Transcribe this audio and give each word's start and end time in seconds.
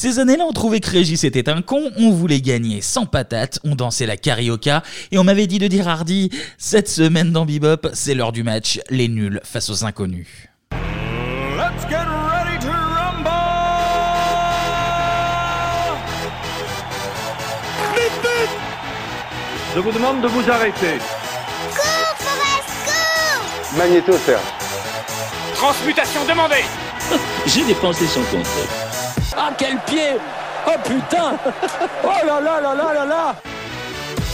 Ces 0.00 0.18
années-là, 0.18 0.46
on 0.48 0.52
trouvait 0.54 0.80
que 0.80 0.88
Régis 0.88 1.24
était 1.24 1.50
un 1.50 1.60
con, 1.60 1.90
on 1.98 2.10
voulait 2.10 2.40
gagner 2.40 2.80
sans 2.80 3.04
patate, 3.04 3.58
on 3.64 3.74
dansait 3.74 4.06
la 4.06 4.16
carioca, 4.16 4.82
et 5.12 5.18
on 5.18 5.24
m'avait 5.24 5.46
dit 5.46 5.58
de 5.58 5.66
dire 5.66 5.88
Hardy, 5.88 6.30
cette 6.56 6.88
semaine 6.88 7.32
dans 7.32 7.44
Bebop, 7.44 7.86
c'est 7.92 8.14
l'heure 8.14 8.32
du 8.32 8.42
match, 8.42 8.80
les 8.88 9.08
nuls 9.08 9.42
face 9.44 9.68
aux 9.68 9.84
inconnus. 9.84 10.48
Let's 10.72 11.86
get 11.90 11.96
ready 11.98 12.58
to 12.64 12.70
rumble! 12.70 13.28
Vite, 17.94 18.22
vite! 18.22 18.56
Je 19.74 19.80
vous 19.80 19.92
demande 19.92 20.22
de 20.22 20.28
vous 20.28 20.50
arrêter. 20.50 20.96
Magnéto, 23.76 24.12
Serge. 24.24 24.40
Transmutation 25.56 26.24
demandée 26.24 26.64
J'ai 27.46 27.66
dépensé 27.66 28.06
son 28.06 28.22
compte. 28.22 28.89
Ah 29.36 29.50
quel 29.56 29.76
pied 29.86 30.16
Oh 30.66 30.70
putain 30.84 31.38
Oh 32.04 32.26
là 32.26 32.40
là 32.40 32.60
là 32.60 32.74
là 32.74 32.94
là 32.94 33.04
là 33.06 33.36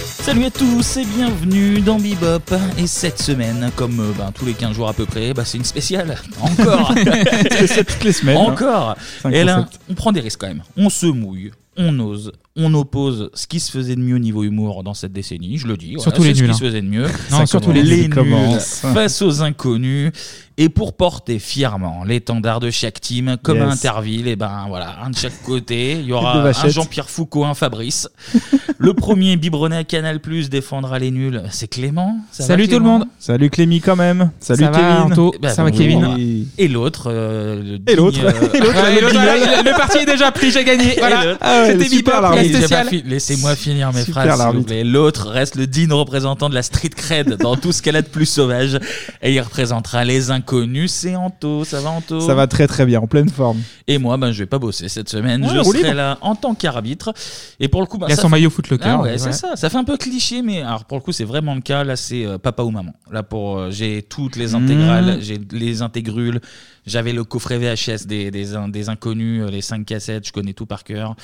Salut 0.06 0.44
à 0.46 0.50
tous 0.50 0.96
et 0.96 1.04
bienvenue 1.04 1.80
dans 1.80 1.98
Bebop. 2.00 2.52
Et 2.78 2.88
cette 2.88 3.20
semaine, 3.22 3.70
comme 3.76 4.00
euh, 4.00 4.12
ben, 4.18 4.32
tous 4.32 4.44
les 4.44 4.54
15 4.54 4.72
jours 4.74 4.88
à 4.88 4.92
peu 4.92 5.06
près, 5.06 5.32
bah, 5.32 5.44
c'est 5.44 5.56
une 5.58 5.64
spéciale. 5.64 6.16
Encore 6.40 6.92
C'est 7.66 7.84
toutes 7.84 8.02
les 8.02 8.12
semaines, 8.12 8.36
hein. 8.36 8.52
Encore 8.52 8.96
C'est 9.22 9.28
un 9.28 9.30
Et 9.30 9.44
là, 9.44 9.54
concept. 9.62 9.80
on 9.88 9.94
prend 9.94 10.10
des 10.10 10.20
risques 10.20 10.40
quand 10.40 10.48
même. 10.48 10.64
On 10.76 10.90
se 10.90 11.06
mouille, 11.06 11.52
on 11.78 11.98
ose, 12.00 12.32
on 12.56 12.72
oppose 12.74 13.30
ce 13.34 13.46
qui 13.46 13.60
se 13.60 13.70
faisait 13.70 13.96
de 13.96 14.00
mieux 14.00 14.16
au 14.16 14.18
niveau 14.18 14.42
humour 14.44 14.82
dans 14.82 14.94
cette 14.94 15.12
décennie, 15.12 15.58
je 15.58 15.66
le 15.66 15.76
dis. 15.76 15.94
Surtout 15.98 16.22
c'est 16.22 16.28
les 16.28 16.34
ce 16.34 16.40
nuls, 16.42 16.50
qui 16.52 16.58
se 16.58 16.64
hein. 16.64 16.66
faisait 16.68 16.82
de 16.82 16.86
mieux. 16.88 17.06
Non, 17.30 17.38
Ça 17.38 17.46
surtout 17.46 17.72
les 17.72 17.82
nuls 17.82 18.14
face 18.60 19.20
aux 19.22 19.42
inconnus. 19.42 20.12
Et 20.58 20.70
pour 20.70 20.96
porter 20.96 21.38
fièrement 21.38 22.02
l'étendard 22.04 22.60
de 22.60 22.70
chaque 22.70 22.98
team, 22.98 23.36
comme 23.42 23.58
Yes. 23.58 23.66
à 23.68 23.72
Interville, 23.72 24.26
et 24.26 24.36
ben 24.36 24.64
voilà, 24.68 24.96
un 25.04 25.10
de 25.10 25.16
chaque 25.16 25.42
côté. 25.42 25.92
Il 26.00 26.06
y 26.06 26.08
De 26.08 26.12
aura 26.14 26.38
un 26.38 26.42
vachette. 26.44 26.70
Jean-Pierre 26.70 27.10
Foucault, 27.10 27.44
un 27.44 27.52
Fabrice. 27.52 28.08
le 28.78 28.94
premier 28.94 29.36
biberonné 29.36 29.76
à 29.76 29.84
Canal 29.84 30.18
Plus 30.20 30.48
défendra 30.48 30.98
les 30.98 31.10
nuls. 31.10 31.42
C'est 31.50 31.68
Clément. 31.68 32.16
Ça 32.32 32.44
va, 32.44 32.46
Salut 32.46 32.64
tout 32.68 32.70
le 32.70 32.76
Clément 32.78 32.98
monde. 33.00 33.08
Salut 33.18 33.50
Clémy 33.50 33.82
quand 33.82 33.96
même. 33.96 34.30
Salut 34.40 34.64
Ça 34.64 34.70
va, 34.70 34.78
Kevin. 34.78 35.12
Anto 35.12 35.32
Eh 35.34 35.38
ben, 35.40 35.48
ça 35.50 35.62
va 35.62 35.70
bonjour. 35.70 35.84
Kevin. 35.86 36.46
Et 36.56 36.68
l'autre. 36.68 37.08
euh, 37.10 37.62
le 37.62 37.92
Et 37.92 37.94
l'autre. 37.94 38.18
euh, 38.24 38.30
Et 38.54 38.60
l'autre, 38.60 39.14
le 39.14 39.62
l'autre, 39.62 39.76
parti 39.76 39.98
est 39.98 40.06
déjà 40.06 40.32
pris, 40.32 40.50
j'ai 40.50 40.64
gagné. 40.64 40.96
Et 40.96 41.00
Voilà. 41.00 41.22
l'autre. 41.24 41.38
Ah 41.66 41.72
C'était 41.72 41.88
super, 41.88 42.14
Bebop, 42.20 42.22
l'arbitre. 42.34 42.44
J'ai 42.60 42.68
pas 42.68 42.84
spécial. 42.84 42.88
fi- 42.88 43.02
Laissez-moi 43.08 43.56
finir 43.56 43.92
mes 43.92 44.00
Super, 44.02 44.22
phrases, 44.22 44.24
s'il 44.26 44.32
vous 44.36 44.38
l'arbitre. 44.44 44.66
plaît. 44.66 44.84
L'autre 44.84 45.28
reste 45.28 45.56
le 45.56 45.66
digne 45.66 45.92
représentant 45.92 46.48
de 46.48 46.54
la 46.54 46.62
street 46.62 46.90
cred 46.90 47.36
dans 47.38 47.56
tout 47.56 47.72
ce 47.72 47.82
qu'elle 47.82 47.96
a 47.96 48.02
de 48.02 48.08
plus 48.08 48.26
sauvage. 48.26 48.78
Et 49.22 49.32
il 49.34 49.40
représentera 49.40 50.04
les 50.04 50.30
inconnus. 50.30 50.92
C'est 50.92 51.16
Anto. 51.16 51.64
Ça 51.64 51.80
va, 51.80 51.90
Anto? 51.90 52.20
Ça 52.20 52.34
va 52.34 52.46
très 52.46 52.66
très 52.66 52.86
bien, 52.86 53.00
en 53.00 53.06
pleine 53.06 53.28
forme. 53.28 53.60
Et 53.86 53.98
moi, 53.98 54.16
ben, 54.16 54.32
je 54.32 54.38
vais 54.40 54.46
pas 54.46 54.58
bosser 54.58 54.88
cette 54.88 55.08
semaine. 55.08 55.42
Ouais, 55.44 55.50
je 55.54 55.62
serai 55.62 55.78
libre. 55.78 55.94
là 55.94 56.18
en 56.20 56.34
tant 56.34 56.54
qu'arbitre. 56.54 57.12
Et 57.60 57.68
pour 57.68 57.80
le 57.80 57.86
coup, 57.86 57.98
ben, 57.98 58.06
Il 58.08 58.12
a 58.12 58.16
son 58.16 58.22
fait- 58.22 58.28
maillot 58.28 58.50
Footlocker, 58.50 58.84
Ah 58.88 59.00
ouais, 59.02 59.10
ouais. 59.12 59.18
c'est 59.18 59.32
ça. 59.32 59.56
Ça 59.56 59.70
fait 59.70 59.78
un 59.78 59.84
peu 59.84 59.96
cliché, 59.96 60.42
mais 60.42 60.62
alors 60.62 60.84
pour 60.84 60.96
le 60.98 61.02
coup, 61.02 61.12
c'est 61.12 61.24
vraiment 61.24 61.54
le 61.54 61.60
cas. 61.60 61.84
Là, 61.84 61.96
c'est 61.96 62.24
euh, 62.26 62.38
papa 62.38 62.62
ou 62.62 62.70
maman. 62.70 62.92
Là, 63.10 63.22
pour 63.22 63.58
euh, 63.58 63.70
j'ai 63.70 64.02
toutes 64.02 64.36
les 64.36 64.54
intégrales, 64.54 65.16
Mmh. 65.18 65.20
j'ai 65.20 65.38
les 65.52 65.82
intégrules. 65.82 66.40
J'avais 66.86 67.12
le 67.12 67.24
coffret 67.24 67.58
VHS 67.58 68.06
des, 68.06 68.30
des, 68.30 68.46
des 68.68 68.88
inconnus, 68.88 69.42
euh, 69.44 69.50
les 69.50 69.60
5 69.60 69.84
cassettes. 69.84 70.26
Je 70.26 70.32
connais 70.32 70.52
tout 70.52 70.66
par 70.66 70.84
cœur. 70.84 71.16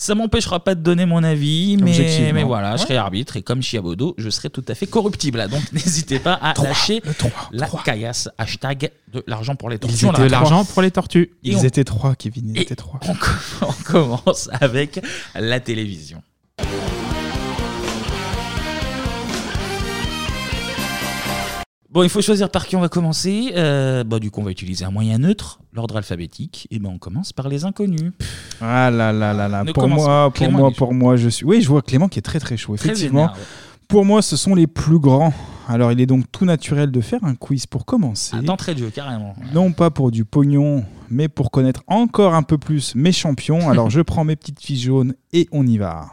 Ça 0.00 0.14
m'empêchera 0.14 0.60
pas 0.64 0.74
de 0.74 0.80
donner 0.80 1.04
mon 1.04 1.22
avis, 1.22 1.76
mais, 1.76 1.90
Objectivement. 1.90 2.32
mais 2.32 2.42
voilà, 2.42 2.76
je 2.78 2.82
serai 2.84 2.96
arbitre 2.96 3.36
et 3.36 3.42
comme 3.42 3.62
Chiabodo, 3.62 4.14
je 4.16 4.30
serai 4.30 4.48
tout 4.48 4.64
à 4.66 4.74
fait 4.74 4.86
corruptible. 4.86 5.46
Donc 5.50 5.60
n'hésitez 5.74 6.18
pas 6.18 6.32
à 6.40 6.54
lâcher 6.62 7.02
la 7.52 7.68
caillasse. 7.84 8.30
Hashtag 8.38 8.92
de 9.12 9.22
l'argent 9.26 9.56
pour 9.56 9.68
les 9.68 9.78
tortues. 9.78 9.96
Ils 10.00 10.06
On 10.06 10.12
étaient 10.12 10.22
l'a- 10.22 10.28
l'argent 10.28 10.64
pour 10.64 10.80
les 10.80 10.90
tortues. 10.90 11.32
Et 11.44 11.50
Ils 11.50 11.56
on- 11.58 11.62
étaient 11.64 11.84
trois, 11.84 12.14
Kevin. 12.14 12.52
Ils 12.56 12.62
étaient 12.62 12.76
trois. 12.76 12.98
on 13.60 13.72
commence 13.84 14.48
avec 14.58 15.00
la 15.34 15.60
télévision. 15.60 16.22
Bon, 21.92 22.04
il 22.04 22.08
faut 22.08 22.22
choisir 22.22 22.50
par 22.50 22.66
qui 22.66 22.76
on 22.76 22.80
va 22.80 22.88
commencer. 22.88 23.52
Euh, 23.56 24.04
bah, 24.04 24.20
du 24.20 24.30
coup, 24.30 24.40
on 24.40 24.44
va 24.44 24.52
utiliser 24.52 24.84
un 24.84 24.92
moyen 24.92 25.18
neutre, 25.18 25.58
l'ordre 25.72 25.96
alphabétique. 25.96 26.68
Et 26.70 26.78
ben, 26.78 26.88
on 26.94 26.98
commence 26.98 27.32
par 27.32 27.48
les 27.48 27.64
inconnus. 27.64 28.12
Ah 28.60 28.90
là 28.92 29.12
là 29.12 29.32
là 29.32 29.48
là. 29.48 29.64
Ne 29.64 29.72
Pour 29.72 29.82
commence 29.82 30.04
moi, 30.04 30.24
pour 30.26 30.34
Clément, 30.34 30.58
il 30.58 30.60
moi, 30.60 30.70
est 30.70 30.76
pour 30.76 30.94
moi, 30.94 31.16
je 31.16 31.28
suis. 31.28 31.44
Oui, 31.44 31.60
je 31.60 31.68
vois 31.68 31.82
Clément 31.82 32.06
qui 32.06 32.20
est 32.20 32.22
très 32.22 32.38
très 32.38 32.56
chaud. 32.56 32.76
Très 32.76 32.90
Effectivement. 32.90 33.22
vénère, 33.22 33.36
ouais. 33.36 33.44
Pour 33.88 34.04
moi, 34.04 34.22
ce 34.22 34.36
sont 34.36 34.54
les 34.54 34.68
plus 34.68 35.00
grands. 35.00 35.32
Alors, 35.66 35.90
il 35.90 36.00
est 36.00 36.06
donc 36.06 36.26
tout 36.30 36.44
naturel 36.44 36.92
de 36.92 37.00
faire 37.00 37.24
un 37.24 37.34
quiz 37.34 37.66
pour 37.66 37.84
commencer. 37.84 38.36
D'entrée 38.40 38.74
de 38.74 38.80
jeu, 38.80 38.90
carrément. 38.90 39.34
Non 39.52 39.72
pas 39.72 39.90
pour 39.90 40.12
du 40.12 40.24
pognon, 40.24 40.84
mais 41.10 41.26
pour 41.28 41.50
connaître 41.50 41.82
encore 41.88 42.34
un 42.34 42.44
peu 42.44 42.56
plus 42.56 42.94
mes 42.94 43.10
champions. 43.10 43.68
Alors, 43.68 43.90
je 43.90 44.00
prends 44.00 44.24
mes 44.24 44.36
petites 44.36 44.60
fiches 44.60 44.84
jaunes 44.84 45.14
et 45.32 45.48
on 45.50 45.66
y 45.66 45.76
va. 45.76 46.06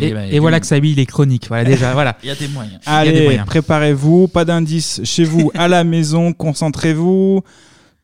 Et 0.00 0.38
voilà 0.38 0.60
que 0.60 0.66
Sabi, 0.66 0.92
il 0.92 0.98
est 0.98 1.06
chronique. 1.06 1.46
Voilà, 1.48 1.64
déjà, 1.64 1.92
voilà. 1.94 2.16
Il 2.22 2.28
y 2.28 2.32
a 2.32 2.34
des 2.34 2.48
moyens. 2.48 2.80
Allez, 2.86 3.22
moyens. 3.24 3.46
préparez-vous. 3.46 4.28
Pas 4.28 4.44
d'indice 4.44 5.00
chez 5.04 5.24
vous, 5.24 5.50
à 5.54 5.68
la 5.68 5.84
maison. 5.84 6.32
Concentrez-vous. 6.32 7.42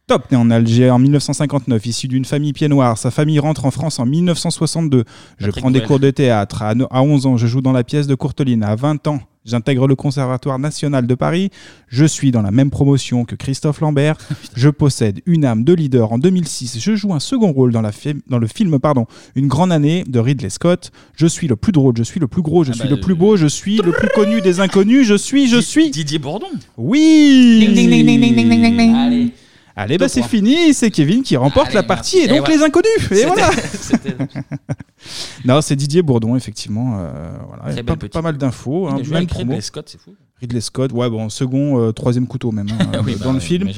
Top, 0.09 0.31
né 0.31 0.37
en 0.37 0.53
Alger 0.53 0.91
en 0.91 1.00
1959, 1.00 1.84
issu 1.84 2.06
d'une 2.06 2.25
famille 2.25 2.53
pied 2.53 2.69
noir. 2.69 2.97
Sa 2.97 3.11
famille 3.11 3.41
rentre 3.41 3.65
en 3.65 3.72
France 3.72 3.99
en 3.99 4.06
1962. 4.06 5.03
Je 5.39 5.47
Patrick 5.47 5.61
prends 5.61 5.71
des 5.72 5.81
Bruel. 5.81 5.89
cours 5.89 5.99
de 5.99 6.11
théâtre. 6.12 6.62
À 6.62 6.77
no- 6.77 6.87
à 6.93 7.03
11 7.03 7.27
ans, 7.27 7.37
je 7.37 7.49
joue 7.49 7.61
dans 7.61 7.72
la 7.72 7.83
pièce 7.83 8.06
de 8.06 8.15
Courteline. 8.15 8.62
À 8.62 8.77
20 8.77 9.05
ans, 9.09 9.19
j'intègre 9.45 9.89
le 9.89 9.97
Conservatoire 9.97 10.61
national 10.61 11.09
de 11.09 11.15
Paris. 11.16 11.50
Je 11.89 12.05
suis 12.05 12.31
dans 12.31 12.43
la 12.43 12.53
même 12.53 12.71
promotion 12.71 13.25
que 13.25 13.34
Christophe 13.34 13.81
Lambert. 13.81 14.16
je 14.55 14.69
possède 14.69 15.22
une 15.27 15.45
âme 15.45 15.65
de 15.65 15.72
leader. 15.72 16.12
En 16.12 16.19
2006, 16.19 16.78
je 16.78 16.95
joue 16.95 17.12
un 17.12 17.19
second 17.19 17.50
rôle 17.50 17.72
dans, 17.72 17.83
la 17.83 17.91
fi- 17.91 18.15
dans 18.28 18.39
le 18.39 18.47
film 18.47 18.78
pardon, 18.78 19.06
Une 19.34 19.49
grande 19.49 19.72
année 19.72 20.05
de 20.06 20.21
Ridley 20.21 20.50
Scott. 20.50 20.93
Je 21.16 21.27
suis 21.27 21.49
le 21.49 21.56
plus 21.56 21.72
drôle, 21.72 21.95
je 21.99 22.05
suis 22.05 22.21
le 22.21 22.28
plus 22.28 22.43
gros, 22.43 22.62
je 22.62 22.71
Ah 22.71 22.75
suis 22.75 22.84
bah, 22.84 22.91
le 22.95 23.00
plus 23.00 23.16
beau, 23.16 23.37
je 23.37 23.49
suis 23.49 23.78
le 23.78 23.91
plus 23.91 24.09
connu 24.15 24.41
des 24.41 24.61
inconnus. 24.61 25.05
Je 25.05 25.16
suis, 25.16 25.49
je 25.49 25.59
suis. 25.59 25.91
Didier 25.91 26.21
Bourdon. 26.21 26.47
Oui 26.77 27.59
Ding, 27.61 27.75
ding, 27.75 27.91
ding, 27.91 28.06
ding, 28.06 28.21
ding, 28.21 28.34
ding, 28.37 28.49
ding, 28.62 28.77
ding. 28.77 28.95
Allez. 28.95 29.33
Allez, 29.78 29.98
bah 29.98 30.09
c'est 30.09 30.20
points. 30.20 30.28
fini, 30.31 30.72
c'est 30.72 30.91
Kevin 30.91 31.22
qui 31.22 31.37
remporte 31.37 31.66
Allez, 31.66 31.75
la 31.76 31.82
partie 31.82 32.16
merci. 32.16 32.32
et 32.32 32.38
donc 32.38 32.48
Et 32.48 32.53
les 32.56 32.62
inconnus. 32.62 33.12
Et 33.12 33.26
voilà. 33.26 33.50
non, 35.44 35.60
c'est 35.60 35.76
Didier 35.76 36.00
Bourdon, 36.00 36.34
effectivement. 36.34 36.97
euh, 36.98 37.37
voilà. 37.47 37.62
Très 37.64 37.75
pas, 37.82 37.92
belle 37.92 37.98
petite. 37.98 38.12
pas 38.15 38.22
mal 38.22 38.38
d'infos. 38.38 38.88
Il 38.88 38.92
hein, 38.94 39.16
a 39.16 39.20
même. 39.20 39.26
Ridley 39.31 39.60
Scott, 39.60 39.88
c'est 39.91 40.00
fou. 40.00 40.15
Ridley 40.41 40.60
Scott, 40.60 40.92
ouais, 40.92 41.09
bon, 41.09 41.28
second, 41.28 41.81
euh, 41.81 41.92
troisième 41.92 42.26
couteau 42.26 42.53
même 42.53 42.69
hein, 42.70 43.00
Oui, 43.04 43.16
dans 43.16 43.26
bah 43.26 43.32
le 43.32 43.34
ouais, 43.34 43.41
film. 43.41 43.70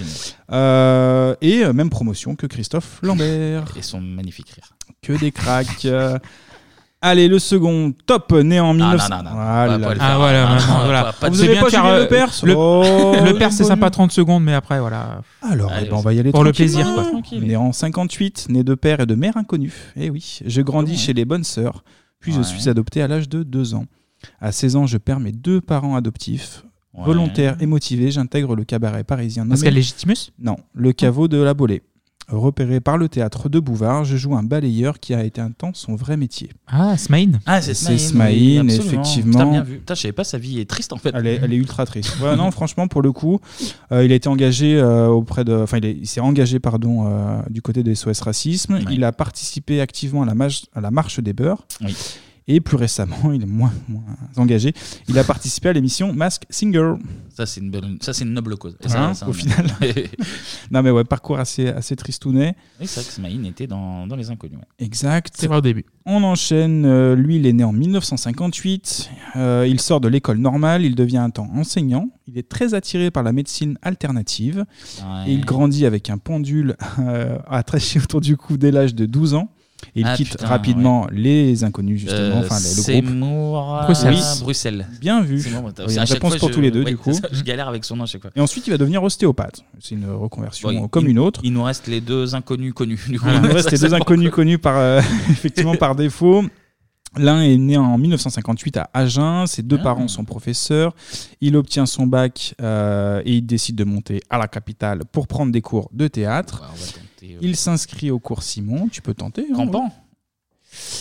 Euh, 0.52 1.34
et 1.40 1.64
euh, 1.64 1.72
même 1.72 1.90
promotion 1.90 2.34
que 2.34 2.46
Christophe 2.46 3.00
Lambert. 3.02 3.74
Et 3.76 3.82
son 3.82 4.00
magnifique 4.00 4.50
rire. 4.50 4.70
que 5.02 5.12
des 5.12 5.32
cracks. 5.32 5.86
Allez, 7.00 7.28
le 7.28 7.38
second, 7.38 7.92
top, 8.06 8.32
né 8.32 8.58
en 8.58 8.74
1900. 8.74 9.08
non, 9.08 9.16
non, 9.22 9.30
non, 9.30 9.36
Voilà. 9.36 9.78
le 9.78 9.84
Ah, 10.00 10.16
voilà, 10.16 11.04
pas- 11.04 11.12
pas 11.12 11.28
Vous 11.28 11.36
C'est 11.36 11.44
avez 11.44 11.52
bien 11.52 11.62
pas 11.62 11.90
euh, 11.92 12.00
Lepers 12.02 12.32
le- 12.42 12.54
Oh, 12.56 13.14
le 13.24 13.38
père, 13.38 13.52
c'est 13.52 13.62
sympa 13.62 13.88
30 13.88 14.10
secondes, 14.10 14.42
mais 14.42 14.52
après, 14.54 14.80
voilà. 14.80 15.20
Alors, 15.42 15.70
Allez, 15.70 15.86
eh 15.86 15.90
ben, 15.90 15.96
on 15.96 16.00
va 16.00 16.12
y 16.12 16.18
aller 16.18 16.32
Pour 16.32 16.42
le 16.42 16.52
plaisir, 16.52 16.92
quoi. 16.94 17.04
Tranquille. 17.04 17.44
Né 17.44 17.54
en 17.56 17.72
58, 17.72 18.46
né 18.48 18.64
de 18.64 18.74
père 18.74 18.98
et 18.98 19.06
de 19.06 19.14
mère 19.14 19.36
inconnus. 19.36 19.74
Eh 19.94 20.10
oui, 20.10 20.40
je 20.44 20.60
grandis 20.60 20.96
chez 20.96 21.12
les 21.12 21.24
bonnes 21.24 21.44
sœurs, 21.44 21.84
puis 22.18 22.32
je 22.32 22.42
suis 22.42 22.68
adopté 22.68 23.00
à 23.00 23.06
l'âge 23.06 23.28
de 23.28 23.44
2 23.44 23.74
ans. 23.74 23.84
À 24.40 24.50
16 24.50 24.74
ans, 24.74 24.86
je 24.86 24.98
perds 24.98 25.20
mes 25.20 25.30
deux 25.30 25.60
parents 25.60 25.94
adoptifs. 25.94 26.64
Ouais. 26.94 27.04
Volontaire 27.04 27.56
et 27.60 27.66
motivé, 27.66 28.10
j'intègre 28.10 28.56
le 28.56 28.64
cabaret 28.64 29.04
parisien 29.04 29.44
nommé... 29.44 29.54
Pascal 29.54 29.74
Légitimus? 29.74 30.32
Non, 30.40 30.56
le 30.74 30.92
caveau 30.92 31.28
de 31.28 31.36
la 31.40 31.54
Bolée. 31.54 31.82
Repéré 32.28 32.80
par 32.80 32.98
le 32.98 33.08
théâtre 33.08 33.48
de 33.48 33.58
Bouvard, 33.58 34.04
je 34.04 34.16
joue 34.18 34.36
un 34.36 34.42
balayeur 34.42 35.00
qui 35.00 35.14
a 35.14 35.24
été 35.24 35.40
un 35.40 35.50
temps 35.50 35.70
son 35.72 35.94
vrai 35.94 36.16
métier. 36.18 36.50
Ah, 36.66 36.96
Smaïn. 36.98 37.40
Ah, 37.46 37.62
c'est 37.62 37.72
C'est 37.72 37.96
Smaïn, 37.96 38.36
oui, 38.36 38.54
Smaïn, 38.54 38.68
effectivement. 38.68 39.32
Putain, 39.38 39.50
bien 39.50 39.62
vu. 39.62 39.78
Putain, 39.78 39.94
je 39.94 40.00
savais 40.02 40.12
pas, 40.12 40.24
sa 40.24 40.36
vie 40.36 40.60
est 40.60 40.68
triste 40.68 40.92
en 40.92 40.98
fait. 40.98 41.10
Elle 41.14 41.26
est, 41.26 41.40
elle 41.42 41.52
est 41.52 41.56
ultra 41.56 41.86
triste. 41.86 42.16
Ouais, 42.20 42.36
non, 42.36 42.50
franchement, 42.50 42.86
pour 42.86 43.00
le 43.00 43.12
coup, 43.12 43.40
euh, 43.92 44.04
il 44.04 44.12
a 44.12 44.14
été 44.14 44.28
engagé 44.28 44.78
euh, 44.78 45.06
auprès 45.08 45.44
de, 45.44 45.54
enfin, 45.54 45.78
il, 45.78 45.86
est- 45.86 45.96
il 46.00 46.06
s'est 46.06 46.20
engagé, 46.20 46.58
pardon, 46.60 47.06
euh, 47.06 47.40
du 47.48 47.62
côté 47.62 47.82
des 47.82 47.94
SOS 47.94 48.20
Racisme. 48.20 48.74
Ouais. 48.74 48.84
Il 48.90 49.04
a 49.04 49.12
participé 49.12 49.80
activement 49.80 50.22
à 50.22 50.26
la, 50.26 50.34
mage- 50.34 50.64
à 50.74 50.80
la 50.82 50.90
marche 50.90 51.20
des 51.20 51.32
beurs. 51.32 51.66
Oui. 51.82 51.94
Et 52.50 52.60
plus 52.60 52.76
récemment, 52.76 53.16
il 53.32 53.42
est 53.42 53.46
moins, 53.46 53.72
moins 53.88 54.02
engagé. 54.36 54.72
Il 55.08 55.18
a 55.18 55.24
participé 55.24 55.68
à 55.68 55.72
l'émission 55.74 56.12
Mask 56.14 56.44
Singer. 56.50 56.94
Ça, 57.36 57.44
c'est 57.46 57.60
une, 57.60 57.70
belle- 57.70 57.98
ça, 58.00 58.12
c'est 58.14 58.24
une 58.24 58.32
noble 58.32 58.56
cause. 58.56 58.76
Et 58.82 58.88
ça, 58.88 59.08
Hein, 59.08 59.14
ça, 59.14 59.26
au 59.26 59.30
on- 59.30 59.32
final. 59.34 59.66
non 60.70 60.82
mais 60.82 60.90
ouais, 60.90 61.04
parcours 61.04 61.38
assez, 61.38 61.68
assez 61.68 61.94
tristounet. 61.94 62.56
Oui, 62.80 62.86
c'est 62.86 63.00
vrai 63.00 63.08
que 63.08 63.12
Smaïn 63.14 63.44
était 63.44 63.66
dans, 63.66 64.06
dans 64.06 64.16
Les 64.16 64.30
Inconnus. 64.30 64.56
ouais. 64.58 64.84
Exact. 64.84 65.34
C'est 65.36 65.46
vrai 65.46 65.58
au 65.58 65.60
début. 65.60 65.84
On 66.06 66.22
enchaîne. 66.24 66.84
euh, 66.86 67.14
lui, 67.14 67.36
il 67.36 67.46
est 67.46 67.52
né 67.52 67.64
en 67.64 67.72
1958. 67.72 69.10
Euh, 69.36 69.66
il 69.68 69.80
sort 69.80 70.00
de 70.00 70.08
l'école 70.08 70.38
normale. 70.38 70.84
Il 70.84 70.94
devient 70.94 71.18
un 71.18 71.30
temps 71.30 71.48
enseignant. 71.54 72.08
Il 72.26 72.38
est 72.38 72.48
très 72.48 72.74
attiré 72.74 73.10
par 73.10 73.22
la 73.22 73.32
médecine 73.32 73.78
alternative. 73.82 74.64
Ouais. 75.00 75.30
Et 75.30 75.34
il 75.34 75.44
grandit 75.44 75.86
avec 75.86 76.10
un 76.10 76.18
pendule 76.18 76.76
euh, 77.00 77.38
attaché 77.48 78.00
autour 78.00 78.20
du 78.20 78.36
cou 78.36 78.56
dès 78.56 78.70
l'âge 78.70 78.94
de 78.94 79.06
12 79.06 79.34
ans. 79.34 79.50
Il 79.98 80.06
Ah, 80.06 80.16
quitte 80.16 80.30
putain, 80.30 80.46
rapidement 80.46 81.06
les 81.10 81.64
inconnus, 81.64 82.00
justement, 82.00 82.18
Euh, 82.36 82.40
enfin 82.40 82.54
le 82.56 82.60
c'est 82.60 83.00
groupe. 83.00 83.14
Mour- 83.14 83.80
Bruxelles. 83.84 84.14
Oui, 84.14 84.40
Bruxelles. 84.42 84.86
Bien 85.00 85.22
vu. 85.22 85.40
C'est 85.40 85.50
une 85.50 85.56
réponse 86.00 86.36
pour 86.36 86.48
je- 86.48 86.54
tous 86.54 86.60
les 86.60 86.70
deux, 86.70 86.84
ouais, 86.84 86.90
du 86.90 86.96
coup. 86.96 87.12
ça, 87.12 87.28
je 87.32 87.42
galère 87.42 87.68
avec 87.68 87.84
son 87.84 87.96
nom 87.96 88.04
à 88.04 88.06
chaque 88.06 88.22
fois. 88.22 88.30
Et 88.36 88.40
ensuite, 88.40 88.66
il 88.66 88.70
va 88.70 88.78
devenir 88.78 89.02
ostéopathe. 89.02 89.62
C'est 89.80 89.94
une 89.96 90.08
reconversion 90.10 90.72
Bon, 90.72 90.88
comme 90.88 91.04
il- 91.04 91.10
une 91.10 91.18
autre. 91.18 91.40
Il 91.42 91.52
nous 91.52 91.62
reste 91.62 91.86
les 91.88 92.00
deux 92.00 92.34
inconnus 92.34 92.72
connus. 92.74 93.00
Du 93.08 93.18
coup, 93.18 93.26
il 93.34 93.40
nous 93.40 93.52
reste 93.52 93.70
les 93.72 93.78
deux 93.78 93.94
inconnus 93.94 94.30
connus 94.30 94.58
par, 94.58 94.76
euh, 94.76 95.00
effectivement 95.30 95.74
par 95.76 95.94
défaut. 95.96 96.44
L'un 97.16 97.40
est 97.40 97.56
né 97.56 97.76
en 97.78 97.96
1958 97.96 98.76
à 98.76 98.90
Agen, 98.92 99.46
ses 99.46 99.62
deux 99.62 99.78
Ah. 99.80 99.84
parents 99.84 100.08
sont 100.08 100.24
professeurs. 100.24 100.94
Il 101.40 101.56
obtient 101.56 101.86
son 101.86 102.06
bac 102.06 102.54
euh, 102.60 103.22
et 103.24 103.36
il 103.36 103.46
décide 103.46 103.76
de 103.76 103.84
monter 103.84 104.20
à 104.28 104.36
la 104.36 104.46
capitale 104.46 105.00
pour 105.10 105.26
prendre 105.26 105.50
des 105.50 105.62
cours 105.62 105.88
de 105.92 106.06
théâtre. 106.06 106.64
euh, 106.64 107.00
Il 107.40 107.56
s'inscrit 107.56 108.10
au 108.10 108.18
cours 108.18 108.42
Simon, 108.42 108.88
tu 108.88 109.02
peux 109.02 109.14
tenter. 109.14 109.46
hein, 109.50 109.54
Campan 109.56 109.84
ouais. 109.84 109.90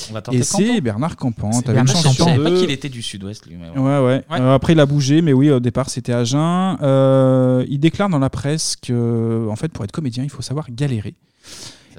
On 0.09 0.13
va 0.13 0.21
tenter 0.21 0.37
Et 0.37 0.43
c'est 0.43 0.79
Bernard 0.81 1.17
Campan. 1.17 1.49
T'avais 1.61 1.79
une 1.79 1.85
Bernard 1.85 2.03
chance 2.03 2.03
Campan. 2.03 2.13
Je 2.13 2.15
sur 2.15 2.25
savais 2.25 2.43
pas 2.43 2.49
deux. 2.51 2.59
qu'il 2.61 2.71
était 2.71 2.87
du 2.89 3.01
sud-ouest, 3.01 3.45
lui, 3.45 3.55
mais 3.57 3.69
Ouais, 3.69 3.99
ouais. 3.99 4.23
ouais. 4.29 4.39
Euh, 4.39 4.53
après, 4.53 4.73
il 4.73 4.79
a 4.79 4.85
bougé, 4.85 5.21
mais 5.21 5.33
oui, 5.33 5.51
au 5.51 5.59
départ, 5.59 5.89
c'était 5.89 6.13
Agen. 6.13 6.77
Euh, 6.81 7.65
il 7.67 7.79
déclare 7.79 8.07
dans 8.09 8.19
la 8.19 8.29
presse 8.29 8.77
que, 8.77 9.45
en 9.49 9.55
fait, 9.57 9.67
pour 9.69 9.83
être 9.83 9.91
comédien, 9.91 10.23
il 10.23 10.29
faut 10.29 10.41
savoir 10.41 10.67
galérer. 10.71 11.15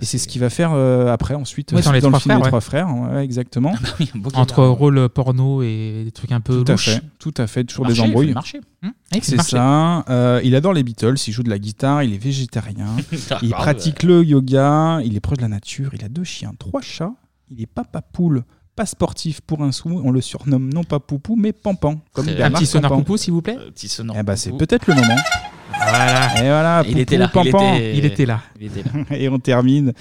Et 0.00 0.04
c'est 0.04 0.18
ce 0.18 0.28
qu'il 0.28 0.40
va 0.40 0.50
faire 0.50 0.72
euh, 0.72 1.12
après, 1.12 1.34
ensuite, 1.34 1.72
Ouais, 1.72 1.82
dans 1.82 1.92
les 1.92 2.00
le 2.00 2.06
Trois 2.08 2.20
film 2.20 2.30
Frères, 2.34 2.38
Les 2.38 2.42
ouais. 2.44 2.48
Trois 2.48 2.60
Frères. 2.60 2.88
Ouais, 2.96 3.24
exactement. 3.24 3.72
Entre 4.34 4.64
rôle 4.64 5.08
porno 5.08 5.62
et 5.62 6.02
des 6.04 6.12
trucs 6.12 6.32
un 6.32 6.40
peu 6.40 6.62
Tout 6.64 6.72
à 6.72 6.76
fait, 6.76 7.00
tout 7.18 7.34
à 7.36 7.46
fait, 7.46 7.64
toujours 7.64 7.86
Marché, 7.86 8.00
des 8.02 8.06
il 8.06 8.10
embrouilles. 8.10 8.34
Hum, 8.82 8.92
fait 9.12 9.20
C'est 9.22 9.40
ça. 9.42 10.04
Euh, 10.08 10.40
il 10.44 10.54
adore 10.54 10.72
les 10.72 10.82
Beatles, 10.82 11.16
il 11.26 11.32
joue 11.32 11.42
de 11.42 11.50
la 11.50 11.58
guitare, 11.58 12.02
il 12.02 12.14
est 12.14 12.18
végétarien, 12.18 12.86
Ah, 13.30 13.38
il 13.42 13.50
pratique 13.50 14.02
le 14.02 14.22
yoga, 14.24 15.00
il 15.04 15.16
est 15.16 15.20
proche 15.20 15.38
de 15.38 15.42
la 15.42 15.48
nature, 15.48 15.90
il 15.94 16.04
a 16.04 16.08
deux 16.08 16.24
chiens, 16.24 16.52
trois 16.58 16.80
chats, 16.80 17.12
il 17.50 17.60
est 17.60 17.66
papa 17.66 18.00
poule, 18.02 18.44
pas 18.76 18.86
sportif 18.86 19.40
pour 19.40 19.62
un 19.64 19.72
sou. 19.72 20.00
On 20.04 20.12
le 20.12 20.20
surnomme 20.20 20.72
non 20.72 20.84
pas 20.84 21.00
Poupou, 21.00 21.34
mais 21.34 21.52
Pampan. 21.52 22.00
Comme 22.12 22.28
Un 22.28 22.50
petit 22.52 22.66
sonore 22.66 22.90
Campan. 22.90 23.02
poupou, 23.02 23.16
s'il 23.16 23.32
vous 23.32 23.42
plaît. 23.42 23.56
Euh, 23.58 23.70
petit 23.72 23.88
sonore 23.88 24.14
Eh 24.18 24.22
ben, 24.22 24.36
c'est 24.36 24.52
peut-être 24.52 24.86
le 24.86 24.94
moment. 24.94 25.16
Voilà. 25.80 26.38
Et 26.38 26.42
voilà, 26.48 26.82
Il 26.86 26.98
était 26.98 27.16
là, 27.16 27.30
il 27.34 27.48
était- 27.48 27.96
Il 27.98 28.04
était 28.04 28.26
là. 28.26 28.40
Il 28.60 28.66
était 28.66 28.82
là. 28.82 28.90
Et 29.16 29.28
on 29.28 29.38
termine 29.38 29.92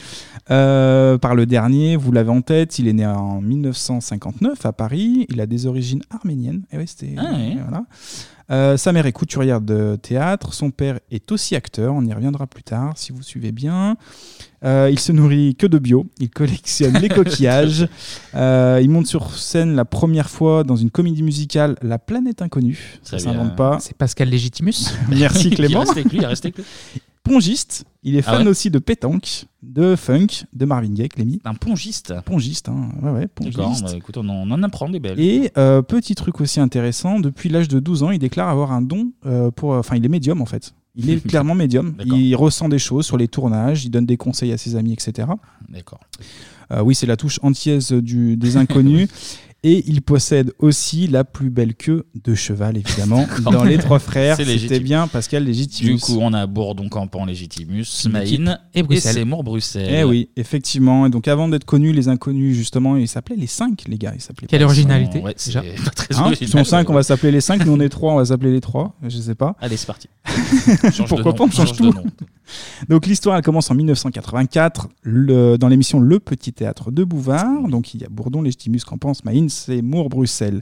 euh, 0.52 1.18
par 1.18 1.36
le 1.36 1.46
dernier, 1.46 1.96
vous 1.96 2.12
l'avez 2.12 2.30
en 2.32 2.42
tête, 2.42 2.80
il 2.80 2.88
est 2.88 2.94
né 2.94 3.06
en 3.06 3.42
1959 3.42 4.66
à 4.66 4.74
Paris, 4.74 5.26
il 5.30 5.40
a 5.42 5.46
des 5.46 5.66
origines 5.68 6.02
arméniennes. 6.10 6.64
Et 6.72 6.78
ouais, 6.78 6.86
c'était- 6.88 7.16
Ah 7.18 7.32
ouais. 7.34 7.58
voilà. 7.62 7.84
Euh, 8.50 8.78
sa 8.78 8.94
mère 8.94 9.06
est 9.06 9.12
couturière 9.12 9.60
de 9.60 9.98
théâtre, 10.02 10.54
son 10.54 10.72
père 10.72 11.00
est 11.12 11.32
aussi 11.34 11.56
acteur, 11.56 11.94
on 11.94 12.06
y 12.06 12.14
reviendra 12.14 12.48
plus 12.48 12.64
tard 12.64 12.94
si 12.96 13.12
vous 13.12 13.22
suivez 13.22 13.52
bien. 13.52 13.98
Euh, 14.64 14.90
il 14.92 14.98
se 15.00 15.12
nourrit 15.12 15.54
que 15.56 15.68
de 15.68 15.78
bio, 15.78 16.08
il 16.20 16.30
collectionne 16.30 16.98
les 16.98 17.10
coquillages, 17.20 17.88
Euh, 18.34 18.80
il 18.82 18.90
monte 18.90 19.06
sur 19.08 19.32
scène 19.36 19.76
la 19.76 19.86
première 19.86 20.30
fois 20.30 20.64
dans 20.64 20.76
une 20.76 20.90
comédie 20.90 21.22
musicale 21.24 21.76
La 21.84 22.00
planète 22.00 22.42
inconnue, 22.42 23.00
ça 23.04 23.18
Très 23.18 23.26
s'invente 23.26 23.48
bien. 23.48 23.56
pas. 23.56 23.78
C'est 23.80 23.96
Pascal 23.96 24.30
Légitimus. 24.30 24.74
Merci 25.10 25.50
Clément. 25.52 25.84
Il 25.84 25.88
reste 25.94 26.12
lui, 26.12 26.18
il 26.20 26.26
reste 26.26 26.46
avec 26.46 26.58
lui. 26.58 26.64
Pongiste, 27.24 27.84
il 28.04 28.16
est 28.16 28.24
Ah 28.26 28.32
fan 28.32 28.44
ouais 28.44 28.48
aussi 28.52 28.72
de 28.72 28.80
pétanque, 28.80 29.48
de 29.62 29.98
funk, 29.98 30.46
de 30.54 30.66
Marvin 30.66 30.94
Gaye, 30.94 31.10
Clémy. 31.10 31.42
Un 31.44 31.56
pongiste. 31.56 32.14
Pongiste, 32.24 32.70
hein. 32.70 32.90
ouais, 33.04 33.12
ouais, 33.12 33.28
D'accord, 33.42 33.66
pongiste. 33.66 33.84
bah, 33.84 33.92
écoute, 33.98 34.16
on 34.18 34.30
en, 34.30 34.50
on 34.50 34.52
en 34.52 34.64
apprend 34.64 34.88
des 34.90 35.02
belles. 35.02 35.20
Et 35.20 35.52
euh, 35.58 35.82
petit 35.82 36.16
truc 36.16 36.40
aussi 36.40 36.62
intéressant, 36.62 37.20
depuis 37.20 37.50
l'âge 37.50 37.68
de 37.68 37.82
12 37.82 38.04
ans, 38.04 38.12
il 38.12 38.20
déclare 38.20 38.48
avoir 38.48 38.72
un 38.72 38.82
don 38.82 39.12
euh, 39.26 39.52
pour. 39.52 39.72
Enfin, 39.72 39.98
il 39.98 40.06
est 40.06 40.10
médium 40.10 40.42
en 40.42 40.46
fait. 40.46 40.74
Il 40.98 41.10
est 41.10 41.26
clairement 41.28 41.56
médium. 41.56 41.96
Il 42.04 42.36
ressent 42.36 42.68
des 42.68 42.80
choses 42.80 43.06
sur 43.06 43.18
les 43.18 43.28
tournages, 43.28 43.86
il 43.86 43.90
donne 43.90 44.06
des 44.06 44.18
conseils 44.18 44.52
à 44.52 44.58
ses 44.58 44.76
amis, 44.76 44.94
etc. 44.94 45.28
D'accord. 45.70 46.00
Euh, 46.72 46.82
oui, 46.82 46.96
c'est 46.96 47.06
la 47.06 47.16
touche 47.16 47.40
antillaise 47.44 47.94
du, 47.94 48.36
des 48.36 48.58
inconnus. 48.58 49.08
Et 49.70 49.84
il 49.86 50.02
possède 50.02 50.54
aussi 50.60 51.08
la 51.08 51.26
plus 51.26 51.50
belle 51.50 51.76
queue 51.76 52.06
de 52.24 52.34
cheval, 52.36 52.78
évidemment, 52.78 53.28
dans 53.52 53.66
les 53.66 53.78
trois 53.78 54.00
frères. 54.00 54.38
C'était 54.38 54.80
bien 54.80 55.08
Pascal 55.08 55.44
Légitimus. 55.44 55.96
Du 55.96 56.00
coup, 56.00 56.20
on 56.22 56.32
a 56.32 56.48
Bourdon, 56.48 56.88
Campan, 56.88 57.26
Légitimus, 57.26 57.84
Une 58.06 58.12
Maïn 58.14 58.60
et 58.74 58.82
Bruxelles. 58.82 59.16
Seymour, 59.16 59.44
Bruxelles. 59.44 59.90
Eh 59.94 60.04
oui, 60.06 60.30
effectivement. 60.38 61.06
Et 61.06 61.10
donc 61.10 61.28
avant 61.28 61.50
d'être 61.50 61.66
connus, 61.66 61.92
les 61.92 62.08
inconnus, 62.08 62.56
justement, 62.56 62.96
ils 62.96 63.10
s'appelaient 63.10 63.36
les 63.36 63.46
cinq, 63.48 63.84
les 63.90 63.98
gars. 63.98 64.14
Ils 64.16 64.22
s'appelaient 64.22 64.48
Quelle 64.48 64.64
originalité, 64.64 65.20
Ouais, 65.20 65.34
c'est 65.36 65.50
déjà. 65.50 65.62
pas 65.84 65.90
très 65.96 66.16
Hein 66.16 66.22
original. 66.22 66.38
Ils 66.40 66.48
sont 66.48 66.64
5, 66.64 66.90
on 66.90 66.94
va 66.94 67.04
s'appeler 67.04 67.34
les 67.34 67.42
5. 67.42 67.66
Nous, 67.66 67.74
on 67.74 67.80
est 67.82 67.90
3, 67.90 68.14
on 68.14 68.18
va 68.18 68.26
s'appeler 68.26 68.54
les 68.54 68.62
3. 68.62 68.96
Je 69.04 69.18
sais 69.18 69.36
pas. 69.36 69.58
Allez, 69.60 69.76
c'est 69.76 69.86
parti. 69.88 70.08
Change 70.94 71.10
Pourquoi 71.10 71.34
de 71.34 71.38
pas, 71.38 71.44
on 71.44 71.52
change 71.52 71.74
tout. 71.74 71.92
nom. 71.92 72.06
Donc 72.90 73.06
l'histoire, 73.06 73.36
elle 73.38 73.44
commence 73.44 73.70
en 73.72 73.76
1984 73.76 74.90
le- 75.04 75.58
dans 75.58 75.68
l'émission 75.68 76.00
Le 76.00 76.20
Petit 76.20 76.54
Théâtre 76.54 76.92
de 76.92 77.04
Bouvard. 77.04 77.68
Donc 77.70 77.94
il 77.94 78.02
y 78.02 78.06
a 78.06 78.10
Bourdon, 78.10 78.42
Légitimus, 78.42 78.80
Campance, 78.86 79.24
Maïns 79.26 79.48
et 79.70 79.82
Moore, 79.82 80.10
Bruxelles. 80.10 80.62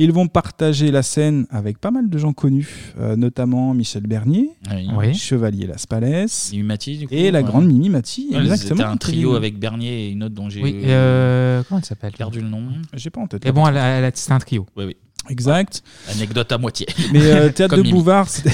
Ils 0.00 0.12
vont 0.12 0.28
partager 0.28 0.92
la 0.92 1.02
scène 1.02 1.46
avec 1.50 1.78
pas 1.78 1.90
mal 1.90 2.08
de 2.08 2.18
gens 2.18 2.32
connus, 2.32 2.92
euh, 3.00 3.16
notamment 3.16 3.74
Michel 3.74 4.04
Bernier, 4.06 4.50
Oui. 4.72 4.88
Oui. 4.96 5.14
Chevalier 5.14 5.66
Las 5.66 5.86
Palais 5.86 6.26
Mimi 6.52 6.62
Mati, 6.62 6.98
du 6.98 7.08
coup. 7.08 7.14
et 7.14 7.30
la 7.32 7.40
ouais. 7.40 7.44
grande 7.44 7.66
Mimi 7.66 7.88
Mati. 7.88 8.28
Ouais, 8.30 8.38
exactement. 8.38 8.76
C'était 8.76 8.82
un 8.88 8.96
trio 8.96 9.34
avec 9.34 9.58
Bernier 9.58 10.06
et 10.06 10.10
une 10.10 10.22
autre 10.22 10.34
dont 10.36 10.48
j'ai 10.48 10.62
Oui, 10.62 10.82
euh, 10.84 11.62
comment 11.68 11.80
elle 11.80 11.84
s'appelle? 11.84 12.12
perdu 12.12 12.40
le 12.40 12.48
nom. 12.48 12.62
J'ai 12.94 13.10
pas 13.10 13.20
en 13.20 13.26
tête. 13.26 13.44
Et 13.44 13.50
bon, 13.52 13.66
elle 13.66 13.76
elle 13.76 14.10
c'est 14.14 14.32
un 14.32 14.38
trio. 14.38 14.66
Oui, 14.76 14.84
oui. 14.84 14.96
Exact. 15.28 15.82
Anecdote 16.14 16.50
à 16.52 16.58
moitié. 16.58 16.86
Mais 17.12 17.20
euh, 17.22 17.48
Théâtre 17.54 17.76
de 17.76 17.82
Mimi. 17.82 17.92
Bouvard, 17.92 18.28
c'était 18.28 18.50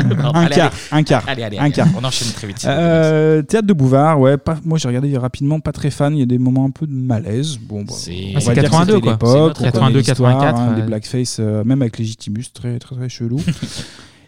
un, 0.00 0.30
allez, 0.32 0.54
quart, 0.54 0.72
allez. 0.90 1.00
un 1.00 1.02
quart, 1.02 1.24
Allez, 1.26 1.42
allez, 1.42 1.58
un 1.58 1.62
allez, 1.64 1.72
quart. 1.72 1.88
On 1.96 2.04
enchaîne 2.04 2.32
très 2.32 2.46
vite. 2.46 2.64
Euh, 2.66 3.42
Théâtre 3.42 3.66
de 3.66 3.72
Bouvard, 3.72 4.20
ouais, 4.20 4.36
pas, 4.36 4.58
moi 4.64 4.78
j'ai 4.78 4.88
regardé 4.88 5.16
rapidement, 5.16 5.60
pas 5.60 5.72
très 5.72 5.90
fan, 5.90 6.14
il 6.14 6.20
y 6.20 6.22
a 6.22 6.26
des 6.26 6.38
moments 6.38 6.64
un 6.64 6.70
peu 6.70 6.86
de 6.86 6.92
malaise. 6.92 7.58
Bon, 7.60 7.82
bah, 7.84 7.92
C'est- 7.96 8.10
on 8.12 8.30
Ah, 8.30 8.34
va 8.34 8.40
c'est 8.40 8.54
dire 8.54 8.62
que 8.64 8.68
82, 8.68 8.92
c'était 8.94 9.02
quoi. 9.02 9.12
l'époque, 9.12 9.28
C'est 9.30 9.38
on 9.38 9.46
notre 9.46 9.58
connaît 9.60 9.72
82, 9.72 9.98
l'histoire, 9.98 10.32
84, 10.32 10.60
hein, 10.60 10.70
ouais. 10.70 10.80
des 10.80 10.86
blackface, 10.86 11.36
euh, 11.40 11.64
même 11.64 11.82
avec 11.82 11.98
Légitimus, 11.98 12.44
très 12.52 12.78
très 12.78 12.96
très 12.96 13.08
chelou. 13.08 13.40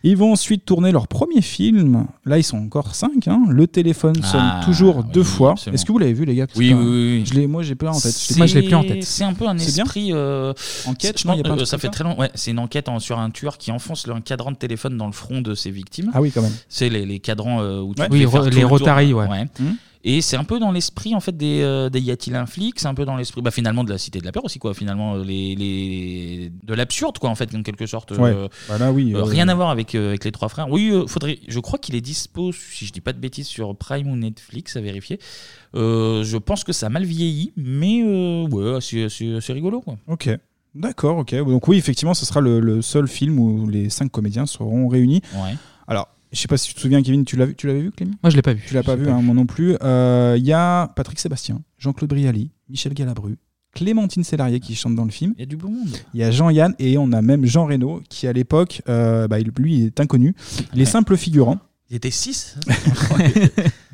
Ils 0.02 0.16
vont 0.16 0.32
ensuite 0.32 0.64
tourner 0.64 0.93
leur 0.93 1.08
premier 1.08 1.40
film. 1.43 2.06
Là, 2.25 2.38
ils 2.38 2.43
sont 2.44 2.58
encore 2.58 2.94
cinq. 2.94 3.26
hein. 3.28 3.43
Le 3.48 3.66
téléphone 3.66 4.14
sonne 4.22 4.40
Ah, 4.43 4.60
toujours 4.64 5.02
deux 5.04 5.20
oui, 5.20 5.26
fois. 5.26 5.52
absolument. 5.52 5.75
Est-ce 5.75 5.84
que 5.84 5.93
vous 5.93 5.98
l'avez 5.98 6.12
vu, 6.12 6.25
les 6.25 6.34
gars? 6.34 6.46
Parce 6.46 6.58
Oui, 6.58 6.70
que, 6.70 6.75
oui, 6.75 6.84
oui, 6.84 7.19
oui. 7.19 7.25
Je 7.26 7.34
l'ai, 7.34 7.46
moi, 7.46 7.62
j'ai 7.62 7.75
pas 7.75 7.88
en 7.90 7.98
tête. 8.00 8.16
Je 8.28 8.32
l'ai 8.34 8.38
Moi, 8.38 8.46
je 8.46 8.54
l'ai 8.58 8.62
plus 8.66 8.75
en 8.75 8.82
tête. 8.84 9.02
C'est 9.04 9.25
un 9.25 9.32
peu 9.34 9.46
un 9.46 9.56
C'est 9.58 9.75
bien? 9.75 9.84
esprit. 9.84 10.10
euh, 10.12 10.52
Enquête, 10.87 11.20
je 11.20 11.26
non, 11.26 11.34
il 11.34 11.38
y 11.38 11.40
a 11.40 11.43
pense- 11.43 11.48
pas 11.48 11.50
un 11.50 11.52
euh, 11.54 11.56
truc 11.56 11.66
ça 11.69 11.76
comme 11.76 11.81
fait 11.81 11.87
ça? 11.87 11.90
très 11.93 12.04
long. 12.04 12.19
Ouais, 12.19 12.31
c'est 12.34 12.50
une 12.50 12.58
enquête 12.58 12.88
en- 12.88 12.98
sur 12.98 13.19
un 13.19 13.31
tueur 13.31 13.58
qui 13.58 13.70
enfonce 13.72 14.06
le- 14.06 14.14
un 14.14 14.20
cadran 14.20 14.52
de 14.52 14.56
téléphone 14.56 14.96
dans 14.96 15.06
le 15.06 15.12
front 15.12 15.40
de 15.40 15.54
ses 15.54 15.70
victimes. 15.70 16.10
Ah 16.14 16.20
oui, 16.20 16.31
quand 16.32 16.43
même. 16.43 16.52
C'est 16.69 16.88
les, 16.88 17.04
les 17.06 17.19
cadrans 17.19 17.60
euh, 17.60 17.81
où 17.81 17.94
tu 17.94 18.00
Ouais. 18.02 18.08
peux 18.08 18.14
Oui, 18.14 18.20
faire 18.22 18.31
ro- 18.31 18.38
tout 18.38 18.44
les 18.44 18.56
le 18.56 18.60
tour. 18.62 18.70
Rotary, 18.70 19.12
ouais. 19.12 19.26
Hum? 19.60 19.76
Et 20.08 20.20
c'est 20.23 20.37
un 20.37 20.44
peu 20.44 20.58
dans 20.61 20.70
l'esprit 20.70 21.14
en 21.17 21.20
fait 21.20 21.37
des, 21.37 21.61
euh, 21.62 21.91
des 21.91 22.00
y 22.00 22.11
a-t-il 22.12 22.35
un 22.37 22.47
flic, 22.47 22.79
c'est 22.79 22.87
un 22.87 22.94
peu 22.94 23.05
dans 23.05 23.17
l'esprit 23.17 23.43
bah, 23.43 23.50
finalement 23.50 23.82
de 23.82 23.91
la 23.91 23.99
cité 23.99 24.20
de 24.20 24.25
la 24.25 24.31
peur 24.31 24.44
aussi 24.44 24.58
quoi, 24.60 24.72
finalement 24.72 25.17
euh, 25.17 25.25
les, 25.25 25.55
les 25.56 26.53
de 26.63 26.75
l'absurde 26.75 27.19
quoi 27.19 27.29
en 27.29 27.34
fait 27.34 27.53
en 27.55 27.63
quelque 27.63 27.86
sorte. 27.86 28.13
euh, 28.13 28.17
Ouais. 28.44 28.48
Bah 28.69 28.79
là, 28.79 28.93
oui. 28.93 29.13
euh, 29.15 29.25
rien 29.25 29.48
à 29.48 29.55
voir 29.55 29.69
avec, 29.70 29.94
avec 29.96 30.25
les 30.25 30.31
trois 30.32 30.48
frères. 30.48 30.70
Oui, 30.70 30.93
faudrait. 31.08 31.41
Je 31.48 31.58
crois 31.58 31.79
qu'il 31.81 31.94
est 31.96 32.01
dispo, 32.01 32.53
si 32.53 32.86
je 32.86 32.93
dis 32.93 33.01
pas 33.01 33.13
de 33.13 33.19
bêtises, 33.19 33.48
sur 33.48 33.75
Prime 33.77 34.06
ou 34.08 34.17
Netflix, 34.17 34.77
à 34.77 34.81
vérifier. 34.81 35.19
Je 35.75 36.36
pense 36.39 36.63
que 36.65 36.72
ça 36.72 36.86
a 36.86 36.89
mal 36.89 37.05
vieilli, 37.05 37.53
mais 37.56 38.03
ouais, 38.05 38.79
c'est 38.81 39.53
rigolo 39.53 39.81
quoi. 39.81 39.96
Ok. 40.06 40.31
D'accord, 40.75 41.19
ok. 41.19 41.34
Donc 41.34 41.67
oui, 41.69 41.79
effectivement, 41.79 42.15
ce 42.15 42.25
sera 42.27 42.41
le, 42.41 42.60
le 42.60 42.82
seul 42.82 43.08
film 43.08 43.39
où 43.39 43.67
les 43.69 43.89
cinq 43.91 44.10
comédiens 44.13 44.46
seront 44.46 44.89
réunis. 44.89 45.22
Ouais. 45.34 45.56
Alors, 45.89 46.08
je 46.33 46.39
sais 46.41 46.49
pas 46.49 46.56
si 46.56 46.69
tu 46.69 46.75
te 46.75 46.81
souviens, 46.81 47.03
Kevin, 47.03 47.25
tu 47.25 47.37
l'as 47.37 47.47
vu, 47.47 47.55
tu 47.55 47.67
l'avais 47.67 47.81
vu, 47.81 47.91
Clémy 47.93 48.13
Moi, 48.23 48.31
je 48.31 48.37
l'ai 48.37 48.43
pas 48.43 48.53
vu. 48.55 48.63
Tu 48.67 48.75
l'as 48.75 48.83
pas 48.83 48.97
vu, 48.97 49.09
hein, 49.09 49.21
moi 49.23 49.35
non 49.35 49.47
plus. 49.47 49.77
Euh, 49.83 50.35
Il 50.39 50.45
y 50.45 50.53
a 50.53 50.89
Patrick 50.97 51.19
Sébastien, 51.19 51.63
Jean-Claude 51.79 52.11
Brialy, 52.11 52.51
Michel 52.69 52.95
Galabru, 52.95 53.37
Clémentine 53.75 54.25
Sélarié 54.25 54.59
qui 54.61 54.75
chante 54.75 54.95
dans 54.95 55.05
le 55.05 55.11
film. 55.11 55.35
Il 55.37 55.41
y 55.41 55.43
a 55.43 55.47
du 55.47 55.56
beau 55.56 55.69
monde. 55.69 55.97
Il 56.15 56.21
y 56.21 56.25
a 56.25 56.31
Jean-Yann 56.31 56.75
et 56.79 56.97
on 56.99 57.13
a 57.13 57.21
même 57.23 57.45
Jean 57.47 57.67
Reno 57.67 58.03
qui, 58.09 58.27
à 58.27 58.33
l'époque, 58.33 58.81
euh, 58.89 59.29
bah, 59.29 59.39
lui, 59.41 59.77
il 59.79 59.85
est 59.87 60.01
inconnu. 60.01 60.35
Il 60.73 60.79
est 60.81 60.85
Ouais. 60.85 60.91
simple 60.91 61.17
figurant. 61.17 61.59
Il 61.91 61.97
était 61.97 62.11
6 62.11 62.56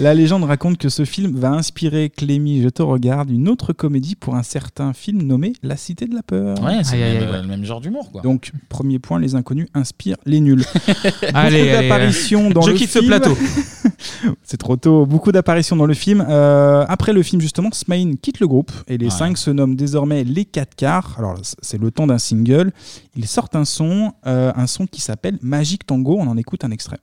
La 0.00 0.14
légende 0.14 0.44
raconte 0.44 0.78
que 0.78 0.88
ce 0.88 1.04
film 1.04 1.36
va 1.36 1.50
inspirer 1.50 2.08
Clémy, 2.08 2.62
je 2.62 2.68
te 2.68 2.82
regarde, 2.82 3.30
une 3.30 3.48
autre 3.48 3.72
comédie 3.72 4.14
pour 4.14 4.36
un 4.36 4.44
certain 4.44 4.92
film 4.92 5.22
nommé 5.22 5.54
La 5.64 5.76
Cité 5.76 6.06
de 6.06 6.14
la 6.14 6.22
Peur. 6.22 6.62
Ouais, 6.62 6.84
c'est 6.84 6.96
le 6.96 7.20
même, 7.20 7.30
ouais. 7.30 7.42
le 7.42 7.48
même 7.48 7.64
genre 7.64 7.80
d'humour 7.80 8.12
quoi. 8.12 8.20
Donc, 8.22 8.52
premier 8.68 9.00
point, 9.00 9.18
les 9.18 9.34
inconnus 9.34 9.66
inspirent 9.74 10.16
les 10.24 10.38
nuls. 10.40 10.64
Allez, 10.86 10.92
Beaucoup 11.22 11.36
allez, 11.36 11.72
d'apparitions 11.72 12.50
dans 12.50 12.62
Je 12.62 12.70
le 12.70 12.76
quitte 12.76 12.90
ce 12.90 13.00
plateau. 13.00 13.36
C'est 14.44 14.56
trop 14.56 14.76
tôt. 14.76 15.04
Beaucoup 15.04 15.32
d'apparitions 15.32 15.74
dans 15.74 15.86
le 15.86 15.94
film. 15.94 16.24
Euh, 16.28 16.84
après 16.88 17.12
le 17.12 17.22
film, 17.24 17.40
justement, 17.40 17.70
Smain 17.72 18.12
quitte 18.22 18.38
le 18.38 18.46
groupe 18.46 18.70
et 18.86 18.98
les 18.98 19.06
Ouais. 19.06 19.10
cinq 19.10 19.36
se 19.38 19.50
nomment 19.50 19.74
désormais 19.74 20.22
les 20.22 20.44
4 20.44 20.76
quarts. 20.76 21.16
Alors, 21.18 21.38
c'est 21.62 21.80
le 21.80 21.90
temps 21.90 22.06
d'un 22.06 22.18
single. 22.18 22.70
Ils 23.16 23.26
sortent 23.26 23.56
un 23.56 23.64
son, 23.64 24.12
euh, 24.26 24.52
un 24.54 24.66
son 24.66 24.86
qui 24.86 25.00
s'appelle 25.00 25.38
Magic 25.42 25.86
Tango. 25.86 26.16
On 26.20 26.28
en 26.28 26.36
écoute 26.36 26.62
un 26.64 26.70
extrait. 26.70 26.98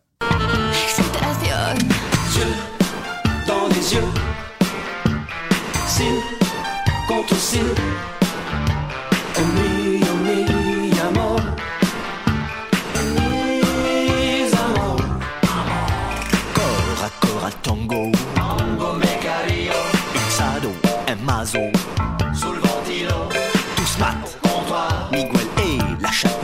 Les 3.85 3.95
yeux. 3.95 4.03
Cils 5.87 6.23
contre 7.07 7.35
cils. 7.35 7.61
Oh 9.37 9.41
mi, 9.55 10.01
oh 10.03 10.15
mi, 10.23 10.99
amor. 10.99 11.39
Mis 13.15 14.53
amor. 14.53 14.97
Corps 16.53 17.03
à 17.03 17.09
corps 17.25 17.45
al 17.45 17.53
tango. 17.61 18.11
Tango 18.35 18.93
me 18.93 19.13
cario. 19.21 19.73
Une 21.07 21.29
oiseaux. 21.29 21.71
Sous 22.33 22.51
le 22.51 22.59
ventilo, 22.59 23.29
tous 23.75 23.97
comptoir. 24.41 25.09
Miguel 25.11 25.47
et 25.59 26.01
la 26.01 26.11
chatte. 26.11 26.39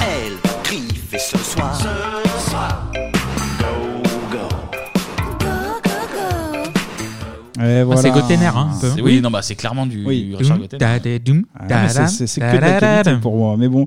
Elle 0.00 0.34
va 0.44 0.62
griffer 0.62 1.18
ce 1.18 1.38
soir. 1.38 2.23
Voilà. 7.84 8.00
c'est 8.02 8.10
Gottener, 8.10 8.46
hein, 8.46 8.70
un 8.74 8.78
peu. 8.80 8.90
C'est- 8.94 9.00
Oui, 9.02 9.20
non, 9.20 9.30
bah 9.30 9.42
c'est 9.42 9.54
clairement 9.54 9.86
du, 9.86 10.04
Oui. 10.04 10.24
du 10.24 10.36
Richard 10.36 10.58
Doum, 11.24 11.44
Ah, 11.58 11.64
mais 11.68 11.88
c'est- 12.08 12.40
que 12.40 12.56
de 12.56 12.60
la 12.60 12.80
qualité 12.80 13.20
pour 13.20 13.36
moi. 13.36 13.56
Mais 13.58 13.68
bon, 13.68 13.86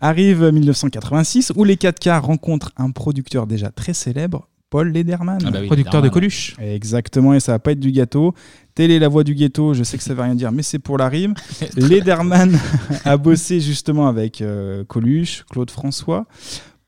arrive 0.00 0.42
1986 0.50 1.52
où 1.56 1.64
les 1.64 1.76
4K 1.76 2.18
rencontrent 2.20 2.72
un 2.76 2.90
producteur 2.90 3.46
déjà 3.46 3.70
très 3.70 3.92
célèbre, 3.94 4.48
Paul 4.70 4.90
Lederman. 4.90 5.38
Ah 5.46 5.50
bah 5.50 5.58
oui, 5.60 5.66
Producteur 5.66 6.00
de. 6.02 6.08
Coluche. 6.08 6.54
Exactement, 6.60 7.34
et 7.34 7.40
ça 7.40 7.52
va 7.52 7.58
pas 7.58 7.72
être 7.72 7.80
du 7.80 7.92
gâteau. 7.92 8.34
Telle 8.74 8.90
est 8.90 8.98
la 8.98 9.08
voix 9.08 9.22
du 9.22 9.34
ghetto, 9.34 9.74
je 9.74 9.82
sais 9.82 9.98
que 9.98 10.02
ça 10.02 10.14
veut 10.14 10.22
rien 10.22 10.34
dire, 10.34 10.50
mais 10.50 10.62
c'est 10.62 10.78
pour 10.78 10.96
la 10.96 11.08
rime. 11.08 11.34
Lederman 11.76 12.58
a 13.04 13.16
bossé 13.18 13.60
justement 13.60 14.08
avec 14.08 14.40
euh, 14.40 14.82
Coluche, 14.84 15.44
Claude 15.50 15.70
François, 15.70 16.24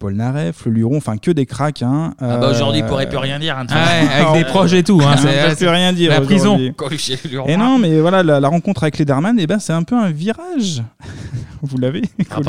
Paul 0.04 0.16
Naref, 0.16 0.66
Le 0.66 0.72
Luron, 0.72 0.98
enfin 0.98 1.16
que 1.16 1.30
des 1.30 1.46
cracks. 1.46 1.80
Hein. 1.80 2.12
Ah 2.20 2.36
bah 2.36 2.50
aujourd'hui, 2.50 2.80
il 2.80 2.84
pourrait 2.86 3.06
Euh, 3.06 3.08
plus 3.08 3.16
rien 3.16 3.38
dire. 3.38 3.56
hein, 3.56 3.64
Ah 3.70 3.74
ouais, 4.02 4.22
avec 4.26 4.44
des 4.44 4.50
proches 4.50 4.74
et 4.74 4.82
tout. 4.82 5.00
Hein, 5.02 5.16
c'est- 5.16 5.56
plus 5.56 5.66
rien 5.68 5.94
dire. 5.94 6.10
La 6.10 6.20
prison. 6.20 6.58
et 7.46 7.56
non, 7.56 7.78
mais 7.78 7.98
voilà, 8.00 8.22
la, 8.22 8.38
la 8.38 8.48
rencontre 8.48 8.82
avec 8.82 8.98
Lederman, 8.98 9.38
eh 9.40 9.46
ben, 9.46 9.58
c'est 9.58 9.72
un 9.72 9.82
peu 9.82 9.96
un 9.96 10.10
virage. 10.10 10.82
Vous 11.62 11.78
l'avez 11.78 12.02
Oh 12.36 12.40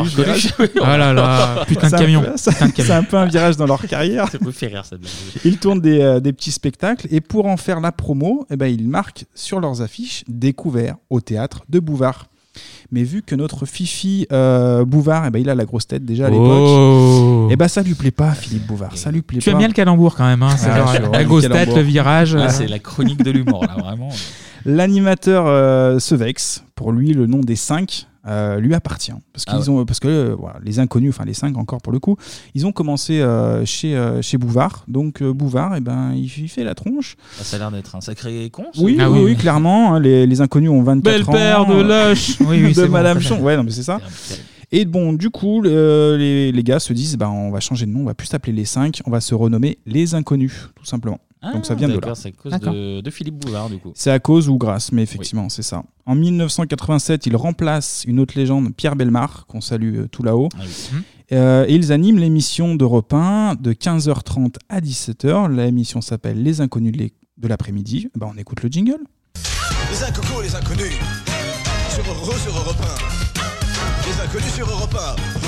là 0.83 1.13
là, 1.13 1.63
putain 1.65 1.83
de 1.83 1.88
C'est 1.88 1.95
un 1.95 2.00
camion. 2.00 2.24
C'est 2.35 2.91
un 2.91 3.03
peu 3.03 3.15
un 3.15 3.25
virage 3.25 3.55
dans 3.55 3.65
leur 3.67 3.81
carrière. 3.88 4.27
Ça 4.29 4.38
me 4.41 4.51
fait 4.51 4.67
rire 4.67 4.83
cette 4.83 5.00
blague. 5.00 5.12
Ils 5.45 5.57
tournent 5.57 5.79
des, 5.79 6.01
euh, 6.01 6.19
des 6.19 6.33
petits 6.33 6.51
spectacles 6.51 7.07
et 7.09 7.21
pour 7.21 7.45
en 7.45 7.55
faire 7.55 7.79
la 7.79 7.93
promo, 7.93 8.45
eh 8.51 8.57
ben, 8.57 8.67
ils 8.67 8.85
marquent 8.89 9.24
sur 9.33 9.62
leurs 9.62 9.81
affiches 9.81 10.25
découvert 10.27 10.95
au 11.09 11.21
théâtre 11.21 11.63
de 11.69 11.79
Bouvard. 11.79 12.25
Mais 12.92 13.04
vu 13.04 13.22
que 13.22 13.36
notre 13.36 13.65
Fifi 13.65 14.27
euh, 14.32 14.86
Bouvard, 14.86 15.25
eh 15.27 15.30
ben, 15.32 15.39
il 15.39 15.50
a 15.50 15.56
la 15.56 15.65
grosse 15.65 15.88
tête 15.88 16.06
déjà 16.06 16.27
à 16.27 16.30
l'époque, 16.30 16.46
Oh. 16.48 17.48
et 17.51 17.56
ben 17.56 17.68
ça 17.68 17.82
lui 17.82 17.94
plaît 17.96 18.12
pas, 18.12 18.32
Philippe 18.32 18.68
Bouvard. 18.68 18.96
Ça 18.98 19.12
lui 19.12 19.22
plaît 19.22 19.39
Tu 19.39 19.46
pas. 19.46 19.51
aimes 19.51 19.58
bien 19.60 19.68
le 19.68 19.74
calembour 19.74 20.15
quand 20.15 20.25
même. 20.25 20.44
Hein, 20.44 20.56
Ah, 20.63 20.77
genre 20.77 21.12
la 21.12 21.24
grosse 21.24 21.44
le 21.44 21.50
tête, 21.50 21.75
le 21.75 21.82
virage. 21.82 22.36
Là, 22.36 22.46
euh, 22.46 22.50
c'est 22.50 22.68
la 22.68 22.80
chronique 22.80 23.24
de 23.24 23.32
l'humour, 23.32 23.65
là, 23.65 23.75
vraiment. 23.80 24.10
L'animateur 24.65 25.46
euh, 25.48 26.00
se 26.00 26.15
vexe. 26.15 26.63
Pour 26.75 26.92
lui, 26.92 27.13
le 27.13 27.27
nom 27.27 27.39
des 27.39 27.56
cinq 27.56 28.08
euh, 28.27 28.60
lui 28.60 28.74
appartient. 28.74 29.12
Parce, 29.34 29.46
Ah 29.48 29.51
qu'ils 29.58 29.70
ouais. 29.72 29.79
ont, 29.79 29.86
parce 29.86 30.00
que 30.00 30.08
euh, 30.08 30.36
voilà, 30.38 30.60
les 30.63 30.79
inconnus, 30.79 31.10
enfin 31.12 31.25
les 31.25 31.34
cinq 31.34 31.58
encore 31.58 31.82
pour 31.82 31.94
le 31.94 32.00
coup, 32.00 32.17
ils 32.53 32.65
ont 32.65 32.72
commencé 32.72 33.20
euh, 33.22 33.65
chez, 33.65 33.96
euh, 33.96 34.22
chez 34.22 34.38
Bouvard. 34.38 34.84
Donc 34.88 35.22
euh, 35.22 35.34
Bouvard, 35.34 35.75
eh 35.75 35.79
ben, 35.82 36.13
il, 36.15 36.25
il 36.25 36.50
fait 36.50 36.63
la 36.63 36.75
tronche. 36.75 37.15
Ah, 37.39 37.44
Ça 37.44 37.55
a 37.58 37.60
l'air 37.60 37.72
d'être 37.72 37.96
un 37.96 38.01
sacré 38.01 38.50
con. 38.51 38.65
ça. 38.74 38.82
Oui, 38.82 38.98
Ah 39.00 39.10
oui, 39.12 39.20
oui, 39.24 39.36
clairement. 39.36 39.96
hein, 39.96 40.00
les, 40.00 40.25
les 40.25 40.41
inconnus 40.41 40.70
ont 40.70 40.82
24 40.84 41.03
Belle 41.03 41.24
ans. 41.24 41.32
paire 41.32 41.65
de 41.65 41.82
lâches. 41.82 42.38
Oui, 42.41 42.62
oui, 42.63 42.70
de 42.70 42.74
c'est 42.74 42.86
bon, 42.88 42.94
Madame 42.94 43.22
ça, 43.22 43.29
Chon. 43.29 43.41
Ouais, 43.41 43.55
non, 43.58 43.63
mais 43.63 43.72
c'est 43.72 43.84
ça. 43.84 44.00
Et 44.72 44.84
bon, 44.86 45.13
du 45.13 45.29
coup, 45.29 45.62
le- 45.62 46.15
les, 46.17 46.51
les 46.51 46.63
gars 46.63 46.79
se 46.79 46.91
disent 46.91 47.15
bah, 47.17 47.29
on 47.29 47.51
va 47.51 47.60
changer 47.60 47.86
de 47.86 47.91
nom, 47.91 48.01
on 48.01 48.05
va 48.05 48.15
plus 48.15 48.27
s'appeler 48.27 48.51
les 48.53 48.65
5, 48.65 49.01
on 49.05 49.12
va 49.12 49.22
se 49.22 49.36
renommer 49.36 49.77
les 49.86 50.15
inconnus, 50.15 50.70
tout 50.75 50.86
simplement. 50.86 51.20
Ah, 51.47 51.53
Donc 51.53 51.65
ça 51.65 51.75
vient 51.75 51.87
de 51.87 51.99
là. 51.99 52.15
C'est 52.15 52.29
à 52.29 52.31
cause 52.31 52.53
de, 52.59 53.01
de 53.01 53.09
Philippe 53.11 53.35
Bouvard, 53.35 53.69
du 53.69 53.77
coup. 53.77 53.91
C'est 53.93 54.09
à 54.09 54.17
cause 54.19 54.49
ou 54.49 54.57
grâce, 54.57 54.91
mais 54.91 55.03
effectivement, 55.03 55.47
c'est 55.49 55.61
ça. 55.61 55.83
En 56.07 56.15
1987, 56.15 57.27
ils 57.27 57.35
remplacent 57.35 58.03
une 58.07 58.19
autre 58.19 58.33
légende, 58.35 58.75
Pierre 58.75 58.95
Belmar, 58.95 59.45
qu'on 59.45 59.61
salue 59.61 59.97
euh, 59.99 60.07
tout 60.07 60.23
là-haut. 60.23 60.49
Ah 60.55 60.61
oui. 60.63 60.97
Euh, 61.31 61.65
et 61.67 61.75
ils 61.75 61.91
animent 61.91 62.17
l'émission 62.19 62.75
d'Europe 62.75 63.13
1 63.13 63.55
de 63.55 63.73
15h30 63.73 64.55
à 64.69 64.79
17h. 64.79 65.51
L'émission 65.55 66.01
s'appelle 66.01 66.41
Les 66.41 66.61
Inconnus 66.61 66.93
de 67.37 67.47
l'après-midi. 67.47 68.09
Bah, 68.15 68.27
on 68.33 68.37
écoute 68.37 68.63
le 68.63 68.69
jingle. 68.69 68.99
Les 69.91 70.03
incocos, 70.03 70.41
les 70.41 70.55
inconnus. 70.55 70.93
Sur 71.89 72.03
Euro, 72.11 72.31
sur 72.33 72.55
Europe 72.57 72.75
1. 72.81 74.09
Les 74.09 74.21
inconnus 74.23 74.53
sur 74.53 74.69
Europe 74.69 74.95
1. 75.39 75.44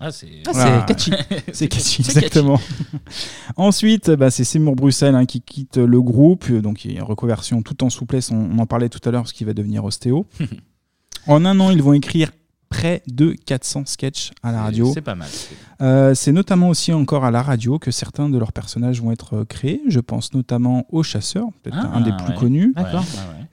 Ah, 0.00 0.10
c'est. 0.10 0.28
Ah, 0.54 0.84
catchy. 0.88 1.12
C'est 1.52 1.68
catchy, 1.68 2.02
exactement. 2.02 2.60
Ensuite, 3.56 4.10
bah, 4.10 4.30
c'est 4.30 4.44
Seymour 4.44 4.76
Bruxelles 4.76 5.14
hein, 5.14 5.24
qui 5.26 5.40
quitte 5.40 5.76
le 5.76 6.02
groupe. 6.02 6.50
Donc, 6.50 6.84
il 6.84 6.92
y 6.92 6.94
a 6.94 6.98
une 6.98 7.04
reconversion 7.04 7.62
tout 7.62 7.84
en 7.84 7.90
souplesse. 7.90 8.30
On, 8.30 8.36
on 8.36 8.58
en 8.58 8.66
parlait 8.66 8.88
tout 8.88 9.00
à 9.08 9.10
l'heure 9.12 9.22
parce 9.22 9.32
qu'il 9.32 9.46
va 9.46 9.54
devenir 9.54 9.84
ostéo. 9.84 10.26
en 11.26 11.44
un 11.44 11.58
an, 11.60 11.70
ils 11.70 11.82
vont 11.82 11.92
écrire 11.92 12.30
près 12.68 13.02
de 13.06 13.36
400 13.46 13.84
sketchs 13.86 14.32
à 14.42 14.50
la 14.50 14.62
radio. 14.62 14.90
C'est 14.92 15.00
pas 15.00 15.14
mal. 15.14 15.28
Euh, 15.80 16.12
c'est 16.14 16.32
notamment 16.32 16.68
aussi 16.70 16.92
encore 16.92 17.24
à 17.24 17.30
la 17.30 17.40
radio 17.40 17.78
que 17.78 17.92
certains 17.92 18.28
de 18.28 18.36
leurs 18.36 18.52
personnages 18.52 19.00
vont 19.00 19.12
être 19.12 19.34
euh, 19.36 19.44
créés. 19.44 19.80
Je 19.86 20.00
pense 20.00 20.34
notamment 20.34 20.84
au 20.90 21.04
Chasseur, 21.04 21.46
peut-être 21.62 21.76
Ah, 21.80 21.96
un 21.96 22.00
des 22.00 22.10
plus 22.10 22.32
ouais. 22.32 22.40
connus. 22.40 22.74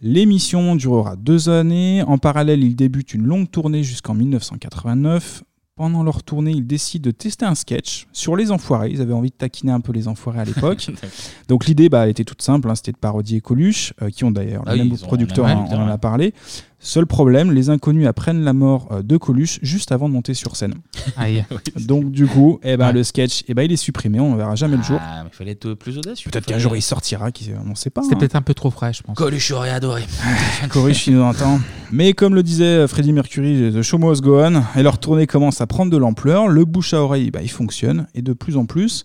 L'émission 0.01 0.75
durera 0.75 1.15
deux 1.17 1.49
années. 1.49 2.01
En 2.01 2.17
parallèle, 2.17 2.63
ils 2.63 2.75
débutent 2.75 3.13
une 3.13 3.25
longue 3.27 3.49
tournée 3.51 3.83
jusqu'en 3.83 4.15
1989. 4.15 5.43
Pendant 5.81 6.03
leur 6.03 6.21
tournée, 6.21 6.51
ils 6.51 6.67
décident 6.67 7.07
de 7.07 7.09
tester 7.09 7.43
un 7.43 7.55
sketch 7.55 8.05
sur 8.13 8.35
les 8.35 8.51
enfoirés. 8.51 8.91
Ils 8.91 9.01
avaient 9.01 9.15
envie 9.15 9.31
de 9.31 9.35
taquiner 9.35 9.71
un 9.71 9.79
peu 9.79 9.91
les 9.91 10.07
enfoirés 10.07 10.41
à 10.41 10.45
l'époque. 10.45 10.91
Donc 11.47 11.65
l'idée, 11.65 11.89
bah, 11.89 12.03
elle 12.03 12.11
était 12.11 12.23
toute 12.23 12.43
simple, 12.43 12.69
hein, 12.69 12.75
c'était 12.75 12.91
de 12.91 12.97
parodier 12.97 13.41
Coluche, 13.41 13.91
euh, 13.99 14.11
qui 14.11 14.23
ont 14.23 14.29
d'ailleurs 14.29 14.61
Ah 14.67 14.75
le 14.75 14.83
oui, 14.83 14.89
même 14.89 14.97
producteur, 14.99 15.47
hein, 15.47 15.65
on 15.71 15.77
en 15.77 15.87
a 15.87 15.97
parlé. 15.97 16.35
Seul 16.83 17.05
problème, 17.05 17.51
les 17.51 17.69
inconnus 17.69 18.07
apprennent 18.07 18.41
la 18.43 18.53
mort 18.53 18.87
euh, 18.91 19.01
de 19.03 19.15
Coluche 19.15 19.59
juste 19.61 19.91
avant 19.91 20.09
de 20.09 20.13
monter 20.13 20.33
sur 20.33 20.55
scène. 20.55 20.73
Aïe. 21.15 21.45
Donc 21.79 22.11
du 22.11 22.25
coup, 22.25 22.59
eh 22.63 22.75
ben, 22.75 22.87
Ouais. 22.87 22.93
le 22.93 23.03
sketch, 23.03 23.43
eh 23.47 23.53
ben, 23.53 23.61
il 23.61 23.71
est 23.71 23.75
supprimé, 23.77 24.19
on 24.19 24.31
ne 24.31 24.37
verra 24.37 24.55
jamais 24.55 24.77
le 24.77 24.83
jour. 24.83 24.99
Ah, 24.99 25.21
mais 25.23 25.29
il 25.31 25.35
fallait 25.35 25.51
être 25.51 25.75
plus 25.75 25.99
audacieux. 25.99 26.31
Peut-être 26.31 26.47
qu'un 26.47 26.57
jour 26.57 26.75
il 26.75 26.81
sortira, 26.81 27.31
qui- 27.31 27.51
on 27.63 27.69
ne 27.69 27.75
sait 27.75 27.91
pas. 27.91 28.01
C'était 28.01 28.15
hein. 28.15 28.19
peut-être 28.19 28.35
un 28.35 28.41
peu 28.41 28.55
trop 28.55 28.71
frais, 28.71 28.93
je 28.93 29.03
pense. 29.03 29.15
Coluche 29.15 29.51
aurait 29.51 29.69
adoré. 29.69 30.03
Coluche, 30.69 31.05
il 31.05 31.13
nous 31.15 31.21
entend. 31.21 31.59
Mais 31.91 32.13
comme 32.13 32.33
le 32.33 32.41
disait 32.41 32.87
Freddie 32.87 33.13
Mercury, 33.13 33.71
The 33.73 33.83
Show 33.83 33.99
Must 33.99 34.21
Go 34.23 34.39
On, 34.41 34.63
et 34.75 34.81
leur 34.81 34.97
tournée 34.97 35.27
commence 35.27 35.61
à 35.61 35.67
prendre 35.67 35.91
de 35.91 35.97
l'ampleur, 35.97 36.47
le 36.47 36.65
bouche 36.65 36.95
à 36.95 37.01
oreille, 37.03 37.29
bah, 37.29 37.41
il 37.43 37.49
fonctionne, 37.51 38.07
et 38.15 38.23
de 38.23 38.33
plus 38.33 38.57
en 38.57 38.65
plus, 38.65 39.03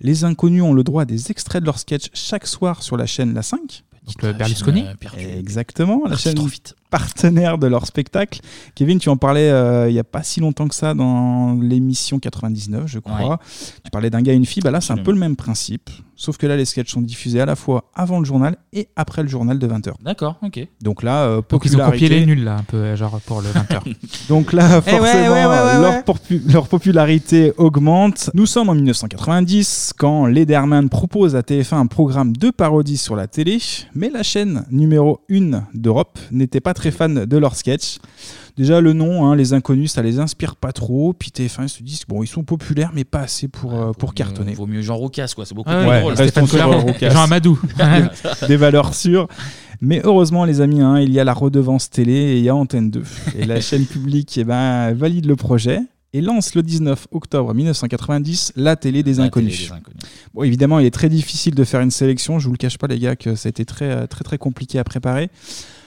les 0.00 0.24
inconnus 0.24 0.62
ont 0.62 0.72
le 0.72 0.82
droit 0.82 1.02
à 1.02 1.04
des 1.04 1.30
extraits 1.30 1.60
de 1.60 1.66
leur 1.66 1.78
sketch 1.78 2.08
chaque 2.14 2.48
soir 2.48 2.82
sur 2.82 2.96
la 2.96 3.06
chaîne 3.06 3.32
La 3.32 3.42
5. 3.42 3.84
Donc 4.06 4.22
le 4.22 4.32
Berlusconi. 4.32 4.84
Euh. 4.84 5.38
Exactement, 5.38 6.00
la 6.04 6.10
Parti 6.10 6.24
chaîne 6.24 6.38
trop 6.98 7.04
vite. 7.04 7.14
partenaire 7.14 7.58
de 7.58 7.66
leur 7.66 7.86
spectacle. 7.86 8.40
Kevin, 8.74 8.98
tu 8.98 9.08
en 9.08 9.16
parlais 9.16 9.50
euh, 9.50 9.88
il 9.88 9.94
y 9.94 9.98
a 9.98 10.04
pas 10.04 10.22
si 10.22 10.40
longtemps 10.40 10.68
que 10.68 10.74
ça 10.74 10.94
dans 10.94 11.54
l'émission 11.60 12.18
99, 12.18 12.84
je 12.86 12.98
crois. 12.98 13.30
Ouais. 13.30 13.36
Tu 13.84 13.90
parlais 13.90 14.10
d'un 14.10 14.22
gars 14.22 14.32
et 14.32 14.36
une 14.36 14.46
fille. 14.46 14.62
Bah 14.62 14.70
là, 14.70 14.80
c'est 14.80 14.92
un 14.92 14.98
peu 14.98 15.12
le 15.12 15.18
même 15.18 15.36
principe. 15.36 15.90
Sauf 16.14 16.36
que 16.36 16.46
là, 16.46 16.56
les 16.56 16.64
sketchs 16.66 16.92
sont 16.92 17.00
diffusés 17.00 17.40
à 17.40 17.46
la 17.46 17.56
fois 17.56 17.90
avant 17.94 18.18
le 18.18 18.24
journal 18.24 18.56
et 18.72 18.88
après 18.96 19.22
le 19.22 19.28
journal 19.28 19.58
de 19.58 19.66
20h. 19.66 19.92
D'accord, 20.04 20.36
ok. 20.42 20.66
Donc 20.80 21.02
là, 21.02 21.24
euh, 21.24 21.42
Donc 21.48 21.64
ils 21.64 21.74
ont 21.76 21.84
copié 21.84 22.08
les 22.08 22.26
nuls 22.26 22.44
là, 22.44 22.56
un 22.56 22.62
peu, 22.62 22.94
genre 22.94 23.18
pour 23.26 23.40
le 23.40 23.48
20h. 23.48 23.80
Donc 24.28 24.52
là, 24.52 24.80
Eh 24.86 24.90
ouais, 24.92 24.98
forcément, 24.98 25.32
ouais, 25.32 25.44
ouais, 25.46 25.46
ouais, 25.46 25.80
leur, 25.80 26.02
popu- 26.04 26.52
leur 26.52 26.68
popularité 26.68 27.52
augmente. 27.56 28.30
Nous 28.34 28.46
sommes 28.46 28.68
en 28.68 28.74
1990 28.74 29.94
quand 29.98 30.26
Lederman 30.26 30.88
propose 30.88 31.34
à 31.36 31.40
TF1 31.40 31.74
un 31.76 31.86
programme 31.86 32.36
de 32.36 32.50
parodie 32.50 32.96
sur 32.98 33.16
la 33.16 33.26
télé, 33.26 33.58
mais 33.94 34.10
la 34.10 34.22
chaîne 34.22 34.64
numéro 34.70 35.20
1 35.30 35.62
d'Europe 35.74 36.18
n'était 36.30 36.60
pas 36.60 36.74
très 36.74 36.90
fan 36.90 37.24
de 37.24 37.36
leur 37.38 37.56
sketch. 37.56 37.98
Déjà, 38.56 38.80
le 38.80 38.92
nom, 38.92 39.26
hein, 39.26 39.34
les 39.36 39.54
inconnus, 39.54 39.92
ça 39.92 40.02
les 40.02 40.18
inspire 40.18 40.56
pas 40.56 40.72
trop. 40.72 41.12
Puis 41.12 41.30
TF1 41.30 41.64
ils 41.64 41.68
se 41.68 41.82
disent 41.82 42.02
bon, 42.06 42.22
ils 42.22 42.26
sont 42.26 42.42
populaires, 42.42 42.90
mais 42.94 43.04
pas 43.04 43.20
assez 43.20 43.48
pour, 43.48 43.74
euh, 43.74 43.92
pour 43.92 44.14
cartonner. 44.14 44.54
Vaut 44.54 44.66
mieux 44.66 44.82
Jean 44.82 44.96
Roucas, 44.96 45.32
quoi. 45.34 45.46
C'est 45.46 45.54
beaucoup 45.54 45.70
Ah 45.72 45.84
plus 45.84 46.00
drôle. 46.00 46.14
restons 46.14 46.46
Stéphane 46.46 46.70
sur 46.70 46.82
Roucas. 46.82 47.10
Jean 47.10 47.22
Amadou. 47.22 47.58
des 48.48 48.56
valeurs 48.56 48.94
sûres. 48.94 49.26
Mais 49.80 50.00
heureusement, 50.04 50.44
les 50.44 50.60
amis, 50.60 50.80
hein, 50.80 51.00
il 51.00 51.12
y 51.12 51.18
a 51.18 51.24
la 51.24 51.34
redevance 51.34 51.90
télé 51.90 52.12
et 52.12 52.38
il 52.38 52.44
y 52.44 52.48
a 52.48 52.54
Antenne 52.54 52.90
2. 52.90 53.02
Et 53.38 53.46
la 53.46 53.60
chaîne 53.62 53.84
publique 53.84 54.36
eh 54.38 54.44
ben, 54.44 54.92
valide 54.92 55.26
le 55.26 55.34
projet 55.34 55.80
et 56.12 56.20
lance 56.20 56.54
le 56.54 56.62
19 56.62 57.08
octobre 57.10 57.54
1990 57.54 58.52
la 58.56 58.76
télé 58.76 59.02
des 59.02 59.14
La 59.14 59.24
inconnus. 59.24 59.56
télé 59.56 59.68
des 59.68 59.72
inconnus. 59.74 60.02
Bon, 60.34 60.42
évidemment, 60.42 60.78
il 60.78 60.86
est 60.86 60.90
très 60.90 61.08
difficile 61.08 61.54
de 61.54 61.64
faire 61.64 61.80
une 61.80 61.90
sélection. 61.90 62.38
Je 62.38 62.46
vous 62.46 62.52
le 62.52 62.58
cache 62.58 62.78
pas, 62.78 62.86
les 62.86 62.98
gars, 62.98 63.16
que 63.16 63.34
ça 63.34 63.48
a 63.48 63.50
été 63.50 63.64
très, 63.64 63.90
euh, 63.90 64.06
très, 64.06 64.22
très 64.22 64.38
compliqué 64.38 64.78
à 64.78 64.84
préparer. 64.84 65.30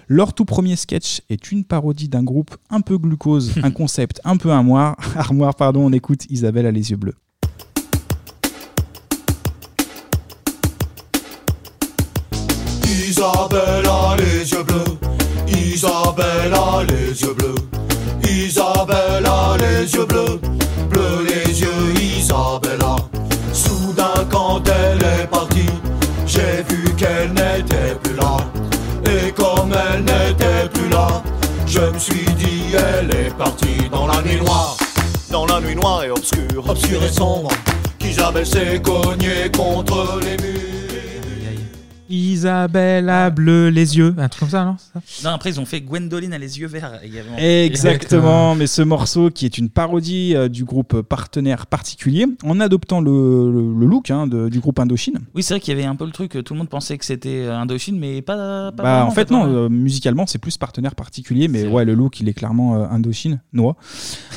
Leur 0.07 0.33
tout 0.33 0.45
premier 0.45 0.75
sketch 0.75 1.21
est 1.29 1.51
une 1.51 1.63
parodie 1.63 2.09
d'un 2.09 2.21
groupe 2.21 2.55
un 2.69 2.81
peu 2.81 2.97
glucose, 2.97 3.53
un 3.63 3.71
concept 3.71 4.21
un 4.23 4.37
peu 4.37 4.51
armoire. 4.51 4.95
Armoire, 5.15 5.55
pardon, 5.55 5.85
on 5.85 5.91
écoute 5.93 6.25
Isabelle 6.29 6.67
a 6.67 6.71
les 6.71 6.91
yeux 6.91 6.97
bleus. 6.97 7.15
Isabelle 12.83 13.87
a 13.87 14.15
les 14.17 14.51
yeux 14.51 14.63
bleus. 14.63 14.97
Isabelle 15.47 16.53
a 16.53 16.83
les 16.83 17.21
yeux 17.21 17.33
bleus. 17.33 17.55
Isabelle 18.29 19.25
a 19.25 19.57
les 19.57 19.91
yeux 19.91 20.05
bleus. 20.05 20.39
Bleu 20.89 21.25
les 21.27 21.61
yeux, 21.61 21.93
Isabella. 21.99 22.95
Soudain, 23.53 24.25
quand 24.29 24.61
elle 24.67 25.21
est 25.21 25.27
partie, 25.27 25.65
j'ai 26.27 26.63
vu 26.69 26.93
qu'elle 26.95 27.29
n'était 27.29 27.95
plus 28.03 28.15
là. 28.15 28.37
Je 31.67 31.79
me 31.79 31.99
suis 31.99 32.25
dit, 32.35 32.73
elle 32.73 33.09
est 33.15 33.35
partie 33.37 33.89
dans 33.91 34.07
la 34.07 34.21
nuit 34.21 34.39
noire. 34.41 34.77
Dans 35.31 35.45
la 35.45 35.59
nuit 35.59 35.75
noire 35.75 36.03
et 36.03 36.11
obscure, 36.11 36.67
obscure 36.67 37.03
et 37.03 37.11
sombre, 37.11 37.49
qu'Isabelle 37.99 38.45
s'est 38.45 38.81
cognée 38.81 39.51
contre 39.55 40.19
les 40.21 40.37
murs. 40.37 40.74
Isabelle 42.09 43.09
a 43.09 43.29
bleu 43.29 43.69
les 43.69 43.97
yeux. 43.97 44.13
Un 44.17 44.29
truc 44.29 44.41
comme 44.41 44.49
ça, 44.49 44.65
non 44.65 44.75
Non, 45.23 45.29
après, 45.31 45.49
ils 45.51 45.59
ont 45.59 45.65
fait 45.65 45.81
Gwendoline 45.81 46.33
a 46.33 46.37
les 46.37 46.59
yeux 46.59 46.67
verts 46.67 46.99
également. 47.03 47.37
Exactement, 47.37 48.55
mais 48.55 48.67
ce 48.67 48.81
morceau 48.81 49.29
qui 49.29 49.45
est 49.45 49.57
une 49.57 49.69
parodie 49.69 50.33
euh, 50.35 50.47
du 50.47 50.63
groupe 50.65 51.01
partenaire 51.01 51.67
particulier, 51.67 52.25
en 52.43 52.59
adoptant 52.59 53.01
le, 53.01 53.51
le- 53.51 53.79
le 53.79 53.85
look 53.85 54.11
hein, 54.11 54.27
de- 54.27 54.49
du 54.49 54.59
groupe 54.59 54.79
Indochine. 54.79 55.19
Oui, 55.33 55.43
c'est 55.43 55.53
vrai 55.55 55.59
qu'il 55.61 55.73
y 55.75 55.77
avait 55.79 55.87
un 55.87 55.95
peu 55.95 56.05
le 56.05 56.11
truc, 56.11 56.31
tout 56.43 56.53
le 56.53 56.57
monde 56.59 56.69
pensait 56.69 56.97
que 56.97 57.05
c'était 57.05 57.43
euh, 57.45 57.57
Indochine, 57.57 57.97
mais 57.99 58.21
pas. 58.21 58.71
pas 58.71 58.83
Bah, 58.83 58.93
vraiment, 58.95 59.07
en 59.07 59.11
fait, 59.11 59.31
non, 59.31 59.45
euh, 59.47 59.69
musicalement, 59.69 60.25
c'est 60.25 60.39
plus 60.39 60.57
partenaire 60.57 60.95
particulier, 60.95 61.47
mais 61.47 61.65
ouais, 61.67 61.85
le 61.85 61.93
look, 61.93 62.19
il 62.19 62.29
est 62.29 62.33
clairement 62.33 62.75
euh, 62.75 62.85
Indochine, 62.89 63.41
noix. 63.53 63.75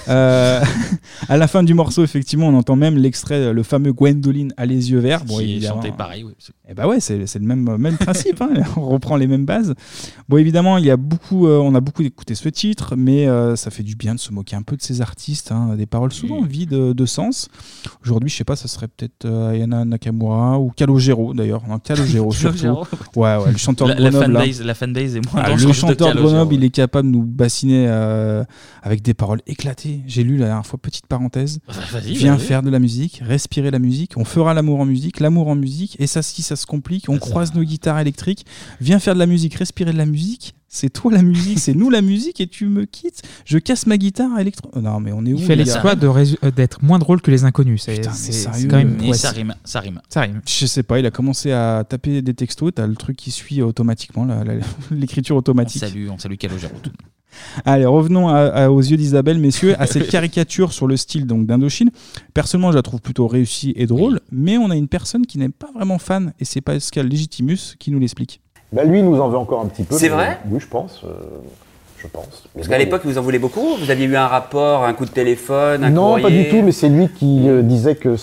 Euh, 0.09 0.61
à 1.29 1.37
la 1.37 1.47
fin 1.49 1.63
du 1.63 1.75
morceau, 1.75 2.03
effectivement, 2.05 2.49
on 2.49 2.55
entend 2.55 2.77
même 2.77 2.97
l'extrait, 2.97 3.53
le 3.53 3.63
fameux 3.63 3.93
Gwendoline 3.93 4.53
a 4.57 4.67
les 4.67 4.91
yeux 4.91 4.99
verts. 4.99 5.25
Bon, 5.25 5.39
Qui 5.39 5.43
est 5.45 5.49
évidemment, 5.57 5.83
chanté 5.83 5.93
pareil, 5.93 6.25
oui. 6.25 6.33
Et 6.69 6.75
bah 6.75 6.87
ouais, 6.87 7.01
c'est 7.01 7.27
c'est 7.27 7.39
le 7.39 7.45
même, 7.47 7.68
même 7.77 7.99
principe, 7.99 8.41
hein, 8.41 8.49
on 8.77 8.87
reprend 8.89 9.17
les 9.17 9.27
mêmes 9.27 9.45
bases. 9.45 9.75
Bon, 10.29 10.37
évidemment, 10.39 10.79
il 10.79 10.85
y 10.87 10.91
a 10.91 10.97
beaucoup, 10.97 11.47
euh, 11.47 11.59
on 11.59 11.75
a 11.75 11.81
beaucoup 11.81 12.03
écouté 12.03 12.35
ce 12.35 12.49
titre, 12.49 12.95
mais 12.97 13.27
euh, 13.29 13.57
ça 13.57 13.71
fait 13.71 13.83
du 13.83 13.97
bien 13.97 14.15
de 14.15 14.21
se 14.21 14.33
moquer 14.33 14.57
un 14.57 14.63
peu 14.63 14.77
de 14.77 14.83
ces 14.83 15.01
artistes, 15.03 15.53
hein, 15.53 15.75
des 15.77 15.87
paroles 15.87 16.13
souvent 16.13 16.41
vides 16.43 16.71
de, 16.71 16.93
de 16.93 17.07
sens. 17.07 17.49
Aujourd'hui, 18.05 18.31
je 18.31 18.37
sais 18.37 18.45
pas, 18.45 18.57
ça 18.57 18.69
serait 18.69 18.89
peut-être 18.89 19.25
euh, 19.25 19.51
Ayana 19.51 19.85
Nakamura 19.85 20.59
ou 20.61 20.71
Calogero 20.71 21.35
d'ailleurs, 21.35 21.63
non, 21.69 21.79
Calogero 21.79 22.31
surtout. 22.33 22.85
Ouais, 23.17 23.37
ouais, 23.37 23.51
le 23.53 23.59
chanteur 23.59 23.89
La- 23.89 23.95
de 23.97 24.03
la 24.03 24.11
Grenoble. 24.11 24.33
là. 24.35 24.41
fanbase- 24.45 24.63
la 24.63 24.75
fanbase 24.75 25.17
est 25.17 25.33
moins 25.33 25.43
Ah, 25.45 25.55
Le 25.57 25.73
chanteur 25.73 26.15
de 26.15 26.21
Grenoble, 26.21 26.53
ouais. 26.53 26.59
il 26.59 26.65
est 26.65 26.71
capable 26.71 27.09
de 27.11 27.13
nous 27.17 27.23
bassiner 27.25 27.87
euh, 27.89 28.45
avec 28.83 29.03
des 29.03 29.15
paroles 29.15 29.41
éclatées. 29.47 30.01
J'ai 30.07 30.23
lu 30.23 30.37
la 30.37 30.47
dernière 30.47 30.67
fois, 30.67 30.79
petite 30.81 31.07
parenthèse. 31.07 31.59
vas-y, 31.93 32.13
Viens 32.15 32.39
faire 32.39 32.63
de 32.63 32.71
la 32.71 32.79
musique, 32.79 33.21
respirer 33.25 33.71
la 33.71 33.79
musique, 33.79 34.13
on 34.17 34.25
fera 34.25 34.55
l'amour 34.55 34.81
en 34.81 34.85
musique, 34.85 35.21
l'amour 35.21 35.49
en 35.49 35.55
musique, 35.55 35.97
et 35.99 36.07
ça, 36.07 36.23
si 36.23 36.43
ça 36.43 36.55
se 36.57 36.67
complique, 36.67 37.07
on 37.09 37.19
croise 37.19 37.48
nos 37.55 37.63
guitares 37.65 37.99
électriques. 38.01 38.45
Viens 38.81 38.99
faire 38.99 39.15
de 39.15 39.19
la 39.19 39.27
musique, 39.27 39.55
respirer 39.55 39.93
de 39.93 39.99
la 39.99 40.07
musique. 40.07 40.55
C'est 40.71 40.91
toi 40.91 41.11
la 41.11 41.23
musique, 41.23 41.59
c'est 41.59 41.73
nous 41.73 41.89
la 41.89 42.03
musique, 42.03 42.43
et 42.43 42.47
tu 42.47 42.67
me 42.67 42.85
quittes. 42.85 43.23
Je 43.47 43.57
casse 43.57 43.87
ma 43.87 43.97
guitare 43.97 44.39
électro. 44.39 44.71
Oh 44.75 44.81
Non, 44.83 45.01
mais 45.01 45.13
on 45.13 45.25
est 45.25 45.33
où 45.33 45.39
Il 45.39 45.45
fait 45.47 45.57
les 45.57 45.65
gars 45.65 45.73
l'exploit 45.73 45.95
de 45.95 46.07
résu- 46.07 46.37
euh, 46.45 46.51
d'être 46.51 46.85
moins 46.85 46.99
drôle 46.99 47.23
que 47.23 47.31
les 47.31 47.45
inconnus. 47.45 47.83
C'est 47.85 47.95
Putain, 47.95 48.11
mais 48.11 48.17
c'est- 48.17 48.33
sérieux, 48.33 48.59
c'est 48.61 48.69
quand 48.69 48.77
même. 48.77 48.99
Et 49.03 49.09
ouais, 49.11 49.17
ça 49.17 49.31
rime, 49.31 49.55
ça 49.65 49.81
rime. 49.81 50.01
Ça 50.11 50.21
rime. 50.21 50.43
Je 50.47 50.67
sais 50.67 50.83
pas, 50.83 50.99
il 50.99 51.07
a 51.07 51.11
commencé 51.11 51.53
à 51.53 51.85
taper 51.89 52.21
des 52.21 52.35
textos, 52.35 52.71
t'as 52.75 52.87
le 52.87 52.97
truc 52.97 53.17
qui 53.17 53.31
suit 53.31 53.63
automatiquement, 53.63 54.27
l'écriture 54.91 55.37
automatique. 55.37 55.81
Salut, 55.81 56.11
on 56.11 56.19
salue 56.19 56.35
Calogero. 56.37 56.75
Allez, 57.65 57.87
revenons 57.87 58.29
à- 58.29 58.39
à- 58.47 58.71
aux 58.71 58.81
yeux 58.81 58.97
d'Isabelle, 58.97 59.39
messieurs, 59.39 59.75
à 59.79 59.87
cette 59.87 60.09
caricature 60.11 60.73
sur 60.73 60.87
le 60.87 60.97
style 60.97 61.27
donc 61.27 61.47
d'Indochine. 61.47 61.91
Personnellement, 62.35 62.73
je 62.73 62.77
la 62.77 62.83
trouve 62.83 63.01
plutôt 63.01 63.27
réussie 63.27 63.73
et 63.77 63.87
drôle, 63.87 64.21
mais 64.33 64.59
on 64.59 64.71
a 64.71 64.77
une 64.77 64.89
personne 64.89 65.27
qui 65.27 65.39
n'est 65.39 65.49
pas 65.49 65.69
vraiment 65.75 65.99
fan, 65.99 66.33
et 66.41 66.45
c'est 66.45 66.61
Pascal 66.61 67.09
Legitimus 67.09 67.77
qui 67.79 67.91
nous 67.91 67.99
l'explique. 67.99 68.41
Bah 68.73 68.85
lui, 68.85 68.99
il 68.99 69.05
nous 69.05 69.19
en 69.21 69.29
veut 69.29 69.39
encore 69.39 69.63
un 69.63 69.67
petit 69.67 69.85
peu. 69.85 69.97
C'est 69.97 70.09
vrai? 70.09 70.39
Oui, 70.51 70.61
je 70.61 70.67
pense. 70.67 71.01
euh, 71.05 71.09
je 71.99 72.07
pense. 72.07 72.25
Mais 72.55 72.61
Parce 72.61 72.67
bon, 72.69 72.73
qu'à 72.73 72.79
l'époque, 72.79 73.03
vous 73.05 73.17
en 73.19 73.23
voulez 73.23 73.39
beaucoup 73.39 73.77
Vous 73.81 73.91
aviez 73.91 74.07
eu 74.07 74.15
un 74.17 74.27
rapport, 74.27 74.85
un 74.85 74.93
coup 74.93 75.05
de 75.07 75.11
téléphone, 75.11 75.85
un 75.85 75.91
Non, 75.91 76.21
pas 76.21 76.31
du 76.31 76.49
tout, 76.49 76.63
mais 76.63 76.73
c'est 76.73 76.89
lui 76.89 77.09
qui 77.09 77.49
euh, 77.49 77.63
disait 77.63 77.97
que 77.97 78.17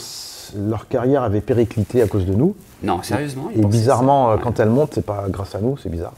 leur 0.56 0.88
carrière 0.88 1.24
avait 1.24 1.42
périclité 1.42 2.02
à 2.02 2.08
cause 2.08 2.26
de 2.26 2.34
nous. 2.34 2.56
Non, 2.84 3.02
sérieusement, 3.02 3.50
Et 3.58 3.66
bizarrement, 3.66 4.32
euh, 4.32 4.38
quand 4.38 4.60
elle 4.60 4.70
monte, 4.70 4.92
c'est 4.94 5.06
pas 5.06 5.26
grâce 5.30 5.56
à 5.56 5.60
nous, 5.62 5.78
c'est 5.78 5.90
bizarre. 5.90 6.14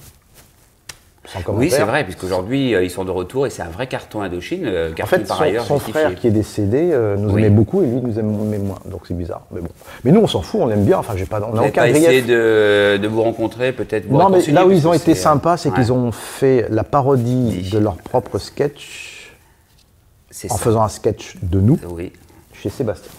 Oui, 1.49 1.69
c'est 1.69 1.83
vrai, 1.83 2.03
puisqu'aujourd'hui, 2.03 2.73
euh, 2.73 2.83
ils 2.83 2.89
sont 2.89 3.03
de 3.05 3.11
retour 3.11 3.45
et 3.45 3.49
c'est 3.49 3.61
un 3.61 3.69
vrai 3.69 3.87
carton 3.87 4.21
Indochine, 4.21 4.63
euh, 4.65 4.91
En 5.01 5.05
fait, 5.05 5.27
par 5.27 5.37
son, 5.37 5.43
ailleurs 5.43 5.65
son 5.65 5.79
frère 5.79 6.15
qui 6.15 6.27
est 6.27 6.31
décédé 6.31 6.89
euh, 6.91 7.15
nous 7.17 7.31
Oui. 7.33 7.41
aimait 7.41 7.49
beaucoup 7.49 7.83
et 7.83 7.87
lui 7.87 8.01
nous 8.01 8.17
aimait 8.17 8.57
moins. 8.57 8.79
Donc 8.85 9.01
c'est 9.07 9.13
bizarre. 9.17 9.41
Mais 9.51 9.61
bon. 9.61 9.67
Mais 10.03 10.11
nous, 10.11 10.21
on 10.21 10.27
s'en 10.27 10.41
fout, 10.41 10.61
on 10.63 10.67
l'aime 10.67 10.85
bien. 10.85 10.97
Enfin, 10.97 11.13
j'ai 11.17 11.25
pas, 11.25 11.41
on 11.41 11.53
n'a 11.53 11.63
aucun 11.63 11.81
pas 11.81 11.89
essayé 11.89 12.21
de, 12.21 12.97
de 12.97 13.07
vous 13.07 13.21
rencontrer, 13.23 13.73
peut-être 13.73 14.09
Non, 14.09 14.29
mais 14.29 14.41
là 14.51 14.65
où 14.65 14.71
ils 14.71 14.87
ont 14.87 14.93
été 14.93 15.11
euh, 15.11 15.15
sympas, 15.15 15.57
c'est 15.57 15.69
ouais. 15.69 15.75
qu'ils 15.75 15.91
ont 15.91 16.11
fait 16.11 16.65
la 16.69 16.83
parodie 16.83 17.69
de 17.71 17.77
leur 17.79 17.95
propre 17.97 18.37
sketch 18.37 19.35
en 20.49 20.55
ça. 20.55 20.63
faisant 20.63 20.83
un 20.83 20.89
sketch 20.89 21.35
de 21.41 21.59
nous 21.59 21.77
Oui. 21.89 22.11
chez 22.53 22.69
Sébastien. 22.69 23.11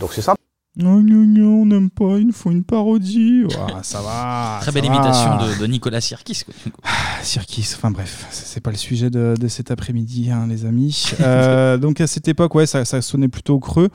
Donc 0.00 0.12
c'est 0.12 0.22
sympa. 0.22 0.38
Non, 0.76 1.00
non, 1.00 1.24
non, 1.24 1.62
on 1.62 1.66
n'aime 1.66 1.88
pas, 1.88 2.18
il 2.18 2.26
nous 2.26 2.32
faut 2.32 2.50
une 2.50 2.64
parodie. 2.64 3.44
Ouah, 3.44 3.78
ça 3.82 4.02
va. 4.02 4.58
Très 4.60 4.72
ça 4.72 4.80
belle 4.80 4.90
va. 4.90 4.96
imitation 4.96 5.36
de, 5.46 5.60
de 5.60 5.66
Nicolas 5.66 6.00
Sirkis. 6.00 6.42
quoi. 6.44 6.54
Ah, 6.82 7.22
Sirkis, 7.22 7.74
enfin 7.76 7.92
bref, 7.92 8.26
c'est 8.30 8.60
pas 8.60 8.72
le 8.72 8.76
sujet 8.76 9.08
de, 9.08 9.34
de 9.38 9.48
cet 9.48 9.70
après-midi, 9.70 10.30
hein, 10.32 10.46
les 10.48 10.64
amis. 10.64 11.04
Euh, 11.20 11.76
donc 11.78 12.00
à 12.00 12.08
cette 12.08 12.26
époque, 12.26 12.54
ouais, 12.56 12.66
ça, 12.66 12.84
ça 12.84 13.02
sonnait 13.02 13.28
plutôt 13.28 13.60
creux. 13.60 13.88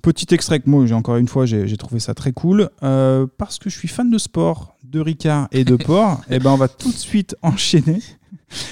Petit 0.00 0.32
extrait 0.34 0.60
que 0.60 0.70
moi, 0.70 0.86
j'ai 0.86 0.94
encore 0.94 1.16
une 1.16 1.28
fois, 1.28 1.44
j'ai 1.44 1.68
j'ai 1.68 1.76
trouvé 1.76 2.00
ça 2.00 2.14
très 2.14 2.32
cool. 2.32 2.70
Euh, 2.82 3.26
parce 3.36 3.58
que 3.58 3.68
je 3.68 3.76
suis 3.78 3.88
fan 3.88 4.08
de 4.10 4.16
sport, 4.18 4.76
de 4.84 5.00
Ricard 5.00 5.48
et 5.52 5.64
de 5.64 5.76
Port, 5.84 6.22
et 6.30 6.38
ben 6.38 6.50
on 6.52 6.56
va 6.56 6.68
tout 6.68 6.90
de 6.92 6.96
suite 6.96 7.36
enchaîner, 7.42 8.00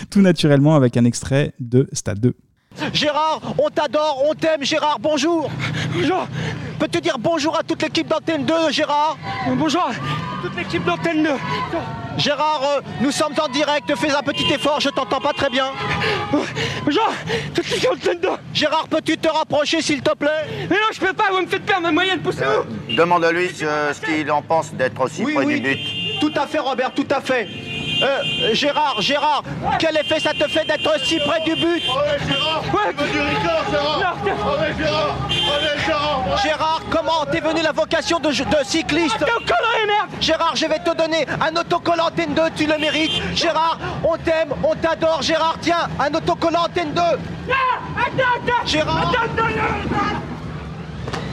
tout 0.09 0.23
naturellement, 0.23 0.77
avec 0.77 0.97
un 0.97 1.05
extrait 1.05 1.53
de 1.61 1.89
Stade 1.93 2.21
2. 2.21 2.35
Gérard, 2.95 3.55
on 3.59 3.69
t'adore, 3.69 4.23
on 4.31 4.35
t'aime, 4.35 4.65
Gérard, 4.65 4.99
bonjour. 4.99 5.51
Bonjour. 5.93 6.27
Peux-tu 6.79 7.01
dire 7.01 7.17
bonjour 7.19 7.57
à 7.59 7.63
toute 7.63 7.83
l'équipe 7.83 8.07
d'Antenne 8.09 8.45
2, 8.45 8.71
Gérard 8.71 9.17
Bonjour 9.57 9.83
à 9.83 9.93
toute 10.43 10.57
l'équipe 10.57 10.85
d'Antenne 10.85 11.23
2. 11.23 11.31
Gérard, 12.19 12.61
euh, 12.77 12.81
nous 13.01 13.11
sommes 13.11 13.33
en 13.43 13.49
direct, 13.49 13.93
fais 13.97 14.11
un 14.11 14.23
petit 14.23 14.53
effort, 14.53 14.81
je 14.81 14.89
t'entends 14.91 15.21
pas 15.21 15.33
très 15.33 15.49
bien. 15.51 15.67
Bonjour, 16.85 17.09
toute 17.55 17.69
l'équipe 17.71 17.91
d'Antenne 17.91 18.21
2. 18.21 18.29
Gérard, 18.53 18.87
peux-tu 18.89 19.17
te 19.17 19.29
rapprocher, 19.29 19.81
s'il 19.83 20.03
te 20.03 20.15
plaît 20.15 20.29
Mais 20.69 20.77
non, 20.77 20.87
je 20.93 21.01
peux 21.01 21.13
pas, 21.13 21.31
vous 21.33 21.41
me 21.41 21.47
faites 21.47 21.65
perdre 21.65 21.83
ma 21.85 21.93
moyenne, 21.93 22.21
poussez-vous. 22.21 22.95
Demande-lui 22.95 23.49
ce, 23.49 23.65
ce 23.95 24.01
qu'il 24.01 24.31
en 24.31 24.43
pense 24.43 24.73
d'être 24.75 25.01
aussi 25.01 25.25
Oui, 25.25 25.35
près 25.35 25.45
oui. 25.47 25.61
du 25.61 25.75
but. 25.75 26.21
Tout 26.21 26.33
à 26.39 26.47
fait, 26.47 26.59
Robert, 26.59 26.93
tout 26.93 27.07
à 27.11 27.21
fait. 27.21 27.49
Euh, 28.05 28.55
Gérard, 28.55 29.01
Gérard, 29.01 29.43
quel 29.79 29.97
effet 29.97 30.21
ça 30.21 30.33
te 30.33 30.47
fait 30.49 30.65
d'être 30.67 31.01
si 31.05 31.19
près 31.21 31.41
du 31.41 31.55
but? 31.55 31.83
Gérard, 36.43 36.83
comment 36.91 37.25
t'es 37.31 37.41
venu 37.41 37.63
la 37.63 37.73
vocation 37.73 38.19
de, 38.19 38.29
de 38.29 38.65
cycliste? 38.65 39.25
Gérard, 40.21 40.55
je 40.55 40.67
vais 40.67 40.79
te 40.81 40.95
donner 40.95 41.27
un 41.41 41.57
autocollant 41.59 42.07
Antenne 42.09 42.35
2, 42.35 42.43
tu 42.57 42.67
le 42.67 42.77
mérites. 42.79 43.13
Gérard, 43.35 43.79
on 44.05 44.17
t'aime, 44.19 44.53
on 44.63 44.75
t'adore. 44.75 45.23
Gérard, 45.23 45.57
tiens, 45.61 45.89
un 45.99 46.13
autocollant 46.15 46.65
Antenne 46.67 46.93
2. 46.93 47.01
Gérard. 48.67 49.13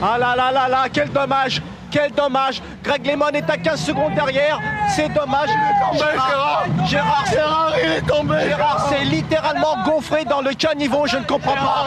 Ah 0.02 0.18
là 0.18 0.34
là 0.36 0.50
là 0.52 0.68
là, 0.68 0.84
quel 0.92 1.10
dommage 1.10 1.60
quel 1.92 2.10
dommage 2.12 2.62
Greg 2.82 3.06
Lemon 3.06 3.28
est 3.28 3.48
à 3.48 3.56
15 3.56 3.80
secondes 3.80 4.14
derrière, 4.14 4.58
c'est 4.88 5.10
dommage. 5.10 5.50
Gérard, 5.92 6.64
Gérard, 6.86 7.24
Gérard, 7.30 7.72
il 7.84 7.90
est 7.90 8.06
tombé, 8.06 8.34
Gérard, 8.40 8.48
Gérard. 8.56 8.88
c'est 8.88 9.04
littéralement 9.04 9.84
gonflé 9.84 10.24
dans 10.24 10.40
le 10.40 10.54
caniveau, 10.54 11.06
je 11.06 11.18
ne 11.18 11.24
comprends 11.24 11.54
pas. 11.54 11.86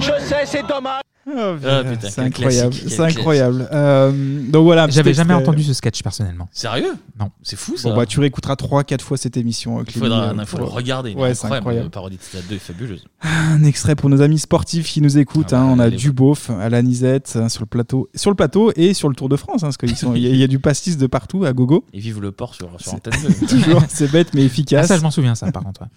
Je 0.00 0.18
sais, 0.24 0.46
c'est 0.46 0.66
dommage. 0.66 1.02
Ah, 1.26 1.82
putain, 1.84 2.10
c'est 2.10 2.20
incroyable, 2.20 2.74
c'est 2.74 3.00
incroyable. 3.00 3.68
Euh, 3.72 4.10
donc 4.50 4.64
voilà. 4.64 4.88
J'avais 4.88 5.14
jamais 5.14 5.34
extrait. 5.34 5.48
entendu 5.48 5.62
ce 5.64 5.72
sketch 5.72 6.02
personnellement. 6.02 6.48
Sérieux? 6.52 6.94
Non. 7.18 7.30
C'est 7.42 7.56
fou 7.56 7.76
ça. 7.76 7.88
Bon 7.88 7.96
bah 7.96 8.06
tu 8.06 8.18
réécouteras 8.18 8.54
3-4 8.54 9.00
fois 9.02 9.16
cette 9.16 9.36
émission. 9.36 9.78
euh, 9.78 9.82
il 9.86 9.92
faudra, 10.00 10.30
euh, 10.30 10.32
non, 10.34 10.44
faut 10.44 10.58
le 10.58 10.64
regarder. 10.64 11.14
Ouais, 11.14 11.34
c'est 11.34 11.44
incroyable. 11.46 11.56
incroyable. 11.58 11.84
La 11.86 11.90
parodie 11.90 12.16
de 12.16 12.22
Stade 12.22 12.42
2 12.48 12.56
est 12.56 12.58
fabuleuse. 12.58 13.04
Un 13.22 13.62
extrait 13.64 13.94
pour 13.94 14.10
nos 14.10 14.20
amis 14.20 14.40
sportifs 14.40 14.88
qui 14.90 15.00
nous 15.00 15.16
écoutent. 15.16 15.52
hein. 15.52 15.64
on 15.70 15.78
a 15.78 15.90
du 15.90 16.10
beauf 16.10 16.50
à 16.50 16.68
la 16.68 16.82
Nisette 16.82 17.34
hein, 17.36 17.48
sur 17.48 17.62
le 17.62 17.66
plateau, 17.66 18.08
sur 18.16 18.30
le 18.30 18.36
plateau 18.36 18.72
et 18.74 18.92
sur 18.92 19.08
le 19.08 19.14
Tour 19.14 19.28
de 19.28 19.36
France, 19.36 19.62
hein, 19.62 19.70
parce 19.72 19.76
qu'il 19.76 19.90
y, 19.90 20.26
a- 20.26 20.30
il 20.30 20.36
y 20.36 20.42
a 20.42 20.48
du 20.48 20.58
pastis 20.58 20.96
de 20.98 21.06
partout 21.06 21.44
à 21.44 21.52
gogo. 21.52 21.84
Et 21.92 22.00
vive 22.00 22.20
le 22.20 22.32
port 22.32 22.54
sur, 22.56 22.68
sur 22.80 22.94
Antenne 22.94 23.12
Toujours, 23.48 23.82
c'est 23.88 24.10
bête 24.10 24.34
mais 24.34 24.42
efficace. 24.42 24.86
Ah, 24.86 24.88
ça, 24.88 24.96
je 24.98 25.02
m'en 25.02 25.10
souviens, 25.12 25.36
ça, 25.36 25.52
par 25.52 25.62
contre. 25.62 25.82
ouais. 25.82 25.88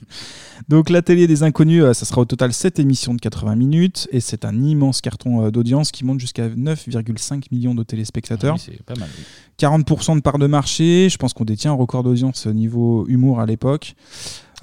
Donc 0.70 0.90
la 0.90 1.02
télé 1.02 1.28
des 1.28 1.44
inconnus, 1.44 1.84
euh, 1.84 1.94
ça 1.94 2.06
sera 2.06 2.22
au 2.22 2.26
total 2.26 2.54
7 2.54 2.80
émissions 2.80 3.14
de 3.14 3.20
80 3.20 3.56
minutes 3.56 4.08
et 4.12 4.20
c'est 4.20 4.46
un 4.46 4.62
immense 4.64 5.02
carton 5.02 5.15
euh, 5.26 5.52
d'audience 5.52 5.92
qui 5.92 6.06
monte 6.06 6.20
jusqu'à 6.20 6.48
9,5 6.50 7.44
millions 7.52 7.76
de 7.76 7.84
téléspectateurs. 7.84 8.56
Ah 8.58 8.64
oui, 8.68 8.74
c'est 8.78 8.84
pas 8.84 8.96
mal, 9.00 9.10
oui. 9.18 9.24
40% 9.60 10.16
de 10.16 10.22
part 10.22 10.38
de 10.38 10.48
marché, 10.48 11.08
je 11.10 11.18
pense 11.18 11.34
qu'on 11.34 11.46
détient 11.46 11.72
un 11.72 11.76
record 11.76 12.04
d'audience 12.04 12.46
niveau 12.48 13.06
humour 13.08 13.40
à 13.40 13.46
l'époque. 13.46 13.96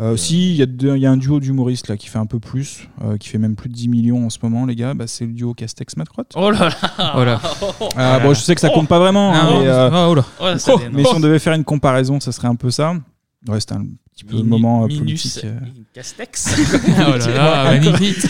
Euh, 0.00 0.16
Si, 0.16 0.54
il 0.54 0.56
y, 0.56 0.90
a 0.90 0.96
y 0.96 1.06
un 1.06 1.16
duo 1.16 1.38
d'humoristes 1.38 1.88
là 1.88 1.96
qui 1.96 2.08
fait 2.08 2.18
un 2.18 2.26
peu 2.26 2.38
plus, 2.40 2.88
euh, 3.04 3.18
qui 3.18 3.28
fait 3.28 3.38
même 3.38 3.56
plus 3.56 3.68
de 3.68 3.74
10 3.74 3.88
millions 3.88 4.26
en 4.26 4.30
ce 4.30 4.38
moment, 4.42 4.64
les 4.66 4.74
gars. 4.74 4.94
Bah, 4.94 5.06
c'est 5.06 5.26
le 5.26 5.32
duo 5.32 5.54
Castex-Macrotte. 5.54 6.32
Oh 6.34 6.50
là 6.50 6.70
là 6.70 7.14
Oh 7.16 7.24
là. 7.24 7.40
Ah, 7.96 8.18
bon, 8.20 8.34
je 8.34 8.40
sais 8.40 8.54
que 8.54 8.60
ça 8.60 8.70
compte 8.70 8.88
pas 8.88 8.98
vraiment, 8.98 9.34
hein, 9.34 9.48
mais, 9.60 9.66
euh, 9.66 10.06
oh 10.08 10.14
là. 10.14 10.24
Oh, 10.40 10.78
mais 10.92 11.04
si 11.04 11.14
on 11.14 11.20
devait 11.20 11.38
faire 11.38 11.52
une 11.54 11.64
comparaison, 11.64 12.20
ça 12.20 12.32
serait 12.32 12.48
un 12.48 12.54
peu 12.54 12.70
ça. 12.70 12.94
Ouais, 13.48 13.60
c'était 13.60 13.74
un 13.74 13.84
petit 14.14 14.24
peu 14.24 14.36
le 14.36 14.42
moment 14.42 14.84
euh, 14.84 14.88
Minus 14.88 15.34
politique. 15.34 15.44
euh. 15.44 15.58
Castex. 15.94 16.48
Oh 16.88 17.16
là 17.16 17.26
là, 17.28 17.64
magnifique. 17.80 18.24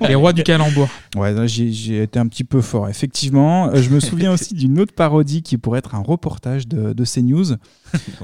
Les 0.08 0.14
rois 0.14 0.32
du 0.32 0.42
calembour. 0.42 0.88
Ouais, 1.16 1.34
j'ai 1.48 2.02
été 2.02 2.18
un 2.18 2.26
petit 2.28 2.44
peu 2.44 2.60
fort, 2.60 2.88
effectivement. 2.88 3.68
Euh, 3.68 3.82
Je 3.82 3.90
me 3.90 4.00
souviens 4.00 4.32
aussi 4.32 4.54
d'une 4.54 4.78
autre 4.80 4.92
parodie 4.94 5.42
qui 5.42 5.58
pourrait 5.58 5.78
être 5.80 5.94
un 5.94 6.02
reportage 6.02 6.66
de, 6.68 6.92
de 6.92 7.04
CNews. 7.04 7.56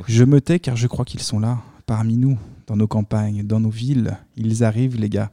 Je 0.09 0.25
me 0.25 0.41
tais 0.41 0.59
car 0.59 0.77
je 0.77 0.87
crois 0.87 1.05
qu'ils 1.05 1.21
sont 1.23 1.39
là, 1.39 1.59
parmi 1.87 2.17
nous, 2.17 2.39
dans 2.67 2.77
nos 2.77 2.87
campagnes, 2.87 3.43
dans 3.43 3.61
nos 3.61 3.71
villes. 3.71 4.17
Ils 4.37 4.65
arrivent, 4.65 4.97
les 5.01 5.09
gars. 5.09 5.31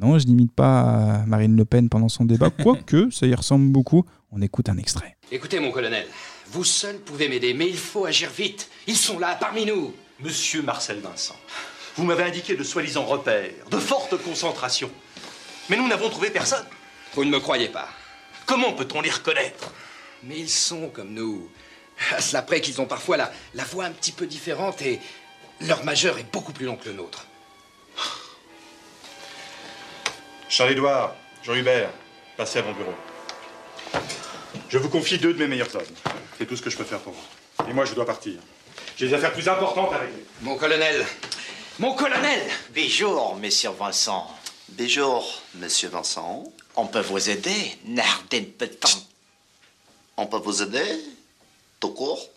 Non, 0.00 0.18
je 0.18 0.26
n'imite 0.26 0.52
pas 0.52 1.22
Marine 1.26 1.54
Le 1.56 1.64
Pen 1.66 1.88
pendant 1.90 2.08
son 2.08 2.24
débat, 2.24 2.48
quoique 2.50 3.10
ça 3.10 3.26
y 3.26 3.34
ressemble 3.34 3.70
beaucoup. 3.70 4.04
On 4.30 4.40
écoute 4.40 4.68
un 4.70 4.78
extrait. 4.78 5.16
Écoutez, 5.30 5.60
mon 5.60 5.70
colonel, 5.70 6.04
Vous 6.50 6.64
seul 6.64 6.96
pouvez 6.96 7.28
m'aider, 7.28 7.52
mais 7.54 7.68
il 7.68 7.76
faut 7.76 8.06
agir 8.06 8.30
vite. 8.36 8.68
Ils 8.86 8.96
sont 8.96 9.18
là, 9.18 9.36
parmi 9.38 9.66
nous. 9.66 9.92
Monsieur 10.22 10.62
Marcel 10.62 11.00
Vincent, 11.00 11.36
vous 11.96 12.04
m'avez 12.04 12.22
indiqué 12.22 12.54
de 12.54 12.62
soi-disant 12.62 13.04
repères, 13.04 13.50
de 13.70 13.78
fortes 13.78 14.16
concentrations. 14.18 14.90
Mais 15.68 15.76
nous 15.76 15.88
n'avons 15.88 16.10
trouvé 16.10 16.30
personne. 16.30 16.66
Vous 17.14 17.24
ne 17.24 17.30
me 17.30 17.40
croyez 17.40 17.68
pas. 17.68 17.88
Comment 18.46 18.72
peut-on 18.72 19.00
les 19.00 19.10
reconnaître? 19.10 19.72
Mais 20.22 20.38
ils 20.38 20.48
sont 20.48 20.88
comme 20.90 21.12
nous. 21.12 21.50
À 22.12 22.20
cela 22.20 22.42
près 22.42 22.60
qu'ils 22.60 22.80
ont 22.80 22.86
parfois 22.86 23.16
la, 23.16 23.32
la 23.54 23.64
voix 23.64 23.84
un 23.84 23.90
petit 23.90 24.12
peu 24.12 24.26
différente 24.26 24.80
et 24.82 25.00
leur 25.60 25.84
majeur 25.84 26.18
est 26.18 26.32
beaucoup 26.32 26.52
plus 26.52 26.66
long 26.66 26.76
que 26.76 26.88
le 26.88 26.94
nôtre. 26.94 27.26
Charles-Édouard, 30.48 31.16
Jean-Hubert, 31.42 31.90
passez 32.36 32.60
à 32.60 32.62
mon 32.62 32.72
bureau. 32.72 32.94
Je 34.68 34.78
vous 34.78 34.88
confie 34.88 35.18
deux 35.18 35.32
de 35.32 35.38
mes 35.38 35.48
meilleurs 35.48 35.74
hommes. 35.74 35.82
C'est 36.38 36.46
tout 36.46 36.56
ce 36.56 36.62
que 36.62 36.70
je 36.70 36.76
peux 36.76 36.84
faire 36.84 37.00
pour 37.00 37.12
vous. 37.12 37.68
Et 37.68 37.72
moi, 37.72 37.84
je 37.84 37.94
dois 37.94 38.06
partir. 38.06 38.34
J'ai 38.96 39.08
des 39.08 39.14
affaires 39.14 39.32
plus 39.32 39.48
importantes 39.48 39.92
à 39.92 39.98
régler. 39.98 40.24
Mon 40.42 40.56
colonel 40.56 41.04
Mon 41.78 41.94
colonel 41.94 42.40
Bonjour, 42.74 43.36
monsieur 43.36 43.70
Vincent. 43.78 44.30
Bonjour, 44.78 45.42
monsieur 45.60 45.88
Vincent. 45.88 46.44
On 46.76 46.86
peut 46.86 47.00
vous 47.00 47.30
aider, 47.30 47.76
Nardine 47.86 48.46
Petan. 48.46 48.88
On 50.16 50.26
peut 50.26 50.38
vous 50.38 50.62
aider 50.62 50.84
Tout 51.80 51.90
court 51.94 52.28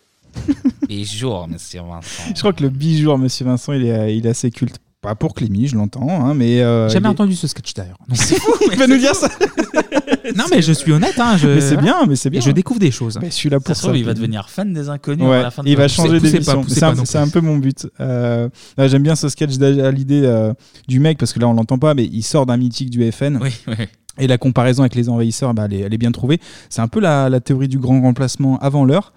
Bonjour, 0.88 1.48
monsieur 1.48 1.82
Vincent. 1.82 2.24
Je 2.34 2.40
crois 2.40 2.54
que 2.54 2.64
le 2.64 2.70
bijou, 2.70 3.16
Monsieur 3.18 3.46
Vincent, 3.46 3.74
il 3.74 3.86
est, 3.86 4.18
il 4.18 4.26
est 4.26 4.30
assez 4.30 4.52
culte. 4.52 4.78
Pas 5.06 5.16
pour 5.16 5.34
Clémy, 5.34 5.68
je 5.68 5.76
l'entends, 5.76 6.08
hein, 6.10 6.34
mais. 6.34 6.62
euh, 6.62 6.90
Jamais 6.90 7.06
il 7.06 7.08
est- 7.08 7.12
entendu 7.12 7.36
ce 7.36 7.48
sketch 7.48 7.74
d'ailleurs. 7.74 7.98
Donc- 8.08 8.18
Il 8.74 8.78
va 8.78 8.88
nous 8.88 8.98
dire 8.98 9.16
ça 9.16 9.30
Non, 10.36 10.46
mais 10.52 10.62
je 10.62 10.74
suis 10.74 10.92
honnête. 10.92 11.18
Hein, 11.20 11.38
je... 11.38 11.48
Mais 11.48 11.62
c'est 11.62 11.78
bien, 11.78 12.06
mais 12.08 12.16
c'est 12.16 12.30
bien. 12.30 12.40
Et 12.40 12.44
je 12.44 12.52
découvre 12.52 12.80
des 12.80 12.92
choses. 12.92 13.20
Mais 13.22 13.28
je 13.30 13.34
suis 13.36 13.50
là 13.50 13.58
Ça 13.58 13.64
pour 13.64 13.76
se 13.76 13.82
ça. 13.82 13.88
trouve, 13.88 13.98
il 13.98 14.04
va 14.06 14.14
devenir 14.14 14.50
fan 14.50 14.74
des 14.74 14.90
inconnus 14.90 15.24
Ouais, 15.28 15.38
à 15.38 15.44
la 15.44 15.52
fin 15.52 15.64
de 15.64 15.70
il 15.70 15.78
va 15.78 15.88
changer 15.88 16.20
Poussez 16.20 16.32
pas, 16.32 16.32
d'émission. 16.32 16.62
poussez 16.64 16.74
C'est 16.76 16.80
pas 16.82 16.88
un, 16.90 17.06
c'est 17.06 17.18
un 17.20 17.30
peu 17.30 17.42
mon 17.42 17.58
but. 17.58 17.88
Euh, 18.00 18.50
là, 18.78 18.88
J'aime 18.88 19.04
bien 19.04 19.16
ce 19.16 19.30
sketch 19.30 19.60
à 19.62 19.92
l'idée 19.92 20.22
euh, 20.24 20.54
du 20.88 21.00
mec, 21.00 21.18
parce 21.20 21.32
que 21.34 21.40
là, 21.40 21.48
on 21.48 21.54
l'entend 21.54 21.78
pas, 21.78 21.94
mais 21.94 22.06
il 22.06 22.24
sort 22.24 22.46
d'un 22.46 22.58
mythique 22.58 22.90
du 22.90 23.10
FN. 23.12 23.38
Oui, 23.42 23.52
oui. 23.68 23.86
Et 24.18 24.28
la 24.28 24.38
comparaison 24.38 24.82
avec 24.84 24.96
les 24.96 25.10
envahisseurs, 25.10 25.54
bah, 25.54 25.66
elle, 25.66 25.74
est, 25.74 25.80
elle 25.82 25.94
est 25.94 25.98
bien 25.98 26.12
trouvée. 26.12 26.40
C'est 26.70 26.82
un 26.82 26.88
peu 26.88 27.00
la, 27.02 27.30
la 27.30 27.40
théorie 27.42 27.68
du 27.68 27.78
grand 27.80 28.02
remplacement 28.02 28.58
avant 28.60 28.86
l'heure. 28.86 29.14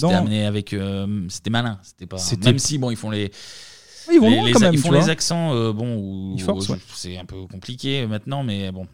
Dans- 0.00 0.08
C'était 0.08 0.14
amené 0.14 0.46
avec. 0.46 0.72
euh, 0.72 1.06
c'était 1.28 1.50
malin. 1.50 1.78
C'était 1.82 2.06
pas. 2.06 2.18
C'était- 2.18 2.48
Même 2.50 2.58
si, 2.58 2.78
bon, 2.78 2.90
ils 2.90 2.96
font 2.96 3.10
les. 3.10 3.30
Ils 4.12 4.20
vont 4.20 4.30
les, 4.30 4.36
loin 4.36 4.46
les- 4.46 4.52
quand 4.52 4.60
même, 4.60 4.74
ils 4.74 4.76
tu 4.76 4.82
font 4.82 4.92
les 4.92 5.00
vois. 5.00 5.10
accents, 5.10 5.54
euh, 5.54 5.72
bon, 5.72 6.34
ouais. 6.36 6.76
c'est 6.94 7.16
un 7.18 7.24
peu 7.24 7.46
compliqué 7.46 8.06
maintenant, 8.06 8.42
mais 8.42 8.70
bon, 8.72 8.86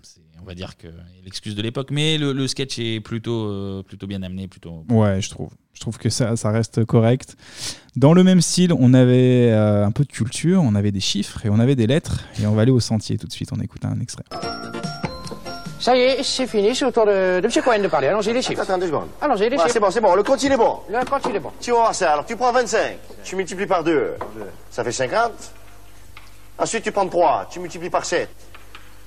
on 0.42 0.44
va 0.44 0.54
dire 0.54 0.76
que 0.76 0.88
l'excuse 1.24 1.54
de 1.54 1.62
l'époque. 1.62 1.88
Mais 1.90 2.18
le, 2.18 2.32
le 2.32 2.46
sketch 2.48 2.78
est 2.78 3.00
plutôt, 3.00 3.46
euh, 3.46 3.82
plutôt 3.82 4.06
bien 4.06 4.22
amené, 4.22 4.48
plutôt. 4.48 4.84
Ouais, 4.90 5.20
je 5.20 5.30
trouve. 5.30 5.50
Je 5.72 5.80
trouve 5.80 5.98
que 5.98 6.08
ça, 6.08 6.36
ça 6.36 6.50
reste 6.50 6.84
correct. 6.84 7.36
Dans 7.96 8.12
le 8.12 8.22
même 8.22 8.40
style, 8.40 8.72
on 8.72 8.94
avait 8.94 9.50
euh, 9.50 9.84
un 9.84 9.90
peu 9.90 10.04
de 10.04 10.10
culture, 10.12 10.62
on 10.62 10.74
avait 10.76 10.92
des 10.92 11.00
chiffres 11.00 11.44
et 11.44 11.48
on 11.50 11.58
avait 11.58 11.74
des 11.76 11.86
lettres. 11.88 12.24
Et 12.40 12.46
on 12.46 12.52
va 12.54 12.62
aller 12.62 12.70
au 12.70 12.78
sentier 12.80 13.18
tout 13.18 13.26
de 13.26 13.32
suite. 13.32 13.50
On 13.52 13.60
écoute 13.60 13.84
un 13.84 13.98
extrait. 14.00 14.24
Ça 15.84 15.94
y 15.94 16.00
est, 16.00 16.22
c'est 16.22 16.46
fini, 16.46 16.74
c'est 16.74 16.86
au 16.86 16.90
tour 16.90 17.04
de, 17.04 17.40
de 17.40 17.44
M. 17.46 17.62
Cohen 17.62 17.78
de 17.80 17.88
parler. 17.88 18.06
Allons-y, 18.08 18.32
les 18.32 18.40
chiffres. 18.40 18.62
Attends 18.62 18.78
deux 18.78 18.86
secondes. 18.86 19.08
Allons-y, 19.20 19.40
les 19.40 19.44
Ouais, 19.50 19.56
chiffres. 19.58 19.68
c'est 19.70 19.80
bon, 19.80 19.90
c'est 19.90 20.00
bon, 20.00 20.14
le 20.14 20.22
compte 20.22 20.42
il 20.42 20.50
est 20.50 20.56
bon. 20.56 20.78
Le 20.88 21.04
compte, 21.04 21.26
il 21.28 21.36
est 21.36 21.40
bon. 21.40 21.52
Tu 21.60 21.72
vas 21.72 21.76
voir 21.76 21.94
ça, 21.94 22.14
alors 22.14 22.24
tu 22.24 22.36
prends 22.36 22.52
25, 22.52 22.96
tu 23.22 23.36
multiplies 23.36 23.66
par 23.66 23.84
2, 23.84 24.14
ça 24.70 24.82
fait 24.82 24.92
50. 24.92 25.30
Ensuite 26.56 26.84
tu 26.84 26.90
prends 26.90 27.06
3, 27.06 27.48
tu 27.50 27.60
multiplies 27.60 27.90
par 27.90 28.06
7, 28.06 28.30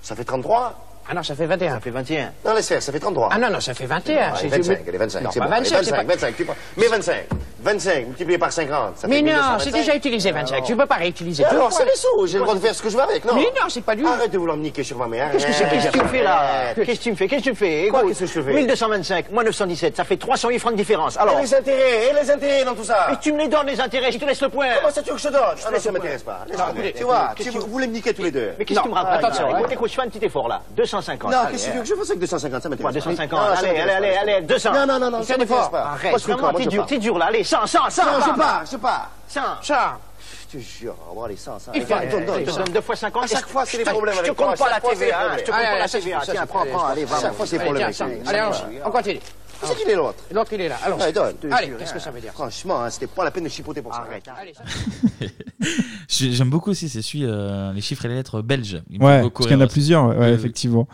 ça 0.03 0.15
fait 0.15 0.23
33. 0.23 0.86
Ah 1.09 1.13
non, 1.13 1.23
ça 1.23 1.35
fait 1.35 1.45
21. 1.45 1.71
Ça 1.75 1.79
fait 1.79 1.89
21. 1.89 2.31
Non, 2.45 2.53
laisse 2.53 2.67
faire, 2.67 2.81
ça 2.83 2.91
fait 2.91 2.99
33. 2.99 3.29
Ah 3.31 3.37
non, 3.37 3.49
non, 3.49 3.59
ça 3.61 3.73
fait 3.73 3.85
21. 3.85 4.17
Allez, 4.17 4.35
C'est- 4.37 4.47
25, 4.49 4.79
allez, 4.87 4.97
25, 4.97 5.21
Non, 5.21 5.29
c'est 5.31 5.39
pas 5.39 5.45
bon. 5.45 5.51
Allez, 5.53 5.63
25, 5.63 5.77
c'est 5.83 5.91
25, 5.91 6.05
pas- 6.07 6.13
25, 6.13 6.35
tu 6.35 6.45
prends. 6.45 6.55
Mais 6.75 6.87
25, 6.87 7.25
25 7.63 8.07
multiplié 8.07 8.37
par 8.37 8.51
50, 8.51 8.97
ça 8.97 9.07
Mais 9.07 9.15
fait 9.17 9.21
non, 9.21 9.27
1225. 9.31 9.63
c'est 9.63 9.71
déjà 9.71 9.95
utilisé 9.95 10.31
25. 10.31 10.63
Tu 10.63 10.75
peux 10.75 10.85
pas 10.85 10.95
réutiliser. 10.95 11.45
Alors, 11.45 11.69
fois. 11.71 11.79
c'est 11.79 11.85
les 11.85 11.95
sous, 11.95 12.27
j'ai 12.27 12.37
le 12.37 12.43
droit 12.43 12.55
de 12.55 12.59
faire 12.59 12.75
ce 12.75 12.81
que 12.81 12.89
je 12.89 12.95
veux 12.97 13.03
avec, 13.03 13.23
non 13.25 13.35
Mais 13.35 13.43
non, 13.43 13.69
c'est 13.69 13.81
pas 13.83 13.95
du. 13.95 14.05
Arrête 14.05 14.31
de 14.31 14.37
vouloir 14.37 14.57
me 14.57 14.63
niquer 14.63 14.83
sur 14.83 14.97
ma 14.97 15.07
mère. 15.07 15.31
Qu'est-ce 15.31 15.47
que 15.47 15.53
c'est 15.53 15.69
Qu'est-ce 15.69 15.87
que 15.87 15.97
tu 15.97 16.03
me 16.03 16.07
fais 16.09 16.23
là. 16.23 16.73
Qu'est-ce 16.75 16.99
que 16.99 17.03
tu 17.03 17.11
me 17.11 17.15
fais 17.15 17.27
Qu'est-ce 17.27 17.43
que 17.45 17.49
tu 17.51 17.55
fais 17.55 17.87
Quoi, 17.89 18.03
qu'est-ce 18.07 18.19
que 18.19 18.25
je 18.25 18.33
te 18.33 18.41
fais 18.43 18.53
1225, 18.53 19.31
moins 19.31 19.43
917, 19.45 19.95
ça 19.95 20.03
fait 20.03 20.17
308 20.17 20.59
francs 20.59 20.73
de 20.73 20.77
différence. 20.77 21.17
Alors. 21.17 21.39
Et 21.39 21.43
les 21.43 21.55
intérêts, 21.55 22.07
et 22.09 22.13
les 22.21 22.31
intérêts 22.31 22.65
dans 22.65 22.75
tout 22.75 22.83
ça 22.83 23.07
Mais 23.11 23.15
tu 23.21 23.31
me 23.31 23.39
les 23.39 23.47
donnes 23.47 23.67
les 23.67 23.79
intérêts, 23.79 24.11
je 24.11 24.17
te 24.17 24.25
laisse 24.25 24.41
le 24.41 24.49
point. 24.49 24.67
Comment 24.81 24.91
ça 24.93 25.01
tu 25.01 25.09
veux 25.09 25.15
que 25.15 25.21
je 25.21 25.27
te 25.27 25.33
donne 25.33 25.41
Je 25.55 25.61
te 25.61 25.67
Ah 25.67 25.69
non, 25.69 25.73
laisse 25.73 25.83
ça 25.83 25.89
le 25.89 25.93
m'intéresse 25.97 26.23
point. 26.23 26.33
pas. 26.33 26.57
Non, 26.57 26.81
Tu 26.95 27.03
vois, 27.03 27.31
qu'est-ce 27.35 27.49
tu 27.49 27.55
que 27.55 27.59
tu- 27.61 27.65
vous 27.65 27.71
voulez 27.71 27.87
me 27.87 27.93
niquer 27.93 28.13
tous 28.13 28.23
les 28.23 28.31
deux. 28.31 28.51
Mais 28.59 28.65
qu'est-ce 28.65 28.79
que 28.79 28.83
tu 28.83 28.89
me 28.89 28.95
Non. 28.95 29.01
racontes 29.01 29.31
Ah, 29.39 29.43
non, 29.61 29.67
écoute, 29.69 29.89
je 29.89 29.95
fais 29.95 30.01
un 30.01 30.09
petit 30.09 30.25
effort 30.25 30.47
là. 30.47 30.61
250. 30.97 31.31
Non, 31.31 31.37
qu'est-ce 31.51 31.65
que 31.67 31.69
tu 31.69 31.73
veux 31.73 31.79
hein. 31.79 31.83
que 31.83 31.87
je 31.89 31.95
fasse 31.95 32.09
avec 32.09 32.19
250 32.19 32.63
Ça 32.63 32.69
m'intéresse 32.69 32.81
Quoi, 32.81 32.89
pas. 32.91 33.09
250 33.11 33.39
Non, 33.39 33.55
ça 33.55 33.59
Allez, 33.59 33.79
allez, 33.79 33.91
allez, 33.91 34.33
allez, 34.33 34.41
200. 34.45 34.73
Non, 34.73 34.85
non, 34.85 34.99
non, 34.99 35.11
non, 35.11 35.23
ça 35.23 35.37
m'intéresse 35.37 35.67
pas. 35.69 35.83
Arrête, 35.85 36.21
vraiment, 36.21 36.53
t'es 36.53 36.65
dur, 36.65 36.85
t'es 36.85 36.97
dur 36.97 37.17
là. 37.17 37.25
Allez, 37.27 37.43
100, 37.43 37.65
100, 37.67 37.89
100. 37.89 38.05
Non, 38.05 38.11
je 38.25 38.37
pars, 38.37 38.63
je 38.71 38.77
pars. 38.77 39.09
100. 39.27 39.41
100. 39.61 39.73
Je 40.49 40.57
te 40.57 40.63
jure, 40.63 40.95
on 41.11 41.19
va 41.19 41.25
aller 41.25 41.35
100, 41.35 41.59
100. 41.59 41.71
Il 41.73 41.85
fait, 41.85 41.93
Allez, 41.93 42.07
donne, 42.07 42.25
donne, 42.25 42.43
donne. 42.43 42.63
deux 42.69 42.81
fois 42.81 42.95
50. 42.95 43.23
À 43.23 43.27
chaque 43.27 43.47
fois, 43.47 43.65
c'est 43.65 43.83
te- 43.83 43.89
problèmes 43.89 44.15
Je 44.15 44.19
te 44.21 44.25
avec 44.27 44.37
compte 44.37 44.57
pas 44.57 44.69
la 44.69 44.79
TVA, 44.79 45.19
hein, 45.19 45.35
je 45.37 45.43
te 45.43 45.51
compte 45.51 45.59
pas 45.59 45.79
la 45.79 45.87
TVA. 45.89 46.19
Tiens, 46.23 46.45
prends, 46.45 46.65
prends, 46.65 46.85
allez, 46.87 47.05
va. 47.05 47.19
chaque 47.19 47.33
fois, 47.33 47.45
c'est 47.45 47.57
les 47.57 47.83
Allez, 47.83 48.39
avec 48.39 48.53
on 48.85 48.91
continue. 48.91 49.19
Où 49.61 49.65
c'est 49.65 49.75
qu'il 49.75 49.89
est 49.89 49.95
l'autre? 49.95 50.19
L'autre, 50.33 50.51
il 50.53 50.61
est 50.61 50.69
là. 50.69 50.75
Allons. 50.85 50.97
Allez, 50.99 51.13
donne. 51.13 51.35
Allez, 51.51 51.71
qu'est-ce 51.79 51.93
que 51.93 51.99
ça 51.99 52.11
veut 52.11 52.21
dire? 52.21 52.31
Franchement, 52.33 52.83
hein, 52.83 52.89
c'était 52.89 53.07
pas 53.07 53.23
la 53.23 53.31
peine 53.31 53.43
de 53.45 53.49
chipoter 53.49 53.81
pour 53.81 53.93
ça. 53.93 54.01
Arrête. 54.07 54.23
J'ai- 56.07 56.31
J'aime 56.31 56.49
beaucoup 56.49 56.69
aussi, 56.71 56.87
c'est 56.89 57.01
celui, 57.01 57.25
euh, 57.25 57.73
les 57.73 57.81
chiffres 57.81 58.05
et 58.05 58.07
les 58.07 58.15
lettres 58.15 58.41
belges. 58.41 58.81
Il 58.89 59.01
Ouais, 59.03 59.21
parce 59.29 59.47
qu'il 59.47 59.55
y 59.57 59.59
en 59.59 59.61
a 59.61 59.67
plusieurs, 59.67 60.07
ouais, 60.07 60.17
ouais, 60.17 60.27
oui. 60.29 60.33
effectivement. 60.33 60.87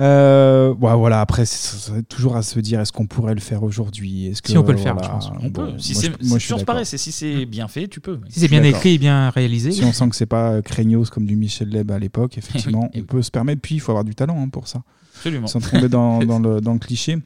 Euh, 0.00 0.74
ouais, 0.74 0.94
voilà, 0.96 1.20
après, 1.20 1.44
c'est 1.44 2.02
toujours 2.08 2.36
à 2.36 2.42
se 2.42 2.58
dire 2.60 2.80
est-ce 2.80 2.92
qu'on 2.92 3.06
pourrait 3.06 3.34
le 3.34 3.40
faire 3.40 3.62
aujourd'hui? 3.62 4.26
Est-ce 4.28 4.42
que, 4.42 4.48
Si, 4.50 4.58
on 4.58 4.64
peut 4.64 4.72
le 4.72 4.78
faire, 4.78 4.94
voilà, 4.94 5.08
je 5.08 5.12
pense. 5.28 5.30
On 5.42 5.50
peut. 5.50 5.66
bon, 5.72 5.78
Si 5.78 5.94
moi, 6.22 6.38
c'est 6.38 6.46
toujours 6.48 6.64
pareil, 6.64 6.86
si 6.86 6.98
c'est 7.12 7.46
bien 7.46 7.68
fait, 7.68 7.88
tu 7.88 8.00
peux. 8.00 8.18
Si 8.28 8.40
c'est 8.40 8.48
bien 8.48 8.60
D'accord. 8.60 8.78
écrit 8.78 8.94
et 8.94 8.98
bien 8.98 9.30
réalisé. 9.30 9.70
Si 9.72 9.84
on 9.84 9.92
sent 9.92 10.08
que 10.08 10.16
c'est 10.16 10.26
pas 10.26 10.52
euh, 10.52 10.62
craignos 10.62 11.10
comme 11.10 11.26
du 11.26 11.36
Michel 11.36 11.68
Leb 11.68 11.90
à 11.90 11.98
l'époque, 11.98 12.38
effectivement, 12.38 12.90
on 12.94 13.02
peut 13.02 13.22
se 13.22 13.30
permettre. 13.30 13.60
Puis 13.60 13.76
il 13.76 13.80
faut 13.80 13.92
avoir 13.92 14.04
du 14.04 14.14
talent 14.14 14.40
hein, 14.42 14.48
pour 14.48 14.68
ça. 14.68 14.80
Absolument. 15.16 15.46
Sans 15.46 15.60
tomber 15.60 15.88
dans, 15.88 16.18
dans 16.24 16.38
le, 16.38 16.60
dans 16.60 16.72
le 16.72 16.78
cliché. 16.78 17.18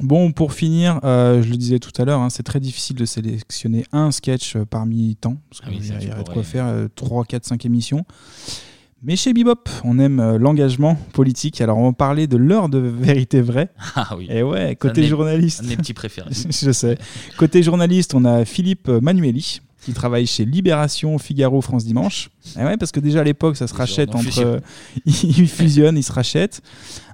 Bon, 0.00 0.32
pour 0.32 0.52
finir, 0.52 1.00
euh, 1.04 1.42
je 1.42 1.48
le 1.48 1.56
disais 1.56 1.78
tout 1.78 1.92
à 2.00 2.04
l'heure, 2.04 2.20
hein, 2.20 2.30
c'est 2.30 2.42
très 2.42 2.60
difficile 2.60 2.96
de 2.96 3.04
sélectionner 3.04 3.84
un 3.92 4.10
sketch 4.10 4.56
euh, 4.56 4.64
parmi 4.64 5.16
tant, 5.16 5.36
parce 5.48 5.62
Ah 5.64 5.68
oui, 5.70 5.76
qu'il 5.76 5.84
y 5.86 5.88
ça, 5.88 5.94
a, 5.94 5.98
tu 5.98 6.04
il 6.06 6.08
y 6.08 6.12
a 6.12 6.22
de 6.22 6.28
quoi 6.28 6.42
faire 6.42 6.66
3, 6.94 7.24
4, 7.24 7.44
5 7.44 7.64
émissions. 7.64 8.04
Mais 9.06 9.16
chez 9.16 9.34
Bebop, 9.34 9.68
on 9.84 9.98
aime 9.98 10.18
euh, 10.18 10.38
l'engagement 10.38 10.96
politique. 11.12 11.60
Alors, 11.60 11.76
on 11.76 11.88
va 11.88 11.92
parler 11.92 12.26
de 12.26 12.38
l'heure 12.38 12.70
de 12.70 12.78
vérité 12.78 13.42
vraie. 13.42 13.68
Ah 13.96 14.16
oui. 14.16 14.26
Et 14.30 14.42
ouais, 14.42 14.70
un 14.70 14.74
côté 14.74 15.04
journaliste. 15.04 15.60
un 15.60 15.64
de 15.64 15.68
mes 15.68 15.76
petits 15.76 15.92
préférés. 15.92 16.30
je 16.50 16.72
sais. 16.72 16.96
Côté 17.36 17.62
journaliste, 17.62 18.14
on 18.14 18.24
a 18.24 18.44
Philippe 18.46 18.88
Manueli, 18.88 19.60
qui 19.84 19.92
travaille 19.92 20.26
chez 20.26 20.44
Libération, 20.44 21.18
Figaro, 21.18 21.60
France 21.60 21.84
Dimanche. 21.84 22.30
Et 22.58 22.64
ouais, 22.64 22.76
parce 22.76 22.90
que 22.90 23.00
déjà 23.00 23.20
à 23.20 23.24
l'époque, 23.24 23.56
ça 23.56 23.66
se 23.66 23.74
rachète 23.74 24.14
entre. 24.14 24.24
fusionne. 24.24 24.60
ils 25.04 25.48
fusionnent, 25.48 25.98
ils 25.98 26.02
se 26.02 26.12
rachètent. 26.12 26.62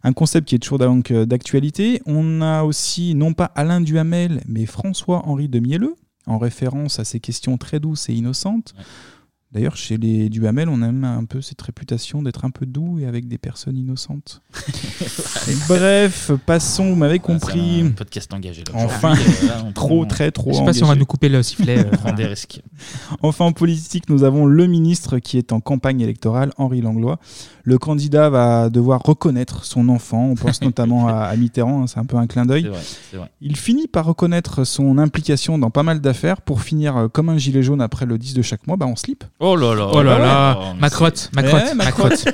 Un 0.02 0.12
concept 0.12 0.48
qui 0.48 0.54
est 0.54 0.58
toujours 0.58 0.80
euh, 0.80 1.26
d'actualité. 1.26 2.00
On 2.06 2.40
a 2.40 2.62
aussi, 2.62 3.14
non 3.14 3.34
pas 3.34 3.46
Alain 3.56 3.80
Duhamel, 3.80 4.42
mais 4.46 4.66
François-Henri 4.66 5.48
de 5.48 5.58
Mielleux, 5.58 5.96
en 6.26 6.38
référence 6.38 6.98
à 6.98 7.04
ces 7.04 7.20
questions 7.20 7.58
très 7.58 7.80
douces 7.80 8.08
et 8.08 8.14
innocentes. 8.14 8.74
D'ailleurs, 9.52 9.76
chez 9.76 9.96
les 9.96 10.28
Duhamel, 10.28 10.68
on 10.68 10.80
aime 10.80 11.02
un 11.02 11.24
peu 11.24 11.40
cette 11.40 11.60
réputation 11.60 12.22
d'être 12.22 12.44
un 12.44 12.50
peu 12.50 12.66
doux 12.66 13.00
et 13.00 13.06
avec 13.06 13.26
des 13.26 13.36
personnes 13.38 13.76
innocentes. 13.76 14.42
Bref, 15.68 16.30
passons, 16.46 16.90
vous 16.90 16.94
m'avez 16.96 17.18
compris. 17.18 17.80
c'est 17.80 17.86
un 17.86 17.90
podcast 17.90 18.32
engagé, 18.32 18.62
là, 18.72 18.72
Enfin, 18.84 19.14
euh, 19.14 19.46
là, 19.48 19.64
on 19.66 19.72
trop, 19.72 19.88
prend- 19.88 20.04
très, 20.06 20.30
trop. 20.30 20.52
Je 20.52 20.58
sais 20.58 20.64
pas 20.64 20.72
si 20.72 20.84
on 20.84 20.88
va 20.88 20.94
nous 20.94 21.06
couper 21.06 21.28
le 21.28 21.42
sifflet. 21.42 21.78
euh, 21.78 21.88
On 21.92 21.96
prend 21.96 22.12
des 22.12 22.26
risques. 22.26 22.62
Enfin, 23.22 23.44
en 23.46 23.52
politique, 23.52 24.08
nous 24.08 24.22
avons 24.24 24.46
le 24.46 24.66
ministre 24.68 25.18
qui 25.18 25.36
est 25.38 25.52
en 25.52 25.60
campagne 25.60 26.00
électorale, 26.00 26.52
Henri 26.56 26.80
Langlois. 26.80 27.18
Le 27.64 27.76
candidat 27.78 28.30
va 28.30 28.70
devoir 28.70 29.02
reconnaître 29.02 29.64
son 29.64 29.88
enfant. 29.88 30.24
On 30.30 30.34
pense 30.34 30.62
notamment 30.62 31.08
à, 31.08 31.12
à 31.24 31.36
Mitterrand, 31.36 31.82
hein, 31.82 31.86
c'est 31.86 31.98
un 31.98 32.06
peu 32.06 32.16
un 32.16 32.26
clin 32.26 32.46
d'œil. 32.46 32.62
C'est 32.62 32.68
vrai, 32.68 32.80
c'est 33.10 33.16
vrai. 33.16 33.30
Il 33.40 33.56
finit 33.56 33.86
par 33.88 34.06
reconnaître 34.06 34.64
son 34.64 34.96
implication 34.98 35.58
dans 35.58 35.70
pas 35.70 35.82
mal 35.82 36.00
d'affaires 36.00 36.40
pour 36.40 36.62
finir 36.62 36.96
euh, 36.96 37.08
comme 37.08 37.28
un 37.28 37.36
gilet 37.38 37.62
jaune 37.62 37.80
après 37.82 38.06
le 38.06 38.16
10 38.16 38.34
de 38.34 38.42
chaque 38.42 38.66
mois, 38.66 38.76
bah, 38.76 38.86
en 38.86 38.96
slip. 38.96 39.24
Oh 39.42 39.56
là 39.56 39.74
là. 39.74 39.88
Oh 39.92 40.02
là 40.02 40.18
là. 40.18 40.58
Oh, 40.60 40.64
mais 40.74 40.80
Macrotte, 40.80 41.16
c'est- 41.16 41.34
Macrotte, 41.34 41.62
Eh, 41.70 41.74
Macrotte. 41.74 42.24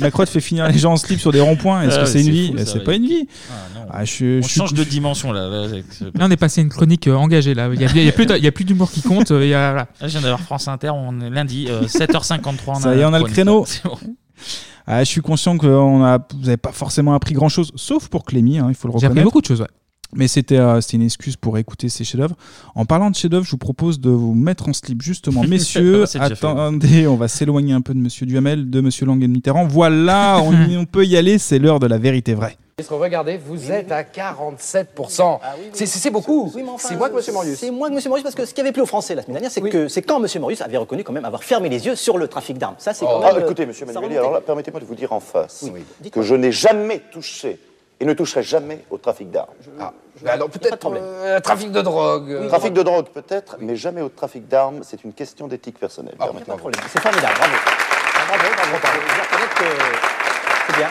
Macrotte 0.00 0.28
fait 0.30 0.40
finir 0.40 0.66
les 0.68 0.76
gens 0.78 0.92
en 0.92 0.96
slip 0.96 1.20
sur 1.20 1.30
des 1.30 1.40
ronds-points. 1.40 1.82
Est-ce 1.82 1.96
Ah, 1.96 2.00
que 2.02 2.06
c'est 2.06 2.18
une 2.20 2.24
c'est 2.24 2.30
vie 2.32 2.48
fou, 2.52 2.58
ça, 2.58 2.66
C'est 2.66 2.78
ouais. 2.78 2.84
pas 2.84 2.94
une 2.94 3.06
vie. 3.06 3.28
Ah. 3.50 3.54
Ah, 3.88 4.04
je, 4.04 4.38
On 4.40 4.42
je 4.42 4.48
suis- 4.48 4.58
change 4.60 4.74
de 4.74 4.82
dimension 4.82 5.30
là. 5.32 5.48
là, 5.48 5.62
avec 5.62 5.84
ce- 5.92 6.04
Là, 6.04 6.10
on 6.22 6.30
est 6.30 6.36
passé 6.36 6.60
à 6.60 6.64
une 6.64 6.68
chronique 6.70 7.06
euh, 7.06 7.14
engagée. 7.14 7.54
Là. 7.54 7.68
Il 7.72 7.78
n'y 7.78 7.84
a, 7.84 7.88
il 7.94 8.02
y 8.04 8.08
a 8.08 8.12
plus 8.12 8.26
de- 8.26 8.36
il 8.36 8.42
y 8.44 8.48
a 8.48 8.52
plus 8.52 8.64
d'humour 8.64 8.90
qui 8.90 9.00
compte. 9.00 9.30
euh, 9.30 9.44
il 9.44 9.50
y 9.50 9.54
a, 9.54 9.70
voilà. 9.70 9.86
Là, 10.00 10.08
je 10.08 10.08
viens 10.08 10.20
d'avoir 10.22 10.40
France 10.40 10.66
Inter, 10.66 10.90
on 10.90 11.20
est 11.20 11.30
lundi, 11.30 11.66
euh, 11.70 11.86
7h53. 11.86 12.80
Ça 12.80 12.94
y 12.96 13.00
est, 13.00 13.04
on 13.04 13.08
a 13.08 13.18
le 13.18 13.24
chronique, 13.24 13.32
créneau. 13.34 13.60
là. 13.60 13.66
C'est 13.68 13.84
bon. 13.84 13.98
Ah, 14.88 15.04
je 15.04 15.08
suis 15.08 15.20
conscient 15.20 15.56
que 15.58 15.66
on 15.68 16.04
a, 16.04 16.18
vous 16.18 16.40
n'avez 16.44 16.56
pas 16.56 16.72
forcément 16.72 17.14
appris 17.14 17.34
grand-chose, 17.34 17.70
sauf 17.76 18.08
pour 18.08 18.24
Clémy, 18.24 18.58
hein, 18.58 18.66
il 18.68 18.74
faut 18.74 18.88
le 18.88 18.92
J'ai 18.92 19.06
reconnaître. 19.06 19.12
appris 19.12 19.24
beaucoup 19.24 19.40
de 19.40 19.46
choses. 19.46 19.60
Ouais. 19.60 19.66
Mais 20.14 20.28
c'était 20.28 20.58
euh, 20.58 20.80
une 20.92 21.02
excuse 21.02 21.36
pour 21.36 21.58
écouter 21.58 21.88
ces 21.88 22.04
chefs-d'œuvre. 22.04 22.36
En 22.74 22.84
parlant 22.86 23.10
de 23.10 23.16
chefs-d'œuvre, 23.16 23.44
je 23.44 23.50
vous 23.50 23.58
propose 23.58 24.00
de 24.00 24.10
vous 24.10 24.34
mettre 24.34 24.68
en 24.68 24.72
slip 24.72 25.02
justement, 25.02 25.42
messieurs. 25.48 26.06
Fait. 26.06 26.18
attendez, 26.20 27.06
on 27.06 27.16
va 27.16 27.28
s'éloigner 27.28 27.72
un 27.72 27.80
peu 27.80 27.92
de 27.92 27.98
Monsieur 27.98 28.24
Duhamel, 28.26 28.70
de 28.70 28.80
Monsieur 28.80 29.04
Langen 29.06 29.28
Mitterrand. 29.30 29.66
Voilà, 29.66 30.40
on, 30.42 30.52
y- 30.68 30.76
on 30.76 30.84
peut 30.86 31.04
y 31.04 31.16
aller. 31.16 31.38
C'est 31.38 31.58
l'heure 31.58 31.80
de 31.80 31.86
la 31.86 31.98
vérité 31.98 32.34
vraie. 32.34 32.56
Regardez, 32.90 33.38
vous 33.38 33.72
êtes 33.72 33.90
à 33.90 34.02
47%. 34.02 35.38
C'est- 35.72 35.86
C'est 35.86 35.98
c'est 35.98 36.10
beaucoup. 36.10 36.52
c'est 36.78 36.96
moins 36.96 37.08
que 37.08 37.16
M. 37.16 37.34
Morius. 37.34 37.58
C'est 37.58 37.70
moins 37.70 37.88
que 37.90 37.94
M. 37.94 38.00
Morius 38.06 38.22
parce 38.22 38.34
que 38.34 38.44
ce 38.44 38.52
qui 38.54 38.60
avait 38.60 38.72
plu 38.72 38.82
aux 38.82 38.86
Français 38.86 39.14
la 39.14 39.22
semaine 39.22 39.34
dernière, 39.34 39.50
c'est 39.50 39.60
que 39.62 39.88
c'est 39.88 40.02
quand 40.02 40.22
M. 40.22 40.28
Morius 40.40 40.60
avait 40.60 40.76
reconnu 40.76 41.02
quand 41.02 41.12
même 41.14 41.24
avoir 41.24 41.42
fermé 41.42 41.68
les 41.68 41.86
yeux 41.86 41.96
sur 41.96 42.18
le 42.18 42.28
trafic 42.28 42.58
d'armes. 42.58 42.74
Ça, 42.78 42.92
c'est 42.92 43.04
quand 43.06 43.20
Ah, 43.24 43.32
même. 43.32 43.44
écoutez, 43.44 43.62
euh, 43.64 43.66
monsieur 43.68 43.86
ça 43.86 43.92
Manueli, 43.94 44.18
alors 44.18 44.32
là, 44.32 44.40
permettez-moi 44.42 44.80
de 44.80 44.84
vous 44.84 44.94
dire 44.94 45.12
en 45.12 45.20
face 45.20 45.64
que 46.12 46.22
je 46.22 46.34
n'ai 46.34 46.52
jamais 46.52 47.00
touché 47.12 47.58
et 48.00 48.04
ne 48.04 48.12
toucherai 48.12 48.42
jamais 48.42 48.84
au 48.90 48.98
trafic 48.98 49.30
d'armes. 49.30 49.54
Alors 50.26 50.48
peut-être 50.48 50.90
euh, 50.94 51.40
trafic 51.40 51.72
de 51.72 51.82
drogue. 51.82 52.30
euh, 52.30 52.48
trafic 52.48 52.72
de 52.72 52.82
drogue 52.82 53.06
peut-être, 53.12 53.56
mais 53.60 53.76
jamais 53.76 54.00
au 54.02 54.08
trafic 54.08 54.48
d'armes. 54.48 54.80
C'est 54.82 55.04
une 55.04 55.12
question 55.12 55.46
d'éthique 55.46 55.78
personnelle. 55.78 56.14
permettez-moi. 56.18 56.58
C'est 56.88 57.00
formidable, 57.00 57.34
bravo. 57.38 57.54
Ah, 57.56 58.22
bravo, 58.28 58.54
bravo, 58.56 58.78
bravo. 58.82 58.98
Je 59.08 59.20
reconnaître 59.22 59.54
que 59.54 59.64
c'est 60.66 60.76
bien. 60.76 60.88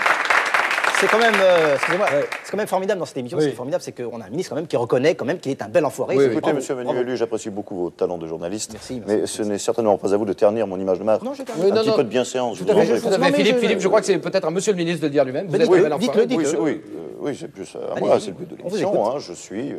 C'est 0.99 1.07
quand 1.07 1.19
même, 1.19 1.33
euh, 1.41 1.75
excusez-moi, 1.75 2.07
c'est 2.43 2.51
quand 2.51 2.57
même 2.57 2.67
formidable 2.67 2.99
dans 2.99 3.05
cette 3.05 3.17
émission. 3.17 3.37
Ce 3.39 3.45
qui 3.45 3.51
est 3.51 3.55
formidable, 3.55 3.83
c'est 3.83 3.91
qu'on 3.91 4.21
a 4.21 4.25
un 4.25 4.29
ministre 4.29 4.49
quand 4.51 4.55
même 4.55 4.67
qui 4.67 4.77
reconnaît 4.77 5.15
quand 5.15 5.25
même 5.25 5.39
qu'il 5.39 5.51
est 5.51 5.61
un 5.61 5.67
bel 5.67 5.85
enfoiré. 5.85 6.15
Écoutez, 6.15 6.53
monsieur. 6.53 6.75
Manuelu, 6.75 7.17
j'apprécie 7.17 7.49
beaucoup 7.49 7.75
vos 7.75 7.89
talents 7.89 8.17
de 8.17 8.27
journaliste, 8.27 8.75
mais 9.07 9.25
ce 9.25 9.43
n'est 9.43 9.57
certainement 9.57 9.97
pas 9.97 10.13
à 10.13 10.17
vous 10.17 10.25
de 10.25 10.33
ternir 10.33 10.67
mon 10.67 10.79
image 10.79 10.99
de 10.99 11.03
marque. 11.03 11.21
Non, 11.21 11.33
j'ai 11.33 11.43
pas- 11.43 11.53
un 11.53 11.63
Oui, 11.63 11.71
non, 11.71 11.81
petit 11.81 11.89
non. 11.89 11.95
peu 11.95 12.03
de 12.03 12.09
bienséance. 12.09 12.57
je 12.57 12.63
Tout 12.63 12.71
à 12.71 12.73
vous 12.75 12.81
fait, 12.81 12.99
tout 12.99 13.09
fait. 13.09 13.33
Philippe, 13.33 13.57
Philippe, 13.59 13.79
je 13.81 13.87
crois 13.87 13.99
que 13.99 14.05
c'est 14.07 14.17
peut-être 14.19 14.45
à 14.45 14.51
monsieur 14.51 14.71
le 14.71 14.77
ministre 14.77 15.01
de 15.01 15.07
le 15.07 15.11
dire 15.11 15.25
lui-même. 15.25 15.47
Vous 15.47 15.55
êtes 15.55 15.67
Oui, 15.69 15.79
un 15.79 15.83
bel 15.83 15.93
enfoiré. 15.93 16.25
oui, 16.29 16.45
c'est- 16.45 16.57
oui, 16.57 16.81
euh, 16.85 16.99
oui, 17.19 17.37
c'est 17.39 17.47
plus 17.49 17.75
à 17.75 17.99
moi, 17.99 18.17
c'est 18.19 18.27
le 18.27 18.33
but 18.33 18.49
de 18.51 18.55
l'émission. 18.57 19.09
hein, 19.09 19.19
je 19.19 19.33
suis 19.33 19.71
euh, 19.73 19.77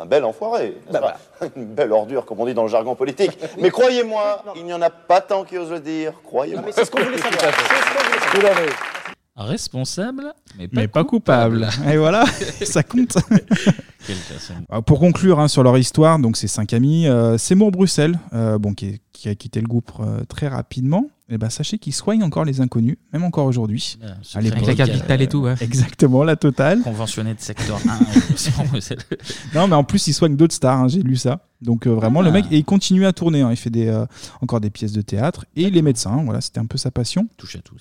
un- 0.00 0.06
bel 0.06 0.24
enfoiré, 0.24 0.76
pas? 0.90 1.14
une 1.56 1.66
belle 1.66 1.92
ordure, 1.92 2.24
comme 2.24 2.40
on 2.40 2.46
dit 2.46 2.54
dans 2.54 2.62
le 2.62 2.68
jargon 2.68 2.94
politique. 2.94 3.38
Mais 3.60 3.70
croyez-moi, 3.70 4.42
il 4.56 4.64
n'y 4.64 4.72
en 4.72 4.82
a 4.82 4.90
pas 4.90 5.20
tant 5.20 5.44
qui 5.44 5.58
osent 5.58 5.70
le 5.70 5.80
dire. 5.80 6.12
Croyez-moi. 6.24 6.62
mais 6.66 6.72
c'est 6.72 6.84
ce 6.84 6.90
qu'on 6.90 7.00
voulait 7.02 7.18
savoir. 7.18 7.32
C'est 7.40 7.46
ce 7.50 8.32
qu'on 8.32 8.38
voulait 8.38 8.48
savoir. 8.54 8.68
Responsable, 9.34 10.34
mais 10.58 10.68
pas, 10.68 10.80
Mais 10.82 10.88
pas 10.88 11.04
coupable. 11.04 11.68
Et 11.90 11.96
voilà, 11.96 12.24
ça 12.64 12.82
compte. 12.82 13.16
Quelle 14.06 14.16
personne. 14.28 14.64
Euh, 14.72 14.80
Pour 14.82 14.98
conclure 15.00 15.40
hein, 15.40 15.48
sur 15.48 15.62
leur 15.62 15.78
histoire, 15.78 16.18
donc 16.18 16.36
ces 16.36 16.48
cinq 16.48 16.72
amis, 16.74 17.06
euh, 17.06 17.38
Seymour 17.38 17.70
Bruxelles, 17.70 18.18
euh, 18.34 18.58
bon, 18.58 18.74
qui, 18.74 18.86
est- 18.86 19.00
qui 19.12 19.28
a 19.28 19.34
quitté 19.34 19.60
le 19.60 19.66
groupe 19.68 19.90
euh, 20.00 20.22
très 20.28 20.48
rapidement, 20.48 21.06
et 21.30 21.38
ben, 21.38 21.48
sachez 21.48 21.78
qu'il 21.78 21.94
soigne 21.94 22.22
encore 22.22 22.44
les 22.44 22.60
inconnus, 22.60 22.96
même 23.12 23.24
encore 23.24 23.46
aujourd'hui. 23.46 23.96
Ah, 24.02 24.06
À 24.06 24.14
secret 24.22 24.42
l'époque, 24.42 24.58
médical. 24.60 24.68
Avec 24.68 24.78
la 24.78 24.86
carte 24.86 25.02
vitale 25.02 25.22
et 25.22 25.28
tout, 25.28 25.38
ouais. 25.38 25.54
Exactement, 25.60 26.24
la 26.24 26.36
totale. 26.36 26.80
Conventionné 26.82 27.32
de 27.32 27.40
secteur 27.40 27.78
1. 27.88 28.36
Simon 28.36 28.64
Bruxelles. 28.68 28.98
Non, 29.54 29.66
mais 29.66 29.76
en 29.76 29.84
plus, 29.84 30.06
il 30.08 30.12
soigne 30.12 30.36
d'autres 30.36 30.54
stars, 30.54 30.78
hein, 30.80 30.88
j'ai 30.88 31.02
lu 31.02 31.16
ça. 31.16 31.40
Donc 31.62 31.86
euh, 31.86 31.90
vraiment, 31.94 32.20
Ah. 32.20 32.24
le 32.24 32.32
mec, 32.32 32.44
et 32.50 32.58
il 32.58 32.64
continue 32.64 33.06
à 33.06 33.12
tourner, 33.14 33.40
hein, 33.40 33.50
il 33.50 33.56
fait 33.56 33.70
des, 33.70 33.86
euh, 33.88 34.04
encore 34.42 34.60
des 34.60 34.70
pièces 34.70 34.92
de 34.92 35.00
théâtre, 35.00 35.46
et 35.56 35.62
il 35.62 35.76
est 35.76 35.82
médecin, 35.82 36.22
voilà, 36.24 36.40
c'était 36.42 36.58
un 36.60 36.66
peu 36.66 36.76
sa 36.76 36.90
passion. 36.90 37.28
Touche 37.38 37.56
à 37.56 37.60
tout. 37.60 37.76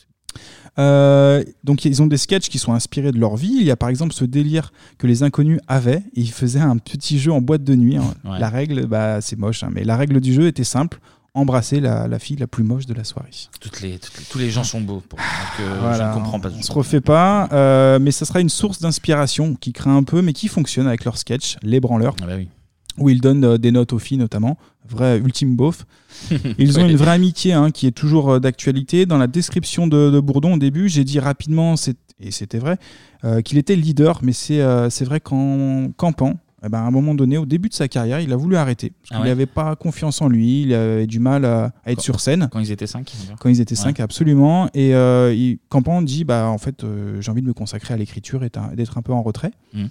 Euh, 0.80 1.44
donc 1.64 1.84
ils 1.86 2.02
ont 2.02 2.08
des 2.08 2.18
sketchs 2.18 2.50
qui 2.50 2.58
sont 2.60 2.74
inspirés 2.74 3.12
de 3.12 3.20
leur 3.20 3.36
vie. 3.36 3.56
Il 3.60 3.64
y 3.64 3.72
a 3.72 3.76
par 3.76 3.90
exemple 3.90 4.14
ce 4.14 4.24
délire 4.26 4.72
que 4.98 5.08
les 5.08 5.24
inconnus 5.24 5.60
avaient. 5.68 6.02
Ils 6.14 6.32
faisaient 6.32 6.60
un 6.62 6.78
petit 6.78 7.20
jeu 7.20 7.32
en 7.32 7.42
boîte 7.42 7.64
de 7.64 7.76
nuit. 7.76 7.98
hein. 7.98 8.14
Ouais. 8.24 8.40
La 8.40 8.50
règle, 8.50 8.86
bah, 8.88 9.20
c'est 9.22 9.38
moche, 9.38 9.64
hein, 9.64 9.70
mais 9.74 9.84
la 9.84 9.98
règle 9.98 10.22
du 10.22 10.34
jeu 10.34 10.48
était 10.48 10.64
simple 10.64 11.00
embrasser 11.34 11.80
la, 11.80 12.10
la 12.10 12.20
fille 12.20 12.36
la 12.36 12.48
plus 12.48 12.64
moche 12.64 12.86
de 12.86 12.94
la 12.94 13.06
soirée. 13.06 13.30
Toutes 13.62 13.80
les, 13.82 13.98
toutes 14.00 14.18
les- 14.20 14.26
tous 14.26 14.38
les 14.38 14.50
gens 14.50 14.66
sont 14.66 14.82
beaux. 14.82 15.02
Pour 15.08 15.18
que 15.58 15.64
je 15.64 16.04
ne 16.04 16.14
comprends 16.14 16.40
pas. 16.42 16.50
On 16.50 16.62
se 16.62 16.72
refait 16.74 17.00
pas, 17.00 17.48
euh, 17.54 18.00
mais 18.00 18.12
ça 18.12 18.26
sera 18.26 18.42
une 18.42 18.50
source 18.50 18.80
d'inspiration 18.82 19.56
qui 19.56 19.72
craint 19.72 19.96
un 19.96 20.04
peu, 20.04 20.22
mais 20.22 20.34
qui 20.34 20.50
fonctionne 20.50 20.88
avec 20.88 21.06
leur 21.06 21.18
sketch, 21.18 21.56
Les 21.64 21.80
Branleurs, 21.80 22.16
Ah 22.22 22.26
bah 22.26 22.34
oui. 22.38 22.50
Où 22.98 23.10
ils 23.10 23.22
donnent 23.22 23.44
euh, 23.46 23.58
des 23.58 23.72
notes 23.72 23.94
aux 23.94 24.00
filles 24.00 24.18
notamment. 24.18 24.58
Vrai 24.90 25.18
ultime 25.20 25.56
beauf. 25.56 25.86
Ils 26.58 26.78
ont 26.80 26.84
Oui. 26.84 26.92
une 26.92 26.98
vraie 26.98 27.12
amitié 27.12 27.54
hein, 27.54 27.72
qui 27.72 27.88
est 27.88 27.92
toujours 27.92 28.32
euh, 28.32 28.40
d'actualité. 28.40 29.06
Dans 29.06 29.18
la 29.18 29.28
description 29.28 29.88
de, 29.88 30.10
de 30.10 30.20
Bourdon 30.20 30.56
au 30.56 30.58
début, 30.58 30.90
j'ai 30.90 31.04
dit 31.04 31.20
rapidement, 31.20 31.76
et 32.20 32.32
c'était 32.32 32.58
vrai, 32.60 32.78
euh, 33.24 33.42
qu'il 33.42 33.58
était 33.58 33.76
leader, 33.76 34.20
mais 34.24 34.34
c'est 34.34 34.60
euh, 34.62 34.90
vrai 35.02 35.20
qu'en 35.22 35.92
campant, 35.96 36.34
eh 36.66 36.70
ben, 36.70 36.80
à 36.80 36.82
un 36.82 36.92
moment 36.92 37.16
donné, 37.16 37.38
au 37.38 37.46
début 37.46 37.70
de 37.70 37.74
sa 37.74 37.88
carrière, 37.88 38.20
il 38.20 38.34
a 38.34 38.36
voulu 38.36 38.56
arrêter. 38.58 38.90
Parce 39.02 39.10
Ah 39.12 39.16
qu'il 39.16 39.24
ouais. 39.24 39.30
n'avait 39.30 39.46
pas 39.46 39.76
confiance 39.76 40.22
en 40.22 40.28
lui, 40.28 40.64
il 40.64 40.74
avait 40.74 41.08
du 41.08 41.20
mal 41.20 41.46
à, 41.46 41.72
à 41.86 41.92
être 41.92 41.98
Quand- 41.98 42.02
sur 42.04 42.20
scène. 42.20 42.50
Quand 42.52 42.60
ils 42.60 42.72
étaient 42.72 42.86
5 42.88 43.10
Quand 43.40 43.50
ils 43.50 43.62
étaient 43.62 43.76
cinq, 43.76 44.00
absolument. 44.00 44.68
Et 44.74 44.94
euh, 44.94 45.34
il, 45.34 45.58
Campan 45.70 46.02
dit 46.02 46.24
bah 46.24 46.48
en 46.50 46.58
fait 46.60 46.86
j'ai 47.20 47.32
envie 47.32 47.42
de 47.42 47.48
me 47.48 47.54
consacrer 47.54 47.94
à 47.94 47.98
l'écriture 47.98 48.44
et 48.44 48.52
d'être 48.76 48.98
un 48.98 49.02
peu 49.02 49.14
en 49.14 49.24
retrait. 49.24 49.52
Mm. 49.74 49.86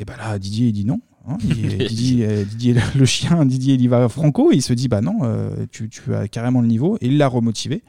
Et 0.00 0.04
bah 0.04 0.14
là 0.18 0.38
Didier 0.38 0.68
il 0.68 0.72
dit 0.72 0.84
non. 0.86 1.00
Hein. 1.28 1.36
Il- 1.48 1.78
Didier, 1.88 2.26
euh, 2.26 2.44
Didier, 2.44 2.74
le 2.96 3.04
chien, 3.04 3.44
Didier 3.44 3.74
il 3.74 3.80
y 3.82 3.88
va 3.88 4.08
franco. 4.08 4.52
Et 4.52 4.56
il 4.56 4.62
se 4.62 4.72
dit 4.72 4.88
bah 4.88 5.00
non, 5.00 5.18
euh, 5.22 5.66
tu, 5.70 5.88
tu 5.88 6.14
as 6.14 6.28
carrément 6.28 6.60
le 6.60 6.68
niveau. 6.68 6.96
Et 7.00 7.06
il 7.06 7.18
l'a 7.18 7.28
remotivé. 7.28 7.82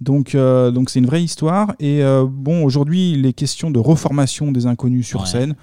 Donc 0.00 0.34
euh, 0.34 0.70
donc 0.70 0.90
c'est 0.90 0.98
une 0.98 1.06
vraie 1.06 1.22
histoire. 1.24 1.74
Et 1.80 2.02
euh, 2.02 2.26
bon 2.28 2.64
aujourd'hui 2.64 3.14
les 3.16 3.32
questions 3.32 3.70
de 3.70 3.78
reformation 3.78 4.52
des 4.52 4.66
inconnus 4.66 5.06
sur 5.06 5.20
Ouais. 5.22 5.26
scène. 5.26 5.54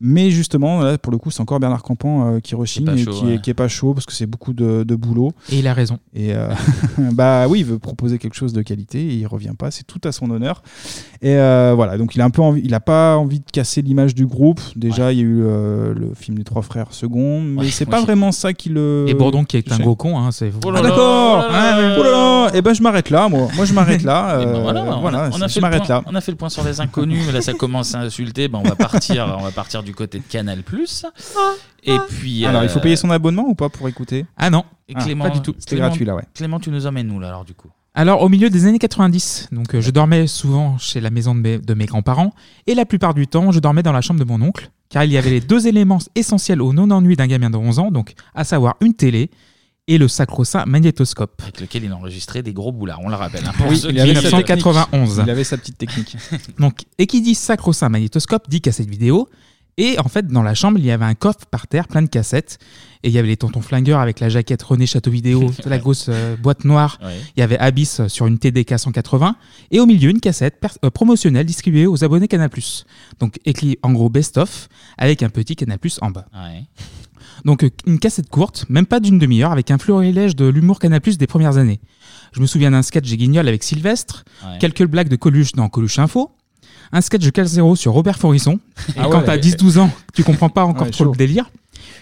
Mais 0.00 0.30
justement, 0.30 0.80
là, 0.82 0.98
pour 0.98 1.12
le 1.12 1.18
coup, 1.18 1.30
c'est 1.30 1.40
encore 1.40 1.60
Bernard 1.60 1.82
Campan 1.82 2.34
euh, 2.34 2.40
qui 2.40 2.54
rechigne 2.54 2.84
pas 2.84 2.94
et 2.94 3.04
chaud, 3.04 3.12
qui, 3.12 3.24
ouais. 3.24 3.34
est, 3.34 3.40
qui 3.40 3.50
est 3.50 3.54
pas 3.54 3.68
chaud 3.68 3.94
parce 3.94 4.04
que 4.06 4.12
c'est 4.12 4.26
beaucoup 4.26 4.52
de, 4.52 4.84
de 4.84 4.94
boulot. 4.96 5.32
Et 5.50 5.60
il 5.60 5.66
a 5.68 5.72
raison. 5.72 5.98
Et 6.14 6.34
euh, 6.34 6.48
bah 7.12 7.46
oui, 7.48 7.60
il 7.60 7.64
veut 7.64 7.78
proposer 7.78 8.18
quelque 8.18 8.34
chose 8.34 8.52
de 8.52 8.62
qualité 8.62 9.00
et 9.00 9.14
il 9.14 9.26
revient 9.26 9.52
pas, 9.58 9.70
c'est 9.70 9.84
tout 9.84 10.00
à 10.04 10.12
son 10.12 10.30
honneur. 10.30 10.62
Et 11.22 11.36
euh, 11.36 11.72
voilà, 11.74 11.96
donc 11.96 12.14
il 12.14 12.20
a 12.20 12.24
un 12.24 12.30
peu 12.30 12.42
envie, 12.42 12.60
il 12.64 12.74
a 12.74 12.80
pas 12.80 13.16
envie 13.16 13.40
de 13.40 13.50
casser 13.50 13.82
l'image 13.82 14.14
du 14.14 14.26
groupe. 14.26 14.60
Déjà, 14.76 15.12
il 15.12 15.18
y 15.18 15.22
a 15.22 15.24
eu 15.24 15.42
euh, 15.42 15.94
le 15.94 16.12
film 16.14 16.36
Les 16.38 16.44
Trois 16.44 16.62
Frères 16.62 16.92
Second, 16.92 17.40
mais 17.40 17.62
Ouais, 17.62 17.70
c'est 17.70 17.86
pas 17.86 18.02
vraiment 18.02 18.32
ça 18.32 18.52
qui 18.52 18.68
le. 18.68 19.06
Et 19.08 19.14
Bourdon 19.14 19.44
qui 19.44 19.56
est 19.56 19.72
un 19.72 19.78
gros 19.78 19.96
con, 19.96 20.18
hein, 20.18 20.32
c'est. 20.32 20.52
Ah, 20.66 20.82
d'accord. 20.82 21.44
Oh 21.48 22.02
là 22.02 22.10
là. 22.10 22.50
Et 22.54 22.62
ben 22.62 22.74
je 22.74 22.82
m'arrête 22.82 23.10
là, 23.10 23.28
moi. 23.28 23.48
Moi 23.56 23.64
je 23.64 23.72
m'arrête 23.72 24.02
là. 24.02 24.38
Et 24.42 24.44
ben 24.44 24.60
voilà, 24.60 24.84
on 24.84 24.92
a- 24.92 25.00
voilà, 25.00 25.30
on, 25.32 25.40
a 25.40 25.46
je 25.46 25.54
fait 25.54 25.60
le 25.60 25.62
m'arrête 25.62 25.84
point, 25.84 25.96
là. 25.96 26.02
on 26.06 26.14
a 26.14 26.20
fait 26.20 26.32
le 26.32 26.36
point 26.36 26.48
sur 26.48 26.64
les 26.64 26.80
inconnus, 26.80 27.22
mais 27.26 27.32
là 27.32 27.40
ça 27.40 27.52
commence 27.54 27.94
à 27.94 28.00
insulter. 28.00 28.48
Ben, 28.48 28.60
on 28.62 28.68
va 28.68 28.74
partir, 28.76 29.36
on 29.38 29.42
va 29.42 29.50
partir 29.50 29.82
du 29.84 29.94
côté 29.94 30.18
de 30.18 30.24
Canal 30.28 30.62
Et 31.84 31.96
puis. 32.08 32.44
Alors, 32.46 32.62
il 32.62 32.68
faut 32.68 32.78
euh, 32.78 32.82
payer 32.82 32.96
son 32.96 33.10
abonnement 33.10 33.44
ou 33.48 33.54
pas 33.54 33.68
pour 33.68 33.88
écouter? 33.88 34.26
Ah 34.36 34.50
non, 34.50 34.64
Et 34.88 34.94
Ah, 34.96 35.02
Clément, 35.04 35.24
pas 35.24 35.30
du 35.30 35.40
tout. 35.40 35.54
C'était 35.58 35.76
Clément- 35.76 35.88
gratuit 35.88 36.04
là, 36.04 36.14
ouais. 36.14 36.24
Clément, 36.34 36.58
tu 36.60 36.70
nous 36.70 36.86
emmènes 36.86 37.10
où 37.10 37.20
là 37.20 37.28
alors 37.28 37.44
du 37.44 37.54
coup? 37.54 37.68
Alors, 37.96 38.22
au 38.22 38.28
milieu 38.28 38.50
des 38.50 38.66
années 38.66 38.80
90, 38.80 39.50
donc 39.52 39.72
euh, 39.74 39.80
je 39.80 39.90
dormais 39.92 40.26
souvent 40.26 40.78
chez 40.78 41.00
la 41.00 41.10
maison 41.10 41.32
de 41.34 41.40
mes, 41.40 41.58
de 41.58 41.74
mes 41.74 41.86
grands-parents, 41.86 42.32
et 42.66 42.74
la 42.74 42.84
plupart 42.86 43.14
du 43.14 43.28
temps, 43.28 43.52
je 43.52 43.60
dormais 43.60 43.84
dans 43.84 43.92
la 43.92 44.00
chambre 44.00 44.18
de 44.18 44.24
mon 44.24 44.42
oncle, 44.42 44.70
car 44.88 45.04
il 45.04 45.12
y 45.12 45.16
avait 45.16 45.30
les 45.30 45.40
deux 45.40 45.68
éléments 45.68 46.00
essentiels 46.16 46.60
au 46.60 46.72
non-ennui 46.72 47.14
d'un 47.14 47.28
gamin 47.28 47.50
de 47.50 47.56
11 47.56 47.78
ans, 47.78 47.90
donc 47.92 48.14
à 48.34 48.42
savoir 48.42 48.74
une 48.80 48.94
télé 48.94 49.30
et 49.86 49.96
le 49.98 50.08
sacro-saint 50.08 50.64
magnétoscope. 50.66 51.40
Avec 51.42 51.60
lequel 51.60 51.84
il 51.84 51.92
enregistrait 51.92 52.42
des 52.42 52.52
gros 52.52 52.72
boulards, 52.72 53.00
on 53.04 53.08
le 53.10 53.14
rappelle. 53.16 53.44
hein, 53.46 53.52
pour 53.56 53.68
Oui, 53.68 53.76
ceux 53.78 53.90
il 53.90 53.94
qui- 53.94 54.00
avait 54.00 54.12
1991. 54.14 55.22
Il 55.24 55.30
avait 55.30 55.44
sa 55.44 55.56
petite 55.56 55.78
technique. 55.78 56.16
Donc, 56.58 56.80
et 56.98 57.06
qui 57.06 57.20
dit 57.22 57.34
sacro-saint 57.36 57.90
magnétoscope 57.90 58.48
dit 58.48 58.60
cassette 58.60 58.88
vidéo. 58.90 59.28
Et 59.76 59.98
en 59.98 60.08
fait, 60.08 60.26
dans 60.28 60.42
la 60.42 60.54
chambre, 60.54 60.78
il 60.78 60.84
y 60.84 60.90
avait 60.92 61.04
un 61.04 61.14
coffre 61.14 61.46
par 61.50 61.66
terre 61.66 61.88
plein 61.88 62.02
de 62.02 62.06
cassettes. 62.08 62.58
Et 63.02 63.08
il 63.08 63.12
y 63.14 63.18
avait 63.18 63.28
les 63.28 63.36
tontons 63.36 63.60
flingueurs 63.60 64.00
avec 64.00 64.20
la 64.20 64.28
jaquette 64.28 64.62
René 64.62 64.86
Château 64.86 65.10
Vidéo, 65.10 65.50
la 65.66 65.78
grosse 65.78 66.06
euh, 66.08 66.36
boîte 66.36 66.64
noire. 66.64 66.98
Ouais. 67.02 67.18
Il 67.36 67.40
y 67.40 67.42
avait 67.42 67.58
Abyss 67.58 68.06
sur 68.06 68.26
une 68.26 68.38
TDK 68.38 68.78
180. 68.78 69.36
Et 69.72 69.80
au 69.80 69.86
milieu, 69.86 70.10
une 70.10 70.20
cassette 70.20 70.60
euh, 70.84 70.90
promotionnelle 70.90 71.44
distribuée 71.44 71.86
aux 71.86 72.04
abonnés 72.04 72.28
Canal+. 72.28 72.50
Donc, 73.18 73.38
écrit 73.44 73.78
en 73.82 73.92
gros 73.92 74.08
best-of 74.08 74.68
avec 74.96 75.22
un 75.22 75.28
petit 75.28 75.56
Canal+, 75.56 75.78
en 76.00 76.10
bas. 76.10 76.26
Ouais. 76.34 76.64
Donc 77.44 77.64
euh, 77.64 77.70
une 77.86 77.98
cassette 77.98 78.28
courte, 78.30 78.66
même 78.68 78.86
pas 78.86 79.00
d'une 79.00 79.18
demi-heure, 79.18 79.50
avec 79.52 79.70
un 79.70 79.78
florilège 79.78 80.36
de 80.36 80.46
l'humour 80.46 80.78
Canal+ 80.78 81.00
des 81.00 81.26
premières 81.26 81.56
années. 81.56 81.80
Je 82.32 82.40
me 82.40 82.46
souviens 82.46 82.70
d'un 82.70 82.82
sketch 82.82 83.08
des 83.10 83.16
Guignols 83.16 83.48
avec 83.48 83.62
Sylvestre, 83.64 84.24
Ouais. 84.44 84.58
quelques 84.60 84.84
blagues 84.86 85.08
de 85.08 85.16
Coluche 85.16 85.52
dans 85.52 85.68
Coluche 85.68 85.98
Info, 85.98 86.30
un 86.94 87.00
sketch 87.02 87.24
de 87.24 87.30
Calzero 87.30 87.76
sur 87.76 87.92
Robert 87.92 88.18
Forisson. 88.18 88.58
Et 88.88 88.92
Ah 88.98 89.08
quand 89.10 89.18
ouais. 89.18 89.24
t'as 89.24 89.36
10-12 89.36 89.78
ans, 89.78 89.90
tu 90.14 90.24
comprends 90.24 90.48
pas 90.48 90.64
encore 90.64 90.84
Ouais, 90.86 90.90
trop 90.90 91.04
chaud. 91.04 91.10
le 91.12 91.16
délire. 91.18 91.50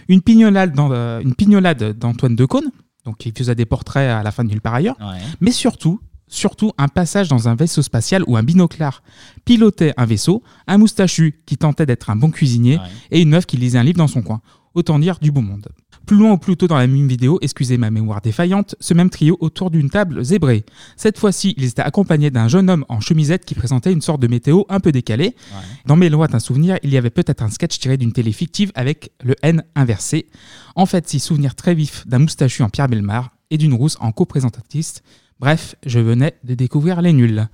Une 0.09 0.21
pignolade 0.23 0.73
dans, 0.75 0.91
euh, 0.93 1.21
une 1.21 1.35
pignolade 1.35 1.99
d'Antoine 1.99 2.37
Decaune, 2.37 2.71
donc 3.05 3.25
il 3.27 3.33
faisait 3.37 3.55
des 3.55 3.65
portraits 3.65 4.09
à 4.11 4.23
la 4.23 4.31
fin 4.31 4.45
de 4.45 4.51
Nulle 4.51 4.61
part 4.61 4.75
ailleurs. 4.75 4.97
Ouais. 5.01 5.19
Mais 5.41 5.51
surtout, 5.51 6.01
surtout 6.29 6.73
un 6.79 6.89
passage 6.89 7.29
dans 7.29 7.49
un 7.49 7.55
vaisseau 7.55 7.83
spatial 7.83 8.23
où 8.27 8.37
un 8.37 8.43
binoclard 8.43 9.03
pilotait 9.45 9.95
un 9.97 10.05
vaisseau, 10.07 10.43
un 10.67 10.79
moustachu 10.79 11.41
qui 11.47 11.57
tentait 11.57 11.87
d'être 11.87 12.11
un 12.11 12.17
bon 12.17 12.31
cuisinier 12.31 12.79
et 13.11 13.21
une 13.23 13.31
meuf 13.31 13.47
qui 13.47 13.57
lisait 13.57 13.79
un 13.79 13.83
livre 13.85 13.99
dans 13.99 14.09
son 14.09 14.23
coin. 14.23 14.41
Autant 14.75 14.99
dire 14.99 15.19
du 15.21 15.31
beau 15.31 15.41
monde. 15.43 15.69
Plus 16.07 16.17
loin 16.17 16.33
ou 16.33 16.39
plus 16.39 16.57
tôt 16.57 16.67
dans 16.67 16.77
la 16.77 16.87
même 16.87 17.07
vidéo, 17.07 17.39
excusez 17.43 17.79
ma 17.79 17.91
mémoire 17.91 18.21
défaillante, 18.21 18.75
ce 18.81 18.93
même 18.93 19.11
trio 19.11 19.37
autour 19.41 19.71
d'une 19.71 19.89
table 19.89 20.25
zébrée. 20.25 20.65
Cette 20.97 21.19
fois-ci, 21.19 21.55
ils 21.57 21.65
étaient 21.65 21.83
accompagnés 21.83 22.31
d'un 22.31 22.49
jeune 22.49 22.69
homme 22.69 22.85
en 22.89 23.01
chemisette 23.01 23.45
qui 23.45 23.55
présentait 23.55 23.93
une 23.93 24.01
sorte 24.01 24.21
de 24.21 24.27
météo 24.27 24.63
un 24.69 24.81
peu 24.81 24.93
décalée. 24.93 25.37
Dans 25.87 25.97
mes 25.97 26.09
lointains 26.09 26.41
souvenirs, 26.41 26.79
il 26.83 26.91
y 26.91 26.97
avait 26.97 27.11
peut-être 27.11 27.43
un 27.43 27.51
sketch 27.51 27.79
tiré 27.79 27.97
d'une 27.97 28.13
télé 28.13 28.33
fictive 28.33 28.73
avec 28.75 29.13
le 29.23 29.37
N 29.43 29.63
inversé. 29.75 30.27
En 30.75 30.87
fait, 30.87 31.09
six 31.09 31.21
souvenirs 31.21 31.55
très 31.55 31.75
vifs 31.75 32.07
d'un 32.07 32.19
moustachu 32.19 32.63
en 32.63 32.69
Pierre 32.69 32.89
Belmar 32.89 33.31
et 33.51 33.59
d'une 33.59 33.75
rousse 33.75 33.97
en 34.01 34.13
co-présentatrice. 34.13 35.03
Bref, 35.43 35.75
je 35.85 35.99
venais 35.99 36.35
de 36.45 36.55
découvrir 36.55 37.03
les 37.03 37.13
nuls. 37.13 37.47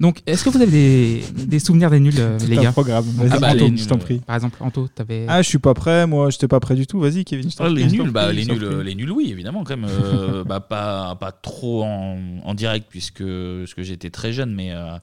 Donc, 0.00 0.20
est-ce 0.26 0.44
que 0.44 0.50
vous 0.50 0.60
avez 0.60 0.70
des, 0.70 1.22
des 1.46 1.58
souvenirs 1.60 1.88
des 1.90 2.00
nuls, 2.00 2.12
euh, 2.18 2.36
les 2.48 2.58
un 2.58 2.62
gars 2.64 2.72
programme. 2.72 3.04
Vas-y, 3.04 3.30
Ah 3.32 3.38
bah, 3.38 3.48
Anto, 3.54 3.68
les 3.68 3.76
je 3.76 3.86
t'en 3.88 3.96
prie. 3.98 4.18
Par 4.18 4.34
exemple, 4.36 4.56
Anto, 4.60 4.88
t'avais. 4.88 5.24
Ah, 5.28 5.40
je 5.40 5.48
suis 5.48 5.58
pas 5.58 5.72
prêt, 5.74 6.06
moi, 6.06 6.30
j'étais 6.30 6.48
pas 6.48 6.58
prêt 6.60 6.74
du 6.74 6.86
tout. 6.86 6.98
Vas-y, 7.00 7.24
Kevin. 7.24 7.48
je 7.50 7.56
t'en 7.56 7.64
Ah, 7.64 7.70
prie, 7.70 7.76
les 7.84 7.88
je 7.88 7.96
t'en 7.96 8.02
nuls, 8.04 8.12
bah, 8.12 8.26
prie, 8.26 8.36
les 8.36 8.42
je 8.42 8.48
t'en 8.48 8.54
nuls, 8.54 8.64
prie. 8.64 8.74
euh, 8.74 8.82
les 8.82 8.94
nuls, 8.96 9.12
oui, 9.12 9.30
évidemment, 9.30 9.62
quand 9.64 9.76
même. 9.76 9.88
Euh, 9.90 10.42
bah, 10.46 10.60
pas, 10.60 11.14
pas 11.16 11.30
trop 11.32 11.84
en, 11.84 12.18
en 12.44 12.54
direct, 12.54 12.86
puisque, 12.90 13.22
parce 13.24 13.74
que 13.74 13.82
j'étais 13.82 14.10
très 14.10 14.32
jeune, 14.32 14.52
mais 14.52 14.72
euh, 14.72 14.96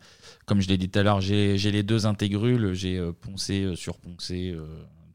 comme 0.45 0.59
je 0.61 0.67
l'ai 0.67 0.77
dit 0.77 0.89
tout 0.89 0.99
à 0.99 1.03
l'heure, 1.03 1.21
j'ai 1.21 1.57
j'ai 1.57 1.71
les 1.71 1.83
deux 1.83 2.05
intégrules, 2.05 2.73
j'ai 2.73 2.97
euh, 2.97 3.11
poncé, 3.13 3.63
euh, 3.63 3.75
surponcé, 3.75 4.51
euh, 4.51 4.65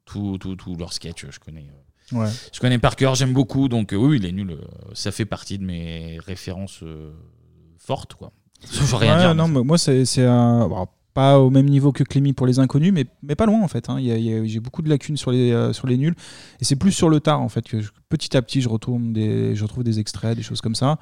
tout, 0.07 0.39
tout, 0.41 0.57
tout 0.57 0.75
leur 0.77 0.93
sketch, 0.95 1.27
je 1.31 1.39
connais. 1.39 1.61
euh, 1.69 1.80
Ouais. 2.13 2.29
Je 2.53 2.61
connais 2.61 2.79
par 2.79 2.97
cœur, 2.97 3.15
j'aime 3.15 3.33
beaucoup, 3.33 3.69
donc 3.69 3.93
euh, 3.93 3.97
oui, 3.97 4.09
oui, 4.09 4.19
les 4.19 4.33
nuls, 4.33 4.51
euh, 4.53 4.65
ça 4.95 5.13
fait 5.13 5.25
partie 5.25 5.59
de 5.59 5.65
mes 5.65 6.19
références 6.27 6.81
euh, 6.83 7.11
fortes, 7.79 8.15
quoi. 8.15 8.33
Rien 8.93 9.15
Ouais, 9.17 9.21
dire. 9.23 9.35
non, 9.35 9.49
mais 9.49 9.63
moi, 9.63 9.79
c'est 9.79 10.05
c'est 10.05 10.25
un. 10.27 10.69
bon, 10.69 10.87
pas 11.15 11.39
au 11.41 11.51
même 11.51 11.67
niveau 11.67 11.91
que 11.93 12.05
Clémy 12.05 12.33
pour 12.33 12.47
les 12.47 12.59
inconnus, 12.61 12.93
mais, 12.93 13.05
mais 13.23 13.35
pas 13.35 13.47
loin 13.47 13.61
en 13.63 13.69
fait. 13.69 13.89
hein. 13.91 13.97
Il 13.99 14.07
y 14.07 14.13
a- 14.13 14.17
il 14.17 14.25
y 14.25 14.33
a- 14.35 14.45
J'ai 14.45 14.61
beaucoup 14.61 14.81
de 14.83 14.89
lacunes 14.89 15.17
sur 15.17 15.33
les, 15.33 15.51
euh, 15.51 15.73
sur 15.73 15.87
les 15.89 15.97
nuls. 15.97 16.15
Et 16.61 16.65
c'est 16.65 16.77
plus 16.77 16.93
sur 16.93 17.09
le 17.09 17.19
tard 17.21 17.41
en 17.41 17.49
fait 17.49 17.67
que 17.67 17.81
je- 17.81 17.91
petit 18.09 18.37
à 18.37 18.43
petit 18.43 18.61
je, 18.61 18.69
retourne 18.69 19.13
des, 19.13 19.57
je 19.57 19.63
retrouve 19.65 19.83
des 19.83 19.99
extraits, 19.99 20.37
des 20.37 20.43
choses 20.45 20.61
comme 20.61 20.77
ça. 20.77 20.99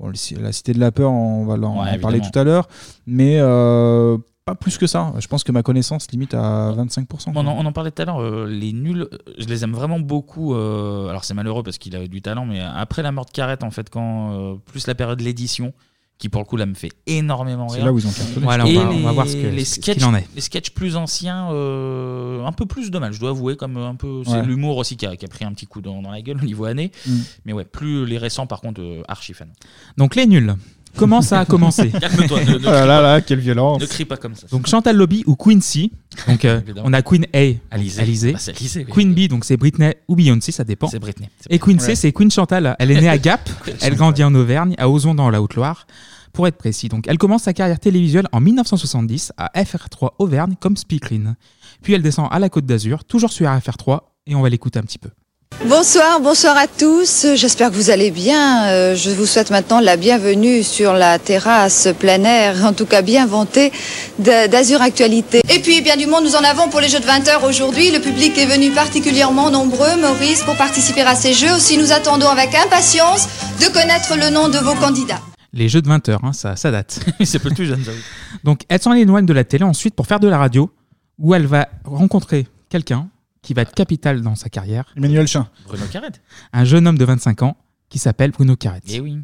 Bon, 0.00 0.06
le- 0.08 0.42
la 0.42 0.52
Cité 0.52 0.72
de 0.72 0.80
la 0.80 0.90
Peur, 0.90 1.12
on 1.12 1.44
va 1.44 1.54
en, 1.54 1.82
Ouais, 1.84 1.98
parler 1.98 2.16
évidemment. 2.16 2.30
tout 2.32 2.38
à 2.38 2.44
l'heure. 2.44 2.68
Mais 3.06 3.36
euh, 3.40 4.16
pas 4.44 4.54
plus 4.54 4.76
que 4.78 4.86
ça. 4.86 5.12
Je 5.20 5.26
pense 5.28 5.44
que 5.44 5.52
ma 5.52 5.62
connaissance 5.62 6.10
limite 6.10 6.34
à 6.34 6.72
25%. 6.72 7.32
On 7.34 7.46
en, 7.46 7.46
on 7.46 7.64
en 7.64 7.72
parlait 7.72 7.90
tout 7.92 8.02
à 8.02 8.04
l'heure, 8.06 8.20
euh, 8.20 8.46
les 8.46 8.72
nuls, 8.72 9.02
euh, 9.12 9.18
je 9.38 9.46
les 9.46 9.62
aime 9.64 9.72
vraiment 9.72 10.00
beaucoup. 10.00 10.54
euh, 10.54 11.08
alors 11.08 11.24
c'est 11.24 11.34
malheureux 11.34 11.62
parce 11.62 11.78
qu'il 11.78 11.94
a 11.96 12.06
du 12.08 12.22
talent, 12.22 12.44
mais 12.46 12.60
après 12.60 13.02
la 13.02 13.12
mort 13.12 13.26
de 13.26 13.30
Carrette, 13.30 13.62
en 13.62 13.70
fait, 13.70 13.88
quand 13.90 14.32
euh, 14.32 14.54
plus 14.64 14.86
la 14.86 14.94
période 14.94 15.18
de 15.18 15.24
l'édition, 15.24 15.72
qui 16.18 16.28
pour 16.28 16.40
le 16.40 16.44
coup 16.46 16.56
là 16.56 16.66
me 16.66 16.74
fait 16.74 16.90
énormément 17.06 17.68
C'est 17.68 17.76
rire. 17.76 17.86
là 17.86 17.92
où 17.92 17.98
ils 17.98 18.06
ont 18.06 18.10
cartonné. 18.12 18.44
Voilà, 18.44 18.64
on 18.64 18.68
Et 18.68 18.74
va- 18.76 18.88
on 18.88 18.90
les, 18.92 19.02
va 19.02 19.12
voir 19.12 19.26
ce 19.28 19.34
que- 19.36 19.46
les 19.46 19.64
ce 19.64 19.74
qu'il 19.80 19.94
sketchs, 19.94 20.04
en 20.04 20.14
est. 20.14 20.26
les 20.34 20.40
sketchs 20.40 20.70
plus 20.70 20.96
anciens, 20.96 21.50
euh, 21.52 22.44
un 22.44 22.52
peu 22.52 22.66
plus 22.66 22.90
de 22.90 22.98
mal, 22.98 23.12
je 23.12 23.20
dois 23.20 23.30
avouer, 23.30 23.56
comme 23.56 23.76
un 23.76 23.94
peu, 23.96 24.22
c'est 24.24 24.32
Ouais. 24.32 24.42
l'humour 24.46 24.76
aussi 24.76 24.96
qui 24.96 25.06
a, 25.06 25.16
qui 25.16 25.24
a 25.24 25.28
pris 25.28 25.44
un 25.44 25.52
petit 25.52 25.66
coup 25.66 25.80
dans, 25.80 26.00
dans 26.02 26.10
la 26.10 26.20
gueule 26.22 26.38
au 26.40 26.44
niveau 26.44 26.64
année. 26.64 26.90
Mm. 27.06 27.12
Mais 27.44 27.52
ouais, 27.52 27.64
plus 27.64 28.06
les 28.06 28.18
récents, 28.18 28.46
par 28.46 28.60
contre, 28.60 28.80
euh, 28.82 29.02
archi 29.08 29.34
fan. 29.34 29.48
Donc 29.96 30.14
les 30.16 30.26
nuls. 30.26 30.54
Comment 30.96 31.22
ça 31.22 31.40
a 31.40 31.44
commencé? 31.44 31.90
Calme-toi, 31.90 32.44
ne- 32.44 32.50
ne 32.58 32.58
Oh 32.58 32.70
là 32.70 32.86
là 32.86 32.96
pas. 32.96 33.02
là, 33.02 33.20
quelle 33.22 33.40
violence. 33.40 33.80
Ne 33.80 33.86
crie 33.86 34.04
pas 34.04 34.16
comme 34.16 34.34
ça. 34.34 34.46
Donc 34.50 34.66
Chantal 34.66 34.96
Lobby 34.96 35.24
ou 35.26 35.36
Quincy. 35.36 35.90
Donc 36.28 36.44
euh, 36.44 36.60
Évidemment. 36.60 36.86
on 36.88 36.92
a 36.92 37.02
Queen 37.02 37.26
A, 37.32 37.46
donc 37.48 37.56
Alizée. 37.70 38.02
Alizée. 38.02 38.32
Bah, 38.32 38.38
c'est 38.40 38.56
Alizée, 38.56 38.84
oui. 38.86 38.92
Queen 38.92 39.14
B, 39.14 39.28
donc 39.28 39.44
c'est 39.44 39.56
Britney 39.56 39.94
ou 40.08 40.16
Beyoncé, 40.16 40.52
ça 40.52 40.64
dépend. 40.64 40.88
C'est 40.88 40.98
Britney, 40.98 41.28
c'est 41.40 41.52
Et 41.52 41.58
Queen 41.58 41.78
C, 41.80 41.94
c'est 41.94 42.12
Queen 42.12 42.30
Chantal. 42.30 42.76
Elle 42.78 42.90
est 42.90 43.00
née 43.00 43.08
à 43.08 43.18
Gap. 43.18 43.48
Queen 43.64 43.76
elle 43.80 43.96
grandit 43.96 44.22
en 44.24 44.34
Auvergne, 44.34 44.74
à 44.78 44.88
Ozon 44.88 45.14
dans 45.14 45.30
la 45.30 45.40
Haute-Loire. 45.42 45.86
Pour 46.32 46.46
être 46.46 46.56
précis, 46.56 46.88
donc 46.88 47.06
elle 47.08 47.18
commence 47.18 47.42
sa 47.42 47.52
carrière 47.52 47.78
télévisuelle 47.78 48.26
en 48.32 48.40
1970 48.40 49.32
à 49.36 49.50
FR3 49.62 50.12
Auvergne 50.18 50.54
comme 50.58 50.78
speakerine. 50.78 51.36
Puis 51.82 51.92
elle 51.92 52.00
descend 52.00 52.26
à 52.30 52.38
la 52.38 52.48
Côte 52.48 52.64
d'Azur, 52.64 53.04
toujours 53.04 53.30
sur 53.30 53.46
FR3, 53.50 54.00
et 54.26 54.34
on 54.34 54.40
va 54.40 54.48
l'écouter 54.48 54.78
un 54.78 54.82
petit 54.82 54.98
peu. 54.98 55.10
Bonsoir, 55.60 56.20
bonsoir 56.20 56.56
à 56.56 56.66
tous. 56.66 57.26
J'espère 57.36 57.70
que 57.70 57.76
vous 57.76 57.90
allez 57.90 58.10
bien. 58.10 58.64
Euh, 58.66 58.96
Je 58.96 59.10
vous 59.10 59.26
souhaite 59.26 59.50
maintenant 59.50 59.78
la 59.78 59.96
bienvenue 59.96 60.64
sur 60.64 60.92
la 60.92 61.20
terrasse 61.20 61.88
plein 62.00 62.24
air, 62.24 62.64
en 62.64 62.72
tout 62.72 62.84
cas 62.84 63.00
bien 63.00 63.26
vantée, 63.26 63.70
d'Azur 64.18 64.82
Actualité. 64.82 65.40
Et 65.48 65.60
puis, 65.60 65.80
bien 65.80 65.96
du 65.96 66.06
monde, 66.06 66.24
nous 66.24 66.34
en 66.34 66.42
avons 66.42 66.68
pour 66.68 66.80
les 66.80 66.88
Jeux 66.88 66.98
de 66.98 67.04
20 67.06 67.28
heures 67.28 67.44
aujourd'hui. 67.44 67.92
Le 67.92 68.00
public 68.00 68.36
est 68.38 68.46
venu 68.46 68.72
particulièrement 68.72 69.50
nombreux, 69.50 69.96
Maurice, 70.00 70.42
pour 70.42 70.56
participer 70.56 71.02
à 71.02 71.14
ces 71.14 71.32
Jeux. 71.32 71.52
Aussi, 71.54 71.78
nous 71.78 71.92
attendons 71.92 72.28
avec 72.28 72.52
impatience 72.56 73.28
de 73.60 73.66
connaître 73.72 74.16
le 74.16 74.30
nom 74.30 74.48
de 74.48 74.58
vos 74.58 74.74
candidats. 74.74 75.20
Les 75.52 75.68
jeux 75.68 75.82
de 75.82 75.88
20 75.88 76.08
heures, 76.08 76.24
hein, 76.24 76.32
ça, 76.32 76.56
ça 76.56 76.72
date. 76.72 76.98
c'est 77.24 77.38
peu 77.38 77.50
plus 77.50 77.66
jeune, 77.66 77.82
j'avoue. 77.84 77.98
Donc 78.42 78.62
elle 78.68 78.80
s'en 78.82 78.94
éloigne 78.94 79.26
de 79.26 79.32
la 79.34 79.44
télé 79.44 79.64
ensuite 79.64 79.94
pour 79.94 80.06
faire 80.06 80.18
de 80.18 80.26
la 80.26 80.38
radio, 80.38 80.70
où 81.18 81.34
elle 81.34 81.46
va 81.46 81.68
rencontrer 81.84 82.46
quelqu'un 82.70 83.06
qui 83.42 83.54
va 83.54 83.62
être 83.62 83.74
capital 83.74 84.22
dans 84.22 84.34
sa 84.34 84.48
carrière. 84.48 84.84
Emmanuel 84.96 85.26
Chin. 85.26 85.48
Bruno 85.66 85.84
Carrette. 85.90 86.22
Un 86.52 86.64
jeune 86.64 86.86
homme 86.86 86.98
de 86.98 87.04
25 87.04 87.42
ans 87.42 87.56
qui 87.88 87.98
s'appelle 87.98 88.30
Bruno 88.30 88.56
Carrette. 88.56 88.84
Eh 88.88 89.00
oui. 89.00 89.18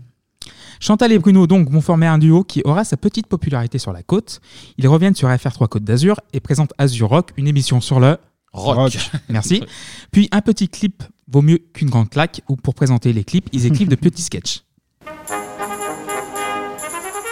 Chantal 0.80 1.12
et 1.12 1.18
Bruno 1.18 1.46
donc 1.46 1.70
vont 1.70 1.80
former 1.80 2.06
un 2.06 2.18
duo 2.18 2.44
qui 2.44 2.62
aura 2.64 2.84
sa 2.84 2.96
petite 2.96 3.26
popularité 3.26 3.78
sur 3.78 3.92
la 3.92 4.02
côte. 4.02 4.40
Ils 4.76 4.88
reviennent 4.88 5.14
sur 5.14 5.28
FR3 5.28 5.68
Côte 5.68 5.84
d'Azur 5.84 6.20
et 6.32 6.40
présentent 6.40 6.72
Azur 6.78 7.08
Rock, 7.08 7.30
une 7.36 7.48
émission 7.48 7.80
sur 7.80 8.00
le 8.00 8.18
Rock. 8.52 8.76
Rock. 8.76 8.98
Merci. 9.28 9.62
Puis 10.12 10.28
un 10.32 10.40
petit 10.40 10.68
clip 10.68 11.02
vaut 11.30 11.42
mieux 11.42 11.58
qu'une 11.58 11.90
grande 11.90 12.10
claque, 12.10 12.42
où 12.48 12.56
pour 12.56 12.74
présenter 12.74 13.12
les 13.12 13.24
clips, 13.24 13.48
ils 13.52 13.66
écrivent 13.66 13.88
de 13.88 13.96
petits 13.96 14.22
sketchs. 14.22 14.62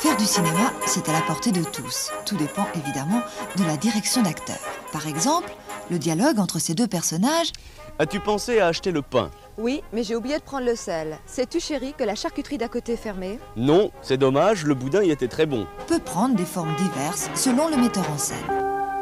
Faire 0.03 0.16
du 0.16 0.25
cinéma, 0.25 0.72
c'est 0.87 1.09
à 1.09 1.12
la 1.12 1.22
portée 1.22 1.53
de 1.53 1.62
tous. 1.62 2.11
Tout 2.27 2.37
dépend 2.37 2.66
évidemment 2.75 3.22
de 3.57 3.64
la 3.64 3.77
direction 3.77 4.22
d'acteur. 4.22 4.59
Par 4.92 5.07
exemple, 5.07 5.51
le 5.90 5.99
dialogue 5.99 6.38
entre 6.38 6.59
ces 6.59 6.75
deux 6.75 6.87
personnages 6.87 7.53
As-tu 7.99 8.20
pensé 8.20 8.61
à 8.61 8.66
acheter 8.66 8.92
le 8.92 9.01
pain? 9.01 9.31
Oui, 9.57 9.83
mais 9.92 10.03
j'ai 10.03 10.16
oublié 10.16 10.37
de 10.37 10.42
prendre 10.42 10.66
le 10.66 10.77
sel. 10.77 11.16
Sais-tu, 11.25 11.61
chérie, 11.61 11.94
que 11.96 12.05
la 12.05 12.14
charcuterie 12.14 12.59
d'à 12.59 12.68
côté 12.68 12.92
est 12.92 12.96
fermée? 12.96 13.38
Non, 13.57 13.90
c'est 14.03 14.18
dommage, 14.18 14.64
le 14.64 14.75
boudin 14.75 15.03
y 15.03 15.11
était 15.11 15.29
très 15.29 15.46
bon. 15.46 15.66
peut 15.87 15.99
prendre 15.99 16.35
des 16.37 16.44
formes 16.44 16.77
diverses 16.77 17.31
selon 17.35 17.68
le 17.68 17.79
metteur 17.79 18.05
en 18.11 18.18
scène, 18.18 18.37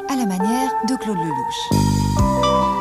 à 0.07 0.15
la 0.15 0.25
manière 0.25 0.71
de 0.87 0.95
Claude 0.95 1.17
Lelouch. 1.17 2.75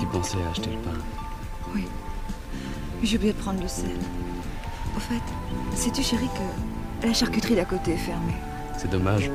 Tu 0.00 0.06
pensais 0.06 0.38
à 0.46 0.50
acheter 0.50 0.70
le 0.70 0.76
pain? 0.76 0.77
Oui. 0.77 0.77
Oublié 3.14 3.32
de 3.32 3.38
prendre 3.38 3.60
le 3.62 3.68
sel. 3.68 3.96
Au 4.96 5.00
fait, 5.00 5.22
sais-tu, 5.74 6.02
chérie, 6.02 6.28
que 7.00 7.06
la 7.06 7.12
charcuterie 7.14 7.54
d'à 7.56 7.64
côté 7.64 7.92
est 7.94 7.96
fermée? 7.96 8.34
C'est 8.76 8.90
dommage, 8.90 9.30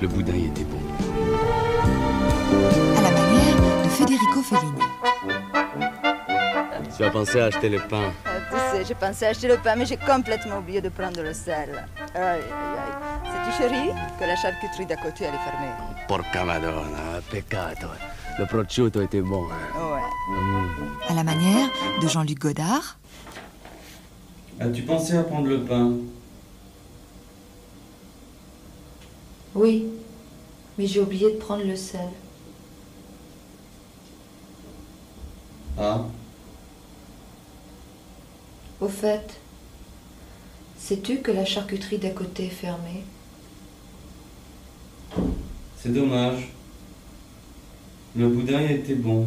le 0.00 0.06
boudin 0.08 0.34
y 0.34 0.46
était 0.46 0.64
bon. 0.64 0.78
À 2.98 3.02
la 3.02 3.10
manière 3.10 3.56
de 3.84 3.88
Federico 3.88 4.42
Fellini. 4.42 4.82
Tu 6.96 7.04
as 7.04 7.10
pensé 7.10 7.40
à 7.40 7.46
acheter 7.46 7.68
le 7.68 7.78
pain 7.80 8.12
Ah, 8.26 8.30
Tu 8.50 8.56
sais, 8.78 8.84
j'ai 8.84 8.94
pensé 8.94 9.26
acheter 9.26 9.48
le 9.48 9.56
pain, 9.56 9.74
mais 9.76 9.86
j'ai 9.86 9.96
complètement 9.96 10.58
oublié 10.58 10.80
de 10.80 10.88
prendre 10.88 11.20
le 11.22 11.32
sel. 11.32 11.84
Aïe, 12.14 12.22
aïe, 12.22 12.42
aïe. 12.42 13.24
Sais-tu, 13.50 13.62
chérie, 13.62 13.90
que 14.20 14.24
la 14.24 14.36
charcuterie 14.36 14.86
d'à 14.86 14.96
côté, 14.96 15.24
elle 15.24 15.34
est 15.34 15.50
fermée? 15.50 15.72
Porca 16.06 16.44
madonna, 16.44 17.20
peccato. 17.30 17.86
Le 18.38 18.44
prosciutto 18.46 19.00
était 19.00 19.22
bon. 19.22 19.46
hein. 19.50 19.94
Ouais. 19.94 20.36
Mm. 20.36 20.66
À 21.08 21.14
la 21.14 21.24
manière 21.24 21.68
de 22.02 22.06
Jean-Luc 22.08 22.38
Godard. 22.38 22.98
As-tu 24.58 24.82
pensé 24.82 25.14
à 25.14 25.22
prendre 25.22 25.48
le 25.48 25.62
pain? 25.64 25.92
Oui, 29.54 29.86
mais 30.78 30.86
j'ai 30.86 31.00
oublié 31.00 31.30
de 31.32 31.36
prendre 31.36 31.64
le 31.64 31.76
sel. 31.76 32.08
Ah? 35.78 36.04
Au 38.80 38.88
fait, 38.88 39.38
sais-tu 40.78 41.20
que 41.20 41.32
la 41.32 41.44
charcuterie 41.44 41.98
d'à 41.98 42.10
côté 42.10 42.46
est 42.46 42.50
fermée? 42.50 43.04
C'est 45.78 45.92
dommage. 45.92 46.50
Le 48.14 48.28
boudin 48.28 48.60
était 48.60 48.94
bon. 48.94 49.26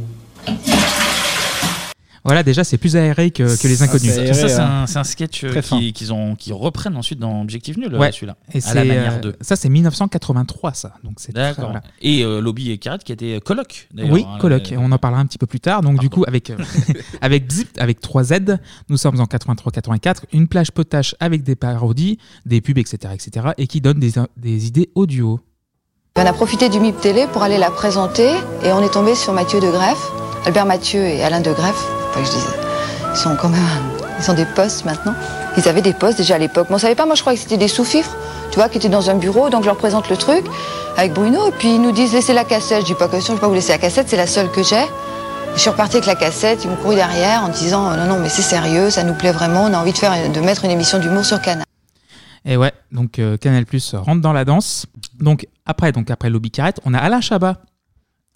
Voilà, 2.29 2.43
déjà, 2.43 2.63
c'est 2.63 2.77
plus 2.77 2.95
aéré 2.95 3.31
que, 3.31 3.43
que 3.61 3.67
les 3.67 3.81
inconnus. 3.83 4.13
Ça, 4.13 4.33
ça, 4.33 4.47
c'est 4.47 4.59
un, 4.59 4.85
un 5.01 5.03
sketch 5.03 5.43
euh, 5.43 5.91
qu'ils 5.91 6.13
ont, 6.13 6.35
qui 6.35 6.51
reprennent 6.53 6.95
ensuite 6.95 7.19
dans 7.19 7.41
Objectif 7.41 7.75
Nul, 7.77 7.95
Ouais. 7.95 8.11
celui-là. 8.11 8.35
Et 8.53 8.57
à 8.57 8.61
c'est, 8.61 8.73
la 8.75 8.85
manière 8.85 9.13
euh, 9.15 9.19
de. 9.19 9.35
Ça, 9.41 9.55
c'est 9.55 9.69
1983, 9.69 10.73
ça. 10.73 10.93
Donc 11.03 11.13
c'est 11.17 11.31
très- 11.33 11.41
D'accord. 11.49 11.65
voilà. 11.65 11.81
Et 12.01 12.23
euh, 12.23 12.39
Lobby 12.41 12.71
et 12.71 12.77
Carrette 12.77 13.03
qui 13.03 13.11
étaient 13.11 13.39
coloc, 13.43 13.87
d'ailleurs. 13.93 14.11
Oui, 14.13 14.25
hein, 14.27 14.59
on 14.77 14.91
en 14.91 14.97
parlera 14.97 15.21
un 15.21 15.25
petit 15.25 15.37
peu 15.37 15.47
plus 15.47 15.59
tard. 15.59 15.81
Donc, 15.81 15.99
du 15.99 16.09
coup, 16.09 16.23
avec, 16.27 16.49
euh, 16.49 16.57
avec 17.21 17.51
Zip, 17.51 17.69
avec 17.79 17.99
3 17.99 18.23
Z, 18.25 18.33
nous 18.89 18.97
sommes 18.97 19.19
en 19.19 19.25
83-84, 19.25 20.23
une 20.33 20.47
plage 20.47 20.71
potache 20.71 21.15
avec 21.19 21.43
des 21.43 21.55
parodies, 21.55 22.17
des 22.45 22.61
pubs, 22.61 22.77
etc., 22.77 23.13
etc., 23.13 23.47
et 23.57 23.67
qui 23.67 23.81
donne 23.81 23.99
des, 23.99 24.11
des 24.37 24.67
idées 24.67 24.89
audio. 24.95 25.39
On 26.15 26.25
a 26.25 26.33
profité 26.33 26.69
du 26.69 26.79
MIP 26.79 26.99
Télé 26.99 27.27
pour 27.31 27.43
aller 27.43 27.57
la 27.57 27.71
présenter 27.71 28.29
et 28.63 28.71
on 28.73 28.83
est 28.83 28.91
tombé 28.93 29.15
sur 29.15 29.31
Mathieu 29.33 29.59
de 29.61 29.69
Greff, 29.71 29.97
Albert 30.45 30.65
Mathieu 30.65 30.99
et 31.01 31.23
Alain 31.23 31.39
de 31.39 31.51
Greff. 31.53 31.98
Enfin, 32.09 32.21
que 32.21 32.27
je 32.27 32.31
disais, 32.31 32.57
ils 33.11 33.17
sont 33.17 33.35
quand 33.35 33.49
même, 33.49 33.61
ils 34.19 34.31
ont 34.31 34.33
des 34.33 34.45
postes 34.45 34.85
maintenant. 34.85 35.15
Ils 35.57 35.67
avaient 35.67 35.81
des 35.81 35.93
postes 35.93 36.17
déjà 36.17 36.35
à 36.35 36.37
l'époque. 36.37 36.67
Mais 36.69 36.75
on 36.75 36.79
savait 36.79 36.95
pas, 36.95 37.05
moi 37.05 37.15
je 37.15 37.21
croyais 37.21 37.37
que 37.37 37.43
c'était 37.43 37.57
des 37.57 37.67
sous-fifres, 37.67 38.15
tu 38.51 38.55
vois, 38.55 38.69
qui 38.69 38.77
étaient 38.77 38.89
dans 38.89 39.09
un 39.09 39.15
bureau. 39.15 39.49
Donc 39.49 39.61
je 39.63 39.67
leur 39.67 39.77
présente 39.77 40.09
le 40.09 40.17
truc 40.17 40.45
avec 40.97 41.13
Bruno 41.13 41.47
et 41.47 41.51
puis 41.51 41.75
ils 41.75 41.81
nous 41.81 41.91
disent 41.91 42.13
laissez 42.13 42.33
la 42.33 42.43
cassette. 42.43 42.81
Je 42.81 42.85
dis 42.85 42.93
pas 42.93 43.07
question, 43.07 43.33
je 43.33 43.37
vais 43.37 43.41
pas 43.41 43.47
vous 43.47 43.53
laisser 43.53 43.71
la 43.71 43.77
cassette, 43.77 44.09
c'est 44.09 44.17
la 44.17 44.27
seule 44.27 44.49
que 44.51 44.63
j'ai. 44.63 44.85
Je 45.55 45.61
suis 45.61 45.69
repartie 45.69 45.97
avec 45.97 46.05
la 46.05 46.15
cassette, 46.15 46.63
ils 46.63 46.69
m'ont 46.69 46.75
couru 46.75 46.95
derrière 46.95 47.43
en 47.43 47.49
disant 47.49 47.95
non, 47.95 48.05
non, 48.05 48.19
mais 48.19 48.29
c'est 48.29 48.41
sérieux, 48.41 48.89
ça 48.89 49.03
nous 49.03 49.15
plaît 49.15 49.31
vraiment, 49.31 49.65
on 49.65 49.73
a 49.73 49.77
envie 49.77 49.91
de, 49.91 49.97
faire, 49.97 50.13
de 50.31 50.39
mettre 50.39 50.63
une 50.63 50.71
émission 50.71 50.99
d'humour 50.99 51.25
sur 51.25 51.41
Canal. 51.41 51.65
Et 52.45 52.55
ouais, 52.55 52.71
donc 52.91 53.19
euh, 53.19 53.35
Canal 53.37 53.65
Plus 53.65 53.95
rentre 53.95 54.21
dans 54.21 54.33
la 54.33 54.45
danse. 54.45 54.85
Donc 55.19 55.47
après, 55.65 55.91
donc 55.91 56.09
après 56.09 56.29
Lobby 56.29 56.51
Carrette, 56.51 56.79
on 56.85 56.93
a 56.93 56.99
Alain 56.99 57.21
Chabat, 57.21 57.57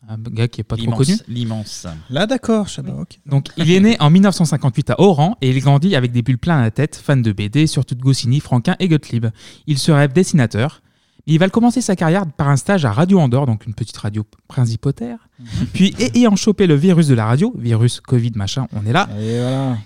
un 0.10 0.18
gars 0.18 0.48
qui 0.48 0.62
est 0.62 0.64
pas 0.66 0.76
trop 0.78 0.92
connu. 0.92 1.14
L'immense. 1.28 1.88
Là, 2.10 2.26
d'accord, 2.28 2.68
ok. 3.00 3.20
Donc 3.26 3.48
il 3.58 3.72
est 3.72 3.80
né 3.80 3.98
en 4.00 4.10
1958 4.10 4.90
à 4.92 5.00
Oran 5.00 5.38
et 5.42 5.50
il 5.50 5.60
grandit 5.62 5.96
avec 5.96 6.12
des 6.12 6.22
bulles 6.22 6.38
plein 6.38 6.58
à 6.58 6.62
la 6.62 6.72
tête, 6.72 6.96
fan 6.96 7.22
de 7.22 7.32
BD, 7.32 7.68
surtout 7.68 7.96
de 7.96 8.02
Goscinny, 8.02 8.40
Franquin 8.40 8.76
et 8.80 8.88
Gottlieb. 8.88 9.28
Il 9.68 9.78
se 9.78 9.92
rêve 9.92 10.12
dessinateur, 10.14 10.82
Il 11.26 11.40
va 11.40 11.48
commencer 11.48 11.80
sa 11.80 11.96
carrière 11.96 12.26
par 12.28 12.50
un 12.50 12.58
stage 12.58 12.84
à 12.84 12.92
Radio 12.92 13.18
Andorre, 13.18 13.46
donc 13.46 13.66
une 13.66 13.74
petite 13.74 13.96
radio 13.96 14.26
principautaire. 14.50 15.30
Puis, 15.74 15.96
et- 15.98 16.18
ayant 16.18 16.36
chopé 16.36 16.68
le 16.68 16.76
virus 16.76 17.08
de 17.08 17.14
la 17.16 17.26
radio, 17.26 17.54
virus 17.58 18.02
Covid 18.02 18.34
machin, 18.36 18.68
on 18.74 18.86
est 18.86 18.92
là, 18.92 19.08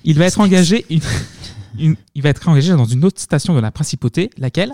il 0.03 0.17
va 0.17 0.25
être 0.25 0.39
engagé 0.39 0.83
une- 0.89 0.99
une- 1.77 1.95
il 2.15 2.23
va 2.23 2.29
être 2.29 2.49
engagé 2.49 2.71
dans 2.73 2.85
une 2.85 3.05
autre 3.05 3.21
station 3.21 3.53
de 3.53 3.59
la 3.59 3.69
principauté, 3.69 4.31
laquelle? 4.39 4.73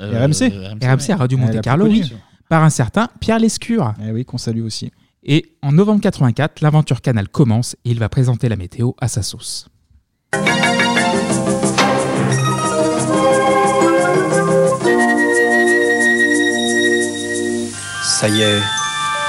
Euh, 0.00 0.26
RMC. 0.26 0.50
RMC 0.82 1.10
à 1.12 1.16
Radio 1.16 1.38
la 1.38 1.44
Monte 1.44 1.52
plus 1.52 1.60
Carlo, 1.62 1.84
connue. 1.86 2.00
oui, 2.02 2.12
par 2.48 2.62
un 2.62 2.70
certain 2.70 3.08
Pierre 3.20 3.38
Lescure. 3.38 3.94
Eh 4.06 4.12
oui, 4.12 4.24
qu'on 4.24 4.38
salue 4.38 4.62
aussi. 4.62 4.92
Et 5.22 5.56
en 5.62 5.72
novembre 5.72 6.00
84, 6.00 6.60
l'aventure 6.60 7.00
Canal 7.00 7.28
commence 7.28 7.74
et 7.84 7.90
il 7.90 7.98
va 7.98 8.08
présenter 8.08 8.48
la 8.48 8.56
météo 8.56 8.92
à 9.00 9.08
sa 9.08 9.22
sauce. 9.22 9.68
Ça 18.02 18.28
y 18.28 18.40
est, 18.40 18.60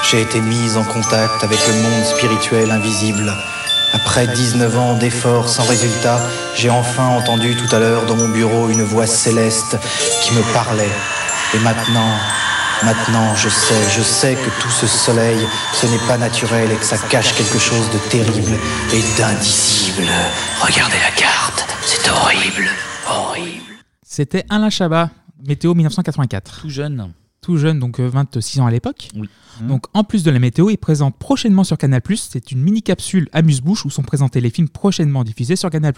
j'ai 0.08 0.22
été 0.22 0.40
mise 0.40 0.76
en 0.76 0.84
contact 0.84 1.42
avec 1.42 1.58
le 1.66 1.74
monde 1.82 2.04
spirituel 2.04 2.70
invisible. 2.70 3.32
Après 3.92 4.26
19 4.26 4.78
ans 4.78 4.98
d'efforts 4.98 5.48
sans 5.48 5.66
résultat, 5.66 6.20
j'ai 6.54 6.70
enfin 6.70 7.08
entendu 7.08 7.56
tout 7.56 7.74
à 7.74 7.80
l'heure 7.80 8.06
dans 8.06 8.16
mon 8.16 8.28
bureau 8.28 8.68
une 8.68 8.82
voix 8.82 9.06
céleste 9.06 9.76
qui 10.22 10.32
me 10.34 10.42
parlait. 10.54 10.90
Et 11.54 11.58
maintenant, 11.58 12.12
maintenant, 12.84 13.34
je 13.34 13.48
sais, 13.48 13.90
je 13.96 14.02
sais 14.02 14.34
que 14.34 14.62
tout 14.62 14.70
ce 14.70 14.86
soleil, 14.86 15.38
ce 15.74 15.86
n'est 15.86 16.06
pas 16.06 16.18
naturel 16.18 16.70
et 16.70 16.76
que 16.76 16.84
ça 16.84 16.98
cache 16.98 17.34
quelque 17.34 17.58
chose 17.58 17.90
de 17.90 17.98
terrible 18.10 18.58
et 18.92 19.02
d'indicible. 19.18 20.08
Regardez 20.60 20.98
la 20.98 21.10
carte, 21.16 21.66
c'est 21.84 22.10
horrible, 22.10 22.68
horrible. 23.08 23.74
C'était 24.02 24.44
Alain 24.48 24.70
Chabat, 24.70 25.10
météo 25.46 25.74
1984. 25.74 26.60
Tout 26.62 26.70
jeune. 26.70 27.12
Tout 27.48 27.56
jeune, 27.56 27.78
donc 27.78 27.98
euh, 27.98 28.06
26 28.10 28.60
ans 28.60 28.66
à 28.66 28.70
l'époque. 28.70 29.08
Oui. 29.16 29.26
Donc 29.62 29.86
en 29.94 30.04
plus 30.04 30.22
de 30.22 30.30
la 30.30 30.38
météo, 30.38 30.68
il 30.68 30.76
présente 30.76 31.16
prochainement 31.16 31.64
sur 31.64 31.78
Canal+, 31.78 32.02
c'est 32.14 32.52
une 32.52 32.60
mini-capsule 32.60 33.30
amuse-bouche 33.32 33.86
où 33.86 33.90
sont 33.90 34.02
présentés 34.02 34.42
les 34.42 34.50
films 34.50 34.68
prochainement 34.68 35.24
diffusés 35.24 35.56
sur 35.56 35.70
Canal+. 35.70 35.94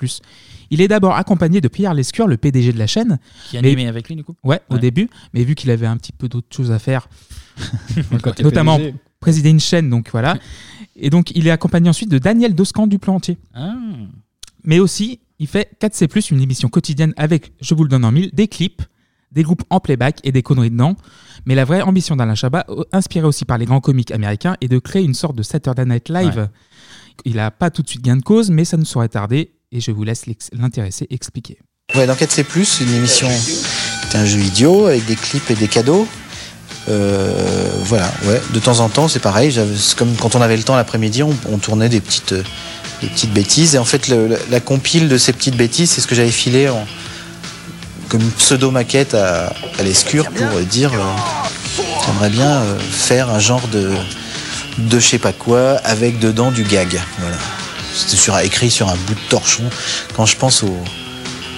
Il 0.70 0.80
est 0.80 0.86
d'abord 0.86 1.16
accompagné 1.16 1.61
de 1.61 1.66
Pierre 1.66 1.92
Lescure, 1.92 2.28
le 2.28 2.36
PDG 2.36 2.72
de 2.72 2.78
la 2.78 2.86
chaîne. 2.86 3.18
Qui 3.48 3.59
Mais- 3.61 3.66
animé 3.66 3.88
avec 3.88 4.07
lui, 4.07 4.14
du 4.14 4.22
coup 4.22 4.36
Ouais, 4.44 4.61
au 4.68 4.78
début, 4.78 5.11
mais 5.34 5.42
vu 5.42 5.57
qu'il 5.57 5.72
avait 5.72 5.88
un 5.88 5.96
petit 5.96 6.12
peu 6.12 6.28
d'autres 6.28 6.55
choses 6.55 6.70
à 6.70 6.78
faire, 6.78 7.09
notamment 8.44 8.76
PDG. 8.76 8.94
présider 9.18 9.51
une 9.51 9.59
chaîne, 9.59 9.90
donc 9.90 10.09
voilà. 10.12 10.36
Et 10.94 11.11
donc 11.11 11.32
il 11.34 11.48
est 11.48 11.51
accompagné 11.51 11.88
ensuite 11.88 12.12
de 12.12 12.18
Daniel 12.18 12.55
Doscan 12.55 12.86
du 12.86 13.01
Plantier. 13.01 13.38
Ah. 13.55 13.74
Mais 14.62 14.78
aussi, 14.78 15.18
il 15.40 15.48
fait 15.48 15.68
4C+, 15.80 16.30
une 16.32 16.40
émission 16.42 16.68
quotidienne 16.68 17.12
avec, 17.16 17.53
je 17.61 17.74
vous 17.74 17.82
le 17.82 17.88
donne 17.88 18.05
en 18.05 18.12
mille, 18.12 18.30
des 18.32 18.46
clips, 18.46 18.82
des 19.32 19.42
groupes 19.42 19.62
en 19.70 19.80
playback 19.80 20.20
et 20.24 20.32
des 20.32 20.42
conneries 20.42 20.70
dedans. 20.70 20.96
Mais 21.47 21.55
la 21.55 21.64
vraie 21.64 21.82
ambition 21.82 22.16
d'Alain 22.16 22.34
Chabat, 22.34 22.64
euh, 22.68 22.84
inspirée 22.93 23.26
aussi 23.26 23.45
par 23.45 23.59
les 23.59 23.64
grands 23.66 23.80
comiques 23.80 24.11
américains, 24.11 24.57
est 24.61 24.68
de 24.68 24.78
créer 24.78 25.03
une 25.03 25.14
sorte 25.14 25.36
de 25.36 25.43
Saturday 25.43 25.84
Night 25.84 26.09
Live. 26.09 26.36
Ouais. 26.36 26.47
Il 27.24 27.36
n'a 27.36 27.51
pas 27.51 27.70
tout 27.70 27.82
de 27.82 27.88
suite 27.88 28.03
gain 28.03 28.16
de 28.16 28.22
cause, 28.22 28.51
mais 28.51 28.64
ça 28.64 28.76
ne 28.76 28.84
saurait 28.84 29.09
tarder, 29.09 29.53
et 29.72 29.80
je 29.80 29.91
vous 29.91 30.05
laisse 30.05 30.24
l'intéresser 30.53 31.07
expliquer. 31.11 31.59
Ouais, 31.95 32.07
dans 32.07 32.14
4C+, 32.14 32.45
une 32.82 32.95
émission, 32.95 33.28
c'était 34.03 34.18
un 34.18 34.24
jeu 34.24 34.38
idiot 34.38 34.86
avec 34.86 35.05
des 35.07 35.16
clips 35.16 35.51
et 35.51 35.55
des 35.55 35.68
cadeaux. 35.68 36.07
Euh, 36.88 37.68
voilà, 37.84 38.11
ouais. 38.24 38.41
De 38.55 38.59
temps 38.59 38.80
en 38.80 38.88
temps, 38.88 39.09
c'est 39.09 39.18
pareil. 39.20 39.53
c'est 39.53 39.97
Comme 39.97 40.14
quand 40.16 40.34
on 40.34 40.41
avait 40.41 40.57
le 40.57 40.62
temps 40.62 40.76
l'après-midi, 40.76 41.22
on, 41.22 41.34
on 41.49 41.59
tournait 41.59 41.88
des 41.88 42.01
petites, 42.01 42.32
euh, 42.32 42.43
des 43.03 43.09
petites 43.09 43.32
bêtises. 43.32 43.74
Et 43.74 43.78
en 43.78 43.84
fait, 43.84 44.09
le- 44.09 44.28
la, 44.28 44.36
la 44.51 44.61
compile 44.61 45.09
de 45.09 45.18
ces 45.18 45.32
petites 45.32 45.57
bêtises, 45.57 45.91
c'est 45.91 46.01
ce 46.01 46.07
que 46.07 46.14
j'avais 46.14 46.30
filé 46.30 46.68
en, 46.68 46.86
comme 48.11 48.23
une 48.23 48.33
pseudo-maquette 48.33 49.15
à, 49.15 49.53
l'escure 49.83 50.31
pour 50.31 50.47
euh, 50.49 50.63
dire 50.63 50.93
euh, 50.93 51.83
j'aimerais 52.05 52.29
bien 52.29 52.51
euh, 52.51 52.79
faire 52.79 53.31
un 53.31 53.39
genre 53.39 53.67
de, 53.69 53.93
de 54.79 54.99
je 54.99 55.07
sais 55.07 55.19
pas 55.19 55.33
quoi 55.33 55.77
avec 55.85 56.19
dedans 56.19 56.51
du 56.51 56.65
gag. 56.65 57.01
Voilà. 57.21 57.37
C'était 57.95 58.17
sur, 58.17 58.39
écrit 58.41 58.71
sur 58.71 58.89
un 58.89 58.97
bout 59.07 59.15
de 59.15 59.29
torchon. 59.29 59.65
Quand 60.15 60.27
je 60.27 60.37
pense 60.37 60.63
au, 60.63 60.77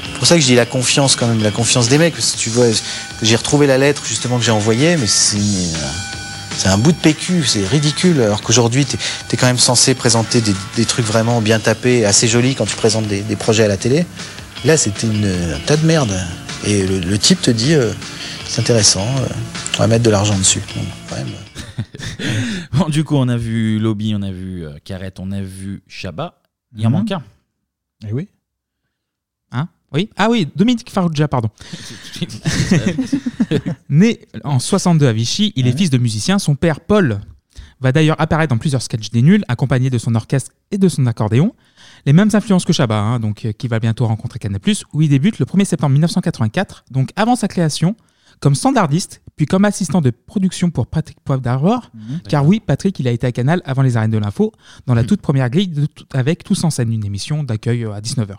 c'est 0.04 0.18
pour 0.18 0.26
ça 0.26 0.34
que 0.36 0.42
je 0.42 0.46
dis 0.46 0.54
la 0.54 0.66
confiance 0.66 1.16
quand 1.16 1.26
même, 1.26 1.42
la 1.42 1.50
confiance 1.50 1.88
des 1.88 1.98
mecs. 1.98 2.14
Parce 2.14 2.36
tu 2.36 2.50
vois, 2.50 2.66
j'ai 3.22 3.36
retrouvé 3.36 3.66
la 3.66 3.78
lettre 3.78 4.02
justement 4.06 4.38
que 4.38 4.44
j'ai 4.44 4.52
envoyée, 4.52 4.96
mais 4.96 5.06
c'est 5.06 5.38
c'est 6.58 6.68
un 6.68 6.78
bout 6.78 6.92
de 6.92 6.98
PQ, 6.98 7.44
c'est 7.46 7.66
ridicule. 7.66 8.20
Alors 8.20 8.42
qu'aujourd'hui, 8.42 8.84
tu 8.84 8.96
es, 8.96 9.36
quand 9.36 9.46
même 9.46 9.58
censé 9.58 9.94
présenter 9.94 10.42
des, 10.42 10.54
des 10.76 10.84
trucs 10.84 11.06
vraiment 11.06 11.40
bien 11.40 11.58
tapés, 11.58 12.04
assez 12.04 12.28
jolis 12.28 12.54
quand 12.54 12.66
tu 12.66 12.76
présentes 12.76 13.06
des, 13.08 13.20
des 13.20 13.36
projets 13.36 13.64
à 13.64 13.68
la 13.68 13.78
télé. 13.78 14.06
Là, 14.64 14.76
c'était 14.76 15.08
un 15.08 15.58
tas 15.66 15.76
de 15.76 15.84
merde. 15.84 16.16
Et 16.64 16.86
le, 16.86 17.00
le 17.00 17.18
type 17.18 17.40
te 17.40 17.50
dit, 17.50 17.74
euh, 17.74 17.92
c'est 18.46 18.60
intéressant, 18.60 19.06
euh, 19.18 19.26
on 19.74 19.78
va 19.78 19.86
mettre 19.88 20.04
de 20.04 20.10
l'argent 20.10 20.36
dessus. 20.38 20.60
Bon, 20.76 20.82
quand 21.08 21.16
même. 21.16 21.28
Bon, 22.72 22.88
du 22.88 23.02
coup, 23.04 23.16
on 23.16 23.28
a 23.28 23.36
vu 23.36 23.78
Lobby, 23.78 24.14
on 24.16 24.22
a 24.22 24.30
vu 24.30 24.64
euh, 24.64 24.76
Carrette, 24.84 25.18
on 25.20 25.30
a 25.32 25.40
vu 25.42 25.82
Chabat. 25.88 26.40
Il 26.76 26.86
en 26.86 26.90
Mhm. 26.90 26.96
manque 26.96 27.12
un. 27.12 27.22
Eh 28.08 28.12
oui. 28.12 28.28
Hein? 29.50 29.68
Oui? 29.92 30.08
Ah 30.16 30.28
oui, 30.30 30.48
Dominique 30.56 30.88
Farrugia, 30.90 31.28
pardon. 31.28 31.50
Né 33.88 34.20
en 34.44 34.58
62 34.58 35.06
à 35.06 35.12
Vichy, 35.12 35.52
il 35.56 35.66
est 35.66 35.76
fils 35.76 35.90
de 35.90 35.98
musicien. 35.98 36.38
Son 36.38 36.54
père, 36.54 36.80
Paul, 36.80 37.20
va 37.80 37.92
d'ailleurs 37.92 38.20
apparaître 38.20 38.50
dans 38.50 38.58
plusieurs 38.58 38.82
sketchs 38.82 39.10
des 39.10 39.22
nuls, 39.22 39.44
accompagné 39.48 39.90
de 39.90 39.98
son 39.98 40.14
orchestre 40.14 40.52
et 40.70 40.78
de 40.78 40.88
son 40.88 41.06
accordéon. 41.06 41.54
Les 42.06 42.12
mêmes 42.12 42.30
influences 42.32 42.64
que 42.64 42.72
Chabat, 42.72 42.98
hein, 42.98 43.20
donc, 43.20 43.44
euh, 43.44 43.52
qui 43.52 43.68
va 43.68 43.78
bientôt 43.78 44.06
rencontrer 44.06 44.38
Canal+, 44.38 44.60
où 44.92 45.02
il 45.02 45.08
débute 45.08 45.38
le 45.38 45.44
1er 45.46 45.64
septembre 45.64 45.92
1984, 45.92 46.84
donc 46.90 47.10
avant 47.16 47.36
sa 47.36 47.46
création, 47.48 47.94
comme 48.40 48.54
standardiste, 48.56 49.22
puis 49.36 49.46
comme 49.46 49.64
assistant 49.64 50.00
de 50.00 50.10
production 50.10 50.70
pour 50.70 50.88
Patrick 50.88 51.18
Poivre 51.20 51.40
d'Arvor. 51.42 51.90
Car 52.28 52.44
oui, 52.44 52.60
Patrick, 52.64 52.98
il 52.98 53.06
a 53.06 53.12
été 53.12 53.24
à 53.26 53.30
Canal 53.32 53.62
avant 53.64 53.82
les 53.82 53.96
arènes 53.96 54.10
de 54.10 54.18
l'info, 54.18 54.52
dans 54.86 54.94
la 54.94 55.04
toute 55.04 55.20
première 55.22 55.48
grille 55.48 55.68
de 55.68 55.86
tout- 55.86 56.04
avec 56.12 56.42
Tous 56.42 56.64
en 56.64 56.70
scène, 56.70 56.92
une 56.92 57.04
émission 57.04 57.44
d'accueil 57.44 57.84
euh, 57.84 57.92
à 57.92 58.00
19h. 58.00 58.34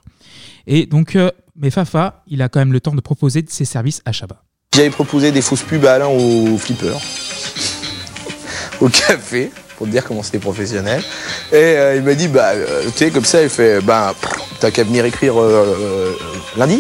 Et 0.68 0.86
donc, 0.86 1.16
euh, 1.16 1.32
mais 1.56 1.70
Fafa, 1.70 2.24
il 2.28 2.42
a 2.42 2.50
quand 2.50 2.60
même 2.60 2.74
le 2.74 2.82
temps 2.82 2.94
de 2.96 3.00
proposer 3.02 3.46
ses 3.48 3.64
services 3.66 4.02
à 4.06 4.12
Chabat. 4.12 4.44
J'avais 4.76 4.90
proposé 4.90 5.32
des 5.32 5.42
fausses 5.42 5.62
pubs 5.62 5.86
à 5.86 5.94
Alain 5.94 6.08
au 6.08 6.58
flipper, 6.58 6.98
au 8.82 8.90
café, 8.90 9.52
pour 9.84 9.88
te 9.88 9.92
dire 9.92 10.06
comment 10.06 10.24
c'était 10.24 10.40
professionnel. 10.40 11.04
Et 11.52 11.56
euh, 11.56 11.96
il 11.98 12.04
m'a 12.04 12.14
dit, 12.16 12.30
bah, 12.30 12.52
euh, 12.54 12.86
tu 12.86 12.98
sais, 13.00 13.12
comme 13.12 13.26
ça, 13.26 13.44
il 13.44 13.50
fait, 13.50 13.82
bah, 13.82 14.16
t'as 14.62 14.72
qu'à 14.72 14.86
venir 14.86 15.04
écrire 15.04 15.38
euh, 15.38 15.76
euh, 15.78 16.14
lundi. 16.58 16.76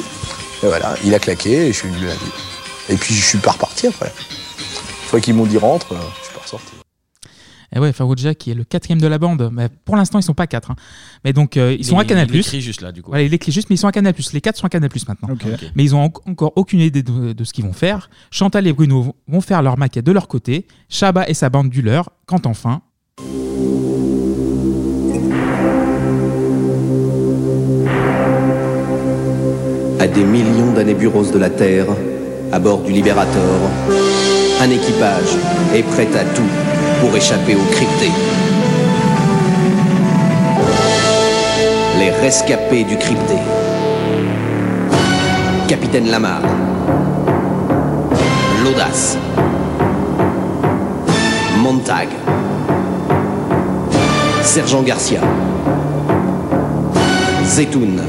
Et 0.63 0.67
voilà, 0.67 0.95
il 1.03 1.13
a 1.13 1.19
claqué 1.19 1.67
et 1.67 1.73
je 1.73 1.77
suis 1.79 1.89
venu 1.89 2.05
lundi. 2.05 2.31
Et 2.87 2.95
puis 2.95 3.13
je 3.13 3.21
suis 3.25 3.37
pas 3.39 3.51
reparti 3.51 3.87
après. 3.87 4.07
Une 4.57 5.09
fois 5.09 5.19
qu'ils 5.19 5.33
m'ont 5.33 5.45
dit 5.45 5.57
rentre, 5.57 5.91
euh, 5.91 5.97
je 6.19 6.25
suis 6.25 6.33
pas 6.33 6.41
ressorti. 6.41 6.67
Et 7.75 7.79
ouais, 7.79 7.91
Farrugia 7.91 8.35
qui 8.35 8.51
est 8.51 8.53
le 8.53 8.63
quatrième 8.63 9.01
de 9.01 9.07
la 9.07 9.17
bande. 9.17 9.49
Mais 9.51 9.67
pour 9.83 9.95
l'instant, 9.97 10.19
ils 10.19 10.23
sont 10.23 10.35
pas 10.35 10.45
quatre. 10.47 10.71
hein. 10.71 10.75
Mais 11.25 11.33
donc, 11.33 11.57
euh, 11.57 11.75
ils 11.77 11.83
sont 11.83 11.97
à 11.97 12.05
Canal+. 12.05 12.27
il 12.29 12.39
écrit 12.39 12.61
juste 12.61 12.81
là, 12.81 12.91
du 12.91 13.01
coup. 13.01 13.09
Voilà, 13.09 13.23
il 13.23 13.33
écrit 13.33 13.51
juste, 13.51 13.69
mais 13.69 13.75
ils 13.75 13.79
sont 13.79 13.87
à 13.87 13.91
Canal+. 13.91 14.13
Les 14.31 14.41
quatre 14.41 14.57
sont 14.57 14.67
à 14.67 14.69
Canal+, 14.69 14.89
maintenant. 15.07 15.29
Ok. 15.31 15.41
Ok. 15.51 15.71
Mais 15.75 15.83
ils 15.83 15.95
ont 15.95 16.03
en- 16.05 16.13
encore 16.31 16.53
aucune 16.55 16.79
idée 16.81 17.01
de, 17.03 17.33
de 17.33 17.43
ce 17.43 17.51
qu'ils 17.51 17.65
vont 17.65 17.73
faire. 17.73 18.09
Chantal 18.31 18.67
et 18.67 18.73
Bruno 18.73 19.01
vont- 19.01 19.15
vont 19.27 19.41
faire 19.41 19.61
leur 19.63 19.77
maquette 19.79 20.05
de 20.05 20.11
leur 20.11 20.27
côté. 20.27 20.67
Chabat 20.87 21.27
et 21.27 21.33
sa 21.33 21.49
bande 21.49 21.69
du 21.71 21.81
leur. 21.81 22.11
Quand 22.27 22.45
enfin... 22.45 22.81
À 30.03 30.07
des 30.07 30.25
millions 30.25 30.73
d'années 30.75 30.97
roses 31.07 31.31
de 31.31 31.39
la 31.39 31.49
Terre, 31.49 31.85
à 32.51 32.59
bord 32.59 32.79
du 32.79 32.91
Liberator, 32.91 33.69
un 34.61 34.69
équipage 34.69 35.31
est 35.73 35.83
prêt 35.83 36.09
à 36.13 36.25
tout 36.35 36.49
pour 36.99 37.15
échapper 37.15 37.55
au 37.55 37.63
crypté. 37.71 38.11
Les 41.99 42.09
rescapés 42.09 42.83
du 42.83 42.97
crypté. 42.97 43.35
Capitaine 45.69 46.11
Lamar. 46.11 46.41
L'audace. 48.61 49.17
Montag. 51.59 52.09
Sergent 54.41 54.81
Garcia. 54.81 55.21
Zetoun. 57.45 58.01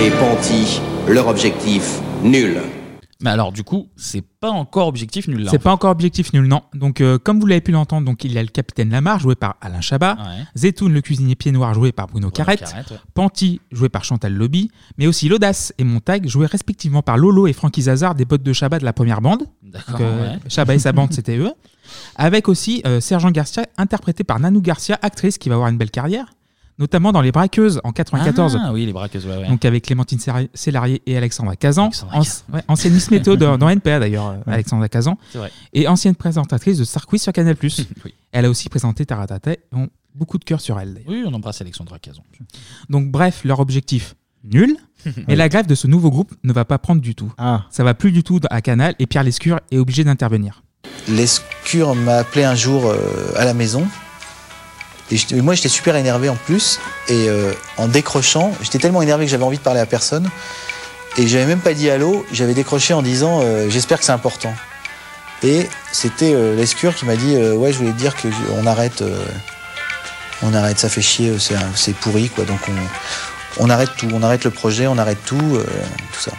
Et 0.00 0.10
Panty, 0.10 0.80
leur 1.08 1.26
objectif, 1.26 2.00
nul. 2.22 2.58
Mais 3.20 3.30
alors, 3.30 3.50
du 3.50 3.64
coup, 3.64 3.88
c'est 3.96 4.22
pas 4.22 4.50
encore 4.50 4.86
objectif 4.86 5.26
nul 5.26 5.42
là. 5.42 5.50
C'est 5.50 5.58
pas 5.58 5.72
encore 5.72 5.90
objectif 5.90 6.32
nul, 6.32 6.46
non. 6.46 6.62
Donc, 6.72 7.00
euh, 7.00 7.18
comme 7.18 7.40
vous 7.40 7.46
l'avez 7.46 7.60
pu 7.60 7.72
l'entendre, 7.72 8.06
donc 8.06 8.22
il 8.22 8.32
y 8.32 8.38
a 8.38 8.42
le 8.42 8.48
capitaine 8.48 8.90
Lamar, 8.90 9.18
joué 9.18 9.34
par 9.34 9.56
Alain 9.60 9.80
Chabat, 9.80 10.16
Ouais. 10.16 10.44
Zetoun, 10.56 10.92
le 10.92 11.00
cuisinier 11.00 11.34
pied 11.34 11.50
noir, 11.50 11.74
joué 11.74 11.90
par 11.90 12.06
Bruno 12.06 12.30
Carrette, 12.30 12.60
Carrette, 12.60 12.90
ouais. 12.92 12.96
Panty, 13.14 13.60
joué 13.72 13.88
par 13.88 14.04
Chantal 14.04 14.32
Lobby, 14.34 14.70
mais 14.98 15.08
aussi 15.08 15.28
l'Audace 15.28 15.74
et 15.78 15.84
Montag, 15.84 16.28
joués 16.28 16.46
respectivement 16.46 17.02
par 17.02 17.18
Lolo 17.18 17.48
et 17.48 17.52
Francky 17.52 17.82
Zazar, 17.82 18.14
des 18.14 18.24
bottes 18.24 18.44
de 18.44 18.52
Chabat 18.52 18.78
de 18.78 18.84
la 18.84 18.92
première 18.92 19.20
bande. 19.20 19.46
D'accord, 19.64 19.96
euh, 20.00 20.34
ouais. 20.34 20.38
Chabat 20.48 20.76
et 20.76 20.78
sa 20.78 20.92
bande, 20.92 21.12
c'était 21.12 21.38
eux. 21.38 21.52
Avec 22.16 22.48
aussi 22.48 22.82
euh, 22.86 23.00
Sergent 23.00 23.32
Garcia, 23.32 23.66
interprété 23.78 24.22
par 24.22 24.38
Nanou 24.38 24.60
Garcia, 24.60 24.96
actrice 25.02 25.38
qui 25.38 25.48
va 25.48 25.56
avoir 25.56 25.70
une 25.70 25.78
belle 25.78 25.90
carrière. 25.90 26.26
Notamment 26.78 27.12
dans 27.12 27.20
Les 27.20 27.32
Braqueuses 27.32 27.80
en 27.84 27.92
94. 27.92 28.58
Ah 28.62 28.72
oui, 28.72 28.86
Les 28.86 28.92
Braqueuses, 28.92 29.26
ouais, 29.26 29.36
ouais. 29.36 29.48
Donc 29.48 29.64
avec 29.64 29.84
Clémentine 29.84 30.18
Célarier 30.54 31.02
et 31.06 31.16
Alexandra 31.16 31.56
Kazan, 31.56 31.88
Anci- 31.90 32.42
ouais, 32.52 32.62
ancienne 32.68 32.94
Miss 32.94 33.10
Météo 33.10 33.36
dans, 33.36 33.58
dans 33.58 33.68
NPA 33.68 33.98
d'ailleurs, 34.00 34.28
euh, 34.28 34.36
Alexandra 34.46 34.88
Kazan, 34.88 35.18
C'est 35.32 35.38
vrai. 35.38 35.50
et 35.72 35.88
ancienne 35.88 36.14
présentatrice 36.14 36.78
de 36.78 36.84
Star 36.84 37.06
Quiz 37.06 37.22
sur 37.22 37.32
Canal+. 37.32 37.56
Elle 38.32 38.44
a 38.44 38.50
aussi 38.50 38.68
présenté 38.68 39.04
Taratata, 39.06 39.52
et 39.52 39.58
on 39.72 39.88
beaucoup 40.14 40.38
de 40.38 40.44
cœur 40.44 40.60
sur 40.60 40.80
elle. 40.80 41.00
Oui, 41.06 41.22
on 41.26 41.32
embrasse 41.32 41.60
Alexandra 41.60 41.98
Cazon. 42.00 42.22
Donc 42.90 43.08
bref, 43.10 43.42
leur 43.44 43.60
objectif 43.60 44.16
nul. 44.42 44.76
Mais 45.28 45.36
la 45.36 45.48
grève 45.48 45.66
de 45.66 45.76
ce 45.76 45.86
nouveau 45.86 46.10
groupe 46.10 46.34
ne 46.42 46.52
va 46.52 46.64
pas 46.64 46.78
prendre 46.78 47.00
du 47.00 47.14
tout. 47.14 47.32
Ça 47.70 47.84
va 47.84 47.94
plus 47.94 48.10
du 48.10 48.24
tout 48.24 48.40
à 48.50 48.60
Canal 48.60 48.96
et 48.98 49.06
Pierre 49.06 49.22
Lescure 49.22 49.60
est 49.70 49.78
obligé 49.78 50.02
d'intervenir. 50.02 50.62
Lescure 51.08 51.94
m'a 51.94 52.16
appelé 52.16 52.44
un 52.44 52.54
jour 52.56 52.86
euh, 52.86 52.96
à 53.36 53.44
la 53.44 53.54
maison. 53.54 53.86
Et 55.10 55.40
moi, 55.40 55.54
j'étais 55.54 55.68
super 55.68 55.96
énervé 55.96 56.28
en 56.28 56.36
plus. 56.36 56.78
Et 57.08 57.28
euh, 57.28 57.52
en 57.76 57.88
décrochant, 57.88 58.52
j'étais 58.62 58.78
tellement 58.78 59.02
énervé 59.02 59.24
que 59.24 59.30
j'avais 59.30 59.44
envie 59.44 59.58
de 59.58 59.62
parler 59.62 59.80
à 59.80 59.86
personne. 59.86 60.28
Et 61.16 61.26
j'avais 61.26 61.46
même 61.46 61.60
pas 61.60 61.74
dit 61.74 61.90
allô, 61.90 62.24
j'avais 62.32 62.54
décroché 62.54 62.94
en 62.94 63.02
disant 63.02 63.40
euh, 63.42 63.68
j'espère 63.70 63.98
que 63.98 64.04
c'est 64.04 64.12
important. 64.12 64.52
Et 65.42 65.68
c'était 65.92 66.32
euh, 66.34 66.54
Lescure 66.56 66.94
qui 66.94 67.04
m'a 67.06 67.16
dit 67.16 67.34
euh, 67.36 67.54
ouais, 67.54 67.72
je 67.72 67.78
voulais 67.78 67.92
te 67.92 67.96
dire 67.98 68.14
que 68.14 68.30
je- 68.30 68.36
on 68.60 68.66
arrête, 68.66 69.02
euh, 69.02 69.24
on 70.42 70.52
arrête, 70.54 70.78
ça 70.78 70.88
fait 70.88 71.00
chier, 71.02 71.32
c'est 71.74 71.94
pourri 71.96 72.28
quoi. 72.28 72.44
Donc 72.44 72.60
on, 72.68 73.64
on 73.64 73.70
arrête 73.70 73.90
tout, 73.96 74.08
on 74.12 74.22
arrête 74.22 74.44
le 74.44 74.50
projet, 74.50 74.86
on 74.86 74.98
arrête 74.98 75.18
tout, 75.24 75.40
euh, 75.56 75.64
tout 76.12 76.20
ça. 76.20 76.32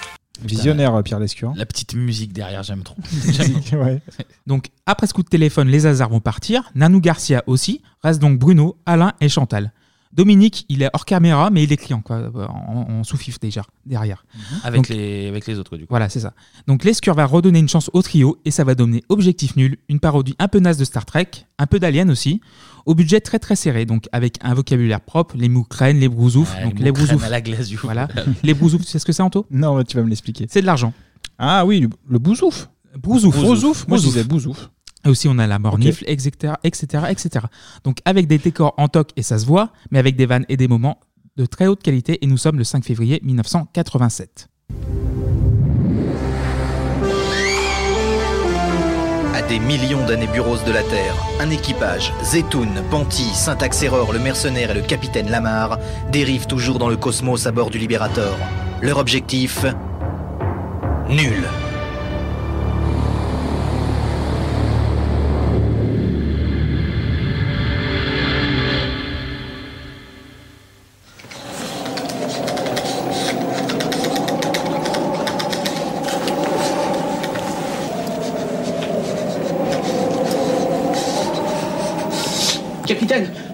Visionnaire, 0.44 0.96
euh, 0.96 1.02
Pierre 1.02 1.20
Lescure. 1.20 1.54
La 1.56 1.66
petite 1.66 1.94
musique 1.96 2.34
derrière, 2.34 2.64
j'aime 2.64 2.84
trop. 2.84 2.96
Ouais. 3.74 4.02
Donc 4.48 4.70
après 4.86 5.08
ce 5.08 5.14
coup 5.14 5.24
de 5.24 5.30
téléphone, 5.30 5.68
les 5.68 5.86
hasards 5.86 6.10
vont 6.10 6.20
partir. 6.20 6.72
Nanou 6.76 7.00
Garcia 7.00 7.44
aussi. 7.48 7.82
Reste 8.04 8.20
donc 8.20 8.40
Bruno, 8.40 8.78
Alain 8.86 9.14
et 9.22 9.30
Chantal. 9.30 9.72
Dominique, 10.12 10.66
il 10.70 10.82
est 10.82 10.90
hors 10.94 11.06
caméra, 11.06 11.52
mais 11.52 11.64
il 11.64 11.72
est 11.72 11.78
client, 11.78 12.02
quoi, 12.02 12.32
en, 12.50 12.88
en 12.90 13.04
sous-fif 13.04 13.40
déjà, 13.40 13.62
derrière. 13.86 14.26
Avec, 14.64 14.78
Donc, 14.80 14.90
les, 14.90 15.28
avec 15.28 15.46
les 15.46 15.60
autres, 15.60 15.78
du 15.78 15.84
coup. 15.84 15.92
Voilà, 15.92 16.10
c'est 16.10 16.22
ça. 16.22 16.34
Donc 16.66 16.84
Lescure 16.84 17.14
va 17.14 17.26
redonner 17.26 17.60
une 17.60 17.70
chance 17.70 17.92
au 17.94 18.02
trio 18.02 18.40
et 18.44 18.50
ça 18.50 18.64
va 18.64 18.74
donner 18.74 19.04
Objectif 19.10 19.56
Nul, 19.56 19.78
une 19.88 20.00
parodie 20.00 20.36
un 20.40 20.48
peu 20.48 20.60
naze 20.60 20.80
de 20.80 20.84
Star 20.84 21.06
Trek, 21.06 21.30
un 21.60 21.68
peu 21.68 21.80
d'Alien 21.80 22.10
aussi, 22.10 22.42
au 22.86 22.96
budget 22.96 23.22
très 23.22 23.40
très 23.40 23.56
serré, 23.56 23.86
donc 23.86 24.08
avec 24.12 24.38
un 24.42 24.54
vocabulaire 24.54 25.02
propre, 25.02 25.36
les 25.38 25.50
moukrènes, 25.50 26.00
les 26.00 26.10
brousoufs. 26.10 26.54
Donc 26.64 26.80
les 26.80 26.92
brousoufs. 26.92 27.24
à 27.24 27.30
la 27.30 27.42
glace, 27.42 27.68
du 27.68 27.78
coup. 27.78 27.88
Voilà. 27.88 28.08
les 28.44 28.54
brousoufs, 28.54 28.82
tu 28.82 28.88
sais 28.88 29.00
ce 29.00 29.06
que 29.06 29.12
c'est, 29.12 29.24
Anto? 29.24 29.46
Non, 29.52 29.76
mais 29.76 29.84
tu 29.84 29.98
vas 29.98 30.04
me 30.04 30.10
l'expliquer. 30.10 30.48
C'est 30.50 30.62
de 30.62 30.66
l'argent. 30.66 30.94
Ah 31.38 31.66
oui, 31.66 31.82
le, 31.82 31.90
le 32.10 32.20
bousouf. 32.20 32.70
Brousouf. 32.98 33.36
Brousouf. 33.36 33.88
Moi, 33.88 33.98
je 33.98 34.04
disais 34.04 34.24
bousouf. 34.24 34.70
Et 35.06 35.10
aussi, 35.10 35.28
on 35.30 35.38
a 35.40 35.48
la 35.48 35.60
mornifle, 35.60 36.04
etc., 36.08 36.54
etc., 36.64 37.06
etc. 37.10 37.46
Donc, 37.84 38.00
avec 38.06 38.28
des 38.28 38.38
décors 38.38 38.74
en 38.78 38.88
toc, 38.88 39.12
et 39.16 39.24
ça 39.24 39.40
se 39.40 39.46
voit, 39.46 39.72
mais 39.92 40.00
avec 40.00 40.16
des 40.16 40.26
vannes 40.26 40.46
et 40.50 40.58
des 40.58 40.68
moments 40.68 41.00
de 41.38 41.46
très 41.46 41.68
haute 41.68 41.82
qualité. 41.82 42.24
Et 42.24 42.28
nous 42.28 42.38
sommes 42.38 42.58
le 42.58 42.66
5 42.66 42.84
février 42.84 43.20
1987. 43.24 44.50
Des 49.50 49.60
millions 49.60 50.06
d'années 50.06 50.28
bureaux 50.28 50.58
de 50.58 50.72
la 50.72 50.84
Terre, 50.84 51.16
un 51.39 51.50
équipage, 51.50 52.14
Zetoun, 52.24 52.70
Banti, 52.91 53.24
Syntax-Error, 53.34 54.14
le 54.14 54.20
mercenaire 54.20 54.72
et 54.72 54.74
le 54.76 54.82
capitaine 54.82 55.30
Lamar, 55.30 55.80
dérivent 56.12 56.45
toujours 56.45 56.78
dans 56.78 56.88
le 56.88 56.97
cosmos 56.97 57.47
à 57.47 57.52
bord 57.52 57.72
du 57.72 57.80
Libérator. 57.80 58.38
Leur 58.82 59.00
objectif? 59.00 59.66
Nul. 61.10 61.43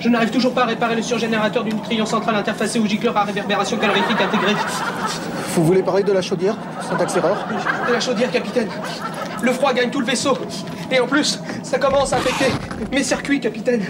Je 0.06 0.10
n'arrive 0.12 0.30
toujours 0.30 0.54
pas 0.54 0.62
à 0.62 0.66
réparer 0.66 0.96
le 0.96 1.02
surgénérateur 1.02 1.64
du 1.64 1.74
nutrient 1.74 2.06
central 2.06 2.36
interfacé 2.36 2.78
au 2.78 2.86
gicleur 2.86 3.18
à 3.18 3.24
réverbération 3.24 3.76
calorifique 3.76 4.22
intégrée. 4.22 4.56
Vous 5.56 5.64
voulez 5.64 5.82
parler 5.82 6.04
de 6.04 6.12
la 6.12 6.22
chaudière 6.22 6.56
Syntaxe 6.88 7.16
erreur 7.16 7.36
De 7.88 7.94
la 7.94 8.00
chaudière, 8.00 8.30
capitaine. 8.32 8.68
Le 9.42 9.52
froid 9.52 9.74
gagne 9.74 9.90
tout 9.90 10.00
le 10.00 10.06
vaisseau. 10.06 10.38
Et 10.92 11.00
en 11.00 11.08
plus, 11.08 11.40
ça 11.64 11.80
commence 11.80 12.14
à 12.14 12.18
affecter 12.18 12.52
mes 12.92 13.04
circuits, 13.04 13.40
capitaine. 13.40 13.84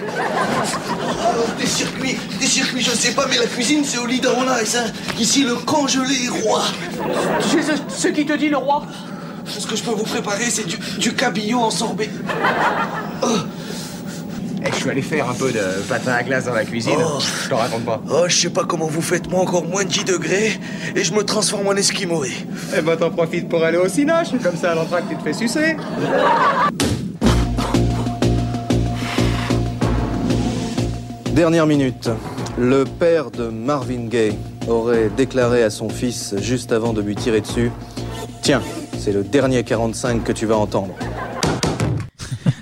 Des 1.59 1.65
circuits, 1.67 2.17
des 2.39 2.47
circuits, 2.47 2.81
je 2.81 2.91
sais 2.91 3.11
pas, 3.11 3.25
mais 3.29 3.37
la 3.37 3.47
cuisine 3.47 3.83
c'est 3.83 3.97
au 3.97 4.05
lit 4.05 4.21
on 4.25 4.63
ice, 4.63 4.77
hein. 4.77 4.89
Ici 5.19 5.43
le 5.43 5.55
congelé 5.55 6.15
est 6.27 6.45
roi. 6.45 6.61
Ce, 7.41 7.57
ce 7.93 8.07
qui 8.07 8.25
te 8.25 8.33
dit 8.33 8.47
le 8.47 8.57
roi? 8.57 8.83
Ce 9.45 9.67
que 9.67 9.75
je 9.75 9.83
peux 9.83 9.91
vous 9.91 10.05
préparer, 10.05 10.49
c'est 10.49 10.65
du, 10.65 10.77
du 10.97 11.13
cabillaud 11.13 11.59
en 11.59 11.69
sorbet. 11.71 12.09
Eh, 14.65 14.71
je 14.71 14.75
suis 14.75 14.89
allé 14.89 15.01
faire 15.01 15.29
un 15.29 15.33
peu 15.33 15.51
de 15.51 15.59
patin 15.87 16.13
à 16.13 16.23
glace 16.23 16.45
dans 16.45 16.53
la 16.53 16.65
cuisine. 16.65 16.97
Oh. 16.97 17.19
Je 17.43 17.49
te 17.49 17.53
raconte 17.53 17.85
pas. 17.85 18.01
Oh, 18.09 18.23
je 18.27 18.35
sais 18.35 18.49
pas 18.49 18.63
comment 18.63 18.87
vous 18.87 19.01
faites, 19.01 19.29
moi 19.29 19.41
encore 19.41 19.65
moins 19.65 19.83
de 19.83 19.89
10 19.89 20.05
degrés, 20.05 20.59
et 20.95 21.03
je 21.03 21.13
me 21.13 21.23
transforme 21.23 21.67
en 21.67 21.73
esquimaué. 21.73 22.31
Eh 22.75 22.81
ben, 22.81 22.95
t'en 22.95 23.11
profites 23.11 23.47
pour 23.47 23.63
aller 23.63 23.77
au 23.77 23.87
cinoche. 23.87 24.29
Comme 24.41 24.57
ça, 24.57 24.71
à 24.71 24.75
l'entraque, 24.75 25.05
tu 25.09 25.15
te 25.15 25.23
fais 25.23 25.33
sucer. 25.33 25.77
Dernière 31.33 31.67
minute. 31.67 32.09
Le 32.57 32.85
père 32.85 33.29
de 33.29 33.49
Marvin 33.49 34.07
Gaye 34.07 34.37
aurait 34.67 35.09
déclaré 35.15 35.61
à 35.63 35.69
son 35.69 35.89
fils 35.89 36.33
juste 36.41 36.71
avant 36.71 36.93
de 36.93 37.01
lui 37.01 37.15
tirer 37.15 37.41
dessus 37.41 37.71
Tiens, 38.41 38.61
c'est 38.97 39.11
le 39.11 39.23
dernier 39.23 39.63
45 39.63 40.23
que 40.23 40.31
tu 40.31 40.45
vas 40.45 40.55
entendre. 40.55 40.95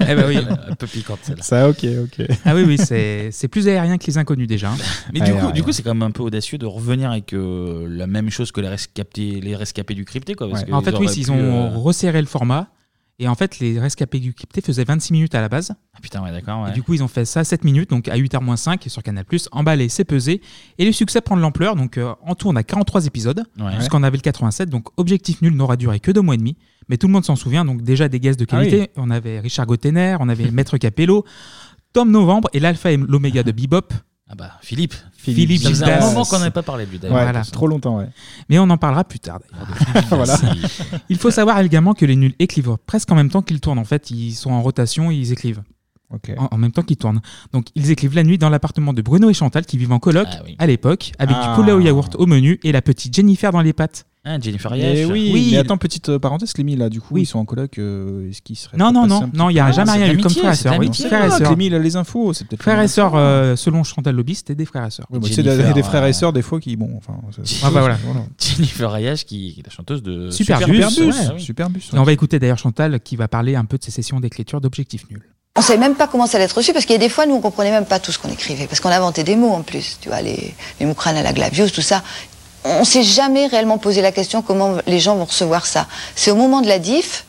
Eh 0.10 0.16
ben 0.16 0.26
oui. 0.28 0.38
Un 0.70 0.76
peu 0.76 0.88
piquante, 0.88 1.20
celle-là. 1.24 1.44
Ça, 1.44 1.70
ok, 1.70 1.86
ok. 2.04 2.26
Ah 2.46 2.56
oui, 2.56 2.64
oui, 2.66 2.78
c'est 2.78 3.30
c'est 3.32 3.48
plus 3.48 3.68
aérien 3.68 3.98
que 3.98 4.06
les 4.08 4.18
inconnus 4.18 4.48
déjà. 4.48 4.70
hein. 4.72 4.78
Mais 5.14 5.20
du 5.22 5.34
coup, 5.34 5.52
du 5.52 5.64
coup, 5.64 5.72
c'est 5.72 5.84
quand 5.84 5.94
même 5.94 6.04
un 6.04 6.12
peu 6.12 6.24
audacieux 6.24 6.58
de 6.58 6.66
revenir 6.66 7.12
avec 7.12 7.34
euh, 7.34 7.88
la 7.90 8.08
même 8.08 8.30
chose 8.30 8.52
que 8.52 8.62
les 8.62 8.68
rescapés, 8.70 9.40
les 9.42 9.56
rescapés 9.56 9.94
du 9.96 10.06
crypté, 10.06 10.34
quoi. 10.36 10.50
parce 10.50 10.62
Ouais. 10.62 10.68
que 10.70 10.74
En 10.74 10.82
fait, 10.82 10.92
oui, 10.98 11.06
auraient 11.06 11.14
ils 11.16 11.26
pu, 11.26 11.32
ont 11.32 11.66
euh, 11.74 11.78
resserré 11.78 12.20
le 12.22 12.28
format. 12.28 12.68
Et 13.20 13.28
en 13.28 13.36
fait, 13.36 13.60
les 13.60 13.80
rescapés 13.80 14.20
du 14.20 14.34
crypté 14.34 14.60
faisaient 14.62 14.84
26 14.84 15.14
minutes 15.14 15.36
à 15.36 15.42
la 15.42 15.48
base. 15.48 15.74
Ah 15.96 16.00
putain, 16.02 16.24
ouais, 16.24 16.32
d'accord. 16.32 16.64
Ouais. 16.64 16.72
Et 16.72 16.74
du 16.74 16.82
coup, 16.82 16.94
ils 16.96 17.04
ont 17.04 17.08
fait 17.08 17.26
ça 17.26 17.44
7 17.44 17.64
minutes, 17.64 17.92
donc 17.92 18.08
à 18.08 18.18
8h-5 18.18 18.90
sur 18.90 19.04
Canal+, 19.04 19.24
emballé, 19.52 19.88
c'est 19.88 20.04
pesé. 20.04 20.42
Et 20.80 20.86
le 20.86 20.92
succès 20.92 21.22
prend 21.22 21.38
de 21.38 21.42
l'ampleur, 21.42 21.76
donc 21.76 21.98
euh, 22.00 22.14
en 22.26 22.34
tout, 22.34 22.50
on 22.50 22.56
a 22.56 22.64
43 22.64 23.06
épisodes, 23.06 23.44
Ouais. 23.60 23.76
puisqu'on 23.76 24.02
avait 24.04 24.18
le 24.18 24.22
87, 24.24 24.70
donc 24.70 24.88
Objectif 24.98 25.42
Nul 25.44 25.56
n'aura 25.56 25.78
duré 25.78 26.00
que 26.00 26.12
deux 26.12 26.22
mois 26.22 26.34
et 26.34 26.40
demi. 26.40 26.58
Mais 26.90 26.98
tout 26.98 27.06
le 27.08 27.14
monde 27.14 27.24
s'en 27.24 27.36
souvient, 27.36 27.64
donc 27.66 27.82
déjà 27.84 28.10
des 28.10 28.20
guests 28.20 28.40
de 28.40 28.46
Ah 28.50 28.58
qualité. 28.58 28.80
oui. 28.80 28.88
On 28.98 29.10
avait 29.12 29.40
Richard 29.40 29.68
Gottener, 29.68 30.18
on 30.20 30.28
avait 30.28 30.50
Maître 30.52 30.78
Capello, 30.78 31.24
Tom 31.94 32.10
Novembre 32.10 32.50
et 32.54 32.60
l'alpha 32.60 32.92
et 32.92 32.98
l'oméga 32.98 33.44
de 33.44 33.52
Bebop. 33.52 33.94
Ah 34.30 34.36
bah, 34.36 34.52
Philippe. 34.62 34.94
Philippe 35.18 35.62
Ça 35.62 35.70
faisait 35.70 35.84
un 35.84 35.88
Gildas. 36.00 36.08
moment 36.10 36.24
qu'on 36.26 36.40
n'avait 36.40 36.50
pas 36.52 36.64
parlé 36.64 36.86
de 36.86 36.92
lui, 36.92 36.98
d'ailleurs. 37.00 37.18
Ouais, 37.18 37.24
Voilà. 37.24 37.44
trop 37.44 37.68
longtemps, 37.68 37.98
ouais. 37.98 38.08
Mais 38.50 38.58
on 38.58 38.70
en 38.70 38.78
parlera 38.78 39.04
plus 39.04 39.20
tard 39.20 39.40
d'ailleurs. 39.52 40.06
Voilà. 40.10 40.38
Il 41.10 41.18
faut 41.18 41.30
savoir 41.30 41.60
également 41.60 41.94
que 41.94 42.06
les 42.06 42.16
nuls 42.16 42.34
écrivent 42.40 42.78
presque 42.86 43.12
en 43.12 43.16
même 43.16 43.30
temps 43.30 43.42
qu'ils 43.42 43.60
tournent. 43.60 43.80
En 43.80 43.84
fait, 43.84 44.10
ils 44.12 44.34
sont 44.34 44.52
en 44.52 44.62
rotation, 44.62 45.12
ils 45.12 45.32
écrivent. 45.32 45.62
En, 46.38 46.48
en 46.52 46.58
même 46.60 46.72
temps 46.72 46.84
qu'ils 46.84 46.98
tournent. 46.98 47.22
Donc, 47.54 47.68
ils 47.74 47.90
écrivent 47.90 48.16
la 48.16 48.22
nuit 48.24 48.38
dans 48.38 48.50
l'appartement 48.50 48.94
de 48.94 49.02
Bruno 49.02 49.32
et 49.32 49.34
Chantal 49.34 49.66
qui 49.66 49.80
vivent 49.80 49.92
en 49.94 49.98
coloc 50.00 50.28
Ah 50.32 50.42
oui. 50.46 50.56
à 50.60 50.68
l'époque, 50.68 51.12
avec 51.18 51.36
Ah. 51.40 51.50
du 51.50 51.56
poulet 51.56 51.72
au 51.72 51.80
yaourt 51.80 52.16
au 52.16 52.28
menu 52.28 52.60
et 52.64 52.72
la 52.72 52.84
petite 52.84 53.16
Jennifer 53.16 53.52
dans 53.52 53.62
les 53.62 53.74
pattes. 53.74 54.06
Ah, 54.26 54.40
Jennifer. 54.40 54.72
Eh 54.74 55.04
oui, 55.04 55.32
Oui. 55.34 55.50
mais 55.52 55.58
attends, 55.58 55.76
petite 55.78 56.08
euh, 56.08 56.18
parenthèse, 56.18 56.54
Clémy, 56.54 56.78
là, 56.78 56.88
du 56.90 57.02
coup, 57.02 57.16
Oui. 57.16 57.24
ils 57.24 57.26
sont 57.26 57.40
en 57.40 57.46
coloc. 57.46 57.78
euh, 57.78 58.30
Est-ce 58.30 58.42
qu'ils 58.42 58.56
seraient 58.56 58.78
Non, 58.78 58.86
pas 58.86 58.92
non, 58.94 59.02
passés 59.02 59.14
non, 59.14 59.30
petit 59.30 59.38
non, 59.38 59.50
il 59.50 59.54
y 59.56 59.60
a 59.60 59.66
peu 59.66 59.72
jamais 59.74 59.92
rien 59.92 60.14
eu 60.14 60.18
comme 60.18 60.32
frères 60.32 60.54
et 60.54 60.56
sœurs. 60.56 60.80
Oui, 60.80 60.90
frères 60.94 61.26
et 61.26 61.30
sœurs. 61.30 61.48
Clémy, 61.50 61.66
il 61.66 61.76
a 61.76 61.80
les 61.80 61.96
infos, 61.98 62.32
c'est 62.32 62.46
peut-être. 62.48 62.62
Frères 62.62 62.76
pas 62.76 62.80
et 62.80 62.84
mal. 62.84 62.90
sœurs, 62.90 63.16
euh, 63.16 63.58
selon 63.58 63.84
Chantal 63.84 64.16
Lobby, 64.16 64.36
c'était 64.36 64.56
des 64.56 64.66
frères 64.66 64.86
et 64.86 64.92
sœurs. 64.92 65.08
Oui, 65.10 65.20
bah, 65.20 65.28
tu 65.28 65.34
sais, 65.34 65.42
il 65.42 65.48
y 65.48 65.50
a 65.50 65.52
Jennifer, 65.58 65.74
des 65.74 65.84
frères 65.84 66.04
euh, 66.04 66.08
et 66.08 66.14
sœurs, 66.14 66.32
des 66.32 66.42
fois, 66.42 66.62
qui, 66.62 66.78
bon, 66.78 66.90
enfin. 66.96 67.18
c'est- 67.44 67.58
Ah, 67.66 67.70
bah, 67.70 67.82
voilà. 67.82 67.98
Jennifer 68.40 68.98
Yesh, 69.00 69.26
qui 69.26 69.54
qui 69.56 69.60
est 69.60 69.64
la 69.66 69.72
chanteuse 69.72 70.02
de 70.02 70.30
Super 70.32 70.58
Superbus. 70.60 70.78
Bus, 70.86 70.98
Ouais, 71.00 71.06
ouais. 71.08 71.14
oui. 71.36 71.42
Super 71.42 71.70
bus. 71.70 71.90
Et 71.94 71.98
on 72.00 72.04
va 72.04 72.14
écouter 72.14 72.40
d'ailleurs 72.40 72.58
Chantal 72.58 73.02
qui 73.02 73.18
va 73.18 73.28
parler 73.28 73.56
un 73.56 73.66
peu 73.66 73.78
de 73.78 73.84
ses 73.84 73.92
sessions 73.92 74.22
d'écriture 74.22 74.62
d'objectifs 74.62 75.10
nuls. 75.10 75.28
On 75.56 75.62
savait 75.62 75.78
même 75.80 75.94
pas 75.96 76.08
comment 76.08 76.26
ça 76.26 76.38
allait 76.38 76.46
être 76.46 76.58
reçu 76.58 76.74
parce 76.74 76.86
qu'il 76.86 76.94
y 76.94 76.96
a 76.96 77.00
des 77.00 77.10
fois 77.10 77.28
nous 77.28 77.36
on 77.36 77.40
comprenait 77.42 77.70
même 77.70 77.86
pas 77.86 78.00
tout 78.00 78.12
ce 78.12 78.18
qu'on 78.18 78.30
écrivait 78.30 78.66
parce 78.66 78.80
qu'on 78.80 78.90
inventait 78.90 79.24
des 79.24 79.36
mots 79.36 79.52
en 79.52 79.62
plus, 79.62 80.00
tu 80.02 80.10
vois 80.10 80.20
les 80.24 80.52
les 80.80 80.86
moucranes 80.88 81.16
à 81.16 81.22
la 81.22 81.32
glaviose 81.32 81.72
tout 81.72 81.82
ça. 81.82 82.04
On 82.66 82.84
s'est 82.86 83.04
jamais 83.04 83.48
réellement 83.48 83.78
posé 83.78 84.02
la 84.02 84.12
question 84.12 84.42
comment 84.42 84.78
les 84.88 85.00
gens 85.00 85.16
vont 85.16 85.26
recevoir 85.26 85.66
ça. 85.66 85.88
C'est 86.16 86.32
au 86.32 86.36
moment 86.36 86.62
de 86.62 86.68
la 86.68 86.80
diff 86.80 87.26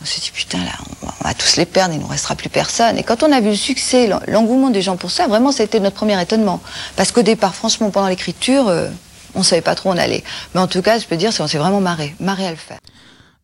on 0.00 0.04
s'est 0.04 0.20
dit 0.20 0.30
putain 0.32 0.58
là 0.58 0.70
on 1.02 1.06
va, 1.24 1.34
tous 1.34 1.56
les 1.56 1.66
perdre, 1.66 1.92
il 1.92 2.00
nous 2.00 2.06
restera 2.06 2.36
plus 2.36 2.48
personne. 2.48 2.96
Et 2.98 3.02
quand 3.02 3.24
on 3.24 3.32
a 3.32 3.40
vu 3.40 3.48
le 3.48 3.56
succès, 3.56 4.06
l'en- 4.06 4.20
l'engouement 4.28 4.70
des 4.70 4.80
gens 4.80 4.96
pour 4.96 5.10
ça, 5.10 5.26
vraiment 5.26 5.50
c'était 5.50 5.80
notre 5.80 5.96
premier 5.96 6.20
étonnement 6.22 6.60
parce 6.94 7.10
qu'au 7.10 7.22
départ 7.22 7.52
franchement 7.56 7.90
pendant 7.90 8.06
l'écriture 8.06 8.68
euh, 8.68 8.88
on 9.34 9.42
savait 9.42 9.60
pas 9.60 9.74
trop 9.74 9.90
où 9.90 9.92
on 9.92 9.96
allait. 9.98 10.22
Mais 10.54 10.60
en 10.60 10.68
tout 10.68 10.82
cas, 10.82 10.98
je 10.98 11.04
peux 11.06 11.16
dire, 11.16 11.32
on 11.40 11.46
s'est 11.48 11.58
vraiment 11.58 11.80
marré, 11.80 12.14
marré 12.20 12.46
à 12.46 12.50
le 12.50 12.56
faire. 12.56 12.78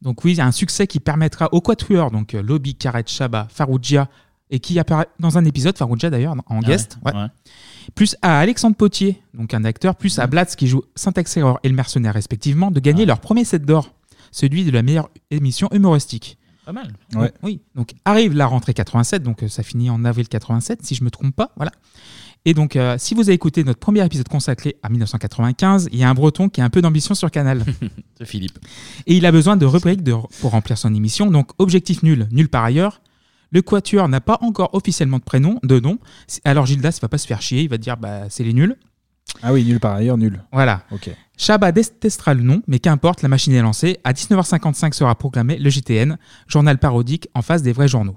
Donc 0.01 0.25
oui, 0.25 0.41
un 0.41 0.53
succès 0.53 0.87
qui 0.87 1.01
permettra 1.01 1.49
aux 1.53 1.61
quatuors, 1.61 2.11
donc 2.11 2.35
euh, 2.35 2.43
Lobby, 2.43 2.75
Karet, 2.75 3.05
Shaba, 3.07 3.49
Farougia, 3.53 4.07
et 4.51 4.61
qui 4.61 4.79
apparaît 4.79 5.09
dans 5.19 5.39
un 5.39 5.45
épisode, 5.45 5.77
Farouja 5.77 6.11
d'ailleurs, 6.11 6.35
en 6.47 6.61
Ah 6.61 6.67
guest. 6.67 6.99
ouais, 7.05 7.13
ouais. 7.13 7.19
ouais. 7.23 7.29
Plus 7.95 8.17
à 8.23 8.39
Alexandre 8.41 8.77
Potier, 8.77 9.21
donc 9.35 9.53
un 9.55 9.65
acteur, 9.65 9.97
plus 9.97 10.19
à 10.19 10.27
Blatz 10.27 10.55
qui 10.57 10.67
joue 10.69 10.83
Syntax 10.95 11.37
Error 11.37 11.59
et 11.63 11.69
le 11.69 11.75
mercenaire 11.75 12.15
respectivement, 12.15 12.71
de 12.71 12.81
gagner 12.81 13.05
leur 13.07 13.21
premier 13.21 13.45
set 13.45 13.65
d'or, 13.65 13.95
celui 14.31 14.65
de 14.65 14.71
la 14.71 14.83
meilleure 14.83 15.11
émission 15.31 15.69
humoristique. 15.73 16.39
Pas 16.65 16.73
mal. 16.73 16.93
Donc, 17.13 17.31
oui. 17.43 17.61
Donc 17.75 17.93
arrive 18.07 18.35
la 18.35 18.47
rentrée 18.47 18.73
87, 18.73 19.23
donc 19.23 19.43
euh, 19.43 19.49
ça 19.49 19.63
finit 19.63 19.91
en 19.91 20.03
avril 20.07 20.29
87, 20.29 20.85
si 20.85 20.95
je 20.95 21.05
me 21.05 21.11
trompe 21.11 21.35
pas. 21.37 21.53
Voilà. 21.57 21.73
Et 22.47 22.53
donc, 22.55 22.77
euh, 22.77 22.97
si 22.99 23.15
vous 23.15 23.23
avez 23.23 23.33
écouté 23.33 23.65
notre 23.65 23.79
premier 23.81 24.05
épisode 24.05 24.29
consacré 24.29 24.77
à 24.83 24.89
1995, 24.91 25.89
il 25.93 25.99
y 25.99 26.05
a 26.05 26.09
un 26.11 26.15
Breton 26.15 26.49
qui 26.51 26.61
a 26.61 26.65
un 26.65 26.71
peu 26.71 26.81
d'ambition 26.83 27.15
sur 27.15 27.31
Canal. 27.31 27.63
C'est 28.19 28.27
Philippe. 28.27 28.59
Et 29.07 29.17
il 29.17 29.25
a 29.27 29.33
besoin 29.33 29.57
de 29.57 29.65
rubriques 29.67 30.03
de- 30.03 30.15
pour 30.41 30.51
remplir 30.53 30.77
son 30.79 30.95
émission. 30.95 31.31
Donc, 31.31 31.51
objectif 31.59 32.03
nul, 32.03 32.29
nul 32.33 32.49
par 32.49 32.65
ailleurs. 32.65 33.01
Le 33.55 33.63
Quatuor 33.63 34.09
n'a 34.09 34.21
pas 34.21 34.39
encore 34.41 34.75
officiellement 34.75 35.19
de 35.19 35.23
prénom, 35.23 35.61
de 35.63 35.79
nom. 35.79 35.99
Alors, 36.45 36.67
Gildas 36.67 36.99
va 37.01 37.09
pas 37.09 37.19
se 37.19 37.27
faire 37.27 37.41
chier, 37.41 37.63
il 37.63 37.69
va 37.69 37.79
dire 37.79 37.97
bah, 37.97 38.25
c'est 38.29 38.43
les 38.43 38.53
nuls. 38.53 38.77
Ah 39.43 39.53
oui, 39.53 39.65
nul 39.65 39.79
par 39.79 39.95
ailleurs, 39.95 40.19
nul. 40.19 40.43
Voilà. 40.53 40.83
Ok. 40.91 41.11
Chabat 41.37 41.71
détestera 41.71 42.35
le 42.35 42.43
nom, 42.43 42.63
mais 42.67 42.81
qu'importe, 42.81 43.23
la 43.23 43.29
machine 43.29 43.53
est 43.55 43.63
lancée. 43.63 43.99
À 44.05 44.13
19h55 44.13 44.93
sera 44.93 45.15
proclamé 45.15 45.57
le 45.57 45.71
JTN, 45.71 46.19
journal 46.49 46.79
parodique 46.79 47.29
en 47.35 47.43
face 47.43 47.63
des 47.63 47.73
vrais 47.73 47.89
journaux. 47.89 48.17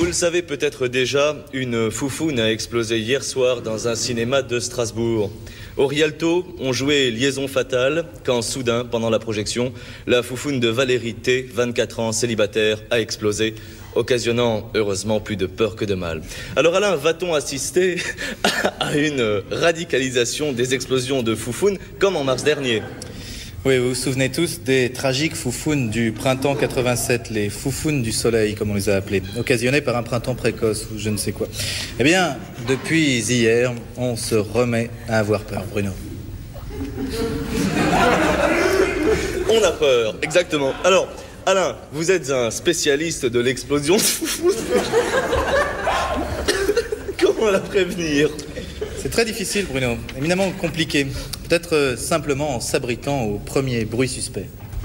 Vous 0.00 0.06
le 0.06 0.12
savez 0.14 0.40
peut-être 0.40 0.88
déjà, 0.88 1.36
une 1.52 1.90
foufoune 1.90 2.40
a 2.40 2.50
explosé 2.50 2.98
hier 2.98 3.22
soir 3.22 3.60
dans 3.60 3.86
un 3.86 3.94
cinéma 3.94 4.40
de 4.40 4.58
Strasbourg. 4.58 5.30
Au 5.76 5.86
Rialto, 5.86 6.46
on 6.58 6.72
jouait 6.72 7.10
Liaison 7.10 7.46
fatale 7.48 8.06
quand 8.24 8.40
soudain, 8.40 8.86
pendant 8.86 9.10
la 9.10 9.18
projection, 9.18 9.74
la 10.06 10.22
foufoune 10.22 10.58
de 10.58 10.68
Valérie 10.68 11.12
T, 11.12 11.46
24 11.52 12.00
ans, 12.00 12.12
célibataire, 12.12 12.78
a 12.90 12.98
explosé, 12.98 13.54
occasionnant 13.94 14.70
heureusement 14.74 15.20
plus 15.20 15.36
de 15.36 15.44
peur 15.44 15.76
que 15.76 15.84
de 15.84 15.94
mal. 15.94 16.22
Alors 16.56 16.76
Alain, 16.76 16.96
va-t-on 16.96 17.34
assister 17.34 17.96
à 18.80 18.96
une 18.96 19.42
radicalisation 19.50 20.54
des 20.54 20.72
explosions 20.72 21.22
de 21.22 21.34
foufoune 21.34 21.76
comme 21.98 22.16
en 22.16 22.24
mars 22.24 22.42
dernier? 22.42 22.80
Oui, 23.62 23.76
vous 23.76 23.90
vous 23.90 23.94
souvenez 23.94 24.30
tous 24.30 24.62
des 24.62 24.90
tragiques 24.90 25.36
foufounes 25.36 25.90
du 25.90 26.12
printemps 26.12 26.54
87, 26.54 27.28
les 27.28 27.50
foufounes 27.50 28.00
du 28.00 28.10
soleil, 28.10 28.54
comme 28.54 28.70
on 28.70 28.74
les 28.74 28.88
a 28.88 28.96
appelées, 28.96 29.22
occasionnées 29.38 29.82
par 29.82 29.98
un 29.98 30.02
printemps 30.02 30.34
précoce 30.34 30.86
ou 30.90 30.98
je 30.98 31.10
ne 31.10 31.18
sais 31.18 31.32
quoi. 31.32 31.46
Eh 31.98 32.02
bien, 32.02 32.38
depuis 32.66 33.18
hier, 33.18 33.74
on 33.98 34.16
se 34.16 34.34
remet 34.34 34.88
à 35.08 35.18
avoir 35.18 35.42
peur, 35.42 35.62
Bruno. 35.70 35.90
On 39.50 39.62
a 39.62 39.72
peur, 39.72 40.16
exactement. 40.22 40.72
Alors, 40.82 41.06
Alain, 41.44 41.76
vous 41.92 42.10
êtes 42.10 42.30
un 42.30 42.50
spécialiste 42.50 43.26
de 43.26 43.40
l'explosion 43.40 43.96
de 43.96 44.00
foufoune. 44.00 44.54
Comment 47.20 47.50
la 47.50 47.60
prévenir? 47.60 48.30
C'est 49.02 49.08
très 49.08 49.24
difficile, 49.24 49.64
Bruno, 49.64 49.96
éminemment 50.14 50.50
compliqué. 50.50 51.06
Peut-être 51.48 51.74
euh, 51.74 51.96
simplement 51.96 52.56
en 52.56 52.60
s'abritant 52.60 53.22
au 53.22 53.38
premier 53.38 53.86
bruit 53.86 54.08
suspect. 54.08 54.50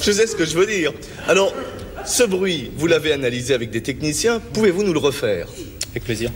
Je 0.00 0.12
sais 0.12 0.26
ce 0.28 0.36
que 0.36 0.44
je 0.44 0.56
veux 0.56 0.66
dire. 0.66 0.92
Alors, 1.26 1.52
ce 2.04 2.22
bruit, 2.22 2.70
vous 2.76 2.86
l'avez 2.86 3.12
analysé 3.12 3.52
avec 3.52 3.70
des 3.70 3.82
techniciens. 3.82 4.38
Pouvez-vous 4.52 4.84
nous 4.84 4.92
le 4.92 4.98
refaire? 5.00 5.48
Avec 5.90 6.04
plaisir. 6.04 6.30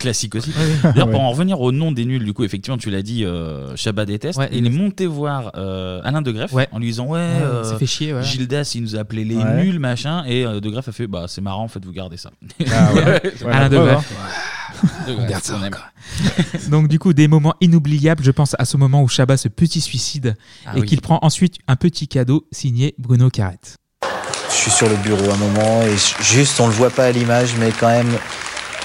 Classique 0.00 0.34
aussi. 0.34 0.50
Ouais. 0.58 0.66
D'ailleurs, 0.92 1.06
Ouais. 1.06 1.12
pour 1.12 1.20
en 1.20 1.30
revenir 1.30 1.60
au 1.60 1.70
nom 1.70 1.92
des 1.92 2.04
nuls, 2.04 2.24
du 2.24 2.32
coup, 2.32 2.42
effectivement, 2.42 2.76
tu 2.78 2.90
l'as 2.90 3.02
dit, 3.02 3.24
euh, 3.24 3.76
Chabat 3.76 4.04
déteste. 4.06 4.38
Ouais, 4.38 4.48
il 4.52 4.66
est 4.66 4.70
monté 4.70 5.06
voir 5.06 5.52
euh, 5.56 6.00
Alain 6.02 6.22
de 6.22 6.32
Greff 6.32 6.52
Ouais. 6.52 6.66
en 6.72 6.78
lui 6.80 6.86
disant 6.86 7.06
Ouais, 7.06 7.18
Ouais, 7.20 7.42
euh, 7.42 7.62
ça 7.64 7.76
fait 7.78 7.86
chier, 7.86 8.12
ouais. 8.12 8.22
Gildas, 8.24 8.72
il 8.74 8.82
nous 8.82 8.96
a 8.96 9.00
appelé 9.00 9.24
les 9.24 9.36
Ouais. 9.36 9.62
nuls, 9.64 9.78
machin. 9.78 10.24
Et 10.26 10.44
euh, 10.44 10.58
de 10.60 10.68
Greff 10.70 10.88
a 10.88 10.92
fait 10.92 11.06
Bah, 11.06 11.26
c'est 11.28 11.40
marrant, 11.40 11.62
en 11.64 11.68
fait, 11.68 11.84
vous 11.84 11.92
gardez 11.92 12.16
ça. 12.16 12.30
Ah 12.72 12.92
ouais. 12.94 13.02
Ouais, 13.44 13.52
Alain 13.52 13.68
de 13.68 13.76
Greff. 13.78 14.10
ouais. 14.10 15.06
De 15.06 15.14
Greff, 15.14 15.28
Garde 15.28 15.44
ça, 15.44 15.58
on 15.60 15.64
aime. 15.64 15.74
Donc 16.70 16.88
du 16.88 16.98
coup, 16.98 17.12
des 17.12 17.28
moments 17.28 17.54
inoubliables, 17.60 18.24
je 18.24 18.30
pense 18.30 18.56
à 18.58 18.64
ce 18.64 18.76
moment 18.78 19.02
où 19.02 19.08
Chabat 19.08 19.36
se 19.36 19.48
petit 19.48 19.80
suicide 19.82 20.34
Ah 20.64 20.72
et 20.76 20.80
oui. 20.80 20.86
qu'il 20.86 21.00
prend 21.02 21.18
ensuite 21.22 21.56
un 21.68 21.76
petit 21.76 22.08
cadeau 22.08 22.46
signé 22.52 22.94
Bruno 22.98 23.28
Carrette. 23.28 23.76
Je 24.48 24.54
suis 24.54 24.70
sur 24.70 24.88
le 24.88 24.96
bureau 24.96 25.30
un 25.30 25.36
moment 25.36 25.82
et 25.82 25.94
juste 26.22 26.58
on 26.60 26.66
le 26.66 26.72
voit 26.72 26.90
pas 26.90 27.04
à 27.06 27.12
l'image 27.12 27.50
mais 27.58 27.70
quand 27.78 27.88
même 27.88 28.10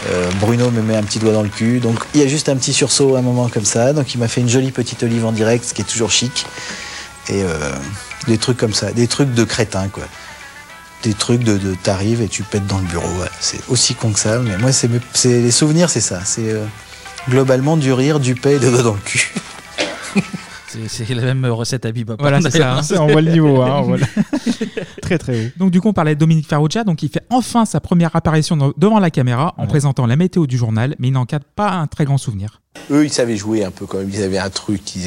euh, 0.10 0.30
Bruno 0.40 0.70
me 0.72 0.82
met 0.82 0.96
un 0.96 1.04
petit 1.04 1.20
doigt 1.20 1.34
dans 1.34 1.44
le 1.44 1.50
cul. 1.50 1.80
Donc 1.80 2.00
il 2.14 2.22
y 2.22 2.24
a 2.24 2.28
juste 2.28 2.50
un 2.50 2.56
petit 2.56 2.74
sursaut 2.74 3.16
à 3.16 3.20
un 3.20 3.22
moment 3.22 3.50
comme 3.50 3.66
ça. 3.66 3.94
Donc 3.94 4.14
il 4.14 4.20
m'a 4.20 4.28
fait 4.28 4.42
une 4.42 4.50
jolie 4.50 4.72
petite 4.72 5.04
olive 5.04 5.26
en 5.26 5.32
direct 5.32 5.66
ce 5.66 5.74
qui 5.74 5.82
est 5.82 5.86
toujours 5.86 6.12
chic. 6.12 6.46
Et 7.30 7.44
euh, 7.44 7.72
des 8.28 8.38
trucs 8.38 8.58
comme 8.58 8.74
ça. 8.74 8.92
Des 8.92 9.08
trucs 9.08 9.34
de 9.34 9.44
crétin 9.44 9.88
quoi. 9.88 10.04
Des 11.04 11.14
trucs 11.14 11.44
de, 11.44 11.58
de 11.58 11.76
t'arrives 11.76 12.22
et 12.22 12.28
tu 12.28 12.44
pètes 12.44 12.68
dans 12.68 12.80
le 12.80 12.86
bureau. 12.86 13.10
C'est 13.40 13.60
aussi 13.70 13.96
con 13.96 14.12
que 14.12 14.20
ça 14.20 14.40
mais 14.40 14.58
moi 14.58 14.72
c'est 14.72 14.90
les 15.26 15.52
souvenirs 15.52 15.90
c'est 15.90 16.02
ça. 16.02 16.22
C'est 16.24 16.52
euh, 16.52 16.66
globalement 17.30 17.78
du 17.78 17.94
rire 17.94 18.20
du 18.20 18.36
paix 18.36 18.56
et 18.56 18.60
des 18.60 18.70
doigts 18.70 18.84
dans 18.84 18.94
le 18.94 19.00
cul 19.00 19.34
C'est- 20.88 21.14
la 21.14 21.22
même 21.22 21.46
recette 21.46 21.86
à 21.86 21.92
bebop. 21.92 22.16
Voilà, 22.20 22.42
c'est 22.42 22.52
ça. 22.58 22.78
hein. 22.78 22.82
on 23.00 23.08
voit 23.08 23.22
le 23.22 23.32
niveau, 23.32 23.62
hein, 23.62 23.78
on 23.80 23.82
voit 23.84 23.98
le- 23.98 24.06
très 25.02 25.18
très 25.18 25.46
haut. 25.46 25.50
Donc 25.58 25.72
du 25.72 25.82
coup, 25.82 25.90
on 25.90 25.94
parlait 25.94 26.16
de 26.16 26.20
Dominique 26.20 26.48
Farrugia, 26.48 26.84
donc 26.84 27.04
il 27.04 27.10
fait 27.10 27.24
enfin 27.30 27.66
sa 27.66 27.80
première 27.80 28.16
apparition 28.16 28.58
dans- 28.58 28.74
devant 28.78 29.00
la 29.00 29.10
caméra 29.12 29.54
en 29.58 29.64
Ouais. 29.64 29.68
présentant 29.68 30.06
la 30.06 30.16
météo 30.16 30.48
du 30.48 30.58
journal, 30.58 30.96
mais 31.00 31.08
il 31.10 31.12
n'en 31.12 31.26
cadre 31.26 31.46
pas 31.56 31.72
un 31.72 31.88
très 31.88 32.06
grand 32.06 32.18
souvenir. 32.18 32.62
Eux, 32.92 33.06
ils 33.06 33.12
savaient 33.14 33.38
jouer 33.38 33.64
un 33.64 33.72
peu 33.72 33.86
quand 33.86 33.98
même. 34.00 34.10
Ils 34.14 34.22
avaient 34.24 34.38
un 34.38 34.50
truc. 34.50 34.96
Ils, 34.96 35.02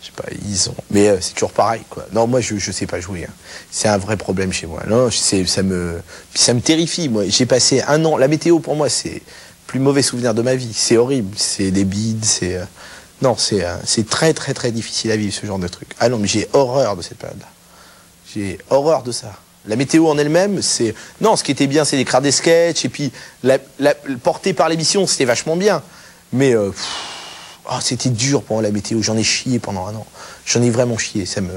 je 0.00 0.06
sais 0.06 0.12
pas, 0.16 0.24
ils 0.44 0.70
ont. 0.70 0.74
Mais 0.90 1.08
euh, 1.08 1.16
c'est 1.20 1.34
toujours 1.34 1.52
pareil, 1.52 1.82
quoi. 1.90 2.06
Non, 2.12 2.26
moi, 2.26 2.40
je, 2.40 2.56
je 2.56 2.70
sais 2.72 2.86
pas 2.86 3.00
jouer. 3.00 3.24
hein. 3.28 3.32
C'est 3.70 3.88
un 3.88 3.98
vrai 3.98 4.16
problème 4.16 4.52
chez 4.52 4.66
moi. 4.66 4.82
Non, 4.88 5.08
c'est, 5.10 5.44
ça 5.46 5.62
me, 5.62 6.00
ça 6.34 6.54
me 6.54 6.60
terrifie. 6.60 7.08
Moi, 7.08 7.24
j'ai 7.28 7.46
passé 7.46 7.82
un 7.86 8.04
an. 8.04 8.16
La 8.16 8.28
météo, 8.28 8.60
pour 8.60 8.76
moi, 8.76 8.88
c'est 8.88 9.14
le 9.14 9.20
plus 9.66 9.80
mauvais 9.80 10.02
souvenir 10.02 10.32
de 10.34 10.42
ma 10.42 10.54
vie. 10.54 10.72
C'est 10.72 10.96
horrible. 10.96 11.30
C'est 11.36 11.70
des 11.72 11.84
bides. 11.84 12.24
C'est 12.24 12.56
euh, 12.56 12.64
non, 13.22 13.36
c'est, 13.38 13.64
euh, 13.64 13.76
c'est 13.84 14.08
très, 14.08 14.34
très, 14.34 14.52
très 14.52 14.72
difficile 14.72 15.12
à 15.12 15.16
vivre 15.16 15.32
ce 15.32 15.46
genre 15.46 15.60
de 15.60 15.68
truc. 15.68 15.94
Ah 16.00 16.08
non, 16.08 16.18
mais 16.18 16.26
j'ai 16.26 16.48
horreur 16.52 16.96
de 16.96 17.02
cette 17.02 17.18
période-là. 17.18 17.46
J'ai 18.34 18.58
horreur 18.68 19.04
de 19.04 19.12
ça. 19.12 19.32
La 19.66 19.76
météo 19.76 20.08
en 20.08 20.18
elle-même, 20.18 20.60
c'est. 20.60 20.92
Non, 21.20 21.36
ce 21.36 21.44
qui 21.44 21.52
était 21.52 21.68
bien, 21.68 21.84
c'est 21.84 21.96
d'écrire 21.96 22.20
des 22.20 22.32
sketchs, 22.32 22.84
et 22.84 22.88
puis 22.88 23.12
la, 23.44 23.58
la, 23.78 23.94
porté 23.94 24.54
par 24.54 24.68
l'émission, 24.68 25.06
c'était 25.06 25.24
vachement 25.24 25.54
bien. 25.54 25.82
Mais 26.32 26.52
euh, 26.52 26.72
ah, 27.68 27.78
c'était 27.80 28.10
dur 28.10 28.42
pendant 28.42 28.60
la 28.60 28.72
météo. 28.72 29.00
J'en 29.02 29.16
ai 29.16 29.22
chié 29.22 29.60
pendant 29.60 29.86
un 29.86 29.94
an. 29.94 30.06
J'en 30.44 30.60
ai 30.60 30.70
vraiment 30.70 30.98
chié. 30.98 31.24
Ça 31.24 31.40
me. 31.40 31.52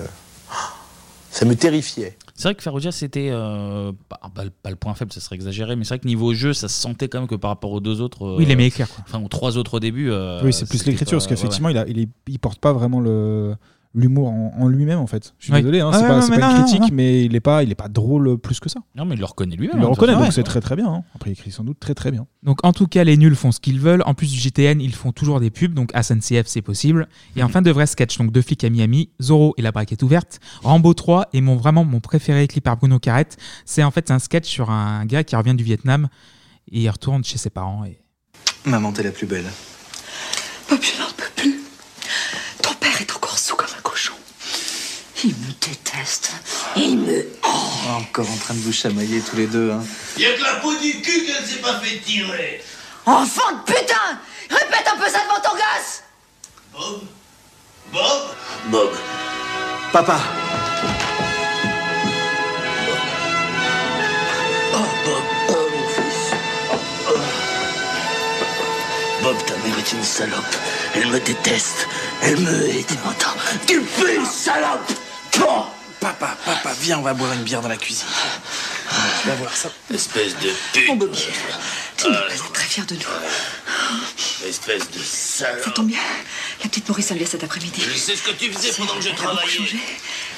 Ça 1.32 1.46
me 1.46 1.56
terrifiait. 1.56 2.16
C'est 2.38 2.50
vrai 2.50 2.56
que 2.56 2.62
Ferrugia, 2.62 2.92
c'était 2.92 3.30
euh, 3.32 3.94
pas, 4.10 4.20
pas 4.36 4.44
le- 4.44 4.50
pas 4.50 4.70
le 4.70 4.76
point 4.76 4.94
faible, 4.94 5.14
ça 5.14 5.22
serait 5.22 5.36
exagéré, 5.38 5.78
mais 5.78 5.86
c'est 5.86 5.90
vrai 5.96 6.00
que 6.00 6.08
niveau 6.08 6.34
jeu, 6.34 6.52
ça 6.54 6.68
se 6.68 6.80
sentait 6.82 7.08
quand 7.08 7.20
même 7.20 7.30
que 7.30 7.36
par 7.36 7.50
rapport 7.50 7.72
aux 7.72 7.80
deux 7.80 8.02
autres. 8.02 8.24
euh, 8.26 8.36
Oui, 8.38 8.44
il 8.44 8.52
aimait 8.52 8.68
écrire, 8.68 8.90
quoi. 8.90 9.04
Enfin, 9.08 9.24
aux 9.24 9.30
trois 9.30 9.58
autres 9.58 9.76
au 9.76 9.80
début. 9.80 10.12
euh, 10.12 10.42
oui, 10.44 10.52
c'est 10.52 10.68
plus 10.68 10.78
c'était 10.80 10.92
l'écriture, 10.92 11.14
parce 11.18 11.26
ouais, 11.26 11.30
qu'effectivement, 11.30 11.68
ouais. 11.68 11.74
il, 11.74 11.78
a, 11.78 11.88
il, 11.88 11.98
est- 12.00 12.10
il 12.28 12.40
porte 12.40 12.60
pas 12.60 12.74
vraiment 12.74 13.00
le 13.00 13.56
l'humour 13.96 14.28
en, 14.28 14.54
en 14.58 14.68
lui-même 14.68 15.00
en 15.00 15.08
fait. 15.08 15.34
Je 15.40 15.46
suis 15.46 15.54
désolé, 15.54 15.80
hein, 15.80 15.90
Ah 15.94 15.98
c'est 15.98 16.02
ouais, 16.04 16.08
pas, 16.10 16.16
ouais, 16.18 16.22
c'est 16.22 16.32
mais 16.32 16.40
pas 16.40 16.50
non, 16.52 16.58
une 16.58 16.64
critique, 16.64 16.82
non. 16.82 16.88
mais 16.92 17.24
il 17.26 17.34
est 17.36 17.40
pas, 17.40 17.64
il 17.64 17.72
est 17.72 17.76
pas 17.76 17.88
drôle 17.88 18.38
plus 18.38 18.60
que 18.60 18.70
ça. 18.70 18.80
Non, 18.96 19.06
mais 19.06 19.16
il 19.16 19.20
le 19.20 19.26
reconnaît 19.26 19.56
lui-même. 19.56 19.78
Il 19.78 19.80
le 19.80 19.86
hein, 19.86 19.90
reconnaît, 19.90 20.14
donc 20.16 20.34
c'est 20.34 20.44
très 20.44 20.60
très 20.62 20.76
bien. 20.76 20.88
hein. 20.88 21.04
Après, 21.16 21.30
il 21.30 21.34
écrit 21.34 21.52
sans 21.52 21.64
doute 21.64 21.80
très 21.80 21.94
très 21.96 22.12
bien. 22.12 22.28
Donc 22.44 22.60
en 22.64 22.74
tout 22.74 22.88
cas, 22.88 23.04
les 23.04 23.18
nuls 23.18 23.36
font 23.36 23.52
ce 23.52 23.60
qu'ils 23.60 23.80
veulent. 23.80 24.04
En 24.06 24.14
plus 24.14 24.32
du 24.32 24.38
JTN, 24.38 24.80
ils 24.82 24.94
font 24.94 25.12
toujours 25.12 25.40
des 25.40 25.50
pubs, 25.50 25.74
donc 25.74 25.92
SNCF 26.00 26.46
c'est 26.46 26.62
possible. 26.62 27.08
Et 27.36 27.44
enfin 27.44 27.62
de 27.62 27.72
vrais 27.72 27.88
sketchs, 27.88 28.18
donc 28.18 28.32
deux 28.32 28.42
flics 28.42 28.64
à 28.64 28.70
Miami, 28.70 29.10
Zorro 29.22 29.54
et 29.58 29.62
la 29.62 29.72
braquette 29.72 30.04
ouverte, 30.04 30.40
Rambo 30.62 30.94
3 30.94 31.30
et 31.34 31.42
mon 31.42 31.56
vraiment 31.56 31.84
mon 31.86 32.00
préféré 32.02 32.44
écrit 32.44 32.62
par 32.62 32.78
Bruno 32.78 33.00
Carrette. 33.00 33.38
C'est 33.66 33.84
en 33.84 33.92
fait 33.92 34.12
un 34.12 34.20
sketch 34.20 34.48
sur 34.48 34.70
un 34.70 35.06
gars 35.06 35.24
qui 35.24 35.36
revient 35.36 35.56
du 35.56 35.64
Vietnam 35.64 36.08
et 36.72 36.82
il 36.82 36.90
retourne 36.90 37.24
chez 37.24 37.38
ses 37.38 37.50
parents. 37.50 37.86
Et... 37.86 38.00
Maman, 38.66 38.92
t'es 38.92 39.04
la 39.04 39.12
plus 39.12 39.28
belle. 39.28 39.46
Bob, 40.70 40.80
je 40.82 41.00
n'en 41.02 41.08
peux 41.16 41.24
plus. 41.36 41.60
Ton 42.62 42.74
père 42.80 43.00
est 43.02 43.16
encore 43.16 43.38
sous 43.38 43.56
comme 43.56 43.68
un 43.78 43.82
cochon. 43.82 44.14
Il 45.26 45.34
me 45.38 45.52
déteste. 45.60 46.34
Il 46.76 47.00
me 47.00 47.26
Encore 47.90 48.30
en 48.30 48.38
train 48.38 48.54
de 48.54 48.60
vous 48.60 48.72
chamailler 48.72 49.22
tous 49.22 49.36
les 49.38 49.48
deux, 49.48 49.72
hein. 49.72 49.84
Y'a 50.20 50.34
que 50.34 50.44
la 50.44 50.56
peau 50.58 50.72
du 50.76 51.02
cul 51.02 51.26
qu'elle 51.26 51.44
s'est 51.44 51.62
pas 51.62 51.80
fait 51.80 51.98
tirer. 51.98 52.64
Enfant 53.08 53.52
de 53.54 53.74
putain 53.74 54.20
Répète 54.52 54.88
un 54.94 54.98
peu 54.98 55.10
ça 55.10 55.22
devant 55.24 55.42
ton 55.42 55.56
gosse 55.56 56.04
Bob? 56.74 57.02
Bob? 57.92 58.36
Bob. 58.70 58.90
Papa. 59.92 60.20
Oh, 64.74 64.78
Bob, 65.06 65.24
oh, 65.50 65.54
mon 65.74 65.88
fils. 65.90 66.36
Oh. 67.10 67.18
Bob, 69.24 69.38
ta 69.48 69.54
mère 69.56 69.80
est 69.80 69.92
une 69.92 70.04
salope. 70.04 70.56
Elle 70.94 71.08
me 71.08 71.20
déteste. 71.20 71.88
Elle 72.22 72.38
me 72.42 72.70
hait, 72.70 72.86
tu 72.88 72.94
m'entends 73.04 73.36
Tu 73.66 73.82
pues, 73.82 74.24
salope 74.32 74.92
Oh, 75.42 75.66
Papa, 76.00 76.38
papa, 76.46 76.74
viens, 76.82 77.00
on 77.00 77.02
va 77.02 77.14
boire 77.14 77.32
une 77.34 77.42
bière 77.44 77.62
dans 77.62 77.68
la 77.68 77.78
cuisine. 77.78 78.06
Tu 79.22 79.28
vas 79.28 79.36
voir 79.36 79.56
ça. 79.56 79.70
Espèce 79.94 80.36
de 80.38 80.52
pute. 80.74 80.88
Mon 80.88 80.96
Bobby, 80.98 81.18
tu 81.98 82.10
n'as 82.10 82.22
pas 82.22 82.34
être 82.34 82.52
très 82.52 82.66
fier 82.66 82.86
de 82.86 82.96
nous. 82.96 84.48
Espèce 84.48 84.92
de 84.92 85.00
salope. 85.00 85.64
Ça 85.64 85.72
tombe 85.72 85.88
bien. 85.88 86.00
La 86.64 86.70
petite 86.70 86.88
Maurice 86.88 87.10
elle 87.10 87.18
vient 87.18 87.26
cet 87.26 87.44
après-midi. 87.44 87.82
Je 87.82 87.98
sais 87.98 88.16
ce 88.16 88.22
que 88.22 88.32
tu 88.32 88.52
faisais 88.52 88.72
pendant 88.74 88.94
que 88.96 89.02
je 89.02 89.10
travaillais. 89.10 89.80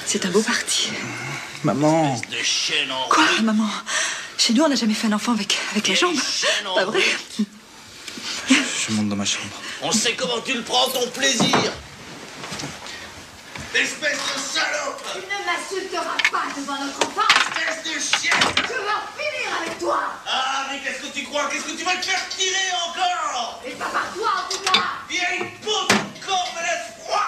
C'est 0.06 0.24
un 0.24 0.30
beau 0.30 0.40
parti. 0.40 0.90
Maman. 1.64 2.14
De 2.30 2.42
chaîne 2.42 2.90
en 2.90 3.08
Quoi, 3.08 3.24
maman? 3.42 3.68
Chez 4.38 4.54
nous, 4.54 4.62
on 4.62 4.68
n'a 4.68 4.76
jamais 4.76 4.94
fait 4.94 5.08
un 5.08 5.12
enfant 5.12 5.32
avec, 5.32 5.58
avec 5.72 5.86
les 5.88 5.96
jambes. 5.96 6.16
Pas 6.74 6.84
vrai? 6.86 7.02
Je 8.48 8.92
monte 8.92 9.08
dans 9.08 9.16
ma 9.16 9.24
chambre. 9.26 9.44
On 9.82 9.92
sait 9.92 10.14
comment 10.14 10.40
tu 10.40 10.54
le 10.54 10.62
prends, 10.62 10.88
ton 10.88 11.06
plaisir. 11.10 11.72
Espèce 13.74 14.18
de 14.18 14.40
salope. 14.40 15.02
Tu 15.12 15.18
ne 15.18 15.44
m'insulteras 15.44 16.16
pas 16.32 16.46
devant 16.56 16.78
notre 16.84 17.06
enfant. 17.06 17.28
Espèce 17.58 17.84
de 17.84 18.00
chien. 18.00 18.32
Je 18.56 18.72
veux 18.72 18.88
en 18.88 19.04
finir 19.16 19.60
avec 19.60 19.78
toi. 19.78 20.00
Ah, 20.26 20.66
mais 20.70 20.78
qu'est-ce 20.80 21.02
que 21.02 21.12
tu 21.12 21.24
crois? 21.24 21.48
Qu'est-ce 21.50 21.64
que 21.64 21.76
tu 21.76 21.84
vas 21.84 21.96
te 21.96 22.06
faire 22.06 22.28
tirer 22.30 22.72
encore? 22.88 23.62
Et 23.66 23.72
pas 23.72 23.86
par 23.86 24.12
toi, 24.14 24.30
en 24.38 24.52
tout 24.52 24.60
cas. 24.62 24.80
Vieille 25.08 25.50
peau 25.62 25.86
de 25.88 26.26
corps, 26.26 26.52
me 26.56 26.62
laisse 26.62 27.04
froid 27.04 27.26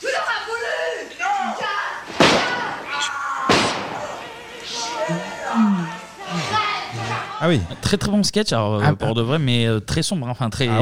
Tu 0.00 0.06
l'auras 0.06 0.44
voulu. 0.46 1.14
Non 1.20 1.54
Ah 7.44 7.48
oui. 7.48 7.60
Très 7.80 7.96
très 7.96 8.10
bon 8.12 8.22
sketch, 8.22 8.52
alors, 8.52 8.76
euh, 8.76 8.80
Ah, 8.84 8.94
pour 8.94 9.14
de 9.14 9.20
vrai, 9.22 9.38
mais 9.40 9.66
euh, 9.66 9.80
très 9.80 10.02
sombre, 10.04 10.28
hein, 10.28 10.30
enfin 10.30 10.48
très. 10.48 10.68
Ah 10.68 10.80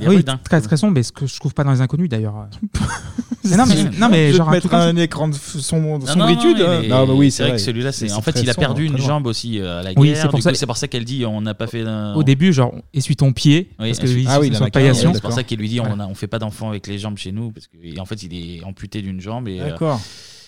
les 0.00 0.08
oui, 0.08 0.24
hein. 0.26 0.40
très 0.42 0.60
très 0.60 0.76
sombre, 0.76 0.92
mais 0.94 1.04
ce 1.04 1.12
que 1.12 1.24
je 1.26 1.38
trouve 1.38 1.54
pas 1.54 1.62
dans 1.62 1.70
les 1.70 1.80
inconnus 1.80 2.08
d'ailleurs. 2.08 2.34
Mais 3.46 3.58
non, 3.58 3.64
mais, 3.66 3.74
non, 3.98 4.08
mais 4.08 4.28
Je 4.28 4.32
vais 4.32 4.38
genre 4.38 4.48
un 4.48 4.52
mettre 4.52 4.60
truc 4.68 4.70
comme 4.70 4.80
un 4.80 4.96
écran 4.96 5.28
de 5.28 5.34
f- 5.34 5.60
sombre- 5.60 5.98
Non, 5.98 6.06
sombritude. 6.06 6.62
hein. 6.62 6.80
mais 6.82 7.12
oui, 7.12 7.30
c'est 7.30 7.42
vrai 7.42 7.52
que 7.52 7.58
celui-là, 7.58 7.92
c'est. 7.92 8.06
Mais 8.06 8.12
En 8.14 8.22
fait, 8.22 8.40
il 8.40 8.48
a 8.48 8.54
sombre, 8.54 8.66
perdu 8.68 8.86
une 8.86 8.96
jambe 8.96 9.26
aussi 9.26 9.60
euh, 9.60 9.80
à 9.80 9.82
la 9.82 9.90
guerre. 9.92 10.00
Oui, 10.00 10.14
c'est 10.16 10.28
pour 10.28 10.40
ça- 10.42 10.54
c'est 10.54 10.64
pour 10.64 10.78
ça 10.78 10.88
qu'elle 10.88 11.04
dit 11.04 11.26
on 11.26 11.42
n'a 11.42 11.52
pas 11.52 11.66
fait. 11.66 11.82
un- 11.82 12.14
Au 12.14 12.22
début, 12.22 12.54
genre, 12.54 12.72
essuie 12.94 13.16
ton 13.16 13.34
pied. 13.34 13.68
Oui, 13.78 13.88
parce 13.88 13.98
que 13.98 14.06
ah 14.26 14.40
en. 14.40 15.12
C'est 15.12 15.20
pour 15.20 15.32
ça 15.32 15.42
qu'il 15.42 15.58
lui 15.58 15.68
dit 15.68 15.78
on, 15.80 16.00
a- 16.00 16.06
on 16.06 16.14
fait 16.14 16.26
pas 16.26 16.38
d'enfants 16.38 16.70
avec 16.70 16.86
les 16.86 16.98
jambes 16.98 17.18
chez 17.18 17.32
nous 17.32 17.50
parce 17.52 17.66
que 17.66 17.76
et 17.82 18.00
en 18.00 18.06
fait 18.06 18.22
il 18.22 18.32
est 18.34 18.64
amputé 18.64 19.02
d'une 19.02 19.20
jambe 19.20 19.46
et. 19.46 19.60
euh, 19.60 19.68
D'accord. 19.72 20.00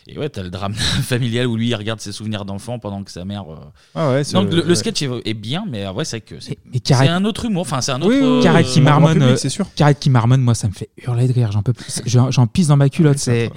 Et 0.08 0.16
ouais, 0.18 0.28
t'as 0.28 0.42
le 0.42 0.50
drame 0.50 0.72
familial 1.02 1.46
où 1.48 1.56
lui 1.56 1.68
il 1.68 1.74
regarde 1.74 2.00
ses 2.00 2.12
souvenirs 2.12 2.44
d'enfant 2.44 2.78
pendant 2.78 3.02
que 3.02 3.10
sa 3.10 3.24
mère. 3.24 3.44
euh, 3.50 3.56
Ah 3.94 4.10
ouais, 4.12 4.24
c'est- 4.24 4.34
Donc 4.34 4.50
le, 4.52 4.62
le 4.62 4.68
ouais. 4.68 4.74
sketch 4.76 5.02
est, 5.02 5.10
est 5.24 5.34
bien, 5.34 5.64
mais 5.68 5.84
euh, 5.84 5.92
ouais, 5.92 6.04
c'est 6.04 6.20
que 6.20 6.38
c'est 6.38 6.58
Et 6.72 6.78
Carré- 6.80 7.06
c'est 7.06 7.12
un 7.12 7.24
autre 7.24 7.44
humour. 7.46 7.62
Enfin, 7.62 7.80
c'est 7.80 7.92
un 7.92 8.00
autre. 8.02 8.12
euh, 8.14 8.42
Carrette 8.42 8.66
qui 8.66 8.80
grand 8.80 9.00
marmonne, 9.00 9.22
euh, 9.22 9.36
c'est 9.36 9.48
sûr. 9.48 9.66
Carrette 9.74 9.98
qui 9.98 10.10
marmonne, 10.10 10.40
moi 10.42 10.54
ça 10.54 10.68
me 10.68 10.72
fait 10.72 10.90
hurler 11.04 11.26
de 11.26 11.32
rire, 11.32 11.50
j'en 11.52 11.62
peux 11.62 11.72
plus. 11.72 12.00
J'en 12.06 12.30
j'en 12.30 12.46
pisse 12.46 12.68
dans 12.68 12.76
ma 12.76 12.88
culotte, 12.88 13.18
c'est. 13.18 13.50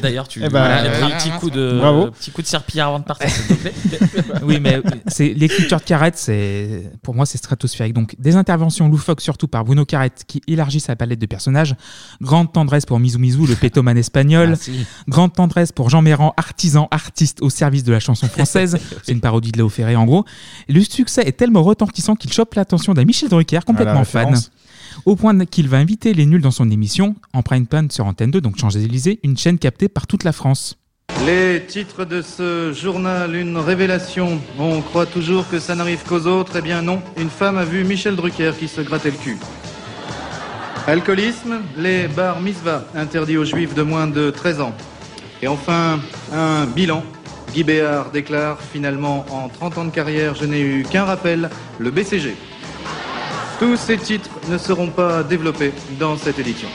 D'ailleurs, 0.00 0.28
tu 0.28 0.38
Eh 0.40 0.42
ben, 0.42 0.50
voilà, 0.50 0.84
euh, 0.84 1.04
un 1.04 1.10
petit 1.18 1.30
coup 1.30 1.50
de 1.50 1.78
Bravo. 1.78 2.10
petit 2.12 2.30
coup 2.30 2.42
de 2.42 2.46
serpillière 2.46 2.88
avant 2.88 3.00
de 3.00 3.04
partir, 3.04 3.28
s'il 3.30 3.46
te 3.56 3.60
plaît. 3.60 3.72
oui, 4.42 4.60
mais 4.60 4.80
c'est 5.08 5.34
l'écriture 5.34 5.78
de 5.78 5.84
Carrette, 5.84 6.16
c'est 6.16 6.90
pour 7.02 7.14
moi 7.14 7.26
c'est 7.26 7.38
stratosphérique. 7.38 7.94
Donc 7.94 8.14
des 8.18 8.36
interventions 8.36 8.88
loufoques 8.88 9.20
surtout 9.20 9.48
par 9.48 9.64
Bruno 9.64 9.84
Carrette 9.84 10.24
qui 10.26 10.42
élargit 10.46 10.80
sa 10.80 10.94
palette 10.96 11.18
de 11.18 11.26
personnages. 11.26 11.74
Grande 12.20 12.52
tendresse 12.52 12.86
pour 12.86 12.98
Mizou 13.00 13.18
Mizou, 13.18 13.46
le 13.46 13.54
pétoman 13.56 13.96
espagnol. 13.98 14.48
Merci. 14.50 14.86
Grande 15.08 15.32
tendresse 15.32 15.72
pour 15.72 15.87
Jean 15.88 16.02
Méran, 16.02 16.34
artisan, 16.36 16.88
artiste 16.90 17.42
au 17.42 17.50
service 17.50 17.84
de 17.84 17.92
la 17.92 18.00
chanson 18.00 18.28
française. 18.28 18.78
c'est 19.02 19.12
une 19.12 19.20
parodie 19.20 19.52
de 19.52 19.58
Léo 19.58 19.68
Ferré 19.68 19.96
en 19.96 20.04
gros. 20.04 20.24
Et 20.68 20.72
le 20.72 20.82
succès 20.82 21.22
est 21.26 21.32
tellement 21.32 21.62
retentissant 21.62 22.14
qu'il 22.14 22.32
chope 22.32 22.54
l'attention 22.54 22.94
d'un 22.94 23.04
Michel 23.04 23.28
Drucker 23.28 23.60
complètement 23.66 24.04
fan. 24.04 24.34
Au 25.04 25.16
point 25.16 25.38
qu'il 25.44 25.68
va 25.68 25.78
inviter 25.78 26.14
les 26.14 26.26
nuls 26.26 26.42
dans 26.42 26.50
son 26.50 26.70
émission, 26.70 27.14
en 27.32 27.42
prime 27.42 27.66
time 27.66 27.90
sur 27.90 28.06
Antenne 28.06 28.30
2, 28.30 28.40
donc 28.40 28.58
Champs-Élysées, 28.58 29.20
une 29.22 29.36
chaîne 29.36 29.58
captée 29.58 29.88
par 29.88 30.06
toute 30.06 30.24
la 30.24 30.32
France. 30.32 30.76
Les 31.24 31.64
titres 31.66 32.04
de 32.04 32.22
ce 32.22 32.72
journal, 32.72 33.34
une 33.34 33.56
révélation. 33.56 34.40
On 34.58 34.80
croit 34.80 35.06
toujours 35.06 35.48
que 35.48 35.58
ça 35.58 35.74
n'arrive 35.74 36.02
qu'aux 36.04 36.26
autres. 36.26 36.52
Eh 36.56 36.62
bien 36.62 36.82
non, 36.82 37.00
une 37.16 37.30
femme 37.30 37.58
a 37.58 37.64
vu 37.64 37.84
Michel 37.84 38.16
Drucker 38.16 38.52
qui 38.58 38.68
se 38.68 38.80
grattait 38.80 39.10
le 39.10 39.16
cul. 39.16 39.36
Alcoolisme, 40.86 41.60
les 41.76 42.08
bars 42.08 42.40
misva 42.40 42.84
interdits 42.94 43.36
aux 43.36 43.44
juifs 43.44 43.74
de 43.74 43.82
moins 43.82 44.06
de 44.06 44.30
13 44.30 44.60
ans. 44.60 44.74
Et 45.42 45.48
enfin, 45.48 46.00
un 46.32 46.66
bilan. 46.66 47.02
Guy 47.54 47.64
Béard 47.64 48.10
déclare 48.10 48.60
finalement 48.60 49.24
en 49.30 49.48
30 49.48 49.78
ans 49.78 49.84
de 49.84 49.90
carrière, 49.90 50.34
je 50.34 50.44
n'ai 50.44 50.60
eu 50.60 50.82
qu'un 50.82 51.04
rappel, 51.04 51.48
le 51.78 51.90
BCG. 51.90 52.36
Tous 53.58 53.76
ces 53.76 53.96
titres 53.96 54.30
ne 54.48 54.58
seront 54.58 54.88
pas 54.88 55.22
développés 55.22 55.72
dans 55.98 56.16
cette 56.16 56.38
édition. 56.38 56.68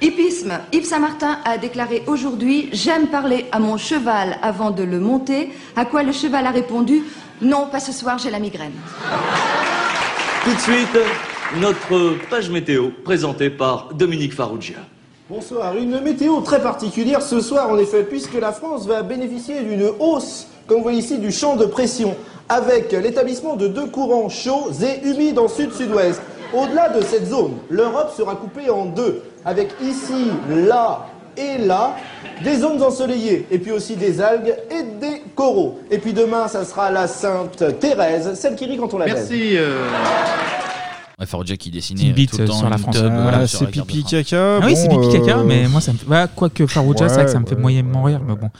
Hippisme. 0.00 0.60
Yves 0.72 0.84
Saint-Martin 0.84 1.38
a 1.44 1.58
déclaré 1.58 2.04
aujourd'hui 2.06 2.68
J'aime 2.72 3.08
parler 3.08 3.46
à 3.50 3.58
mon 3.58 3.76
cheval 3.76 4.38
avant 4.42 4.70
de 4.70 4.84
le 4.84 5.00
monter. 5.00 5.50
À 5.74 5.84
quoi 5.84 6.04
le 6.04 6.12
cheval 6.12 6.46
a 6.46 6.50
répondu 6.50 7.02
Non, 7.42 7.66
pas 7.66 7.80
ce 7.80 7.92
soir, 7.92 8.18
j'ai 8.18 8.30
la 8.30 8.38
migraine. 8.38 8.72
Tout 10.44 10.54
de 10.54 10.60
suite, 10.60 10.98
notre 11.56 12.16
page 12.30 12.48
météo 12.48 12.90
présentée 13.04 13.50
par 13.50 13.92
Dominique 13.92 14.34
Farrugia. 14.34 14.78
Bonsoir. 15.30 15.76
Une 15.76 16.00
météo 16.00 16.40
très 16.40 16.62
particulière 16.62 17.20
ce 17.20 17.40
soir, 17.40 17.68
en 17.68 17.76
effet, 17.76 18.02
puisque 18.02 18.32
la 18.40 18.50
France 18.50 18.86
va 18.86 19.02
bénéficier 19.02 19.60
d'une 19.60 19.90
hausse, 19.98 20.46
comme 20.66 20.78
vous 20.78 20.84
voyez 20.84 21.00
ici, 21.00 21.18
du 21.18 21.30
champ 21.30 21.54
de 21.54 21.66
pression, 21.66 22.16
avec 22.48 22.92
l'établissement 22.92 23.54
de 23.54 23.68
deux 23.68 23.84
courants 23.88 24.30
chauds 24.30 24.70
et 24.82 25.06
humides 25.06 25.38
en 25.38 25.46
sud-sud-ouest. 25.48 26.22
Au-delà 26.54 26.88
de 26.88 27.02
cette 27.02 27.26
zone, 27.26 27.58
l'Europe 27.68 28.14
sera 28.16 28.36
coupée 28.36 28.70
en 28.70 28.86
deux, 28.86 29.22
avec 29.44 29.68
ici, 29.82 30.30
là 30.48 31.08
et 31.36 31.58
là, 31.58 31.94
des 32.42 32.56
zones 32.56 32.82
ensoleillées, 32.82 33.46
et 33.50 33.58
puis 33.58 33.70
aussi 33.70 33.96
des 33.96 34.22
algues 34.22 34.56
et 34.70 34.82
des 34.82 35.22
coraux. 35.36 35.78
Et 35.90 35.98
puis 35.98 36.14
demain, 36.14 36.48
ça 36.48 36.64
sera 36.64 36.90
la 36.90 37.06
Sainte 37.06 37.78
Thérèse, 37.78 38.32
celle 38.40 38.56
qui 38.56 38.64
rit 38.64 38.78
quand 38.78 38.94
on 38.94 38.98
la. 38.98 39.04
Merci. 39.04 39.58
euh, 39.58 39.84
Ouais, 41.18 41.26
Farrugia 41.26 41.56
qui 41.56 41.70
dessinait 41.70 42.00
Team 42.00 42.10
euh, 42.10 42.14
Beat 42.14 42.30
tout 42.30 42.38
le 42.38 42.46
temps 42.46 42.58
sur 42.58 42.70
la 42.70 42.78
France. 42.78 42.96
tub, 42.96 43.08
Ah, 43.10 43.22
voilà, 43.22 43.46
sur 43.46 43.58
c'est 43.58 43.66
pipi 43.66 44.04
caca. 44.04 44.58
Ah 44.62 44.66
oui, 44.66 44.76
c'est 44.76 44.88
pipi 44.88 45.08
caca, 45.10 45.38
euh, 45.38 45.44
mais 45.44 45.66
moi 45.68 45.80
ça 45.80 45.92
me 45.92 45.98
fait. 45.98 46.06
Bah, 46.06 46.28
quoique 46.28 46.66
Farouja, 46.66 47.08
c'est 47.08 47.16
vrai 47.16 47.24
que 47.24 47.30
ça 47.32 47.40
me 47.40 47.46
fait 47.46 47.56
Ouais, 47.56 47.60
moyennement 47.60 48.04
rire, 48.04 48.20
mais 48.24 48.36
bon. 48.36 48.50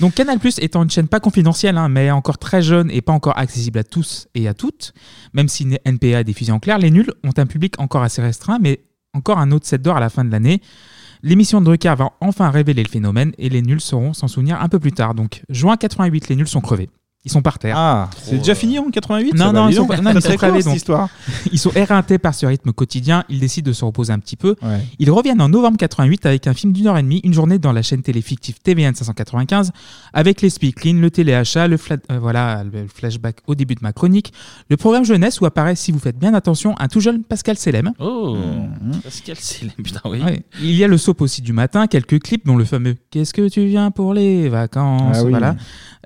Donc 0.00 0.14
Canal 0.14 0.38
Plus 0.38 0.58
étant 0.60 0.82
une 0.82 0.90
chaîne 0.90 1.08
pas 1.08 1.20
confidentielle, 1.20 1.76
hein, 1.76 1.90
mais 1.90 2.10
encore 2.10 2.38
très 2.38 2.62
jeune 2.62 2.90
et 2.90 3.02
pas 3.02 3.12
encore 3.12 3.36
accessible 3.36 3.78
à 3.78 3.84
tous 3.84 4.28
et 4.34 4.48
à 4.48 4.54
toutes, 4.54 4.94
même 5.34 5.48
si 5.48 5.66
NPA 5.84 6.20
est 6.20 6.24
diffusé 6.24 6.52
en 6.52 6.58
clair, 6.58 6.78
les 6.78 6.90
nuls 6.90 7.12
ont 7.22 7.32
un 7.36 7.46
public 7.46 7.78
encore 7.78 8.02
assez 8.02 8.22
restreint, 8.22 8.58
mais 8.60 8.80
encore 9.12 9.38
un 9.38 9.50
autre 9.50 9.66
set 9.66 9.82
d'or 9.82 9.98
à 9.98 10.00
la 10.00 10.08
fin 10.08 10.24
de 10.24 10.30
l'année. 10.30 10.62
L'émission 11.22 11.60
de 11.60 11.66
Drucker 11.66 11.94
va 11.98 12.12
enfin 12.22 12.48
révéler 12.48 12.82
le 12.82 12.88
phénomène 12.88 13.32
et 13.36 13.50
les 13.50 13.60
nuls 13.60 13.82
sauront 13.82 14.14
s'en 14.14 14.26
souvenir 14.26 14.62
un 14.62 14.68
peu 14.70 14.78
plus 14.78 14.92
tard. 14.92 15.14
Donc 15.14 15.42
juin 15.50 15.76
88, 15.76 16.28
les 16.30 16.36
nuls 16.36 16.48
sont 16.48 16.62
crevés. 16.62 16.88
Ils 17.26 17.30
sont 17.30 17.42
par 17.42 17.58
terre. 17.58 17.74
Ah, 17.76 18.08
c'est 18.16 18.38
déjà 18.38 18.54
fini 18.54 18.78
en 18.78 18.88
88 18.90 19.34
Non, 19.34 19.52
non, 19.52 19.68
ils 19.68 19.74
sont, 19.74 19.86
non, 19.86 20.10
ils 20.14 20.22
Très 20.22 20.38
sont 20.38 20.54
cette 20.54 20.64
donc. 20.64 20.74
histoire. 20.76 21.08
Ils 21.52 21.58
sont 21.58 21.70
éreintés 21.72 22.16
par 22.18 22.34
ce 22.34 22.46
rythme 22.46 22.72
quotidien. 22.72 23.24
Ils 23.28 23.40
décident 23.40 23.68
de 23.68 23.74
se 23.74 23.84
reposer 23.84 24.10
un 24.12 24.18
petit 24.18 24.36
peu. 24.36 24.56
Ils 24.98 25.10
reviennent 25.10 25.42
en 25.42 25.50
novembre 25.50 25.76
88 25.76 26.24
avec 26.24 26.46
un 26.46 26.54
film 26.54 26.72
d'une 26.72 26.86
heure 26.86 26.96
et 26.96 27.02
demie, 27.02 27.20
une 27.22 27.34
journée 27.34 27.58
dans 27.58 27.72
la 27.72 27.82
chaîne 27.82 28.00
télé 28.02 28.22
fictive 28.22 28.58
TVN 28.62 28.94
595, 28.94 29.70
avec 30.14 30.40
les 30.40 30.48
speaklines, 30.48 31.00
le 31.00 31.10
téléachat, 31.10 31.68
le, 31.68 31.76
euh, 31.90 32.18
voilà, 32.18 32.64
le 32.64 32.86
flashback 32.88 33.36
au 33.46 33.54
début 33.54 33.74
de 33.74 33.80
ma 33.82 33.92
chronique, 33.92 34.32
le 34.70 34.78
programme 34.78 35.04
jeunesse 35.04 35.42
où 35.42 35.46
apparaît, 35.46 35.76
si 35.76 35.92
vous 35.92 35.98
faites 35.98 36.18
bien 36.18 36.32
attention, 36.32 36.74
un 36.78 36.88
tout 36.88 37.00
jeune 37.00 37.22
Pascal 37.22 37.58
Selem. 37.58 37.92
Oh, 37.98 38.38
Pascal 39.04 39.36
Selem, 39.36 39.72
putain, 39.72 40.00
oui. 40.06 40.22
Ouais. 40.22 40.42
Il 40.62 40.74
y 40.74 40.84
a 40.84 40.88
le 40.88 40.96
soap 40.96 41.20
aussi 41.20 41.42
du 41.42 41.52
matin, 41.52 41.86
quelques 41.86 42.20
clips, 42.22 42.46
dont 42.46 42.56
le 42.56 42.64
fameux 42.64 42.96
Qu'est-ce 43.10 43.34
que 43.34 43.46
tu 43.48 43.66
viens 43.66 43.90
pour 43.90 44.14
les 44.14 44.48
vacances 44.48 45.16
Ah 45.18 45.22
oui. 45.24 45.30
voilà, 45.30 45.56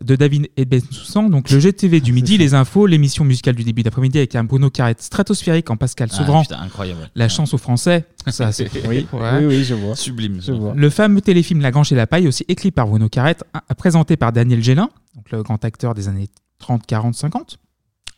de 0.02 0.16
David 0.16 0.48
et 0.56 0.66
Soussan, 0.90 1.28
donc 1.30 1.50
le 1.50 1.60
GTV 1.60 2.00
du 2.00 2.12
midi, 2.12 2.36
les 2.36 2.54
infos, 2.54 2.86
l'émission 2.86 3.24
musicale 3.24 3.54
du 3.54 3.62
début 3.64 3.82
d'après-midi 3.84 4.18
avec 4.18 4.34
un 4.34 4.42
Bruno 4.44 4.68
Carrette 4.70 5.00
stratosphérique 5.00 5.70
en 5.70 5.76
Pascal 5.76 6.08
Ah, 6.12 6.16
Sevran. 6.16 6.42
putain, 6.42 6.60
incroyable. 6.60 7.10
La 7.14 7.28
chance 7.28 7.54
aux 7.54 7.58
Français. 7.58 8.04
Ça, 8.28 8.50
c'est 8.52 8.68
Oui, 8.88 9.06
Ouais. 9.12 9.30
oui, 9.38 9.44
oui, 9.46 9.64
je 9.64 9.74
vois. 9.74 9.94
Sublime. 9.94 10.40
Je 10.42 10.52
vois. 10.52 10.74
Le 10.74 10.90
fameux 10.90 11.20
téléfilm 11.20 11.60
La 11.60 11.70
Grange 11.70 11.92
et 11.92 11.96
la 11.96 12.06
Paille, 12.08 12.26
aussi 12.26 12.44
écrit 12.48 12.70
par 12.72 12.86
Bruno 12.88 13.08
Carrette, 13.08 13.44
présenté 13.78 14.16
par 14.16 14.32
Daniel 14.32 14.62
Gélin, 14.62 14.90
donc 15.14 15.30
le 15.30 15.42
grand 15.42 15.64
acteur 15.64 15.94
des 15.94 16.08
années 16.08 16.28
30, 16.58 16.86
40, 16.86 17.14
50, 17.14 17.58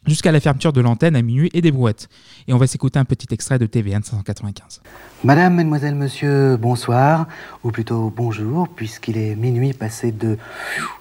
jusqu'à 0.06 0.32
la 0.32 0.40
fermeture 0.40 0.72
de 0.72 0.80
l'antenne 0.80 1.16
à 1.16 1.22
minuit 1.22 1.50
et 1.52 1.60
des 1.60 1.72
brouettes. 1.72 2.08
Et 2.48 2.52
on 2.52 2.58
va 2.58 2.66
s'écouter 2.66 2.98
un 2.98 3.04
petit 3.04 3.28
extrait 3.32 3.58
de 3.58 3.66
TVN 3.66 4.02
595. 4.02 4.80
Madame, 5.24 5.54
Mademoiselle, 5.54 5.94
Monsieur, 5.94 6.56
bonsoir, 6.56 7.26
ou 7.64 7.70
plutôt 7.70 8.12
bonjour, 8.14 8.68
puisqu'il 8.68 9.16
est 9.18 9.34
minuit 9.34 9.72
passé 9.72 10.12
de 10.12 10.38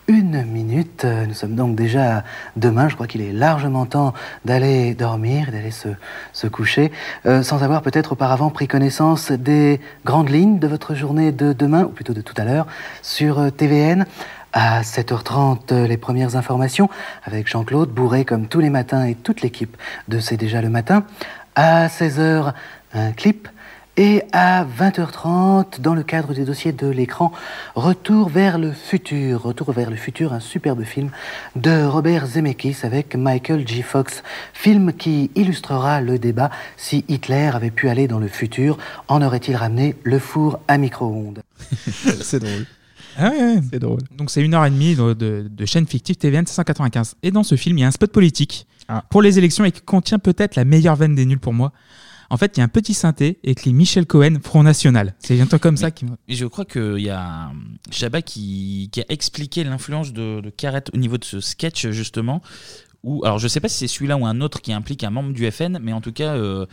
une 0.08 0.44
minute. 0.46 1.06
Nous 1.28 1.34
sommes 1.34 1.56
donc 1.56 1.76
déjà 1.76 2.24
demain. 2.56 2.88
Je 2.88 2.96
crois 2.96 3.08
qu'il 3.08 3.22
est 3.22 3.34
largement 3.34 3.86
temps 3.86 4.14
d'aller 4.46 4.94
dormir, 4.96 5.52
d'aller 5.52 5.72
se, 5.72 5.90
se 6.34 6.48
coucher, 6.48 6.92
euh, 7.26 7.44
sans 7.44 7.64
avoir 7.64 7.82
peut-être 7.82 8.14
auparavant 8.14 8.50
pris 8.50 8.68
connaissance 8.68 9.32
des 9.32 9.80
grandes 10.06 10.30
lignes 10.30 10.60
de 10.60 10.68
votre 10.68 10.96
journée 10.96 11.32
de 11.32 11.54
demain, 11.54 11.84
ou 11.84 11.90
plutôt 11.90 12.14
de 12.14 12.22
tout 12.22 12.36
à 12.38 12.46
l'heure, 12.46 12.68
sur 13.02 13.40
euh, 13.40 13.50
TVN. 13.50 14.06
À 14.58 14.84
7h30, 14.84 15.74
euh, 15.74 15.86
les 15.86 15.98
premières 15.98 16.38
informations 16.38 16.90
avec 17.26 17.46
Jean-Claude, 17.46 17.90
bourré 17.90 18.24
comme 18.24 18.48
tous 18.48 18.62
les 18.62 18.70
matins 18.70 19.04
et 19.04 19.14
toute 19.14 19.42
l'équipe 19.42 19.76
de 20.08 20.20
C'est 20.20 20.38
déjà 20.38 20.62
le 20.62 20.70
matin. 20.70 21.04
À 21.56 21.88
16h, 21.88 22.54
un 22.94 23.12
clip. 23.12 23.50
Et 23.98 24.24
à 24.32 24.64
20h30, 24.64 25.82
dans 25.82 25.94
le 25.94 26.04
cadre 26.04 26.34
des 26.34 26.46
dossiers 26.46 26.72
de 26.72 26.88
l'écran, 26.88 27.34
Retour 27.76 28.30
vers 28.30 28.58
le 28.58 28.72
futur. 28.72 29.42
Retour 29.44 29.74
vers 29.74 29.90
le 29.90 29.98
futur, 29.98 30.32
un 30.32 30.40
superbe 30.40 30.86
film 30.86 31.10
de 31.58 31.84
Robert 31.84 32.26
Zemeckis 32.26 32.78
avec 32.84 33.18
Michael 33.18 33.68
J. 33.68 33.82
Fox. 33.82 34.24
Film 34.54 34.94
qui 34.94 35.32
illustrera 35.36 36.00
le 36.00 36.18
débat 36.18 36.50
si 36.78 37.04
Hitler 37.10 37.52
avait 37.54 37.72
pu 37.72 37.90
aller 37.90 38.08
dans 38.08 38.20
le 38.20 38.30
futur, 38.30 38.78
en 39.10 39.22
aurait-il 39.22 39.58
ramené 39.58 39.96
le 40.04 40.18
four 40.18 40.60
à 40.70 40.78
micro-ondes? 40.78 41.42
C'est 42.22 42.40
drôle. 42.40 42.66
Ah 43.18 43.30
ouais, 43.30 43.60
c'est 43.72 43.80
drôle. 43.80 44.02
Donc 44.18 44.30
c'est 44.30 44.42
une 44.42 44.54
heure 44.54 44.66
et 44.66 44.70
demie 44.70 44.96
de, 44.96 45.14
de- 45.14 45.48
de 45.50 45.66
chaîne 45.66 45.88
fictive 45.88 46.16
TVN 46.18 46.46
195. 46.46 47.16
Et 47.24 47.32
dans 47.32 47.44
ce 47.44 47.56
film, 47.56 47.78
il 47.78 47.82
y 47.82 47.84
a 47.84 47.88
un 47.88 47.92
spot 47.92 48.12
politique 48.12 48.68
pour 49.10 49.22
les 49.22 49.38
élections 49.38 49.66
et 49.66 49.72
qui 49.72 49.82
contient 49.82 50.20
peut-être 50.20 50.56
la 50.56 50.66
meilleure 50.66 50.96
veine 50.96 51.16
des 51.16 51.26
nuls 51.26 51.40
pour 51.40 51.54
moi. 51.54 51.72
En 52.32 52.38
fait, 52.38 52.58
il 52.58 52.60
y 52.60 52.62
a 52.62 52.66
un 52.66 52.70
petit 52.70 52.96
synthé 52.96 53.38
écrit 53.44 53.72
Michel 53.72 54.08
Cohen, 54.08 54.38
Front 54.44 54.64
National. 54.64 55.14
C'est 55.20 55.40
un 55.40 55.46
truc 55.46 55.62
comme 55.62 55.78
ça 55.78 55.92
qui 55.92 56.06
me... 56.06 56.12
Et 56.28 56.34
je 56.36 56.46
crois 56.48 56.66
qu'il 56.66 56.98
y 57.00 57.10
a 57.12 57.52
Chabat 57.92 58.24
qui, 58.24 58.90
qui 58.92 59.02
a 59.02 59.06
expliqué 59.10 59.64
l'influence 59.64 60.12
de, 60.12 60.42
de 60.42 60.50
Carrette 60.50 60.90
au 60.94 60.98
niveau 60.98 61.20
de 61.20 61.24
ce 61.24 61.40
sketch, 61.40 61.88
justement. 61.90 62.42
Où, 63.06 63.24
alors, 63.24 63.38
je 63.38 63.48
sais 63.48 63.60
pas 63.60 63.70
si 63.70 63.78
c'est 63.78 63.88
celui-là 63.88 64.18
ou 64.18 64.26
un 64.26 64.42
autre 64.42 64.62
qui 64.62 64.74
implique 64.74 65.04
un 65.04 65.12
membre 65.12 65.32
du 65.32 65.50
FN, 65.52 65.78
mais 65.80 65.94
en 65.94 66.02
tout 66.02 66.12
cas, 66.12 66.36
euh, 66.36 66.66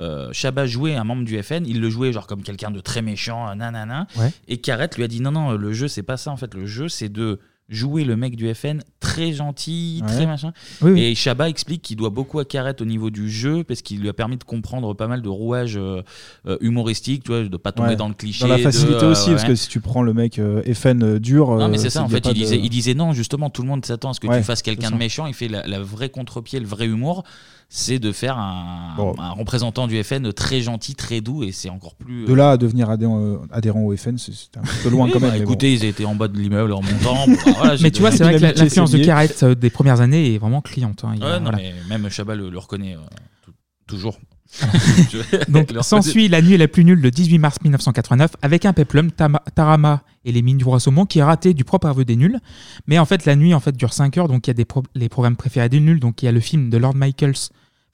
euh, 0.00 0.28
Chabat 0.32 0.66
jouait 0.66 0.96
un 0.96 1.04
membre 1.04 1.24
du 1.24 1.40
FN. 1.40 1.64
Il 1.64 1.80
le 1.80 1.88
jouait 1.88 2.12
genre 2.12 2.26
comme 2.26 2.42
quelqu'un 2.42 2.72
de 2.72 2.80
très 2.80 3.02
méchant, 3.02 3.48
euh, 3.48 3.54
nanana. 3.54 4.08
Ouais. 4.16 4.32
Et 4.48 4.58
Carrette 4.58 4.96
lui 4.96 5.04
a 5.04 5.08
dit 5.08 5.20
non, 5.20 5.30
non, 5.30 5.52
le 5.52 5.72
jeu, 5.72 5.86
c'est 5.86 6.02
pas 6.02 6.16
ça 6.16 6.32
en 6.32 6.36
fait. 6.36 6.52
Le 6.54 6.66
jeu, 6.66 6.88
c'est 6.88 7.08
de 7.08 7.38
jouer 7.68 8.04
le 8.04 8.16
mec 8.16 8.36
du 8.36 8.52
FN 8.54 8.80
très 9.00 9.32
gentil, 9.32 10.00
Ouais. 10.02 10.06
très 10.08 10.26
machin. 10.26 10.52
Oui, 10.82 10.92
oui. 10.92 11.02
Et 11.02 11.14
Chabat 11.16 11.48
explique 11.48 11.82
qu'il 11.82 11.96
doit 11.96 12.10
beaucoup 12.10 12.38
à 12.38 12.44
Carrette 12.44 12.80
au 12.80 12.84
niveau 12.84 13.10
du 13.10 13.28
jeu 13.28 13.64
parce 13.64 13.82
qu'il 13.82 14.00
lui 14.00 14.08
a 14.08 14.12
permis 14.12 14.36
de 14.36 14.44
comprendre 14.44 14.94
pas 14.94 15.08
mal 15.08 15.20
de 15.20 15.28
rouages 15.28 15.76
euh, 15.76 16.02
euh, 16.46 16.56
humoristiques, 16.60 17.24
tu 17.24 17.32
vois, 17.32 17.42
de 17.42 17.56
pas 17.56 17.72
tomber 17.72 17.90
Ouais. 17.90 17.96
dans 17.96 18.08
le 18.08 18.14
cliché. 18.14 18.42
Dans 18.42 18.48
la 18.48 18.58
de, 18.58 18.62
facilité 18.62 19.04
euh, 19.04 19.10
aussi, 19.10 19.30
parce 19.30 19.42
ouais. 19.42 19.48
que 19.48 19.54
si 19.56 19.68
tu 19.68 19.80
prends 19.80 20.02
le 20.02 20.14
mec 20.14 20.38
euh, 20.38 20.62
FN 20.74 21.02
euh, 21.02 21.18
dur. 21.18 21.56
Non, 21.56 21.68
mais 21.68 21.78
c'est 21.78 21.90
ça, 21.90 22.02
en 22.02 22.08
fait, 22.08 22.24
il 22.26 22.34
disait, 22.34 22.58
il 22.62 22.68
disait 22.70 22.94
non, 22.94 23.12
justement, 23.12 23.50
tout 23.50 23.62
le 23.62 23.68
monde 23.68 23.84
s'attend 23.84 24.10
à 24.10 24.12
ce 24.14 24.20
que 24.20 24.26
Ouais, 24.28 24.38
tu 24.38 24.44
fasses 24.44 24.62
quelqu'un 24.62 24.88
ça. 24.88 24.92
de 24.94 24.98
méchant. 24.98 25.26
Il 25.26 25.34
fait 25.34 25.48
la, 25.48 25.66
la 25.66 25.80
vraie 25.80 26.08
contre-pied, 26.10 26.60
le 26.60 26.66
vrai 26.66 26.86
humour, 26.86 27.24
c'est 27.68 27.98
de 27.98 28.12
faire 28.12 28.38
un, 28.38 28.94
Bon. 28.96 29.14
un 29.18 29.30
représentant 29.32 29.86
du 29.88 30.02
FN 30.02 30.32
très 30.32 30.60
gentil, 30.60 30.94
très 30.94 31.20
doux, 31.20 31.42
et 31.42 31.52
c'est 31.52 31.68
encore 31.68 31.94
plus. 31.96 32.24
De 32.24 32.32
là 32.32 32.52
à 32.52 32.56
devenir 32.56 32.88
adhérent, 32.90 33.20
euh, 33.20 33.38
adhérent 33.50 33.80
au 33.82 33.96
FN, 33.96 34.16
c'est 34.18 34.32
un 34.56 34.62
peu 34.82 34.88
loin 34.88 35.06
Oui, 35.06 35.10
quand 35.12 35.20
même. 35.20 35.30
bah, 35.30 35.36
bon. 35.36 35.42
écoutez, 35.42 35.72
ils 35.74 35.84
étaient 35.84 36.04
en 36.04 36.14
bas 36.14 36.28
de 36.28 36.38
l'immeuble 36.38 36.72
en 36.72 36.80
montant. 36.82 37.26
Bah, 37.26 37.52
voilà, 37.56 37.76
Mais 37.82 37.90
tu 37.90 38.00
vois, 38.00 38.12
c'est 38.12 38.22
vrai 38.24 38.36
que 38.38 38.58
l'influence 38.58 38.90
de. 38.92 39.04
Carrette 39.04 39.42
euh, 39.42 39.54
des 39.54 39.70
premières 39.70 40.00
années 40.00 40.34
est 40.34 40.38
vraiment 40.38 40.60
cliente. 40.62 41.02
hein. 41.04 41.12
Il 41.14 41.20
y 41.20 41.24
a- 41.24 41.26
Ouais, 41.26 41.36
non, 41.40 41.50
voilà. 41.50 41.58
mais 41.58 41.74
même 41.98 42.08
Chabat 42.08 42.34
le, 42.36 42.50
le 42.50 42.58
reconnaît 42.58 42.94
euh, 42.94 43.00
tou- 43.44 43.52
toujours. 43.86 44.18
Donc 45.48 45.72
s'ensuit 45.82 46.28
La 46.28 46.42
nuit 46.42 46.56
la 46.56 46.68
plus 46.68 46.84
nulle 46.84 47.00
le 47.00 47.10
18 47.10 47.38
mars 47.38 47.56
1989 47.62 48.32
avec 48.42 48.64
un 48.64 48.72
peplum, 48.72 49.10
Tama- 49.10 49.42
Tarama 49.54 50.02
et 50.24 50.32
les 50.32 50.42
mines 50.42 50.58
du 50.58 50.64
roi 50.64 50.80
saumon 50.80 51.06
qui 51.06 51.18
est 51.18 51.22
raté 51.22 51.54
du 51.54 51.64
propre 51.64 51.86
aveu 51.88 52.04
des 52.04 52.16
nuls. 52.16 52.38
Mais 52.86 52.98
en 52.98 53.04
fait 53.04 53.24
la 53.26 53.36
nuit 53.36 53.54
en 53.54 53.60
fait 53.60 53.76
dure 53.76 53.92
5 53.92 54.16
heures 54.18 54.28
donc 54.28 54.46
il 54.46 54.50
y 54.50 54.52
a 54.52 54.54
des 54.54 54.64
pro- 54.64 54.82
les 54.94 55.08
programmes 55.08 55.36
préférés 55.36 55.68
des 55.68 55.80
nuls 55.80 56.00
donc 56.00 56.22
il 56.22 56.26
y 56.26 56.28
a 56.28 56.32
le 56.32 56.40
film 56.40 56.70
de 56.70 56.76
Lord 56.78 56.94
Michaels 56.94 57.34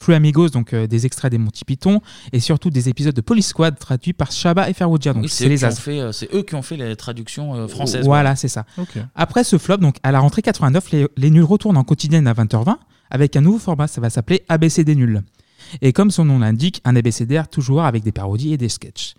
Free 0.00 0.14
Amigos 0.14 0.48
donc 0.48 0.72
euh, 0.72 0.86
des 0.88 1.06
extraits 1.06 1.30
des 1.30 1.38
Monty 1.38 1.64
Python 1.64 2.00
et 2.32 2.40
surtout 2.40 2.70
des 2.70 2.88
épisodes 2.88 3.14
de 3.14 3.20
Police 3.20 3.48
Squad 3.48 3.78
traduits 3.78 4.12
par 4.12 4.32
Shaba 4.32 4.68
et 4.68 4.72
Ferwodja 4.74 5.12
donc 5.12 5.22
Oui, 5.24 5.28
c'est 5.28 5.46
eux 5.46 5.48
les 5.50 5.58
qui 5.58 5.64
ont 5.64 5.68
as. 5.68 5.78
fait, 5.80 6.00
euh, 6.00 6.10
c'est 6.12 6.28
eux 6.34 6.42
qui 6.42 6.54
ont 6.56 6.62
fait 6.62 6.76
les 6.76 6.96
traductions 6.96 7.54
euh, 7.54 7.68
françaises. 7.68 8.04
Voilà, 8.04 8.34
c'est 8.34 8.48
ça. 8.48 8.64
Ok. 8.78 8.98
Après 9.14 9.44
ce 9.44 9.58
flop, 9.58 9.76
donc 9.76 9.96
à 10.02 10.10
la 10.10 10.18
rentrée 10.18 10.42
89, 10.42 10.90
les, 10.90 11.06
les 11.16 11.30
nuls 11.30 11.44
retournent 11.44 11.76
en 11.76 11.84
quotidienne 11.84 12.26
à 12.26 12.34
20h20 12.34 12.74
avec 13.10 13.36
un 13.36 13.42
nouveau 13.42 13.58
format, 13.58 13.86
ça 13.86 14.00
va 14.00 14.10
s'appeler 14.10 14.42
ABCD 14.48 14.96
nuls. 14.96 15.22
Et 15.80 15.92
comme 15.92 16.10
son 16.10 16.24
nom 16.24 16.38
l'indique, 16.38 16.80
un 16.84 16.96
abécédaire 16.96 17.48
toujours 17.48 17.82
avec 17.82 18.02
des 18.02 18.12
parodies 18.12 18.52
et 18.52 18.56
des 18.56 18.68
sketchs. 18.68 19.14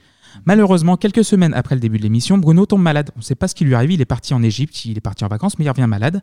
Malheureusement, 0.46 0.98
quelques 0.98 1.24
semaines 1.24 1.54
après 1.54 1.76
le 1.76 1.82
début 1.82 1.98
de 1.98 2.04
l'émission, 2.04 2.38
Bruno 2.38 2.66
tombe 2.66 2.82
malade. 2.82 3.12
On 3.16 3.20
ne 3.20 3.24
sait 3.24 3.36
pas 3.36 3.48
ce 3.48 3.56
qui 3.56 3.66
lui 3.66 3.76
arrive, 3.76 3.92
il 3.92 4.02
est 4.02 4.06
parti 4.06 4.34
en 4.34 4.42
Égypte, 4.42 4.86
il 4.86 4.98
est 4.98 5.02
parti 5.02 5.24
en 5.24 5.28
vacances, 5.28 5.60
mais 5.60 5.66
il 5.66 5.70
revient 5.70 5.88
malade. 5.88 6.22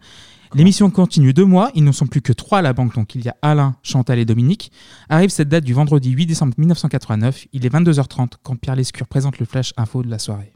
L'émission 0.55 0.91
continue 0.91 1.33
deux 1.33 1.45
mois, 1.45 1.71
ils 1.75 1.85
ne 1.85 1.93
sont 1.93 2.07
plus 2.07 2.21
que 2.21 2.33
trois 2.33 2.59
à 2.59 2.63
la 2.63 2.73
banque, 2.73 2.95
donc 2.95 3.15
il 3.15 3.25
y 3.25 3.29
a 3.29 3.37
Alain, 3.41 3.77
Chantal 3.83 4.19
et 4.19 4.25
Dominique. 4.25 4.73
Arrive 5.09 5.31
cette 5.31 5.49
date 5.49 5.65
du 5.65 5.75
vendredi 5.75 6.11
8 6.11 6.27
décembre 6.27 6.55
1989, 6.59 7.47
il 7.53 7.65
est 7.65 7.73
22h30 7.73 8.33
quand 8.43 8.57
Pierre 8.57 8.77
Lescure 8.77 9.07
présente 9.07 9.39
le 9.39 9.47
flash 9.47 9.73
info 9.77 10.03
de 10.03 10.11
la 10.11 10.19
soirée. 10.19 10.53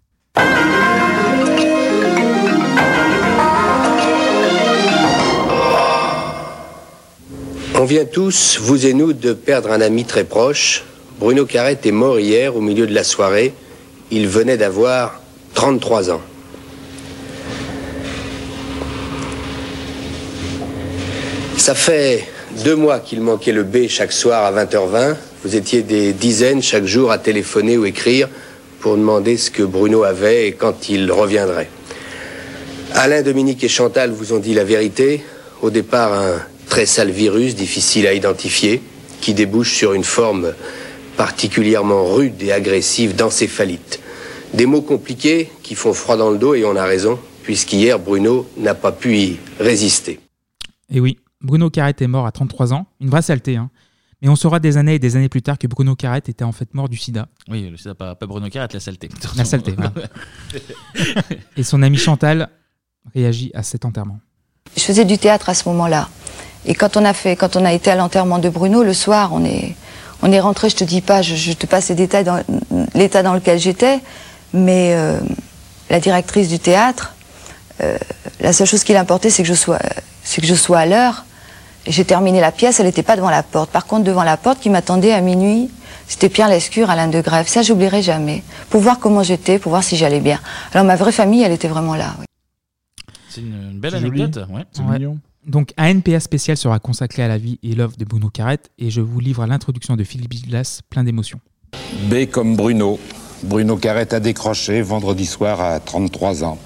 On 7.77 7.87
vient 7.87 8.05
tous, 8.05 8.59
vous 8.61 8.87
et 8.87 8.95
nous, 8.95 9.12
de 9.12 9.33
perdre 9.33 9.72
un 9.72 9.81
ami 9.81 10.05
très 10.05 10.22
proche. 10.22 10.85
Bruno 11.18 11.45
Carrette 11.45 11.85
est 11.85 11.91
mort 11.93 12.20
hier 12.20 12.55
au 12.55 12.61
milieu 12.61 12.87
de 12.87 12.95
la 12.95 13.03
soirée. 13.03 13.53
Il 14.12 14.29
venait 14.29 14.57
d'avoir 14.57 15.20
33 15.55 16.12
ans. 16.12 16.20
Ça 21.57 21.75
fait 21.75 22.29
deux 22.64 22.77
mois 22.77 23.01
qu'il 23.01 23.20
manquait 23.20 23.51
le 23.51 23.64
B 23.64 23.89
chaque 23.89 24.12
soir 24.12 24.45
à 24.45 24.64
20h20. 24.64 25.16
Vous 25.43 25.57
étiez 25.57 25.83
des 25.83 26.12
dizaines 26.12 26.62
chaque 26.62 26.87
jour 26.87 27.11
à 27.11 27.18
téléphoner 27.18 27.77
ou 27.77 27.87
écrire 27.87 28.29
pour 28.79 28.97
demander 28.97 29.37
ce 29.37 29.51
que 29.51 29.64
Bruno 29.64 30.05
avait 30.05 30.47
et 30.47 30.53
quand 30.53 30.89
il 30.89 31.11
reviendrait. 31.11 31.68
Alain, 32.95 33.22
Dominique 33.22 33.64
et 33.64 33.68
Chantal 33.68 34.12
vous 34.12 34.33
ont 34.33 34.39
dit 34.39 34.55
la 34.55 34.62
vérité. 34.62 35.25
Au 35.61 35.70
départ, 35.70 36.12
un 36.12 36.37
très 36.66 36.86
sale 36.86 37.10
virus, 37.10 37.54
difficile 37.54 38.06
à 38.06 38.14
identifier, 38.14 38.82
qui 39.20 39.34
débouche 39.34 39.74
sur 39.74 39.92
une 39.94 40.04
forme 40.04 40.54
particulièrement 41.16 42.12
rude 42.12 42.42
et 42.42 42.52
agressive 42.52 43.14
d'encéphalite. 43.14 44.00
Des 44.52 44.66
mots 44.66 44.82
compliqués 44.82 45.50
qui 45.62 45.74
font 45.74 45.92
froid 45.92 46.16
dans 46.16 46.30
le 46.30 46.38
dos 46.38 46.54
et 46.54 46.64
on 46.64 46.76
a 46.76 46.84
raison, 46.84 47.18
puisqu'hier, 47.42 47.98
Bruno 47.98 48.48
n'a 48.56 48.74
pas 48.74 48.92
pu 48.92 49.16
y 49.16 49.38
résister. 49.58 50.20
Et 50.90 51.00
oui, 51.00 51.18
Bruno 51.40 51.70
Carrette 51.70 52.02
est 52.02 52.06
mort 52.06 52.26
à 52.26 52.32
33 52.32 52.72
ans, 52.72 52.86
une 53.00 53.10
vraie 53.10 53.22
saleté. 53.22 53.56
Hein. 53.56 53.70
Mais 54.22 54.28
on 54.28 54.36
saura 54.36 54.58
des 54.58 54.76
années 54.76 54.94
et 54.94 54.98
des 54.98 55.16
années 55.16 55.28
plus 55.28 55.42
tard 55.42 55.58
que 55.58 55.66
Bruno 55.66 55.94
Carrette 55.96 56.28
était 56.28 56.44
en 56.44 56.52
fait 56.52 56.72
mort 56.72 56.88
du 56.88 56.96
sida. 56.96 57.28
Oui, 57.48 57.68
le 57.68 57.76
sida, 57.76 57.94
pas, 57.94 58.14
pas 58.14 58.26
Bruno 58.26 58.48
Carrette, 58.48 58.72
la 58.72 58.80
saleté. 58.80 59.08
La 59.36 59.44
saleté, 59.44 59.72
voilà. 59.72 59.92
Et 61.56 61.62
son 61.62 61.82
amie 61.82 61.98
Chantal 61.98 62.48
réagit 63.14 63.50
à 63.54 63.62
cet 63.62 63.84
enterrement. 63.84 64.20
Je 64.76 64.82
faisais 64.82 65.04
du 65.04 65.18
théâtre 65.18 65.50
à 65.50 65.54
ce 65.54 65.68
moment-là. 65.68 66.08
Et 66.66 66.74
quand 66.74 66.96
on 66.96 67.04
a 67.04 67.12
fait, 67.12 67.36
quand 67.36 67.56
on 67.56 67.64
a 67.64 67.72
été 67.72 67.90
à 67.90 67.94
l'enterrement 67.96 68.38
de 68.38 68.48
Bruno, 68.48 68.82
le 68.82 68.94
soir, 68.94 69.30
on 69.32 69.44
est, 69.44 69.74
on 70.22 70.32
est 70.32 70.40
rentré. 70.40 70.70
Je 70.70 70.76
te 70.76 70.84
dis 70.84 71.00
pas, 71.00 71.22
je, 71.22 71.34
je 71.34 71.52
te 71.52 71.66
passe 71.66 71.88
les 71.90 71.94
détails 71.94 72.24
dans 72.24 72.42
l'état 72.94 73.22
dans 73.22 73.34
lequel 73.34 73.58
j'étais, 73.58 74.00
mais 74.52 74.94
euh, 74.94 75.18
la 75.90 76.00
directrice 76.00 76.48
du 76.48 76.58
théâtre, 76.58 77.14
euh, 77.82 77.98
la 78.40 78.52
seule 78.52 78.66
chose 78.66 78.84
qui 78.84 78.92
l'importait, 78.92 79.30
c'est 79.30 79.42
que 79.42 79.48
je 79.48 79.54
sois, 79.54 79.78
c'est 80.22 80.40
que 80.40 80.46
je 80.46 80.54
sois 80.54 80.78
à 80.78 80.86
l'heure. 80.86 81.24
Et 81.86 81.92
J'ai 81.92 82.06
terminé 82.06 82.40
la 82.40 82.50
pièce, 82.50 82.80
elle 82.80 82.86
n'était 82.86 83.02
pas 83.02 83.16
devant 83.16 83.30
la 83.30 83.42
porte. 83.42 83.70
Par 83.70 83.84
contre, 83.84 84.04
devant 84.04 84.22
la 84.24 84.38
porte 84.38 84.60
qui 84.60 84.70
m'attendait 84.70 85.12
à 85.12 85.20
minuit, 85.20 85.70
c'était 86.06 86.30
Pierre 86.30 86.48
Lescure, 86.48 86.88
Alain 86.88 87.08
de 87.08 87.20
Grève. 87.20 87.46
Ça, 87.46 87.60
j'oublierai 87.60 88.00
jamais. 88.00 88.42
Pour 88.70 88.80
voir 88.80 88.98
comment 88.98 89.22
j'étais, 89.22 89.58
pour 89.58 89.70
voir 89.70 89.84
si 89.84 89.96
j'allais 89.96 90.20
bien. 90.20 90.40
Alors 90.72 90.86
ma 90.86 90.96
vraie 90.96 91.12
famille, 91.12 91.42
elle 91.42 91.52
était 91.52 91.68
vraiment 91.68 91.94
là. 91.94 92.14
oui. 92.18 92.24
C'est 93.28 93.40
une, 93.40 93.80
belle 93.80 93.90
C'est 93.92 93.96
anecdote. 93.98 94.46
Ouais. 94.48 94.64
Ouais. 94.84 95.14
Donc, 95.47 95.72
un 95.76 95.95
NPA 95.95 96.20
spécial 96.20 96.57
sera 96.57 96.78
consacré 96.78 97.22
à 97.22 97.28
la 97.28 97.36
vie 97.36 97.59
et 97.62 97.74
l'œuvre 97.74 97.97
de 97.99 98.05
Bruno 98.05 98.30
Carrette 98.30 98.70
et 98.78 98.90
je 98.90 99.01
vous 99.01 99.20
livre 99.20 99.45
l'introduction 99.47 99.97
de 99.97 100.05
Philippe 100.05 100.32
Gillas, 100.32 100.80
plein 100.88 101.05
d'émotions. 101.05 101.40
B 102.09 102.26
comme 102.30 102.57
Bruno. 102.57 102.99
Bruno 103.42 103.76
Carrette 103.76 104.14
a 104.14 104.20
décroché 104.20 104.80
vendredi 104.80 105.26
soir 105.26 105.61
à 105.61 105.80
33 105.80 106.45
ans, 106.45 106.59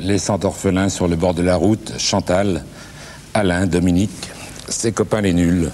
laissant 0.00 0.42
orphelin 0.44 0.88
sur 0.88 1.08
le 1.08 1.16
bord 1.16 1.34
de 1.34 1.42
la 1.42 1.56
route 1.56 1.92
Chantal, 1.98 2.64
Alain, 3.34 3.66
Dominique, 3.66 4.30
ses 4.68 4.92
copains 4.92 5.20
les 5.20 5.34
nuls. 5.34 5.70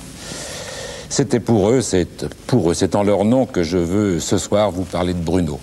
C'était 1.09 1.41
pour 1.41 1.71
eux, 1.71 1.81
c'est 1.81 2.29
pour 2.47 2.71
eux, 2.71 2.75
c'est 2.75 2.97
en 2.97 3.05
leur 3.05 3.25
nom 3.25 3.47
que 3.47 3.63
je 3.63 3.79
veux 3.79 4.19
ce 4.19 4.37
soir 4.37 4.73
vous 4.73 4.85
parler 4.85 5.15
de 5.15 5.21
Bruno. 5.21 5.61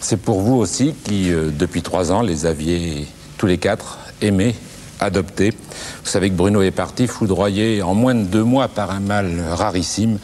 C'est 0.00 0.20
pour 0.20 0.40
vous 0.40 0.56
aussi 0.56 0.94
qui, 1.04 1.32
euh, 1.32 1.50
depuis 1.56 1.82
trois 1.82 2.10
ans, 2.10 2.22
les 2.22 2.44
aviez 2.44 3.06
tous 3.38 3.46
les 3.46 3.58
quatre 3.58 3.98
aimés, 4.20 4.54
adoptés. 5.00 5.50
Vous 5.50 6.10
savez 6.10 6.30
que 6.30 6.34
Bruno 6.34 6.62
est 6.62 6.70
parti 6.70 7.06
foudroyé 7.06 7.82
en 7.82 7.94
moins 7.94 8.14
de 8.14 8.24
deux 8.24 8.44
mois 8.44 8.68
par 8.68 8.90
un 8.90 9.00
mal 9.00 9.42
rarissime. 9.52 10.18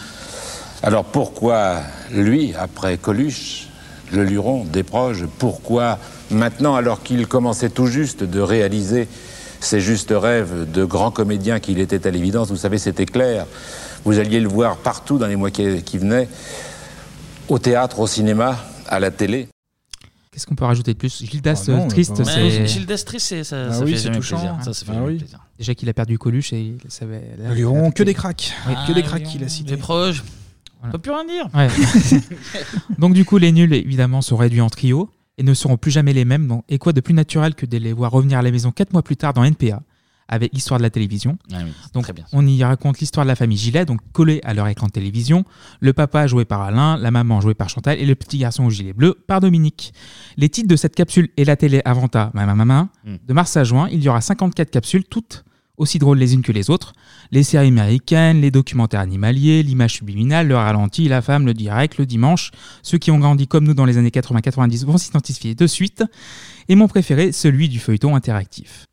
Alors 0.83 1.05
pourquoi 1.05 1.79
lui, 2.11 2.55
après 2.59 2.97
Coluche, 2.97 3.69
le 4.13 4.25
Luron, 4.25 4.65
Desproges, 4.65 5.27
pourquoi 5.39 5.99
maintenant, 6.31 6.75
alors 6.75 7.03
qu'il 7.03 7.27
commençait 7.27 7.71
tout 7.71 7.87
juste 7.87 8.25
de 8.25 8.41
réaliser 8.41 9.09
ses 9.61 9.81
justes 9.81 10.13
rêves 10.17 10.71
de 10.71 10.85
grand 10.85 11.11
comédien 11.11 11.61
qu'il 11.61 11.79
était 11.79 12.07
à 12.07 12.11
l'évidence, 12.11 12.49
vous 12.49 12.57
savez, 12.57 12.79
c'était 12.79 13.07
clair. 13.07 13.47
Vous 14.05 14.19
alliez 14.19 14.41
le 14.41 14.49
voir 14.49 14.77
partout 14.77 15.19
dans 15.19 15.29
les 15.29 15.37
mois 15.37 15.51
qui 15.51 15.99
venaient, 15.99 16.29
au 17.49 17.59
théâtre, 17.59 18.01
au 18.01 18.07
cinéma, 18.07 18.57
à 18.89 18.99
la 18.99 19.11
télé. 19.11 19.49
Qu'est-ce 20.33 20.47
qu'on 20.47 20.55
peut 20.55 20.65
rajouter 20.65 20.95
de 20.95 20.99
plus? 20.99 21.25
Gildas 21.25 21.65
Ah 21.69 21.73
non, 21.73 21.89
triste, 21.89 22.25
c'est. 22.25 22.85
Destris, 22.87 23.21
c'est- 23.21 23.45
ça, 23.45 23.67
Ah 23.69 23.73
ça 23.75 23.85
oui, 23.85 23.93
fait 23.93 23.99
jamais 23.99 24.17
touchant. 24.17 24.37
plaisir. 24.39 24.57
Ça, 24.65 24.73
ça 24.73 24.87
fait 24.87 24.93
Ah 24.97 25.03
oui. 25.05 25.19
plaisir. 25.19 25.39
Déjà 25.59 25.75
qu'il 25.75 25.89
a 25.91 25.93
perdu 25.93 26.19
Coluche 26.19 26.53
et 26.55 26.61
il 26.61 26.79
savait. 26.89 27.23
Luron, 27.55 27.91
que 27.91 28.03
des 28.03 28.15
cracks. 28.15 28.53
Ah, 28.67 28.85
que 28.89 28.93
des 28.95 29.03
cracks 29.03 29.23
qu'il 29.25 29.45
a 29.45 29.49
cités. 29.49 29.73
Les 29.73 29.77
proches. 29.77 30.25
On 30.83 30.91
peut 30.91 30.99
plus 30.99 31.13
rien 31.13 31.25
dire. 31.27 31.49
Ouais. 31.55 31.69
Donc 32.99 33.15
du 33.15 33.25
coup, 33.25 33.39
les 33.39 33.53
nuls, 33.53 33.73
évidemment, 33.73 34.23
sont 34.23 34.37
réduits 34.37 34.61
en 34.61 34.71
trio 34.71 35.11
et 35.39 35.43
ne 35.43 35.55
seront 35.55 35.77
plus 35.77 35.91
jamais 35.91 36.13
les 36.13 36.25
mêmes. 36.25 36.61
Et 36.69 36.79
quoi 36.79 36.93
de 36.93 37.01
plus 37.01 37.15
naturel 37.15 37.55
que 37.55 37.67
de 37.67 37.77
les 37.79 37.93
voir 37.93 38.11
revenir 38.11 38.39
à 38.39 38.43
la 38.43 38.51
maison 38.51 38.73
quatre 38.73 38.93
mois 38.93 39.03
plus 39.03 39.17
tard 39.17 39.33
dans 39.35 39.45
NPA 39.45 39.83
avec 40.33 40.53
l'histoire 40.53 40.79
de 40.79 40.83
la 40.83 40.91
télévision. 40.91 41.37
Ah 41.53 41.59
oui, 41.65 41.71
donc 41.93 42.05
très 42.05 42.13
bien. 42.13 42.25
on 42.33 42.47
y 42.47 42.65
raconte 42.65 42.99
l'histoire 43.01 43.25
de 43.25 43.29
la 43.29 43.37
famille 43.37 43.59
Gilet, 43.59 43.85
donc 43.85 44.01
collée 44.13 44.41
à 44.45 44.55
leur 44.55 44.67
écran 44.67 44.87
de 44.87 44.93
télévision. 44.93 45.45
Le 45.81 45.93
papa 45.93 46.27
joué 46.27 46.45
par 46.45 46.63
Alain, 46.63 46.97
la 46.97 47.11
maman 47.11 47.41
jouée 47.41 47.55
par 47.55 47.69
Chantal 47.69 47.99
et 47.99 48.07
le 48.07 48.15
petit 48.15 48.39
garçon 48.39 48.65
au 48.65 48.71
gilet 48.71 48.93
bleu 48.95 49.15
par 49.27 49.41
Dominique. 49.41 49.93
Les 50.37 50.49
titres 50.49 50.69
de 50.69 50.77
cette 50.77 50.95
capsule 50.95 51.29
et 51.37 51.45
la 51.45 51.57
télé 51.57 51.83
Avanta, 51.85 52.31
Mama 52.35 52.55
Mama, 52.55 52.89
Mm. 53.05 53.17
de 53.29 53.33
mars 53.35 53.57
à 53.57 53.65
juin, 53.65 53.89
il 53.93 54.03
y 54.03 54.09
aura 54.09 54.21
54 54.21 54.71
capsules, 54.71 55.05
toutes 55.05 55.45
aussi 55.79 55.99
drôles 55.99 56.19
les 56.19 56.35
unes 56.35 56.43
que 56.43 56.53
les 56.53 56.71
autres. 56.71 56.93
Les 57.33 57.43
séries 57.43 57.69
américaines, 57.69 58.41
les 58.41 58.51
documentaires 58.51 59.01
animaliers, 59.01 59.63
l'image 59.63 59.95
subliminale, 59.95 60.47
le 60.47 60.55
ralenti, 60.55 61.09
la 61.09 61.23
femme, 61.23 61.45
le 61.47 61.55
direct, 61.55 61.99
le 61.99 62.07
dimanche. 62.07 62.51
Ceux 62.83 62.99
qui 62.99 63.11
ont 63.11 63.19
grandi 63.19 63.49
comme 63.49 63.65
nous 63.65 63.75
dans 63.75 63.85
les 63.87 63.99
années 63.99 64.11
80-90 64.11 64.85
vont 64.85 64.99
s'identifier 64.99 65.55
de 65.55 65.67
suite. 65.67 66.05
Et 66.69 66.75
mon 66.75 66.89
préféré, 66.89 67.33
celui 67.33 67.69
du 67.69 67.79
feuilleton 67.79 68.15
interactif. 68.15 68.87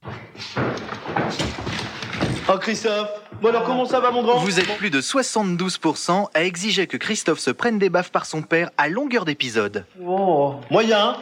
Oh 2.51 2.57
Christophe 2.57 3.09
Bon 3.41 3.49
alors 3.49 3.63
comment 3.63 3.86
ça 3.86 3.99
va 3.99 4.11
mon 4.11 4.22
grand? 4.24 4.39
Vous 4.39 4.59
êtes 4.59 4.76
plus 4.78 4.89
de 4.89 4.99
72% 4.99 6.26
à 6.34 6.43
exiger 6.43 6.88
que 6.88 6.97
Christophe 6.97 7.39
se 7.39 7.51
prenne 7.51 7.80
des 7.80 7.89
baffes 7.89 8.11
par 8.11 8.26
son 8.26 8.41
père 8.41 8.70
à 8.78 8.89
longueur 8.89 9.24
d'épisode. 9.24 9.86
Oh, 10.03 10.55
moyen. 10.70 11.15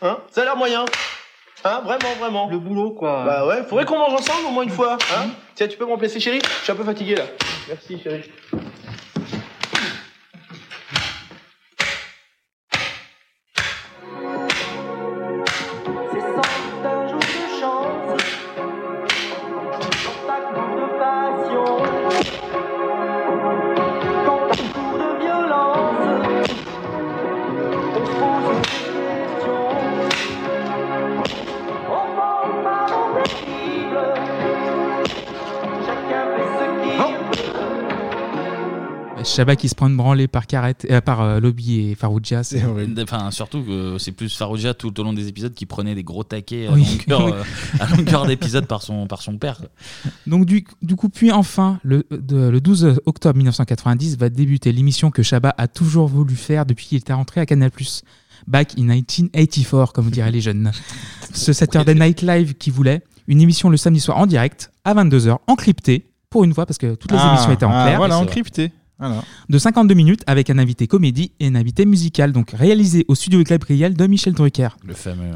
Hein? 0.00 0.18
Ça 0.30 0.42
a 0.42 0.44
l'air 0.44 0.56
moyen. 0.56 0.86
Hein? 1.64 1.82
Vraiment, 1.84 2.14
vraiment. 2.18 2.48
Le 2.48 2.58
boulot 2.58 2.92
quoi. 2.92 3.24
Bah 3.26 3.46
ouais, 3.46 3.64
faudrait 3.68 3.84
qu'on 3.84 3.98
mange 3.98 4.14
ensemble 4.14 4.46
au 4.46 4.50
moins 4.50 4.62
une 4.62 4.70
fois. 4.70 4.96
Hein? 5.14 5.26
Tiens, 5.56 5.68
tu 5.68 5.76
peux 5.76 5.84
me 5.84 5.90
remplacer 5.90 6.20
chérie? 6.20 6.40
Je 6.60 6.64
suis 6.64 6.72
un 6.72 6.76
peu 6.76 6.84
fatigué 6.84 7.16
là. 7.16 7.24
Merci 7.68 8.00
chérie. 8.02 8.30
Chabat 39.38 39.54
qui 39.54 39.68
se 39.68 39.76
prend 39.76 39.86
une 39.86 39.96
branlée 39.96 40.26
par, 40.26 40.48
Carrette, 40.48 40.84
euh, 40.90 41.00
par 41.00 41.20
euh, 41.20 41.38
Lobby 41.38 41.90
et 41.90 41.94
Farouja, 41.94 42.42
c'est 42.42 42.60
Enfin, 43.00 43.30
surtout 43.30 43.62
que 43.62 43.96
c'est 43.98 44.10
plus 44.10 44.36
Farouja 44.36 44.74
tout 44.74 44.98
au 44.98 45.04
long 45.04 45.12
des 45.12 45.28
épisodes 45.28 45.54
qui 45.54 45.64
prenait 45.64 45.94
des 45.94 46.02
gros 46.02 46.24
taquets 46.24 46.66
à 46.66 46.72
Oui. 46.72 46.98
longueur, 47.08 47.26
Oui. 47.26 47.32
euh, 47.34 47.44
à 47.84 47.86
longueur 47.96 48.26
d'épisode 48.26 48.66
par 48.66 48.82
son, 48.82 49.06
par 49.06 49.22
son 49.22 49.38
père. 49.38 49.60
Donc 50.26 50.44
du, 50.44 50.64
du 50.82 50.96
coup, 50.96 51.08
puis 51.08 51.30
enfin, 51.30 51.78
le, 51.84 52.04
de- 52.10 52.48
le 52.48 52.60
12 52.60 53.00
octobre 53.06 53.36
1990 53.36 54.18
va 54.18 54.28
débuter 54.28 54.72
l'émission 54.72 55.12
que 55.12 55.22
Chabat 55.22 55.54
a 55.56 55.68
toujours 55.68 56.08
voulu 56.08 56.34
faire 56.34 56.66
depuis 56.66 56.86
qu'il 56.86 56.98
était 56.98 57.12
rentré 57.12 57.40
à 57.40 57.46
Canal+. 57.46 57.70
Back 58.48 58.72
in 58.76 58.82
1984, 58.82 59.92
comme 59.92 60.10
diraient 60.10 60.32
les 60.32 60.40
jeunes. 60.40 60.72
Ce 61.32 61.52
Saturday 61.52 61.94
Night 61.94 62.22
Live 62.22 62.54
qui 62.54 62.70
voulait 62.70 63.02
une 63.28 63.40
émission 63.40 63.68
le 63.70 63.76
samedi 63.76 64.00
soir 64.00 64.18
en 64.18 64.26
direct 64.26 64.72
à 64.84 64.94
22h, 64.94 65.36
encryptée, 65.46 66.06
pour 66.28 66.42
une 66.44 66.52
fois, 66.54 66.66
parce 66.66 66.78
que 66.78 66.94
toutes 66.96 67.12
les 67.12 67.18
Ah, 67.20 67.34
émissions 67.34 67.52
étaient 67.52 67.64
en 67.64 67.70
ah, 67.72 67.84
clair. 67.86 67.98
voilà, 67.98 68.18
encryptée. 68.18 68.72
Voilà. 68.98 69.22
De 69.48 69.58
52 69.58 69.94
minutes 69.94 70.22
avec 70.26 70.50
un 70.50 70.58
invité 70.58 70.86
comédie 70.86 71.32
et 71.40 71.46
un 71.46 71.54
invité 71.54 71.86
musical, 71.86 72.32
donc 72.32 72.50
réalisé 72.50 73.04
au 73.08 73.14
studio 73.14 73.42
Gabriel 73.42 73.94
de 73.94 74.06
Michel 74.06 74.34
Drucker. 74.34 74.68
Le 74.84 74.94
fameux. 74.94 75.30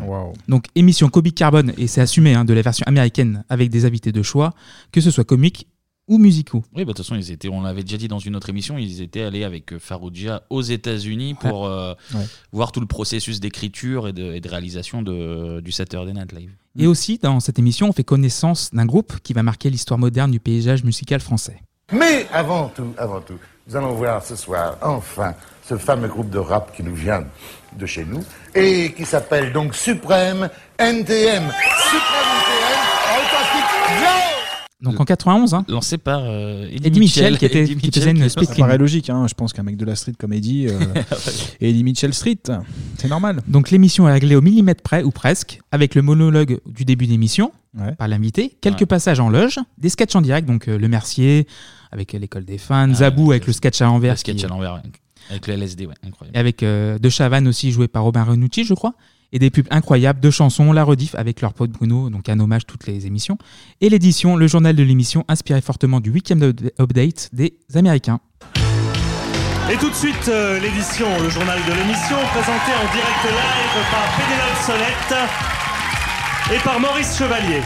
Donc 0.49 0.67
émission 0.75 1.09
comique 1.09 1.37
carbone, 1.37 1.73
et 1.79 1.87
c'est 1.87 2.01
assumé 2.01 2.35
hein, 2.35 2.45
de 2.45 2.53
la 2.55 2.63
version 2.63 2.85
américaine 2.87 3.45
avec 3.49 3.71
des 3.71 3.85
invités 3.85 4.13
de 4.13 4.23
choix, 4.23 4.53
que 4.91 5.01
ce 5.01 5.11
soit 5.11 5.25
comique 5.25 5.69
ou 6.09 6.19
musicaux. 6.19 6.65
Oui, 6.75 6.79
bah, 6.85 6.87
de 6.87 6.87
toute 6.89 6.99
façon, 6.99 7.15
ils 7.15 7.31
étaient, 7.31 7.49
on 7.49 7.63
l'avait 7.63 7.85
déjà 7.85 7.97
dit 7.97 8.09
dans 8.09 8.19
une 8.19 8.35
autre 8.35 8.51
émission, 8.51 8.77
ils 8.77 9.01
étaient 9.03 9.23
allés 9.23 9.45
avec 9.45 9.73
euh, 9.73 9.79
Farouja 9.79 10.43
aux 10.51 10.61
États-Unis 10.61 11.35
pour 11.35 11.67
euh, 11.67 11.95
Ouais. 12.13 12.25
voir 12.51 12.73
tout 12.73 12.81
le 12.81 12.87
processus 12.87 13.39
d'écriture 13.39 14.09
et 14.09 14.13
de, 14.13 14.33
et 14.35 14.41
de 14.41 14.49
réalisation 14.49 15.03
de, 15.03 15.61
du 15.61 15.71
Saturday 15.71 16.13
Night 16.13 16.33
Live. 16.33 16.51
Et 16.77 16.89
aussi, 16.89 17.19
dans 17.23 17.39
cette 17.39 17.61
émission, 17.61 17.89
on 17.89 17.93
fait 17.93 18.03
connaissance 18.03 18.71
d'un 18.73 18.85
groupe 18.87 19.21
qui 19.23 19.33
va 19.33 19.45
marquer 19.45 19.71
l'histoire 19.71 19.99
moderne 19.99 20.33
du 20.33 20.41
paysage 20.41 20.83
musical 20.83 21.21
français. 21.21 21.63
Mais 21.93 22.27
avant 22.33 22.69
tout, 22.69 22.93
avant 22.99 23.21
tout, 23.21 23.35
nous 23.67 23.77
allons 23.77 23.93
voir 23.93 24.25
ce 24.25 24.37
soir, 24.37 24.77
enfin, 24.83 25.35
ce 25.65 25.77
fameux 25.77 26.09
groupe 26.09 26.31
de 26.31 26.39
rap 26.39 26.75
qui 26.75 26.83
nous 26.83 26.95
vient 26.95 27.25
de 27.73 27.87
chez 27.87 28.05
nous 28.05 28.25
et 28.55 28.93
qui 28.93 29.05
s'appelle 29.05 29.53
donc 29.53 29.75
Suprême 29.75 30.49
NTM. 30.79 31.45
Suprême 31.89 32.33
NTM, 32.41 32.81
authentique, 33.19 34.32
Donc 34.83 34.99
en 35.01 35.05
91, 35.05 35.55
hein, 35.55 35.65
lancé 35.69 35.97
par 35.97 36.23
euh, 36.25 36.67
Eddie, 36.71 36.87
Eddie 36.89 37.01
Mitchell, 37.01 37.39
qui, 37.39 37.45
était, 37.45 37.61
Eddie 37.63 37.77
qui 37.77 37.87
Mitchell, 37.87 38.03
faisait 38.03 38.11
une 38.11 38.29
split 38.29 38.47
Ça 38.47 38.55
paraît 38.57 38.79
logique, 38.79 39.11
hein. 39.11 39.27
je 39.29 39.35
pense 39.35 39.53
qu'un 39.53 39.63
mec 39.63 39.77
de 39.77 39.85
la 39.85 39.95
street 39.95 40.15
comme 40.19 40.33
Eddie, 40.33 40.67
euh, 40.69 40.79
et 41.61 41.71
Eddie 41.71 41.85
Mitchell 41.85 42.13
Street, 42.13 42.39
c'est 42.99 43.09
normal. 43.09 43.41
Donc 43.47 43.71
l'émission 43.71 44.09
est 44.09 44.13
réglée 44.13 44.35
au 44.35 44.41
millimètre 44.41 44.83
près, 44.83 45.03
ou 45.05 45.11
presque, 45.13 45.61
avec 45.71 45.95
le 45.95 46.03
monologue 46.03 46.59
du 46.67 46.85
début 46.85 47.07
d'émission 47.07 47.53
Ouais. 47.79 47.95
par 47.95 48.07
l'invité, 48.07 48.55
quelques 48.61 48.81
Ouais. 48.81 48.87
passages 48.87 49.19
en 49.19 49.31
loge, 49.31 49.59
des 49.79 49.89
sketchs 49.89 50.15
en 50.15 50.21
direct, 50.21 50.47
donc 50.47 50.69
euh, 50.69 50.77
Le 50.79 50.89
Mercier 50.89 51.47
avec 51.91 52.15
euh, 52.15 52.19
l'école 52.19 52.45
des 52.45 52.59
fans, 52.59 52.93
Zabou 52.93 53.31
avec 53.31 53.47
le 53.47 53.55
sketch 53.55 53.81
à 53.81 53.87
l'envers. 53.87 54.13
Le 54.13 54.19
sketch 54.19 54.37
qui- 54.37 54.45
à 54.45 54.49
l'envers, 54.49 54.75
ouais. 54.75 54.81
avec 55.31 55.47
le 55.47 55.55
LSD, 55.55 55.87
ouais, 55.87 55.95
incroyable. 56.07 56.37
Et 56.37 56.41
avec 56.41 56.63
euh, 56.63 56.99
De 56.99 57.09
Chavannes 57.09 57.49
aussi 57.49 57.73
joué 57.73 57.89
par 57.89 58.03
Robin 58.03 58.25
Renucci, 58.25 58.65
je 58.65 58.75
crois. 58.75 58.93
Et 59.35 59.39
des 59.39 59.51
pubs 59.51 59.67
incroyables, 59.71 60.21
deux 60.21 60.31
chansons, 60.31 60.73
la 60.73 60.85
rediff 60.85 61.15
avec 61.15 61.41
leur 61.41 61.55
pote 61.55 61.71
Bruno, 61.71 62.11
donc 62.11 62.29
un 62.29 62.39
hommage 62.39 62.67
toutes 62.67 62.87
les 62.87 63.07
émissions. 63.07 63.39
Et 63.81 63.89
l'édition, 63.89 64.37
le 64.37 64.47
journal 64.47 64.77
de 64.77 64.83
l'émission, 64.83 65.25
inspiré 65.29 65.63
fortement 65.63 66.01
du 66.01 66.11
Weekend 66.11 66.43
Up- 66.43 66.61
Update 66.79 67.31
des 67.33 67.55
Américains. 67.75 68.21
Et 69.73 69.77
tout 69.77 69.89
de 69.89 69.95
suite, 69.95 70.29
euh, 70.29 70.61
l'édition, 70.61 71.07
le 71.23 71.31
journal 71.31 71.59
de 71.67 71.73
l'émission, 71.73 72.17
présenté 72.33 72.73
en 72.77 72.93
direct 72.93 73.25
live 73.25 73.85
par 73.91 74.05
Pénélope 74.19 74.61
Solette 74.67 75.31
et 76.55 76.59
par 76.63 76.79
Maurice 76.79 77.17
Chevalier. 77.17 77.63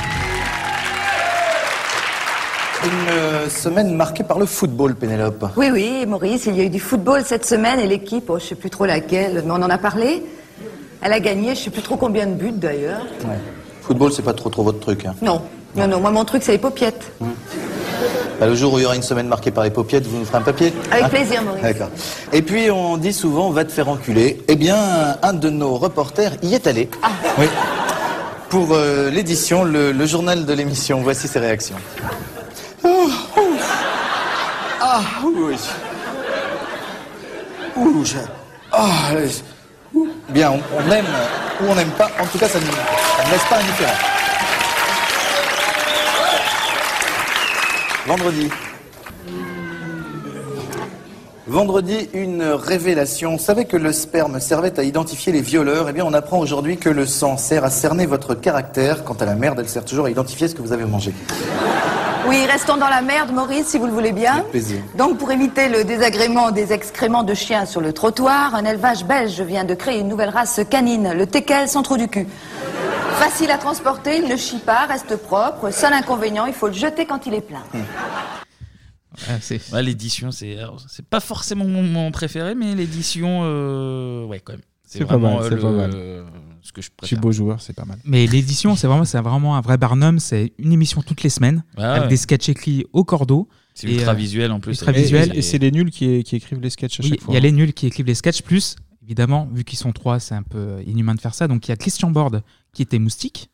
Une 2.84 3.08
euh, 3.10 3.48
semaine 3.48 3.96
marquée 3.96 4.22
par 4.22 4.38
le 4.38 4.46
football, 4.46 4.94
Pénélope. 4.94 5.46
Oui, 5.56 5.70
oui, 5.72 6.04
Maurice, 6.06 6.46
il 6.46 6.54
y 6.54 6.60
a 6.60 6.64
eu 6.64 6.70
du 6.70 6.78
football 6.78 7.22
cette 7.24 7.44
semaine 7.44 7.80
et 7.80 7.88
l'équipe, 7.88 8.30
oh, 8.30 8.38
je 8.38 8.44
sais 8.44 8.54
plus 8.54 8.70
trop 8.70 8.86
laquelle, 8.86 9.42
mais 9.44 9.50
on 9.50 9.54
en 9.54 9.70
a 9.70 9.78
parlé. 9.78 10.22
Elle 11.06 11.12
a 11.12 11.20
gagné, 11.20 11.54
je 11.54 11.60
sais 11.60 11.70
plus 11.70 11.82
trop 11.82 11.94
combien 11.96 12.26
de 12.26 12.32
buts 12.34 12.50
d'ailleurs. 12.52 13.02
Ouais. 13.24 13.38
Football, 13.82 14.10
c'est 14.12 14.22
pas 14.22 14.32
trop 14.32 14.50
trop 14.50 14.64
votre 14.64 14.80
truc. 14.80 15.06
hein. 15.06 15.14
Non, 15.22 15.40
non, 15.76 15.86
non, 15.86 16.00
moi 16.00 16.10
mon 16.10 16.24
truc 16.24 16.42
c'est 16.42 16.50
les 16.50 16.58
paupiètes. 16.58 17.12
Bah, 18.40 18.46
le 18.48 18.56
jour 18.56 18.72
où 18.72 18.78
il 18.80 18.82
y 18.82 18.86
aura 18.86 18.96
une 18.96 19.02
semaine 19.04 19.28
marquée 19.28 19.52
par 19.52 19.62
les 19.62 19.70
paupiètes, 19.70 20.04
vous 20.04 20.18
nous 20.18 20.24
ferez 20.24 20.38
un 20.38 20.42
papier 20.42 20.72
Avec 20.90 21.04
Hein 21.04 21.08
plaisir, 21.08 21.42
Maurice. 21.44 21.62
D'accord. 21.62 21.90
Et 22.32 22.42
puis, 22.42 22.72
on 22.72 22.96
dit 22.96 23.12
souvent, 23.12 23.50
va 23.50 23.64
te 23.64 23.70
faire 23.70 23.88
enculer. 23.88 24.42
Eh 24.48 24.56
bien, 24.56 25.16
un 25.22 25.32
de 25.32 25.48
nos 25.48 25.76
reporters 25.76 26.32
y 26.42 26.54
est 26.54 26.66
allé. 26.66 26.90
Ah. 27.04 27.10
Oui. 27.38 27.46
Pour 28.48 28.70
euh, 28.72 29.08
l'édition, 29.08 29.62
le, 29.62 29.92
le 29.92 30.06
journal 30.06 30.44
de 30.44 30.52
l'émission. 30.52 31.02
Voici 31.02 31.28
ses 31.28 31.38
réactions. 31.38 31.76
Oh, 32.82 33.08
oh. 33.36 33.40
Ah, 34.80 35.00
oui. 35.24 35.54
Ouh, 37.76 38.04
je... 38.04 38.16
Ah. 38.72 38.88
Bien, 40.28 40.52
on, 40.52 40.90
aime 40.90 41.06
ou 41.60 41.70
on 41.70 41.74
n'aime 41.74 41.90
pas. 41.90 42.10
En 42.20 42.26
tout 42.26 42.38
cas, 42.38 42.48
ça 42.48 42.58
ne, 42.58 42.64
laisse 42.64 43.44
pas 43.48 43.56
indifférent. 43.56 43.92
Vendredi. 48.06 48.50
Vendredi, 51.48 52.08
une 52.12 52.42
révélation. 52.42 53.34
On 53.34 53.38
savait 53.38 53.66
que 53.66 53.76
le 53.76 53.92
sperme 53.92 54.40
servait 54.40 54.80
à 54.80 54.82
identifier 54.82 55.32
les 55.32 55.42
violeurs. 55.42 55.88
Eh 55.88 55.92
bien, 55.92 56.04
on 56.04 56.12
apprend 56.12 56.40
aujourd'hui 56.40 56.76
que 56.76 56.88
le 56.88 57.06
sang 57.06 57.36
sert 57.36 57.64
à 57.64 57.70
cerner 57.70 58.04
votre 58.04 58.34
caractère. 58.34 59.04
Quant 59.04 59.14
à 59.14 59.24
la 59.24 59.36
merde, 59.36 59.60
elle 59.60 59.68
sert 59.68 59.84
toujours 59.84 60.06
à 60.06 60.10
identifier 60.10 60.48
ce 60.48 60.56
que 60.56 60.62
vous 60.62 60.72
avez 60.72 60.84
mangé. 60.84 61.14
Oui, 62.26 62.44
restons 62.46 62.76
dans 62.76 62.88
la 62.88 63.00
merde, 63.00 63.30
Maurice, 63.32 63.68
si 63.68 63.78
vous 63.78 63.86
le 63.86 63.92
voulez 63.92 64.10
bien. 64.10 64.38
Avec 64.38 64.50
plaisir. 64.50 64.78
Donc, 64.98 65.18
pour 65.18 65.30
éviter 65.30 65.68
le 65.68 65.84
désagrément 65.84 66.50
des 66.50 66.72
excréments 66.72 67.22
de 67.22 67.34
chiens 67.34 67.64
sur 67.64 67.80
le 67.80 67.92
trottoir, 67.92 68.56
un 68.56 68.64
élevage 68.64 69.04
belge 69.04 69.40
vient 69.42 69.62
de 69.62 69.74
créer 69.74 70.00
une 70.00 70.08
nouvelle 70.08 70.30
race 70.30 70.60
canine, 70.68 71.12
le 71.12 71.26
teckel 71.26 71.68
sans 71.68 71.82
trou 71.82 71.96
du 71.96 72.08
cul. 72.08 72.26
Facile 73.20 73.52
à 73.52 73.58
transporter, 73.58 74.16
il 74.16 74.28
ne 74.28 74.36
chie 74.36 74.58
pas, 74.58 74.86
reste 74.88 75.14
propre. 75.14 75.70
Seul 75.70 75.92
inconvénient, 75.92 76.46
il 76.46 76.54
faut 76.54 76.66
le 76.66 76.72
jeter 76.72 77.06
quand 77.06 77.24
il 77.26 77.34
est 77.34 77.40
plein. 77.40 77.62
Ouais, 79.72 79.82
l'édition, 79.82 80.30
c'est 80.30 80.58
c'est 80.88 81.04
pas 81.06 81.20
forcément 81.20 81.64
mon, 81.64 81.82
mon 81.82 82.10
préféré, 82.10 82.54
mais 82.54 82.74
l'édition, 82.74 83.40
euh, 83.44 84.24
ouais, 84.26 84.40
quand 84.40 84.52
même. 84.54 84.62
C'est 84.84 85.00
pas 85.04 85.16
vraiment, 85.16 85.36
mal, 85.40 85.42
euh, 85.44 85.48
c'est 85.48 85.54
le- 85.56 85.60
pas 85.62 85.70
mal. 85.72 85.90
ce 86.62 86.72
que 86.72 86.80
je 86.80 86.82
Je 86.82 86.82
suis 86.82 86.90
préfère. 86.96 87.20
beau 87.20 87.32
joueur, 87.32 87.60
c'est 87.60 87.72
pas 87.72 87.84
mal. 87.84 87.98
Mais 88.04 88.26
l'édition, 88.26 88.76
c'est 88.76 88.86
vraiment, 88.86 89.04
c'est 89.04 89.20
vraiment 89.20 89.56
un 89.56 89.60
vrai 89.60 89.78
Barnum. 89.78 90.18
C'est 90.20 90.52
une 90.58 90.72
émission 90.72 91.02
toutes 91.02 91.22
les 91.24 91.30
semaines, 91.30 91.64
Ouais, 91.76 91.84
avec 91.84 92.02
ouais. 92.04 92.08
des 92.08 92.16
sketchs 92.16 92.48
écrits 92.50 92.84
au 92.92 93.02
cordeau. 93.04 93.48
C'est 93.74 93.88
ultra 93.90 94.14
visuel 94.14 94.52
en 94.52 94.60
plus. 94.60 94.72
Ultra 94.78 94.92
Et- 94.92 95.02
visuel. 95.02 95.32
Et, 95.34 95.38
et 95.38 95.42
c'est 95.42 95.58
les 95.58 95.70
nuls 95.72 95.90
qui, 95.90 96.22
qui 96.22 96.36
écrivent 96.36 96.60
les 96.60 96.70
sketchs 96.70 97.00
à 97.00 97.02
Oui, 97.02 97.10
chaque 97.10 97.20
fois. 97.20 97.32
il 97.32 97.34
y 97.34 97.38
a 97.38 97.40
les 97.40 97.52
nuls 97.52 97.72
qui 97.74 97.86
écrivent 97.86 98.06
les 98.06 98.14
sketchs, 98.14 98.42
plus, 98.42 98.76
évidemment, 99.02 99.48
vu 99.52 99.64
qu'ils 99.64 99.78
sont 99.78 99.92
trois, 99.92 100.20
c'est 100.20 100.34
un 100.36 100.42
peu 100.44 100.80
inhumain 100.86 101.14
de 101.16 101.20
faire 101.20 101.34
ça. 101.34 101.48
Donc 101.48 101.66
il 101.66 101.70
y 101.70 101.72
a 101.72 101.76
Christian 101.76 102.10
Borde 102.10 102.42
qui 102.72 102.82
était 102.82 102.98
moustique, 103.00 103.50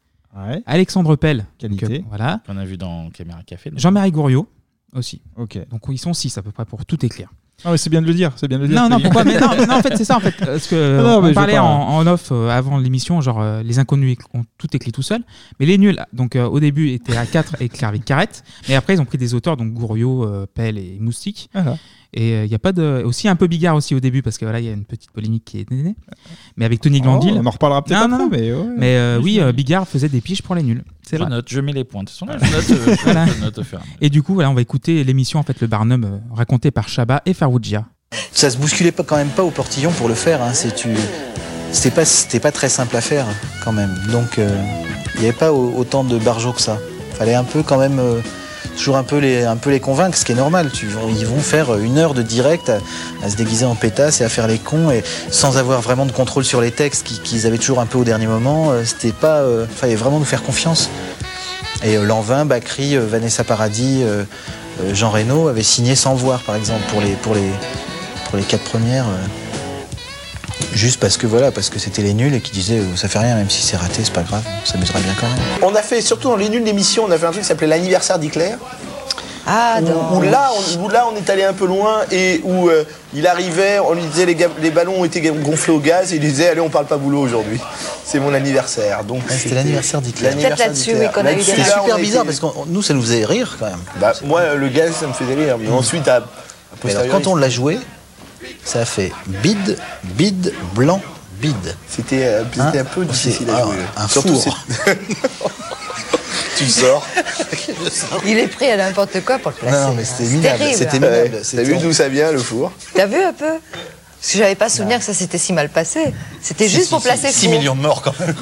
Alexandre 0.66 1.16
Pell, 1.16 1.46
Qualité. 1.58 1.86
donc, 1.86 1.96
euh, 2.00 2.04
voilà, 2.08 2.40
Qu'on 2.46 2.56
a 2.56 2.64
vu 2.64 2.76
dans 2.76 3.10
Caméra 3.10 3.42
Café. 3.42 3.70
donc. 3.70 3.78
Jean-Marie 3.78 4.12
Gouriot 4.12 4.48
aussi. 4.94 5.20
Ok. 5.36 5.58
Donc 5.70 5.82
ils 5.88 5.98
sont 5.98 6.12
six 6.14 6.36
à 6.38 6.42
peu 6.42 6.50
près 6.52 6.64
pour 6.64 6.84
tout 6.86 7.04
écrire. 7.04 7.28
Ah 7.64 7.70
ouais, 7.70 7.78
c'est 7.78 7.90
bien 7.90 8.02
de 8.02 8.06
le 8.08 8.14
dire, 8.14 8.32
c'est 8.34 8.48
bien 8.48 8.58
de 8.58 8.64
le 8.64 8.68
dire. 8.70 8.82
Non, 8.82 8.88
non, 8.88 8.98
pourquoi 8.98 9.22
mais 9.22 9.38
non, 9.38 9.46
non, 9.68 9.74
en 9.74 9.82
fait, 9.82 9.96
c'est 9.96 10.04
ça, 10.04 10.16
en 10.16 10.20
fait. 10.20 10.34
Parce 10.36 10.66
que 10.66 11.00
non, 11.00 11.20
mais 11.20 11.26
on 11.26 11.28
je 11.28 11.34
parlait 11.34 11.52
veux 11.52 11.58
pas- 11.60 11.64
en, 11.64 11.98
en 11.98 12.06
off 12.08 12.30
euh, 12.32 12.48
avant 12.48 12.76
l'émission, 12.78 13.20
genre 13.20 13.40
euh, 13.40 13.62
les 13.62 13.78
inconnus 13.78 14.16
ont 14.34 14.42
tout 14.58 14.66
écrit 14.74 14.90
tout 14.90 15.02
seul. 15.02 15.22
Mais 15.60 15.66
les 15.66 15.78
nuls, 15.78 16.02
donc 16.12 16.34
euh, 16.34 16.46
au 16.48 16.58
début, 16.58 16.88
étaient 16.90 17.16
à 17.16 17.24
4 17.24 17.62
et 17.62 17.66
écrire 17.66 17.88
avec 17.88 18.04
Carrette. 18.04 18.42
Mais 18.68 18.74
après, 18.74 18.94
ils 18.94 19.00
ont 19.00 19.04
pris 19.04 19.18
des 19.18 19.34
auteurs, 19.34 19.56
donc 19.56 19.72
Gouriot, 19.74 20.24
euh, 20.24 20.46
Pell 20.52 20.76
et 20.76 20.96
Moustique. 20.98 21.50
Ah. 21.54 21.76
Et 22.14 22.44
il 22.44 22.50
y 22.50 22.54
a 22.54 22.58
pas 22.58 22.72
de. 22.72 23.02
Aussi 23.06 23.26
un 23.28 23.36
peu 23.36 23.46
Bigard 23.46 23.74
aussi 23.74 23.94
au 23.94 24.00
début, 24.00 24.20
parce 24.22 24.36
que 24.36 24.44
voilà, 24.44 24.60
il 24.60 24.66
y 24.66 24.68
a 24.68 24.72
une 24.72 24.84
petite 24.84 25.10
polémique 25.12 25.44
qui 25.46 25.60
est 25.60 25.70
née. 25.70 25.94
Mais 26.56 26.64
avec 26.66 26.80
Tony 26.82 26.98
Oh, 27.00 27.04
Glandil. 27.04 27.32
on 27.42 27.46
en 27.46 27.50
reparlera 27.50 27.82
peut-être 27.82 28.02
après, 28.02 28.28
mais 28.30 28.52
ouais. 28.52 28.64
Mais 28.76 28.96
euh, 28.96 29.18
oui, 29.22 29.40
euh, 29.40 29.52
Bigard 29.52 29.88
faisait 29.88 30.10
des 30.10 30.20
piges 30.20 30.42
pour 30.42 30.54
les 30.54 30.62
nuls. 30.62 30.84
C'est 31.02 31.16
Je 31.16 31.22
vrai. 31.22 31.30
note, 31.30 31.46
je 31.48 31.60
mets 31.60 31.72
les 31.72 31.84
points. 31.84 32.02
De 32.04 32.10
toute 32.10 32.18
façon, 32.18 32.26
là, 32.26 32.36
je 32.38 32.50
note, 32.52 32.70
euh, 32.88 32.96
je 32.98 33.02
Voilà. 33.04 33.26
note 33.40 33.56
au 33.58 33.62
fur 33.64 33.78
et 33.78 33.80
à 33.80 33.84
mesure. 33.84 33.96
Et 34.02 34.10
du 34.10 34.22
coup, 34.22 34.34
voilà, 34.34 34.50
on 34.50 34.54
va 34.54 34.60
écouter 34.60 35.04
l'émission, 35.04 35.38
en 35.38 35.42
fait, 35.42 35.58
le 35.62 35.66
Barnum, 35.68 36.04
euh, 36.04 36.18
raconté 36.36 36.70
par 36.70 36.86
Chabat 36.88 37.22
et 37.24 37.32
Farougia. 37.32 37.86
Ça 38.30 38.50
se 38.50 38.58
bousculait 38.58 38.92
pas 38.92 39.04
quand 39.04 39.16
même 39.16 39.28
pas 39.30 39.42
au 39.44 39.50
portillon 39.50 39.90
pour 39.92 40.08
le 40.08 40.14
faire. 40.14 40.42
Hein. 40.42 40.52
C'était 40.52 41.90
pas, 41.90 42.04
c'était 42.04 42.40
pas 42.40 42.52
très 42.52 42.68
simple 42.68 42.94
à 42.96 43.00
faire 43.00 43.26
quand 43.64 43.72
même. 43.72 43.94
Donc 44.10 44.38
euh, 44.38 44.54
il 45.14 45.20
n'y 45.22 45.28
avait 45.28 45.36
pas 45.36 45.52
au- 45.52 45.72
autant 45.76 46.04
de 46.04 46.18
barjots 46.18 46.52
que 46.52 46.60
ça. 46.60 46.78
Fallait 47.14 47.34
un 47.34 47.44
peu 47.44 47.62
quand 47.62 47.78
même 47.78 47.98
euh, 47.98 48.20
toujours 48.76 48.96
un 48.96 49.02
peu 49.04 49.18
les, 49.18 49.80
convaincre, 49.80 50.16
ce 50.16 50.24
qui 50.24 50.32
est 50.32 50.36
normal. 50.36 50.70
Ils 51.08 51.26
vont 51.26 51.40
faire 51.40 51.76
une 51.78 51.98
heure 51.98 52.14
de 52.14 52.22
direct 52.22 52.70
à, 53.22 53.28
se 53.30 53.36
déguiser 53.36 53.64
en 53.64 53.74
pétasse 53.74 54.20
et 54.20 54.24
à 54.24 54.28
faire 54.28 54.46
les 54.46 54.58
cons 54.58 54.90
et 54.90 55.02
sans 55.30 55.56
avoir 55.58 55.80
vraiment 55.80 56.06
de 56.06 56.12
contrôle 56.12 56.44
sur 56.44 56.60
les 56.60 56.70
textes 56.70 57.04
qui- 57.06 57.20
qu'ils 57.20 57.46
avaient 57.46 57.58
toujours 57.58 57.80
un 57.80 57.86
peu 57.86 57.98
au 57.98 58.04
dernier 58.04 58.26
moment. 58.26 58.70
Euh, 58.72 58.82
C'était 58.84 59.12
pas, 59.12 59.38
euh, 59.38 59.66
fallait 59.66 59.94
vraiment 59.96 60.18
nous 60.18 60.24
faire 60.24 60.42
confiance. 60.42 60.90
Et 61.84 61.96
euh, 61.96 62.04
Lanvin, 62.04 62.44
Bacri, 62.44 62.96
euh, 62.96 63.06
Vanessa 63.06 63.44
Paradis, 63.44 64.02
Jean 64.92 65.10
Reno 65.10 65.48
avaient 65.48 65.62
signé 65.62 65.94
sans 65.94 66.14
voir, 66.14 66.40
par 66.40 66.56
exemple, 66.56 66.82
pour 66.90 67.00
les 68.36 68.42
quatre 68.44 68.64
premières. 68.64 69.04
Juste 70.74 71.00
parce 71.00 71.16
que 71.16 71.26
voilà, 71.26 71.50
parce 71.50 71.70
que 71.70 71.78
c'était 71.78 72.02
les 72.02 72.14
nuls 72.14 72.34
et 72.34 72.40
qui 72.40 72.52
disaient 72.52 72.78
euh, 72.78 72.96
ça 72.96 73.08
fait 73.08 73.18
rien, 73.18 73.36
même 73.36 73.50
si 73.50 73.62
c'est 73.62 73.76
raté, 73.76 74.02
c'est 74.04 74.12
pas 74.12 74.22
grave, 74.22 74.42
on 74.62 74.66
s'amusera 74.66 74.98
bien 75.00 75.12
quand 75.20 75.28
même. 75.28 75.38
On 75.62 75.74
a 75.74 75.82
fait, 75.82 76.00
surtout 76.00 76.28
dans 76.28 76.36
les 76.36 76.48
nuls 76.48 76.64
d'émission, 76.64 77.04
on 77.06 77.10
a 77.10 77.18
fait 77.18 77.26
un 77.26 77.30
truc 77.30 77.42
qui 77.42 77.48
s'appelait 77.48 77.66
l'anniversaire 77.66 78.18
d'Hitler. 78.18 78.52
Ah, 79.46 79.80
où, 79.82 80.16
où 80.16 80.22
là, 80.22 80.50
on, 80.78 80.84
où 80.84 80.88
là, 80.88 81.06
on 81.12 81.16
est 81.16 81.28
allé 81.28 81.42
un 81.42 81.52
peu 81.52 81.66
loin 81.66 82.02
et 82.12 82.40
où 82.44 82.68
euh, 82.68 82.84
il 83.12 83.26
arrivait, 83.26 83.80
on 83.80 83.94
lui 83.94 84.04
disait 84.04 84.24
les, 84.24 84.70
ballons 84.70 85.00
ont 85.00 85.04
été 85.04 85.20
gonflés 85.20 85.72
au 85.72 85.80
gaz 85.80 86.12
et 86.12 86.16
il 86.16 86.20
disait 86.20 86.50
allez, 86.50 86.60
on 86.60 86.70
parle 86.70 86.86
pas 86.86 86.96
boulot 86.96 87.18
aujourd'hui. 87.18 87.58
C'est 88.04 88.20
mon 88.20 88.32
anniversaire. 88.34 89.02
Donc 89.02 89.22
C'était 89.28 89.56
l'anniversaire 89.56 90.00
d'Hitler. 90.00 90.28
l'anniversaire 90.28 90.68
là-dessus, 90.68 90.94
oui, 90.96 91.06
qu'on 91.12 91.26
a 91.26 91.32
eu 91.32 91.36
des 91.36 91.42
on 91.42 91.64
super 91.64 91.98
bizarre 91.98 92.24
parce 92.24 92.38
que 92.38 92.46
nous 92.68 92.82
ça 92.82 92.94
nous 92.94 93.02
faisait 93.02 93.24
rire 93.24 93.56
quand 93.58 93.66
même. 93.66 93.80
Bah, 94.00 94.12
moi, 94.22 94.54
le 94.54 94.68
gaz, 94.68 94.92
ça 94.92 95.08
me 95.08 95.12
faisait 95.12 95.34
rire. 95.34 95.56
Mais 95.58 95.70
ensuite, 95.70 96.06
à, 96.06 96.16
à 96.16 96.20
Mais 96.84 96.90
alors, 96.90 97.02
posteriori, 97.02 97.10
quand 97.10 97.30
on 97.30 97.34
l'a 97.34 97.48
joué, 97.48 97.80
ça 98.64 98.80
a 98.80 98.84
fait 98.84 99.12
bide, 99.26 99.78
bide, 100.04 100.52
blanc, 100.74 101.00
bide. 101.40 101.76
C'était 101.88 102.24
euh, 102.24 102.44
c'était 102.52 102.78
un 102.80 102.84
peu 102.84 103.04
difficile 103.04 103.50
à 103.50 103.62
jouer. 103.64 103.76
Un 103.96 104.08
Surtout, 104.08 104.36
four. 104.38 104.58
tu 106.56 106.68
sors. 106.68 107.06
Il 108.26 108.38
est 108.38 108.46
pris 108.48 108.66
à 108.70 108.76
n'importe 108.76 109.24
quoi 109.24 109.38
pour 109.38 109.50
le 109.52 109.56
placer. 109.56 109.76
Non, 109.86 109.94
mais 109.94 110.04
c'était 110.04 110.24
minable, 110.30 110.58
terrible. 110.58 110.78
c'était 110.78 110.98
Ouais. 110.98 111.24
minable. 111.28 111.42
T'as 111.50 111.62
vu 111.62 111.76
d'où 111.78 111.92
ça 111.92 112.08
vient, 112.08 112.30
le 112.32 112.38
four? 112.38 112.72
T'as 112.94 113.06
vu 113.06 113.16
un 113.22 113.32
peu? 113.32 113.46
Parce 114.20 114.32
que 114.32 114.38
j'avais 114.38 114.54
pas 114.54 114.68
souvenir 114.68 114.98
que 114.98 115.04
ça 115.04 115.14
s'était 115.14 115.38
si 115.38 115.52
mal 115.52 115.68
passé. 115.68 116.14
C'était 116.40 116.68
juste 116.68 116.90
pour 116.90 117.02
placer 117.02 117.32
6 117.32 117.46
faux. 117.46 117.50
millions 117.52 117.74
de 117.74 117.80
morts 117.80 118.02
quand 118.02 118.14
même. 118.20 118.34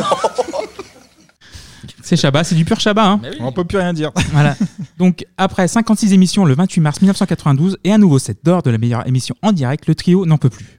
C'est 2.02 2.16
Chabat, 2.16 2.44
c'est 2.44 2.54
du 2.54 2.64
pur 2.64 2.78
Chabat. 2.80 3.04
Hein. 3.06 3.20
On 3.40 3.52
peut 3.52 3.64
plus 3.64 3.78
rien 3.78 3.92
dire. 3.94 4.10
Voilà. 4.32 4.56
Donc, 5.01 5.24
après 5.38 5.66
56 5.66 6.12
émissions 6.12 6.44
le 6.44 6.55
28 6.55 6.80
mars 6.82 7.01
1992 7.01 7.78
et 7.84 7.92
un 7.92 7.98
nouveau 7.98 8.18
set 8.18 8.38
d'or 8.44 8.62
de 8.62 8.70
la 8.70 8.78
meilleure 8.78 9.07
émission 9.09 9.34
en 9.42 9.51
direct, 9.53 9.86
le 9.88 9.94
trio 9.94 10.26
n'en 10.26 10.36
peut 10.38 10.51
plus. 10.51 10.76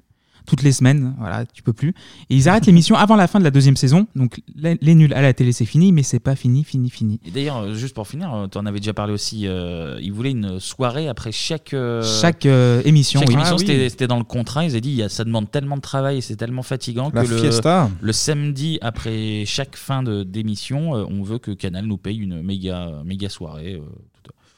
Toutes 0.48 0.64
les 0.64 0.72
semaines, 0.72 1.14
voilà, 1.20 1.46
tu 1.46 1.62
peux 1.62 1.72
plus. 1.72 1.90
Et 2.32 2.36
ils 2.36 2.50
arrêtent 2.50 2.66
l'émission 2.66 2.96
avant 2.96 3.16
la 3.16 3.28
fin 3.28 3.38
de 3.38 3.44
la 3.44 3.52
deuxième 3.52 3.76
saison. 3.76 4.08
Donc, 4.16 4.42
les, 4.56 4.76
les 4.82 4.96
nuls 4.96 5.14
à 5.14 5.22
la 5.22 5.34
télé, 5.34 5.52
c'est 5.52 5.66
fini, 5.66 5.92
mais 5.92 6.02
c'est 6.02 6.20
pas 6.20 6.36
fini, 6.36 6.64
fini, 6.64 6.90
fini. 6.90 7.20
Et 7.26 7.30
d'ailleurs, 7.32 7.58
euh, 7.58 7.74
juste 7.76 7.94
pour 7.94 8.08
finir, 8.08 8.48
tu 8.52 8.58
en 8.58 8.66
avais 8.66 8.80
déjà 8.80 8.92
parlé 8.94 9.14
aussi. 9.14 9.48
euh, 9.48 10.00
ils 10.02 10.12
voulaient 10.12 10.32
une 10.32 10.60
soirée 10.60 11.08
après 11.08 11.32
chaque 11.32 11.76
euh, 11.76 12.02
Chaque 12.22 12.48
euh, 12.48 12.82
émission, 12.86 13.20
Chaque 13.20 13.30
oui. 13.30 13.36
émission, 13.36 13.56
Ah 13.56 13.60
oui. 13.62 13.68
c'était 13.68 13.90
c'était 13.90 14.08
dans 14.08 14.18
le 14.18 14.24
contrat. 14.24 14.66
Ils 14.66 14.72
avaient 14.72 14.82
dit, 14.82 14.90
il 14.90 14.96
y 14.98 15.04
a- 15.04 15.10
ça 15.10 15.24
demande 15.24 15.50
tellement 15.52 15.76
de 15.78 15.82
travail 15.82 16.18
et 16.18 16.22
c'est 16.22 16.36
tellement 16.38 16.64
fatigant 16.64 17.12
La 17.14 17.24
que 17.24 17.30
le, 17.30 17.38
fiesta. 17.38 17.90
le 18.02 18.12
samedi 18.12 18.80
après 18.82 19.44
chaque 19.46 19.76
fin 19.76 20.02
de 20.02 20.24
d'émission, 20.24 20.96
euh, 20.96 21.06
on 21.08 21.22
veut 21.22 21.38
que 21.38 21.52
Canal 21.52 21.86
nous 21.86 21.98
paye 21.98 22.18
une 22.18 22.42
méga 22.42 23.04
méga 23.06 23.30
soirée. 23.30 23.76
euh, 23.76 23.86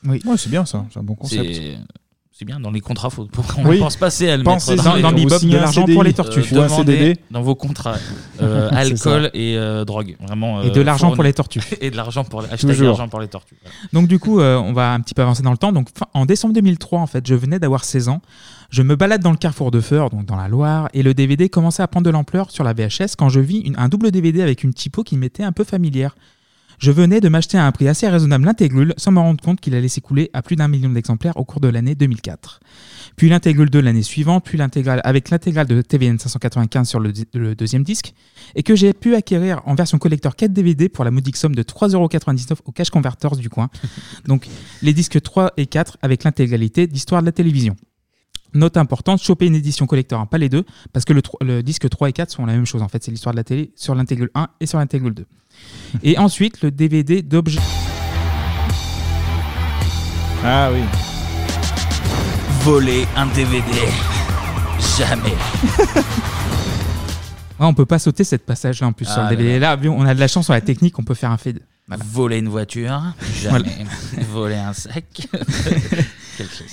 Oui. 0.06 0.22
Ouais, 0.26 0.38
c'est 0.38 0.50
bien 0.50 0.66
ça, 0.66 0.86
c'est 0.92 1.00
un 1.00 1.04
bon 1.04 1.16
concept. 1.16 1.60
C'est 2.36 2.46
bien 2.46 2.60
dans 2.60 2.72
les 2.72 2.82
contrats, 2.82 3.12
faut, 3.12 3.28
on 3.60 3.66
Oui. 3.70 3.78
pense 3.78 3.96
passer 3.96 4.28
à 4.28 4.38
le 4.38 4.44
mettre 4.44 4.66
Dans- 4.76 4.98
dans 5.00 5.12
bebop, 5.12 5.38
signez 5.38 5.54
de 5.54 5.58
l'argent 5.60 5.86
pour 5.86 6.04
les 6.04 6.14
tortues. 6.14 6.40
Euh, 6.40 6.64
demandez 6.68 7.16
dans 7.30 7.44
vos 7.44 7.54
contrats 7.54 7.96
euh, 8.42 8.70
alcool 8.72 9.30
et 9.36 9.56
euh, 9.56 9.86
drogue, 9.86 10.18
vraiment. 10.20 10.64
Et 10.64 10.72
de 10.72 10.82
l'argent 10.82 11.12
pour 11.14 11.24
les 11.24 11.32
tortues. 11.32 11.62
et 11.80 11.92
de 11.92 11.96
l'argent 11.96 12.24
pour 12.24 12.42
pour 12.42 13.20
les 13.22 13.28
tortues. 13.28 13.56
voilà. 13.62 13.76
Donc 13.94 14.08
du 14.08 14.18
coup, 14.18 14.40
euh, 14.40 14.58
on 14.58 14.74
va 14.74 14.94
un 14.94 15.00
petit 15.02 15.14
peu 15.14 15.22
avancer 15.22 15.44
dans 15.44 15.52
le 15.52 15.58
temps. 15.58 15.72
Donc 15.72 15.90
fin- 15.96 16.08
en 16.16 16.26
décembre 16.26 16.56
2003, 16.56 17.00
en 17.02 17.08
fait, 17.08 17.26
je 17.28 17.36
venais 17.36 17.60
d'avoir 17.60 17.86
16 17.86 18.10
ans. 18.10 18.22
Je 18.72 18.82
me 18.82 18.96
balade 18.96 19.22
dans 19.22 19.30
le 19.32 19.38
carrefour 19.38 19.70
de 19.70 19.80
Feur, 19.80 20.10
donc 20.10 20.26
dans 20.26 20.36
la 20.36 20.48
Loire, 20.48 20.90
et 20.96 21.04
le 21.04 21.14
DVD 21.14 21.50
commençait 21.50 21.84
à 21.84 21.88
prendre 21.88 22.06
de 22.06 22.10
l'ampleur 22.10 22.50
sur 22.50 22.64
la 22.64 22.74
VHS 22.74 23.16
quand 23.16 23.30
je 23.30 23.40
vis 23.42 23.60
une- 23.60 23.76
un 23.78 23.90
double 23.90 24.10
DVD 24.10 24.42
avec 24.42 24.64
une 24.64 24.74
typo 24.74 25.04
qui 25.04 25.18
m'était 25.18 25.44
un 25.44 25.52
peu 25.52 25.64
familière. 25.64 26.16
Je 26.84 26.92
venais 26.92 27.22
de 27.22 27.30
m'acheter 27.30 27.58
à 27.58 27.66
un 27.66 27.72
prix 27.72 27.88
assez 27.88 28.10
raisonnable 28.10 28.44
l'intégrule 28.44 28.94
sans 28.98 29.14
me 29.14 29.20
rendre 29.20 29.42
compte 29.42 29.62
qu'il 29.62 29.74
allait 29.74 29.88
s'écouler 29.88 30.30
à 30.34 30.42
plus 30.42 30.58
d'un 30.58 30.68
million 30.68 30.90
d'exemplaires 30.90 31.38
au 31.38 31.46
cours 31.46 31.62
de 31.62 31.70
l'année 31.70 31.96
2004. 31.96 32.60
Puis 33.16 33.30
l'intégrule 33.30 33.70
de 33.70 33.80
l'année 33.80 34.04
suivante, 34.04 34.44
puis 34.44 34.58
l'intégrale 34.58 35.00
avec 35.06 35.30
l'intégrale 35.30 35.66
de 35.66 35.82
TVN 35.82 36.20
595 36.20 36.90
sur 36.90 37.00
le, 37.00 37.56
deuxième 37.56 37.84
disque, 37.84 38.14
et 38.56 38.64
que 38.64 38.76
j'ai 38.76 38.92
pu 38.92 39.16
acquérir 39.16 39.62
en 39.64 39.76
version 39.76 39.98
collector 39.98 40.36
4 40.36 40.52
DVD 40.52 40.90
pour 40.90 41.06
la 41.06 41.12
modique 41.12 41.38
somme 41.38 41.56
de 41.56 41.64
3,99€ 41.64 42.58
au 42.66 42.74
cash 42.74 42.90
converters 42.90 43.38
du 43.38 43.50
coin. 43.50 43.70
Donc 44.26 44.50
les 44.82 44.92
disques 44.92 45.22
3 45.22 45.54
et 45.56 45.68
4 45.68 46.00
avec 46.02 46.26
l'intégralité 46.26 46.86
d'histoire 46.88 47.22
de 47.22 47.28
la 47.28 47.32
télévision. 47.32 47.78
Note 48.54 48.78
importante, 48.78 49.22
choper 49.22 49.48
une 49.48 49.56
édition 49.56 49.86
collector, 49.88 50.20
hein, 50.20 50.26
pas 50.26 50.38
les 50.38 50.50
deux, 50.50 50.64
parce 50.92 51.06
que 51.06 51.14
le, 51.42 51.64
disque 51.64 51.90
3 51.90 52.10
et 52.10 52.14
4 52.14 52.30
sont 52.32 52.46
la 52.46 52.54
même 52.54 52.66
chose 52.66 52.82
en 52.82 52.88
fait, 52.88 53.04
c'est 53.04 53.12
l'histoire 53.12 53.34
de 53.34 53.38
la 53.38 53.44
télé 53.44 53.72
sur 53.76 53.96
l'intégrule 53.96 54.30
1 54.36 54.48
et 54.60 54.66
sur 54.66 54.78
l'intégrule 54.78 55.14
2. 55.14 55.26
Et 56.04 56.18
ensuite, 56.18 56.62
le 56.62 56.72
DVD 56.72 57.22
d'objet. 57.22 57.60
Ah 60.44 60.70
oui. 60.74 60.82
Voler 62.62 63.06
un 63.16 63.28
DVD, 63.28 63.64
jamais. 64.98 65.34
Ouais, 67.60 67.68
on 67.68 67.74
peut 67.76 67.86
pas 67.86 68.00
sauter 68.00 68.24
cette 68.24 68.48
passage 68.48 68.82
là 68.82 68.88
en 68.88 68.94
plus 68.94 69.06
sur 69.06 69.20
Ah 69.20 69.30
le 69.30 69.38
DVD. 69.38 69.60
Là, 69.60 69.76
vu- 69.76 69.88
on 69.88 70.02
a 70.02 70.16
de 70.16 70.20
la 70.20 70.28
chance 70.28 70.46
sur 70.46 70.54
la 70.54 70.62
technique, 70.62 70.98
on 70.98 71.04
peut 71.04 71.14
faire 71.14 71.30
un 71.30 71.38
fade. 71.38 71.60
Voilà. 71.88 72.04
Voler 72.12 72.38
une 72.40 72.50
voiture, 72.50 73.04
Voilà. 73.48 73.64
jamais. 73.66 73.86
Voler 74.32 74.56
un 74.56 74.74
sac. 74.74 75.28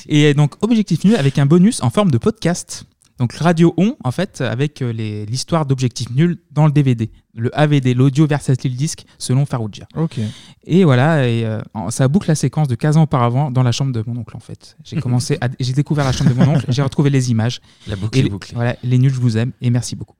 Et 0.08 0.34
donc, 0.34 0.54
Objectif 0.62 1.04
Nul 1.04 1.16
avec 1.16 1.38
un 1.38 1.46
bonus 1.46 1.82
en 1.82 1.90
forme 1.90 2.10
de 2.10 2.18
podcast. 2.18 2.84
Donc, 3.18 3.34
Radio 3.34 3.74
On, 3.76 3.96
en 4.02 4.10
fait, 4.12 4.40
avec 4.40 4.80
euh, 4.80 4.92
l'histoire 5.28 5.66
d'Objectif 5.66 6.08
Nul 6.10 6.38
dans 6.52 6.64
le 6.64 6.72
DVD. 6.72 7.10
Le 7.34 7.56
AVD, 7.56 7.94
l'audio 7.94 8.26
versatile 8.26 8.74
disque, 8.74 9.04
selon 9.18 9.44
Farougia. 9.44 9.86
Ok. 9.94 10.18
Et 10.64 10.84
voilà, 10.84 11.28
et, 11.28 11.44
euh, 11.44 11.60
ça 11.90 12.08
boucle 12.08 12.28
la 12.28 12.34
séquence 12.34 12.66
de 12.66 12.74
15 12.76 12.96
ans 12.96 13.02
auparavant 13.02 13.50
dans 13.50 13.62
la 13.62 13.72
chambre 13.72 13.92
de 13.92 14.02
mon 14.06 14.16
oncle, 14.18 14.34
en 14.36 14.40
fait. 14.40 14.76
J'ai 14.84 14.96
commencé 15.02 15.38
j'ai 15.60 15.74
découvert 15.74 16.06
la 16.06 16.12
chambre 16.12 16.30
de 16.30 16.34
mon 16.34 16.48
oncle, 16.48 16.64
j'ai 16.70 16.80
retrouvé 16.82 17.10
les 17.10 17.30
images. 17.30 17.60
La 17.86 17.96
boucle 17.96 18.16
et 18.16 18.20
est 18.20 18.24
les- 18.24 18.30
bouclée. 18.30 18.54
Voilà, 18.54 18.76
les 18.82 18.96
nuls, 18.96 19.12
je 19.12 19.20
vous 19.20 19.36
aime 19.36 19.52
et 19.60 19.68
merci 19.68 19.96
beaucoup. 19.96 20.16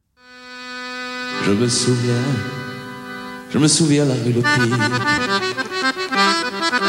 Je 1.46 1.52
me 1.52 1.68
souviens, 1.68 2.12
je 3.50 3.58
me 3.58 3.66
souviens 3.66 4.04
la 4.04 4.12
rue 4.14 4.32
Le 4.34 4.42
Pire. 4.42 5.56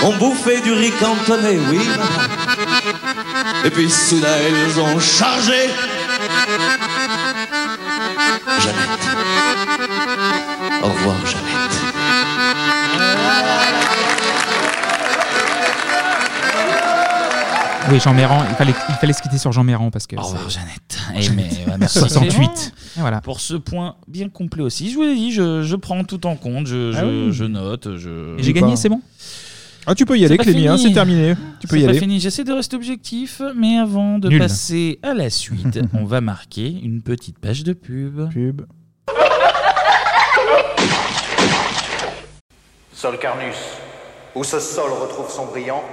On 0.04 0.16
bouffait 0.18 0.62
du 0.62 0.72
riz 0.72 0.92
cantonné, 1.00 1.60
oui. 1.70 1.80
Et 3.66 3.70
puis 3.70 3.90
soudain, 3.90 4.38
ils 4.68 4.80
ont 4.80 5.00
chargé. 5.00 5.70
Jeannette. 8.60 9.08
Au 10.84 10.88
revoir, 10.88 11.16
Jeannette. 11.26 12.82
Oui, 17.92 18.00
Jean 18.00 18.14
Méran, 18.14 18.46
il 18.48 18.56
fallait, 18.56 18.74
il 18.90 18.96
fallait 18.96 19.12
se 19.14 19.22
quitter 19.22 19.38
sur 19.38 19.52
Jean 19.52 19.64
Méran 19.64 19.90
parce 19.92 20.08
que. 20.08 20.16
Au 20.16 20.22
revoir, 20.22 20.50
Jeannette. 20.50 21.00
Jeannette. 21.20 21.32
Eh, 21.32 21.36
mais, 21.66 21.72
ouais, 21.72 21.78
merci 21.78 22.00
68. 22.00 22.30
Clément. 22.30 22.54
Et 22.98 23.00
voilà. 23.00 23.22
Pour 23.22 23.40
ce 23.42 23.56
point 23.56 23.96
bien 24.08 24.30
complet 24.30 24.64
aussi. 24.64 24.90
Je 24.92 24.96
vous 24.96 25.02
l'ai 25.02 25.16
dit, 25.16 25.32
je, 25.32 25.64
je 25.64 25.76
prends 25.76 26.04
tout 26.04 26.26
en 26.26 26.36
compte, 26.36 26.68
je, 26.68 26.94
Ah 26.96 27.00
je, 27.02 27.06
oui. 27.06 27.34
je 27.34 27.44
note. 27.46 27.88
J'ai 28.38 28.54
gagné, 28.54 28.76
c'est 28.76 28.90
bon? 28.90 29.02
Ah, 29.88 29.96
tu 29.96 30.06
peux 30.06 30.18
y 30.18 30.26
aller, 30.26 30.38
Clémy, 30.38 30.68
hein, 30.68 30.78
c'est 30.78 30.92
terminé. 30.94 31.36
Tu 31.60 31.68
peux 31.68 31.76
C'est 31.76 31.82
y 31.82 31.86
pas 31.86 31.90
aller. 31.90 32.00
fini. 32.00 32.20
J'essaie 32.20 32.44
de 32.44 32.54
rester 32.54 32.76
objectif, 32.76 33.42
mais 33.56 33.78
avant 33.80 34.20
de 34.20 34.30
Nul. 34.30 34.40
passer 34.40 35.00
à 35.02 35.14
la 35.16 35.30
suite, 35.32 35.80
on 35.94 36.06
va 36.06 36.22
marquer 36.22 36.68
une 36.68 37.02
petite 37.02 37.40
page 37.40 37.64
de 37.64 37.74
pub. 37.74 38.30
Pub. 38.32 38.62
Sol 42.94 43.18
Carnus, 43.18 43.56
où 44.36 44.44
ce 44.44 44.60
sol 44.60 44.92
retrouve 44.92 45.30
son 45.32 45.48
brillant, 45.48 45.84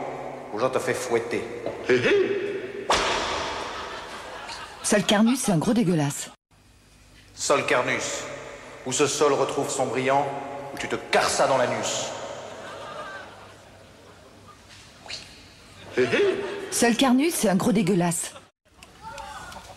où 0.52 0.58
je 0.58 0.66
te 0.66 0.78
fais 0.78 0.92
fouetter. 0.92 1.42
Sol 4.82 5.02
Carnus, 5.04 5.40
c'est 5.40 5.52
un 5.52 5.56
gros 5.58 5.72
dégueulasse. 5.72 6.30
Sol 7.34 7.64
Carnus, 7.66 8.22
où 8.84 8.92
ce 8.92 9.06
sol 9.06 9.32
retrouve 9.32 9.70
son 9.70 9.86
brillant, 9.86 10.26
où 10.74 10.78
tu 10.78 10.88
te 10.88 10.96
carres 11.10 11.30
ça 11.30 11.46
dans 11.46 11.56
l'anus. 11.56 12.08
Sol 16.70 16.96
Carnus, 16.96 17.34
c'est 17.34 17.48
un 17.48 17.56
gros 17.56 17.72
dégueulasse. 17.72 18.32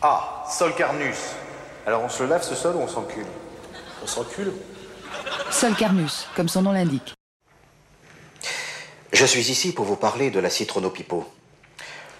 Ah, 0.01 0.45
Sol 0.49 0.75
Carnus. 0.75 1.17
Alors 1.85 2.03
on 2.03 2.09
se 2.09 2.23
lave 2.23 2.43
ce 2.43 2.53
sol 2.53 2.75
ou 2.75 2.79
on 2.79 2.87
s'encule? 2.87 3.25
On 4.03 4.07
s'encule 4.07 4.51
Sol 5.49 5.73
Carnus, 5.75 6.27
comme 6.35 6.47
son 6.47 6.61
nom 6.61 6.71
l'indique. 6.73 7.13
Je 9.11 9.25
suis 9.25 9.51
ici 9.51 9.73
pour 9.73 9.85
vous 9.85 9.95
parler 9.95 10.29
de 10.31 10.39
la 10.39 10.49
Citrono-Pipo. 10.49 11.25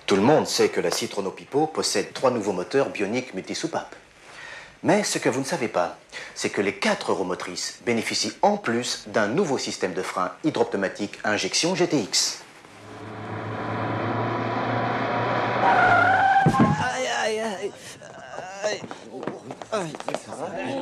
Tout 0.06 0.16
le 0.16 0.22
monde 0.22 0.48
sait 0.48 0.70
que 0.70 0.82
la 0.82 0.92
Citrono-Pipo 0.92 1.68
possède 1.68 2.14
trois 2.14 2.32
nouveaux 2.32 2.54
moteurs 2.54 2.90
bioniques 2.90 3.34
multisoupapes. 3.34 3.96
Mais 4.84 5.04
ce 5.04 5.20
que 5.20 5.30
vous 5.30 5.40
ne 5.42 5.46
savez 5.46 5.68
pas, 5.68 5.98
c'est 6.34 6.50
que 6.50 6.62
les 6.62 6.74
quatre 6.74 7.14
roues 7.14 7.24
motrices 7.24 7.80
bénéficient 7.86 8.34
en 8.42 8.58
plus 8.58 9.04
d'un 9.08 9.28
nouveau 9.28 9.58
système 9.58 9.94
de 9.94 10.02
frein 10.02 10.32
hydropneumatique 10.44 11.20
injection 11.24 11.76
GTX. 11.76 12.40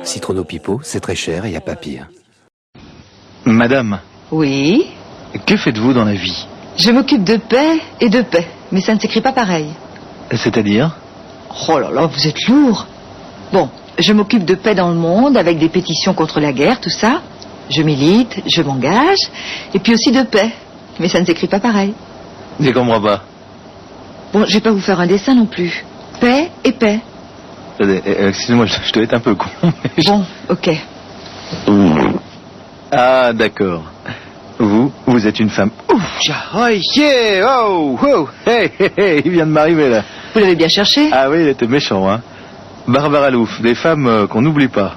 Citrono 0.02 0.44
Pipo, 0.44 0.80
c'est 0.82 1.00
très 1.00 1.14
cher 1.14 1.44
et 1.44 1.48
il 1.48 1.52
n'y 1.52 1.56
a 1.56 1.60
pas 1.60 1.76
pire. 1.76 2.08
Madame, 3.44 4.00
Oui, 4.30 4.90
que 5.46 5.56
faites-vous 5.56 5.92
dans 5.92 6.04
la 6.04 6.14
vie? 6.14 6.46
Je 6.76 6.90
m'occupe 6.90 7.24
de 7.24 7.36
paix 7.36 7.80
et 8.00 8.08
de 8.08 8.22
paix, 8.22 8.46
mais 8.72 8.80
ça 8.80 8.94
ne 8.94 9.00
s'écrit 9.00 9.20
pas 9.20 9.32
pareil. 9.32 9.66
C'est-à-dire? 10.32 10.96
Oh 11.68 11.78
là 11.78 11.90
là, 11.90 12.06
vous 12.06 12.26
êtes 12.28 12.46
lourd. 12.48 12.86
Bon, 13.52 13.68
je 13.98 14.12
m'occupe 14.12 14.44
de 14.44 14.54
paix 14.54 14.74
dans 14.74 14.88
le 14.88 14.94
monde 14.94 15.36
avec 15.36 15.58
des 15.58 15.68
pétitions 15.68 16.14
contre 16.14 16.40
la 16.40 16.52
guerre, 16.52 16.80
tout 16.80 16.90
ça. 16.90 17.22
Je 17.70 17.82
milite, 17.82 18.42
je 18.46 18.62
m'engage, 18.62 19.18
et 19.74 19.78
puis 19.78 19.94
aussi 19.94 20.10
de 20.10 20.22
paix, 20.22 20.52
mais 20.98 21.08
ça 21.08 21.20
ne 21.20 21.24
s'écrit 21.26 21.46
pas 21.46 21.60
pareil. 21.60 21.94
Je 22.58 22.70
comprends 22.70 23.00
pas. 23.00 23.22
Bon, 24.32 24.44
je 24.44 24.54
vais 24.54 24.60
pas 24.60 24.70
vous 24.72 24.80
faire 24.80 25.00
un 25.00 25.06
dessin 25.06 25.34
non 25.34 25.46
plus. 25.46 25.84
Paix 26.20 26.49
et 26.64 26.72
paix. 26.72 27.00
Euh, 27.80 28.00
euh, 28.06 28.28
Excusez-moi, 28.28 28.66
je, 28.66 28.74
je 28.86 28.92
dois 28.92 29.02
être 29.04 29.14
un 29.14 29.20
peu 29.20 29.34
con. 29.34 29.46
mais 29.62 29.72
je- 29.98 30.08
Bon, 30.10 30.24
ok. 30.48 30.70
Ah, 32.92 33.32
d'accord. 33.32 33.84
Vous, 34.58 34.92
vous 35.06 35.26
êtes 35.26 35.40
une 35.40 35.48
femme. 35.48 35.70
Ouf, 35.92 36.02
oh, 36.54 36.66
yeah, 36.96 37.46
oh, 37.64 37.98
oh, 38.02 38.28
hey, 38.46 38.70
hey, 38.78 38.90
hey, 38.96 39.22
il 39.24 39.30
vient 39.32 39.46
de 39.46 39.52
m'arriver 39.52 39.88
là. 39.88 40.02
Vous 40.34 40.40
l'avez 40.40 40.54
bien 40.54 40.68
cherché? 40.68 41.08
Ah 41.12 41.30
oui, 41.30 41.38
il 41.40 41.48
était 41.48 41.66
méchant, 41.66 42.06
hein. 42.10 42.20
Barbara 42.86 43.30
Louf, 43.30 43.60
des 43.62 43.74
femmes 43.74 44.06
euh, 44.06 44.26
qu'on 44.26 44.42
n'oublie 44.42 44.68
pas. 44.68 44.96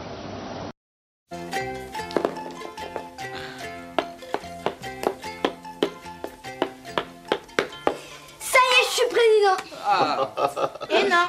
Ça 8.39 8.57
y 8.57 8.73
est, 8.73 8.85
je 8.89 8.93
suis 8.93 9.09
président. 9.09 9.57
Et 10.89 11.09
non, 11.09 11.27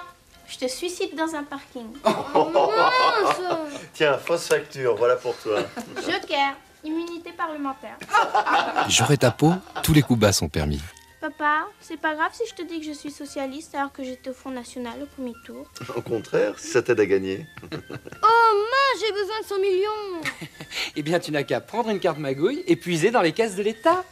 je 0.55 0.66
te 0.66 0.70
suicide 0.70 1.16
dans 1.16 1.35
un 1.35 1.43
parking. 1.43 1.86
Tiens, 3.93 4.18
fausse 4.18 4.47
facture, 4.47 4.94
voilà 4.97 5.16
pour 5.16 5.36
toi. 5.36 5.60
Joker, 5.97 6.55
immunité 6.85 7.32
parlementaire. 7.32 7.97
J'aurai 8.89 9.16
ta 9.16 9.31
peau, 9.31 9.52
tous 9.82 9.93
les 9.93 10.02
coups 10.02 10.20
bas 10.20 10.32
sont 10.32 10.48
permis. 10.48 10.81
Papa, 11.20 11.66
c'est 11.81 11.97
pas 11.97 12.14
grave 12.14 12.31
si 12.32 12.43
je 12.48 12.55
te 12.55 12.62
dis 12.62 12.81
que 12.81 12.86
je 12.86 12.93
suis 12.93 13.10
socialiste 13.10 13.74
alors 13.74 13.93
que 13.93 14.05
j'étais 14.05 14.31
au 14.31 14.35
Front 14.35 14.51
National 14.51 15.02
au 15.02 15.06
premier 15.06 15.32
tour. 15.44 15.66
Au 15.97 16.02
contraire, 16.02 16.59
si 16.59 16.68
ça 16.68 16.82
t'aide 16.82 17.01
à 17.01 17.06
gagner. 17.06 17.47
Oh 17.62 17.68
mince, 17.72 19.01
j'ai 19.01 19.12
besoin 19.12 19.40
de 19.40 19.47
100 19.47 19.59
millions. 19.60 20.20
Eh 20.97 21.02
bien, 21.02 21.18
tu 21.18 21.32
n'as 21.32 21.43
qu'à 21.43 21.60
prendre 21.60 21.90
une 21.90 21.98
carte 21.98 22.18
magouille 22.18 22.62
et 22.66 22.76
puiser 22.76 23.10
dans 23.10 23.22
les 23.22 23.32
caisses 23.32 23.56
de 23.56 23.62
l'État. 23.62 24.05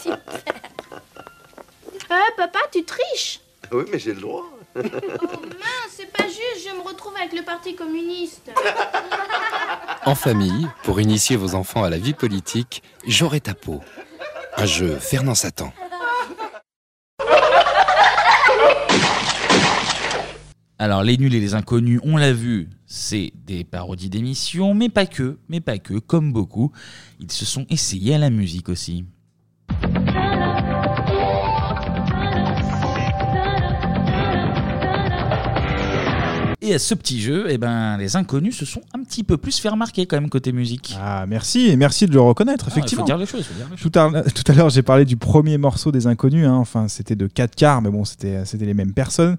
Super. 0.00 0.18
Euh, 2.10 2.14
papa, 2.36 2.58
tu 2.72 2.84
triches. 2.84 3.40
Oui, 3.72 3.84
mais 3.90 3.98
j'ai 3.98 4.14
le 4.14 4.20
droit. 4.20 4.44
Oh 4.78 5.40
mince, 5.42 5.90
c'est 5.90 6.12
pas 6.12 6.24
juste, 6.26 6.68
je 6.68 6.76
me 6.76 6.82
retrouve 6.82 7.14
avec 7.16 7.32
le 7.32 7.42
Parti 7.42 7.74
communiste. 7.74 8.50
En 10.04 10.14
famille, 10.14 10.68
pour 10.84 11.00
initier 11.00 11.36
vos 11.36 11.54
enfants 11.54 11.84
à 11.84 11.90
la 11.90 11.98
vie 11.98 12.14
politique, 12.14 12.82
J'aurai 13.06 13.40
ta 13.40 13.54
peau. 13.54 13.80
Un 14.56 14.66
jeu 14.66 14.96
Fernand 14.98 15.34
Satan. 15.34 15.72
Alors, 20.78 21.02
les 21.02 21.16
nuls 21.16 21.34
et 21.34 21.40
les 21.40 21.54
inconnus, 21.54 22.00
on 22.04 22.16
l'a 22.16 22.32
vu, 22.32 22.68
c'est 22.86 23.32
des 23.34 23.64
parodies 23.64 24.10
d'émissions, 24.10 24.74
mais 24.74 24.88
pas 24.88 25.06
que, 25.06 25.38
mais 25.48 25.60
pas 25.60 25.78
que, 25.78 25.94
comme 25.94 26.32
beaucoup, 26.32 26.70
ils 27.18 27.32
se 27.32 27.44
sont 27.44 27.66
essayés 27.68 28.14
à 28.14 28.18
la 28.18 28.30
musique 28.30 28.68
aussi. 28.68 29.04
Et 36.68 36.74
à 36.74 36.78
ce 36.78 36.94
petit 36.94 37.18
jeu, 37.18 37.46
eh 37.48 37.56
ben, 37.56 37.96
les 37.96 38.14
inconnus 38.16 38.54
se 38.54 38.66
sont 38.66 38.82
un 38.94 39.02
petit 39.02 39.24
peu 39.24 39.38
plus 39.38 39.58
fait 39.58 39.70
remarquer 39.70 40.04
quand 40.04 40.20
même 40.20 40.28
côté 40.28 40.52
musique. 40.52 40.94
Ah, 41.00 41.24
merci, 41.26 41.68
et 41.68 41.76
merci 41.76 42.06
de 42.06 42.12
le 42.12 42.20
reconnaître, 42.20 42.66
Ah, 42.68 42.72
effectivement. 42.72 43.06
il 43.06 43.10
faut 43.10 43.16
dire 43.16 43.16
les 43.16 43.24
choses, 43.24 43.46
faut 43.46 43.54
dire 43.54 43.68
les 43.70 43.76
Tout 43.78 43.98
à, 43.98 44.22
tout 44.34 44.52
à 44.52 44.54
l'heure, 44.54 44.68
j'ai 44.68 44.82
parlé 44.82 45.06
du 45.06 45.16
premier 45.16 45.56
morceau 45.56 45.92
des 45.92 46.06
Inconnus, 46.06 46.46
hein. 46.46 46.52
enfin, 46.56 46.86
c'était 46.88 47.16
de 47.16 47.26
4 47.26 47.54
quarts, 47.54 47.80
mais 47.80 47.88
bon, 47.88 48.04
c'était 48.04 48.44
les 48.60 48.74
mêmes 48.74 48.92
personnes. 48.92 49.38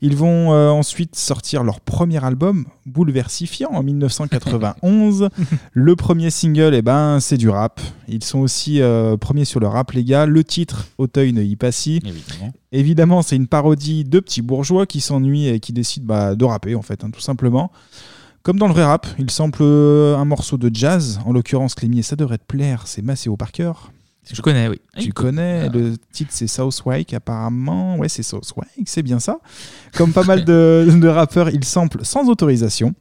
Ils 0.00 0.16
vont 0.16 0.52
euh, 0.52 0.70
ensuite 0.70 1.16
sortir 1.16 1.64
leur 1.64 1.80
premier 1.80 2.24
album, 2.24 2.66
Bouleversifiant, 2.86 3.70
en 3.72 3.82
1991. 3.82 5.28
le 5.72 5.96
premier 5.96 6.30
single, 6.30 6.74
eh 6.74 6.82
ben, 6.82 7.18
c'est 7.20 7.36
du 7.36 7.48
rap. 7.48 7.80
Ils 8.06 8.22
sont 8.22 8.38
aussi 8.38 8.80
euh, 8.80 9.16
premiers 9.16 9.44
sur 9.44 9.58
le 9.58 9.66
rap 9.66 9.90
légal. 9.92 10.30
Le 10.30 10.44
titre, 10.44 10.86
Auteuil 10.98 11.32
ne 11.32 11.42
y 11.42 11.56
passi. 11.56 12.00
Évidemment. 12.04 12.52
Évidemment, 12.70 13.22
c'est 13.22 13.36
une 13.36 13.48
parodie 13.48 14.04
de 14.04 14.20
petits 14.20 14.42
bourgeois 14.42 14.86
qui 14.86 15.00
s'ennuient 15.00 15.48
et 15.48 15.58
qui 15.58 15.72
décident 15.72 16.06
bah, 16.06 16.34
de 16.36 16.44
rapper, 16.44 16.74
en 16.76 16.82
fait, 16.82 17.02
hein, 17.02 17.10
tout 17.10 17.20
simplement. 17.20 17.72
Comme 18.42 18.58
dans 18.58 18.68
le 18.68 18.72
vrai 18.72 18.84
rap, 18.84 19.06
il 19.18 19.30
sample 19.30 19.62
euh, 19.62 20.16
un 20.16 20.24
morceau 20.24 20.56
de 20.56 20.70
jazz, 20.72 21.20
en 21.26 21.32
l'occurrence, 21.32 21.74
Clémy, 21.74 21.98
et 21.98 22.02
ça 22.02 22.16
devrait 22.16 22.38
te 22.38 22.46
plaire, 22.46 22.86
c'est 22.86 23.02
Maceo 23.02 23.36
Parker. 23.36 23.72
Je 24.32 24.42
connais, 24.42 24.68
oui. 24.68 24.80
Tu 24.98 25.12
connais, 25.12 25.68
le 25.68 25.96
titre 26.12 26.30
c'est 26.32 26.46
Southwike 26.46 27.14
apparemment. 27.14 27.96
Ouais, 27.96 28.08
c'est 28.08 28.22
Southwike, 28.22 28.86
c'est 28.86 29.02
bien 29.02 29.20
ça. 29.20 29.38
Comme 29.94 30.12
pas 30.12 30.24
mal 30.24 30.44
de, 30.44 30.86
de 30.90 31.08
rappeurs, 31.08 31.50
il 31.50 31.64
sample 31.64 32.04
sans 32.04 32.28
autorisation. 32.28 32.94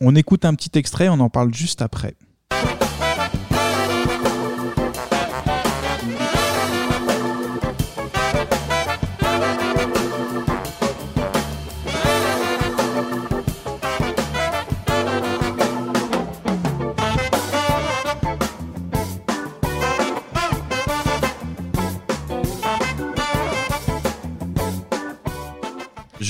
On 0.00 0.14
écoute 0.14 0.44
un 0.44 0.54
petit 0.54 0.76
extrait, 0.78 1.08
on 1.08 1.20
en 1.20 1.30
parle 1.30 1.52
juste 1.54 1.82
après. 1.82 2.14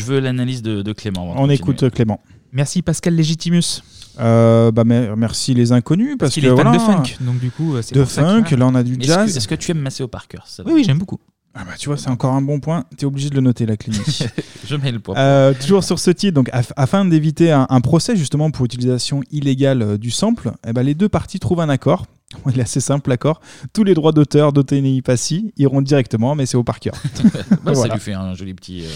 Veux 0.05 0.21
l'analyse 0.21 0.63
de, 0.63 0.83
de 0.83 0.93
Clément. 0.93 1.35
On 1.37 1.49
écoute 1.51 1.83
euh, 1.83 1.91
Clément. 1.91 2.21
Merci 2.53 2.83
Pascal 2.83 3.15
Légitimus. 3.15 3.83
Euh, 4.21 4.71
bah, 4.71 4.85
mer- 4.85 5.17
merci 5.17 5.55
les 5.55 5.73
inconnus 5.73 6.17
parce, 6.19 6.33
qu'il 6.35 6.45
que 6.45 6.49
est 6.49 6.57
fan 6.57 6.63
voilà, 6.69 6.73
de 6.79 6.79
funk, 6.83 7.17
donc 7.21 7.41
du 7.41 7.51
coup, 7.51 7.75
euh, 7.75 7.83
c'est 7.83 7.97
de 7.97 8.01
que- 8.01 8.07
funk. 8.09 8.45
Là, 8.57 8.67
on 8.69 8.75
a 8.77 8.85
du 8.85 8.93
Est-ce 8.95 9.07
jazz. 9.09 9.33
que- 9.33 9.37
Est-ce 9.39 9.49
que 9.49 9.55
tu 9.57 9.73
aimes 9.73 9.81
Maceo 9.81 10.07
Parker 10.07 10.39
ça 10.47 10.63
Oui, 10.65 10.73
oui, 10.75 10.85
j'aime 10.85 10.99
beaucoup. 10.99 11.19
Ah 11.57 11.63
bah, 11.67 11.73
tu 11.79 11.89
vois, 11.89 11.97
c'est 11.97 12.11
encore 12.11 12.33
un 12.35 12.43
bon 12.43 12.61
point. 12.61 12.85
Tu 12.97 13.05
es 13.05 13.07
obligé 13.07 13.29
de 13.31 13.35
le 13.35 13.41
noter, 13.41 13.67
la 13.67 13.77
clinique. 13.77 14.25
Je 14.69 14.77
mets 14.77 14.93
le 14.93 14.99
point. 15.01 15.17
Euh, 15.17 15.53
toujours 15.53 15.83
sur 15.85 15.99
ce 15.99 16.11
titre, 16.13 16.33
donc, 16.35 16.49
af- 16.51 16.73
afin 16.77 17.05
d'éviter 17.05 17.51
un, 17.51 17.67
un 17.71 17.81
procès 17.81 18.17
justement 18.17 18.51
pour 18.53 18.65
utilisation 18.65 19.21
illégale 19.33 19.83
euh, 19.83 19.99
du 19.99 20.11
sample, 20.13 20.53
eh 20.67 20.73
ben, 20.73 20.83
les 20.85 20.95
deux 20.95 21.09
parties 21.09 21.41
trouvent 21.41 21.61
un 21.61 21.69
accord. 21.69 22.07
Il 22.53 22.59
est 22.59 22.63
assez 22.63 22.81
simple 22.81 23.11
l'accord. 23.11 23.41
Tous 23.73 23.83
les 23.85 23.95
droits 23.95 24.11
d'auteur 24.13 24.53
d'Oteni 24.53 25.03
Passi 25.03 25.53
iront 25.57 25.83
directement, 25.83 26.35
mais 26.37 26.47
c'est 26.47 26.57
au 26.57 26.65
Parker. 26.65 26.91
Bah, 27.65 27.75
Ça 27.75 27.89
lui 27.89 28.01
fait 28.01 28.15
un 28.15 28.35
joli 28.35 28.55
petit. 28.55 28.83
euh, 28.85 28.89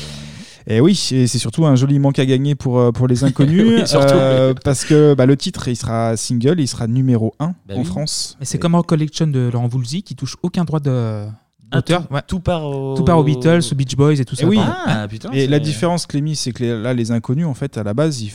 Et 0.67 0.81
oui, 0.81 0.93
et 1.13 1.27
c'est 1.27 1.39
surtout 1.39 1.65
un 1.67 1.77
joli 1.77 1.99
manque 1.99 2.19
à 2.19 2.27
gagner 2.27 2.55
pour, 2.55 2.79
euh, 2.79 2.93
pour 2.93 3.07
les 3.09 3.25
inconnus. 3.25 3.63
Oui, 3.69 3.87
surtout, 3.87 4.15
euh, 4.15 4.53
oui. 4.53 4.61
Parce 4.65 4.85
que 4.85 5.15
bah, 5.15 5.27
le 5.27 5.37
titre, 5.37 5.69
il 5.69 5.77
sera 5.77 6.17
single, 6.17 6.61
il 6.61 6.69
sera 6.69 6.87
numéro 6.87 7.35
1 7.39 7.55
Bah 7.67 7.75
en 7.75 7.79
oui. 7.79 7.85
France. 7.85 8.37
Mais 8.41 8.47
c'est 8.47 8.59
comme 8.59 8.75
en 8.75 8.83
collection 8.83 9.27
de 9.27 9.51
Laurent 9.53 9.69
Voulzy 9.69 10.03
qui 10.03 10.15
touche 10.15 10.37
aucun 10.43 10.65
droit 10.65 10.81
de 10.81 11.27
Ah, 11.71 11.77
d'auteur. 11.77 12.07
tout- 12.09 12.15
Ouais. 12.15 12.21
tout 12.27 12.41
part 12.41 12.65
au- 12.65 12.95
Tout 12.97 13.05
part 13.05 13.19
aux 13.19 13.25
Beatles, 13.25 13.61
aux 13.71 13.75
Beach 13.75 13.95
Boys 13.97 14.15
et 14.15 14.25
tout 14.25 14.35
Et 14.37 14.39
ça. 14.39 14.47
oui. 14.47 14.59
Ah, 14.59 15.07
putain, 15.09 15.31
et 15.33 15.47
la 15.47 15.59
différence, 15.59 16.07
Clémy, 16.07 16.35
c'est 16.35 16.53
que 16.53 16.63
les- 16.63 16.81
là, 16.83 16.95
les 16.95 17.11
inconnus, 17.11 17.47
en 17.47 17.55
fait, 17.55 17.77
à 17.77 17.83
la 17.83 17.93
base, 17.95 18.23
ils, 18.23 18.33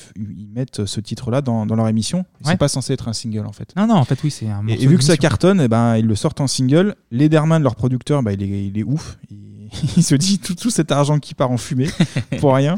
mettent 0.55 0.85
ce 0.85 0.99
titre-là 0.99 1.41
dans, 1.41 1.65
dans 1.65 1.75
leur 1.75 1.87
émission. 1.87 2.19
Ouais. 2.19 2.51
C'est 2.51 2.57
pas 2.57 2.67
censé 2.67 2.93
être 2.93 3.07
un 3.07 3.13
single, 3.13 3.47
en 3.47 3.51
fait. 3.53 3.73
Non, 3.75 3.87
non, 3.87 3.95
en 3.95 4.05
fait, 4.05 4.21
oui, 4.23 4.29
c'est 4.29 4.47
un 4.47 4.63
Et, 4.67 4.73
et 4.73 4.85
vu 4.87 4.97
que 4.99 5.03
ça 5.03 5.17
cartonne, 5.17 5.59
eh 5.61 5.67
ben, 5.67 5.97
ils 5.97 6.05
le 6.05 6.13
sortent 6.13 6.41
en 6.41 6.47
single. 6.47 6.93
Lederman, 7.09 7.63
leur 7.63 7.75
producteur, 7.75 8.21
bah, 8.21 8.33
il, 8.33 8.43
est, 8.43 8.67
il 8.67 8.77
est 8.77 8.83
ouf. 8.83 9.17
Il, 9.31 9.37
il 9.97 10.03
se 10.03 10.15
dit 10.15 10.39
tout, 10.39 10.55
tout 10.55 10.69
cet 10.69 10.91
argent 10.91 11.19
qui 11.19 11.33
part 11.33 11.51
en 11.51 11.57
fumée 11.57 11.87
pour 12.39 12.53
rien. 12.55 12.77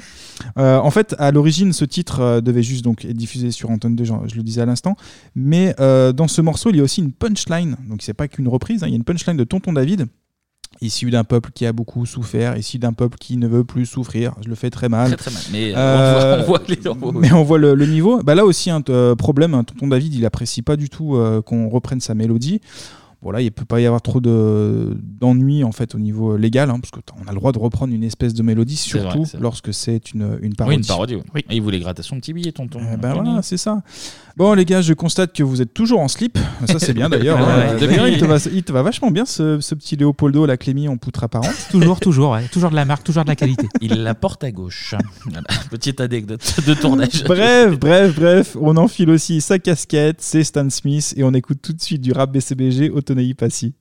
Euh, 0.57 0.77
en 0.77 0.91
fait, 0.91 1.15
à 1.17 1.31
l'origine, 1.31 1.71
ce 1.73 1.85
titre 1.85 2.19
euh, 2.19 2.41
devait 2.41 2.63
juste 2.63 2.83
donc 2.83 3.05
être 3.05 3.15
diffusé 3.17 3.51
sur 3.51 3.69
Antenne 3.69 3.95
2, 3.95 4.03
je, 4.03 4.35
le 4.35 4.43
disais 4.43 4.61
à 4.61 4.65
l'instant. 4.65 4.95
Mais 5.35 5.75
euh, 5.79 6.11
dans 6.13 6.27
ce 6.27 6.41
morceau, 6.41 6.69
il 6.71 6.77
y 6.77 6.79
a 6.79 6.83
aussi 6.83 7.01
une 7.01 7.11
punchline. 7.11 7.77
Donc, 7.89 8.01
c'est 8.01 8.13
pas 8.13 8.27
qu'une 8.27 8.47
reprise, 8.47 8.83
hein, 8.83 8.87
il 8.87 8.91
y 8.91 8.93
a 8.93 8.97
une 8.97 9.03
punchline 9.03 9.37
de 9.37 9.43
Tonton 9.43 9.73
David. 9.73 10.07
Issu 10.81 11.09
d'un 11.09 11.23
peuple 11.23 11.51
qui 11.53 11.65
a 11.65 11.71
beaucoup 11.71 12.05
souffert, 12.05 12.57
issu 12.57 12.79
d'un 12.79 12.91
peuple 12.91 13.17
qui 13.17 13.37
ne 13.37 13.47
veut 13.47 13.63
plus 13.63 13.85
souffrir. 13.85 14.33
Je 14.43 14.49
le 14.49 14.55
fais 14.55 14.69
très 14.69 14.89
mal. 14.89 15.07
Très, 15.15 15.15
très 15.15 15.31
mal. 15.31 15.41
Mais, 15.53 15.71
euh, 15.73 16.41
on 16.41 16.43
voit- 16.43 16.43
on 16.43 16.45
voit 16.45 17.11
les- 17.13 17.19
mais 17.21 17.31
on 17.31 17.43
voit 17.43 17.57
le, 17.57 17.75
le 17.75 17.85
niveau. 17.85 18.21
Bah 18.23 18.35
là 18.35 18.43
aussi, 18.45 18.69
un 18.69 18.81
problème. 19.15 19.53
hein, 19.53 19.63
Tonton 19.63 19.87
David, 19.87 20.13
il 20.15 20.25
apprécie 20.25 20.61
pas 20.63 20.75
du 20.75 20.89
tout 20.89 21.15
euh, 21.15 21.41
qu'on 21.41 21.69
reprenne 21.69 22.01
sa 22.01 22.13
mélodie. 22.13 22.59
Bon 23.21 23.31
là, 23.31 23.41
il 23.41 23.51
peut 23.51 23.65
pas 23.65 23.79
y 23.81 23.85
avoir 23.85 24.01
trop 24.01 24.19
de 24.19 24.97
d'ennui 25.19 25.63
en 25.63 25.71
fait 25.71 25.95
au 25.95 25.99
niveau 25.99 26.37
légal, 26.37 26.69
hein, 26.69 26.79
parce 26.79 26.91
que 26.91 26.99
on 27.23 27.27
a 27.27 27.31
le 27.31 27.37
droit 27.39 27.51
de 27.51 27.59
reprendre 27.59 27.93
une 27.93 28.03
espèce 28.03 28.33
de 28.33 28.43
mélodie, 28.43 28.75
surtout 28.75 29.23
vrai. 29.23 29.39
lorsque 29.39 29.73
c'est 29.73 30.13
une, 30.13 30.37
une 30.41 30.49
Oui, 30.49 30.55
parodie. 30.55 30.75
une 30.77 30.85
parodie. 30.85 31.15
oui. 31.33 31.45
Et 31.49 31.55
il 31.55 31.61
voulait 31.61 31.79
gratter 31.79 32.03
son 32.03 32.17
petit 32.19 32.33
billet, 32.33 32.51
tonton. 32.51 32.79
Eh 32.93 32.97
ben 32.97 33.13
voilà, 33.13 33.41
c'est 33.41 33.57
ça. 33.57 33.81
Bon 34.37 34.53
les 34.53 34.65
gars, 34.65 34.81
je 34.81 34.93
constate 34.93 35.33
que 35.33 35.43
vous 35.43 35.61
êtes 35.61 35.73
toujours 35.73 36.01
en 36.01 36.07
slip. 36.07 36.37
Ça 36.67 36.77
c'est 36.79 36.93
bien 36.93 37.09
d'ailleurs. 37.09 37.37
Ouais, 37.39 37.43
hein. 37.53 37.77
ouais. 37.79 38.11
Il, 38.13 38.19
te 38.19 38.25
va, 38.25 38.37
il 38.53 38.63
te 38.63 38.71
va 38.71 38.81
vachement 38.83 39.09
bien 39.11 39.25
ce, 39.25 39.59
ce 39.59 39.73
petit 39.75 39.95
Léopoldo, 39.95 40.45
la 40.45 40.57
Clémy 40.57 40.87
en 40.87 40.97
poutre 40.97 41.23
apparente. 41.23 41.55
Toujours, 41.71 41.99
toujours, 41.99 42.31
ouais. 42.31 42.47
toujours 42.51 42.69
de 42.69 42.75
la 42.75 42.85
marque, 42.85 43.03
toujours 43.03 43.23
de 43.23 43.29
la 43.29 43.35
qualité. 43.35 43.67
Il 43.81 44.03
la 44.03 44.13
porte 44.13 44.43
à 44.43 44.51
gauche. 44.51 44.93
Voilà. 45.23 45.41
Petite 45.71 46.01
anecdote 46.01 46.41
de 46.67 46.73
tournage. 46.73 47.23
bref, 47.23 47.79
bref, 47.79 48.15
bref, 48.15 48.57
on 48.59 48.75
enfile 48.77 49.09
aussi 49.09 49.41
sa 49.41 49.57
casquette, 49.59 50.17
c'est 50.19 50.43
Stan 50.43 50.69
Smith 50.69 51.13
et 51.17 51.23
on 51.23 51.33
écoute 51.33 51.59
tout 51.61 51.73
de 51.73 51.81
suite 51.81 52.01
du 52.01 52.11
rap 52.11 52.31
BCBG 52.31 52.89
Otonei 53.05 53.35
Passy. 53.35 53.75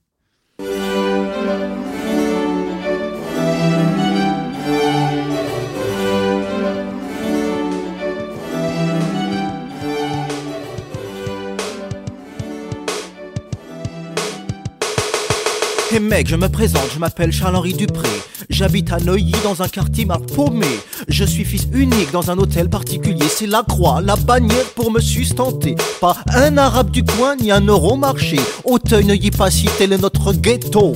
Mec, 15.99 16.27
je 16.27 16.35
me 16.35 16.49
présente, 16.49 16.89
je 16.93 16.99
m'appelle 16.99 17.31
Charles-Henri 17.31 17.73
Dupré. 17.73 18.09
J'habite 18.49 18.91
à 18.91 18.99
Neuilly 18.99 19.33
dans 19.43 19.61
un 19.61 19.67
quartier 19.69 20.05
mal 20.05 20.19
paumé. 20.35 20.67
Je 21.07 21.23
suis 21.23 21.45
fils 21.45 21.67
unique 21.73 22.11
dans 22.11 22.29
un 22.29 22.37
hôtel 22.37 22.69
particulier. 22.69 23.25
C'est 23.29 23.47
la 23.47 23.63
croix, 23.63 24.01
la 24.01 24.17
bannière 24.17 24.65
pour 24.75 24.91
me 24.91 24.99
sustenter. 24.99 25.75
Pas 26.01 26.17
un 26.33 26.57
arabe 26.57 26.91
du 26.91 27.03
coin 27.03 27.37
ni 27.37 27.49
un 27.49 27.61
euro 27.61 27.95
marché. 27.95 28.39
Auteuil, 28.65 29.05
Neuilly, 29.05 29.31
Passy, 29.31 29.69
tel 29.77 29.93
est 29.93 29.97
notre 29.97 30.33
ghetto. 30.33 30.93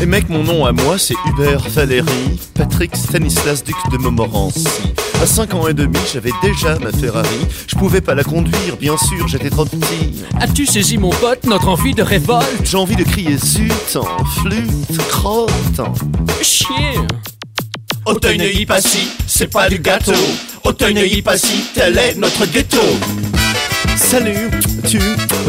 Et 0.00 0.06
mec, 0.06 0.30
mon 0.30 0.42
nom 0.42 0.64
à 0.64 0.72
moi, 0.72 0.98
c'est 0.98 1.16
Hubert 1.26 1.68
Valéry, 1.68 2.40
Patrick 2.54 2.96
Stanislas, 2.96 3.62
duc 3.62 3.76
de 3.92 3.98
Montmorency. 3.98 4.68
À 5.20 5.26
5 5.26 5.54
ans 5.54 5.66
et 5.68 5.74
demi, 5.74 5.98
j'avais 6.12 6.30
déjà 6.42 6.78
ma 6.78 6.92
Ferrari. 6.92 7.28
Je 7.66 7.74
pouvais 7.76 8.00
pas 8.00 8.14
la 8.14 8.22
conduire, 8.22 8.76
bien 8.80 8.96
sûr, 8.96 9.26
j'étais 9.26 9.50
trop 9.50 9.64
petit. 9.64 10.22
As-tu 10.40 10.64
saisi 10.64 10.96
mon 10.96 11.10
pote 11.10 11.44
notre 11.44 11.68
envie 11.68 11.94
de 11.94 12.02
révolte? 12.02 12.46
J'ai 12.64 12.76
envie 12.76 12.94
de 12.96 13.02
crier 13.04 13.36
zut, 13.36 13.96
en 13.96 14.24
flûte, 14.24 14.96
crotte. 15.08 15.50
en- 15.80 15.92
Chien 16.42 17.06
Auteuil, 18.06 18.38
Neuilly, 18.38 18.64
Passy, 18.64 19.08
c'est 19.26 19.48
pas 19.52 19.68
du 19.68 19.78
gâteau. 19.80 20.12
Auteuil, 20.64 20.94
Neuilly, 20.94 21.20
Passy, 21.20 21.64
tel 21.74 21.98
est 21.98 22.14
notre 22.14 22.46
ghetto. 22.46 22.78
Salut, 23.96 24.50
tu 24.88 24.98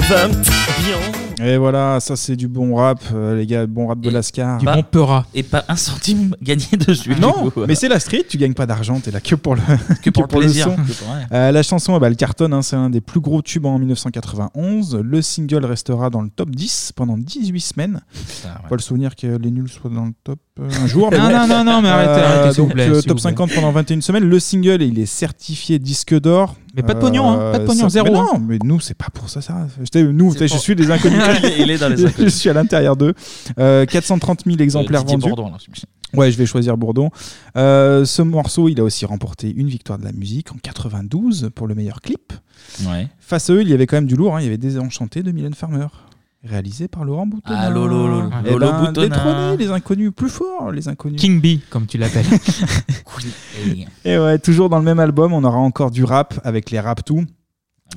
vas 0.10 0.28
bien 0.28 1.00
Et 1.42 1.58
voilà, 1.58 2.00
ça 2.02 2.16
c'est 2.16 2.36
du 2.36 2.48
bon 2.48 2.76
rap, 2.76 3.00
euh, 3.14 3.36
les 3.38 3.46
gars, 3.46 3.66
bon 3.66 3.88
rap 3.88 4.00
de 4.02 4.10
Lascar. 4.10 4.60
Pas- 4.66 4.76
Et 5.34 5.44
pas 5.44 5.64
un 5.70 5.76
centime 5.78 6.36
gagné 6.42 6.66
dessus. 6.78 7.14
du 7.16 7.20
Non, 7.22 7.52
mais 7.68 7.76
c'est 7.76 7.88
la 7.88 8.00
street, 8.00 8.26
tu 8.28 8.38
gagnes 8.38 8.54
pas 8.54 8.66
d'argent, 8.66 9.00
t'es 9.00 9.12
là 9.12 9.22
que 9.22 9.36
pour 9.36 9.56
le, 9.56 9.62
que 10.02 10.10
pour 10.10 10.24
le 10.24 10.28
plaisir, 10.28 10.66
son. 10.66 10.76
que 10.76 10.92
pour- 10.92 11.08
ouais. 11.10 11.24
Euh, 11.32 11.52
la 11.52 11.64
chanson, 11.64 11.98
ben, 11.98 12.08
elle 12.08 12.18
cartonne, 12.18 12.54
hein, 12.54 12.62
c'est 12.62 12.76
un 12.76 12.90
des 12.90 13.00
plus 13.02 13.22
gros 13.22 13.42
tubes 13.42 13.66
en 13.66 13.80
1991. 13.80 14.96
Le 14.98 15.22
single 15.22 15.66
restera 15.66 16.10
dans 16.10 16.22
le 16.22 16.30
top 16.30 16.50
10 16.52 16.92
pendant 16.96 17.18
18 17.18 17.60
semaines. 17.62 18.02
Pas 18.70 18.76
le 18.76 18.82
souvenir 18.82 19.16
que 19.16 19.28
les 19.28 19.52
nuls 19.52 19.70
soient 19.70 19.90
dans 19.92 20.06
le 20.06 20.14
top 20.24 20.40
un 20.60 20.88
jour. 20.88 21.10
mais 21.12 21.18
Non, 21.18 21.30
non, 21.30 21.48
non, 21.48 21.64
non, 21.64 21.82
mais 21.82 21.90
arrêtez, 21.90 22.22
arrêtez, 22.22 22.54
s'il 22.54 22.62
vous 22.62 22.68
donc, 22.68 22.74
plaît, 22.76 22.90
euh, 22.90 22.96
s'il 23.02 23.04
top 23.08 23.18
plaît. 23.18 23.24
50 23.24 23.52
pendant 23.54 23.72
21 23.72 24.02
semaines. 24.02 24.24
Le 24.26 24.40
single, 24.40 24.82
il 24.82 25.00
est 25.00 25.06
certifié 25.06 25.80
disque 25.80 26.20
d'or. 26.20 26.56
Mais 26.76 26.84
pas 26.84 26.94
de 26.94 27.00
pognon, 27.00 27.28
hein, 27.32 27.52
pas 27.52 27.60
de 27.60 27.66
pognon, 27.66 27.84
ça- 27.84 27.90
zéro, 27.90 28.08
mais 28.12 28.18
hein. 28.20 28.28
non, 28.34 28.40
mais 28.40 28.60
nous, 28.64 28.80
c'est 28.80 28.94
pas 28.94 29.08
pour 29.12 29.30
ça, 29.30 29.42
ça. 29.42 29.68
Je 29.82 29.90
t'ai- 29.90 30.04
Nous, 30.04 30.36
je 30.40 30.46
suis 30.46 30.76
des 30.76 30.90
inconnus. 30.92 31.20
Il 31.60 31.72
est 31.72 31.78
dans 31.80 31.90
les 31.90 32.06
inconnus. 32.06 32.32
je 32.34 32.38
suis 32.38 32.50
à 32.50 32.54
l'intérieur 32.54 32.96
d'eux. 32.96 33.14
Euh, 33.58 33.86
430 33.86 34.42
000 34.46 34.58
exemplaires 34.60 35.04
Didier 35.04 35.18
vendus. 35.18 35.36
Bourdon, 35.36 35.52
là. 35.52 35.58
Ouais, 36.16 36.32
je 36.32 36.38
vais 36.38 36.46
choisir 36.46 36.76
Bourdon. 36.78 37.10
Euh, 37.56 38.04
ce 38.06 38.22
morceau, 38.22 38.68
il 38.70 38.80
a 38.80 38.84
aussi 38.84 39.06
remporté 39.06 39.52
une 39.56 39.68
victoire 39.68 40.00
de 40.00 40.04
la 40.06 40.12
musique 40.12 40.52
en 40.52 40.56
92 40.62 41.50
pour 41.54 41.68
le 41.68 41.76
meilleur 41.76 42.02
clip. 42.02 42.34
Ouais. 42.88 43.08
Face 43.20 43.50
à 43.50 43.54
eux, 43.54 43.62
il 43.62 43.70
y 43.70 43.74
avait 43.74 43.86
quand 43.88 43.98
même 43.98 44.06
du 44.08 44.16
lourd. 44.16 44.36
hein. 44.36 44.42
Il 44.42 44.46
y 44.46 44.48
avait 44.48 44.58
Désenchanté 44.58 45.22
de 45.24 45.32
Mylène 45.32 45.54
Farmer, 45.54 45.86
réalisé 46.44 46.88
par 46.88 47.04
Laurent 47.04 47.28
Boutonnat. 47.28 47.60
Ah, 47.60 47.70
Lolo, 47.70 48.08
Lolo, 48.08 48.30
Eh 48.46 48.50
Lolo 48.52 48.68
ben, 48.72 48.80
Boutonnat. 48.86 49.08
détrônés, 49.08 49.58
les 49.58 49.72
inconnus, 49.72 50.12
plus 50.16 50.30
forts, 50.30 50.72
les 50.72 50.88
inconnus. 50.88 51.20
King 51.20 51.42
B, 51.42 51.60
comme 51.70 51.86
tu 51.86 51.98
l'appelles. 51.98 52.26
Et 54.06 54.18
ouais, 54.18 54.40
toujours 54.40 54.70
dans 54.70 54.78
le 54.78 54.86
même 54.86 55.00
album, 55.00 55.34
on 55.34 55.44
aura 55.44 55.58
encore 55.58 55.92
du 55.92 56.04
rap 56.04 56.40
avec 56.44 56.72
les 56.72 56.80
rap 56.80 57.04
tout. 57.04 57.26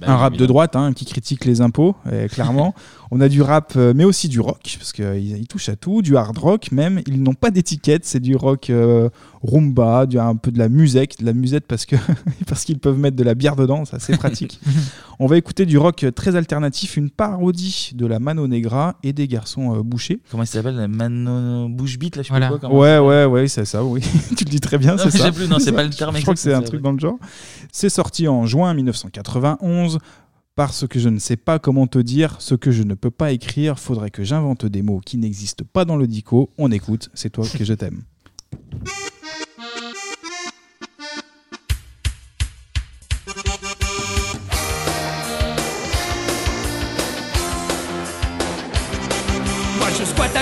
bah 0.01 0.10
un 0.10 0.16
rap 0.16 0.36
de 0.36 0.47
droite 0.47 0.74
hein, 0.74 0.93
qui 0.93 1.05
critique 1.05 1.44
les 1.44 1.60
impôts, 1.60 1.94
clairement. 2.31 2.74
on 3.14 3.20
a 3.20 3.28
du 3.28 3.43
rap, 3.43 3.74
euh, 3.76 3.93
mais 3.94 4.05
aussi 4.05 4.30
du 4.30 4.40
rock, 4.40 4.76
parce 4.78 4.94
qu'ils 4.94 5.36
ils 5.36 5.47
touchent 5.47 5.68
à 5.68 5.76
tout, 5.76 6.01
du 6.01 6.16
hard 6.16 6.39
rock 6.39 6.72
même. 6.72 7.02
Ils 7.06 7.22
n'ont 7.22 7.34
pas 7.34 7.51
d'étiquette, 7.51 8.06
c'est 8.06 8.20
du 8.20 8.36
rock 8.36 8.70
euh, 8.70 9.10
rumba, 9.43 10.06
du, 10.06 10.18
un 10.18 10.34
peu 10.34 10.51
de 10.51 10.59
la 10.59 10.70
musique, 10.70 11.20
de 11.20 11.26
la 11.26 11.34
musette 11.34 11.66
parce 11.66 11.84
que 11.84 11.97
parce 12.48 12.64
qu'ils 12.64 12.78
peuvent 12.78 12.98
mettre 12.98 13.16
de 13.16 13.22
la 13.22 13.34
bière 13.34 13.55
dedans, 13.55 13.84
ça 13.84 13.98
c'est 13.98 14.16
pratique. 14.16 14.59
on 15.18 15.26
va 15.26 15.36
écouter 15.36 15.66
du 15.66 15.76
rock 15.76 16.06
très 16.14 16.36
alternatif, 16.36 16.97
une 16.97 17.10
parodie 17.10 17.90
de 17.94 18.06
la 18.06 18.18
Mano 18.18 18.48
Negra 18.48 18.97
et 19.02 19.12
des 19.12 19.28
garçons 19.28 19.76
euh, 19.76 19.82
bouchés. 19.82 20.20
Comment 20.30 20.44
il 20.44 20.47
s'appelle 20.47 20.76
la 20.76 20.89
Mano 20.89 21.68
Bouche 21.68 21.98
Beat, 21.98 22.16
là, 22.16 22.22
je 22.22 22.28
sais 22.28 22.32
Voilà. 22.32 22.48
plus 22.48 22.60
quoi. 22.60 22.70
comment 22.70 22.80
Ouais, 22.80 22.98
ouais, 22.98 23.26
ouais, 23.26 23.47
c'est 23.47 23.66
ça, 23.66 23.84
oui. 23.84 24.01
tu 24.39 24.44
le 24.44 24.51
dis 24.51 24.60
très 24.60 24.78
bien, 24.78 24.97
c'est 24.97 25.10
je 25.10 25.18
ça. 25.18 25.24
sais 25.24 25.32
plus, 25.32 25.48
non, 25.48 25.59
c'est 25.59 25.72
pas 25.72 25.84
le 25.84 25.90
terme 25.90 26.16
Je 26.16 26.22
crois 26.22 26.32
que 26.32 26.40
c'est 26.40 26.55
un 26.55 26.62
truc 26.62 26.80
dans 26.80 26.93
le 26.93 26.98
genre. 26.98 27.18
C'est 27.72 27.90
sorti 27.90 28.26
en 28.26 28.47
juin 28.47 28.72
1991. 28.72 29.98
Parce 30.54 30.86
que 30.86 30.98
je 30.98 31.08
ne 31.08 31.18
sais 31.18 31.36
pas 31.36 31.58
comment 31.58 31.86
te 31.86 31.98
dire 31.98 32.36
ce 32.40 32.54
que 32.54 32.70
je 32.70 32.82
ne 32.82 32.94
peux 32.94 33.10
pas 33.10 33.32
écrire, 33.32 33.78
faudrait 33.78 34.10
que 34.10 34.22
j'invente 34.22 34.66
des 34.66 34.82
mots 34.82 35.00
qui 35.00 35.16
n'existent 35.16 35.64
pas 35.72 35.86
dans 35.86 35.96
le 35.96 36.06
dico. 36.06 36.50
On 36.58 36.70
écoute, 36.70 37.08
c'est 37.14 37.30
toi 37.30 37.46
que 37.46 37.64
je 37.64 37.72
t'aime. 37.72 38.02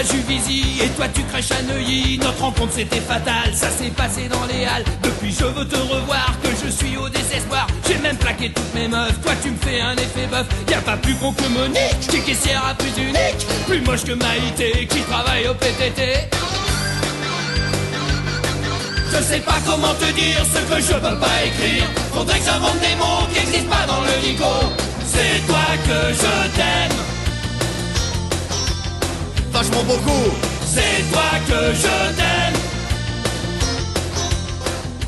À 0.01 0.82
et 0.82 0.89
toi 0.97 1.06
tu 1.12 1.22
crèches 1.24 1.51
à 1.51 1.62
Neuilly. 1.62 2.18
Notre 2.18 2.40
rencontre 2.40 2.72
c'était 2.74 3.01
fatal, 3.01 3.52
ça 3.52 3.68
s'est 3.68 3.90
passé 3.90 4.28
dans 4.28 4.47
les 4.47 4.64
halles. 4.64 4.85
Depuis 5.02 5.31
je 5.31 5.44
veux 5.44 5.66
te 5.66 5.77
revoir, 5.77 6.35
que 6.43 6.48
je 6.48 6.70
suis 6.70 6.97
au 6.97 7.09
désespoir. 7.09 7.66
J'ai 7.86 7.98
même 7.98 8.16
plaqué 8.16 8.51
toutes 8.51 8.74
mes 8.74 8.89
meufs, 8.89 9.20
toi 9.20 9.32
tu 9.43 9.51
me 9.51 9.56
fais 9.59 9.81
un 9.81 9.93
effet 9.93 10.27
bœuf. 10.31 10.47
Y'a 10.70 10.81
pas 10.81 10.97
plus 10.97 11.14
con 11.16 11.32
que 11.32 11.47
Monique, 11.48 12.01
qui 12.09 12.20
caissière 12.22 12.64
à 12.64 12.74
plus 12.74 12.97
unique. 12.97 13.47
Plus 13.66 13.81
moche 13.82 14.05
que 14.05 14.12
Maïté, 14.12 14.86
qui 14.86 15.01
travaille 15.01 15.47
au 15.48 15.55
PTT. 15.55 16.31
Je 19.12 19.22
sais 19.22 19.40
pas 19.40 19.59
comment 19.66 19.94
te 19.94 20.10
dire 20.12 20.43
ce 20.47 20.60
que 20.74 20.81
je 20.81 20.94
peux 20.94 21.18
pas 21.18 21.44
écrire. 21.44 21.85
Faudrait 22.14 22.39
que 22.39 22.47
j'invente 22.47 22.81
des 22.81 22.97
mots 22.97 23.27
qui 23.32 23.40
existent 23.40 23.77
pas 23.77 23.86
dans 23.86 24.01
le 24.01 24.16
dico. 24.22 24.44
C'est 25.05 25.47
toi 25.47 25.66
que 25.85 26.14
je 26.14 26.56
t'aime. 26.56 27.09
Vachement 29.70 29.84
beaucoup. 29.84 30.30
C'est 30.64 31.10
toi 31.12 31.22
que 31.47 31.74
je 31.74 32.16
t'aime. 32.16 32.60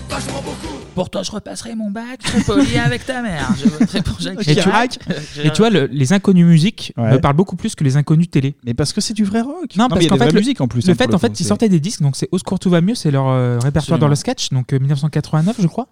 Vachement 0.08 0.42
beaucoup. 0.42 0.78
Pour 0.94 1.10
toi, 1.10 1.22
je 1.22 1.30
repasserai 1.32 1.74
mon 1.74 1.90
bac, 1.90 2.20
je 2.24 2.28
serai 2.30 2.42
poli 2.42 2.76
avec 2.84 3.04
ta 3.06 3.22
mère. 3.22 3.48
Je 3.58 3.68
voterai 3.68 4.02
pour 4.02 4.20
Jacques 4.20 4.46
Et 4.46 4.54
tu, 4.54 4.60
Chirac. 4.62 4.98
et 5.42 5.50
tu 5.50 5.58
vois, 5.58 5.70
le- 5.70 5.86
les 5.90 6.12
inconnus 6.12 6.44
musique 6.46 6.92
Ouais. 6.96 7.12
me 7.12 7.18
parlent 7.20 7.34
beaucoup 7.36 7.56
plus 7.56 7.74
que 7.74 7.82
les 7.82 7.96
inconnus 7.96 8.30
télé. 8.30 8.54
Mais 8.64 8.74
parce 8.74 8.92
que 8.92 9.00
c'est 9.00 9.14
du 9.14 9.24
vrai 9.24 9.40
rock. 9.40 9.74
Non, 9.76 9.84
mais 9.84 9.88
parce 9.88 10.00
il 10.02 10.04
y 10.04 10.06
a 10.06 10.08
qu'en 10.10 10.14
des 10.16 10.18
fait, 10.20 10.24
vraies 10.26 10.32
le, 10.32 10.38
musiques 10.40 10.60
en 10.60 10.68
plus, 10.68 10.86
Le 10.86 10.92
hein, 10.92 10.94
fait, 10.96 11.04
pour 11.06 11.14
en 11.14 11.16
le 11.16 11.20
fait, 11.20 11.28
coup, 11.28 11.34
ils 11.34 11.42
c'est- 11.42 11.48
sortaient 11.48 11.68
des 11.70 11.80
disques, 11.80 12.02
donc 12.02 12.14
c'est 12.16 12.28
Au 12.30 12.38
secours, 12.38 12.58
tout 12.60 12.70
va 12.70 12.80
mieux, 12.80 12.94
c'est 12.94 13.10
leur 13.10 13.28
euh, 13.28 13.58
répertoire 13.58 13.98
dans 13.98 14.08
le 14.08 14.14
sketch, 14.14 14.50
donc 14.50 14.72
euh, 14.72 14.78
1989, 14.78 15.56
je 15.60 15.66
crois. 15.66 15.88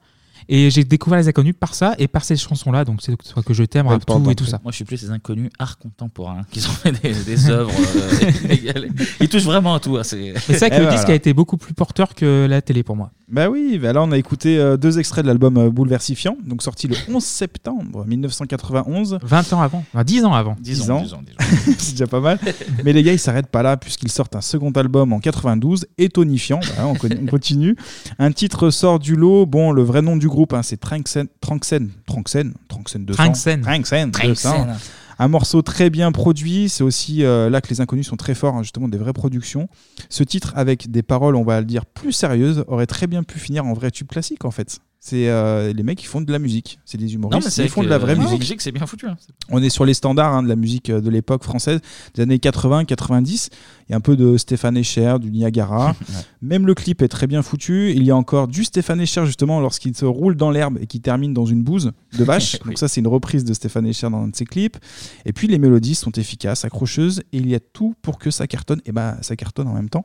Et 0.53 0.69
j'ai 0.69 0.83
découvert 0.83 1.19
les 1.21 1.29
inconnus 1.29 1.55
par 1.59 1.75
ça 1.75 1.95
et 1.99 2.09
par 2.09 2.25
ces 2.25 2.37
chansons-là, 2.37 2.85
donc 2.85 3.01
c'est 3.03 3.15
soit 3.23 3.43
que 3.45 3.55
je 3.55 3.63
t'aime, 3.63 3.87
rap 3.87 4.05
tout 4.05 4.31
et 4.31 4.35
tout 4.35 4.45
ça. 4.45 4.59
Moi, 4.65 4.73
je 4.73 4.77
suis 4.77 4.85
plus 4.85 5.01
les 5.01 5.11
inconnus 5.11 5.49
art 5.61 5.79
contemporains 5.79 6.43
qui 6.51 6.59
ont 6.67 6.71
fait 6.73 6.91
des, 7.03 7.15
des 7.15 7.49
œuvres 7.51 7.71
euh. 7.97 8.89
Ils 9.21 9.29
touchent 9.29 9.45
vraiment 9.45 9.75
à 9.75 9.81
tout. 9.81 9.97
hein, 9.97 10.03
C'est 10.03 10.19
Et 10.27 10.33
vrai 10.33 10.71
que 10.71 10.83
le 10.83 10.91
disque 10.91 11.09
a 11.09 11.15
été 11.15 11.33
beaucoup 11.33 11.57
plus 11.57 11.73
porteur 11.73 12.15
que 12.17 12.47
la 12.51 12.61
télé 12.63 12.83
pour 12.83 12.97
moi. 12.97 13.13
Bah 13.31 13.49
oui, 13.49 13.79
bah 13.81 13.93
là 13.93 14.03
on 14.03 14.11
a 14.11 14.19
écouté 14.19 14.59
euh, 14.59 14.77
deux 14.77 14.99
extraits 14.99 15.23
de 15.25 15.29
l'album 15.29 15.57
euh, 15.57 15.71
Bouleversifiant, 15.71 16.37
donc 16.45 16.63
sorti 16.65 16.89
le 16.89 16.97
11 17.09 17.23
septembre 17.23 18.05
1991. 18.05 19.19
20 19.23 19.53
ans 19.53 19.61
avant, 19.63 19.85
enfin, 19.95 20.03
10 20.03 20.25
ans 20.25 20.33
avant. 20.35 20.57
10 20.61 20.91
ans, 20.91 21.05
c'est 21.79 21.93
déjà 21.93 22.09
pas 22.09 22.19
mal. 22.19 22.41
Mais 22.85 22.93
les 22.93 23.05
gars, 23.05 23.13
ils 23.13 23.19
s'arrêtent 23.21 23.47
pas 23.51 23.63
là 23.63 23.77
puisqu'ils 23.77 24.11
sortent 24.11 24.35
un 24.35 24.41
second 24.41 24.73
album 24.73 25.13
en 25.13 25.21
92, 25.21 25.87
étonifiant. 25.97 26.59
Voilà, 26.75 26.89
on, 26.89 26.95
con- 26.95 27.09
on 27.23 27.27
continue. 27.27 27.77
Un 28.19 28.33
titre 28.33 28.71
sort 28.71 28.99
du 28.99 29.15
lot. 29.15 29.47
Bon, 29.47 29.71
le 29.71 29.83
vrai 29.85 30.03
nom 30.03 30.17
du 30.17 30.27
groupe, 30.29 30.40
hein, 30.53 30.63
c'est 30.63 30.79
Tranxen, 30.79 31.29
Tranxen, 31.41 31.91
Tranxen, 32.07 32.55
Tranxen 32.69 33.05
200. 33.05 33.17
Tranxen. 33.23 33.61
Tranxen 33.63 34.11
200. 34.11 34.51
Tranxen. 34.51 34.77
Un 35.19 35.29
morceau 35.29 35.61
très 35.61 35.91
bien 35.91 36.13
produit. 36.13 36.71
C'est 36.71 36.83
aussi 36.83 37.25
euh, 37.25 37.51
là 37.51 37.61
que 37.61 37.69
les 37.69 37.83
inconnus 37.83 38.09
sont 38.09 38.17
très 38.17 38.35
forts, 38.35 38.55
hein, 38.55 38.63
justement, 38.63 38.89
des 38.89 38.97
vraies 38.97 39.13
productions. 39.13 39.69
Ce 40.09 40.23
titre, 40.25 40.53
avec 40.57 40.91
des 40.91 41.03
paroles, 41.03 41.37
on 41.37 41.45
va 41.45 41.61
le 41.61 41.67
dire, 41.67 41.85
plus 41.85 42.13
sérieuses, 42.13 42.65
aurait 42.69 42.87
très 42.87 43.07
bien 43.07 43.23
pu 43.23 43.39
finir 43.39 43.67
en 43.67 43.75
vrai 43.75 43.91
tube 43.91 44.09
classique, 44.09 44.47
en 44.47 44.51
fait. 44.51 44.81
C'est 45.03 45.31
euh, 45.31 45.73
les 45.73 45.83
mecs 45.83 45.97
qui 45.97 46.05
font 46.05 46.21
de 46.21 46.31
la 46.31 46.39
musique. 46.39 46.79
C'est 46.85 46.99
des 46.99 47.15
humoristes. 47.15 47.57
ils 47.57 47.71
font 47.71 47.83
de 47.83 47.89
la 47.89 47.97
vraie 47.97 48.15
que, 48.15 48.21
euh, 48.21 48.25
musique. 48.25 48.41
musique, 48.41 48.61
c'est 48.61 48.71
bien 48.71 48.85
foutu. 48.87 49.07
hein. 49.09 49.17
On 49.49 49.63
est 49.63 49.71
sur 49.71 49.87
les 49.87 49.95
standards 49.95 50.35
hein, 50.35 50.43
de 50.43 50.49
la 50.49 50.57
musique 50.57 50.91
euh, 50.91 51.01
de 51.01 51.09
l'époque 51.09 51.43
française, 51.43 51.81
des 52.15 52.21
années 52.23 52.37
80-90. 52.37 53.49
Il 53.89 53.93
y 53.93 53.95
a 53.95 53.97
un 53.97 54.01
peu 54.01 54.15
de 54.15 54.37
Stéphane 54.37 54.77
Echer, 54.77 55.17
du 55.19 55.31
Niagara. 55.31 55.97
Même 56.43 56.67
le 56.67 56.75
clip 56.75 57.01
est 57.01 57.09
très 57.09 57.27
bien 57.27 57.41
foutu. 57.41 57.93
Il 57.93 58.03
y 58.05 58.11
a 58.11 58.17
encore 58.17 58.47
du 58.47 58.63
Stéphane 58.63 59.01
Echer, 59.01 59.25
justement, 59.25 59.59
lorsqu'il 59.61 59.97
se 59.97 60.05
roule 60.05 60.37
dans 60.37 60.51
l'herbe 60.51 60.77
et 60.83 60.87
qui 60.87 61.01
termine 61.01 61.33
dans 61.33 61.47
une 61.47 61.63
bouse 61.63 61.93
de 62.19 62.25
vache. 62.25 62.59
Oui. 62.65 62.71
Donc, 62.71 62.79
ça, 62.79 62.89
c'est 62.89 63.01
une 63.01 63.07
reprise 63.09 63.45
de 63.45 63.55
Stéphane 63.55 63.87
Echer 63.87 64.11
dans 64.11 64.23
un 64.25 64.29
de 64.29 64.37
ses 64.37 64.45
clips. 64.45 64.77
Et 65.25 65.33
puis, 65.33 65.49
les 65.49 65.59
mélodies 65.59 65.95
sont 65.95 66.11
efficaces, 66.13 66.67
accrocheuses. 66.67 67.21
Et 67.33 67.39
il 67.39 67.49
y 67.49 67.55
a 67.55 67.61
tout 67.61 67.95
pour 68.03 68.19
que 68.19 68.31
ça 68.31 68.47
cartonne. 68.47 68.83
Et 68.85 68.93
bah, 68.93 69.17
ça 69.23 69.35
cartonne 69.35 69.67
en 69.67 69.73
même 69.73 69.89
temps. 69.89 70.05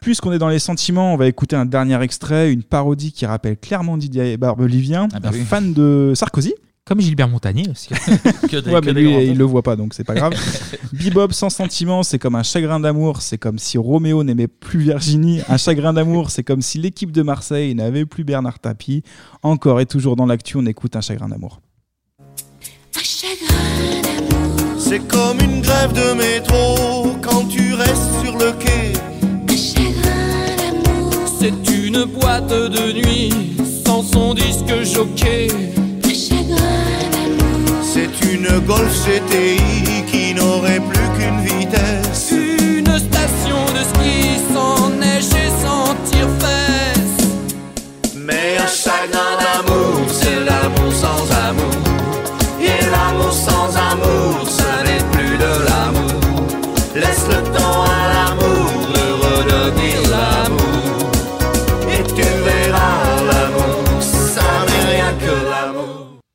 Puisqu'on 0.00 0.32
est 0.32 0.38
dans 0.38 0.48
les 0.48 0.58
sentiments, 0.58 1.14
on 1.14 1.16
va 1.16 1.28
écouter 1.28 1.54
un 1.54 1.66
dernier 1.66 2.02
extrait, 2.02 2.52
une 2.52 2.64
parodie 2.64 3.12
qui 3.12 3.26
rappelle 3.26 3.56
clairement 3.56 3.96
Didier 3.96 4.23
Barbelivien, 4.36 5.08
Ah 5.12 5.20
bah 5.20 5.28
un 5.30 5.32
oui. 5.32 5.40
fan 5.44 5.72
de 5.72 6.12
Sarkozy. 6.14 6.54
Comme 6.86 7.00
Gilbert 7.00 7.28
Montagnier 7.28 7.66
aussi. 7.70 7.88
Que 8.50 8.58
des- 8.60 8.70
ouais, 8.70 8.80
que 8.80 8.86
mais 8.86 8.92
des 8.92 9.00
lui, 9.00 9.24
il 9.30 9.38
le 9.38 9.44
voit 9.44 9.62
pas, 9.62 9.74
donc 9.74 9.94
c'est 9.94 10.04
pas 10.04 10.14
grave. 10.14 10.34
Bebop 10.92 11.32
sans 11.32 11.48
sentiment, 11.48 12.02
c'est 12.02 12.18
comme 12.18 12.34
un 12.34 12.42
chagrin 12.42 12.78
d'amour, 12.78 13.22
c'est 13.22 13.38
comme 13.38 13.58
si 13.58 13.78
Roméo 13.78 14.22
n'aimait 14.22 14.48
plus 14.48 14.80
Virginie. 14.80 15.40
Un 15.48 15.56
chagrin 15.56 15.94
d'amour, 15.94 16.30
c'est 16.30 16.42
comme 16.44 16.60
si 16.60 16.76
l'équipe 16.78 17.10
de 17.10 17.22
Marseille 17.22 17.74
n'avait 17.74 18.04
plus 18.04 18.22
Bernard 18.24 18.58
Tapie. 18.58 19.02
Encore 19.42 19.80
et 19.80 19.86
toujours 19.86 20.14
dans 20.14 20.26
l'actu, 20.26 20.58
on 20.58 20.66
écoute 20.66 20.94
un 20.94 21.00
chagrin 21.00 21.28
d'amour. 21.30 21.60
C'est 24.78 25.08
comme 25.08 25.40
une 25.40 25.62
grève 25.62 25.92
de 25.94 26.12
métro 26.14 27.16
quand 27.22 27.46
tu 27.48 27.72
restes 27.74 28.20
sur 28.22 28.36
le 28.36 28.52
quai. 28.52 28.92
C'est 31.40 31.72
une 31.74 32.04
boîte 32.04 32.48
de 32.48 32.92
nuit 32.92 33.53
son 34.02 34.34
disque 34.34 34.74
jockey. 34.82 35.48
C'est 37.82 38.32
une 38.32 38.48
Golf 38.66 38.92
GTI 39.06 40.04
qui 40.10 40.34
n'aurait 40.34 40.80
plus 40.80 41.08
qu'une 41.16 41.40
vitesse. 41.40 42.32
Une 42.32 42.98
station 42.98 43.64
de 43.72 43.82
ski 43.92 44.40
sans 44.52 44.90
neige 44.90 45.26
et 45.26 45.50
sans 45.64 45.94
tire-fesse. 46.10 47.28
Mais 48.16 48.56
un 48.58 48.66
chagrin 48.66 49.36
d'amour, 49.38 49.43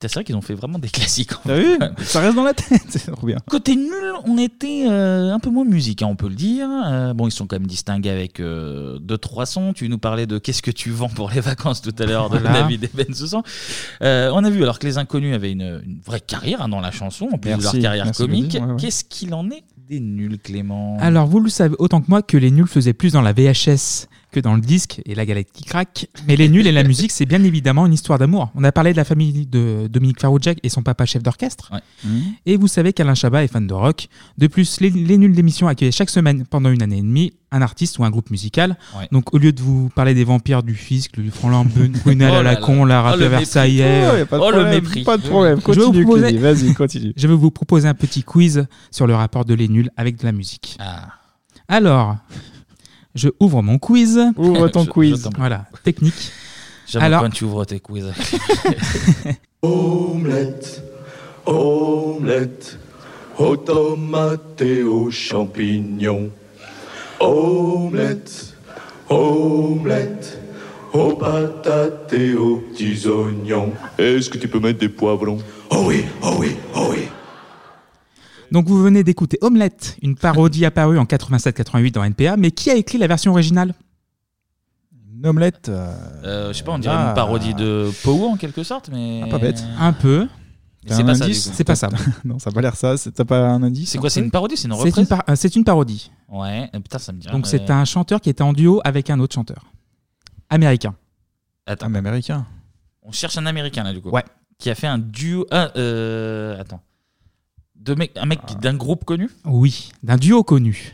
C'est 0.01 0.13
vrai 0.13 0.23
qu'ils 0.23 0.37
ont 0.37 0.41
fait 0.41 0.53
vraiment 0.53 0.79
des 0.79 0.87
classiques. 0.89 1.33
en 1.33 1.39
T'as 1.47 1.55
fait. 1.55 1.61
vu 1.61 1.77
Ça 2.05 2.21
reste 2.21 2.35
dans 2.35 2.45
la 2.45 2.53
tête, 2.53 2.81
c'est 2.89 3.11
trop 3.11 3.27
bien. 3.27 3.35
Côté 3.49 3.75
nul, 3.75 3.91
on 4.25 4.37
était 4.37 4.85
euh, 4.87 5.33
un 5.33 5.39
peu 5.39 5.49
moins 5.49 5.65
musique, 5.65 6.01
hein, 6.01 6.07
on 6.09 6.15
peut 6.15 6.29
le 6.29 6.35
dire. 6.35 6.69
Euh, 6.85 7.13
bon, 7.13 7.27
ils 7.27 7.31
sont 7.31 7.47
quand 7.47 7.57
même 7.57 7.67
distingués 7.67 8.09
avec 8.09 8.39
euh, 8.39 8.97
deux 8.99 9.17
trois 9.17 9.45
sons. 9.45 9.73
Tu 9.73 9.89
nous 9.89 9.97
parlais 9.97 10.25
de 10.25 10.37
qu'est-ce 10.37 10.61
que 10.61 10.71
tu 10.71 10.89
vends 10.91 11.09
pour 11.09 11.29
les 11.31 11.41
vacances 11.41 11.81
tout 11.81 11.93
à 11.99 12.05
l'heure 12.05 12.29
de 12.29 12.37
Voilà. 12.37 12.61
David 12.61 12.85
et 12.85 12.89
Ben 12.93 13.13
Soussan. 13.13 13.43
Euh, 14.01 14.31
on 14.33 14.43
a 14.45 14.49
vu 14.49 14.63
alors 14.63 14.79
que 14.79 14.87
les 14.87 14.97
inconnus 14.97 15.35
avaient 15.35 15.51
une, 15.51 15.81
une 15.85 15.99
vraie 16.05 16.21
carrière 16.21 16.61
hein, 16.61 16.69
dans 16.69 16.79
la 16.79 16.91
chanson, 16.91 17.27
en 17.33 17.37
plus 17.37 17.51
de 17.51 17.57
Merci, 17.57 17.75
leur 17.75 17.83
carrière 17.83 18.05
merci 18.05 18.21
de 18.21 18.27
le 18.27 18.33
comique. 18.33 18.47
dire, 18.47 18.61
ouais, 18.61 18.67
ouais. 18.69 18.75
Qu'est-ce 18.79 19.03
qu'il 19.03 19.33
en 19.33 19.49
est 19.51 19.63
des 19.89 19.99
nuls, 19.99 20.37
Clément? 20.41 20.95
Alors, 21.01 21.27
vous 21.27 21.41
le 21.41 21.49
savez 21.49 21.75
autant 21.77 21.99
que 21.99 22.05
moi 22.07 22.21
que 22.21 22.37
les 22.37 22.51
nuls 22.51 22.67
faisaient 22.67 22.93
plus 22.93 23.11
dans 23.11 23.21
la 23.21 23.33
VHS 23.33 24.07
que 24.31 24.39
dans 24.39 24.53
le 24.55 24.61
disque 24.61 25.01
et 25.05 25.15
la 25.15 25.25
galette 25.25 25.51
qui 25.51 25.63
craque. 25.63 26.07
Mais 26.27 26.35
les 26.35 26.49
nuls 26.49 26.67
et 26.67 26.71
la 26.71 26.83
musique, 26.83 27.11
c'est 27.11 27.25
bien 27.25 27.43
évidemment 27.43 27.85
une 27.85 27.93
histoire 27.93 28.19
d'amour. 28.19 28.51
On 28.55 28.63
a 28.63 28.71
parlé 28.71 28.91
de 28.91 28.97
la 28.97 29.03
famille 29.03 29.45
de 29.45 29.87
Dominique 29.87 30.19
Farrugia 30.21 30.53
et 30.61 30.69
son 30.69 30.83
papa 30.83 31.05
chef 31.05 31.23
d'orchestre. 31.23 31.71
Et 32.45 32.57
vous 32.57 32.67
savez 32.67 32.93
qu'Alain 32.93 33.15
Chabat 33.15 33.43
est 33.43 33.47
fan 33.47 33.65
de 33.67 33.73
rock. 33.73 34.07
De 34.37 34.47
plus, 34.47 34.79
les, 34.81 34.89
les 34.89 35.17
nuls 35.17 35.33
d'émission 35.33 35.67
accueillaient 35.67 35.91
chaque 35.91 36.09
semaine, 36.09 36.45
pendant 36.45 36.69
une 36.69 36.81
année 36.81 36.97
et 36.97 37.01
demie, 37.01 37.33
un 37.51 37.61
artiste 37.63 37.97
ou 37.97 38.03
un 38.03 38.11
groupe 38.11 38.29
musical. 38.29 38.77
Ouais. 38.97 39.07
Donc, 39.11 39.33
au 39.33 39.39
lieu 39.39 39.51
de 39.51 39.61
vous 39.61 39.89
parler 39.89 40.13
des 40.13 40.23
vampires 40.23 40.61
du 40.61 40.75
fisc, 40.75 41.17
le 41.17 41.31
Franck 41.31 41.67
Brunel 42.03 42.31
Oh 42.31 42.37
à 42.37 42.43
la 42.43 42.55
con, 42.57 42.85
la 42.85 43.13
Oh, 43.15 43.17
versaillais. 43.17 44.07
Oh, 44.13 44.17
y 44.17 44.21
a 44.21 44.25
pas 44.27 44.37
de 44.37 44.41
Oh, 44.43 44.51
le 44.51 44.57
problème, 44.57 44.73
mépris. 44.83 45.03
pas 45.03 45.17
de 45.17 45.23
problème. 45.27 45.59
Je 45.59 45.71
vais 45.71 45.79
vous 45.81 45.85
Continue, 45.87 46.03
proposer- 46.05 46.37
vas-y, 46.37 46.73
continue. 46.75 47.13
Je 47.17 47.27
vais 47.27 47.33
vous 47.33 47.49
proposer 47.51 47.87
un 47.87 47.95
petit 47.95 48.21
quiz 48.23 48.67
sur 48.91 49.07
le 49.07 49.15
rapport 49.15 49.45
de 49.45 49.55
Les 49.55 49.67
Nuls 49.67 49.89
avec 49.97 50.17
de 50.19 50.25
la 50.25 50.31
musique. 50.31 50.77
Ah. 50.79 51.07
Alors, 51.67 52.17
je 53.15 53.29
ouvre 53.39 53.61
mon 53.61 53.77
quiz. 53.79 54.19
Ouvre 54.37 54.67
ton 54.69 54.83
Je- 54.83 54.89
quiz. 54.89 55.23
je. 55.31 55.37
Voilà, 55.37 55.65
technique. 55.83 56.31
J'aime 56.87 57.03
Alors- 57.03 57.21
quand 57.23 57.29
tu 57.29 57.43
ouvres 57.43 57.65
tes 57.65 57.79
quiz. 57.79 58.05
Omelette, 59.61 60.83
omelette, 61.45 62.79
aux 63.37 63.57
tomates 63.57 64.61
et 64.61 64.83
aux 64.83 65.11
champignons. 65.11 66.29
Omelette, 67.19 68.55
omelette, 69.09 70.39
aux 70.93 71.13
patates 71.13 72.13
et 72.13 72.33
aux 72.33 72.57
petits 72.57 73.05
oignons. 73.07 73.73
Est-ce 73.97 74.29
que 74.29 74.37
tu 74.37 74.47
peux 74.47 74.59
mettre 74.59 74.79
des 74.79 74.89
poivrons? 74.89 75.39
Oh 75.69 75.83
oui, 75.87 76.05
oh 76.23 76.35
oui, 76.39 76.55
oh 76.75 76.87
oui. 76.91 76.99
Donc 78.51 78.67
vous 78.67 78.81
venez 78.81 79.03
d'écouter 79.03 79.37
Omelette, 79.41 79.97
une 80.01 80.15
parodie 80.15 80.65
apparue 80.65 80.97
en 80.97 81.05
87-88 81.05 81.91
dans 81.91 82.03
NPA, 82.03 82.35
mais 82.37 82.51
qui 82.51 82.69
a 82.71 82.75
écrit 82.75 82.97
la 82.97 83.07
version 83.07 83.31
originale? 83.31 83.73
Une 85.13 85.25
omelette. 85.27 85.69
Euh, 85.69 86.53
je 86.53 86.57
sais 86.57 86.63
pas, 86.63 86.71
on 86.71 86.79
dirait 86.79 86.95
Ah. 86.97 87.09
une 87.09 87.13
parodie 87.15 87.53
de 87.53 87.91
Powo 88.03 88.27
en 88.29 88.37
quelque 88.37 88.63
sorte, 88.63 88.89
mais. 88.91 89.21
Ah, 89.23 89.27
pas 89.27 89.37
bête. 89.37 89.63
Un 89.79 89.93
peu. 89.93 90.27
Mais 90.87 90.95
c'est 90.95 91.03
pas 91.03 91.13
ça, 91.15 91.25
du 91.27 91.33
coup. 91.33 91.39
C'est 91.53 91.63
pas 91.65 91.75
ça. 91.75 91.89
non, 92.23 92.39
ça 92.39 92.49
a 92.49 92.53
pas 92.53 92.61
l'air 92.61 92.75
ça. 92.75 92.95
C'est- 92.95 93.11
T'as 93.11 93.25
pas 93.25 93.49
un 93.49 93.61
indice 93.63 93.89
C'est 93.91 93.97
quoi, 93.97 94.09
c'est 94.09 94.21
une 94.21 94.31
parodie, 94.31 94.55
c'est 94.55 94.67
une 94.69 94.73
C'est 94.73 94.79
reprise 94.79 94.97
une, 94.97 95.07
par- 95.07 95.23
euh, 95.29 95.35
c'est 95.35 95.55
une 95.57 95.65
parodie. 95.65 96.09
Ouais, 96.29 96.69
euh, 96.73 96.79
putain, 96.79 96.99
ça 96.99 97.11
me 97.11 97.19
dit. 97.19 97.27
Donc 97.27 97.47
c'est 97.47 97.69
un 97.69 97.83
chanteur 97.83 98.21
qui 98.21 98.29
était 98.29 98.43
en 98.43 98.53
duo 98.53 98.79
avec 98.85 99.09
un 99.09 99.19
autre 99.19 99.35
chanteur. 99.35 99.65
Américain. 100.49 100.95
Attends. 101.65 101.87
Un 101.87 101.95
américain. 101.95 102.45
On 103.03 103.11
cherche 103.11 103.37
un 103.37 103.45
américain 103.45 103.83
là, 103.83 103.93
du 103.93 104.01
coup. 104.01 104.09
Ouais. 104.09 104.23
Qui 104.57 104.69
a 104.69 104.75
fait 104.75 104.87
un 104.87 104.97
duo. 104.99 105.45
Ah, 105.51 105.71
euh, 105.75 106.59
attends. 106.59 106.81
Deux 107.79 107.95
mecs, 107.95 108.11
un 108.17 108.25
mec 108.25 108.39
d'un 108.61 108.73
groupe 108.75 109.05
connu 109.05 109.29
Oui, 109.45 109.91
d'un 110.03 110.17
duo 110.17 110.43
connu. 110.43 110.93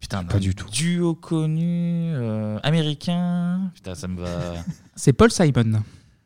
Putain, 0.00 0.24
Pas 0.24 0.38
du 0.38 0.54
tout. 0.54 0.68
Duo 0.70 1.14
connu, 1.14 2.12
euh, 2.14 2.58
américain. 2.62 3.70
Putain, 3.74 3.94
ça 3.94 4.08
me 4.08 4.20
va. 4.20 4.28
C'est 4.96 5.12
Paul 5.12 5.30
Simon. 5.30 5.82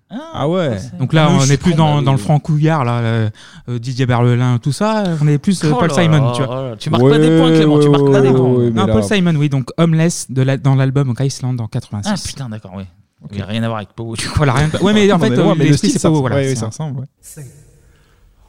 Ah 0.08 0.48
ouais. 0.48 0.78
Donc 0.98 1.12
là, 1.12 1.26
Ah, 1.30 1.38
on 1.40 1.46
n'est 1.46 1.56
plus 1.56 1.74
dans, 1.74 2.00
dans 2.00 2.12
le 2.12 2.18
oui. 2.18 2.22
francouillard, 2.24 2.84
là, 2.84 2.98
euh, 3.00 3.30
euh, 3.68 3.78
Didier 3.78 4.06
Berlelin, 4.06 4.58
tout 4.58 4.72
ça. 4.72 5.04
On 5.20 5.26
est 5.28 5.36
plus 5.38 5.62
euh, 5.64 5.72
Oh 5.74 5.78
Paul 5.78 5.88
là 5.88 5.94
Simon, 5.94 6.26
là, 6.26 6.32
tu 6.34 6.42
oh 6.42 6.46
vois. 6.46 6.70
là, 6.70 6.76
tu 6.76 6.90
marques 6.90 7.08
pas 7.08 7.18
des 7.18 7.38
points, 7.38 7.50
Clément, 7.52 7.80
tu 7.80 7.88
marques 7.88 8.10
pas 8.12 8.20
des 8.20 8.30
points. 8.32 8.70
non, 8.70 8.86
là- 8.86 8.92
Paul 8.92 9.02
Simon, 9.04 9.34
oui, 9.36 9.48
donc 9.48 9.70
Homeless 9.76 10.30
de 10.30 10.42
la- 10.42 10.56
dans 10.56 10.74
l'album 10.76 11.12
Iceland 11.18 11.56
en 11.58 11.66
86. 11.66 12.08
Ah 12.10 12.28
putain, 12.28 12.48
d'accord, 12.48 12.72
oui. 12.76 12.84
Il 13.30 13.36
n'y 13.36 13.42
a 13.42 13.46
rien 13.46 13.62
à 13.64 13.66
voir 13.66 13.78
avec 13.78 13.90
Powo. 13.94 14.14
du 14.14 14.26
coup. 14.28 14.34
Voilà, 14.36 14.52
rien. 14.52 14.70
Ouais, 14.80 14.92
mais 14.92 15.10
en 15.12 15.18
fait, 15.18 15.30
mais 15.30 15.38
euh, 15.38 15.54
l'esprit, 15.56 15.76
style, 15.88 15.90
c'est 15.90 16.02
pas 16.02 16.10
beau, 16.10 16.20
voilà. 16.20 16.42
C'est 16.54 16.62
un- 16.62 16.66
ressemble, 16.68 17.00
ouais. 17.00 17.06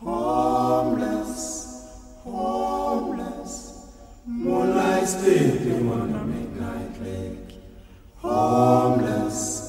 Homeless, 0.05 1.85
homeless, 2.23 3.73
moonlight 4.25 5.07
sleeping 5.07 5.89
on 5.91 6.13
a 6.13 6.23
midnight 6.25 7.01
lake. 7.03 7.59
Homeless, 8.23 9.63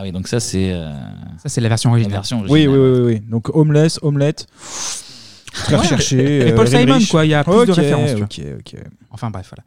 oui, 0.00 0.12
donc 0.12 0.28
ça 0.28 0.38
c'est. 0.40 0.72
euh, 0.72 0.92
Ça, 1.42 1.48
c'est 1.48 1.60
la 1.60 1.68
version 1.68 1.90
originale. 1.90 2.12
La 2.12 2.18
version 2.18 2.38
Oui, 2.48 2.66
originale. 2.66 2.78
oui, 2.78 2.90
oui, 3.00 3.14
oui. 3.14 3.20
Donc 3.28 3.48
homeless, 3.54 3.98
omelette. 4.02 4.46
Très 5.64 5.74
Ouais. 5.74 5.80
recherché. 5.80 6.48
Et 6.48 6.52
Paul 6.54 6.66
euh, 6.66 6.70
Simon, 6.70 6.92
Heinrich. 6.94 7.08
quoi. 7.10 7.24
Il 7.26 7.28
y 7.30 7.34
a 7.34 7.44
plus 7.44 7.52
de 7.66 7.70
Ok, 7.72 7.76
références. 7.76 8.10
Ok, 8.20 8.40
ok. 8.58 8.76
Enfin 9.10 9.30
bref, 9.30 9.50
voilà. 9.54 9.64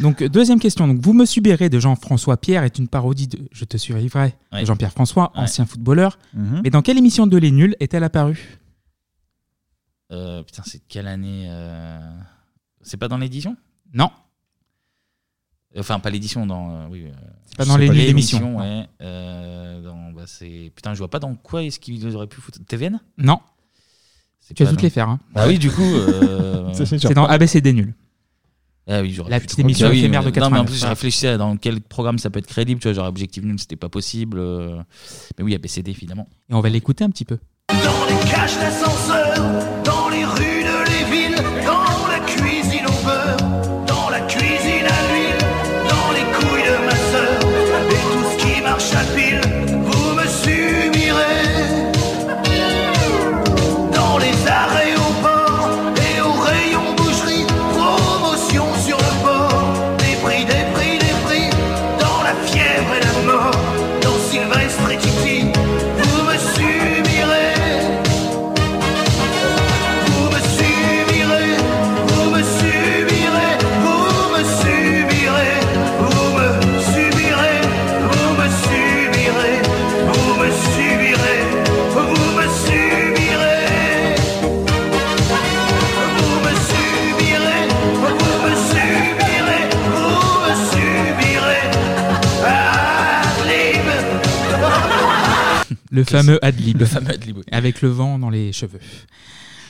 Donc 0.00 0.22
deuxième 0.24 0.58
question. 0.60 0.86
Donc 0.88 0.98
vous 1.00 1.12
me 1.12 1.24
subirez 1.26 1.68
de 1.68 1.78
Jean-François 1.78 2.36
Pierre 2.36 2.64
est 2.64 2.78
une 2.78 2.88
parodie 2.88 3.28
de 3.28 3.38
Je 3.52 3.64
te 3.64 3.76
survivrai 3.76 4.34
Ouais. 4.52 4.60
de 4.62 4.66
Jean-Pierre 4.66 4.90
François, 4.92 5.32
Ouais. 5.34 5.42
ancien 5.42 5.66
footballeur. 5.66 6.18
Mhm. 6.34 6.60
Mais 6.64 6.70
dans 6.70 6.82
quelle 6.82 6.98
émission 6.98 7.26
de 7.26 7.36
Les 7.36 7.50
Nuls 7.50 7.76
est-elle 7.80 8.04
apparue? 8.04 8.58
Euh, 10.12 10.42
putain, 10.42 10.62
c'est 10.66 10.82
quelle 10.86 11.06
année 11.06 11.46
euh, 11.48 11.98
C'est 12.82 12.96
pas 12.98 13.08
dans 13.08 13.18
l'édition? 13.18 13.56
Non. 13.92 14.10
Enfin, 15.76 15.98
pas 15.98 16.10
l'édition, 16.10 16.46
dans. 16.46 16.70
euh, 16.70 16.86
oui, 16.88 17.04
euh, 17.06 17.12
C'est 17.46 17.56
pas 17.56 17.64
dans 17.64 17.76
les 17.76 17.88
l'émission, 17.88 18.58
ouais. 18.58 18.86
Euh, 19.00 19.82
dans- 19.82 20.12
bah. 20.12 20.22
Putain, 20.76 20.94
je 20.94 20.98
vois 20.98 21.10
pas 21.10 21.18
dans 21.18 21.34
quoi 21.34 21.64
est-ce 21.64 21.80
qu'ils 21.80 22.14
auraient 22.14 22.28
pu 22.28 22.40
foutre. 22.40 22.58
TVN 22.64 23.00
Non. 23.18 23.40
Tu 24.54 24.64
vas 24.64 24.70
toutes 24.70 24.82
les 24.82 24.90
faire. 24.90 25.08
hein. 25.08 25.20
Ah 25.34 25.46
oui, 25.48 25.58
du 25.58 25.70
coup. 25.70 25.82
euh, 25.82 26.72
C'est 26.74 27.14
dans 27.14 27.26
ABC 27.26 27.60
des 27.60 27.72
Nuls. 27.72 27.94
Ah 28.86 29.00
oui, 29.00 29.12
j'aurais 29.12 29.30
La 29.30 29.40
petite 29.40 29.58
émission 29.60 29.86
Ah 29.86 29.90
oui, 29.90 30.00
éphémère 30.00 30.22
de 30.22 30.30
mais- 30.30 30.40
Non, 30.40 30.50
mais 30.50 30.58
en 30.58 30.64
89. 30.64 30.66
plus, 30.66 30.80
je 30.80 30.86
réfléchissais 30.86 31.28
à 31.28 31.36
dans 31.38 31.56
quel 31.56 31.80
programme 31.80 32.18
ça 32.18 32.28
peut 32.28 32.38
être 32.40 32.46
crédible. 32.46 32.80
Tu 32.80 32.88
vois, 32.88 32.92
genre 32.94 33.06
Objectif 33.08 33.42
Nul, 33.42 33.58
c'était 33.58 33.76
pas 33.76 33.88
possible. 33.88 34.38
euh, 34.38 34.76
Mais 35.38 35.44
oui, 35.44 35.54
ABCD, 35.54 35.90
évidemment. 35.90 36.28
Et 36.50 36.54
on 36.54 36.60
va 36.60 36.68
l'écouter 36.68 37.02
un 37.04 37.08
petit 37.10 37.24
peu. 37.24 37.38
Dans 37.70 37.76
les 38.06 38.30
cages 38.30 38.58
d'ascenseur, 38.58 39.34
Le 95.94 96.02
fameux 96.04 96.44
Adlib. 96.44 96.78
Le 96.80 96.86
fameux 96.86 97.10
Adlib, 97.10 97.36
oui. 97.36 97.44
Avec 97.52 97.80
le 97.80 97.88
vent 97.88 98.18
dans 98.18 98.30
les 98.30 98.52
cheveux. 98.52 98.80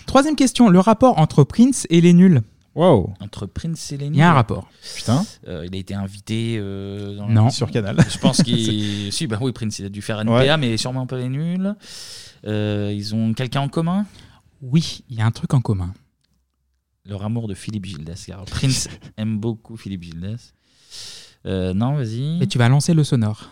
Troisième 0.07 0.37
question. 0.37 0.71
Le 0.71 0.81
rapport 0.81 1.19
entre 1.19 1.45
Prince 1.45 1.87
et 1.91 2.01
les 2.01 2.15
nuls 2.15 2.41
Wow. 2.75 3.13
Entre 3.21 3.45
Prince 3.47 3.93
et 3.93 3.99
les 3.99 4.07
Il 4.07 4.17
y 4.17 4.23
a 4.23 4.27
un 4.27 4.31
Nuls. 4.31 4.35
rapport. 4.37 4.69
Putain. 4.97 5.25
Euh, 5.47 5.65
il 5.67 5.75
a 5.77 5.79
été 5.79 5.95
invité 5.95 6.57
euh, 6.59 7.15
dans 7.17 7.29
Non. 7.29 7.51
Sur 7.51 7.71
Canal. 7.71 7.99
Je 8.11 8.19
pense 8.19 8.43
qu'il. 8.43 9.13
si, 9.13 9.27
bah 9.27 9.39
oui, 9.41 9.53
Prince, 9.53 9.79
il 9.79 9.85
a 9.85 9.89
dû 9.91 10.01
faire 10.03 10.19
NPA, 10.21 10.33
Ouais. 10.33 10.57
mais 10.57 10.77
sûrement 10.79 11.07
pas 11.07 11.19
les 11.19 11.29
nuls. 11.29 11.75
Euh, 12.47 12.91
ils 12.93 13.15
ont 13.15 13.33
quelqu'un 13.35 13.61
en 13.61 13.69
commun? 13.69 14.07
Oui, 14.63 15.05
il 15.11 15.19
y 15.19 15.21
a 15.21 15.27
un 15.27 15.31
truc 15.31 15.53
en 15.55 15.61
commun. 15.61 15.93
Leur 17.07 17.23
amour 17.23 17.47
de 17.49 17.55
Philippe 17.55 17.85
Gildas. 17.85 18.25
car 18.27 18.45
Prince 18.47 18.89
aime 19.19 19.39
beaucoup 19.39 19.77
Philippe 19.77 20.03
Gildas. 20.03 20.53
Euh, 21.47 21.75
non, 21.75 21.95
vas-y. 21.97 22.43
Et 22.43 22.47
tu 22.47 22.57
vas 22.59 22.69
lancer 22.71 22.95
le 22.95 23.05
sonore. 23.05 23.51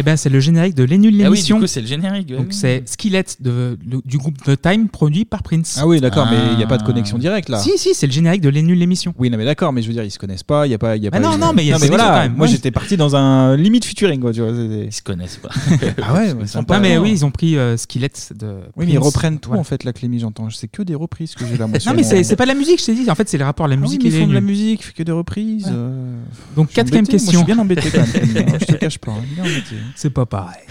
Eh 0.00 0.02
ben, 0.04 0.16
c'est 0.16 0.28
le 0.28 0.38
générique 0.38 0.74
de 0.76 0.84
Les 0.84 0.96
Nuls 0.96 1.12
Ah 1.14 1.24
oui, 1.24 1.24
l'émission. 1.24 1.56
du 1.56 1.62
coup, 1.62 1.66
c'est 1.66 1.80
le 1.80 1.86
générique, 1.88 2.30
ouais, 2.30 2.36
Donc 2.36 2.46
oui. 2.50 2.54
c'est 2.54 2.82
Skillet 2.88 3.24
de, 3.40 3.76
le- 3.84 4.00
du 4.04 4.16
groupe 4.16 4.36
The 4.44 4.60
Time 4.60 4.88
produit 4.88 5.24
par 5.24 5.42
Prince. 5.42 5.76
Ah 5.80 5.86
oui, 5.88 6.00
d'accord, 6.00 6.28
mais 6.30 6.36
il 6.52 6.56
n'y 6.56 6.62
a 6.62 6.66
pas 6.68 6.78
de 6.78 6.84
connexion 6.84 7.18
directe 7.18 7.48
là. 7.48 7.58
Si, 7.58 7.72
si, 7.76 7.94
c'est 7.94 8.06
le 8.06 8.12
générique 8.12 8.40
de 8.40 8.48
Les 8.48 8.62
Nuls 8.62 8.78
l'émission. 8.78 9.12
Oui, 9.18 9.28
non, 9.28 9.36
mais 9.38 9.44
d'accord, 9.44 9.72
mais 9.72 9.82
je 9.82 9.88
veux 9.88 9.94
dire, 9.94 10.04
ils 10.04 10.10
se 10.10 10.18
connaissent 10.18 10.44
pas, 10.44 10.66
il 10.66 10.70
y 10.70 10.74
a 10.74 10.78
pas, 10.78 10.96
il 10.96 11.02
y 11.02 11.06
a 11.06 11.10
Ah 11.12 11.20
pas. 11.20 11.28
non, 11.28 11.36
non, 11.36 11.52
mais 11.52 11.64
il 11.64 11.68
y 11.68 11.72
a 11.72 11.78
des 11.78 11.88
voilà, 11.88 12.04
connexions 12.04 12.14
quand 12.22 12.28
même, 12.28 12.36
Moi, 12.36 12.46
ouais. 12.46 12.52
j'étais 12.52 12.70
parti 12.70 12.96
dans 12.96 13.16
un 13.16 13.56
limite 13.56 13.84
featuring, 13.84 14.20
quoi, 14.20 14.32
tu 14.32 14.40
vois. 14.40 14.50
Ils 14.50 14.92
se 14.92 15.02
connaissent 15.02 15.38
pas. 15.38 15.50
ah 16.02 16.14
ouais, 16.14 16.32
mais 16.34 16.46
sympa. 16.46 16.76
Non, 16.76 16.80
mais 16.80 16.96
oui, 16.98 17.10
ils 17.10 17.24
ont 17.24 17.30
pris 17.32 17.56
euh, 17.58 17.76
Skillet 17.76 18.08
de. 18.36 18.46
Oui, 18.76 18.86
mais 18.86 18.92
ils 18.92 18.94
Prince. 19.00 19.06
reprennent 19.06 19.38
tout 19.40 19.48
Voilà. 19.48 19.60
en 19.60 19.64
fait, 19.64 19.82
la 19.84 19.92
Clémy, 19.92 20.20
j'entends. 20.20 20.48
C'est 20.50 20.68
que 20.68 20.82
des 20.82 20.94
reprises 20.94 21.34
que 21.34 21.44
j'ai 21.44 21.56
là. 21.56 21.66
moi, 21.66 21.78
Non, 21.86 21.92
mais 21.96 22.02
c'est 22.04 22.22
c'est 22.22 22.36
pas 22.36 22.46
la 22.46 22.54
musique, 22.54 22.80
je 22.80 22.86
t'ai 22.86 22.94
dit. 22.94 23.10
En 23.10 23.14
fait, 23.16 23.28
c'est 23.28 23.38
le 23.38 23.44
rapport 23.44 23.66
à 23.66 23.68
la 23.68 23.74
Ah 23.74 23.78
musique 23.78 24.04
et 24.04 24.08
ils 24.08 24.12
les 24.12 24.20
font 24.20 24.26
de 24.28 24.32
la 24.34 24.40
nuls. 24.40 24.48
musique, 24.48 24.84
fait 24.84 24.92
que 24.92 25.02
des 25.02 25.12
reprises. 25.12 25.66
euh, 25.72 26.14
Donc, 26.54 26.66
je 26.68 26.72
suis 26.72 26.76
quatrième 26.76 27.04
embêté. 27.04 27.12
Moi, 27.16 27.32
question. 27.32 27.32
je 27.32 27.36
suis 27.38 27.46
bien 27.46 27.58
embêté 27.58 27.90
quand 27.90 27.98
même. 27.98 28.10
Clémy, 28.12 28.38
hein, 28.54 28.58
je 28.60 28.64
te 28.66 28.72
cache 28.76 28.98
pas. 28.98 29.12
hein, 29.12 29.24
bien 29.34 29.44
embêté. 29.44 29.76
C'est 29.96 30.10
pas 30.10 30.26
pareil. 30.26 30.62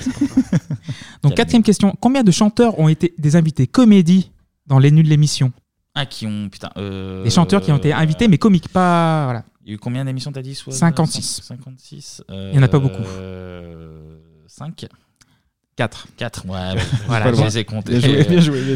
Donc, 1.23 1.35
quatrième 1.35 1.63
question. 1.63 1.95
Combien 1.99 2.23
de 2.23 2.31
chanteurs 2.31 2.79
ont 2.79 2.87
été 2.87 3.13
des 3.17 3.35
invités 3.35 3.67
comédie 3.67 4.31
dans 4.65 4.79
Les 4.79 4.91
Nuls 4.91 5.05
de 5.05 5.09
l'émission? 5.09 5.51
Ah, 5.95 6.05
qui 6.05 6.27
ont. 6.27 6.49
Putain. 6.49 6.69
Euh, 6.77 7.23
Les 7.23 7.29
chanteurs 7.29 7.61
qui 7.61 7.71
ont 7.71 7.77
été 7.77 7.91
invités, 7.93 8.27
mais 8.27 8.37
comiques, 8.37 8.69
pas. 8.69 9.25
Voilà. 9.25 9.43
Il 9.65 9.69
y 9.69 9.71
a 9.71 9.75
eu 9.75 9.77
combien 9.79 10.05
d'émissions, 10.05 10.31
t'as 10.31 10.41
dit 10.41 10.55
soit 10.55 10.71
56. 10.73 11.41
56. 11.43 12.23
Il 12.29 12.55
y 12.55 12.59
en 12.59 12.63
a 12.63 12.67
pas 12.67 12.79
beaucoup. 12.79 13.03
5 14.47 14.85
4. 15.75 16.07
4, 16.17 16.45
ouais. 16.47 16.81
Voilà, 17.05 17.31
je 17.33 17.43
les 17.43 17.57
ai 17.59 17.65
comptés. 17.65 17.99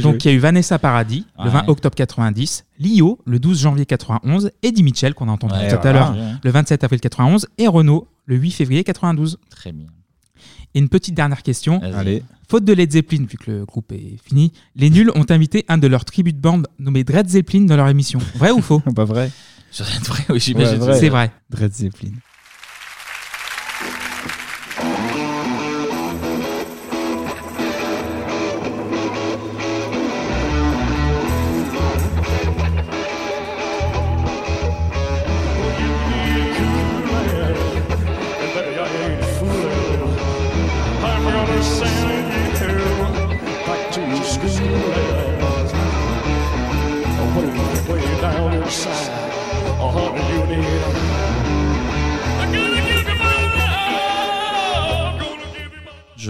Donc 0.01 0.23
il 0.23 0.27
y 0.27 0.31
a 0.31 0.37
eu 0.37 0.39
Vanessa 0.39 0.77
Paradis 0.77 1.25
le 1.39 1.45
Ouais. 1.45 1.49
20 1.49 1.67
octobre 1.69 1.95
90, 1.95 2.65
Lio 2.77 3.17
le 3.25 3.39
12 3.39 3.59
janvier 3.59 3.85
91, 3.87 4.51
Eddie 4.61 4.83
Mitchell 4.83 5.15
qu'on 5.15 5.27
a 5.27 5.31
entendu 5.31 5.55
Ouais, 5.55 5.67
tout 5.69 5.75
à 5.77 5.79
voilà. 5.79 5.99
l'heure 5.99 6.11
Ouais. 6.15 6.33
le 6.43 6.51
27 6.51 6.83
avril 6.83 6.99
91 7.01 7.47
et 7.57 7.67
Renault 7.67 8.07
le 8.27 8.35
8 8.35 8.51
février 8.51 8.83
92. 8.83 9.39
Très 9.49 9.71
bien. 9.71 9.87
Et 10.73 10.79
une 10.79 10.89
petite 10.89 11.15
dernière 11.15 11.43
question. 11.43 11.81
Allez. 11.81 12.23
Faute 12.49 12.65
de 12.65 12.73
Led 12.73 12.91
Zeppelin, 12.91 13.25
vu 13.29 13.37
que 13.37 13.49
le 13.51 13.65
groupe 13.65 13.91
est 13.93 14.17
fini, 14.25 14.51
les 14.75 14.89
nuls 14.89 15.11
ont 15.15 15.25
invité 15.29 15.63
un 15.69 15.77
de 15.77 15.87
leurs 15.87 16.03
tribus 16.03 16.33
de 16.33 16.39
bande 16.39 16.67
nommé 16.79 17.03
Dred 17.03 17.29
Zeppelin 17.29 17.61
dans 17.61 17.77
leur 17.77 17.87
émission. 17.87 18.19
Vrai 18.35 18.51
ou 18.51 18.61
faux? 18.61 18.79
Pas 18.95 19.05
vrai. 19.05 19.31
Vrai, 19.73 20.25
oui, 20.29 20.39
j'imagine. 20.39 20.79
Ouais, 20.79 20.87
vrai. 20.87 20.99
C'est 20.99 21.09
vrai. 21.09 21.31
Dred 21.49 21.73
Zeppelin. 21.73 22.11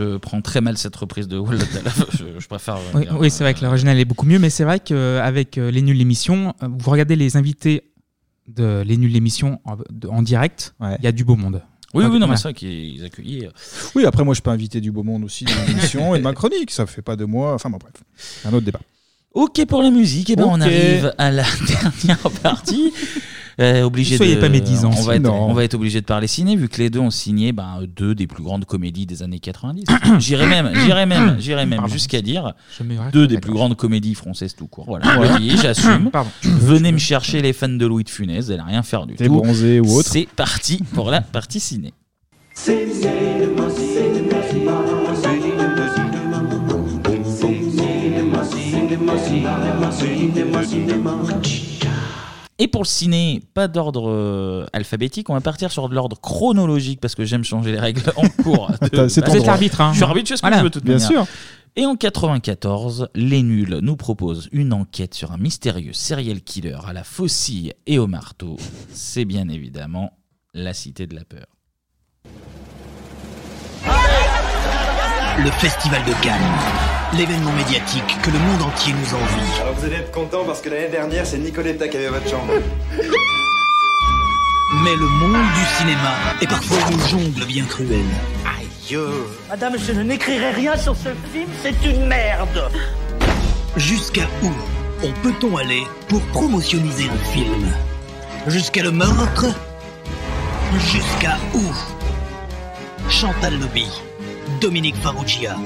Je 0.02 0.18
prends 0.18 0.41
très 0.41 0.61
mal 0.61 0.78
cette 0.78 0.95
reprise 0.95 1.28
de 1.28 1.38
Wall 1.38 1.56
of 1.56 1.73
Love. 1.73 2.06
Je, 2.18 2.40
je 2.40 2.48
préfère. 2.48 2.78
euh, 2.95 3.03
Oui, 3.19 3.30
c'est 3.30 3.44
vrai 3.44 3.53
que 3.53 3.61
l'original 3.64 3.99
est 3.99 4.06
beaucoup 4.06 4.26
mieux, 4.26 4.40
mais 4.40 4.49
c'est 4.49 4.64
vrai 4.64 4.80
qu'avec 4.80 5.57
euh, 5.57 5.69
les 5.72 5.82
nuls 5.82 5.98
l'émission, 5.98 6.53
euh, 6.64 6.68
vous 6.78 6.90
regardez 6.90 7.15
les 7.15 7.38
invités 7.38 7.91
de 8.48 8.82
les 8.86 8.98
nuls 8.98 9.11
l'émission 9.11 9.60
en, 9.65 9.78
de- 9.90 10.07
en 10.07 10.22
direct, 10.23 10.73
il 10.82 11.03
y 11.03 11.07
a 11.07 11.11
du 11.11 11.23
beau 11.23 11.36
monde. 11.36 11.61
Oui, 11.94 12.06
oui, 12.06 12.19
non, 12.19 12.28
mais 12.28 12.38
c'est 12.38 12.44
vrai 12.44 12.53
qu'ils 12.53 13.03
accueillaient. 13.03 13.48
euh, 13.48 13.52
Oui, 13.95 14.06
après, 14.06 14.23
moi, 14.23 14.34
je 14.34 14.41
peux 14.41 14.49
inviter 14.49 14.80
du 14.82 14.91
beau 14.91 15.03
monde 15.03 15.23
aussi 15.26 15.44
dans 15.45 15.65
l'émission 15.68 16.15
et 16.15 16.19
de 16.19 16.23
ma 16.23 16.34
chronique. 16.34 16.72
Ça 16.72 16.86
fait 16.86 17.02
pas 17.02 17.15
de 17.18 17.26
moi. 17.26 17.53
Enfin, 17.53 17.69
bon, 17.69 17.78
bref. 17.78 17.94
Un 18.45 18.53
autre 18.53 18.65
débat. 18.65 18.80
Ok 19.34 19.65
pour 19.65 19.82
la 19.82 19.91
musique, 19.91 20.30
et 20.30 20.36
ben 20.36 20.45
on 20.48 20.60
arrive 20.60 21.14
à 21.18 21.32
la 21.32 21.44
dernière 21.68 22.19
partie. 22.44 22.91
Euh, 23.62 23.84
obligé 23.84 24.18
soyez 24.18 24.36
de- 24.36 24.42
pas 24.42 24.50
médisants, 24.50 24.92
On 24.98 25.02
va, 25.04 25.16
être, 25.16 25.30
on 25.30 25.54
va 25.54 25.64
être 25.64 25.76
obligé 25.76 26.02
de 26.02 26.06
parler 26.06 26.28
ciné 26.28 26.56
vu 26.56 26.68
que 26.68 26.78
les 26.78 26.90
deux 26.90 27.00
ont 27.00 27.12
signé 27.12 27.52
ben, 27.52 27.82
deux 27.96 28.16
des 28.16 28.28
plus 28.28 28.44
grandes 28.44 28.66
comédies 28.66 29.06
des 29.06 29.24
années 29.24 29.40
90. 29.40 29.86
j'irais 30.20 30.48
même, 30.48 30.72
j'irais 30.84 31.06
même, 31.06 31.36
j'irais 31.40 31.66
même 31.66 31.88
jusqu'à 31.88 32.22
dire 32.22 32.54
deux 33.14 33.28
des 33.28 33.38
plus 33.38 33.54
grandes 33.54 33.76
comédies 33.76 34.16
françaises 34.16 34.56
tout 34.56 34.68
court. 34.68 34.86
Voilà, 34.88 35.06
j'assume. 35.62 36.10
Venez 36.44 36.92
me 36.92 36.98
chercher 36.98 37.42
les 37.42 37.54
fans 37.54 37.70
de 37.70 37.86
Louis 37.86 38.04
de 38.04 38.10
Funès, 38.10 38.50
elle 38.50 38.60
a 38.60 38.66
rien 38.66 38.84
faire 38.84 39.06
du 39.06 39.16
tout. 39.16 39.24
bronzé 39.28 39.80
ou 39.80 39.92
autre. 39.94 40.10
C'est 40.12 40.28
parti 40.28 40.84
pour 40.94 41.12
la 41.12 41.22
partie 41.22 41.60
ciné. 41.60 41.94
Et 52.64 52.68
pour 52.68 52.84
le 52.84 52.88
ciné, 52.88 53.42
pas 53.56 53.68
d'ordre 53.68 54.08
euh, 54.10 54.66
alphabétique, 54.72 55.30
on 55.32 55.34
va 55.34 55.42
partir 55.42 55.72
sur 55.72 55.90
de 55.90 55.96
l'ordre 55.96 56.20
chronologique 56.22 57.00
parce 57.02 57.16
que 57.16 57.26
j'aime 57.26 57.44
changer 57.44 57.72
les 57.72 57.80
règles 57.80 58.04
en 58.16 58.28
cours. 58.44 58.70
de- 58.92 59.08
c'est 59.08 59.22
ton 59.22 59.32
Vous 59.32 59.38
êtes 59.38 59.42
droit. 59.42 59.48
l'arbitre, 59.54 59.82
hein. 59.82 59.90
Je 59.94 59.96
suis 59.98 60.04
arbitre, 60.04 60.28
je 60.28 60.34
fais 60.34 60.38
ce 60.38 60.42
que 60.42 60.46
Voilà, 60.48 60.58
je 60.60 60.64
veux 60.64 60.70
de 60.70 60.74
toute 60.74 60.84
bien 60.84 60.94
manière. 60.94 61.10
sûr. 61.10 61.26
Et 61.76 61.86
en 61.86 61.96
94, 61.96 63.10
Les 63.16 63.42
Nuls 63.42 63.80
nous 63.82 63.96
proposent 63.96 64.48
une 64.52 64.74
enquête 64.74 65.14
sur 65.16 65.32
un 65.32 65.38
mystérieux 65.38 65.94
serial 65.94 66.42
killer 66.42 66.78
à 66.86 66.94
la 66.94 67.04
faucille 67.04 67.74
et 67.88 67.98
au 67.98 68.06
marteau. 68.08 68.58
C'est 68.92 69.26
bien 69.26 69.48
évidemment 69.50 70.12
La 70.54 70.74
Cité 70.76 71.08
de 71.08 71.16
la 71.16 71.24
Peur. 71.24 71.46
Le 75.38 75.49
Festival 75.52 76.03
de 76.03 76.14
Cannes, 76.22 76.40
l'événement 77.14 77.52
médiatique 77.53 78.18
que 78.22 78.30
le 78.32 78.40
monde 78.40 78.62
entier 78.64 78.94
nous 78.94 79.16
envie. 79.16 79.62
Alors 79.62 79.74
vous 79.74 79.86
allez 79.86 79.95
être 79.95 80.12
content 80.12 80.44
parce 80.45 80.62
que 80.62 80.70
l'année 80.70 80.90
dernière, 80.90 81.26
c'est 81.26 81.38
Nicoletta 81.38 81.88
qui 81.88 81.98
avait 81.98 82.10
votre 82.10 82.30
chambre. 82.30 82.53
Mais 84.84 84.95
le 84.95 85.08
monde 85.08 85.45
du 85.53 85.66
cinéma 85.78 86.14
est 86.41 86.48
parfois 86.48 86.78
une 86.91 86.99
jungle 87.08 87.45
bien 87.45 87.64
cruelle. 87.66 88.02
Aïe 88.45 88.98
Madame, 89.49 89.76
je 89.78 89.94
ne 89.94 90.03
n'écrirai 90.03 90.52
rien 90.52 90.76
sur 90.76 90.95
ce 90.95 91.10
film, 91.32 91.49
c'est 91.64 91.90
une 91.90 92.06
merde. 92.08 92.70
Jusqu'à 93.78 94.28
où 94.44 94.52
on 95.03 95.12
peut-on 95.24 95.56
aller 95.58 95.84
pour 96.10 96.22
promotioniser 96.28 97.10
un 97.10 97.32
film? 97.32 97.72
Jusqu'à 98.48 98.84
le 98.84 98.91
meurtre? 98.91 99.45
Jusqu'à 100.78 101.38
où? 101.53 101.64
Chantal 103.10 103.60
Lobby, 103.60 103.88
Dominique 104.62 104.96
Farrugia, 104.96 105.58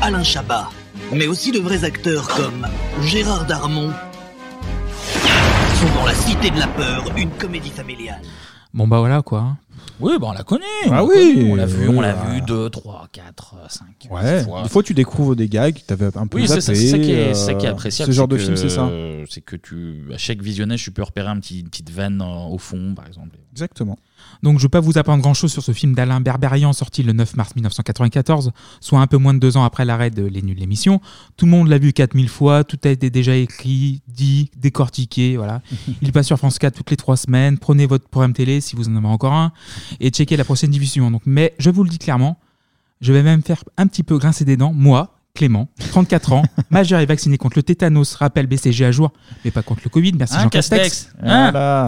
Alain 0.00 0.22
Chabat, 0.22 0.68
mais 1.12 1.26
aussi 1.26 1.52
de 1.52 1.60
vrais 1.60 1.84
acteurs 1.84 2.26
comme 2.28 2.66
Gérard 3.04 3.46
Darmon 3.46 3.90
sont 5.80 5.94
dans 5.94 6.04
La 6.06 6.14
Cité 6.14 6.50
de 6.50 6.58
la 6.58 6.66
Peur, 6.68 7.04
une 7.16 7.30
comédie 7.30 7.70
familiale. 7.70 8.20
Bon 8.74 8.88
bah 8.88 8.98
voilà 8.98 9.22
quoi. 9.22 9.56
Oui, 10.00 10.12
bah 10.20 10.28
on 10.30 10.32
la 10.32 10.42
connaît. 10.42 10.64
on 10.86 10.92
Ah 10.92 10.96
la 10.96 11.04
oui, 11.04 11.34
connaît, 11.34 11.52
On 11.52 11.54
l'a 11.54 11.66
vu, 11.66 11.88
oui, 11.88 11.94
on 11.96 12.00
l'a 12.00 12.12
vu 12.14 12.40
2, 12.42 12.70
3, 12.70 13.08
4, 13.12 13.54
5. 13.68 13.86
Ouais. 14.10 14.44
Des 14.62 14.68
fois, 14.68 14.82
tu 14.82 14.94
découvres 14.94 15.36
des 15.36 15.48
gags 15.48 15.74
que 15.74 15.80
t'avais 15.80 16.06
un 16.16 16.26
peu 16.26 16.38
Oui, 16.38 16.48
c'est 16.48 16.60
ça, 16.60 16.74
ça 16.74 16.98
qui 16.98 17.12
est, 17.12 17.34
c'est 17.34 17.46
ça 17.46 17.54
qui 17.54 17.66
est 17.66 17.68
appréciable. 17.68 18.10
Ce 18.12 18.16
genre 18.16 18.26
de 18.28 18.36
film, 18.38 18.54
que- 18.54 18.58
c'est 18.60 18.68
ça. 18.70 18.88
C'est 19.28 19.40
que 19.42 19.54
tu, 19.56 20.04
à 20.12 20.18
chaque 20.18 20.40
visionnage, 20.42 20.82
tu 20.82 20.90
peux 20.90 21.02
repérer 21.02 21.28
un 21.28 21.38
petit, 21.38 21.60
une 21.60 21.68
petite 21.68 21.90
vanne 21.90 22.20
euh, 22.22 22.46
au 22.50 22.58
fond, 22.58 22.94
par 22.96 23.06
exemple. 23.06 23.36
Exactement. 23.52 23.98
Donc 24.42 24.58
je 24.58 24.64
ne 24.64 24.66
vais 24.66 24.70
pas 24.70 24.80
vous 24.80 24.98
apprendre 24.98 25.22
grand-chose 25.22 25.52
sur 25.52 25.62
ce 25.62 25.72
film 25.72 25.94
d'Alain 25.94 26.20
Berberian 26.20 26.72
sorti 26.72 27.02
le 27.02 27.12
9 27.12 27.36
mars 27.36 27.54
1994, 27.54 28.52
soit 28.80 29.00
un 29.00 29.06
peu 29.06 29.16
moins 29.16 29.34
de 29.34 29.38
deux 29.38 29.56
ans 29.56 29.64
après 29.64 29.84
l'arrêt 29.84 30.10
de 30.10 30.24
Les 30.24 30.42
Nuls 30.42 30.56
l'émission. 30.58 31.00
Tout 31.36 31.46
le 31.46 31.50
monde 31.50 31.68
l'a 31.68 31.78
vu 31.78 31.92
4000 31.92 32.28
fois, 32.28 32.64
tout 32.64 32.78
a 32.84 32.88
été 32.88 33.10
déjà 33.10 33.36
écrit, 33.36 34.02
dit, 34.08 34.50
décortiqué. 34.56 35.36
Voilà. 35.36 35.62
Il 36.02 36.12
passe 36.12 36.26
sur 36.26 36.38
France 36.38 36.58
4 36.58 36.74
toutes 36.74 36.90
les 36.90 36.96
trois 36.96 37.16
semaines. 37.16 37.58
Prenez 37.58 37.86
votre 37.86 38.08
programme 38.08 38.32
télé 38.32 38.60
si 38.60 38.76
vous 38.76 38.88
en 38.88 38.96
avez 38.96 39.06
encore 39.06 39.32
un 39.32 39.52
et 40.00 40.10
checkez 40.10 40.36
la 40.36 40.44
prochaine 40.44 40.70
diffusion. 40.70 41.10
Donc, 41.10 41.22
mais 41.26 41.54
je 41.58 41.70
vous 41.70 41.84
le 41.84 41.90
dis 41.90 41.98
clairement, 41.98 42.38
je 43.00 43.12
vais 43.12 43.22
même 43.22 43.42
faire 43.42 43.62
un 43.76 43.86
petit 43.86 44.02
peu 44.02 44.18
grincer 44.18 44.44
des 44.44 44.56
dents, 44.56 44.72
moi, 44.72 45.18
Clément, 45.34 45.68
34 45.90 46.32
ans, 46.34 46.42
majeur 46.70 47.00
et 47.00 47.06
vacciné 47.06 47.38
contre 47.38 47.56
le 47.56 47.62
tétanos, 47.62 48.14
rappel 48.16 48.46
BCG 48.46 48.84
à 48.84 48.92
jour, 48.92 49.12
mais 49.44 49.50
pas 49.50 49.62
contre 49.62 49.80
le 49.84 49.88
Covid. 49.88 50.12
Merci 50.12 50.36
Hein, 50.36 50.42
Jean 50.42 50.48
Castex 50.50 50.82
Castex. 50.82 51.14
Hein 51.22 51.86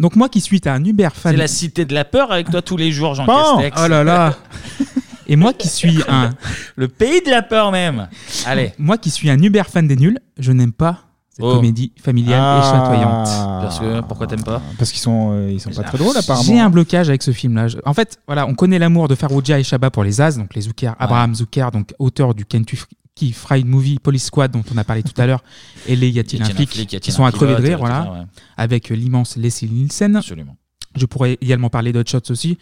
Donc 0.00 0.16
moi 0.16 0.28
qui 0.28 0.40
suis 0.40 0.60
un 0.66 0.84
Uber 0.84 1.08
fan. 1.14 1.32
C'est 1.32 1.38
la 1.38 1.46
cité 1.48 1.84
de 1.84 1.94
la 1.94 2.04
peur 2.04 2.32
avec 2.32 2.50
toi 2.50 2.62
tous 2.62 2.76
les 2.76 2.90
jours, 2.92 3.14
Jean 3.14 3.24
Bon. 3.26 3.56
Castex. 3.58 3.80
Oh 3.84 3.88
là 3.88 4.04
là. 4.04 4.34
Et 5.26 5.36
moi 5.36 5.52
qui 5.54 5.68
suis 5.68 6.02
un 6.08 6.30
Le 6.76 6.88
pays 6.88 7.22
de 7.24 7.30
la 7.30 7.42
peur 7.42 7.72
même. 7.72 8.08
Allez. 8.46 8.72
Moi 8.78 8.98
qui 8.98 9.10
suis 9.10 9.30
un 9.30 9.40
Uber 9.40 9.62
fan 9.70 9.86
des 9.88 9.96
nuls, 9.96 10.18
je 10.38 10.52
n'aime 10.52 10.72
pas 10.72 10.98
cette 11.30 11.44
Oh. 11.44 11.54
comédie 11.56 11.92
familiale 12.00 12.38
et 12.38 12.60
Ah. 12.62 12.70
chatoyante. 12.72 13.62
Parce 13.62 13.80
que 13.80 14.00
pourquoi 14.02 14.26
t'aimes 14.26 14.44
pas 14.44 14.60
Parce 14.78 14.90
qu'ils 14.92 15.00
sont, 15.00 15.30
euh, 15.32 15.50
ils 15.50 15.60
sont 15.60 15.70
pas 15.70 15.82
très 15.82 15.96
drôles 15.98 16.16
apparemment. 16.16 16.44
J'ai 16.46 16.60
un 16.60 16.70
blocage 16.70 17.08
avec 17.08 17.22
ce 17.22 17.30
film-là. 17.32 17.68
Je- 17.68 17.78
En 17.86 17.94
fait, 17.94 18.18
voilà, 18.26 18.46
on 18.46 18.54
connaît 18.54 18.78
l'amour 18.78 19.08
de 19.08 19.14
Farouja 19.14 19.58
et 19.58 19.64
Chabat 19.64 19.90
pour 19.90 20.04
les 20.04 20.20
As, 20.20 20.36
donc 20.36 20.54
les 20.54 20.60
Zucker, 20.60 20.92
Abraham 20.98 21.34
Zucker, 21.34 21.70
donc 21.72 21.92
auteur 21.98 22.34
du 22.34 22.44
Kentucky 22.44 22.84
Fried 23.32 23.66
Movie 23.66 23.98
Police 23.98 24.26
Squad 24.26 24.50
dont 24.50 24.64
on 24.72 24.76
a 24.76 24.84
parlé 24.84 25.02
tout 25.02 25.18
à 25.20 25.26
l'heure, 25.26 25.42
et 25.86 25.96
les 25.96 26.08
Y 26.08 26.18
a-t-il 26.18 26.42
un 26.42 26.46
flic, 26.46 27.00
qui 27.00 27.12
sont 27.12 27.24
à 27.24 27.32
crever 27.32 27.54
de 27.54 27.62
rire, 27.62 27.78
voilà, 27.78 28.12
ouais. 28.12 28.18
avec 28.56 28.90
euh, 28.90 28.94
l'immense 28.94 29.36
Leslie 29.36 29.70
Nielsen. 29.70 30.16
Absolument. 30.16 30.56
Je 30.96 31.06
pourrais 31.06 31.38
également 31.40 31.70
parler 31.70 31.92
d'Hot 31.92 32.04
Shots 32.06 32.30
aussi, 32.30 32.58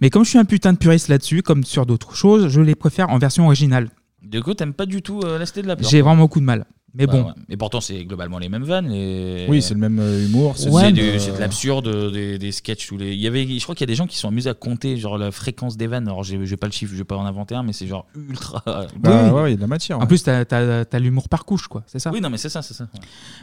mais 0.00 0.10
comme 0.10 0.24
je 0.24 0.30
suis 0.30 0.38
un 0.38 0.44
putain 0.44 0.72
de 0.72 0.78
puriste 0.78 1.08
là-dessus, 1.08 1.42
comme 1.42 1.62
sur 1.62 1.86
d'autres 1.86 2.14
choses, 2.16 2.48
je 2.48 2.60
les 2.60 2.74
préfère 2.74 3.10
en 3.10 3.18
version 3.18 3.46
originale. 3.46 3.90
Du 4.22 4.42
coup, 4.42 4.54
t'aimes 4.54 4.74
pas 4.74 4.86
du 4.86 5.02
tout 5.02 5.20
euh, 5.24 5.38
la 5.38 5.46
cité 5.46 5.62
de 5.62 5.68
la 5.68 5.76
peur 5.76 5.88
J'ai 5.88 6.02
vraiment 6.02 6.22
beaucoup 6.22 6.40
de 6.40 6.44
mal. 6.44 6.66
Mais 6.98 7.06
Bah 7.06 7.12
bon, 7.12 7.22
ouais. 7.24 7.32
Mais 7.48 7.56
pourtant, 7.58 7.80
c'est 7.82 8.04
globalement 8.04 8.38
les 8.38 8.48
mêmes 8.48 8.64
vannes. 8.64 8.88
les- 8.88 9.46
Oui, 9.48 9.60
c'est 9.60 9.74
le 9.74 9.80
même 9.80 9.98
euh, 9.98 10.24
humour. 10.24 10.54
C'est 10.56 10.70
Ouais, 10.70 10.92
de 10.92 11.02
euh, 11.02 11.38
l'absurde, 11.38 12.10
des, 12.12 12.38
des 12.38 12.52
sketchs. 12.52 12.86
Tous 12.88 12.96
les... 12.96 13.12
Il 13.12 13.20
y 13.20 13.26
avait, 13.26 13.46
je 13.46 13.62
crois 13.62 13.74
qu'il 13.74 13.82
y 13.82 13.88
a 13.88 13.92
des 13.92 13.94
gens 13.96 14.06
qui 14.06 14.16
sont 14.16 14.28
amusés 14.28 14.48
à 14.48 14.54
compter 14.54 14.96
genre 14.96 15.18
la 15.18 15.30
fréquence 15.30 15.76
des 15.76 15.86
vannes. 15.86 16.08
Alors, 16.08 16.24
j'ai 16.24 16.44
j'ai 16.46 16.56
pas 16.56 16.66
le 16.66 16.72
chiffre, 16.72 16.92
je 16.92 16.98
vais 16.98 17.04
pas 17.04 17.16
en 17.16 17.26
inventer 17.26 17.54
un, 17.54 17.62
mais 17.62 17.72
c'est 17.74 17.86
genre 17.86 18.06
ultra. 18.16 18.62
Bah 18.98 19.32
ouais, 19.42 19.50
il 19.50 19.50
y 19.50 19.54
a 19.54 19.56
de 19.56 19.60
la 19.60 19.66
matière. 19.66 20.00
En 20.00 20.06
plus, 20.06 20.22
t'as 20.22 20.40
as, 20.50 20.98
l'humour 20.98 21.28
par 21.28 21.44
couche, 21.44 21.68
quoi, 21.68 21.82
c'est 21.86 21.98
ça 21.98 22.10
Oui, 22.10 22.20
non, 22.22 22.30
mais 22.30 22.38
c'est 22.38 22.48
ça, 22.48 22.62
c'est 22.62 22.74
ça. 22.74 22.84
ouais. 22.84 23.00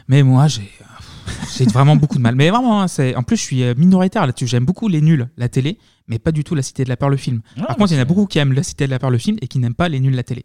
Mais 0.08 0.22
moi, 0.24 0.48
j'ai 0.48 0.68
j'ai 1.56 1.64
vraiment 1.66 1.96
beaucoup 1.96 2.16
de 2.16 2.22
mal. 2.22 2.34
Mais 2.34 2.50
vraiment, 2.50 2.82
hein, 2.82 2.88
c'est 2.88 3.14
en 3.14 3.22
plus, 3.22 3.36
je 3.36 3.42
suis 3.42 3.62
euh, 3.62 3.74
minoritaire 3.76 4.26
là-dessus. 4.26 4.46
J'aime 4.46 4.64
beaucoup 4.64 4.88
les 4.88 5.00
nuls, 5.00 5.28
la 5.36 5.48
télé, 5.48 5.78
mais 6.08 6.18
pas 6.18 6.32
du 6.32 6.42
tout 6.44 6.54
la 6.54 6.62
Cité 6.62 6.84
de 6.84 6.88
la 6.88 6.96
Peur, 6.96 7.08
le 7.08 7.16
film. 7.16 7.40
Ah, 7.58 7.66
Par 7.66 7.76
contre, 7.76 7.92
il 7.92 7.94
y 7.94 7.98
en 7.98 8.02
a 8.02 8.04
beaucoup 8.04 8.26
qui 8.26 8.38
aiment 8.38 8.52
la 8.52 8.62
Cité 8.62 8.86
de 8.86 8.90
la 8.90 8.98
Peur, 8.98 9.10
le 9.10 9.18
film, 9.18 9.36
et 9.40 9.46
qui 9.48 9.58
n'aiment 9.58 9.74
pas 9.74 9.88
les 9.88 10.00
nuls, 10.00 10.14
la 10.14 10.22
télé. 10.24 10.44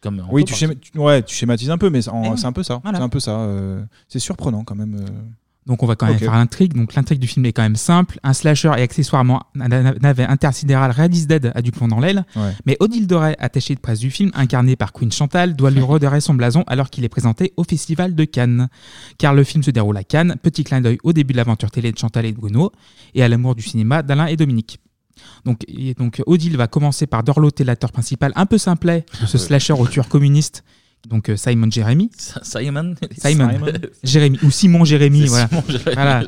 Comme 0.00 0.22
Oui, 0.30 0.44
tu, 0.44 0.54
schéma- 0.54 0.74
tu- 0.74 0.98
ouais, 0.98 1.22
tu 1.22 1.34
schématises 1.34 1.70
un 1.70 1.78
peu, 1.78 1.90
mais 1.90 2.08
en- 2.08 2.32
Eh 2.34 2.36
c'est 2.38 2.46
un 2.46 2.52
peu 2.52 2.62
ça. 2.62 2.80
voilà. 2.82 2.98
C'est 2.98 3.04
un 3.04 3.08
peu 3.10 3.20
ça. 3.20 3.32
euh, 3.40 3.82
c'est 4.08 4.18
surprenant 4.18 4.64
quand 4.64 4.74
même. 4.74 4.94
euh. 4.94 5.04
Donc 5.66 5.82
on 5.82 5.86
va 5.86 5.94
quand 5.94 6.06
même 6.06 6.18
faire 6.18 6.32
l'intrigue. 6.32 6.72
Donc 6.74 6.94
l'intrigue 6.94 7.18
du 7.20 7.26
film 7.26 7.44
est 7.44 7.52
quand 7.52 7.62
même 7.62 7.76
simple. 7.76 8.18
Un 8.22 8.32
slasher 8.32 8.72
et 8.78 8.82
accessoirement 8.82 9.42
un 9.60 9.68
na- 9.68 9.92
navet 9.92 10.24
intersidéral 10.24 10.90
Radis 10.90 11.26
Dead 11.26 11.52
a 11.54 11.60
du 11.62 11.70
plomb 11.70 11.86
dans 11.86 12.00
l'aile. 12.00 12.24
Ouais. 12.34 12.52
Mais 12.64 12.78
Odile 12.80 13.06
Doré, 13.06 13.36
attachée 13.38 13.74
de 13.74 13.80
presse 13.80 13.98
du 14.00 14.10
film, 14.10 14.30
incarnée 14.34 14.74
par 14.74 14.92
Queen 14.94 15.12
Chantal, 15.12 15.54
doit 15.54 15.70
lui 15.70 15.82
redorer 15.82 16.22
son 16.22 16.32
blason 16.32 16.64
alors 16.66 16.88
qu'il 16.88 17.04
est 17.04 17.08
présenté 17.10 17.52
au 17.58 17.62
Festival 17.64 18.14
de 18.14 18.24
Cannes. 18.24 18.68
Car 19.18 19.34
le 19.34 19.44
film 19.44 19.62
se 19.62 19.70
déroule 19.70 19.98
à 19.98 20.02
Cannes. 20.02 20.36
Petit 20.42 20.64
clin 20.64 20.80
d'œil 20.80 20.98
au 21.04 21.12
début 21.12 21.32
de 21.34 21.36
l'aventure 21.36 21.70
télé 21.70 21.92
de 21.92 21.98
Chantal 21.98 22.24
et 22.24 22.32
de 22.32 22.38
Bruno 22.38 22.72
et 23.14 23.22
à 23.22 23.28
l'amour 23.28 23.54
du 23.54 23.62
cinéma 23.62 24.02
d'Alain 24.02 24.26
et 24.26 24.36
Dominique. 24.36 24.80
Donc, 25.44 25.64
et 25.68 25.94
donc 25.94 26.22
Odile 26.26 26.56
va 26.56 26.66
commencer 26.66 27.06
par 27.06 27.22
dorloter 27.22 27.64
l'acteur 27.64 27.92
principal 27.92 28.32
un 28.36 28.46
peu 28.46 28.58
simplet 28.58 29.04
de 29.20 29.26
ce 29.26 29.38
slasher 29.38 29.72
au 29.72 29.86
tueur 29.86 30.08
communiste. 30.08 30.64
Donc 31.08 31.30
euh, 31.30 31.36
Simon 31.36 31.70
Jérémy. 31.70 32.10
Simon? 32.42 32.94
Simon. 33.16 33.50
Jérémy 34.02 34.38
ou 34.42 34.50
Simon 34.50 34.84
Jérémy, 34.84 35.26
voilà. 35.26 35.48
Simon 35.48 35.64
Jérémy. 35.68 35.84
Voilà. 35.94 36.22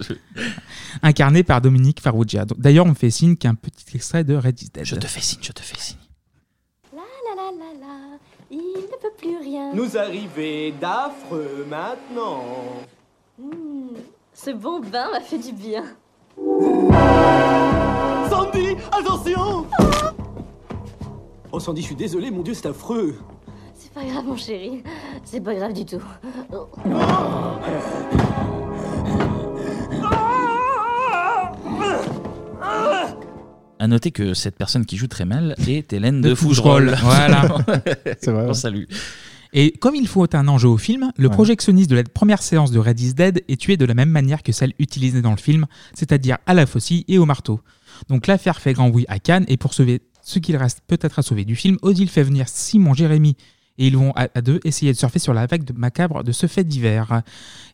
Incarné 1.03 1.43
par 1.43 1.61
Dominique 1.61 2.01
Farrugia. 2.01 2.45
Donc, 2.45 2.61
D'ailleurs, 2.61 2.87
on 2.87 2.91
me 2.91 2.95
fait 2.95 3.11
signe 3.11 3.37
qu'un 3.37 3.55
petit 3.55 3.97
extrait 3.97 4.25
de 4.25 4.35
Red 4.35 4.61
is 4.61 4.69
Dead. 4.73 4.85
Je 4.85 4.95
te 4.97 5.07
fais 5.07 5.21
signe, 5.21 5.41
je 5.43 5.53
te 5.53 5.63
fais 5.63 5.79
signe. 5.79 5.99
La 6.93 7.01
la 7.35 7.51
la 7.51 7.81
la, 7.81 8.19
il 8.51 8.57
ne 8.59 8.97
peut 9.01 9.15
plus 9.19 9.37
rien. 9.39 9.75
Nous 9.75 9.97
arriver 9.97 10.75
d'affreux 10.81 11.67
maintenant. 11.69 12.45
Hmm, 13.39 13.97
ce 14.35 14.51
bon 14.51 14.81
bain 14.81 15.11
m'a 15.13 15.21
fait 15.21 15.39
du 15.39 15.53
bien. 15.53 15.85
Sandy, 18.31 18.77
attention 18.91 19.67
Oh 21.51 21.61
Sandy, 21.61 21.83
je 21.83 21.87
suis 21.87 21.95
désolé, 21.97 22.31
mon 22.31 22.43
dieu, 22.43 22.55
c'est 22.55 22.67
affreux. 22.67 23.15
C'est 23.75 23.93
pas 23.93 24.05
grave, 24.05 24.25
mon 24.25 24.37
chéri. 24.37 24.83
C'est 25.25 25.41
pas 25.41 25.55
grave 25.55 25.73
du 25.75 25.85
tout. 25.85 26.03
Oh. 26.53 26.69
À 33.79 33.89
noter 33.89 34.13
que 34.13 34.33
cette 34.33 34.57
personne 34.57 34.87
qui 34.87 34.97
joue 34.97 35.09
très 35.09 35.25
mal 35.25 35.57
est 35.67 35.93
Hélène 35.93 36.21
de, 36.21 36.31
De 36.31 36.35
Fougerolles. 36.37 36.95
Fougerolles, 36.97 36.99
voilà. 37.03 37.59
C'est 38.21 38.31
vrai. 38.31 38.47
On 38.49 38.55
salue. 38.55 38.85
Et 39.53 39.73
comme 39.73 39.95
il 39.95 40.09
faut 40.09 40.27
un 40.35 40.49
enjeu 40.49 40.69
au 40.69 40.79
film, 40.79 41.13
le 41.17 41.29
Ouais. 41.29 41.35
projectionniste 41.35 41.91
de 41.91 41.97
la 41.97 42.05
première 42.05 42.43
séance 42.43 42.71
de 42.71 42.79
Red 42.79 42.99
is 43.01 43.15
Dead 43.15 43.45
est 43.49 43.61
tué 43.61 43.77
de 43.77 43.85
la 43.85 43.95
même 43.95 44.09
manière 44.09 44.43
que 44.43 44.53
celle 44.53 44.73
utilisée 44.79 45.21
dans 45.21 45.31
le 45.33 45.37
film, 45.37 45.67
c'est-à-dire 45.95 46.39
à 46.47 46.55
la 46.55 46.65
faucille 46.65 47.05
et 47.09 47.19
au 47.19 47.27
marteau. 47.27 47.61
Donc 48.09 48.27
l'affaire 48.27 48.61
fait 48.61 48.73
grand 48.73 48.89
bruit 48.89 49.05
à 49.09 49.19
Cannes 49.19 49.45
et 49.49 49.57
pour 49.59 49.75
sauver 49.75 50.01
ce 50.23 50.39
qu'il 50.39 50.57
reste 50.57 50.81
peut-être 50.87 51.19
à 51.19 51.23
sauver 51.23 51.45
du 51.45 51.57
film, 51.57 51.77
Odile 51.83 52.09
fait 52.09 52.23
venir 52.23 52.49
Simon 52.49 52.95
Jérémy 52.95 53.37
et 53.79 53.87
ils 53.89 53.97
vont 53.97 54.13
à, 54.15 54.29
deux 54.41 54.61
essayer 54.65 54.93
de 54.93 54.97
surfer 54.97 55.19
sur 55.19 55.35
la 55.35 55.47
vague 55.47 55.65
de 55.65 55.73
macabre 55.73 56.25
de 56.25 56.33
ce 56.33 56.47
fait 56.47 56.65
divers. 56.65 57.23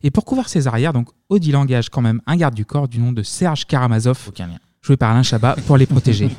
Et 0.03 0.11
pour 0.11 0.25
couvrir 0.25 0.49
ses 0.49 0.67
arrières, 0.67 0.91
donc 0.93 1.09
Odile 1.29 1.55
engage 1.55 1.89
quand 1.89 2.01
même 2.01 2.21
un 2.25 2.35
garde 2.35 2.55
du 2.55 2.65
corps 2.65 2.87
du 2.87 2.99
nom 2.99 3.11
de 3.11 3.23
Serge 3.23 3.65
Karamazov, 3.65 4.31
joué 4.81 4.97
par 4.97 5.11
Alain 5.11 5.23
Chabat, 5.23 5.55
pour 5.67 5.77
les 5.77 5.85
protéger. 5.85 6.29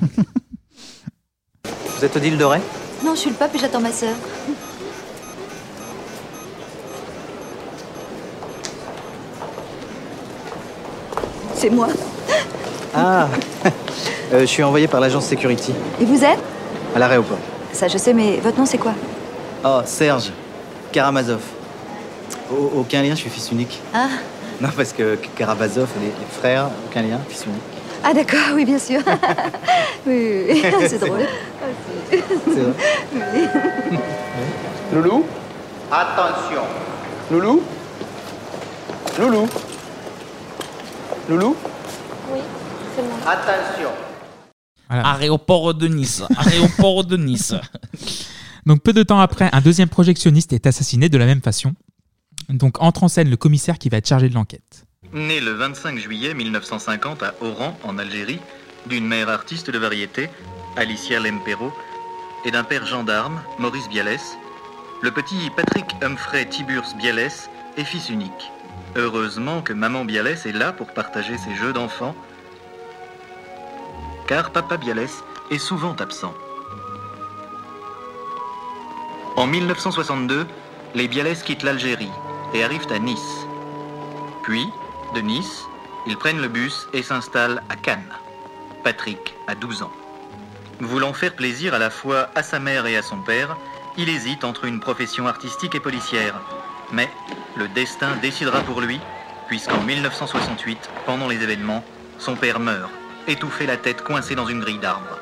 Vous 1.65 2.05
êtes 2.05 2.17
Odile 2.17 2.39
Doré? 2.39 2.59
Non, 3.05 3.15
je 3.15 3.21
suis 3.21 3.31
le 3.31 3.37
pape 3.37 3.55
et 3.55 3.59
j'attends 3.59 3.81
ma 3.81 3.93
sœur. 3.93 4.17
C'est 11.61 11.69
moi. 11.71 11.89
Ah 12.95 13.29
Euh, 14.33 14.41
Je 14.41 14.47
suis 14.47 14.63
envoyé 14.63 14.87
par 14.89 15.01
l'agence 15.01 15.27
Security, 15.27 15.75
Et 16.01 16.05
vous 16.07 16.23
êtes? 16.25 16.39
À 16.95 16.99
l'aéroport. 17.01 17.37
Ça, 17.73 17.87
je 17.89 17.99
sais, 17.99 18.15
mais 18.15 18.37
votre 18.39 18.57
nom, 18.59 18.65
c'est 18.65 18.79
quoi? 18.79 18.93
Oh, 19.65 19.81
Serge 19.85 20.31
Karamazov. 20.93 21.41
Au- 22.51 22.79
aucun 22.81 23.03
lien, 23.03 23.11
je 23.11 23.17
suis 23.17 23.29
fils 23.31 23.51
unique. 23.53 23.79
Ah, 23.93 24.07
Non, 24.61 24.69
parce 24.77 24.93
que 24.95 25.19
Karamazov, 25.37 25.89
les, 26.01 26.07
les 26.07 26.13
frères, 26.41 26.69
aucun 26.89 27.03
lien, 27.03 27.19
fils 27.29 27.45
unique. 27.45 27.61
ah 28.05 28.15
d'accord, 28.15 28.55
oui, 28.55 28.65
bien 28.65 28.79
sûr. 28.79 29.01
oui, 30.07 30.47
oui, 30.49 30.63
oui. 30.63 30.63
c'est 30.89 30.99
drôle. 31.01 31.27
C'est 32.11 32.19
vrai 32.61 32.73
Oui. 33.15 33.49
Loulou? 34.95 35.25
Attention 35.93 36.63
Loulou? 37.31 37.63
Loulou? 39.19 39.49
Loulou? 41.29 41.57
Oui, 42.33 42.41
c'est 42.97 43.03
moi. 43.03 43.17
Attention 43.27 43.91
Aéroport 44.89 45.75
de 45.75 45.87
Nice. 45.87 46.23
Aéroport 46.37 47.05
de 47.05 47.17
Nice. 47.17 47.55
Donc 48.67 48.83
peu 48.83 48.93
de 48.93 49.03
temps 49.03 49.21
après, 49.21 49.49
un 49.53 49.61
deuxième 49.61 49.89
projectionniste 49.89 50.53
est 50.53 50.67
assassiné 50.67 51.09
de 51.09 51.17
la 51.17 51.27
même 51.27 51.41
façon. 51.41 51.75
Donc 52.49 52.83
entre 52.83 53.05
en 53.05 53.09
scène 53.09 53.31
le 53.31 53.37
commissaire 53.37 53.79
qui 53.79 53.89
va 53.89 53.99
être 53.99 54.09
chargé 54.09 54.29
de 54.29 54.35
l'enquête. 54.35 54.85
Né 55.13 55.41
le 55.41 55.53
25 55.53 55.99
juillet 55.99 56.35
1950 56.35 57.23
à 57.23 57.35
Oran, 57.41 57.77
en 57.85 57.99
Algérie, 57.99 58.41
d'une 58.87 59.07
mère 59.07 59.29
artiste 59.29 59.71
de 59.71 59.79
variété, 59.79 60.29
Alicia 60.77 61.21
Lempero, 61.21 61.73
et 62.45 62.51
d'un 62.51 62.65
père 62.65 62.87
gendarme, 62.87 63.41
Maurice 63.59 63.89
Bialès, 63.89 64.37
le 65.03 65.11
petit 65.11 65.51
Patrick 65.57 65.87
Humphrey 66.03 66.47
Tiburce 66.47 66.95
Bialès 66.97 67.49
est 67.77 67.85
fils 67.85 68.11
unique. 68.11 68.51
Heureusement 68.97 69.63
que 69.63 69.73
maman 69.73 70.05
Bialès 70.05 70.47
est 70.47 70.53
là 70.53 70.73
pour 70.73 70.89
partager 70.89 71.39
ses 71.39 71.55
jeux 71.55 71.73
d'enfants, 71.73 72.17
car 74.27 74.51
papa 74.51 74.77
Bialès 74.77 75.23
est 75.51 75.59
souvent 75.59 75.95
absent. 75.95 76.35
En 79.37 79.47
1962, 79.47 80.47
les 80.95 81.09
Bialès 81.09 81.43
quittent 81.43 81.63
l'Algérie 81.63 82.11
et 82.53 82.65
arrivent 82.65 82.91
à 82.91 82.99
Nice. 82.99 83.47
Puis, 84.43 84.67
de 85.15 85.21
Nice, 85.21 85.65
ils 86.07 86.17
prennent 86.17 86.43
le 86.43 86.49
bus 86.49 86.89
et 86.93 87.03
s'installent 87.03 87.63
à 87.69 87.77
Cannes. 87.77 88.13
Patrick 88.83 89.37
a 89.47 89.55
12 89.55 89.83
ans. 89.83 89.93
Voulant 90.81 91.13
faire 91.13 91.37
plaisir 91.37 91.75
à 91.75 91.79
la 91.79 91.91
fois 91.91 92.31
à 92.35 92.43
sa 92.43 92.59
mère 92.59 92.87
et 92.87 92.97
à 92.97 93.03
son 93.03 93.19
père, 93.19 93.57
il 93.97 94.09
hésite 94.09 94.45
entre 94.45 94.65
une 94.65 94.81
profession 94.81 95.29
artistique 95.29 95.75
et 95.75 95.81
policière. 95.81 96.41
Mais 96.93 97.09
le 97.57 97.69
destin 97.69 98.17
décidera 98.17 98.61
pour 98.61 98.81
lui, 98.81 99.01
puisqu'en 99.49 99.81
1968, 99.81 100.79
pendant 101.07 101.29
les 101.29 101.43
événements, 101.43 101.85
son 102.19 102.37
père 102.37 102.61
meurt, 102.61 102.91
étouffé 103.29 103.67
la 103.67 103.77
tête 103.77 104.03
coincée 104.03 104.35
dans 104.35 104.47
une 104.47 104.61
grille 104.61 104.79
d'arbre. 104.79 105.19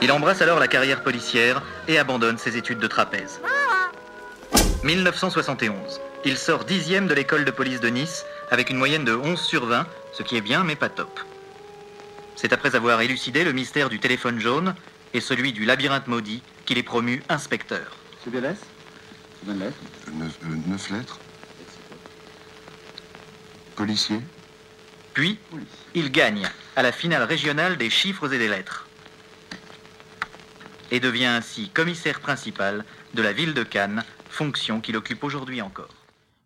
Il 0.00 0.10
embrasse 0.10 0.42
alors 0.42 0.58
la 0.58 0.68
carrière 0.68 1.02
policière 1.02 1.62
et 1.86 1.98
abandonne 1.98 2.38
ses 2.38 2.56
études 2.56 2.80
de 2.80 2.88
trapèze. 2.88 3.40
1971. 4.82 6.00
Il 6.24 6.36
sort 6.36 6.64
dixième 6.64 7.06
de 7.06 7.14
l'école 7.14 7.44
de 7.44 7.50
police 7.52 7.80
de 7.80 7.88
Nice 7.88 8.24
avec 8.50 8.70
une 8.70 8.78
moyenne 8.78 9.04
de 9.04 9.14
11 9.14 9.40
sur 9.40 9.66
20, 9.66 9.86
ce 10.12 10.22
qui 10.24 10.36
est 10.36 10.40
bien 10.40 10.64
mais 10.64 10.74
pas 10.76 10.88
top. 10.88 11.20
C'est 12.34 12.52
après 12.52 12.74
avoir 12.74 13.00
élucidé 13.00 13.44
le 13.44 13.52
mystère 13.52 13.88
du 13.88 14.00
téléphone 14.00 14.40
jaune 14.40 14.74
et 15.14 15.20
celui 15.20 15.52
du 15.52 15.64
labyrinthe 15.64 16.08
maudit 16.08 16.42
qu'il 16.64 16.78
est 16.78 16.82
promu 16.82 17.22
inspecteur. 17.28 17.96
Bialès 19.44 19.46
Bonne 19.46 19.58
lettre 19.58 19.76
neuf, 20.18 20.38
euh, 20.44 20.70
neuf 20.70 20.90
lettres. 20.90 21.18
Policier? 23.76 24.20
Puis, 25.14 25.38
il 25.94 26.10
gagne 26.10 26.48
à 26.76 26.82
la 26.82 26.92
finale 26.92 27.24
régionale 27.24 27.76
des 27.76 27.90
chiffres 27.90 28.32
et 28.32 28.38
des 28.38 28.48
lettres. 28.48 28.86
Et 30.90 31.00
devient 31.00 31.26
ainsi 31.26 31.68
commissaire 31.68 32.20
principal 32.20 32.84
de 33.14 33.22
la 33.22 33.32
ville 33.32 33.54
de 33.54 33.62
Cannes, 33.62 34.04
fonction 34.28 34.80
qu'il 34.80 34.96
occupe 34.96 35.24
aujourd'hui 35.24 35.60
encore. 35.60 35.88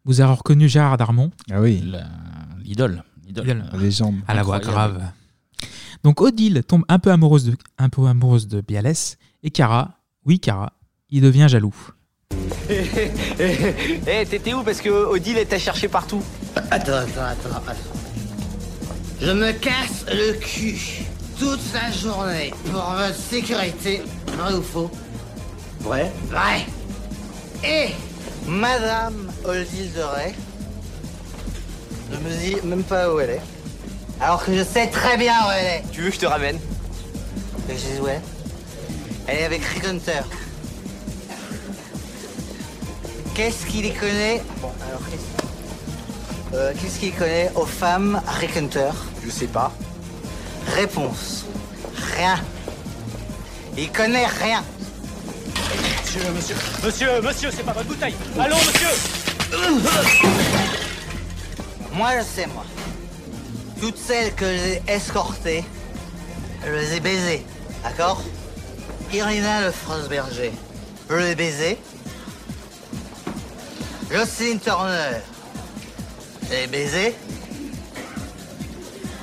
Vous 0.04 0.20
avez 0.20 0.34
reconnu 0.34 0.68
Gérard 0.68 0.96
Darmon? 0.96 1.30
Ah 1.50 1.60
oui. 1.60 1.80
L'idole. 2.62 3.04
L'idole. 3.24 3.48
Idole. 3.48 3.64
Légende. 3.74 4.16
À 4.28 4.34
la 4.34 4.42
voix 4.42 4.60
grave. 4.60 5.02
Donc 6.04 6.20
Odile 6.20 6.62
tombe 6.62 6.84
un 6.88 6.98
peu 6.98 7.10
amoureuse 7.10 7.46
de, 7.46 7.56
un 7.78 7.88
peu 7.88 8.06
amoureuse 8.06 8.46
de 8.46 8.60
Bialès 8.60 9.18
et 9.42 9.50
Cara, 9.50 9.98
oui 10.24 10.38
Cara, 10.38 10.72
il 11.10 11.22
devient 11.22 11.46
jaloux. 11.48 11.74
Hé, 12.68 12.84
hé, 13.38 14.00
hé, 14.06 14.26
t'étais 14.26 14.52
où 14.52 14.62
Parce 14.62 14.80
que 14.80 14.88
Odile 14.88 15.38
était 15.38 15.58
cherché 15.58 15.86
partout. 15.88 16.22
Attends, 16.70 16.94
attends, 16.94 17.22
attends, 17.22 17.56
attends. 17.56 17.72
Je 19.20 19.30
me 19.30 19.52
casse 19.52 20.04
le 20.08 20.32
cul 20.32 21.04
toute 21.38 21.60
la 21.72 21.90
journée 21.92 22.52
pour 22.70 22.82
votre 22.82 23.14
sécurité. 23.14 24.02
Vrai 24.26 24.54
ou 24.54 24.62
faux 24.62 24.90
Vrai 25.80 26.10
Vrai. 26.28 26.66
Et 27.64 27.90
Madame 28.46 29.30
Odile 29.44 29.92
de 29.92 30.02
Ray 30.02 30.34
ne 32.10 32.16
me 32.18 32.36
dit 32.36 32.56
même 32.64 32.82
pas 32.82 33.12
où 33.12 33.20
elle 33.20 33.30
est. 33.30 33.42
Alors 34.20 34.44
que 34.44 34.52
je 34.52 34.64
sais 34.64 34.88
très 34.88 35.16
bien 35.16 35.34
où 35.46 35.50
elle 35.56 35.66
est. 35.66 35.82
Tu 35.92 36.02
veux 36.02 36.08
que 36.08 36.14
je 36.16 36.20
te 36.20 36.26
ramène? 36.26 36.58
Je 37.68 37.74
dis 37.74 38.00
ouais. 38.00 38.20
Elle 39.28 39.38
est 39.38 39.44
avec 39.44 39.64
Rick 39.64 39.84
Hunter. 39.84 40.22
Qu'est-ce 43.36 43.66
qu'il 43.66 43.84
y 43.84 43.92
connaît 43.92 44.42
Bon, 44.62 44.72
alors 44.88 45.02
qu'est-ce 45.10 46.56
euh, 46.56 46.72
qu'est-ce 46.72 46.98
qu'il 46.98 47.12
connaît 47.12 47.52
aux 47.54 47.66
femmes 47.66 48.22
Rick 48.40 48.56
Hunter 48.56 48.92
Je 49.22 49.28
sais 49.28 49.46
pas. 49.46 49.70
Réponse. 50.74 51.44
Rien. 52.16 52.40
Il 53.76 53.92
connaît 53.92 54.24
rien. 54.24 54.64
Monsieur, 56.02 56.30
monsieur, 56.34 56.56
monsieur, 56.82 57.20
monsieur, 57.20 57.50
c'est 57.54 57.62
pas 57.62 57.74
votre 57.74 57.88
bouteille. 57.88 58.14
Allons, 58.40 58.56
monsieur 58.56 58.88
Moi, 61.92 62.12
je 62.18 62.24
sais, 62.24 62.46
moi. 62.46 62.64
Toutes 63.82 63.98
celles 63.98 64.34
que 64.34 64.46
j'ai 64.46 64.82
escortées, 64.88 65.62
je 66.64 66.72
les 66.72 66.94
ai 66.94 67.00
baisées. 67.00 67.44
D'accord? 67.84 68.22
Irina 69.12 69.60
Le 69.60 70.08
Berger, 70.08 70.52
je 71.10 71.14
l'ai 71.16 71.34
baisée. 71.34 71.76
Jocelyne 74.10 74.60
Turner, 74.60 75.20
je 76.44 76.50
l'ai 76.54 76.66
baisée. 76.68 77.14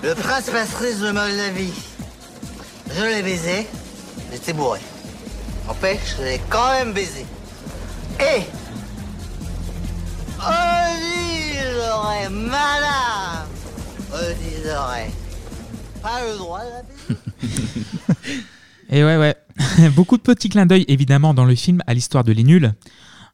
Le 0.03 0.14
prince 0.14 0.49
Patrice 0.49 0.99
de 0.99 1.11
Moldavie, 1.11 1.73
je 2.93 3.03
l'ai 3.03 3.23
baisé. 3.23 3.68
J'étais 4.31 4.53
bourré. 4.53 4.80
N'empêche, 5.68 6.15
je 6.18 6.23
l'ai 6.23 6.41
quand 6.49 6.72
même 6.73 6.91
baisé. 6.91 7.26
Et 8.19 8.41
Odile 10.39 11.73
Doré, 11.77 12.30
madame 12.30 13.47
Odile. 14.11 14.76
Pas 16.01 16.26
le 16.30 16.38
droit 16.38 16.60
de 16.60 16.69
la 16.69 16.81
baiser. 16.84 18.43
Et 18.89 19.03
ouais, 19.03 19.18
ouais. 19.18 19.35
Beaucoup 19.95 20.18
de 20.18 20.22
petits 20.22 20.49
clins 20.49 20.65
d'œil, 20.65 20.85
évidemment, 20.88 21.34
dans 21.34 21.45
le 21.45 21.55
film 21.55 21.81
à 21.88 21.93
l'histoire 21.93 22.23
de 22.23 22.31
Les 22.31 22.43
Nuls. 22.43 22.73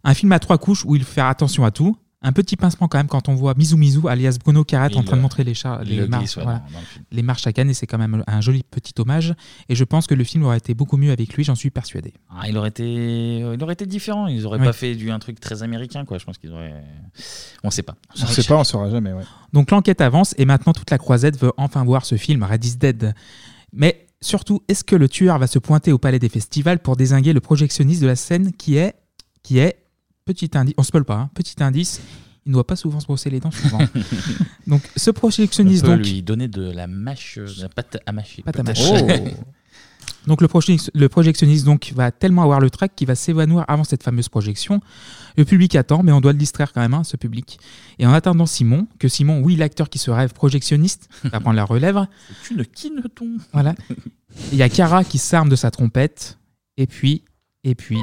Un 0.03 0.13
film 0.13 0.31
à 0.31 0.39
trois 0.39 0.57
couches 0.57 0.85
où 0.85 0.95
il 0.95 1.03
faut 1.03 1.11
faire 1.13 1.25
attention 1.25 1.65
à 1.65 1.71
tout. 1.71 1.95
Un 2.21 2.33
petit 2.33 2.57
pincement 2.57 2.89
quand 2.89 2.97
même 2.97 3.07
quand 3.07 3.29
on 3.29 3.33
voit 3.35 3.53
Mizou 3.53 3.77
Mizou, 3.77 4.09
alias 4.09 4.37
Bruno 4.43 4.65
Carrette, 4.65 4.97
en 4.97 5.03
train 5.03 5.15
de 5.15 5.21
montrer 5.21 5.45
les, 5.45 5.53
chars, 5.53 5.77
marches, 5.77 5.87
glisse, 6.19 6.35
ouais, 6.35 6.43
voilà. 6.43 6.59
dans- 6.59 6.73
dans 6.73 6.79
le 6.81 6.85
film. 6.85 7.05
les 7.11 7.21
marches 7.21 7.47
à 7.47 7.53
Cannes, 7.53 7.69
et 7.69 7.73
c'est 7.73 7.87
quand 7.87 7.97
même 7.97 8.21
un 8.27 8.41
joli 8.41 8.63
petit 8.69 8.91
hommage. 8.99 9.33
Et 9.69 9.75
je 9.75 9.83
pense 9.85 10.05
que 10.05 10.13
le 10.15 10.25
film 10.25 10.43
aurait 10.43 10.57
été 10.57 10.73
beaucoup 10.73 10.97
mieux 10.97 11.13
avec 11.13 11.33
lui, 11.33 11.45
j'en 11.45 11.55
suis 11.55 11.69
persuadé. 11.69 12.13
Ah, 12.29 12.49
il 12.49 12.57
aurait 12.57 12.67
été, 12.69 13.37
il 13.39 13.63
aurait 13.63 13.71
été 13.71 13.85
différent. 13.85 14.27
Ils 14.27 14.45
auraient 14.45 14.59
Oui. 14.59 14.65
pas 14.65 14.73
fait 14.73 14.95
du 14.95 15.11
un 15.11 15.19
truc 15.19 15.39
très 15.39 15.63
américain, 15.63 16.03
quoi. 16.03 16.17
Je 16.17 16.25
pense 16.25 16.37
qu'ils 16.37 16.51
auraient. 16.51 16.73
On 17.63 17.69
sait 17.69 17.83
pas. 17.83 17.95
On 18.21 18.25
sait 18.27 18.43
pas, 18.43 18.57
on 18.57 18.65
saura 18.65 18.89
jamais. 18.89 19.13
Ouais. 19.13 19.23
Donc 19.53 19.71
l'enquête 19.71 20.01
avance 20.01 20.35
et 20.37 20.43
maintenant 20.43 20.73
toute 20.73 20.91
la 20.91 20.97
croisette 20.97 21.39
veut 21.39 21.53
enfin 21.55 21.85
voir 21.85 22.03
ce 22.05 22.17
film 22.17 22.43
Red 22.43 22.65
is 22.65 22.75
Dead. 22.75 23.13
Mais 23.71 24.07
surtout, 24.19 24.61
est-ce 24.67 24.83
que 24.83 24.97
le 24.97 25.07
tueur 25.07 25.39
va 25.39 25.47
se 25.47 25.57
pointer 25.59 25.93
au 25.93 25.97
palais 25.99 26.19
des 26.19 26.27
festivals 26.27 26.79
pour 26.79 26.97
désinguer 26.97 27.31
le 27.31 27.39
projectionniste 27.39 28.01
de 28.01 28.07
la 28.07 28.17
scène 28.17 28.51
qui 28.51 28.75
est, 28.75 28.95
qui 29.41 29.59
est, 29.59 29.77
petit 30.33 30.55
indice, 30.55 30.75
on 30.77 30.83
spoil 30.83 31.03
pas, 31.05 31.15
hein, 31.15 31.29
petit 31.33 31.55
indice, 31.63 32.01
il 32.45 32.49
ne 32.49 32.53
doit 32.53 32.67
pas 32.67 32.75
souvent 32.75 32.99
se 32.99 33.05
brosser 33.05 33.31
les 33.31 33.39
dents 33.39 33.51
souvent. 33.51 33.79
donc 34.67 34.81
ce 34.95 35.09
On 35.09 35.13
projectionniste 35.13 35.83
peut 35.83 35.95
donc, 35.97 36.05
lui 36.05 36.21
donner 36.21 36.47
de 36.47 36.69
la 36.69 36.85
mâche, 36.85 37.39
de 37.39 37.61
la 37.63 37.69
pâte 37.69 37.97
à 38.05 38.11
mâcher. 38.11 38.43
Pâte 38.43 38.59
à 38.59 38.63
mâcher. 38.63 39.33
Donc 40.27 40.41
le, 40.41 40.47
proje- 40.47 40.89
le 40.93 41.09
projectionniste 41.09 41.65
donc 41.65 41.93
va 41.95 42.11
tellement 42.11 42.43
avoir 42.43 42.59
le 42.59 42.69
trac 42.69 42.95
qu'il 42.95 43.07
va 43.07 43.15
s'évanouir 43.15 43.65
avant 43.67 43.83
cette 43.83 44.03
fameuse 44.03 44.29
projection. 44.29 44.81
Le 45.35 45.45
public 45.45 45.75
attend, 45.75 46.03
mais 46.03 46.11
on 46.11 46.21
doit 46.21 46.33
le 46.33 46.37
distraire 46.37 46.73
quand 46.73 46.81
même, 46.81 46.93
hein, 46.93 47.03
ce 47.03 47.17
public. 47.17 47.59
Et 47.97 48.05
en 48.05 48.13
attendant 48.13 48.45
Simon, 48.45 48.87
que 48.99 49.07
Simon, 49.07 49.41
oui, 49.41 49.55
l'acteur 49.55 49.89
qui 49.89 49.97
se 49.97 50.11
rêve 50.11 50.33
projectionniste, 50.33 51.09
va 51.23 51.39
prendre 51.39 51.55
la 51.55 51.65
relève. 51.65 52.05
Une 52.51 52.65
kineton. 52.65 53.37
Voilà. 53.53 53.73
Il 54.51 54.57
y 54.57 54.61
a 54.61 54.69
Cara 54.69 55.03
qui 55.03 55.17
s'arme 55.17 55.49
de 55.49 55.55
sa 55.55 55.71
trompette. 55.71 56.37
Et 56.77 56.85
puis, 56.85 57.23
et 57.63 57.75
puis, 57.75 57.97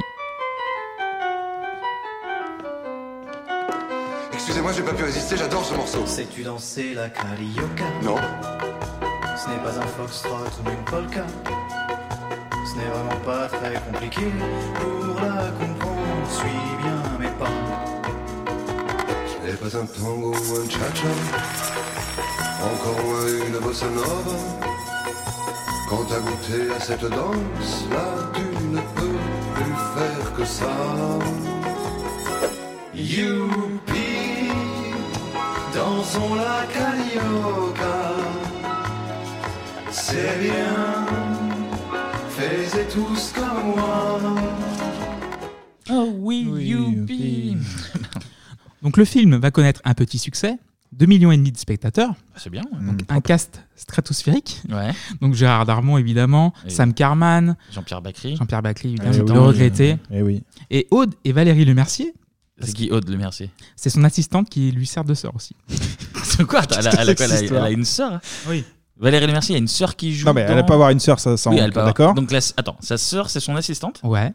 Excusez-moi, 4.37 4.71
j'ai 4.71 4.83
pas 4.83 4.93
pu 4.93 5.03
résister, 5.03 5.35
j'adore 5.35 5.65
ce 5.65 5.73
morceau. 5.73 6.05
Sais-tu 6.05 6.43
danser 6.43 6.93
la 6.93 7.09
carioca? 7.09 7.85
Non. 8.03 8.17
Ce 9.35 9.49
n'est 9.49 9.57
pas 9.63 9.75
un 9.79 9.87
foxtrot 9.97 10.35
ou 10.63 10.69
une 10.69 10.85
polka. 10.85 11.25
Ce 12.53 12.77
n'est 12.77 12.85
vraiment 12.85 13.19
pas 13.25 13.47
très 13.47 13.73
compliqué. 13.91 14.21
Pour 14.79 15.15
la 15.15 15.49
comprendre, 15.59 16.29
suis 16.29 16.61
bien 16.83 16.99
mes 17.19 17.33
pas. 17.39 17.49
Ce 19.27 19.37
n'est 19.43 19.57
pas 19.57 19.75
un 19.75 19.85
tango 19.87 20.31
ou 20.31 20.55
un 20.55 20.69
cha-cha. 20.69 21.13
Encore 22.63 23.03
moins 23.05 23.47
une 23.47 23.59
bossa 23.59 23.87
nova. 23.87 24.21
Quand 25.89 26.03
t'as 26.09 26.19
goûté 26.19 26.71
à 26.75 26.79
cette 26.79 27.05
danse, 27.09 27.85
là 27.91 28.05
tu 28.35 28.65
ne 28.67 28.81
peux 28.95 29.17
plus 29.55 29.77
faire 29.95 30.33
que 30.37 30.45
ça. 30.45 30.73
Youpi, 32.93 34.06
dansons 35.87 36.35
la 36.35 36.65
carioca. 36.73 37.97
C'est 39.89 40.39
bien, 40.43 41.05
faites 42.29 42.89
tous 42.93 43.33
comme 43.33 43.75
moi. 43.75 44.19
Oh 45.89 46.11
oui, 46.17 46.45
youpi. 46.59 47.57
Donc 48.83 48.97
le 48.97 49.05
film 49.05 49.37
va 49.37 49.49
connaître 49.51 49.79
un 49.85 49.93
petit 49.93 50.19
succès, 50.19 50.57
2 50.91 51.05
millions 51.05 51.31
et 51.31 51.37
demi 51.37 51.51
de 51.53 51.57
spectateurs. 51.57 52.13
C'est 52.35 52.49
bien. 52.49 52.63
Donc 52.81 52.99
un 53.07 53.21
cast 53.21 53.63
stratosphérique. 53.77 54.61
Ouais. 54.69 54.91
Donc 55.21 55.33
Gérard 55.35 55.65
Darmon 55.65 55.97
évidemment, 55.97 56.53
Et- 56.65 56.69
Sam 56.69 56.93
Carman, 56.93 57.55
Jean-Pierre 57.71 58.01
Bacry. 58.01 58.35
Jean-Pierre 58.35 58.61
Bacry 58.61 58.95
Eh 59.01 59.07
évidemment, 59.07 59.29
oui. 59.29 59.33
le 59.35 59.39
regretté. 59.41 59.97
Eh 60.11 60.21
oui. 60.21 60.43
Et 60.69 60.85
Aude 60.91 61.15
et 61.23 61.31
Valérie 61.31 61.63
Lemercier. 61.65 62.13
C'est 62.59 62.73
qui 62.73 62.91
Aude 62.91 63.07
Le 63.09 63.17
Mercier 63.17 63.51
C'est 63.75 63.89
son 63.89 64.03
assistante 64.03 64.49
qui 64.49 64.71
lui 64.71 64.87
sert 64.87 65.03
de 65.03 65.13
sœur 65.13 65.35
aussi. 65.35 65.55
C'est 66.23 66.43
quoi 66.45 66.61
elle, 66.77 66.87
a, 66.87 67.01
elle 67.01 67.09
a 67.09 67.15
quoi 67.15 67.25
elle 67.25 67.31
a- 67.31 67.39
elle 67.41 67.55
a 67.57 67.71
une 67.71 67.85
sœur 67.85 68.19
Oui. 68.47 68.63
Valérie 68.99 69.27
Le 69.27 69.33
Mercier, 69.33 69.53
il 69.53 69.57
y 69.57 69.59
a 69.59 69.61
une 69.61 69.67
sœur 69.67 69.95
qui 69.95 70.13
joue. 70.15 70.25
Non, 70.25 70.33
mais 70.33 70.41
elle 70.41 70.55
dans- 70.55 70.61
a 70.61 70.63
pas 70.63 70.73
avoir 70.73 70.89
une 70.89 70.99
sœur, 70.99 71.19
ça, 71.19 71.37
ça, 71.37 71.49
Oui, 71.51 71.57
on 71.57 71.59
elle 71.63 71.69
est 71.69 71.71
peut 71.71 71.79
avoir- 71.79 71.93
d'accord. 71.93 72.13
Donc, 72.15 72.31
la- 72.31 72.39
attends, 72.57 72.77
sa 72.79 72.97
sœur, 72.97 73.29
c'est 73.29 73.39
son 73.39 73.55
assistante 73.55 73.99
Ouais. 74.03 74.33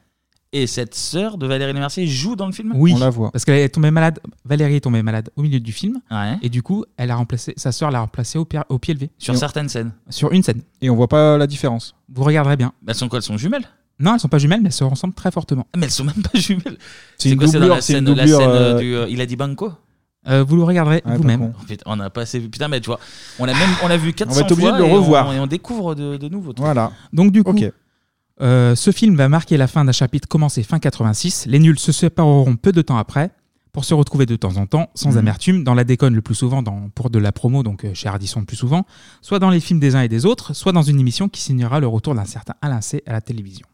Et 0.54 0.66
cette 0.66 0.94
sœur 0.94 1.38
de 1.38 1.46
Valérie 1.46 1.72
Le 1.72 1.78
Mercier 1.80 2.06
joue 2.06 2.36
dans 2.36 2.44
le 2.46 2.52
film 2.52 2.72
Oui, 2.76 2.94
parce 3.32 3.44
qu'elle 3.46 3.56
est 3.56 3.70
tombée 3.70 3.90
malade. 3.90 4.20
Valérie 4.44 4.76
est 4.76 4.80
tombée 4.80 5.02
malade 5.02 5.30
au 5.34 5.42
milieu 5.42 5.58
du 5.58 5.72
film. 5.72 5.98
Ouais. 6.10 6.36
Et 6.42 6.50
du 6.50 6.62
coup, 6.62 6.84
elle 6.98 7.10
a 7.10 7.16
remplacé 7.16 7.54
sa 7.56 7.72
sœur 7.72 7.90
l'a 7.90 8.00
remplacée 8.00 8.38
au, 8.38 8.44
pied- 8.44 8.60
au 8.68 8.78
pied 8.78 8.92
levé. 8.92 9.10
Sur 9.18 9.32
Et 9.32 9.36
on- 9.36 9.40
certaines 9.40 9.70
scènes. 9.70 9.92
Sur 10.10 10.30
une 10.32 10.42
scène. 10.42 10.60
Et 10.82 10.90
on 10.90 10.94
voit 10.96 11.08
pas 11.08 11.38
la 11.38 11.46
différence. 11.46 11.94
Vous 12.12 12.22
regarderez 12.22 12.58
bien. 12.58 12.72
Elles 12.86 12.94
sont 12.94 13.08
quoi 13.08 13.18
Elles 13.18 13.22
sont 13.22 13.38
jumelles? 13.38 13.64
Non, 14.00 14.14
elles 14.14 14.20
sont 14.20 14.28
pas 14.28 14.38
jumelles, 14.38 14.60
mais 14.62 14.68
elles 14.68 14.72
se 14.72 14.84
ressemblent 14.84 15.14
très 15.14 15.30
fortement. 15.30 15.66
Ah, 15.72 15.76
Mais 15.78 15.86
elles 15.86 15.92
sont 15.92 16.04
même 16.04 16.14
pas 16.22 16.38
jumelles. 16.38 16.78
C'est 17.18 17.30
une 17.30 17.38
quoi 17.38 17.46
C'est 17.46 17.52
dans 17.54 17.60
doublure, 17.60 17.74
la 17.76 17.80
c'est 17.82 17.92
une 17.92 18.06
scène, 18.06 18.14
la 18.16 18.22
doublure, 18.24 18.38
scène 18.38 18.50
euh, 18.50 18.78
du. 18.78 18.94
euh, 18.94 19.06
il 19.08 19.20
a 19.20 19.26
dit 19.26 19.36
Banco? 19.36 19.72
Euh, 20.28 20.44
vous 20.44 20.54
le 20.56 20.62
regarderez 20.62 21.02
Ouais, 21.04 21.16
vous-même. 21.16 21.40
pas 21.40 21.46
con. 21.46 21.52
Oh, 21.60 21.64
putain, 21.66 21.82
On 21.86 21.96
n'a 21.96 22.08
pas 22.10 22.22
assez 22.22 22.38
vu. 22.38 22.48
Putain, 22.48 22.68
mais 22.68 22.80
tu 22.80 22.86
vois, 22.86 23.00
on 23.38 23.44
a 23.44 23.52
même 23.54 23.68
on 23.82 23.88
l'a 23.88 23.96
vu 23.96 24.12
400 24.12 24.34
va 24.34 24.40
être 24.42 24.52
obligé 24.52 24.68
fois 24.68 24.78
de 24.78 24.82
le 24.82 24.88
et 24.88 24.92
on- 24.92 24.96
revoir. 24.96 25.32
Et 25.32 25.40
on, 25.40 25.46
découvre 25.46 25.94
de, 25.94 26.16
de 26.16 26.28
nouveaux 26.28 26.52
trucs. 26.52 26.64
Voilà. 26.64 26.92
Donc 27.12 27.32
du 27.32 27.42
coup, 27.42 27.54
euh, 28.40 28.74
ce 28.74 28.90
film 28.92 29.16
va 29.16 29.28
marquer 29.28 29.56
la 29.56 29.66
fin 29.66 29.84
d'un 29.84 29.92
chapitre 29.92 30.26
commencé 30.28 30.62
fin 30.62 30.78
86. 30.78 31.46
Les 31.46 31.58
nuls 31.58 31.78
se 31.78 31.92
sépareront 31.92 32.56
peu 32.56 32.72
de 32.72 32.82
temps 32.82 32.96
après 32.98 33.30
pour 33.72 33.84
se 33.84 33.94
retrouver 33.94 34.26
de 34.26 34.36
temps 34.36 34.58
en 34.58 34.66
temps, 34.66 34.90
sans 34.94 35.12
Mhm. 35.12 35.18
amertume, 35.18 35.64
dans 35.64 35.74
la 35.74 35.84
déconne 35.84 36.14
le 36.14 36.20
plus 36.22 36.34
souvent 36.34 36.62
dans, 36.62 36.88
pour 36.94 37.08
de 37.10 37.18
la 37.18 37.32
promo, 37.32 37.62
donc 37.62 37.84
euh, 37.84 37.94
chez 37.94 38.06
Ardisson 38.08 38.40
le 38.40 38.46
plus 38.46 38.56
souvent, 38.56 38.84
soit 39.22 39.38
dans 39.38 39.48
les 39.50 39.60
films 39.60 39.80
des 39.80 39.94
uns 39.96 40.02
et 40.02 40.08
des 40.08 40.26
autres, 40.26 40.54
soit 40.54 40.72
dans 40.72 40.82
une 40.82 41.00
émission 41.00 41.28
qui 41.28 41.40
signera 41.40 41.80
le 41.80 41.86
retour 41.86 42.14
d'un 42.14 42.26
certain 42.26 42.54
Alain 42.60 42.80
C 42.82 43.02
à 43.06 43.12
la 43.12 43.20
télévision. 43.22 43.66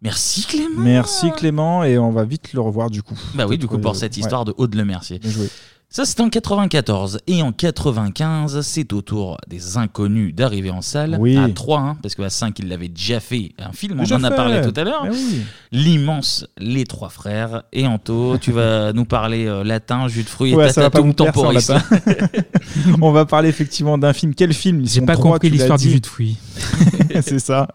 Merci 0.00 0.44
Clément. 0.44 0.80
Merci 0.80 1.30
Clément, 1.32 1.82
et 1.82 1.98
on 1.98 2.10
va 2.10 2.24
vite 2.24 2.52
le 2.52 2.60
revoir 2.60 2.90
du 2.90 3.02
coup. 3.02 3.18
Bah 3.34 3.46
oui, 3.48 3.56
du 3.56 3.66
coup, 3.66 3.78
pour 3.78 3.96
cette 3.96 4.14
ouais. 4.16 4.20
histoire 4.20 4.44
de 4.44 4.54
Aude 4.58 4.74
Le 4.74 4.84
Mercier. 4.84 5.18
Bien 5.18 5.30
joué. 5.30 5.48
Ça, 5.94 6.04
c'était 6.04 6.22
en 6.22 6.28
94. 6.28 7.20
Et 7.28 7.40
en 7.40 7.52
95, 7.52 8.62
c'est 8.62 8.92
au 8.92 9.00
tour 9.00 9.36
des 9.46 9.76
inconnus 9.76 10.34
d'arriver 10.34 10.70
en 10.70 10.82
salle. 10.82 11.16
Oui. 11.20 11.36
À 11.36 11.48
3, 11.48 11.78
hein, 11.78 11.96
parce 12.02 12.16
qu'à 12.16 12.30
5, 12.30 12.58
il 12.58 12.68
l'avait 12.68 12.88
déjà 12.88 13.20
fait 13.20 13.52
un 13.60 13.70
film. 13.70 14.00
Déjà 14.00 14.16
on 14.16 14.18
en 14.18 14.24
a 14.24 14.30
fait. 14.30 14.34
parlé 14.34 14.60
tout 14.60 14.72
à 14.74 14.82
l'heure. 14.82 15.06
Oui. 15.08 15.42
L'immense 15.70 16.48
Les 16.58 16.82
Trois 16.82 17.10
Frères. 17.10 17.62
Et 17.72 17.86
Anto, 17.86 18.38
tu 18.38 18.50
vas 18.50 18.92
nous 18.92 19.04
parler 19.04 19.46
euh, 19.46 19.62
latin, 19.62 20.08
jus 20.08 20.24
de 20.24 20.28
fruits 20.28 20.50
et 20.50 20.56
Ouais, 20.56 20.72
ça 20.72 20.80
va 20.80 20.90
pas 20.90 21.00
tatatum 21.00 21.32
plaire, 21.32 21.62
ça, 21.62 21.78
temporis. 21.78 22.10
on 23.00 23.12
va 23.12 23.24
parler 23.24 23.48
effectivement 23.48 23.96
d'un 23.96 24.12
film. 24.12 24.34
Quel 24.34 24.52
film? 24.52 24.80
Ils 24.80 24.88
J'ai 24.88 24.98
sont 24.98 25.06
pas 25.06 25.14
trois, 25.14 25.34
compris 25.34 25.48
tu 25.52 25.58
l'as 25.58 25.58
l'histoire 25.58 25.78
du 25.78 25.86
dit. 25.86 25.92
jus 25.92 26.00
de 26.00 26.06
fruits. 26.08 26.38
c'est 27.22 27.38
ça. 27.38 27.68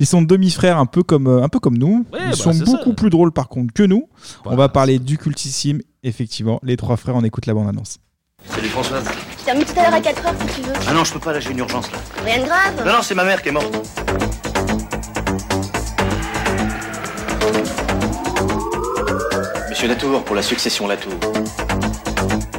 Ils 0.00 0.06
sont 0.06 0.22
demi-frères, 0.22 0.78
un 0.78 0.86
peu 0.86 1.04
comme 1.04 1.28
euh, 1.28 1.44
un 1.44 1.48
peu 1.48 1.60
comme 1.60 1.78
nous. 1.78 2.04
Ouais, 2.12 2.18
Ils 2.24 2.30
bah, 2.30 2.34
sont 2.36 2.52
c'est 2.52 2.64
beaucoup 2.64 2.90
ça. 2.90 2.96
plus 2.96 3.10
drôles 3.10 3.30
par 3.30 3.48
contre 3.48 3.72
que 3.72 3.84
nous. 3.84 4.08
on 4.46 4.56
va 4.56 4.68
parler 4.68 4.98
du 4.98 5.16
cultissime, 5.16 5.80
effectivement. 6.02 6.58
Les 6.62 6.76
trois 6.76 6.96
frères. 6.96 7.16
On 7.16 7.24
écoute 7.24 7.46
la 7.46 7.54
bande 7.54 7.68
annonce. 7.68 7.98
Salut 8.48 8.68
Françoise. 8.68 9.04
Je 9.38 9.44
termine 9.44 9.64
tout 9.64 9.78
à 9.78 9.82
l'heure 9.84 9.94
à 9.94 10.00
4 10.00 10.26
heures 10.26 10.34
si 10.48 10.54
tu 10.56 10.66
veux. 10.66 10.72
Ah 10.88 10.92
non, 10.92 11.04
je 11.04 11.12
peux 11.12 11.20
pas, 11.20 11.32
là 11.32 11.40
j'ai 11.40 11.50
une 11.50 11.58
urgence 11.58 11.90
là. 11.92 11.98
Rien 12.24 12.40
de 12.40 12.46
grave. 12.46 12.84
Non, 12.84 12.92
non, 12.94 13.02
c'est 13.02 13.14
ma 13.14 13.24
mère 13.24 13.40
qui 13.42 13.50
est 13.50 13.52
morte. 13.52 13.72
Monsieur 19.70 19.88
Latour, 19.88 20.24
pour 20.24 20.36
la 20.36 20.42
succession 20.42 20.86
Latour. 20.86 21.12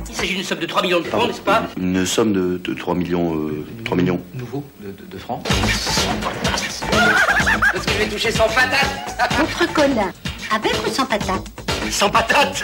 Il 0.10 0.16
s'agit 0.16 0.36
d'une 0.36 0.44
somme 0.44 0.60
de 0.60 0.66
3 0.66 0.82
millions 0.82 1.00
de 1.00 1.06
francs, 1.06 1.28
n'est-ce 1.28 1.42
pas 1.42 1.64
Une 1.78 2.06
somme 2.06 2.34
de, 2.34 2.58
de 2.58 2.74
3 2.74 2.96
millions. 2.96 3.36
euh, 3.36 3.66
3 3.86 3.98
millions. 3.98 4.20
Nouveau 4.34 4.64
de, 4.82 4.92
de- 4.92 5.06
de 5.06 5.18
francs. 5.18 5.46
Est-ce 7.76 7.84
que 7.86 7.92
je 7.92 7.98
vais 7.98 8.08
toucher 8.10 8.32
sans 8.32 8.48
patate 8.48 8.88
Votre 9.38 9.72
colin, 9.74 10.12
avec 10.54 10.74
ou 10.86 10.90
sans 10.92 11.06
patate 11.06 11.44
Sans 11.92 12.10
patate 12.10 12.62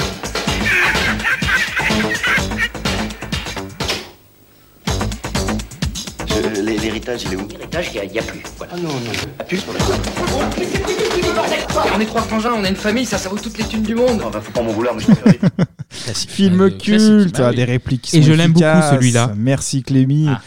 L'héritage, 6.65 7.23
il 7.25 7.33
est 7.33 7.35
où? 7.35 7.47
L'héritage, 7.47 7.91
il 7.93 8.11
n'y 8.11 8.19
a, 8.19 8.21
plus. 8.21 8.41
Voilà. 8.57 8.73
Ah 8.75 8.77
non, 8.77 8.89
non. 8.89 9.11
Ah, 9.39 9.43
plus 9.43 9.61
On 11.95 11.99
est 11.99 12.05
trois 12.05 12.21
frangins, 12.21 12.53
on 12.55 12.63
a 12.63 12.69
une 12.69 12.75
famille, 12.75 13.05
ça, 13.05 13.17
ça 13.17 13.29
vaut 13.29 13.37
toutes 13.37 13.57
les 13.57 13.63
thunes 13.63 13.83
du 13.83 13.95
monde. 13.95 14.21
Enfin, 14.23 14.41
faut 14.41 14.51
pas 14.51 14.61
m'en 14.61 14.71
vouloir, 14.71 14.95
mais 14.95 15.01
je. 15.01 15.07
Film 16.13 16.69
culte, 16.71 16.81
classique, 16.81 17.33
bah 17.33 17.39
ah, 17.45 17.49
oui. 17.49 17.55
des 17.55 17.63
répliques 17.63 18.01
qui 18.03 18.17
Et 18.17 18.21
sont 18.21 18.27
je 18.27 18.33
l'aime 18.33 18.53
beaucoup, 18.53 18.65
celui-là. 18.91 19.33
Merci 19.37 19.83
Clémy. 19.83 20.27
Ah. 20.29 20.41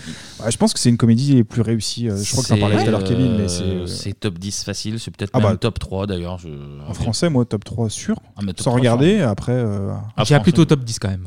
Ouais, 0.45 0.51
je 0.51 0.57
pense 0.59 0.73
que 0.73 0.79
c'est 0.81 0.89
une 0.89 0.97
comédie 0.97 1.35
les 1.35 1.45
plus 1.45 1.63
réussies. 1.63 2.09
euh, 2.09 2.17
Je 2.17 2.31
crois 2.33 2.43
que 2.43 2.49
t'en 2.49 2.59
parlais 2.59 2.77
tout 2.83 2.89
à 2.89 2.91
l'heure, 2.91 3.01
euh, 3.01 3.07
Kevin, 3.07 3.37
mais 3.37 3.49
c'est 3.49 3.63
euh, 3.63 3.87
C'est 3.87 4.19
top 4.19 4.39
10 4.39 4.65
facile, 4.65 4.99
c'est 5.01 5.11
peut-être 5.11 5.31
Ah 5.35 5.39
même 5.41 5.51
bah. 5.53 5.57
top 5.57 5.79
3 5.79 6.07
d'ailleurs. 6.07 6.39
je- 6.39 6.49
en 6.89 6.95
français, 6.95 7.29
moi, 7.31 7.45
top 7.45 7.65
3 7.65 7.89
sûr. 7.91 8.17
Ah, 8.37 8.43
top 8.53 8.59
Sans 8.65 8.71
3, 8.71 8.75
regarder, 8.81 9.21
après. 9.21 9.53
euh, 9.53 9.93
Ah, 10.17 10.25
J'ai 10.25 10.35
français. 10.35 10.43
plutôt 10.43 10.65
top 10.65 10.85
10 10.85 10.99
quand 10.99 11.09
même. 11.09 11.27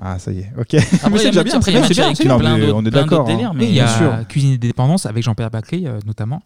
Ah, 0.00 0.18
ça 0.20 0.30
y 0.30 0.38
est, 0.38 0.52
ok. 0.56 0.74
Après, 1.02 1.10
mais 1.10 1.18
c'est 1.18 1.24
déjà 1.30 1.42
bien, 1.42 1.60
c'est 1.60 1.72
bien, 1.72 1.82
on 2.72 2.84
est 2.84 2.90
d'accord. 2.90 3.26
il 3.66 3.74
y 3.74 3.80
bien 3.80 4.10
a 4.12 4.24
Cuisine 4.24 4.52
et 4.52 4.58
dépendance 4.58 5.06
avec 5.06 5.24
Jean-Pierre 5.24 5.50
Bacry 5.50 5.88
euh, 5.88 5.98
notamment. 6.06 6.40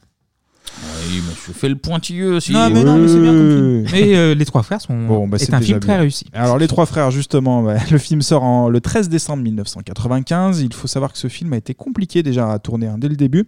Oui, 1.08 1.22
mais 1.26 1.34
je 1.34 1.52
fais 1.52 1.68
le 1.68 1.76
pointilleux 1.76 2.36
aussi. 2.36 2.52
Non, 2.52 2.70
mais 2.70 2.82
non, 2.82 2.96
mais 2.98 3.08
c'est 3.08 3.20
bien. 3.20 3.32
Mais 3.32 4.16
euh, 4.16 4.34
Les 4.34 4.44
Trois 4.44 4.62
Frères 4.62 4.80
sont 4.80 5.06
Bon, 5.06 5.28
bah, 5.28 5.36
est 5.36 5.44
c'est 5.44 5.54
un 5.54 5.60
film 5.60 5.80
très 5.80 5.98
réussi. 5.98 6.26
Alors, 6.32 6.58
Les 6.58 6.68
Trois 6.68 6.86
Frères, 6.86 7.10
justement, 7.10 7.62
ouais, 7.62 7.78
le 7.90 7.98
film 7.98 8.22
sort 8.22 8.42
en, 8.42 8.68
le 8.68 8.80
13 8.80 9.08
décembre 9.08 9.42
1995. 9.42 10.60
Il 10.60 10.72
faut 10.72 10.88
savoir 10.88 11.12
que 11.12 11.18
ce 11.18 11.28
film 11.28 11.52
a 11.52 11.56
été 11.56 11.74
compliqué 11.74 12.22
déjà 12.22 12.50
à 12.50 12.58
tourner 12.58 12.86
hein, 12.86 12.96
dès 12.98 13.08
le 13.08 13.16
début. 13.16 13.46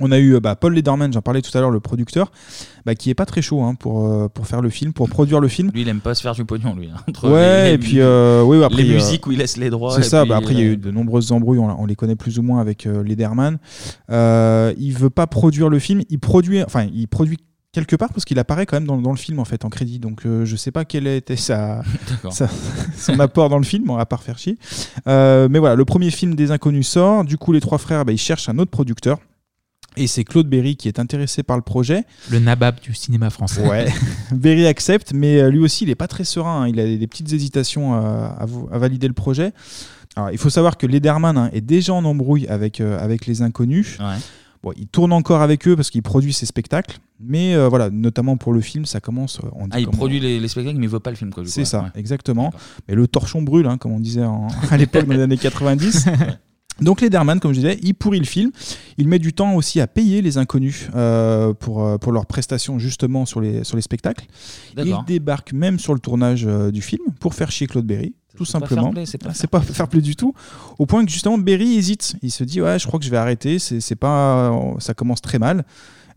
On 0.00 0.10
a 0.12 0.18
eu 0.18 0.34
euh, 0.34 0.40
bah, 0.40 0.56
Paul 0.56 0.74
Lederman, 0.74 1.12
j'en 1.12 1.22
parlais 1.22 1.40
tout 1.42 1.56
à 1.56 1.60
l'heure, 1.60 1.70
le 1.70 1.80
producteur, 1.80 2.32
bah, 2.84 2.94
qui 2.94 3.10
est 3.10 3.14
pas 3.14 3.26
très 3.26 3.42
chaud 3.42 3.62
hein, 3.62 3.74
pour, 3.76 4.06
euh, 4.06 4.28
pour 4.28 4.46
faire 4.46 4.60
le 4.60 4.68
film, 4.70 4.92
pour 4.92 5.08
produire 5.08 5.38
le 5.40 5.48
film. 5.48 5.70
Lui, 5.72 5.82
il 5.82 5.88
aime 5.88 6.00
pas 6.00 6.14
se 6.14 6.22
faire 6.22 6.34
du 6.34 6.44
pognon, 6.44 6.74
lui. 6.74 6.88
hein, 6.92 6.96
entre 7.08 7.30
Ouais, 7.30 7.68
les- 7.68 7.74
et 7.74 7.78
puis 7.78 8.00
euh, 8.00 8.42
oui, 8.42 8.62
après, 8.64 8.82
les 8.82 8.90
euh, 8.90 8.94
musiques 8.94 9.26
où 9.26 9.32
il 9.32 9.38
laisse 9.38 9.56
les 9.56 9.70
droits. 9.70 9.94
C'est 9.94 10.02
ça. 10.02 10.22
puis, 10.22 10.30
bah, 10.30 10.36
après, 10.38 10.52
il 10.54 10.58
y 10.58 10.62
a 10.62 10.66
eu 10.66 10.76
de 10.76 10.90
nombreuses 10.90 11.30
embrouilles. 11.32 11.58
On, 11.60 11.80
on 11.80 11.86
les 11.86 11.94
connaît 11.96 12.16
plus 12.16 12.38
ou 12.38 12.42
moins 12.42 12.60
avec 12.60 12.86
euh, 12.86 13.02
Lederman. 13.04 13.58
Il 14.10 14.92
veut 14.96 15.10
pas 15.10 15.26
produire 15.26 15.68
le 15.68 15.78
film. 15.78 16.02
Il 16.10 16.18
produit, 16.18 16.62
enfin, 16.64 16.86
il 16.92 17.06
produit 17.08 17.38
quelque 17.72 17.96
part 17.96 18.10
parce 18.12 18.24
qu'il 18.24 18.38
apparaît 18.38 18.66
quand 18.66 18.76
même 18.76 18.86
dans, 18.86 18.96
dans 19.00 19.10
le 19.10 19.16
film 19.16 19.40
en 19.40 19.44
fait 19.44 19.64
en 19.64 19.68
crédit. 19.68 19.98
Donc 19.98 20.26
euh, 20.26 20.44
je 20.44 20.54
sais 20.54 20.70
pas 20.70 20.84
quel 20.84 21.08
était 21.08 21.34
sa, 21.36 21.82
D'accord. 22.10 22.32
sa- 22.32 22.48
son 22.96 23.18
apport 23.18 23.48
dans 23.48 23.58
le 23.58 23.64
film, 23.64 23.90
à 23.90 24.06
part 24.06 24.22
faire 24.22 24.38
chier. 24.38 24.56
Euh, 25.08 25.48
mais 25.50 25.58
voilà, 25.58 25.74
le 25.74 25.84
premier 25.84 26.10
film 26.10 26.34
des 26.36 26.50
Inconnus 26.52 26.86
sort. 26.88 27.24
Du 27.24 27.36
coup, 27.36 27.52
les 27.52 27.60
trois 27.60 27.78
frères, 27.78 28.04
bah, 28.04 28.12
ils 28.12 28.18
cherchent 28.18 28.48
un 28.48 28.58
autre 28.58 28.70
producteur. 28.70 29.18
Et 29.96 30.06
c'est 30.06 30.24
Claude 30.24 30.48
Berry 30.48 30.76
qui 30.76 30.88
est 30.88 30.98
intéressé 30.98 31.42
par 31.42 31.56
le 31.56 31.62
projet. 31.62 32.04
Le 32.30 32.38
nabab 32.38 32.80
du 32.80 32.94
cinéma 32.94 33.30
français. 33.30 33.66
Ouais, 33.66 33.86
Berry 34.32 34.66
accepte, 34.66 35.12
mais 35.14 35.38
euh, 35.40 35.50
lui 35.50 35.60
aussi, 35.60 35.84
il 35.84 35.90
est 35.90 35.94
pas 35.94 36.08
très 36.08 36.24
serein. 36.24 36.62
hein. 36.62 36.68
Il 36.68 36.80
a 36.80 36.84
des, 36.84 37.06
petites 37.06 37.32
hésitations 37.32 37.94
euh, 37.94 38.26
à, 38.26 38.78
valider 38.78 39.06
le 39.08 39.14
projet. 39.14 39.52
Alors, 40.16 40.30
il 40.30 40.38
faut 40.38 40.50
savoir 40.50 40.76
que 40.76 40.86
Lederman 40.86 41.36
hein, 41.36 41.50
est 41.52 41.60
déjà 41.60 41.92
en 41.94 42.04
embrouille 42.04 42.46
avec, 42.48 42.80
euh, 42.80 42.98
avec 42.98 43.26
les 43.26 43.42
inconnus. 43.42 43.98
Bon, 44.62 44.72
il 44.78 44.86
tourne 44.86 45.12
encore 45.12 45.42
avec 45.42 45.68
eux 45.68 45.76
parce 45.76 45.90
qu'il 45.90 46.02
produit 46.02 46.32
ses 46.32 46.46
spectacles, 46.46 46.96
mais 47.20 47.54
euh, 47.54 47.68
voilà, 47.68 47.90
notamment 47.90 48.38
pour 48.38 48.54
le 48.54 48.62
film, 48.62 48.86
ça 48.86 48.98
commence. 48.98 49.38
on 49.54 49.68
Ah, 49.70 49.78
il 49.78 49.88
produit 49.88 50.20
les, 50.20 50.40
les 50.40 50.48
spectacles, 50.48 50.78
mais 50.78 50.86
il 50.86 50.90
veut 50.90 51.00
pas 51.00 51.10
le 51.10 51.16
film. 51.16 51.30
C'est 51.44 51.66
ça, 51.66 51.82
Ouais. 51.82 51.88
exactement. 51.96 52.50
Mais 52.88 52.94
le 52.94 53.06
torchon 53.06 53.42
brûle, 53.42 53.66
hein, 53.66 53.76
comme 53.76 53.92
on 53.92 54.00
disait 54.00 54.24
en- 54.24 54.48
à 54.70 54.78
l'époque 54.78 55.04
dans 55.06 55.12
les 55.14 55.20
années 55.22 55.36
90. 55.36 56.06
Donc 56.80 57.00
Lederman, 57.00 57.38
comme 57.38 57.52
je 57.52 57.60
disais, 57.60 57.78
il 57.82 57.94
pourrit 57.94 58.18
le 58.18 58.24
film. 58.24 58.50
Il 58.98 59.08
met 59.08 59.18
du 59.18 59.32
temps 59.32 59.54
aussi 59.54 59.80
à 59.80 59.86
payer 59.86 60.22
les 60.22 60.38
inconnus 60.38 60.88
euh, 60.94 61.54
pour, 61.54 61.84
euh, 61.84 61.98
pour 61.98 62.12
leurs 62.12 62.26
prestations 62.26 62.78
justement 62.78 63.26
sur 63.26 63.40
les, 63.40 63.64
sur 63.64 63.76
les 63.76 63.82
spectacles. 63.82 64.26
Il 64.76 64.96
débarque 65.06 65.52
même 65.52 65.78
sur 65.78 65.94
le 65.94 66.00
tournage 66.00 66.44
euh, 66.46 66.70
du 66.70 66.82
film 66.82 67.04
pour 67.20 67.34
faire 67.34 67.50
chier 67.50 67.66
Claude 67.66 67.86
Berry. 67.86 68.14
Tout 68.36 68.44
simplement. 68.44 68.92
c'est 69.04 69.22
pas 69.22 69.32
c'est 69.32 69.46
pas 69.46 69.60
fair 69.60 69.86
play 69.86 70.00
du 70.00 70.16
tout. 70.16 70.34
Au 70.80 70.86
point 70.86 71.04
que 71.04 71.10
justement 71.12 71.38
Berry 71.38 71.76
hésite. 71.76 72.16
Il 72.20 72.32
se 72.32 72.42
dit 72.42 72.60
ouais, 72.60 72.80
je 72.80 72.86
crois 72.88 72.98
que 72.98 73.04
je 73.04 73.10
vais 73.10 73.16
arrêter. 73.16 73.60
C'est 73.60 73.78
c'est 73.78 73.94
pas, 73.94 74.52
ça 74.80 74.92
commence 74.92 75.20
très 75.20 75.38
mal. 75.38 75.64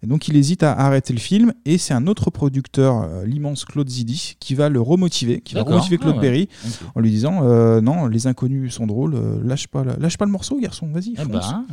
Et 0.04 0.08
donc 0.08 0.28
il 0.28 0.36
hésite 0.38 0.62
à 0.62 0.74
arrêter 0.74 1.12
le 1.12 1.20
film 1.20 1.54
et 1.66 1.78
c'est 1.80 1.94
un 1.94 2.06
autre 2.06 2.30
producteur, 2.30 3.02
euh, 3.02 3.26
l'immense 3.26 3.66
Claude 3.66 3.90
Zidi, 3.90 4.36
qui 4.40 4.54
va 4.54 4.70
le 4.70 4.80
remotiver, 4.80 5.42
qui 5.42 5.56
va 5.56 5.64
remotiver 5.64 5.98
Claude 5.98 6.14
Ah 6.18 6.22
ouais. 6.22 6.22
Berry 6.22 6.50
Ok. 6.66 6.72
en 6.96 7.00
lui 7.00 7.10
disant 7.10 7.40
euh, 7.44 7.82
non, 7.82 8.06
les 8.06 8.28
inconnus 8.28 8.74
sont 8.76 8.86
drôles, 8.86 9.16
euh, 9.16 9.40
lâche 9.44 9.68
pas, 9.68 9.84
lâche 10.00 10.18
pas 10.18 10.26
le 10.26 10.32
morceau, 10.32 10.60
garçon, 10.60 10.88
vas-y. 10.94 11.16
Eh 11.20 11.26
bah. 11.26 11.64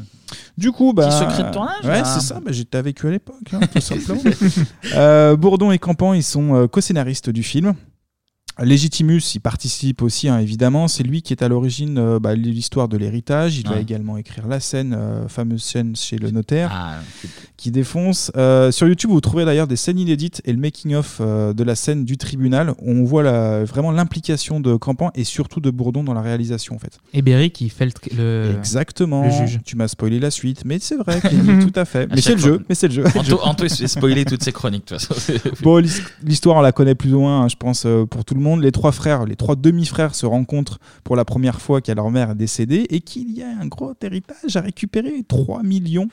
Du 0.56 0.72
coup, 0.72 0.92
bah, 0.94 1.09
Petit 1.09 1.18
secret 1.18 1.42
de 1.48 1.52
tournage, 1.52 1.84
Ouais, 1.84 2.02
c'est 2.05 2.20
ça. 2.20 2.40
bah, 2.40 2.51
J'étais 2.51 2.78
avec 2.78 3.05
eux 3.05 3.09
à 3.09 3.10
l'époque, 3.10 3.36
hein, 3.52 3.60
tout 3.72 3.80
simplement. 3.80 4.22
Bourdon 5.36 5.70
et 5.70 5.78
Campan, 5.78 6.14
ils 6.14 6.22
sont 6.22 6.66
co-scénaristes 6.70 7.30
du 7.30 7.42
film. 7.42 7.74
Légitimus, 8.62 9.20
il 9.35 9.40
participe 9.40 10.01
aussi, 10.02 10.28
hein, 10.28 10.39
évidemment. 10.39 10.86
C'est 10.86 11.02
lui 11.02 11.22
qui 11.22 11.32
est 11.32 11.43
à 11.43 11.48
l'origine 11.48 11.98
euh, 11.98 12.18
bah, 12.20 12.36
de 12.36 12.40
l'histoire 12.40 12.89
de 12.89 12.97
l'héritage. 12.97 13.59
Il 13.59 13.66
va 13.68 13.74
Ouais. 13.74 13.82
également 13.82 14.16
écrire 14.16 14.47
la 14.47 14.60
scène, 14.60 14.94
euh, 14.97 15.26
fameuse 15.28 15.62
scène 15.64 15.97
chez 15.97 16.18
le 16.18 16.31
notaire, 16.31 16.70
Ah, 16.72 16.98
qui 17.56 17.70
défonce. 17.72 18.31
Euh, 18.36 18.70
sur 18.70 18.86
YouTube, 18.86 19.10
vous 19.10 19.20
trouverez 19.20 19.44
d'ailleurs 19.44 19.66
des 19.66 19.74
scènes 19.76 19.98
inédites 19.98 20.40
et 20.44 20.52
le 20.52 20.59
making-of 20.59 21.18
euh, 21.20 21.52
de 21.52 21.64
la 21.64 21.74
scène 21.74 22.05
du 22.05 22.16
tribunal. 22.16 22.70
où 22.78 22.90
On 22.93 23.05
voit 23.05 23.24
la- 23.24 23.64
vraiment 23.64 23.90
l'implication 23.90 24.60
de 24.60 24.76
Campan 24.76 25.10
et 25.16 25.24
surtout 25.24 25.59
de 25.60 25.70
Bourdon 25.70 26.05
dans 26.05 26.14
la 26.14 26.22
réalisation, 26.22 26.76
en 26.76 26.78
fait. 26.78 26.98
Et 27.12 27.22
Berry 27.22 27.51
qui 27.51 27.68
fait 27.70 27.89
le, 28.16 28.55
Exactement. 28.56 29.24
le 29.24 29.31
juge. 29.31 29.59
Tu 29.64 29.74
m'as 29.76 29.89
spoilé 29.89 30.20
la 30.20 30.31
suite, 30.31 30.62
mais 30.64 30.78
c'est 30.81 30.97
vrai, 30.97 31.20
tout 31.60 31.72
à 31.74 31.85
fait. 31.85 32.02
À 32.05 32.14
Mais 32.14 32.20
c'est 32.20 32.35
le 32.36 32.40
jeu. 32.40 32.64
Mais 32.68 32.76
c'est 32.76 32.86
le 32.89 32.94
jeu. 32.94 33.05
Anto, 33.43 33.66
spoiler 33.86 34.24
toutes 34.24 34.44
ses 34.44 34.52
chroniques, 34.52 34.86
de 34.86 34.97
toute 34.97 35.06
façon. 35.09 35.32
Bon, 35.62 35.78
l'his- 35.78 36.02
l'histoire, 36.22 36.56
on 36.59 36.60
la 36.60 36.70
connaît 36.72 36.94
plus 36.94 37.12
ou 37.14 37.20
moins, 37.20 37.43
hein, 37.43 37.48
je 37.48 37.56
pense, 37.56 37.85
euh, 37.86 38.05
pour 38.06 38.24
tout 38.24 38.35
le 38.35 38.40
monde. 38.40 38.43
Les 38.60 38.72
trois 38.72 38.92
frères, 38.92 39.24
les 39.24 39.36
trois 39.36 39.56
demi-frères 39.56 40.14
se 40.14 40.26
rencontrent 40.26 40.78
pour 41.02 41.16
la 41.16 41.24
première 41.24 41.62
fois 41.62 41.80
car 41.80 41.96
leur 41.96 42.10
mère 42.10 42.30
est 42.30 42.34
décédée 42.34 42.86
et 42.90 43.00
qu'il 43.00 43.32
y 43.32 43.42
a 43.42 43.48
un 43.48 43.66
gros 43.66 43.94
héritage 44.02 44.56
à 44.56 44.60
récupérer 44.60 45.24
3 45.26 45.62
millions. 45.62 46.08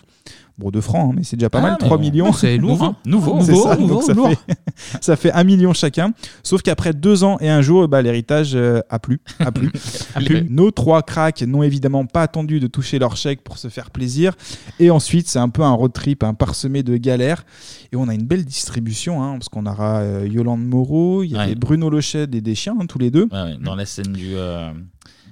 Bon, 0.57 0.69
de 0.69 0.79
francs, 0.81 1.09
hein, 1.09 1.13
mais 1.15 1.23
c'est 1.23 1.37
déjà 1.37 1.49
pas 1.49 1.57
Ah, 1.59 1.61
mal, 1.61 1.71
mais 1.79 1.85
3 1.87 1.97
bon. 1.97 2.03
millions. 2.03 2.33
C'est 2.33 2.57
lourd, 2.57 2.83
hein. 2.83 2.95
Nouveau, 3.05 3.39
C'est 3.41 3.51
nouveau, 3.53 3.63
ça, 3.63 3.75
nouveau, 3.77 4.01
ça, 4.01 4.13
lourd. 4.13 4.29
Fait, 4.29 4.55
ça 5.01 5.15
fait 5.15 5.31
1 5.31 5.43
million 5.43 5.73
chacun. 5.73 6.13
Sauf 6.43 6.61
qu'après 6.61 6.93
deux 6.93 7.23
ans 7.23 7.37
et 7.39 7.49
un 7.49 7.61
jour, 7.61 7.87
bah, 7.87 8.01
l'héritage 8.01 8.51
euh, 8.53 8.81
a 8.89 8.99
plu. 8.99 9.21
A 9.39 9.51
plu. 9.51 9.71
A 10.15 10.19
plu. 10.21 10.45
Nos 10.49 10.69
trois 10.71 11.01
cracks 11.01 11.41
n'ont 11.41 11.63
évidemment 11.63 12.05
pas 12.05 12.21
attendu 12.21 12.59
de 12.59 12.67
toucher 12.67 12.99
leur 12.99 13.15
chèque 13.15 13.43
pour 13.43 13.57
se 13.57 13.69
faire 13.69 13.89
plaisir. 13.89 14.33
Et 14.79 14.91
ensuite, 14.91 15.27
c'est 15.27 15.39
un 15.39 15.49
peu 15.49 15.63
un 15.63 15.71
road 15.71 15.93
trip 15.93 16.23
hein, 16.23 16.33
parsemé 16.35 16.83
de 16.83 16.95
galères. 16.97 17.43
Et 17.91 17.95
on 17.95 18.07
a 18.07 18.13
une 18.13 18.25
belle 18.25 18.45
distribution, 18.45 19.23
hein, 19.23 19.33
parce 19.33 19.49
qu'on 19.49 19.65
aura 19.65 19.99
euh, 20.01 20.27
Yolande 20.29 20.63
Moreau, 20.65 21.23
il 21.23 21.31
y 21.31 21.33
Ouais. 21.35 21.39
avait 21.41 21.55
Bruno 21.55 21.89
Lochet 21.89 22.23
et 22.23 22.27
des 22.41 22.55
chiens, 22.55 22.75
hein, 22.79 22.85
tous 22.85 22.99
les 22.99 23.09
deux. 23.09 23.27
Ouais, 23.31 23.41
ouais, 23.43 23.57
dans 23.61 23.75
la 23.75 23.85
scène 23.85 24.13
du, 24.13 24.35
euh, 24.35 24.71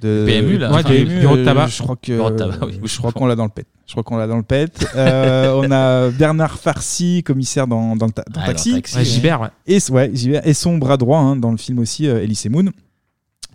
De- 0.02 0.26
PMU, 0.28 0.58
là. 0.58 0.72
Ouais, 0.72 0.80
Enfin, 0.80 0.90
du 0.90 1.04
du- 1.06 1.20
bureau 1.20 1.36
de 1.36 1.44
tabac. 1.44 1.68
Je 1.68 1.82
crois 1.84 1.96
que, 2.02 2.32
de 2.32 2.36
tabac, 2.38 2.66
oui. 2.66 2.80
je 2.84 2.98
crois 2.98 3.12
qu'on 3.12 3.26
l'a 3.26 3.36
dans 3.36 3.44
le 3.46 3.50
pet. 3.50 3.66
Je 3.86 3.92
crois 3.94 4.04
qu'on 4.04 4.18
l'a 4.18 4.28
dans 4.28 4.38
le 4.38 4.44
pet. 4.44 4.72
Euh, 4.96 5.52
on 5.56 5.70
a 5.72 6.10
Bernard 6.12 6.58
Farcy, 6.60 7.22
commissaire 7.24 7.68
dans, 7.68 7.96
dans 7.96 8.06
le 8.06 8.12
ta- 8.12 8.24
dans 8.32 8.40
Ah, 8.42 8.48
Taxi. 8.48 8.70
dans 8.72 8.76
Taxi, 8.78 8.98
Ouais, 8.98 9.04
Gibert, 9.06 9.42
ouais. 9.42 9.48
Et, 9.68 9.80
ouais, 9.92 10.12
Gibert. 10.14 10.48
Et 10.48 10.54
son 10.54 10.78
bras 10.78 10.96
droit 10.98 11.20
hein, 11.20 11.36
dans 11.36 11.52
le 11.52 11.58
film 11.58 11.80
aussi, 11.80 12.08
euh, 12.08 12.24
Elie 12.24 12.36
Semoun. 12.36 12.72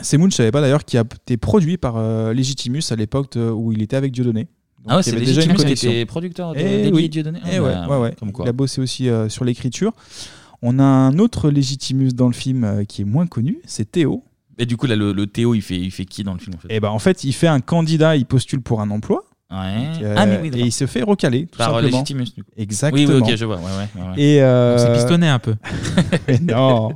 Semoun, 0.01 0.31
je 0.31 0.37
savais 0.37 0.51
pas 0.51 0.61
d'ailleurs, 0.61 0.85
qui 0.85 0.99
a 0.99 1.03
été 1.03 1.37
produit 1.37 1.77
par 1.79 1.95
euh, 1.97 2.33
Legitimus 2.35 2.83
à 2.91 2.97
l'époque 2.97 3.37
où 3.37 3.73
il 3.73 3.81
était 3.81 3.97
avec 3.97 4.13
Dieudonné. 4.13 4.41
Donc, 4.43 4.87
Ah 4.89 4.97
ouais, 4.97 5.03
c'est 5.03 5.17
déjà 5.17 5.43
une 5.45 5.55
qui 5.55 5.73
était 5.73 6.05
producteur 6.05 6.53
de- 6.53 6.59
Eh 6.59 6.91
oui. 6.93 7.05
et 7.05 7.09
Dieudonné 7.09 7.39
Ah 7.45 7.49
Eh 7.55 7.61
ouais, 7.61 7.73
bah, 7.73 7.87
ouais, 7.89 7.97
ouais. 8.09 8.15
comme 8.19 8.33
quoi. 8.33 8.45
Il 8.45 8.49
a 8.49 8.53
bossé 8.53 8.81
aussi 8.83 9.09
euh, 9.09 9.29
sur 9.29 9.45
l'écriture. 9.45 9.93
On 10.63 10.79
a 10.79 10.83
un 10.83 11.19
autre 11.19 11.49
Legitimus 11.51 12.09
dans 12.13 12.27
le 12.27 12.33
film 12.35 12.65
euh, 12.65 12.85
qui 12.85 13.03
est 13.03 13.05
moins 13.07 13.27
connu, 13.27 13.61
c'est 13.67 13.91
Théo. 13.91 14.25
Et 14.59 14.67
du 14.67 14.77
coup, 14.77 14.87
là, 14.87 14.97
le, 14.97 15.13
le 15.13 15.27
Théo, 15.27 15.55
il 15.55 15.63
fait, 15.63 15.77
il 15.79 15.91
fait 15.91 16.05
qui 16.05 16.23
dans 16.25 16.33
le 16.35 16.39
film 16.41 16.55
en 16.57 16.59
fait 16.61 16.75
Et 16.75 16.81
ben 16.81 16.91
en 16.91 16.99
fait, 16.99 17.25
il 17.25 17.33
fait 17.33 17.49
un 17.49 17.61
candidat, 17.61 18.17
il 18.17 18.27
postule 18.27 18.61
pour 18.61 18.81
un 18.81 18.91
emploi. 18.91 19.25
Ouais. 19.51 19.87
Donc, 19.93 20.03
euh, 20.03 20.15
Ah, 20.17 20.27
mais 20.27 20.39
oui, 20.41 20.49
et 20.49 20.51
d'accord. 20.51 20.67
il 20.67 20.73
se 20.73 20.87
fait 20.87 21.03
recaler, 21.03 21.47
tout 21.47 21.59
Par, 21.59 21.71
simplement. 21.71 21.99
Legitimus, 21.99 22.25
du 22.35 22.43
coup. 22.43 22.51
Exactement. 22.57 23.07
Oui, 23.07 23.21
oui, 23.23 23.31
ok, 23.31 23.37
je 23.37 23.45
vois, 23.45 23.57
ouais, 23.57 23.63
ouais, 23.63 24.03
ouais, 24.03 24.09
ouais. 24.11 24.21
Et 24.21 24.43
euh, 24.43 24.77
Donc 24.77 24.87
c'est 24.87 24.93
pistonné 24.95 25.29
un 25.29 25.39
peu. 25.39 25.55
Mais 26.29 26.39
non. 26.41 26.93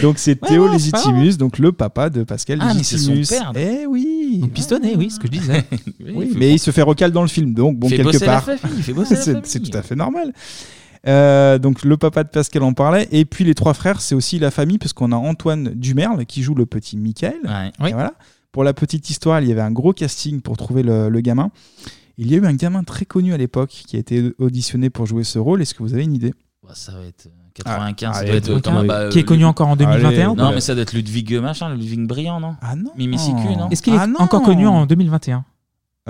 Donc 0.00 0.18
c'est 0.18 0.40
Ouais, 0.42 0.48
Théo 0.48 0.68
ouais, 0.70 0.78
c'est 0.78 0.90
pas 0.92 0.98
Légitimus, 0.98 1.36
donc 1.36 1.58
le 1.58 1.72
papa 1.72 2.08
de 2.08 2.22
Pascal 2.22 2.58
Ah, 2.62 2.72
mais 2.74 2.84
c'est 2.84 2.96
son 2.96 3.14
père. 3.28 3.52
Eh 3.56 3.86
oui. 3.86 4.38
Donc 4.40 4.52
pistonné, 4.52 4.94
oui, 4.96 5.10
ce 5.10 5.18
que 5.18 5.26
je 5.26 5.32
disais. 5.32 5.64
Oui, 6.14 6.32
mais 6.36 6.52
il 6.52 6.58
se 6.58 6.70
fait 6.70 6.82
recal 6.82 7.10
dans 7.12 7.22
le 7.22 7.28
film, 7.28 7.52
donc 7.54 7.76
bon 7.76 7.88
Il 7.88 7.90
fait 7.90 7.96
quelque 7.98 8.12
bosser 8.12 8.26
la 8.26 8.32
part. 8.40 8.44
famille, 8.44 8.76
il 8.78 8.82
fait 8.82 8.92
bosser 8.94 9.14
la 9.14 9.20
c'est, 9.20 9.32
famille. 9.32 9.42
c'est 9.46 9.60
tout 9.60 9.76
à 9.76 9.82
fait 9.82 9.96
normal. 9.96 10.32
Euh, 11.06 11.58
donc 11.58 11.82
le 11.82 11.96
papa 11.96 12.24
de 12.24 12.28
Pascal 12.28 12.62
en 12.62 12.72
parlait, 12.74 13.08
et 13.10 13.24
puis 13.24 13.44
les 13.44 13.54
trois 13.54 13.74
frères, 13.74 14.00
c'est 14.00 14.14
aussi 14.14 14.38
la 14.38 14.50
famille, 14.50 14.78
parce 14.78 14.92
qu'on 14.92 15.12
a 15.12 15.16
Antoine 15.16 15.70
Dumerle 15.74 16.26
qui 16.26 16.42
joue 16.42 16.54
le 16.54 16.66
petit 16.66 16.96
Michael. 16.96 17.40
Voilà. 17.78 18.12
Pour 18.52 18.64
la 18.64 18.74
petite 18.74 19.08
histoire, 19.10 19.40
il 19.40 19.48
y 19.48 19.52
avait 19.52 19.60
un 19.60 19.70
gros 19.70 19.92
casting 19.92 20.40
pour 20.40 20.56
trouver 20.56 20.82
le, 20.82 21.08
le 21.08 21.20
gamin. 21.20 21.50
Il 22.18 22.30
y 22.30 22.34
a 22.34 22.38
eu 22.38 22.44
un 22.46 22.52
gamin 22.54 22.82
très 22.82 23.04
connu 23.06 23.32
à 23.32 23.36
l'époque 23.36 23.70
qui 23.70 23.96
a 23.96 23.98
été 24.00 24.32
auditionné 24.38 24.90
pour 24.90 25.06
jouer 25.06 25.24
ce 25.24 25.38
rôle. 25.38 25.62
Est-ce 25.62 25.72
que 25.72 25.82
vous 25.82 25.94
avez 25.94 26.02
une 26.02 26.12
idée? 26.14 26.34
Bah, 26.62 26.72
ça 26.74 26.92
va 26.92 27.04
être 27.06 27.28
95, 27.54 28.10
Ah, 28.12 28.18
ça 28.18 28.24
doit 28.26 28.34
être 28.34 28.50
autant, 28.50 28.70
Thomas, 28.72 28.84
bah, 28.84 29.08
Qui 29.08 29.20
est 29.20 29.24
connu 29.24 29.44
encore 29.44 29.68
en 29.68 29.76
2021 29.76 30.30
ou 30.30 30.34
Non, 30.34 30.50
mais 30.52 30.60
ça 30.60 30.74
doit 30.74 30.82
être 30.82 30.92
Ludwig 30.92 31.32
euh, 31.34 31.40
machin, 31.40 31.74
Ludwig 31.74 32.06
Briand, 32.06 32.40
non? 32.40 32.56
Ah 32.60 32.76
non. 32.76 32.90
Mimi 32.98 33.18
Siku, 33.18 33.36
non? 33.56 33.70
Est-ce 33.70 33.82
qu'il 33.82 33.94
est 33.94 33.98
Ah 33.98 34.06
non. 34.06 34.18
encore 34.18 34.42
connu 34.42 34.66
en 34.66 34.84
2021 34.84 35.44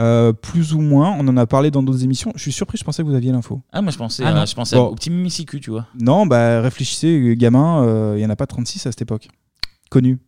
Euh, 0.00 0.32
plus 0.32 0.72
ou 0.74 0.80
moins, 0.80 1.14
on 1.18 1.28
en 1.28 1.36
a 1.36 1.46
parlé 1.46 1.70
dans 1.70 1.82
d'autres 1.82 2.02
émissions. 2.04 2.32
Je 2.34 2.40
suis 2.42 2.52
surpris, 2.52 2.78
je 2.78 2.84
pensais 2.84 3.02
que 3.02 3.08
vous 3.08 3.14
aviez 3.14 3.32
l'info. 3.32 3.60
Ah, 3.72 3.82
moi 3.82 3.92
je 3.92 3.98
pensais, 3.98 4.22
Ah 4.24 4.30
euh, 4.30 4.34
non. 4.40 4.46
je 4.46 4.54
pensais 4.54 4.76
Bon. 4.76 4.86
au 4.86 4.94
petit 4.94 5.10
Mimi 5.10 5.30
Siku, 5.30 5.60
tu 5.60 5.70
vois. 5.70 5.86
Non, 6.00 6.26
bah 6.26 6.60
réfléchissez, 6.62 7.34
gamin, 7.36 7.84
euh, 7.84 8.14
il 8.16 8.22
y 8.22 8.26
en 8.26 8.30
a 8.30 8.36
pas 8.36 8.46
36 8.46 8.86
à 8.86 8.92
cette 8.92 9.02
époque. 9.02 9.28
Connu. 9.90 10.18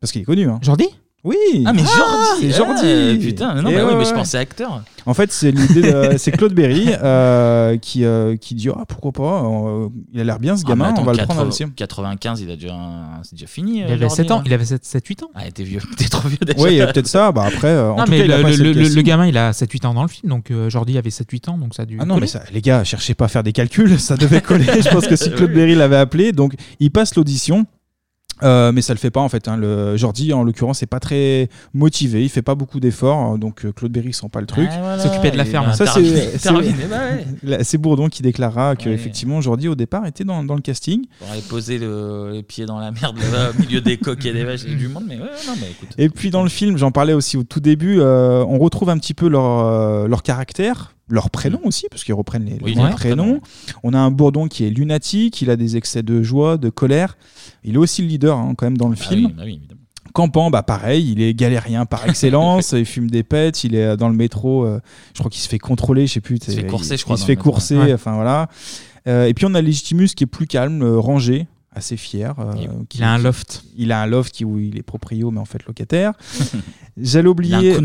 Parce 0.00 0.12
qu'il 0.12 0.20
est 0.20 0.24
connu. 0.24 0.48
Hein. 0.48 0.58
Jordi? 0.62 0.86
Oui 1.24 1.36
Ah, 1.64 1.72
mais 1.72 1.78
Jordi 1.82 2.52
C'est 2.52 2.52
ah, 2.52 2.56
Jordi 2.76 3.18
Putain, 3.26 3.54
non, 3.62 3.70
Eh 3.70 3.74
bah 3.74 3.80
oui, 3.84 3.92
ouais, 3.92 3.96
mais 3.98 4.04
je 4.04 4.10
ouais. 4.10 4.14
pensais 4.14 4.36
acteur. 4.36 4.82
En 5.06 5.14
fait, 5.14 5.32
c'est 5.32 5.50
l'idée 5.52 5.80
de- 5.90 6.10
c'est 6.18 6.32
Claude 6.32 6.52
Berry 6.52 6.88
euh, 7.02 7.78
qui, 7.78 8.04
euh, 8.04 8.36
qui 8.36 8.54
dit 8.54 8.68
ah, 8.68 8.84
pourquoi 8.86 9.12
pas, 9.12 9.42
euh, 9.44 9.88
il 10.12 10.20
a 10.20 10.24
l'air 10.24 10.38
bien 10.38 10.54
ce 10.56 10.64
Ah, 10.66 10.68
gamin, 10.70 10.90
attends, 10.90 11.00
on 11.00 11.04
va 11.04 11.12
le 11.12 11.18
80 11.18 11.34
prendre 11.34 11.48
aussi. 11.48 11.64
95, 11.74 12.40
il 12.42 12.50
a 12.50 12.56
déjà, 12.56 12.74
un- 12.74 13.22
c'est 13.22 13.34
déjà 13.36 13.46
fini. 13.46 13.78
Il 13.78 13.82
euh, 13.84 13.86
avait 13.86 14.00
Jordi, 14.00 14.16
7 14.16 14.30
ans, 14.32 14.42
il 14.44 14.52
avait 14.52 14.64
7-8 14.64 15.24
ans. 15.24 15.30
Ah, 15.34 15.42
t'es 15.52 15.62
vieux, 15.62 15.80
t'es 15.96 16.08
trop 16.08 16.28
vieux 16.28 16.36
déjà. 16.42 16.60
Oui, 16.60 16.72
il 16.72 16.76
y 16.76 16.80
a 16.82 16.86
peut-être 16.88 17.06
ça. 17.08 17.32
Bah 17.32 17.44
après, 17.46 17.68
euh, 17.68 17.90
en 17.92 17.96
non, 17.96 18.04
tout 18.04 18.10
mais 18.10 18.18
cas, 18.18 18.24
il 18.24 18.32
a 18.32 18.38
le, 18.38 18.42
le- 18.42 18.50
le 18.56 18.62
le- 18.64 18.72
le 18.80 18.82
casting. 18.84 19.02
gamin, 19.02 19.26
il 19.26 19.38
a 19.38 19.52
7-8 19.52 19.86
ans 19.86 19.94
dans 19.94 20.02
le 20.02 20.08
film, 20.08 20.28
donc 20.30 20.50
euh, 20.50 20.68
Jordi 20.68 20.98
avait 20.98 21.08
7-8 21.10 21.48
ans, 21.50 21.56
donc 21.58 21.74
ça 21.74 21.82
a 21.82 21.86
dû. 21.86 21.96
Ah 22.00 22.04
non, 22.04 22.14
coller. 22.16 22.22
mais 22.22 22.26
ça, 22.26 22.42
les 22.52 22.60
gars, 22.60 22.84
cherchez 22.84 23.14
pas 23.14 23.24
à 23.24 23.28
faire 23.28 23.42
des 23.42 23.52
calculs, 23.52 23.98
ça 23.98 24.16
devait 24.18 24.42
coller. 24.42 24.66
Je 24.82 24.88
pense 24.90 25.06
que 25.06 25.16
si 25.16 25.30
Claude 25.30 25.52
Berry 25.52 25.74
l'avait 25.74 25.96
appelé, 25.96 26.32
donc 26.32 26.54
il 26.80 26.90
passe 26.90 27.14
l'audition. 27.16 27.64
Euh, 28.42 28.72
mais 28.72 28.82
ça 28.82 28.92
le 28.92 28.98
fait 28.98 29.10
pas 29.10 29.20
en 29.20 29.28
fait. 29.28 29.46
hein. 29.48 29.56
Le 29.56 29.96
Jordi, 29.96 30.32
en 30.32 30.42
l'occurrence, 30.42 30.82
est 30.82 30.86
pas 30.86 31.00
très 31.00 31.48
motivé. 31.72 32.22
Il 32.22 32.28
fait 32.28 32.42
pas 32.42 32.54
beaucoup 32.54 32.80
d'efforts. 32.80 33.38
Donc 33.38 33.64
euh, 33.64 33.72
Claude 33.72 33.92
Berry 33.92 34.12
sent 34.12 34.28
pas 34.30 34.40
le 34.40 34.46
truc. 34.46 34.68
Ah, 34.72 34.78
voilà, 34.80 34.98
S'occuper 35.02 35.30
de 35.30 35.36
la 35.36 35.44
ferme. 35.44 35.72
Ça 35.72 35.86
c'est 35.86 36.04
c'est- 36.38 36.52
bah 37.42 37.58
c'est 37.62 37.78
Bourdon 37.78 38.08
qui 38.08 38.22
déclarera 38.22 38.76
que 38.76 38.88
Ouais. 38.88 38.94
effectivement 38.94 39.40
Jordi 39.40 39.68
au 39.68 39.74
départ 39.74 40.06
était 40.06 40.24
dans, 40.24 40.42
dans 40.44 40.54
le 40.54 40.60
casting. 40.60 41.06
Pour 41.18 41.30
aller 41.30 41.40
poser 41.42 41.78
le, 41.78 42.30
les 42.32 42.42
pieds 42.42 42.66
dans 42.66 42.78
la 42.78 42.90
merde 42.90 43.16
là, 43.32 43.50
au 43.56 43.60
milieu 43.62 43.80
des 43.80 43.96
coques 43.96 44.24
et 44.26 44.32
des 44.32 44.44
vaches 44.44 44.64
et 44.66 44.74
du 44.74 44.88
monde, 44.88 45.04
mais 45.08 45.16
ouais, 45.16 45.22
non, 45.46 45.52
mais 45.60 45.70
écoute. 45.70 45.88
Et 45.98 46.08
puis 46.08 46.30
dans 46.30 46.42
le 46.42 46.48
film, 46.48 46.76
j'en 46.76 46.90
parlais 46.90 47.12
aussi 47.12 47.36
au 47.36 47.42
tout 47.44 47.60
début, 47.60 48.00
euh, 48.00 48.44
on 48.48 48.58
retrouve 48.58 48.90
un 48.90 48.98
petit 48.98 49.14
peu 49.14 49.28
leur, 49.28 49.44
euh, 49.66 50.08
leur 50.08 50.22
caractère, 50.22 50.93
leur 51.08 51.30
prénom 51.30 51.60
aussi, 51.64 51.86
parce 51.90 52.02
qu'ils 52.04 52.14
reprennent 52.14 52.44
les, 52.44 52.58
Oui, 52.62 52.74
prénoms. 52.92 53.40
On 53.82 53.92
a 53.92 53.98
un 53.98 54.10
Bourdon 54.10 54.48
qui 54.48 54.64
est 54.64 54.70
lunatique, 54.70 55.42
il 55.42 55.50
a 55.50 55.56
des 55.56 55.76
excès 55.76 56.02
de 56.02 56.22
joie, 56.22 56.56
de 56.56 56.70
colère. 56.70 57.16
Il 57.62 57.74
est 57.74 57.78
aussi 57.78 58.02
le 58.02 58.08
leader 58.08 58.38
hein, 58.38 58.54
quand 58.56 58.66
même 58.66 58.78
dans 58.78 58.88
le 58.88 58.96
Ah 58.98 59.04
film. 59.04 59.26
oui, 59.26 59.32
bah 59.36 59.42
oui, 59.44 59.54
évidemment. 59.56 59.80
Campan, 60.12 60.50
bah 60.50 60.62
pareil, 60.62 61.10
il 61.10 61.20
est 61.20 61.34
galérien 61.34 61.86
par 61.86 62.06
excellence, 62.08 62.72
il 62.76 62.84
fume 62.86 63.10
des 63.10 63.22
pets, 63.24 63.64
il 63.64 63.74
est 63.74 63.96
dans 63.96 64.08
le 64.08 64.14
métro, 64.14 64.64
euh, 64.64 64.80
je 65.12 65.18
crois 65.18 65.30
qu'il 65.30 65.40
se 65.42 65.48
fait 65.48 65.58
contrôler, 65.58 66.06
je 66.06 66.12
sais 66.14 66.20
plus. 66.20 66.38
se 66.38 66.52
fait 66.52 66.60
il- 66.60 66.66
courser, 66.66 66.96
je 66.96 67.02
il 67.02 67.04
crois, 67.04 67.16
se 67.16 67.22
dans 67.22 67.26
fait 67.26 67.36
courser, 67.36 67.92
enfin 67.94 68.14
voilà. 68.14 68.48
Euh, 69.08 69.26
et 69.26 69.34
puis 69.34 69.44
on 69.44 69.54
a 69.54 69.60
Legitimus 69.60 70.08
qui 70.14 70.24
est 70.24 70.28
plus 70.28 70.46
calme, 70.46 70.82
euh, 70.82 70.98
rangé, 70.98 71.46
assez 71.74 71.96
fier. 71.96 72.34
euh, 72.38 72.52
qui- 72.88 72.98
il 72.98 73.04
a 73.04 73.12
un 73.12 73.18
loft. 73.18 73.64
Il 73.76 73.92
a 73.92 74.02
un 74.02 74.06
loft 74.06 74.32
qui, 74.34 74.44
où 74.44 74.58
il 74.58 74.78
est 74.78 74.82
proprio, 74.82 75.30
mais 75.30 75.40
en 75.40 75.44
fait 75.44 75.64
locataire. 75.66 76.12
J'allais 76.96 77.28
oublier. 77.28 77.76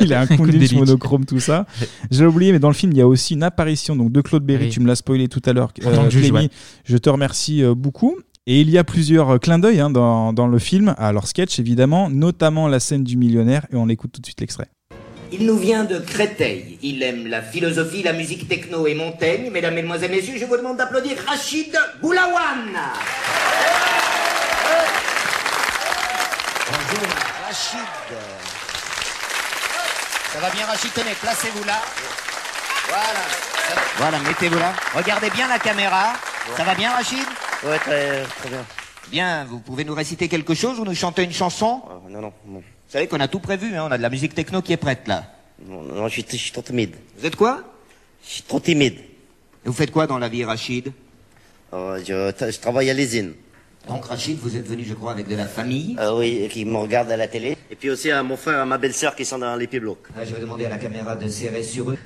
Il 0.00 0.14
a 0.14 0.20
un 0.22 0.26
Kundelich. 0.26 0.72
monochrome, 0.74 1.24
tout 1.26 1.40
ça. 1.40 1.66
J'allais 2.10 2.28
oublié, 2.30 2.52
mais 2.52 2.58
dans 2.58 2.68
le 2.68 2.74
film, 2.74 2.92
il 2.92 2.98
y 2.98 3.02
a 3.02 3.06
aussi 3.08 3.34
une 3.34 3.42
apparition 3.42 3.96
donc, 3.96 4.12
de 4.12 4.20
Claude 4.20 4.44
Berry. 4.44 4.64
Oui. 4.66 4.70
Tu 4.70 4.80
me 4.80 4.86
l'as 4.86 4.96
spoilé 4.96 5.28
tout 5.28 5.42
à 5.44 5.52
l'heure. 5.52 5.72
Juge, 6.08 6.22
Clémy. 6.22 6.38
ouais. 6.38 6.50
Je 6.84 6.96
te 6.96 7.10
remercie 7.10 7.62
euh, 7.62 7.74
beaucoup. 7.74 8.16
Et 8.46 8.62
il 8.62 8.70
y 8.70 8.78
a 8.78 8.84
plusieurs 8.84 9.30
euh, 9.30 9.38
clins 9.38 9.58
d'œil 9.58 9.80
hein, 9.80 9.90
dans, 9.90 10.32
dans 10.32 10.46
le 10.48 10.58
film, 10.58 10.94
à 10.96 11.12
leur 11.12 11.26
sketch 11.26 11.58
évidemment, 11.58 12.08
notamment 12.08 12.68
la 12.68 12.80
scène 12.80 13.04
du 13.04 13.16
millionnaire, 13.18 13.66
et 13.70 13.76
on 13.76 13.88
écoute 13.88 14.12
tout 14.12 14.20
de 14.20 14.26
suite 14.26 14.40
l'extrait. 14.40 14.68
Il 15.32 15.46
nous 15.46 15.56
vient 15.56 15.84
de 15.84 15.98
Créteil. 15.98 16.78
Il 16.82 17.02
aime 17.02 17.26
la 17.28 17.40
philosophie, 17.40 18.02
la 18.02 18.12
musique 18.12 18.48
techno 18.48 18.86
et 18.86 18.94
Montaigne. 18.94 19.50
Mesdames, 19.50 19.74
Mesdemoiselles, 19.74 20.10
Messieurs, 20.10 20.38
je 20.38 20.44
vous 20.44 20.56
demande 20.56 20.76
d'applaudir 20.76 21.16
Rachid 21.26 21.78
Boulawan. 22.00 22.72
Bonjour, 26.66 27.08
Rachid. 27.46 27.78
Ça 30.32 30.38
va 30.40 30.50
bien, 30.50 30.66
Rachid 30.66 30.92
Tenez, 30.92 31.14
placez-vous 31.20 31.64
là. 31.64 31.80
Voilà. 32.88 33.20
Voilà, 33.98 34.18
mettez-vous 34.18 34.58
là. 34.58 34.72
Regardez 34.94 35.30
bien 35.30 35.46
la 35.46 35.58
caméra. 35.60 36.14
Ça 36.56 36.64
va 36.64 36.74
bien, 36.74 36.90
Rachid? 36.90 37.26
Ouais, 37.62 37.78
très, 37.78 38.22
très 38.22 38.48
bien. 38.48 38.64
Bien, 39.08 39.44
vous 39.44 39.60
pouvez 39.60 39.84
nous 39.84 39.94
réciter 39.94 40.28
quelque 40.28 40.54
chose 40.54 40.80
ou 40.80 40.84
nous 40.84 40.94
chanter 40.94 41.22
une 41.22 41.32
chanson? 41.32 41.82
Non, 42.08 42.20
non, 42.20 42.32
non. 42.46 42.62
Vous 42.90 42.94
savez 42.94 43.06
qu'on 43.06 43.20
a 43.20 43.28
tout 43.28 43.38
prévu, 43.38 43.76
hein, 43.76 43.84
on 43.88 43.92
a 43.92 43.98
de 43.98 44.02
la 44.02 44.10
musique 44.10 44.34
techno 44.34 44.62
qui 44.62 44.72
est 44.72 44.76
prête 44.76 45.06
là. 45.06 45.32
Non, 45.64 45.80
non, 45.84 46.08
je 46.08 46.14
suis, 46.14 46.26
je 46.28 46.36
suis 46.36 46.50
trop 46.50 46.60
timide. 46.60 46.96
Vous 47.16 47.24
êtes 47.24 47.36
quoi? 47.36 47.62
Je 48.26 48.30
suis 48.30 48.42
trop 48.42 48.58
timide. 48.58 48.94
Et 49.64 49.66
vous 49.68 49.72
faites 49.72 49.92
quoi 49.92 50.08
dans 50.08 50.18
la 50.18 50.28
vie, 50.28 50.42
Rachid? 50.42 50.90
Euh, 51.72 52.02
je, 52.04 52.50
je 52.50 52.58
travaille 52.58 52.90
à 52.90 52.94
l'usine. 52.94 53.34
Donc, 53.86 54.06
Rachid, 54.06 54.40
vous 54.40 54.56
êtes 54.56 54.66
venu, 54.66 54.82
je 54.84 54.94
crois, 54.94 55.12
avec 55.12 55.28
de 55.28 55.36
la 55.36 55.46
famille? 55.46 55.94
Ah 56.00 56.16
oui, 56.16 56.48
qui 56.50 56.64
me 56.64 56.78
regardent 56.78 57.12
à 57.12 57.16
la 57.16 57.28
télé. 57.28 57.56
Et 57.70 57.76
puis 57.76 57.90
aussi 57.90 58.10
à 58.10 58.24
mon 58.24 58.36
frère 58.36 58.60
et 58.60 58.66
ma 58.66 58.76
belle-sœur 58.76 59.14
qui 59.14 59.24
sont 59.24 59.38
dans 59.38 59.54
les 59.54 59.68
pieds 59.68 59.78
blocs. 59.78 60.08
Ah, 60.16 60.24
Je 60.24 60.34
vais 60.34 60.40
demander 60.40 60.64
à 60.64 60.70
la 60.70 60.78
caméra 60.78 61.14
de 61.14 61.28
serrer 61.28 61.62
sur 61.62 61.92
eux. 61.92 61.98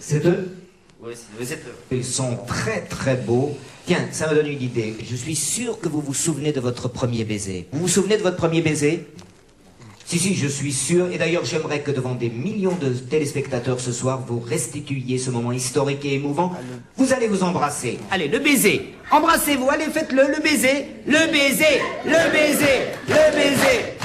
C'est 0.00 0.26
eux? 0.26 0.56
Oui, 1.00 1.14
c'est 1.44 1.54
eux. 1.54 1.74
Ils 1.92 2.04
sont 2.04 2.36
très 2.48 2.80
très 2.80 3.14
beaux. 3.14 3.56
Tiens, 3.86 4.08
ça 4.10 4.28
me 4.28 4.34
donne 4.34 4.48
une 4.48 4.62
idée. 4.62 4.96
Je 5.08 5.14
suis 5.14 5.36
sûr 5.36 5.78
que 5.78 5.88
vous 5.88 6.00
vous 6.00 6.14
souvenez 6.14 6.50
de 6.50 6.58
votre 6.58 6.88
premier 6.88 7.22
baiser. 7.22 7.68
Vous 7.70 7.82
vous 7.82 7.86
souvenez 7.88 8.16
de 8.16 8.22
votre 8.24 8.36
premier 8.38 8.60
baiser? 8.60 9.06
Si, 10.06 10.20
si, 10.20 10.36
je 10.36 10.46
suis 10.46 10.72
sûr. 10.72 11.10
Et 11.10 11.18
d'ailleurs, 11.18 11.44
j'aimerais 11.44 11.80
que 11.80 11.90
devant 11.90 12.14
des 12.14 12.30
millions 12.30 12.76
de 12.80 12.90
téléspectateurs 12.90 13.80
ce 13.80 13.90
soir, 13.90 14.22
vous 14.24 14.38
restituiez 14.38 15.18
ce 15.18 15.30
moment 15.30 15.50
historique 15.50 16.04
et 16.04 16.14
émouvant. 16.14 16.52
Vous 16.96 17.12
allez 17.12 17.26
vous 17.26 17.42
embrasser. 17.42 17.98
Allez, 18.12 18.28
le 18.28 18.38
baiser. 18.38 18.94
Embrassez-vous. 19.10 19.68
Allez, 19.68 19.86
faites-le. 19.86 20.22
Le 20.28 20.40
baiser. 20.40 20.86
Le 21.06 21.32
baiser. 21.32 21.80
Le 22.04 22.30
baiser. 22.30 22.86
Le 23.08 23.34
baiser. 23.34 23.96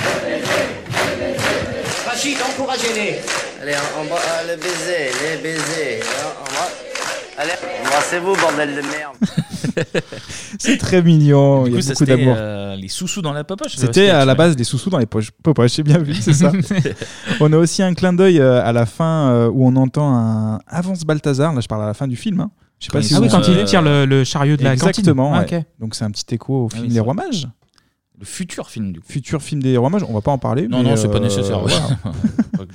Rachid, 2.07 2.37
encouragez-les. 2.41 3.19
Allez, 3.61 3.73
euh, 3.73 4.47
le 4.47 4.55
baiser, 4.55 5.11
les 5.21 5.37
baisers. 5.37 6.03
Allez, 7.37 7.53
embrassez-vous, 7.85 8.35
bordel 8.35 8.75
de 8.75 8.81
merde. 8.81 9.15
C'est 10.59 10.77
très 10.77 11.01
mignon, 11.01 11.63
Du 11.63 11.69
il 11.69 11.73
y 11.73 11.73
coup, 11.75 11.79
a 11.79 11.81
ça, 11.81 11.93
beaucoup 11.93 12.05
d'amour. 12.05 12.35
euh, 12.37 12.75
les 12.75 12.87
sous-sous 12.87 13.21
dans 13.21 13.33
la 13.33 13.43
popoche. 13.43 13.75
C'était 13.75 14.09
à 14.09 14.25
la 14.25 14.35
base 14.35 14.55
des 14.55 14.63
sous-sous 14.63 14.89
dans 14.89 14.97
les 14.97 15.05
poches. 15.05 15.31
popoches, 15.43 15.75
j'ai 15.75 15.83
bien 15.83 15.97
vu, 15.99 16.13
c'est 16.15 16.33
ça. 16.33 16.51
on 17.39 17.51
a 17.53 17.57
aussi 17.57 17.81
un 17.83 17.93
clin 17.93 18.13
d'œil 18.13 18.39
euh, 18.39 18.63
à 18.63 18.71
la 18.73 18.85
fin 18.85 19.29
euh, 19.31 19.49
où 19.51 19.65
on 19.67 19.75
entend 19.75 20.15
un 20.15 20.59
Avance 20.67 21.03
Balthazar. 21.03 21.53
Là, 21.53 21.61
je 21.61 21.67
parle 21.67 21.83
à 21.83 21.87
la 21.87 21.93
fin 21.93 22.07
du 22.07 22.15
film. 22.15 22.39
hein. 22.41 22.51
Je 22.79 22.85
sais 22.87 22.91
pas 22.91 22.99
Ah 22.99 23.03
si 23.03 23.13
oui, 23.15 23.27
vous- 23.27 23.29
quand 23.35 23.47
il 23.47 23.63
tire 23.65 23.81
le- 23.81 24.05
le 24.05 24.23
chariot 24.23 24.57
de 24.57 24.63
la 24.63 24.71
cantine. 24.71 24.89
Exactement. 24.89 25.33
Ah, 25.35 25.41
ouais. 25.41 25.57
ok. 25.57 25.63
Donc 25.79 25.95
c'est 25.95 26.03
un 26.03 26.11
petit 26.11 26.33
écho 26.33 26.65
au 26.65 26.69
film 26.69 26.85
oui, 26.85 26.89
Les 26.89 26.99
Rois 26.99 27.13
vrai. 27.13 27.25
Mages. 27.27 27.47
Le 28.19 28.25
futur 28.25 28.69
film, 28.69 28.91
du 28.91 28.99
coup. 29.01 29.05
Futur 29.07 29.41
film 29.41 29.61
des 29.63 29.77
Rois 29.77 29.89
Mages. 29.89 30.03
On 30.07 30.13
va 30.13 30.21
pas 30.21 30.31
en 30.31 30.37
parler. 30.37 30.67
Non, 30.67 30.83
mais, 30.83 30.89
non, 30.89 30.95
c'est 30.95 31.09
pas 31.11 31.19
nécessaire. 31.19 31.63
ouais. 31.63 31.71
voilà. 31.71 32.15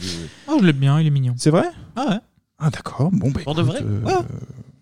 Oh, 0.49 0.59
je 0.61 0.67
l'aime 0.67 0.77
bien, 0.77 1.01
il 1.01 1.07
est 1.07 1.11
mignon. 1.11 1.35
C'est 1.37 1.51
vrai? 1.51 1.65
Ah 1.95 2.07
ouais. 2.11 2.17
Ah 2.59 2.71
d'accord. 2.71 3.11
Bon, 3.13 3.31
bah, 3.31 3.41
Pour 3.45 3.55
de 3.55 3.63
écoute, 3.63 3.73
vrai? 3.75 3.83
euh, 3.85 4.01
Ouais. 4.05 4.13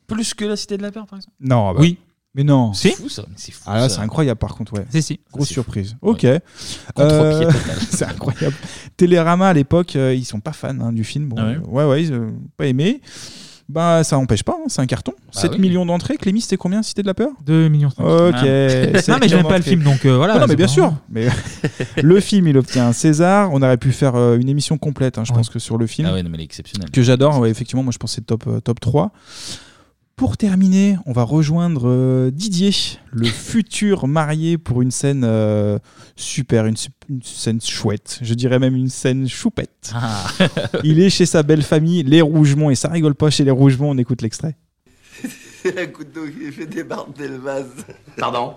Plus 0.07 0.35
que 0.35 0.45
la 0.45 0.57
Cité 0.57 0.77
de 0.77 0.83
la 0.83 0.91
Peur, 0.93 1.07
par 1.07 1.19
exemple 1.19 1.35
Non, 1.41 1.73
bah, 1.73 1.81
Oui. 1.81 1.99
Mais 2.37 2.43
non. 2.43 2.73
Si. 2.73 2.89
C'est 2.91 2.97
fou, 2.97 3.09
ça. 3.09 3.23
mais 3.29 3.35
C'est 3.37 3.53
fou. 3.53 3.63
Ah 3.67 3.77
là, 3.77 3.89
ça. 3.89 3.97
c'est 3.97 4.01
incroyable 4.03 4.39
par 4.41 4.57
contre, 4.57 4.73
ouais. 4.75 4.85
Si, 4.91 5.03
si. 5.03 5.21
Grosse 5.33 5.47
c'est 5.49 5.55
surprise. 5.55 5.91
fou. 6.01 6.11
Ok. 6.11 6.25
Ouais. 6.25 6.41
Contre-pied 6.95 7.47
Euh, 7.47 7.53
total. 7.53 7.77
c'est 7.91 8.05
incroyable. 8.07 8.57
Télérama 8.97 9.49
à 9.49 9.53
l'époque, 9.53 9.95
euh, 9.95 10.13
ils 10.15 10.25
sont 10.25 10.41
pas 10.41 10.53
fans 10.53 10.77
hein, 10.81 10.93
du 10.93 11.05
film. 11.05 11.29
Bon, 11.29 11.37
Ah 11.39 11.47
ouais 11.47 11.55
euh, 11.57 11.61
ouais, 11.69 11.85
ouais, 11.85 12.03
ils 12.03 12.13
ont 12.13 12.35
pas 12.57 12.67
aimé. 12.67 13.01
Bah, 13.69 14.03
ça 14.05 14.19
empêche 14.19 14.43
pas, 14.43 14.57
hein, 14.61 14.65
c'est 14.67 14.83
un 14.83 14.87
carton. 14.87 15.13
Bah 15.33 15.41
7 15.41 15.53
oui. 15.53 15.59
millions 15.61 15.87
d'entrées. 15.87 16.17
Clémy, 16.19 16.41
c'était 16.43 16.57
combien 16.59 16.83
Cité 16.83 17.01
de 17.03 17.07
la 17.07 17.15
Peur 17.15 17.31
2 17.47 17.69
millions. 17.69 17.89
Ok. 17.99 18.35
Ah. 18.35 18.41
7 18.43 19.09
Non, 19.09 19.17
mais 19.21 19.29
j'aime 19.29 19.47
pas 19.47 19.57
le 19.57 19.63
film, 19.63 19.83
donc 19.85 20.05
euh, 20.05 20.17
voilà. 20.17 20.35
Ah 20.35 20.39
non, 20.41 20.47
mais 20.47 20.51
c'est 20.51 20.57
bien 20.57 20.67
pas- 20.67 20.73
sûr. 20.73 20.93
Mais 21.11 21.29
le 22.03 22.21
film, 22.21 22.49
il 22.49 22.59
obtient 22.59 22.89
un 22.89 22.93
César. 22.93 23.51
On 23.53 23.63
aurait 23.63 23.79
pu 23.79 23.93
faire 23.93 24.17
euh, 24.17 24.37
une 24.39 24.49
émission 24.49 24.77
complète, 24.77 25.17
hein, 25.19 25.25
je 25.25 25.33
pense 25.33 25.49
que 25.49 25.61
sur 25.61 25.79
le 25.79 25.87
film. 25.87 26.09
Ah 26.11 26.15
ouais, 26.15 26.23
non, 26.25 26.29
mais 26.31 26.39
il 26.39 26.41
est 26.43 26.45
exceptionnel. 26.45 26.91
Que 26.91 27.01
j'adore. 27.03 27.39
Ouais, 27.39 27.49
effectivement, 27.49 27.83
moi, 27.85 27.93
je 27.93 27.99
pense 27.99 28.11
que 28.11 28.17
c'est 28.17 28.27
top, 28.27 28.45
euh, 28.49 28.61
top 28.61 28.81
3. 28.81 29.13
Pour 30.17 30.37
terminer, 30.37 30.97
on 31.07 31.13
va 31.13 31.25
rejoindre 31.25 31.89
euh, 31.89 32.31
Didier, 32.31 32.71
le 33.11 33.27
futur 33.29 34.07
marié, 34.07 34.59
pour 34.59 34.81
une 34.81 34.93
scène 34.93 35.23
euh, 35.25 35.79
super, 36.15 36.67
une, 36.67 36.77
scène 37.23 37.61
chouette. 37.61 38.21
Je 38.23 38.35
dirais 38.35 38.61
même 38.61 38.77
une 38.77 38.89
scène 38.91 39.29
choupette. 39.29 39.91
Ah. 39.93 40.25
Il 40.85 41.01
est 41.01 41.11
chez 41.11 41.27
sa 41.27 41.43
belle 41.43 41.63
famille, 41.63 42.05
les 42.05 42.21
Rougemont, 42.21 42.71
et 42.71 42.77
ça 42.77 42.89
rigole 42.91 43.17
pas 43.17 43.29
chez 43.31 43.43
les 43.45 43.51
Rougemont. 43.51 43.91
On 43.91 43.99
écoute 43.99 44.23
l'extrait. 44.23 44.57
C'est 45.63 45.79
un 45.81 45.87
coup 45.87 46.05
d'eau 46.05 46.27
qui 46.27 46.53
fait 46.53 46.67
débarder 46.67 47.27
le 47.27 47.39
vase. 47.39 47.71
Pardon 48.17 48.55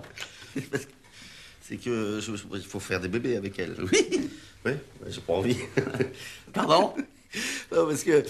C'est 1.60 1.76
que 1.76 2.20
je- 2.20 2.36
je- 2.36 2.44
il 2.54 2.60
faut 2.62 2.80
faire 2.80 3.00
des 3.00 3.08
bébés 3.08 3.36
avec 3.36 3.58
elle. 3.58 3.74
Oui. 3.80 4.28
Oui, 4.66 4.72
j'ai 5.08 5.20
pas 5.20 5.32
envie. 5.34 5.56
Pardon? 6.52 6.92
Non, 7.72 7.86
parce 7.86 8.02
que 8.04 8.24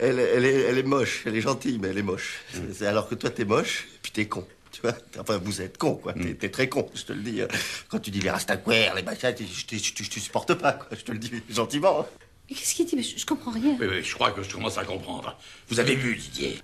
elle, 0.00 0.18
elle, 0.18 0.44
est, 0.44 0.60
elle 0.62 0.78
est 0.78 0.82
moche, 0.82 1.22
elle 1.26 1.36
est 1.36 1.40
gentille, 1.40 1.78
mais 1.80 1.88
elle 1.88 1.98
est 1.98 2.02
moche. 2.02 2.40
Alors 2.82 3.08
que 3.08 3.14
toi, 3.14 3.30
t'es 3.30 3.44
moche, 3.44 3.86
puis 4.02 4.12
t'es 4.12 4.26
con. 4.26 4.46
Tu 4.72 4.80
vois 4.82 4.94
Enfin, 5.18 5.38
vous 5.42 5.60
êtes 5.62 5.78
con, 5.78 5.94
quoi. 5.96 6.12
T'es- 6.12 6.34
T'es 6.34 6.48
très 6.48 6.68
con, 6.68 6.88
je 6.94 7.02
te 7.02 7.12
le 7.12 7.20
dis. 7.22 7.42
hein. 7.42 7.48
Quand 7.88 7.98
tu 7.98 8.10
dis 8.10 8.20
les 8.20 8.30
rastaquaires, 8.30 8.94
les 8.94 9.02
machins, 9.02 9.34
je 9.36 9.66
te 9.66 10.20
supporte 10.20 10.54
pas, 10.54 10.72
quoi. 10.74 10.86
Je 10.92 11.02
te 11.04 11.12
le 11.12 11.18
dis 11.18 11.30
gentiment. 11.50 12.00
hein. 12.00 12.06
Mais 12.48 12.56
Qu'est-ce 12.56 12.74
qu'il 12.74 12.86
dit? 12.86 12.96
Mais 12.96 13.02
je, 13.02 13.18
je 13.18 13.26
comprends 13.26 13.50
rien. 13.52 13.76
Oui, 13.80 13.86
oui, 13.90 14.02
je 14.04 14.14
crois 14.14 14.30
que 14.30 14.42
je 14.42 14.50
commence 14.52 14.78
à 14.78 14.84
comprendre. 14.84 15.36
Vous 15.68 15.80
avez 15.80 15.94
vu, 15.96 16.16
Didier? 16.16 16.58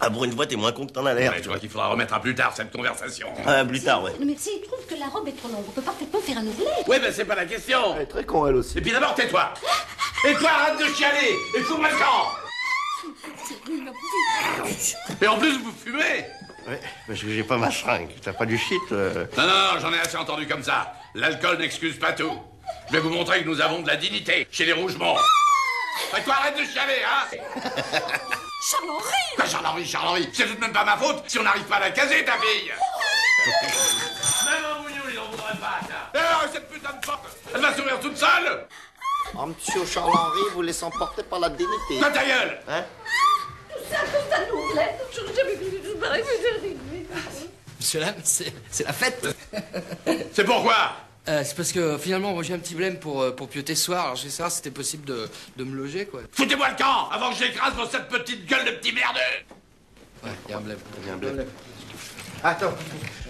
Ah, 0.00 0.10
pour 0.10 0.24
une 0.24 0.32
fois, 0.32 0.46
t'es 0.46 0.56
moins 0.56 0.72
con 0.72 0.86
que 0.86 0.92
t'en 0.92 1.06
as 1.06 1.14
l'air. 1.14 1.32
Ouais, 1.32 1.38
Je 1.38 1.44
crois 1.48 1.58
qu'il 1.58 1.70
faudra 1.70 1.88
remettre 1.88 2.12
à 2.12 2.20
plus 2.20 2.34
tard 2.34 2.54
cette 2.54 2.70
conversation. 2.70 3.28
Ah, 3.46 3.64
plus 3.64 3.82
tard, 3.82 4.02
ouais. 4.02 4.12
Mais 4.20 4.36
s'il 4.36 4.60
trouve 4.62 4.84
que 4.86 4.94
la 4.98 5.06
robe 5.06 5.26
est 5.28 5.32
trop 5.32 5.48
longue, 5.48 5.64
on 5.66 5.70
peut 5.70 5.80
parfaitement 5.82 6.20
faire 6.20 6.36
un 6.38 6.46
ourlet. 6.46 6.66
Oui, 6.86 6.96
mais 7.00 7.12
c'est 7.12 7.24
pas 7.24 7.34
la 7.34 7.46
question. 7.46 7.96
Elle 7.96 8.02
est 8.02 8.06
très 8.06 8.24
con, 8.24 8.46
elle 8.46 8.56
aussi. 8.56 8.76
Et 8.76 8.80
puis 8.82 8.92
d'abord, 8.92 9.14
tais-toi. 9.14 9.54
Et 10.28 10.34
toi, 10.34 10.50
arrête 10.50 10.78
de 10.78 10.94
chialer. 10.94 11.34
Et 11.56 11.60
fous-moi 11.60 11.90
le 11.90 11.96
camp. 11.98 12.45
Et 15.20 15.26
en 15.26 15.38
plus, 15.38 15.58
vous 15.58 15.72
fumez. 15.72 16.26
Ouais, 16.66 16.80
parce 17.06 17.20
que 17.20 17.28
j'ai 17.28 17.44
pas 17.44 17.56
ma 17.56 17.70
seringue. 17.70 18.10
T'as 18.20 18.32
pas 18.32 18.46
du 18.46 18.58
shit 18.58 18.80
euh. 18.92 19.24
Non, 19.36 19.44
non, 19.44 19.48
non, 19.48 19.80
j'en 19.80 19.92
ai 19.92 20.00
assez 20.00 20.16
entendu 20.16 20.46
comme 20.46 20.62
ça. 20.62 20.92
L'alcool 21.14 21.58
n'excuse 21.58 21.98
pas 21.98 22.12
tout. 22.12 22.32
Je 22.88 22.92
vais 22.92 23.00
vous 23.00 23.10
montrer 23.10 23.42
que 23.42 23.48
nous 23.48 23.60
avons 23.60 23.82
de 23.82 23.86
la 23.86 23.96
dignité 23.96 24.48
chez 24.50 24.64
les 24.64 24.72
Rougemont. 24.72 25.16
Et 26.16 26.22
toi, 26.22 26.34
arrête 26.34 26.58
de 26.58 26.64
chialer, 26.64 27.02
hein 27.04 27.36
Charles-Henri 28.68 29.36
Quoi, 29.36 29.46
Charles-Henri, 29.46 29.86
Charles-Henri 29.86 30.28
C'est 30.32 30.46
tout 30.46 30.54
de 30.54 30.60
même 30.60 30.72
pas 30.72 30.84
ma 30.84 30.96
faute 30.96 31.22
si 31.26 31.38
on 31.38 31.42
n'arrive 31.42 31.64
pas 31.64 31.76
à 31.76 31.80
la 31.80 31.90
caser, 31.90 32.24
ta 32.24 32.32
fille 32.32 32.72
Même 34.44 34.64
un 34.64 34.82
mougnou, 34.82 35.02
il 35.10 35.18
en 35.18 35.26
voudrait 35.30 35.56
pas, 35.60 35.80
ça 35.86 36.10
Et 36.14 36.18
alors, 36.18 36.44
cette 36.52 36.68
putain 36.68 36.92
de 36.92 37.06
porte, 37.06 37.26
elle 37.54 37.60
va 37.60 37.74
s'ouvrir 37.74 38.00
toute 38.00 38.16
seule 38.16 38.66
Oh, 39.34 39.46
monsieur 39.46 39.84
Charles-Henri 39.84 40.40
vous 40.54 40.62
laisse 40.62 40.82
emporter 40.82 41.22
par 41.22 41.38
la 41.40 41.48
dignité. 41.50 42.00
Ta 42.00 42.10
gueule 42.10 42.60
Hein 42.68 42.84
C'est 43.88 43.96
à 43.96 44.00
cause 44.00 44.28
d'un 44.30 44.54
ourlet. 44.54 44.96
J'aurais 45.14 45.34
jamais 45.34 45.54
vu 45.56 45.70
du 45.70 45.76
tout 45.78 45.96
pareil, 45.98 46.22
mais. 46.92 47.06
Monsieur 47.80 48.00
Lam, 48.00 48.14
c'est 48.24 48.52
c'est 48.70 48.84
la 48.84 48.92
fête. 48.92 49.26
C'est 50.32 50.44
pourquoi 50.44 50.96
Euh, 51.28 51.42
C'est 51.44 51.54
parce 51.54 51.72
que 51.72 51.98
finalement, 51.98 52.32
moi 52.32 52.42
j'ai 52.42 52.54
un 52.54 52.58
petit 52.58 52.74
blême 52.74 52.98
pour, 52.98 53.22
euh, 53.22 53.30
pour 53.32 53.48
pioter 53.48 53.74
ce 53.74 53.84
soir. 53.84 54.04
Alors 54.04 54.16
je 54.16 54.24
vais 54.24 54.30
savoir 54.30 54.50
si 54.50 54.56
c'était 54.58 54.70
possible 54.70 55.04
de, 55.04 55.28
de 55.56 55.64
me 55.64 55.76
loger, 55.76 56.06
quoi. 56.06 56.20
Foutez-moi 56.32 56.70
le 56.70 56.76
camp 56.76 57.08
avant 57.10 57.30
que 57.30 57.36
j'écrase 57.36 57.74
vos 57.74 57.86
cette 57.86 58.08
petite 58.08 58.46
gueule 58.46 58.64
de 58.64 58.70
petit 58.72 58.92
merdeux 58.92 59.20
Ouais, 60.24 60.30
y 60.48 60.52
a 60.52 60.56
un 60.56 60.60
blême. 60.60 60.78
Y 61.06 61.10
a 61.10 61.12
un 61.12 61.16
blême. 61.16 61.46
Attends. 62.42 62.74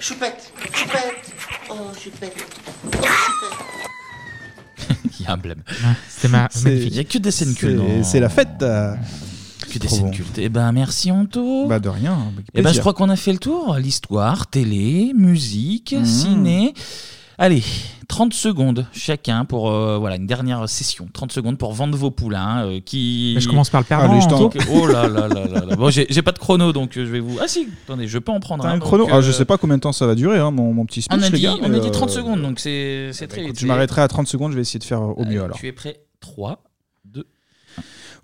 Choupette 0.00 0.52
Choupette 0.72 1.32
Oh, 1.70 1.74
choupette 2.02 2.36
Oh, 2.82 2.90
choupette 2.92 3.66
Il 5.20 5.24
y 5.24 5.28
a 5.28 5.32
un 5.32 5.36
blême. 5.36 5.62
C'était 6.08 6.28
ma- 6.28 6.48
C'est- 6.50 6.64
magnifique. 6.64 6.90
Il 6.90 6.94
n'y 6.94 7.00
a 7.00 7.04
que 7.04 7.18
des 7.18 7.30
scènes 7.30 7.54
cultes. 7.54 7.80
c'est 8.02 8.20
la 8.20 8.28
fête, 8.28 8.62
euh. 8.62 8.94
Que 9.72 9.78
des 9.78 9.88
scènes 9.88 10.02
bon. 10.02 10.10
cultes. 10.10 10.38
Eh 10.38 10.48
ben, 10.48 10.70
merci 10.72 11.10
Anto. 11.10 11.66
Bah 11.66 11.78
de 11.80 11.88
rien. 11.88 12.18
Eh 12.54 12.62
ben, 12.62 12.72
je 12.72 12.80
crois 12.80 12.94
qu'on 12.94 13.08
a 13.10 13.16
fait 13.16 13.32
le 13.32 13.38
tour. 13.38 13.76
L'histoire, 13.78 14.46
télé, 14.46 15.12
musique, 15.16 15.94
Mhm. 15.98 16.04
ciné. 16.04 16.74
Allez, 17.38 17.62
30 18.08 18.32
secondes 18.32 18.86
chacun 18.92 19.44
pour 19.44 19.70
euh, 19.70 19.98
voilà 19.98 20.16
une 20.16 20.26
dernière 20.26 20.66
session. 20.68 21.06
30 21.12 21.32
secondes 21.32 21.58
pour 21.58 21.72
vendre 21.74 21.96
vos 21.96 22.10
poulains. 22.10 22.64
euh, 22.66 22.80
qui... 22.80 23.32
Mais 23.34 23.40
je 23.42 23.48
commence 23.48 23.68
par 23.68 23.82
le 23.82 23.86
perdant, 23.86 24.10
Allez, 24.10 24.22
je 24.22 24.28
t'en- 24.28 24.38
Donc, 24.38 24.56
oh 24.72 24.86
là 24.86 25.06
là 25.06 25.28
là 25.28 25.44
là 25.46 25.64
là. 25.66 25.76
Bon, 25.76 25.90
j'ai 25.90 26.06
j'ai 26.08 26.22
pas 26.22 26.32
de 26.32 26.38
chrono, 26.38 26.72
donc 26.72 26.96
euh, 26.96 27.04
je 27.04 27.10
vais 27.10 27.20
vous. 27.20 27.36
Ah 27.40 27.46
si, 27.46 27.68
attendez, 27.84 28.08
je 28.08 28.18
peux 28.18 28.32
en 28.32 28.40
prendre 28.40 28.62
T'as 28.62 28.70
un. 28.70 28.76
un 28.76 28.78
chrono 28.78 29.04
donc, 29.04 29.12
Ah, 29.12 29.18
euh, 29.18 29.22
je 29.22 29.32
sais 29.32 29.44
pas 29.44 29.58
combien 29.58 29.76
de 29.76 29.82
temps 29.82 29.92
ça 29.92 30.06
va 30.06 30.14
durer, 30.14 30.38
hein, 30.38 30.50
mon, 30.50 30.72
mon 30.72 30.86
petit 30.86 31.02
speech, 31.02 31.18
On 31.18 31.22
a 31.22 31.28
les 31.28 31.36
dit, 31.36 31.42
gars. 31.42 31.56
on 31.62 31.68
mais, 31.68 31.76
a 31.76 31.80
dit 31.80 31.90
30 31.90 32.08
euh, 32.08 32.12
secondes, 32.12 32.40
donc 32.42 32.58
c'est 32.58 33.10
c'est 33.12 33.26
très 33.26 33.42
écoute, 33.42 33.52
vite. 33.52 33.60
je 33.60 33.66
m'arrêterai 33.66 34.00
à 34.02 34.08
30 34.08 34.26
secondes, 34.26 34.52
je 34.52 34.56
vais 34.56 34.62
essayer 34.62 34.78
de 34.80 34.84
faire 34.84 35.02
au 35.02 35.20
mieux 35.24 35.26
Allez, 35.28 35.38
alors. 35.38 35.58
Tu 35.58 35.66
es 35.66 35.72
prêt? 35.72 36.00
3, 36.20 36.50
2. 36.52 36.56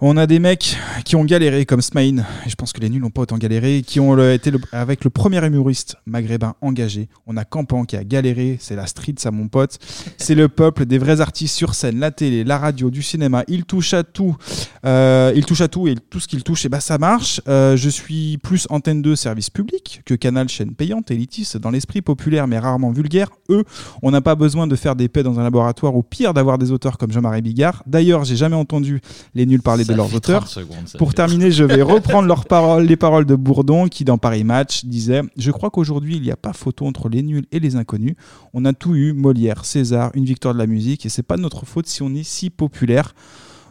On 0.05 0.17
a 0.17 0.27
des 0.27 0.41
mecs 0.41 0.77
qui 1.05 1.15
ont 1.15 1.25
galéré 1.25 1.65
comme 1.65 1.81
Smaïn, 1.81 2.25
et 2.45 2.51
je 2.51 2.57
pense 2.57 2.73
que 2.73 2.81
les 2.81 2.89
nuls 2.89 3.01
n'ont 3.01 3.11
pas 3.11 3.23
autant 3.23 3.39
galéré, 3.39 3.83
qui 3.87 4.01
ont 4.01 4.19
été 4.33 4.51
avec 4.73 5.05
le 5.05 5.11
premier 5.11 5.47
humoriste 5.47 5.95
maghrébin 6.07 6.57
engagé. 6.61 7.09
On 7.29 7.37
a 7.37 7.45
Campan 7.45 7.85
qui 7.85 7.97
a 7.97 8.03
galéré, 8.03 8.57
c'est 8.59 8.75
la 8.75 8.89
street, 8.89 9.15
ça 9.19 9.31
mon 9.31 9.47
pote. 9.47 9.79
C'est 10.17 10.35
le 10.35 10.49
peuple, 10.49 10.87
des 10.87 10.99
vrais 10.99 11.21
artistes 11.21 11.55
sur 11.55 11.77
scène, 11.77 12.01
la 12.01 12.11
télé, 12.11 12.43
la 12.43 12.59
radio, 12.59 12.91
du 12.91 13.01
cinéma. 13.01 13.45
Il 13.47 13.65
touche 13.65 13.95
à 13.95 14.03
tout. 14.03 14.37
Euh, 14.85 15.33
il 15.37 15.45
à 15.63 15.69
tout 15.69 15.87
et 15.87 15.95
tout 15.95 16.19
ce 16.19 16.27
qu'il 16.27 16.43
touche, 16.43 16.65
et 16.65 16.69
bah 16.69 16.81
ça 16.81 16.99
marche. 16.99 17.41
Euh, 17.47 17.77
je 17.77 17.89
suis 17.89 18.39
plus 18.39 18.67
Antenne 18.71 19.03
2 19.03 19.15
service 19.15 19.51
public 19.51 20.03
que 20.05 20.15
Canal 20.15 20.49
chaîne 20.49 20.75
payante, 20.75 21.13
élitiste, 21.13 21.59
dans 21.59 21.71
l'esprit 21.71 22.03
populaire 22.03 22.49
mais 22.49 22.59
rarement 22.59 22.91
vulgaire. 22.91 23.29
Eux, 23.51 23.63
on 24.03 24.11
n'a 24.11 24.21
pas 24.21 24.35
besoin 24.35 24.67
de 24.67 24.75
faire 24.75 24.97
des 24.97 25.07
paix 25.07 25.23
dans 25.23 25.39
un 25.39 25.45
laboratoire 25.45 25.95
ou 25.95 26.03
pire 26.03 26.35
d'avoir 26.35 26.59
des 26.59 26.73
auteurs 26.73 26.99
comme 26.99 27.13
Jean-Marie 27.13 27.43
Bigard. 27.43 27.85
D'ailleurs, 27.87 28.25
j'ai 28.25 28.35
jamais 28.35 28.57
entendu 28.57 29.01
les 29.37 29.47
nuls 29.47 29.63
parler 29.63 29.85
Ça 29.85 29.92
de 29.93 29.97
leurs 29.97 30.15
auteurs. 30.15 30.45
30 30.45 30.51
secondes, 30.53 30.89
ça 30.89 30.99
Pour 30.99 31.11
fait. 31.11 31.15
terminer, 31.17 31.51
je 31.51 31.65
vais 31.65 31.83
reprendre 31.95 32.27
leurs 32.29 32.47
paroles, 32.47 32.85
les 32.85 32.97
paroles 32.97 33.27
de 33.27 33.35
Bourdon 33.35 33.89
qui, 33.89 34.05
dans 34.05 34.19
Paris 34.19 34.45
Match, 34.45 34.85
disait 34.85 35.23
Je 35.37 35.51
crois 35.51 35.71
qu'aujourd'hui, 35.71 36.17
il 36.17 36.23
n'y 36.23 36.31
a 36.31 36.37
pas 36.37 36.53
photo 36.53 36.87
entre 36.87 37.09
les 37.09 37.23
nuls 37.23 37.47
et 37.53 37.61
les 37.61 37.77
inconnus. 37.77 38.15
On 38.53 38.65
a 38.65 38.73
tout 38.73 38.95
eu 38.95 39.13
Molière, 39.13 39.65
César, 39.65 40.11
une 40.15 40.25
victoire 40.25 40.55
de 40.55 40.59
la 40.59 40.67
musique, 40.67 41.07
et 41.07 41.09
c'est 41.09 41.23
pas 41.23 41.37
notre 41.37 41.65
faute 41.67 41.87
si 41.87 42.03
on 42.03 42.15
est 42.15 42.23
si 42.25 42.51
populaire. 42.51 43.15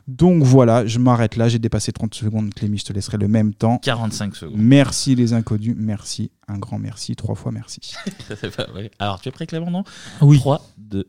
Donc 0.07 0.43
voilà, 0.43 0.85
je 0.85 0.97
m'arrête 0.99 1.35
là. 1.37 1.47
J'ai 1.47 1.59
dépassé 1.59 1.91
30 1.91 2.13
secondes. 2.15 2.53
Clémy, 2.53 2.77
je 2.79 2.85
te 2.85 2.91
laisserai 2.91 3.17
le 3.17 3.27
même 3.27 3.53
temps. 3.53 3.77
45 3.77 4.35
secondes. 4.35 4.55
Merci 4.57 5.15
les 5.15 5.33
inconnus. 5.33 5.75
Merci. 5.77 6.31
Un 6.47 6.57
grand 6.57 6.79
merci. 6.79 7.15
Trois 7.15 7.35
fois 7.35 7.51
merci. 7.51 7.79
Alors, 8.99 9.21
tu 9.21 9.29
es 9.29 9.31
prêt, 9.31 9.45
Clément, 9.45 9.69
non? 9.71 9.83
Oui. 10.21 10.37
3, 10.37 10.61
2, 10.79 10.99
1. 10.99 11.03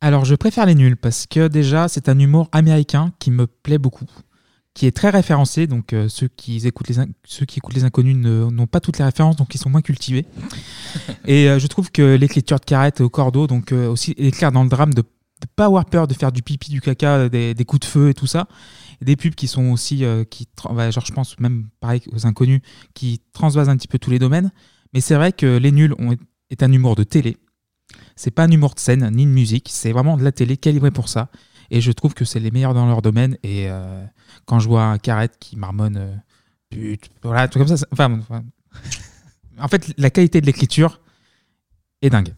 Alors, 0.00 0.24
je 0.24 0.34
préfère 0.34 0.66
les 0.66 0.74
nuls 0.74 0.96
parce 0.96 1.26
que 1.26 1.48
déjà, 1.48 1.88
c'est 1.88 2.08
un 2.08 2.18
humour 2.18 2.48
américain 2.52 3.12
qui 3.18 3.30
me 3.30 3.46
plaît 3.46 3.78
beaucoup, 3.78 4.08
qui 4.74 4.86
est 4.86 4.96
très 4.96 5.10
référencé. 5.10 5.66
Donc, 5.66 5.92
euh, 5.92 6.08
ceux, 6.08 6.28
qui 6.28 6.66
écoutent 6.66 6.88
les 6.88 6.96
ceux 7.24 7.46
qui 7.46 7.58
écoutent 7.58 7.74
les 7.74 7.84
inconnus 7.84 8.16
n'ont 8.16 8.66
pas 8.66 8.80
toutes 8.80 8.98
les 8.98 9.04
références, 9.04 9.36
donc 9.36 9.54
ils 9.54 9.58
sont 9.58 9.70
moins 9.70 9.82
cultivés. 9.82 10.26
Et 11.26 11.48
euh, 11.48 11.58
je 11.58 11.66
trouve 11.66 11.90
que 11.90 12.14
l'écriture 12.14 12.58
de 12.58 12.64
Carrette 12.64 13.00
au 13.00 13.10
cordeau, 13.10 13.46
donc 13.46 13.72
euh, 13.72 13.88
aussi 13.88 14.12
écrire 14.16 14.52
dans 14.52 14.62
le 14.62 14.70
drame 14.70 14.94
de 14.94 15.02
ne 15.02 15.46
pas 15.54 15.66
avoir 15.66 15.84
peur 15.84 16.06
de 16.06 16.14
faire 16.14 16.32
du 16.32 16.42
pipi, 16.42 16.70
du 16.70 16.80
caca, 16.80 17.28
des, 17.28 17.54
des 17.54 17.64
coups 17.64 17.80
de 17.80 17.86
feu 17.86 18.08
et 18.10 18.14
tout 18.14 18.26
ça. 18.26 18.46
Et 19.00 19.04
des 19.04 19.16
pubs 19.16 19.34
qui 19.34 19.48
sont 19.48 19.70
aussi, 19.70 20.04
euh, 20.04 20.24
qui, 20.24 20.46
ouais, 20.70 20.92
genre 20.92 21.04
je 21.06 21.12
pense 21.12 21.38
même 21.38 21.68
pareil 21.80 22.02
aux 22.12 22.26
inconnus, 22.26 22.60
qui 22.94 23.20
transvasent 23.32 23.68
un 23.68 23.76
petit 23.76 23.88
peu 23.88 23.98
tous 23.98 24.10
les 24.10 24.18
domaines. 24.18 24.50
Mais 24.92 25.00
c'est 25.00 25.14
vrai 25.14 25.32
que 25.32 25.56
Les 25.56 25.72
Nuls 25.72 25.94
ont, 25.98 26.16
est 26.50 26.62
un 26.62 26.72
humour 26.72 26.96
de 26.96 27.04
télé. 27.04 27.36
C'est 28.20 28.30
pas 28.30 28.44
un 28.44 28.50
humour 28.50 28.74
de 28.74 28.80
scène 28.80 29.08
ni 29.14 29.24
de 29.24 29.30
musique, 29.30 29.68
c'est 29.72 29.92
vraiment 29.92 30.18
de 30.18 30.22
la 30.22 30.30
télé 30.30 30.58
calibrée 30.58 30.90
pour 30.90 31.08
ça. 31.08 31.30
Et 31.70 31.80
je 31.80 31.90
trouve 31.90 32.12
que 32.12 32.26
c'est 32.26 32.38
les 32.38 32.50
meilleurs 32.50 32.74
dans 32.74 32.86
leur 32.86 33.00
domaine. 33.00 33.38
Et 33.42 33.70
euh, 33.70 34.04
quand 34.44 34.58
je 34.58 34.68
vois 34.68 34.84
un 34.84 34.98
carrette 34.98 35.38
qui 35.40 35.56
marmonne 35.56 35.96
euh, 35.96 36.14
pute, 36.68 37.08
voilà, 37.22 37.48
tout 37.48 37.58
comme 37.58 37.68
ça. 37.68 37.78
ça- 37.78 37.86
Enfin, 37.92 38.18
enfin, 38.20 38.42
en 39.58 39.68
fait, 39.68 39.94
la 39.96 40.10
qualité 40.10 40.42
de 40.42 40.46
l'écriture 40.46 41.00
est 42.02 42.10
dingue. 42.10 42.34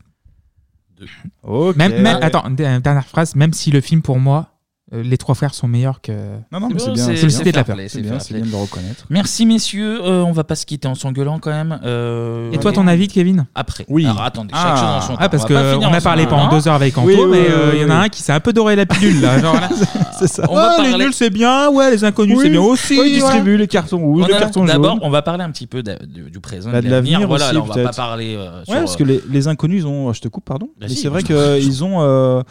Même, 1.76 1.90
même- 2.00 2.22
attends, 2.22 2.44
une 2.48 2.54
dernière 2.54 3.06
phrase. 3.08 3.34
Même 3.34 3.52
si 3.52 3.72
le 3.72 3.80
film 3.80 4.02
pour 4.02 4.20
moi, 4.20 4.60
euh, 4.94 5.02
les 5.02 5.16
trois 5.16 5.34
frères 5.34 5.54
sont 5.54 5.68
meilleurs 5.68 6.00
que. 6.00 6.12
Non, 6.52 6.60
non, 6.60 6.68
mais 6.72 6.78
c'est 6.78 6.90
bien. 6.92 7.04
C'est 7.14 7.22
le 7.22 7.28
Cité 7.30 7.50
de 7.52 7.56
la 7.56 7.64
fair 7.64 7.64
peur. 7.64 7.76
play, 7.76 7.88
C'est 7.88 8.00
bien, 8.02 8.18
c'est 8.18 8.34
bien 8.34 8.44
de 8.44 8.50
le 8.50 8.56
reconnaître. 8.56 9.04
Merci 9.10 9.46
messieurs, 9.46 10.00
Euh, 10.04 10.22
on 10.22 10.32
va 10.32 10.44
pas 10.44 10.54
se 10.54 10.66
quitter 10.66 10.86
en 10.88 10.94
s'engueulant 10.94 11.38
quand 11.38 11.50
même. 11.50 11.80
Euh, 11.84 12.50
Et 12.52 12.58
toi, 12.58 12.72
ton 12.72 12.86
avis, 12.86 13.08
Kevin? 13.08 13.46
Après. 13.54 13.84
Oui. 13.88 14.04
Alors 14.04 14.22
attendez, 14.22 14.52
chaque 14.52 14.62
Ah, 14.64 14.76
chose 14.76 14.84
en 14.88 15.00
son 15.00 15.12
temps. 15.14 15.18
ah, 15.20 15.28
parce 15.28 15.44
On 15.44 15.48
va 15.48 15.54
pas 15.54 15.62
que 15.66 15.72
finir 15.74 15.88
on 15.90 15.94
a 15.94 16.00
parlé 16.00 16.26
pendant 16.26 16.48
deux 16.48 16.68
heures 16.68 16.74
avec 16.74 16.96
Anto, 16.98 17.26
mais 17.28 17.46
euh, 17.50 17.70
il 17.74 17.80
y 17.80 17.84
en 17.84 17.90
a 17.90 17.98
oui. 18.00 18.04
un 18.06 18.08
qui 18.08 18.22
s'est 18.22 18.32
un 18.32 18.40
peu 18.40 18.52
doré 18.52 18.76
la 18.76 18.84
pilule 18.86 19.20
là. 19.20 19.38
Genre, 19.40 19.54
là. 19.54 19.68
c'est 20.18 20.26
ça. 20.28 20.44
On 20.50 20.54
va 20.54 20.76
Ouais, 20.76 20.84
les 20.84 20.90
parler- 20.90 21.04
nuls 21.06 21.14
c'est 21.14 21.30
bien, 21.30 21.70
ouais, 21.70 21.90
les 21.90 22.04
inconnus 22.04 22.36
Oui. 22.38 22.44
c'est 22.44 22.50
bien 22.50 22.60
aussi. 22.60 22.94
Ils 23.02 23.14
distribuent 23.14 23.56
les 23.56 23.68
cartons 23.68 23.98
rouges, 23.98 24.26
les 24.28 24.32
cartons 24.38 24.64
D'abord, 24.64 24.92
jaunes. 24.92 25.00
on 25.02 25.10
va 25.10 25.22
parler 25.22 25.44
un 25.44 25.50
petit 25.50 25.66
peu 25.66 25.82
du, 25.82 26.40
présent 26.40 26.70
Bah, 26.70 26.80
de 26.82 26.88
l'avenir. 26.88 27.26
Voilà, 27.26 27.50
on 27.54 27.62
va 27.64 27.82
pas 27.82 27.92
parler 27.92 28.36
Ouais, 28.36 28.78
parce 28.80 28.96
que 28.96 29.04
les, 29.04 29.48
inconnus, 29.48 29.82
ils 29.82 29.86
ont. 29.86 30.12
Je 30.12 30.20
te 30.20 30.28
coupe, 30.28 30.44
pardon. 30.44 30.68
Bah 30.78 30.86
mais 30.88 30.94
c'est 30.94 31.08
vrai 31.08 31.22
qu'ils 31.22 31.82
ont. 31.84 32.42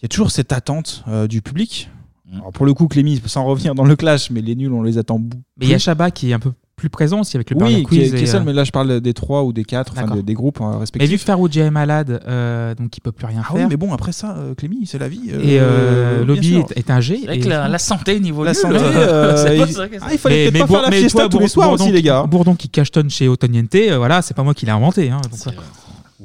Il 0.00 0.02
y 0.02 0.06
a 0.06 0.08
toujours 0.08 0.30
cette 0.30 0.52
attente 0.52 1.04
euh, 1.08 1.26
du 1.26 1.40
public. 1.42 1.90
Mm. 2.30 2.36
Alors 2.38 2.52
pour 2.52 2.66
le 2.66 2.74
coup, 2.74 2.88
Clémy, 2.88 3.22
sans 3.26 3.44
revenir 3.44 3.74
dans 3.74 3.84
le 3.84 3.96
clash, 3.96 4.30
mais 4.30 4.40
les 4.42 4.54
nuls, 4.56 4.72
on 4.72 4.82
les 4.82 4.98
attend 4.98 5.18
beaucoup. 5.18 5.42
Mais 5.58 5.66
il 5.66 5.70
y 5.70 5.74
a 5.74 5.78
Chabat 5.78 6.10
qui 6.10 6.30
est 6.30 6.34
un 6.34 6.38
peu 6.38 6.52
plus 6.76 6.90
présent 6.90 7.20
aussi 7.20 7.36
avec 7.36 7.50
le 7.50 7.56
Oui, 7.56 7.82
Burger 7.82 7.84
qui 7.84 8.00
est, 8.16 8.18
qui 8.18 8.26
seul, 8.26 8.42
euh, 8.42 8.44
mais 8.46 8.52
là 8.52 8.64
je 8.64 8.72
parle 8.72 9.00
des 9.00 9.14
trois 9.14 9.44
ou 9.44 9.52
des 9.52 9.62
quatre, 9.62 9.94
enfin 9.96 10.12
des, 10.16 10.24
des 10.24 10.34
groupes 10.34 10.60
euh, 10.60 10.72
Mais 10.72 10.78
respectifs. 10.78 11.08
vu 11.12 11.18
que 11.18 11.22
Farouja 11.22 11.64
est 11.66 11.70
malade, 11.70 12.20
euh, 12.26 12.74
donc 12.74 12.96
il 12.96 13.00
peut 13.00 13.12
plus 13.12 13.26
rien 13.26 13.42
Ah 13.44 13.52
faire. 13.52 13.62
oui, 13.62 13.66
mais 13.70 13.76
bon, 13.76 13.92
après 13.94 14.10
ça, 14.10 14.34
euh, 14.36 14.54
Clémy, 14.56 14.84
c'est 14.84 14.98
la 14.98 15.08
vie. 15.08 15.30
euh, 15.30 15.40
Et 15.40 15.58
euh, 15.60 16.24
Lobby 16.24 16.56
est, 16.56 16.76
est 16.76 16.90
un 16.90 17.00
G. 17.00 17.18
C'est 17.20 17.26
vrai 17.26 17.36
et- 17.36 17.40
que 17.40 17.48
la, 17.48 17.68
la 17.68 17.78
santé 17.78 18.18
niveau 18.18 18.42
La 18.42 18.50
nul, 18.50 18.60
santé, 18.60 18.74
euh, 18.80 19.36
euh, 19.46 19.54
il- 19.68 19.98
Ah, 20.02 20.08
il 20.12 20.18
fallait 20.18 20.50
peut-être 20.50 20.66
pas 20.66 20.72
faire 20.80 20.82
la 20.82 20.90
fiesta 20.90 21.18
toi, 21.20 21.28
tous 21.28 21.38
les 21.38 21.48
soirs 21.48 21.68
Bourdon 21.68 21.84
aussi, 21.84 21.92
les 21.92 22.00
qui- 22.00 22.06
gars. 22.06 22.24
Bourdon 22.24 22.54
qui 22.56 22.68
cachetonne 22.68 23.08
chez 23.08 23.28
Otoniente, 23.28 23.72
euh, 23.76 23.96
voilà, 23.96 24.20
c'est 24.20 24.34
pas 24.34 24.42
moi 24.42 24.52
qui 24.52 24.66
l'ai 24.66 24.72
inventé. 24.72 25.12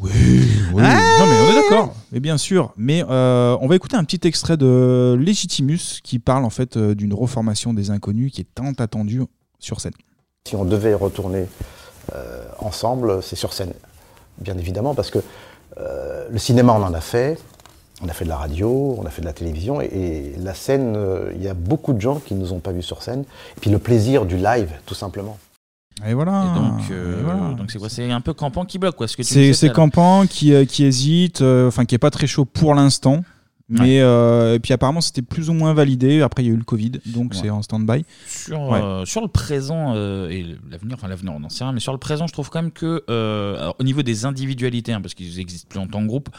Oui, 0.01 0.11
oui. 0.73 0.81
Non, 0.81 1.25
mais 1.27 1.39
on 1.41 1.51
est 1.51 1.55
d'accord. 1.55 1.93
Mais 2.11 2.19
bien 2.19 2.37
sûr. 2.37 2.73
Mais 2.77 3.03
euh, 3.09 3.57
on 3.61 3.67
va 3.67 3.75
écouter 3.75 3.97
un 3.97 4.03
petit 4.03 4.25
extrait 4.27 4.57
de 4.57 5.17
Legitimus 5.19 5.99
qui 6.03 6.19
parle 6.19 6.45
en 6.45 6.49
fait 6.49 6.77
euh, 6.77 6.95
d'une 6.95 7.13
reformation 7.13 7.73
des 7.73 7.91
inconnus 7.91 8.31
qui 8.31 8.41
est 8.41 8.47
tant 8.55 8.71
attendue 8.77 9.23
sur 9.59 9.81
scène. 9.81 9.93
Si 10.47 10.55
on 10.55 10.65
devait 10.65 10.93
retourner 10.93 11.45
euh, 12.15 12.43
ensemble, 12.59 13.21
c'est 13.21 13.35
sur 13.35 13.53
scène, 13.53 13.73
bien 14.39 14.57
évidemment, 14.57 14.95
parce 14.95 15.11
que 15.11 15.19
euh, 15.77 16.27
le 16.31 16.39
cinéma, 16.39 16.73
on 16.73 16.83
en 16.83 16.93
a 16.93 17.01
fait, 17.01 17.37
on 18.01 18.07
a 18.07 18.13
fait 18.13 18.23
de 18.23 18.29
la 18.29 18.37
radio, 18.37 18.95
on 18.97 19.05
a 19.05 19.09
fait 19.09 19.21
de 19.21 19.27
la 19.27 19.33
télévision, 19.33 19.81
et, 19.81 19.85
et 19.85 20.35
la 20.39 20.53
scène, 20.53 20.95
euh, 20.95 21.31
il 21.35 21.43
y 21.43 21.47
a 21.47 21.53
beaucoup 21.53 21.93
de 21.93 22.01
gens 22.01 22.19
qui 22.19 22.33
ne 22.33 22.39
nous 22.39 22.53
ont 22.53 22.59
pas 22.59 22.71
vus 22.71 22.81
sur 22.81 23.03
scène, 23.03 23.25
et 23.57 23.59
puis 23.59 23.69
le 23.69 23.79
plaisir 23.79 24.25
du 24.25 24.37
live, 24.37 24.71
tout 24.85 24.95
simplement. 24.95 25.37
Et 26.07 26.13
voilà. 26.13 26.45
Et 26.45 26.59
donc, 26.59 26.91
euh, 26.91 27.19
Et 27.19 27.23
voilà. 27.23 27.53
donc 27.57 27.71
c'est 27.71 27.79
quoi 27.79 27.89
C'est 27.89 28.09
un 28.09 28.21
peu 28.21 28.33
campant 28.33 28.65
qui 28.65 28.79
bloque, 28.79 28.95
quoi. 28.95 29.07
C'est. 29.07 29.73
Campan 29.73 30.25
qui, 30.27 30.53
euh, 30.53 30.65
qui 30.65 30.85
hésite, 30.85 31.41
euh, 31.41 31.67
enfin 31.67 31.85
qui 31.85 31.95
est 31.95 31.99
pas 31.99 32.11
très 32.11 32.27
chaud 32.27 32.45
pour 32.45 32.73
l'instant. 32.75 33.23
Mais 33.69 33.99
euh, 34.01 34.55
et 34.55 34.59
puis 34.59 34.73
apparemment 34.73 35.01
c'était 35.01 35.21
plus 35.21 35.49
ou 35.49 35.53
moins 35.53 35.73
validé. 35.73 36.21
Après 36.21 36.43
il 36.43 36.47
y 36.47 36.49
a 36.49 36.53
eu 36.53 36.57
le 36.57 36.63
Covid, 36.63 36.91
donc 37.05 37.31
Ouais. 37.33 37.39
c'est 37.41 37.49
en 37.49 37.61
stand-by. 37.61 38.03
Sur, 38.27 38.61
Ouais. 38.61 38.81
euh, 38.81 39.05
sur 39.05 39.21
le 39.21 39.27
présent 39.27 39.93
euh, 39.95 40.29
et 40.29 40.45
l'avenir, 40.71 40.95
enfin 40.95 41.07
l'avenir 41.07 41.33
on 41.35 41.39
n'en 41.39 41.49
sait 41.49 41.63
rien, 41.63 41.73
mais 41.73 41.79
sur 41.79 41.91
le 41.91 41.99
présent 41.99 42.25
je 42.27 42.33
trouve 42.33 42.49
quand 42.49 42.61
même 42.61 42.71
que 42.71 43.03
euh, 43.09 43.57
alors, 43.59 43.75
au 43.79 43.83
niveau 43.83 44.01
des 44.01 44.25
individualités, 44.25 44.91
hein, 44.93 45.01
parce 45.01 45.13
qu'ils 45.13 45.39
existent 45.39 45.67
plus 45.69 45.79
en 45.79 45.87
tant 45.87 46.01
que 46.01 46.07
groupe, 46.07 46.29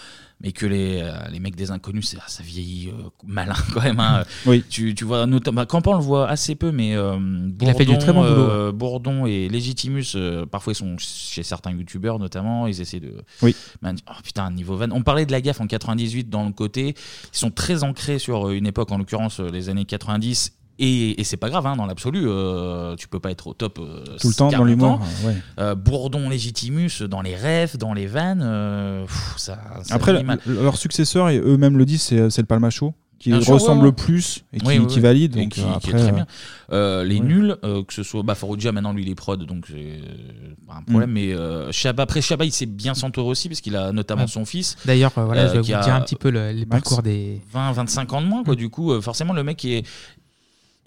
mais 0.43 0.53
que 0.53 0.65
les, 0.67 1.01
euh, 1.03 1.13
les 1.31 1.39
mecs 1.39 1.55
des 1.55 1.71
inconnus, 1.71 2.09
c'est- 2.09 2.17
ça 2.27 2.43
vieillit 2.43 2.89
euh, 2.89 3.09
malin 3.27 3.55
quand 3.75 3.83
même. 3.83 4.01
hein. 4.01 4.25
Oui. 4.47 4.65
Tu, 4.69 4.95
tu 4.95 5.05
vois 5.05 5.27
notamment, 5.27 5.61
bah, 5.61 5.67
Campan 5.67 5.93
on 5.93 5.99
le 5.99 6.03
voit 6.03 6.29
assez 6.29 6.55
peu, 6.55 6.73
mais 6.73 6.97
euh, 6.97 7.17
Il 7.61 7.69
a 7.69 7.75
fait 7.75 7.85
du 7.85 7.93
Bourdon, 7.93 8.01
très 8.01 8.13
bon 8.13 8.23
boulot. 8.23 8.73
Bourdon 8.73 9.27
et 9.27 9.49
Legitimus, 9.49 10.05
euh, 10.17 10.47
parfois 10.47 10.73
ils 10.73 10.77
sont 10.77 10.97
chez 10.99 11.43
certains 11.43 11.71
youtubeurs 11.73 12.19
notamment, 12.19 12.67
ils 12.67 12.81
essaient 12.81 13.01
de. 13.01 13.15
Oui. 13.43 13.55
Man- 13.83 13.99
oh, 14.09 14.13
putain, 14.25 14.51
niveau 14.51 14.77
van. 14.77 14.89
On 14.93 15.03
parlait 15.03 15.27
de 15.27 15.33
la 15.33 15.41
gaffe 15.41 15.61
en 15.61 15.67
98 15.67 16.29
dans 16.29 16.45
le 16.45 16.53
côté. 16.53 16.95
Ils 17.33 17.39
sont 17.39 17.51
très 17.51 17.85
ancrés 17.85 18.19
sur 18.19 18.49
euh, 18.49 18.53
une 18.53 18.67
époque, 18.67 18.91
en 18.93 18.99
l'occurrence 18.99 19.41
euh, 19.41 19.49
les 19.51 19.69
années 19.69 19.85
90. 19.85 20.53
Et, 20.83 21.21
et 21.21 21.25
c'est 21.25 21.37
pas 21.37 21.51
grave, 21.51 21.67
hein, 21.67 21.77
dans 21.77 21.85
l'absolu, 21.85 22.23
euh, 22.25 22.97
tu 22.97 23.07
peux 23.07 23.21
pas 23.21 23.31
être 23.31 23.49
au 23.49 23.53
top 23.53 23.79
euh, 23.79 24.03
Tout 24.19 24.29
le 24.29 24.35
temps 24.35 24.47
dans 24.47 24.53
40 24.53 24.67
l'humour, 24.67 25.01
ouais. 25.25 25.37
Euh, 25.59 25.75
Bourdon, 25.75 26.31
Legitimus, 26.31 27.03
dans 27.03 27.21
les 27.21 27.37
rêves, 27.37 27.77
dans 27.77 27.93
les 27.93 28.07
vannes, 28.07 29.05
pff, 29.07 29.35
ça, 29.37 29.59
ça 29.83 29.95
Après 29.95 30.15
leurs 30.47 30.79
successeurs 30.79 31.29
et 31.29 31.39
eux-mêmes 31.39 31.77
le 31.77 31.85
disent, 31.85 32.03
c'est 32.05 32.39
le 32.39 32.47
Palmacho 32.47 32.95
qui 33.21 33.29
Bien 33.29 33.41
sûr, 33.43 33.53
ressemble 33.55 33.83
ouais. 33.83 33.89
le 33.89 33.93
plus 33.93 34.45
et 34.53 34.59
qui, 34.59 34.67
Oui, 34.67 34.79
oui, 34.79 34.87
qui 34.87 34.97
oui. 34.97 35.01
valide. 35.03 35.37
Et 35.37 35.43
Donc 35.43 35.51
qui, 35.53 35.61
euh, 35.61 35.79
qui 35.81 35.91
est 35.91 35.93
très 35.93 36.11
bien. 36.11 36.27
Euh, 36.73 37.05
les 37.05 37.21
nuls, 37.21 37.55
euh, 37.65 37.85
que 37.85 37.93
ce 37.93 38.03
soit 38.03 38.23
bah, 38.23 38.35
Farouja, 38.35 38.73
maintenant 38.73 38.95
lui 38.95 39.03
il 39.03 39.11
est 39.11 39.15
prod, 39.15 39.45
donc 39.45 39.67
c'est 39.69 39.75
euh, 39.77 40.55
pas 40.67 40.77
un 40.77 40.83
problème. 40.83 41.11
Mm. 41.11 41.13
Mais 41.13 41.33
euh, 41.35 41.71
après 41.99 42.23
Chabat, 42.23 42.47
il 42.47 42.53
s'est 42.53 42.65
bien 42.65 42.95
s'entourer 42.95 43.29
aussi 43.29 43.49
parce 43.51 43.61
qu'il 43.61 43.77
a 43.77 43.93
notamment 43.93 44.23
Ouais. 44.23 44.27
son 44.29 44.47
fils. 44.47 44.77
D'ailleurs, 44.87 45.13
euh, 45.19 45.27
voilà, 45.27 45.49
je 45.49 45.53
vais 45.53 45.61
qui 45.61 45.73
vous 45.73 45.77
a 45.79 45.83
dire 45.83 45.95
un 45.95 46.01
petit 46.01 46.17
peu 46.17 46.31
le- 46.31 46.51
les 46.53 46.65
Max, 46.65 46.83
parcours 46.83 47.03
des- 47.03 47.43
20, 47.53 47.73
25 47.73 48.11
ans 48.15 48.23
de 48.23 48.27
moins, 48.27 48.43
quoi. 48.43 48.57
Du 48.57 48.71
coup, 48.71 48.91
euh, 48.91 49.03
forcément, 49.03 49.35
le 49.35 49.45
mec 49.45 49.63
est. 49.67 49.87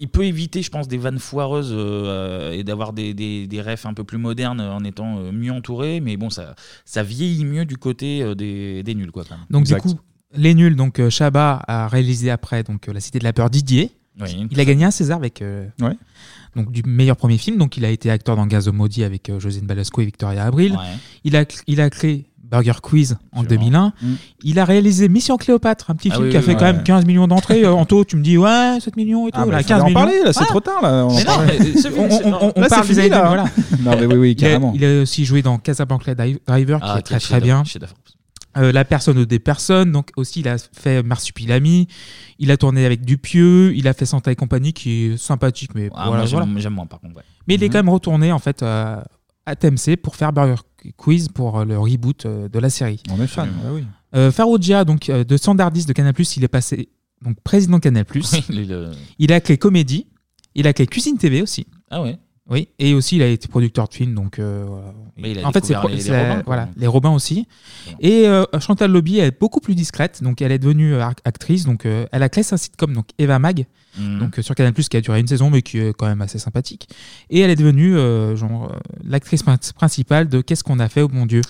Il 0.00 0.08
peut 0.08 0.24
éviter, 0.24 0.60
je 0.60 0.70
pense, 0.70 0.88
des 0.88 0.98
vannes 0.98 1.20
foireuses 1.20 1.70
euh, 1.72 2.50
et 2.50 2.64
d'avoir 2.64 2.92
des, 2.92 3.14
des, 3.14 3.46
des 3.46 3.62
refs 3.62 3.86
un 3.86 3.94
peu 3.94 4.02
plus 4.02 4.18
modernes 4.18 4.60
en 4.60 4.82
étant 4.82 5.20
mieux 5.32 5.52
entouré, 5.52 6.00
mais 6.00 6.16
bon, 6.16 6.30
ça, 6.30 6.56
ça 6.84 7.04
vieillit 7.04 7.44
mieux 7.44 7.64
du 7.64 7.76
côté 7.76 8.34
des, 8.34 8.82
des 8.82 8.94
nuls, 8.96 9.12
quoi. 9.12 9.22
Quand 9.28 9.36
même. 9.36 9.46
Donc 9.50 9.64
du 9.66 9.76
coup, 9.76 9.94
les 10.36 10.54
nuls, 10.54 10.76
donc 10.76 10.98
euh, 11.00 11.10
Chabat 11.10 11.62
a 11.66 11.88
réalisé 11.88 12.30
après 12.30 12.62
donc 12.62 12.88
euh, 12.88 12.92
La 12.92 13.00
Cité 13.00 13.18
de 13.18 13.24
la 13.24 13.32
peur 13.32 13.50
Didier. 13.50 13.90
Oui. 14.20 14.46
Il 14.50 14.60
a 14.60 14.64
gagné 14.64 14.84
un 14.84 14.90
César 14.90 15.18
avec 15.18 15.42
euh, 15.42 15.66
Ouais. 15.80 15.96
donc 16.54 16.70
du 16.70 16.82
meilleur 16.84 17.16
premier 17.16 17.38
film. 17.38 17.56
Donc 17.58 17.76
il 17.76 17.84
a 17.84 17.90
été 17.90 18.10
acteur 18.10 18.36
dans 18.36 18.46
Gazo 18.46 18.72
Maudit 18.72 19.02
avec 19.04 19.28
euh, 19.28 19.40
Josine 19.40 19.66
Balasco 19.66 20.00
et 20.00 20.04
Victoria 20.04 20.44
Abril. 20.44 20.72
Ouais. 20.72 20.78
Il 21.24 21.36
a 21.36 21.44
il 21.66 21.80
a 21.80 21.90
créé 21.90 22.26
Burger 22.44 22.74
Quiz 22.80 23.16
en 23.32 23.42
2001. 23.42 23.92
Mm. 24.00 24.06
Il 24.44 24.58
a 24.60 24.64
réalisé 24.64 25.08
Mission 25.08 25.36
Cléopâtre, 25.36 25.90
un 25.90 25.96
petit 25.96 26.10
Ah 26.12 26.14
film 26.14 26.26
oui, 26.26 26.30
qui 26.30 26.36
a 26.36 26.42
fait 26.42 26.54
quand 26.54 26.64
même 26.66 26.84
15 26.84 27.06
millions 27.06 27.26
d'entrées. 27.26 27.64
Euh, 27.64 27.72
Anto, 27.72 28.04
tu 28.04 28.14
me 28.16 28.22
dis 28.22 28.38
ouais, 28.38 28.78
7 28.80 28.94
millions 28.96 29.26
et 29.26 29.32
tout. 29.32 29.38
Ah, 29.42 29.46
bah, 29.46 29.52
Là, 29.52 29.60
il 29.62 29.64
fallait 29.64 29.80
15 29.80 29.82
en 29.82 29.84
millions. 29.86 29.94
parler, 29.98 30.22
là, 30.24 30.32
c'est 30.32 30.40
Ah. 30.42 30.46
trop 30.46 30.60
tard, 30.60 30.80
là, 30.82 31.06
on 31.06 31.08
en 31.10 31.18
non, 31.18 31.24
parle. 31.24 31.46
mais 31.46 31.58
c'est 31.80 31.88
On- 31.98 32.08
fini, 32.08 32.20
on- 32.24 32.28
on- 32.46 32.52
on 32.54 32.60
là, 32.60 32.68
parle 32.68 32.84
c'est 32.86 32.94
des 32.94 33.00
fini, 33.00 33.00
années 33.00 33.08
là. 33.10 33.22
2000, 33.22 33.50
voilà. 33.82 33.96
Non, 33.96 34.00
mais 34.00 34.06
oui, 34.14 34.20
oui, 34.20 34.34
Il 34.38 34.44
a- 34.44 34.48
carrément. 34.48 34.72
Il 34.76 34.84
a 34.84 35.00
aussi 35.02 35.24
joué 35.24 35.42
dans 35.42 35.58
Casablanca 35.58 36.14
Driver, 36.14 36.78
qui 36.80 36.86
Ah, 36.88 36.98
est 36.98 37.02
très 37.02 37.18
très 37.18 37.40
bien. 37.40 37.64
Euh, 38.56 38.70
la 38.72 38.84
personne 38.84 39.18
ou 39.18 39.26
des 39.26 39.38
personnes, 39.40 39.90
donc 39.90 40.10
aussi 40.16 40.40
il 40.40 40.48
a 40.48 40.56
fait 40.58 41.02
Marsupilami, 41.02 41.88
il 42.38 42.50
a 42.50 42.56
tourné 42.56 42.86
avec 42.86 43.04
Dupieux, 43.04 43.74
il 43.74 43.88
a 43.88 43.92
fait 43.94 44.06
Santa 44.06 44.30
et 44.30 44.36
compagnie 44.36 44.72
qui 44.72 45.06
est 45.06 45.16
sympathique, 45.16 45.70
mais 45.74 45.88
Ah, 45.94 46.04
voilà, 46.06 46.18
moi, 46.22 46.26
j'aime- 46.26 46.38
voilà. 46.44 46.60
j'aime 46.60 46.74
moins, 46.74 46.86
par 46.86 47.00
contre, 47.00 47.16
ouais. 47.16 47.22
Mais 47.48 47.54
il 47.56 47.62
est 47.62 47.66
Mhm. 47.66 47.72
quand 47.72 47.78
même 47.78 47.88
retourné 47.88 48.30
en 48.32 48.38
fait 48.38 48.62
euh, 48.62 49.00
à 49.46 49.56
TMC 49.56 49.96
pour 49.96 50.14
faire 50.16 50.32
Burger 50.32 50.60
Quiz 50.96 51.28
pour 51.28 51.58
euh, 51.58 51.64
le 51.64 51.78
reboot 51.78 52.26
euh, 52.26 52.48
de 52.48 52.58
la 52.58 52.70
série. 52.70 53.02
On 53.10 53.20
est 53.20 53.26
fan, 53.26 53.50
ah 53.66 53.72
oui. 53.72 53.84
Euh, 54.14 54.30
Farrugia, 54.30 54.84
donc 54.84 55.08
euh, 55.10 55.24
de 55.24 55.36
Standardiste 55.36 55.88
de 55.88 55.92
Canal+, 55.92 56.14
il 56.36 56.44
est 56.44 56.48
passé 56.48 56.88
donc 57.22 57.40
président 57.42 57.78
de 57.78 57.82
Canal+. 57.82 58.04
Oui, 58.14 58.22
le- 58.50 58.64
le- 58.64 58.90
Il 59.18 59.32
a 59.32 59.40
clé 59.40 59.58
comédie, 59.58 60.06
il 60.54 60.66
a 60.68 60.72
clé 60.72 60.86
cuisine 60.86 61.18
TV 61.18 61.42
aussi. 61.42 61.66
Ah 61.90 62.02
ouais. 62.02 62.18
Oui, 62.50 62.68
et 62.78 62.92
aussi 62.92 63.16
il 63.16 63.22
a 63.22 63.26
été 63.28 63.48
producteur 63.48 63.88
de 63.88 63.94
films, 63.94 64.14
donc 64.14 64.38
euh, 64.38 64.66
voilà. 64.68 64.92
Il 65.16 65.38
a 65.38 65.48
en 65.48 65.52
fait 65.52 65.64
c'est 65.64 65.72
découvert 65.74 65.96
les- 65.96 66.10
Robins, 66.10 66.34
quoi. 66.34 66.42
voilà 66.44 66.68
les 66.76 66.86
Robins 66.86 67.12
aussi. 67.14 67.46
Et 68.00 68.28
euh, 68.28 68.44
Chantal 68.60 68.90
Lobby 68.92 69.18
elle 69.18 69.28
est 69.28 69.40
beaucoup 69.40 69.60
plus 69.60 69.74
discrète, 69.74 70.22
donc 70.22 70.42
elle 70.42 70.52
est 70.52 70.58
devenue 70.58 70.92
euh, 70.94 71.00
ac- 71.00 71.18
actrice, 71.24 71.64
donc 71.64 71.86
euh, 71.86 72.04
elle 72.12 72.22
a 72.22 72.28
créé 72.28 72.44
un 72.50 72.56
sitcom 72.58 72.92
donc 72.92 73.06
Eva 73.18 73.38
Mag, 73.38 73.64
Mhm. 73.98 74.18
donc 74.18 74.38
euh, 74.38 74.42
sur 74.42 74.54
Canal 74.56 74.74
qui 74.74 74.96
a 74.96 75.00
duré 75.00 75.20
une 75.20 75.28
saison 75.28 75.48
mais 75.50 75.62
qui 75.62 75.78
est 75.78 75.94
quand 75.96 76.06
même 76.06 76.20
assez 76.20 76.38
sympathique. 76.38 76.88
Et 77.30 77.40
elle 77.40 77.50
est 77.50 77.56
devenue 77.56 77.96
euh, 77.96 78.34
genre 78.36 78.64
euh, 78.72 78.76
l'actrice 79.04 79.42
prin- 79.42 79.56
principale 79.74 80.28
de 80.28 80.40
Qu'est-ce 80.42 80.64
qu'on 80.64 80.80
a 80.80 80.88
fait 80.90 81.00
au 81.00 81.08
bon 81.08 81.24
Dieu? 81.26 81.40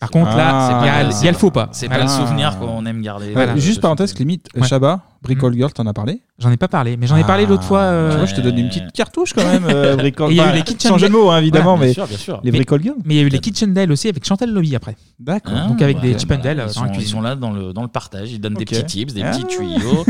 Par 0.00 0.10
contre 0.10 0.36
là 0.36 0.48
Ah, 0.52 0.78
il 0.82 0.86
y 0.86 0.88
a- 0.88 1.02
il 1.20 1.24
y, 1.24 1.28
a 1.28 1.32
le 1.32 1.36
faux 1.38 1.50
pas. 1.50 1.68
C'est 1.72 1.88
pas 1.88 2.00
le 2.02 2.08
souvenir 2.08 2.58
qu'on 2.58 2.84
aime 2.86 3.00
garder. 3.02 3.34
Juste 3.56 3.80
parenthèse, 3.80 4.16
limite, 4.18 4.48
Ouais. 4.56 4.66
Shabba, 4.66 5.00
Bricole 5.22 5.54
Girl, 5.54 5.72
t'en 5.72 5.86
as 5.86 5.92
parlé 5.92 6.20
J'en 6.38 6.50
ai 6.50 6.56
pas 6.56 6.68
parlé, 6.68 6.96
mais 6.96 7.06
j'en 7.06 7.16
ai 7.16 7.24
parlé 7.24 7.46
l'autre 7.46 7.62
fois. 7.62 7.78
euh, 7.80 8.10
Tu 8.10 8.16
vois, 8.16 8.26
je 8.26 8.34
te 8.34 8.40
donne 8.40 8.58
une 8.58 8.68
petite 8.68 8.92
cartouche 8.92 9.32
quand 9.32 9.44
même, 9.44 9.64
euh, 9.68 9.96
Bricole 9.96 10.30
Et 10.30 10.34
il 10.34 10.36
y 10.36 10.40
a 10.40 10.44
eu 10.44 10.46
enfin, 10.48 10.56
les 10.56 10.62
Kitchen 10.62 10.90
Sans 10.90 10.98
jeu 10.98 11.06
de 11.08 11.12
mots, 11.12 11.30
hein, 11.30 11.38
évidemment, 11.38 11.76
mais 11.76 11.92
les 11.94 12.04
Mais- 12.44 12.50
Bricole 12.50 12.82
Girl. 12.82 12.96
Mais 13.04 13.14
il 13.14 13.16
y 13.18 13.20
a 13.20 13.22
eu 13.22 13.28
les 13.28 13.38
Kitchen 13.38 13.72
Dale 13.72 13.90
aussi 13.92 14.08
avec 14.08 14.24
Chantal 14.26 14.50
Lobby 14.50 14.74
après. 14.76 14.96
D'accord. 15.20 15.54
Ah, 15.56 15.68
Donc 15.68 15.80
avec 15.80 16.00
des 16.00 16.18
Chip 16.18 16.30
and 16.32 16.38
Dale 16.42 16.60
euh, 16.60 16.66
ils, 16.68 16.74
dans 16.74 16.82
la 16.82 16.88
sont, 16.88 16.92
ils 16.92 16.96
cuisine. 16.96 17.12
sont 17.12 17.20
là 17.22 17.36
dans 17.36 17.52
le, 17.52 17.72
dans 17.72 17.82
le 17.82 17.88
partage, 17.88 18.32
ils 18.32 18.40
donnent 18.40 18.54
Ok. 18.54 18.58
des 18.58 18.64
petits 18.64 18.84
tips, 18.84 19.14
des 19.14 19.22
Ah. 19.22 19.30
petits 19.30 19.44
tuyaux. 19.56 20.04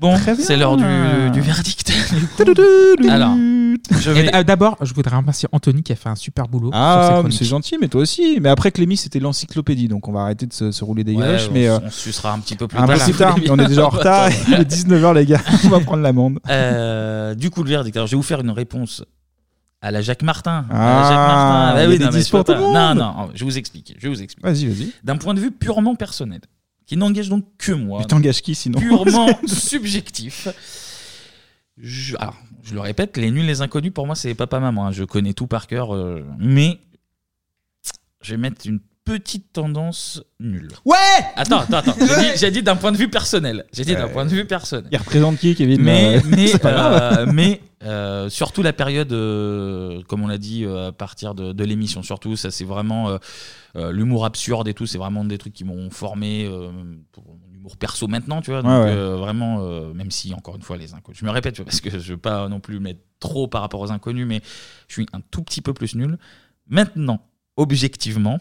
Bon, 0.00 0.16
c'est 0.38 0.56
l'heure 0.56 0.76
du, 0.76 0.84
du 1.32 1.40
verdict. 1.40 1.92
Alors, 3.08 3.34
je 4.00 4.10
Et 4.10 4.14
vais. 4.14 4.22
d- 4.24 4.30
euh, 4.34 4.42
D'abord, 4.42 4.76
je 4.80 4.92
voudrais 4.94 5.16
remercier 5.16 5.48
Anthony 5.52 5.82
qui 5.82 5.92
a 5.92 5.96
fait 5.96 6.08
un 6.08 6.14
super 6.16 6.48
boulot. 6.48 6.70
sur 6.72 6.78
ses 6.78 6.80
Ah, 6.84 7.08
mais 7.14 7.18
chroniques. 7.20 7.38
c'est 7.38 7.44
gentil, 7.44 7.76
mais 7.80 7.88
toi 7.88 8.00
aussi. 8.02 8.38
Mais 8.40 8.48
après, 8.48 8.70
Clémy, 8.70 8.96
c'était 8.96 9.20
l'encyclopédie, 9.20 9.88
donc 9.88 10.08
on 10.08 10.12
va 10.12 10.22
arrêter 10.22 10.46
de 10.46 10.52
se, 10.52 10.70
se 10.72 10.84
rouler 10.84 11.04
des 11.04 11.14
Ouais, 11.14 11.24
galoches. 11.24 11.48
on 11.50 11.52
mais 11.52 11.68
euh, 11.68 11.78
on 11.84 11.90
sucera 11.90 12.32
un 12.32 12.38
petit 12.40 12.56
peu 12.56 12.66
plus 12.68 12.78
un 12.78 12.86
tard. 12.86 12.98
plus 13.04 13.12
tard, 13.14 13.36
mais 13.40 13.50
on 13.50 13.58
est 13.58 13.66
déjà 13.68 13.86
en 13.86 13.90
retard. 13.90 14.28
Il 14.48 14.54
est 14.54 14.70
19h, 14.70 15.14
les 15.14 15.26
gars. 15.26 15.40
On 15.64 15.68
va 15.68 15.80
prendre 15.80 16.02
l'amende. 16.02 16.38
Euh, 16.48 17.34
du 17.34 17.50
coup, 17.50 17.62
le 17.62 17.70
verdict. 17.70 17.96
Alors, 17.96 18.06
je 18.06 18.12
vais 18.12 18.16
vous 18.16 18.22
faire 18.22 18.40
une 18.40 18.50
réponse 18.50 19.04
à 19.80 19.90
la 19.90 20.00
Jacques 20.00 20.22
Martin. 20.22 20.64
À 20.70 20.74
la 20.74 20.80
Ah, 20.80 21.02
Jacques 21.02 21.16
Martin. 21.18 21.74
Bah 21.74 21.80
il 21.80 21.82
y 21.82 21.86
a 21.86 21.88
oui, 21.90 21.98
des 21.98 22.04
non, 22.04 22.10
mais 22.12 22.18
disques 22.18 22.28
je 22.32 22.36
peux 22.38 22.44
pour 22.44 22.54
tout 22.54 22.60
le 22.60 22.72
pas. 22.72 22.94
Non, 22.94 23.00
monde. 23.04 23.16
non, 23.26 23.30
je 23.34 23.44
vous 23.44 23.58
explique. 23.58 23.94
Je 23.98 24.08
vous 24.08 24.22
explique. 24.22 24.44
Vas-y, 24.44 24.66
vas-y. 24.66 24.92
D'un 25.04 25.16
point 25.16 25.34
de 25.34 25.40
vue 25.40 25.50
purement 25.50 25.94
personnel, 25.94 26.40
qui 26.86 26.96
n'engage 26.96 27.28
donc 27.28 27.44
que 27.58 27.72
moi. 27.72 28.00
Mais 28.00 28.06
t'engages 28.06 28.42
qui, 28.42 28.54
sinon 28.54 28.78
Purement 28.78 29.28
subjectif. 29.46 30.48
Je, 31.76 32.16
alors, 32.18 32.36
je 32.62 32.74
le 32.74 32.80
répète, 32.80 33.16
les 33.16 33.30
nuls, 33.30 33.46
les 33.46 33.60
inconnus, 33.62 33.92
pour 33.92 34.06
moi, 34.06 34.14
c'est 34.14 34.34
papa-maman. 34.34 34.86
hein. 34.86 34.92
Je 34.92 35.04
connais 35.04 35.32
tout 35.32 35.46
par 35.46 35.66
cœur. 35.66 35.94
euh, 35.94 36.24
mais 36.38 36.78
je 38.22 38.30
vais 38.32 38.36
mettre 38.38 38.66
une 38.66 38.80
petite 39.04 39.52
tendance 39.52 40.22
nulle. 40.40 40.68
Ouais 40.86 40.96
Attends, 41.36 41.60
attends, 41.60 41.76
attends. 41.78 41.94
J'ai 41.98 42.06
dit, 42.32 42.38
j'ai 42.38 42.50
dit 42.50 42.62
d'un 42.62 42.76
point 42.76 42.90
de 42.92 42.96
vue 42.96 43.08
personnel. 43.10 43.66
J'ai 43.72 43.84
dit 43.84 43.94
d'un 43.94 44.08
point 44.08 44.24
de 44.24 44.30
vue 44.30 44.46
personnel. 44.46 44.88
Il 44.92 44.96
représente 44.98 45.36
qui, 45.38 45.54
Kevin 45.54 45.82
Mais, 45.82 46.16
Euh, 46.16 46.20
mais, 46.26 46.52
euh, 46.64 47.26
mais 47.30 47.60
euh, 47.84 48.28
surtout 48.30 48.62
la 48.62 48.72
période, 48.72 49.12
euh, 49.12 50.02
comme 50.08 50.22
on 50.22 50.26
l'a 50.26 50.38
dit, 50.38 50.64
euh, 50.64 50.88
à 50.88 50.92
partir 50.92 51.34
de, 51.34 51.52
de 51.52 51.64
l'émission, 51.64 52.02
surtout, 52.02 52.36
ça 52.36 52.50
c'est 52.50 52.64
vraiment 52.64 53.18
l'humour 53.74 54.24
absurde 54.24 54.68
et 54.68 54.74
tout, 54.74 54.86
c'est 54.86 54.98
vraiment 54.98 55.24
des 55.24 55.36
trucs 55.38 55.52
qui 55.52 55.64
m'ont 55.64 55.90
formé 55.90 56.48
pour 57.12 57.24
mon 57.24 57.54
humour 57.54 57.76
perso 57.76 58.06
maintenant, 58.06 58.40
tu 58.40 58.50
vois. 58.52 58.62
Donc 58.62 58.70
Ouais, 58.70 58.94
ouais. 58.94 59.16
vraiment, 59.16 59.58
même 59.94 60.10
si 60.10 60.32
encore 60.32 60.56
une 60.56 60.62
fois 60.62 60.76
les 60.76 60.94
inconnus, 60.94 61.18
je 61.20 61.24
me 61.24 61.30
répète 61.30 61.62
parce 61.62 61.80
que 61.80 61.90
je 61.90 62.12
veux 62.12 62.18
pas 62.18 62.48
non 62.48 62.60
plus 62.60 62.78
mettre 62.78 63.00
trop 63.18 63.48
par 63.48 63.62
rapport 63.62 63.80
aux 63.80 63.90
inconnus, 63.90 64.26
mais 64.26 64.42
je 64.88 64.94
suis 64.94 65.06
un 65.12 65.20
tout 65.20 65.42
petit 65.42 65.60
peu 65.60 65.74
plus 65.74 65.94
nul. 65.96 66.18
Maintenant, 66.68 67.20
objectivement. 67.56 68.40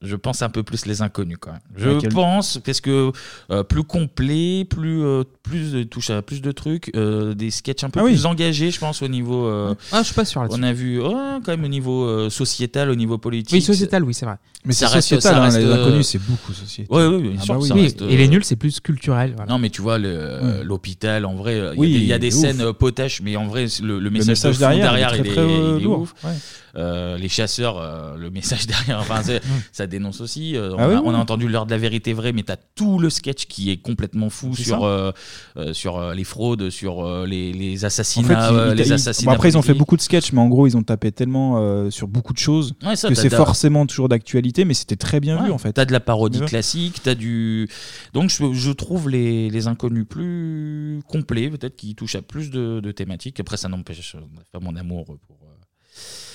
Je 0.00 0.14
pense 0.14 0.42
un 0.42 0.48
peu 0.48 0.62
plus 0.62 0.86
les 0.86 1.02
inconnus 1.02 1.38
quand 1.40 1.50
même. 1.50 1.60
Je 1.76 1.88
Laquelle 1.88 2.12
pense 2.12 2.60
parce 2.64 2.80
que 2.80 3.10
euh, 3.50 3.64
plus 3.64 3.82
complet, 3.82 4.64
plus 4.64 5.02
euh, 5.02 5.24
plus 5.42 5.72
de 5.72 5.82
touche 5.82 6.10
à 6.10 6.22
plus 6.22 6.40
de 6.40 6.52
trucs, 6.52 6.92
euh, 6.94 7.34
des 7.34 7.50
sketchs 7.50 7.82
un 7.82 7.90
peu 7.90 7.98
Ah 7.98 8.04
oui. 8.04 8.12
plus 8.12 8.24
engagés, 8.24 8.70
je 8.70 8.78
pense 8.78 9.02
au 9.02 9.08
niveau. 9.08 9.46
euh, 9.46 9.74
Ah, 9.90 9.98
je 10.02 10.06
suis 10.06 10.14
pas 10.14 10.24
sûr 10.24 10.40
là-dessus. 10.42 10.60
On 10.60 10.62
a 10.62 10.72
vu 10.72 11.00
oh, 11.02 11.40
quand 11.44 11.48
même 11.48 11.64
au 11.64 11.68
niveau 11.68 12.04
euh, 12.04 12.30
sociétal, 12.30 12.90
au 12.90 12.94
niveau 12.94 13.18
politique. 13.18 13.54
Oui, 13.54 13.60
sociétal, 13.60 14.04
oui, 14.04 14.14
c'est 14.14 14.24
vrai. 14.24 14.36
Mais 14.64 14.72
Ça 14.72 14.86
c'est 14.86 14.94
reste- 14.94 15.08
sociétal, 15.08 15.50
ça 15.50 15.56
hein, 15.56 15.60
les 15.60 15.64
euh, 15.66 15.82
inconnus, 15.82 16.06
c'est 16.06 16.22
beaucoup 16.22 16.52
sociétal. 16.52 16.96
Ouais, 16.96 17.06
ouais, 17.16 17.20
bien 17.22 17.32
Ah 17.40 17.42
sûr. 17.42 17.54
bah 17.54 17.60
oui. 17.62 17.68
ça 17.68 17.74
Oui, 17.74 17.82
reste, 17.82 18.02
et 18.02 18.16
les 18.16 18.28
nuls, 18.28 18.44
c'est 18.44 18.56
plus 18.56 18.78
culturel. 18.78 19.32
voilà. 19.36 19.50
Non, 19.50 19.58
mais 19.58 19.70
tu 19.70 19.82
vois, 19.82 19.98
le- 19.98 20.62
l'hôpital, 20.62 21.24
en 21.24 21.34
vrai, 21.34 21.54
il 21.56 21.58
y 21.58 21.66
a 21.66 21.72
Oui, 21.76 21.92
des- 21.92 21.98
il 21.98 22.04
y 22.06 22.12
a 22.12 22.18
des 22.20 22.30
de 22.30 22.34
ouf. 22.36 22.40
scènes 22.40 22.60
euh, 22.60 22.72
potaches, 22.72 23.20
mais 23.22 23.36
en 23.36 23.46
vrai, 23.48 23.66
le, 23.82 23.98
le 23.98 24.10
message, 24.10 24.28
message 24.28 24.58
de 24.58 24.62
fond 24.64 24.68
derrière, 24.70 24.92
derrière, 24.92 25.14
il 25.16 25.20
est 25.20 25.24
il 25.24 25.26
est, 25.26 25.34
très, 25.34 25.44
très, 25.44 25.52
il 25.54 25.76
est 25.80 25.80
lourd. 25.80 26.00
ouf. 26.02 26.14
Ouais. 26.22 26.30
Euh, 26.76 27.16
les 27.16 27.28
chasseurs, 27.28 27.78
euh, 27.80 28.16
le 28.16 28.30
message 28.30 28.66
derrière, 28.68 28.98
enfin, 29.00 29.22
c'est- 29.24 29.40
ça 29.72 29.86
dénonce 29.88 30.20
aussi. 30.20 30.56
Euh, 30.56 30.72
on, 30.74 30.78
Ah 30.78 30.98
a, 30.98 31.02
on 31.02 31.14
a 31.14 31.18
entendu 31.18 31.48
l'heure 31.48 31.66
de 31.66 31.70
la 31.72 31.78
vérité 31.78 32.12
vraie, 32.12 32.32
mais 32.32 32.42
tu 32.42 32.52
as 32.52 32.56
tout 32.56 32.98
le 32.98 33.10
sketch 33.10 33.46
qui 33.46 33.70
est 33.70 33.78
complètement 33.78 34.30
fou 34.30 34.54
sur, 34.54 34.84
euh, 34.84 35.10
euh, 35.56 35.72
sur 35.72 36.12
les 36.12 36.24
fraudes, 36.24 36.70
sur 36.70 37.26
les, 37.26 37.78
En 37.82 37.86
assassinats. 37.86 38.50
fait, 38.52 38.74
les 38.74 38.92
assassinats 38.92 39.30
bon, 39.30 39.34
après, 39.34 39.48
ils 39.48 39.58
ont 39.58 39.62
fait 39.62 39.74
beaucoup 39.74 39.96
de 39.96 40.02
sketchs, 40.02 40.32
mais 40.32 40.40
en 40.40 40.48
gros, 40.48 40.66
ils 40.66 40.76
ont 40.76 40.82
tapé 40.82 41.10
tellement 41.12 41.90
sur 41.90 42.06
beaucoup 42.08 42.32
de 42.32 42.38
choses 42.38 42.74
Ouais, 42.84 42.94
ça, 42.96 43.08
que 43.08 43.14
c'est 43.14 43.30
forcément 43.30 43.86
toujours 43.86 44.08
d'actualité, 44.08 44.64
mais 44.64 44.74
c'était 44.74 44.96
très 44.96 45.20
bien 45.20 45.42
vu 45.44 45.50
en 45.50 45.58
fait. 45.58 45.72
T'as 45.72 45.84
de 45.84 45.92
la 45.92 46.00
parodie 46.00 46.40
classique, 46.40 47.00
t'as 47.02 47.14
du. 47.14 47.68
Donc 48.12 48.30
je, 48.30 48.52
je 48.52 48.70
trouve 48.70 49.08
les, 49.10 49.50
les 49.50 49.66
inconnus 49.66 50.06
plus 50.08 51.00
complets, 51.08 51.48
peut-être 51.50 51.76
qui 51.76 51.94
touchent 51.94 52.14
à 52.16 52.22
plus 52.22 52.50
de, 52.50 52.80
de 52.80 52.92
thématiques. 52.92 53.40
Après, 53.40 53.56
ça 53.56 53.68
n'empêche 53.68 54.16
pas 54.52 54.60
mon 54.60 54.76
amour 54.76 55.04
pour. 55.26 55.36
euh, 55.42 55.54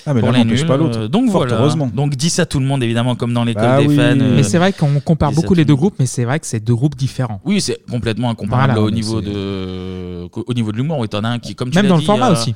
Ah, 0.06 0.12
mais 0.14 0.20
pour 0.20 0.32
les 0.32 0.44
nuls. 0.44 0.66
pas 0.66 0.76
l'autre. 0.76 0.98
Euh, 0.98 1.08
Donc 1.08 1.26
Fort 1.30 1.42
voilà. 1.42 1.56
heureusement. 1.56 1.86
Donc 1.86 2.14
dis 2.16 2.30
ça 2.30 2.42
à 2.42 2.46
tout 2.46 2.60
le 2.60 2.66
monde, 2.66 2.82
évidemment, 2.82 3.14
comme 3.14 3.32
dans 3.32 3.44
l'école 3.44 3.62
Bah 3.62 3.78
des 3.80 3.86
oui. 3.86 3.96
fans. 3.96 4.02
euh, 4.02 4.36
Mais 4.36 4.42
c'est 4.42 4.58
vrai 4.58 4.72
qu'on 4.72 5.00
compare 5.00 5.30
dis 5.30 5.36
ça 5.36 5.40
à 5.40 5.42
beaucoup 5.42 5.54
les 5.54 5.62
le 5.62 5.66
deux 5.66 5.76
groupes, 5.76 5.94
mais 5.98 6.06
c'est 6.06 6.24
vrai 6.24 6.38
que 6.40 6.46
c'est 6.46 6.60
deux 6.60 6.74
groupes 6.74 6.94
différents. 6.96 7.40
Oui, 7.44 7.60
c'est 7.60 7.78
complètement 7.90 8.30
incomparable 8.30 8.72
Voilà, 8.74 8.82
au, 8.86 8.90
mais 8.90 8.96
niveau 8.96 9.20
de, 9.20 10.28
au 10.34 10.54
niveau 10.54 10.72
de 10.72 10.76
l'humour. 10.76 11.08
T'en 11.08 11.24
as 11.24 11.28
un 11.28 11.38
qui, 11.38 11.54
comme 11.54 11.70
tu 11.70 11.76
Même 11.76 11.84
l'as 11.84 11.88
dans 11.90 11.96
le 11.96 12.00
dit, 12.00 12.06
format 12.06 12.28
euh, 12.28 12.32
aussi. 12.32 12.54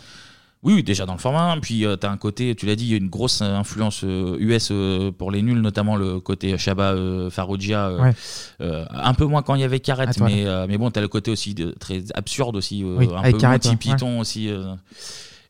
Oui, 0.65 0.75
oui, 0.75 0.83
déjà 0.83 1.07
dans 1.07 1.13
le 1.13 1.21
format. 1.21 1.57
Puis 1.63 1.85
tu 1.89 1.99
t'as 2.01 2.11
un 2.11 2.17
côté, 2.17 2.55
tu 2.57 2.67
l'as 2.67 2.75
dit, 2.75 2.85
il 2.87 2.91
y 2.91 2.95
a 2.95 2.97
une 2.97 3.09
grosse 3.09 3.41
euh, 3.43 3.55
influence 3.57 4.01
euh, 4.05 4.37
US 4.41 4.71
euh, 4.73 5.13
pour 5.13 5.31
les 5.31 5.41
nuls, 5.41 5.61
notamment 5.61 5.95
le 5.95 6.19
côté 6.19 6.59
Shabba, 6.59 6.93
euh, 6.95 7.31
Farrugia. 7.31 7.87
euh, 7.87 8.03
Ouais. 8.03 8.13
euh, 8.61 8.85
un 8.93 9.15
peu 9.15 9.25
moins 9.25 9.43
quand 9.43 9.55
il 9.55 9.61
y 9.61 9.65
avait 9.65 9.79
Carrette, 9.81 10.19
mais, 10.21 10.47
euh, 10.47 10.67
mais 10.69 10.77
bon, 10.77 10.91
t'as 10.91 11.01
le 11.01 11.07
côté 11.09 11.31
aussi 11.31 11.55
de- 11.55 11.71
très 11.79 12.03
absurde 12.15 12.57
aussi, 12.57 12.83
euh, 12.83 12.97
Oui, 12.99 13.09
un 13.15 13.21
avec 13.21 13.35
peu 13.37 13.39
Carrette, 13.39 13.67
Monty 13.67 13.89
ouais. 13.89 13.95
Python 13.95 14.19
aussi. 14.19 14.49
euh, 14.51 14.75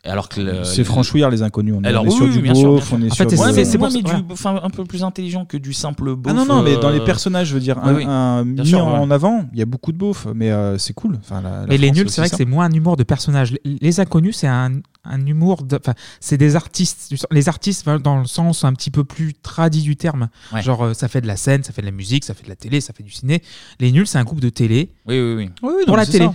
alors 0.05 0.29
que 0.29 0.41
le- 0.41 0.65
C'est 0.65 0.85
franchouillard 0.85 1.31
les 1.31 1.43
inconnus. 1.43 1.75
On 1.77 1.83
est, 1.83 1.89
alors 1.89 2.05
on 2.05 2.07
est 2.07 2.11
oui, 2.11 2.17
sur 2.17 2.25
oui, 2.27 2.33
du 2.33 2.41
bien 2.41 2.55
sûr, 2.55 2.69
beauf, 2.71 2.89
bien 2.91 2.99
on 2.99 3.03
est 3.03 3.09
sûr. 3.09 3.17
sur 3.17 3.25
Ouais, 3.41 3.53
c'est- 3.65 3.77
ouais, 3.79 4.23
enfin, 4.31 4.61
un 4.63 4.71
peu 4.71 4.85
plus 4.85 5.03
intelligent 5.03 5.45
que 5.45 5.57
du 5.57 5.73
simple 5.73 6.15
beauf. 6.15 6.33
Ah 6.33 6.33
non, 6.39 6.47
non, 6.47 6.63
mais 6.63 6.77
dans 6.77 6.91
les 6.91 7.01
euh, 7.01 7.05
personnages, 7.05 7.49
je 7.49 7.55
veux 7.55 7.61
dire, 7.61 7.79
un, 7.79 7.95
oui. 7.95 8.05
un 8.07 8.45
mis 8.45 8.67
sûr, 8.67 8.85
en 8.87 9.07
ouais. 9.09 9.15
avant, 9.15 9.47
il 9.53 9.59
y 9.59 9.63
a 9.63 9.67
beaucoup 9.67 9.93
de 9.93 9.99
beauf, 9.99 10.27
mais 10.35 10.51
euh, 10.51 10.79
c'est 10.79 10.93
cool. 10.95 11.19
Enfin, 11.21 11.41
la- 11.43 11.61
la 11.63 11.67
Mais 11.67 11.79
les 11.79 11.91
nuls, 11.91 12.09
c'est 12.11 12.21
vrai 12.21 12.29
ça. 12.29 12.37
que 12.37 12.37
c'est 12.39 12.49
moins 12.49 12.67
un 12.67 12.73
humour 12.73 12.97
de 12.97 13.03
personnage. 13.03 13.53
Les- 13.65 13.79
Les 13.81 14.01
inconnus, 14.01 14.37
c'est 14.37 14.47
un, 14.47 14.73
un 15.05 15.27
humour. 15.27 15.63
de- 15.65 15.77
Enfin, 15.81 15.95
c'est 16.21 16.37
des 16.39 16.57
artistes. 16.57 17.13
Les 17.31 17.49
artistes, 17.49 17.89
dans 17.89 18.19
le 18.19 18.27
sens 18.27 18.65
un 18.65 18.73
petit 18.73 18.91
peu 18.91 19.05
plus 19.05 19.35
tradit 19.35 19.83
du 19.83 19.97
terme. 19.97 20.29
Ouais. 20.53 20.63
Genre, 20.63 20.83
euh, 20.85 20.95
ça 20.95 21.09
fait 21.09 21.21
de 21.21 21.27
la 21.27 21.37
scène, 21.37 21.63
ça 21.65 21.73
fait 21.73 21.83
de 21.83 21.87
la 21.87 21.93
musique, 21.93 22.25
ça 22.25 22.35
fait 22.35 22.45
de 22.45 22.49
la 22.49 22.57
télé, 22.57 22.81
ça 22.81 22.93
fait 22.93 23.03
du 23.03 23.11
ciné. 23.11 23.43
Les 23.81 23.91
nuls, 23.93 24.07
c'est 24.07 24.19
un 24.19 24.25
groupe 24.25 24.41
de 24.41 24.49
télé. 24.49 24.93
Oui, 25.07 25.19
oui, 25.21 25.35
oui. 25.35 25.51
Oui, 25.63 25.71
oui, 25.71 25.73
non, 25.81 25.85
pour 25.87 25.97
la 25.97 26.07
télé. 26.07 26.29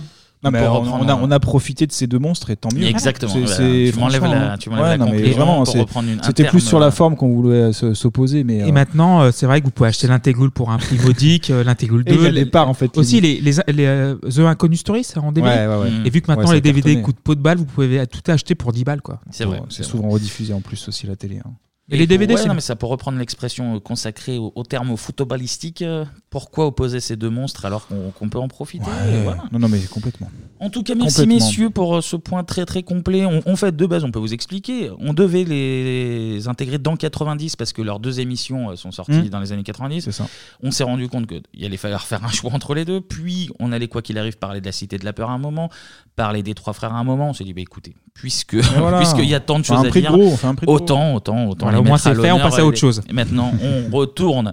Non, 0.44 0.50
mais 0.50 0.60
on, 0.66 1.08
a, 1.08 1.12
un- 1.14 1.18
on 1.22 1.30
a 1.30 1.40
profité 1.40 1.86
de 1.86 1.92
ces 1.92 2.06
deux 2.06 2.18
monstres 2.18 2.50
et 2.50 2.56
tant 2.56 2.68
mieux. 2.74 2.84
Exactement, 2.86 3.32
C'est- 3.32 3.46
c'est- 3.46 3.92
Tu 3.92 3.98
m'enlèves 3.98 4.22
la- 4.24 4.58
tu 4.58 4.68
m'enlèves 4.70 4.84
ouais, 4.84 4.90
la 4.90 4.98
non, 4.98 5.04
mais 5.06 5.12
conclusion 5.12 5.36
vraiment, 5.38 5.56
pour 5.64 5.72
c'est- 5.72 5.80
reprendre 5.80 6.08
une- 6.10 6.18
un 6.20 6.22
C'était 6.22 6.44
plus 6.44 6.60
sur 6.60 6.78
la 6.78 6.86
euh, 6.86 6.90
forme 6.90 7.16
qu'on 7.16 7.28
voulait 7.34 7.56
euh, 7.56 7.72
se- 7.72 7.94
s'opposer. 7.94 8.44
Mais, 8.44 8.58
Et 8.58 8.62
euh, 8.64 8.72
maintenant, 8.72 9.32
c'est 9.32 9.46
vrai 9.46 9.60
que 9.60 9.64
vous 9.66 9.70
pouvez 9.70 9.88
acheter 9.88 10.06
l'intégrule 10.06 10.50
pour 10.50 10.70
un 10.70 10.78
prix 10.78 10.98
modique, 11.04 11.48
l'intégrule 11.48 12.04
2. 12.04 12.12
Et 12.12 12.16
il 12.16 12.22
y 12.22 12.26
a 12.26 12.32
des 12.32 12.46
parts, 12.46 12.68
en 12.68 12.74
fait, 12.74 12.96
Aussi, 12.98 13.20
les, 13.20 13.40
les, 13.40 13.52
les, 13.72 13.86
euh, 13.86 14.14
The 14.16 14.40
Inconnus 14.40 14.80
Stories 14.80 15.06
en 15.16 15.32
DVD. 15.32 15.54
Ouais, 15.54 15.66
ouais, 15.66 15.76
ouais. 15.82 15.90
Et 16.04 16.10
vu 16.10 16.20
que 16.20 16.30
maintenant 16.30 16.52
les 16.52 16.60
DVD 16.60 17.00
coûtent 17.00 17.20
peu 17.24 17.34
de 17.34 17.40
balles, 17.40 17.58
vous 17.58 17.64
pouvez 17.64 18.06
tout 18.06 18.30
acheter 18.30 18.54
pour 18.54 18.72
10 18.72 18.84
balles. 18.84 19.02
quoi. 19.02 19.20
C'est 19.30 19.44
vrai. 19.44 19.60
C'est 19.70 19.82
souvent 19.82 20.08
rediffusé 20.08 20.52
en 20.52 20.60
plus 20.60 20.86
aussi 20.88 21.06
la 21.06 21.16
télé. 21.16 21.38
hein. 21.44 21.50
Et 21.90 21.98
les 21.98 22.06
DVD, 22.06 22.34
ouais, 22.34 22.46
non, 22.46 22.54
mais 22.54 22.62
ça 22.62 22.76
pour 22.76 22.88
reprendre 22.88 23.18
l'expression 23.18 23.76
euh, 23.76 23.78
consacrée 23.78 24.38
au, 24.38 24.52
au 24.54 24.62
terme 24.62 24.96
footballistique, 24.96 25.82
euh, 25.82 26.06
pourquoi 26.30 26.66
opposer 26.66 26.98
ces 27.00 27.16
deux 27.16 27.28
monstres 27.28 27.66
alors 27.66 27.86
qu'on 27.86 28.10
qu'on 28.10 28.30
peut 28.30 28.38
en 28.38 28.48
profiter 28.48 28.86
voilà. 29.22 29.42
Non, 29.52 29.58
non, 29.58 29.68
mais 29.68 29.80
complètement. 29.82 30.30
En 30.60 30.70
tout 30.70 30.82
cas, 30.82 30.94
merci 30.94 31.16
Complètement. 31.20 31.34
messieurs 31.46 31.68
pour 31.70 31.96
euh, 31.96 32.00
ce 32.00 32.16
point 32.16 32.42
très 32.42 32.64
très 32.64 32.82
complet. 32.82 33.26
On, 33.26 33.42
on 33.44 33.56
fait 33.56 33.76
de 33.76 33.84
base, 33.86 34.02
on 34.02 34.10
peut 34.10 34.18
vous 34.18 34.32
expliquer. 34.32 34.90
On 34.98 35.12
devait 35.12 35.44
les 35.44 36.48
intégrer 36.48 36.78
dans 36.78 36.96
90 36.96 37.56
parce 37.56 37.72
que 37.74 37.82
leurs 37.82 38.00
deux 38.00 38.20
émissions 38.20 38.70
euh, 38.70 38.76
sont 38.76 38.90
sorties 38.90 39.12
Mmh. 39.14 39.28
dans 39.28 39.40
les 39.40 39.52
années 39.52 39.62
90. 39.62 40.00
C'est 40.04 40.12
ça. 40.12 40.26
On 40.62 40.70
s'est 40.70 40.84
rendu 40.84 41.08
compte 41.08 41.26
qu'il 41.26 41.64
allait 41.64 41.76
falloir 41.76 42.02
faire 42.06 42.24
un 42.24 42.30
choix 42.30 42.52
entre 42.54 42.74
les 42.74 42.84
deux. 42.86 43.00
Puis 43.02 43.50
on 43.60 43.72
allait, 43.72 43.88
quoi 43.88 44.00
qu'il 44.00 44.16
arrive, 44.18 44.38
parler 44.38 44.60
de 44.62 44.66
la 44.66 44.72
Cité 44.72 44.96
de 44.96 45.04
la 45.04 45.12
Peur 45.12 45.28
à 45.30 45.34
un 45.34 45.38
moment, 45.38 45.68
parler 46.16 46.42
des 46.42 46.54
Trois 46.54 46.72
Frères 46.72 46.94
à 46.94 46.98
un 46.98 47.04
moment. 47.04 47.28
On 47.28 47.32
s'est 47.34 47.44
dit, 47.44 47.52
bah 47.52 47.60
écoutez, 47.60 47.94
puisque 48.14 48.54
voilà. 48.54 48.96
puisqu'il 49.00 49.28
y 49.28 49.34
a 49.34 49.40
tant 49.40 49.56
de 49.58 49.60
On 49.60 49.64
fait 49.64 49.68
choses 49.74 49.84
un 49.84 49.86
à 49.86 49.90
prix 49.90 50.00
dire, 50.00 50.12
gros, 50.12 50.28
on 50.28 50.36
fait 50.36 50.46
un 50.46 50.54
prix 50.54 50.66
de 50.66 50.70
gros. 50.70 50.76
autant, 50.76 51.14
autant, 51.14 51.46
autant 51.48 51.68
Voilà, 51.74 51.80
au 51.80 51.84
moins 51.84 51.98
c'est 51.98 52.14
fait, 52.14 52.32
on 52.32 52.38
passe 52.40 52.58
à 52.58 52.64
autre 52.64 52.76
et- 52.76 52.80
chose. 52.80 53.02
Et 53.08 53.12
maintenant, 53.12 53.52
on 53.62 53.90
retourne. 53.96 54.52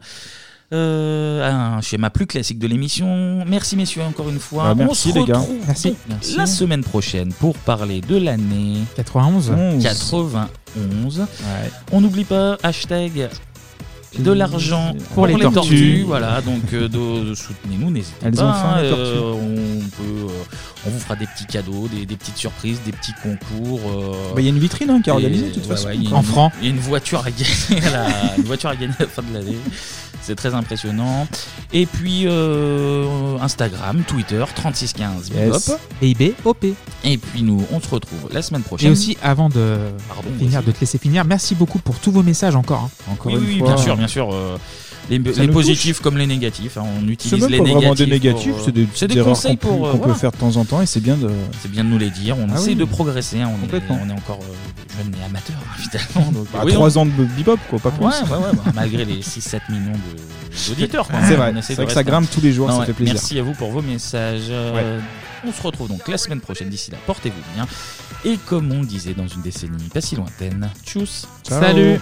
euh, 0.74 1.44
à 1.44 1.76
un 1.76 1.82
schéma 1.82 2.10
plus 2.10 2.26
classique 2.26 2.58
de 2.58 2.66
l'émission. 2.66 3.44
Merci 3.46 3.76
messieurs 3.76 4.04
encore 4.04 4.30
une 4.30 4.40
fois. 4.40 4.74
Bah, 4.74 4.86
merci, 4.86 5.10
on 5.10 5.12
se 5.14 5.20
les 5.20 5.26
gars. 5.26 5.38
retrouve 5.40 5.58
Merci. 5.68 5.96
la 6.38 6.46
semaine 6.46 6.82
prochaine 6.84 7.34
pour 7.34 7.58
parler 7.58 8.00
de 8.00 8.16
l'année 8.18 8.78
91. 8.96 9.52
91. 9.82 11.28
On 11.92 12.00
n'oublie 12.00 12.24
pas 12.24 12.58
hashtag 12.64 13.30
de 14.18 14.32
l'argent 14.32 14.94
Pour 15.14 15.28
les 15.28 15.38
tortues. 15.40 16.04
Voilà, 16.08 16.42
donc 16.42 16.62
euh, 16.74 17.36
soutenez-nous, 17.36 17.92
n'hésitez 17.92 18.16
Elles 18.26 18.34
pas. 18.34 18.44
ont 18.44 18.54
faim, 18.54 18.82
les 18.82 18.88
hein, 18.88 18.92
tortues. 18.92 19.04
euh, 19.04 19.34
on 19.34 19.80
peut, 19.90 20.32
euh, 20.32 20.44
on 20.86 20.90
vous 20.90 21.00
fera 21.00 21.16
des 21.16 21.28
petits 21.28 21.46
cadeaux, 21.46 21.88
des, 21.88 22.06
des 22.06 22.16
petites 22.16 22.38
surprises, 22.38 22.80
des 22.86 22.92
petits 22.92 23.14
concours. 23.22 23.80
euh, 23.88 24.34
Bah, 24.36 24.42
il 24.42 24.46
y 24.46 24.48
a 24.48 24.50
une 24.52 24.60
vitrine, 24.60 24.90
hein, 24.90 25.02
qui 25.04 25.10
est 25.10 25.14
organisée, 25.14 25.50
de 25.50 25.54
toute 25.54 25.66
façon. 25.66 25.88
En 25.90 25.92
une- 25.92 26.24
francs. 26.24 26.52
Il 26.62 26.66
y 26.66 26.68
a 26.68 26.72
une 26.74 26.80
voiture 26.80 27.20
à 27.26 27.30
gagner, 27.32 27.86
à 27.88 27.90
la, 27.92 28.36
une 28.38 28.44
voiture 28.44 28.70
à 28.70 28.76
gagner 28.76 28.94
à 29.00 29.04
la 29.04 29.08
fin 29.10 29.22
de 29.22 29.34
l'année. 29.34 29.58
C'est 30.24 30.36
très 30.36 30.54
impressionnant. 30.54 31.28
Et 31.74 31.88
puis 31.88 32.24
euh, 32.28 33.38
Instagram, 33.42 34.04
Twitter, 34.08 34.44
3615 34.56 35.32
Yes. 35.36 35.72
Et 37.04 37.18
puis 37.18 37.42
nous, 37.42 37.66
on 37.72 37.80
se 37.82 37.90
retrouve 37.90 38.30
la 38.32 38.42
semaine 38.44 38.62
prochaine. 38.62 38.90
Et 38.90 38.92
aussi, 38.92 39.18
avant 39.24 39.50
de 39.50 39.78
Pardon, 40.08 40.30
finir, 40.38 40.62
de 40.62 40.72
te 40.72 40.80
laisser 40.80 40.98
finir, 41.00 41.26
merci 41.26 41.56
beaucoup 41.56 41.80
pour 41.80 41.96
tous 42.00 42.12
vos 42.12 42.22
messages 42.24 42.56
encore. 42.56 42.90
hein. 43.10 43.16
Oui, 43.26 43.34
oui, 43.40 43.62
bien 43.62 43.78
sûr, 43.78 43.98
bien 43.98 44.08
sûr. 44.08 44.30
euh, 44.32 44.58
les, 45.10 45.20
positifs 45.48 46.00
comme 46.00 46.18
les 46.18 46.28
négatifs. 46.28 46.78
hein, 46.78 46.84
on 47.02 47.08
utilise 47.08 47.42
même 47.42 47.52
les 47.52 47.58
pas 47.58 47.64
négatifs. 47.64 47.78
vraiment 47.80 47.96
des 47.96 48.06
négatifs, 48.08 48.54
euh, 48.58 48.62
c'est 48.66 48.72
des, 48.72 48.84
petites 48.86 49.10
des 49.10 49.18
erreurs 49.18 49.30
conseils 49.34 49.58
qu'on 49.58 49.68
peut- 49.68 49.74
euh, 49.74 49.92
qu'on 49.92 49.98
voilà. 49.98 50.14
peut 50.14 50.20
faire 50.20 50.32
de 50.32 50.38
temps 50.38 50.56
en 50.56 50.66
temps 50.66 50.82
et 50.82 50.86
c'est 50.86 51.00
bien 51.02 51.18
de. 51.18 51.30
C'est 51.62 51.72
bien 51.72 51.84
de 51.84 51.90
nous 51.90 51.98
les 51.98 52.10
dire. 52.10 52.38
On 52.38 52.48
Ah 52.52 52.56
essaie 52.58 52.70
oui. 52.70 52.76
de 52.76 52.86
progresser. 52.86 53.42
hein, 53.42 53.50
On, 53.52 53.58
est, 53.58 53.62
Complètement. 53.62 54.00
on 54.04 54.10
est 54.10 54.14
encore 54.14 54.40
euh, 54.42 55.04
jeunes 55.04 55.14
et 55.20 55.26
amateurs, 55.26 55.58
évidemment. 55.80 56.32
Donc, 56.32 56.48
Bah, 56.54 56.62
oui, 56.64 56.74
trois 56.74 56.98
on- 56.98 57.02
ans 57.02 57.06
de 57.06 57.12
bebop, 57.38 57.58
quoi, 57.70 57.80
pas 57.80 57.92
plus. 57.92 58.06
Ouais, 58.06 58.12
ouais, 58.12 58.38
ouais, 58.38 58.52
bah, 58.66 58.72
malgré 58.76 59.06
les 59.06 59.22
6-7 59.22 59.62
millions 59.70 59.92
d'auditeurs. 60.70 61.08
C'est 61.28 61.36
vrai, 61.36 61.54
c'est 61.62 61.74
vrai 61.76 61.86
que 61.86 61.92
ça 61.94 62.04
grimpe 62.04 62.30
tous 62.32 62.42
les 62.42 62.52
jours, 62.54 62.68
Non, 62.68 62.74
ça 62.76 62.80
ouais, 62.82 62.86
fait 62.88 62.94
plaisir. 62.94 63.14
Merci 63.16 63.40
à 63.40 63.44
vous 63.44 63.54
pour 63.54 63.72
vos 63.72 63.82
messages. 63.82 64.44
Euh, 64.50 65.00
On 65.46 65.52
se 65.52 65.62
retrouve 65.62 65.88
donc 65.88 66.08
la 66.08 66.18
semaine 66.18 66.40
prochaine. 66.40 66.70
D'ici 66.70 66.92
là, 66.92 66.98
portez-vous 67.08 67.42
bien. 67.56 67.68
Et 68.24 68.38
comme 68.46 68.72
on 68.72 68.84
disait 68.84 69.14
dans 69.16 69.28
une 69.28 69.42
décennie 69.42 69.90
pas 69.92 70.00
si 70.02 70.16
lointaine, 70.16 70.70
tchuss. 70.86 71.28
Salut. 71.48 72.00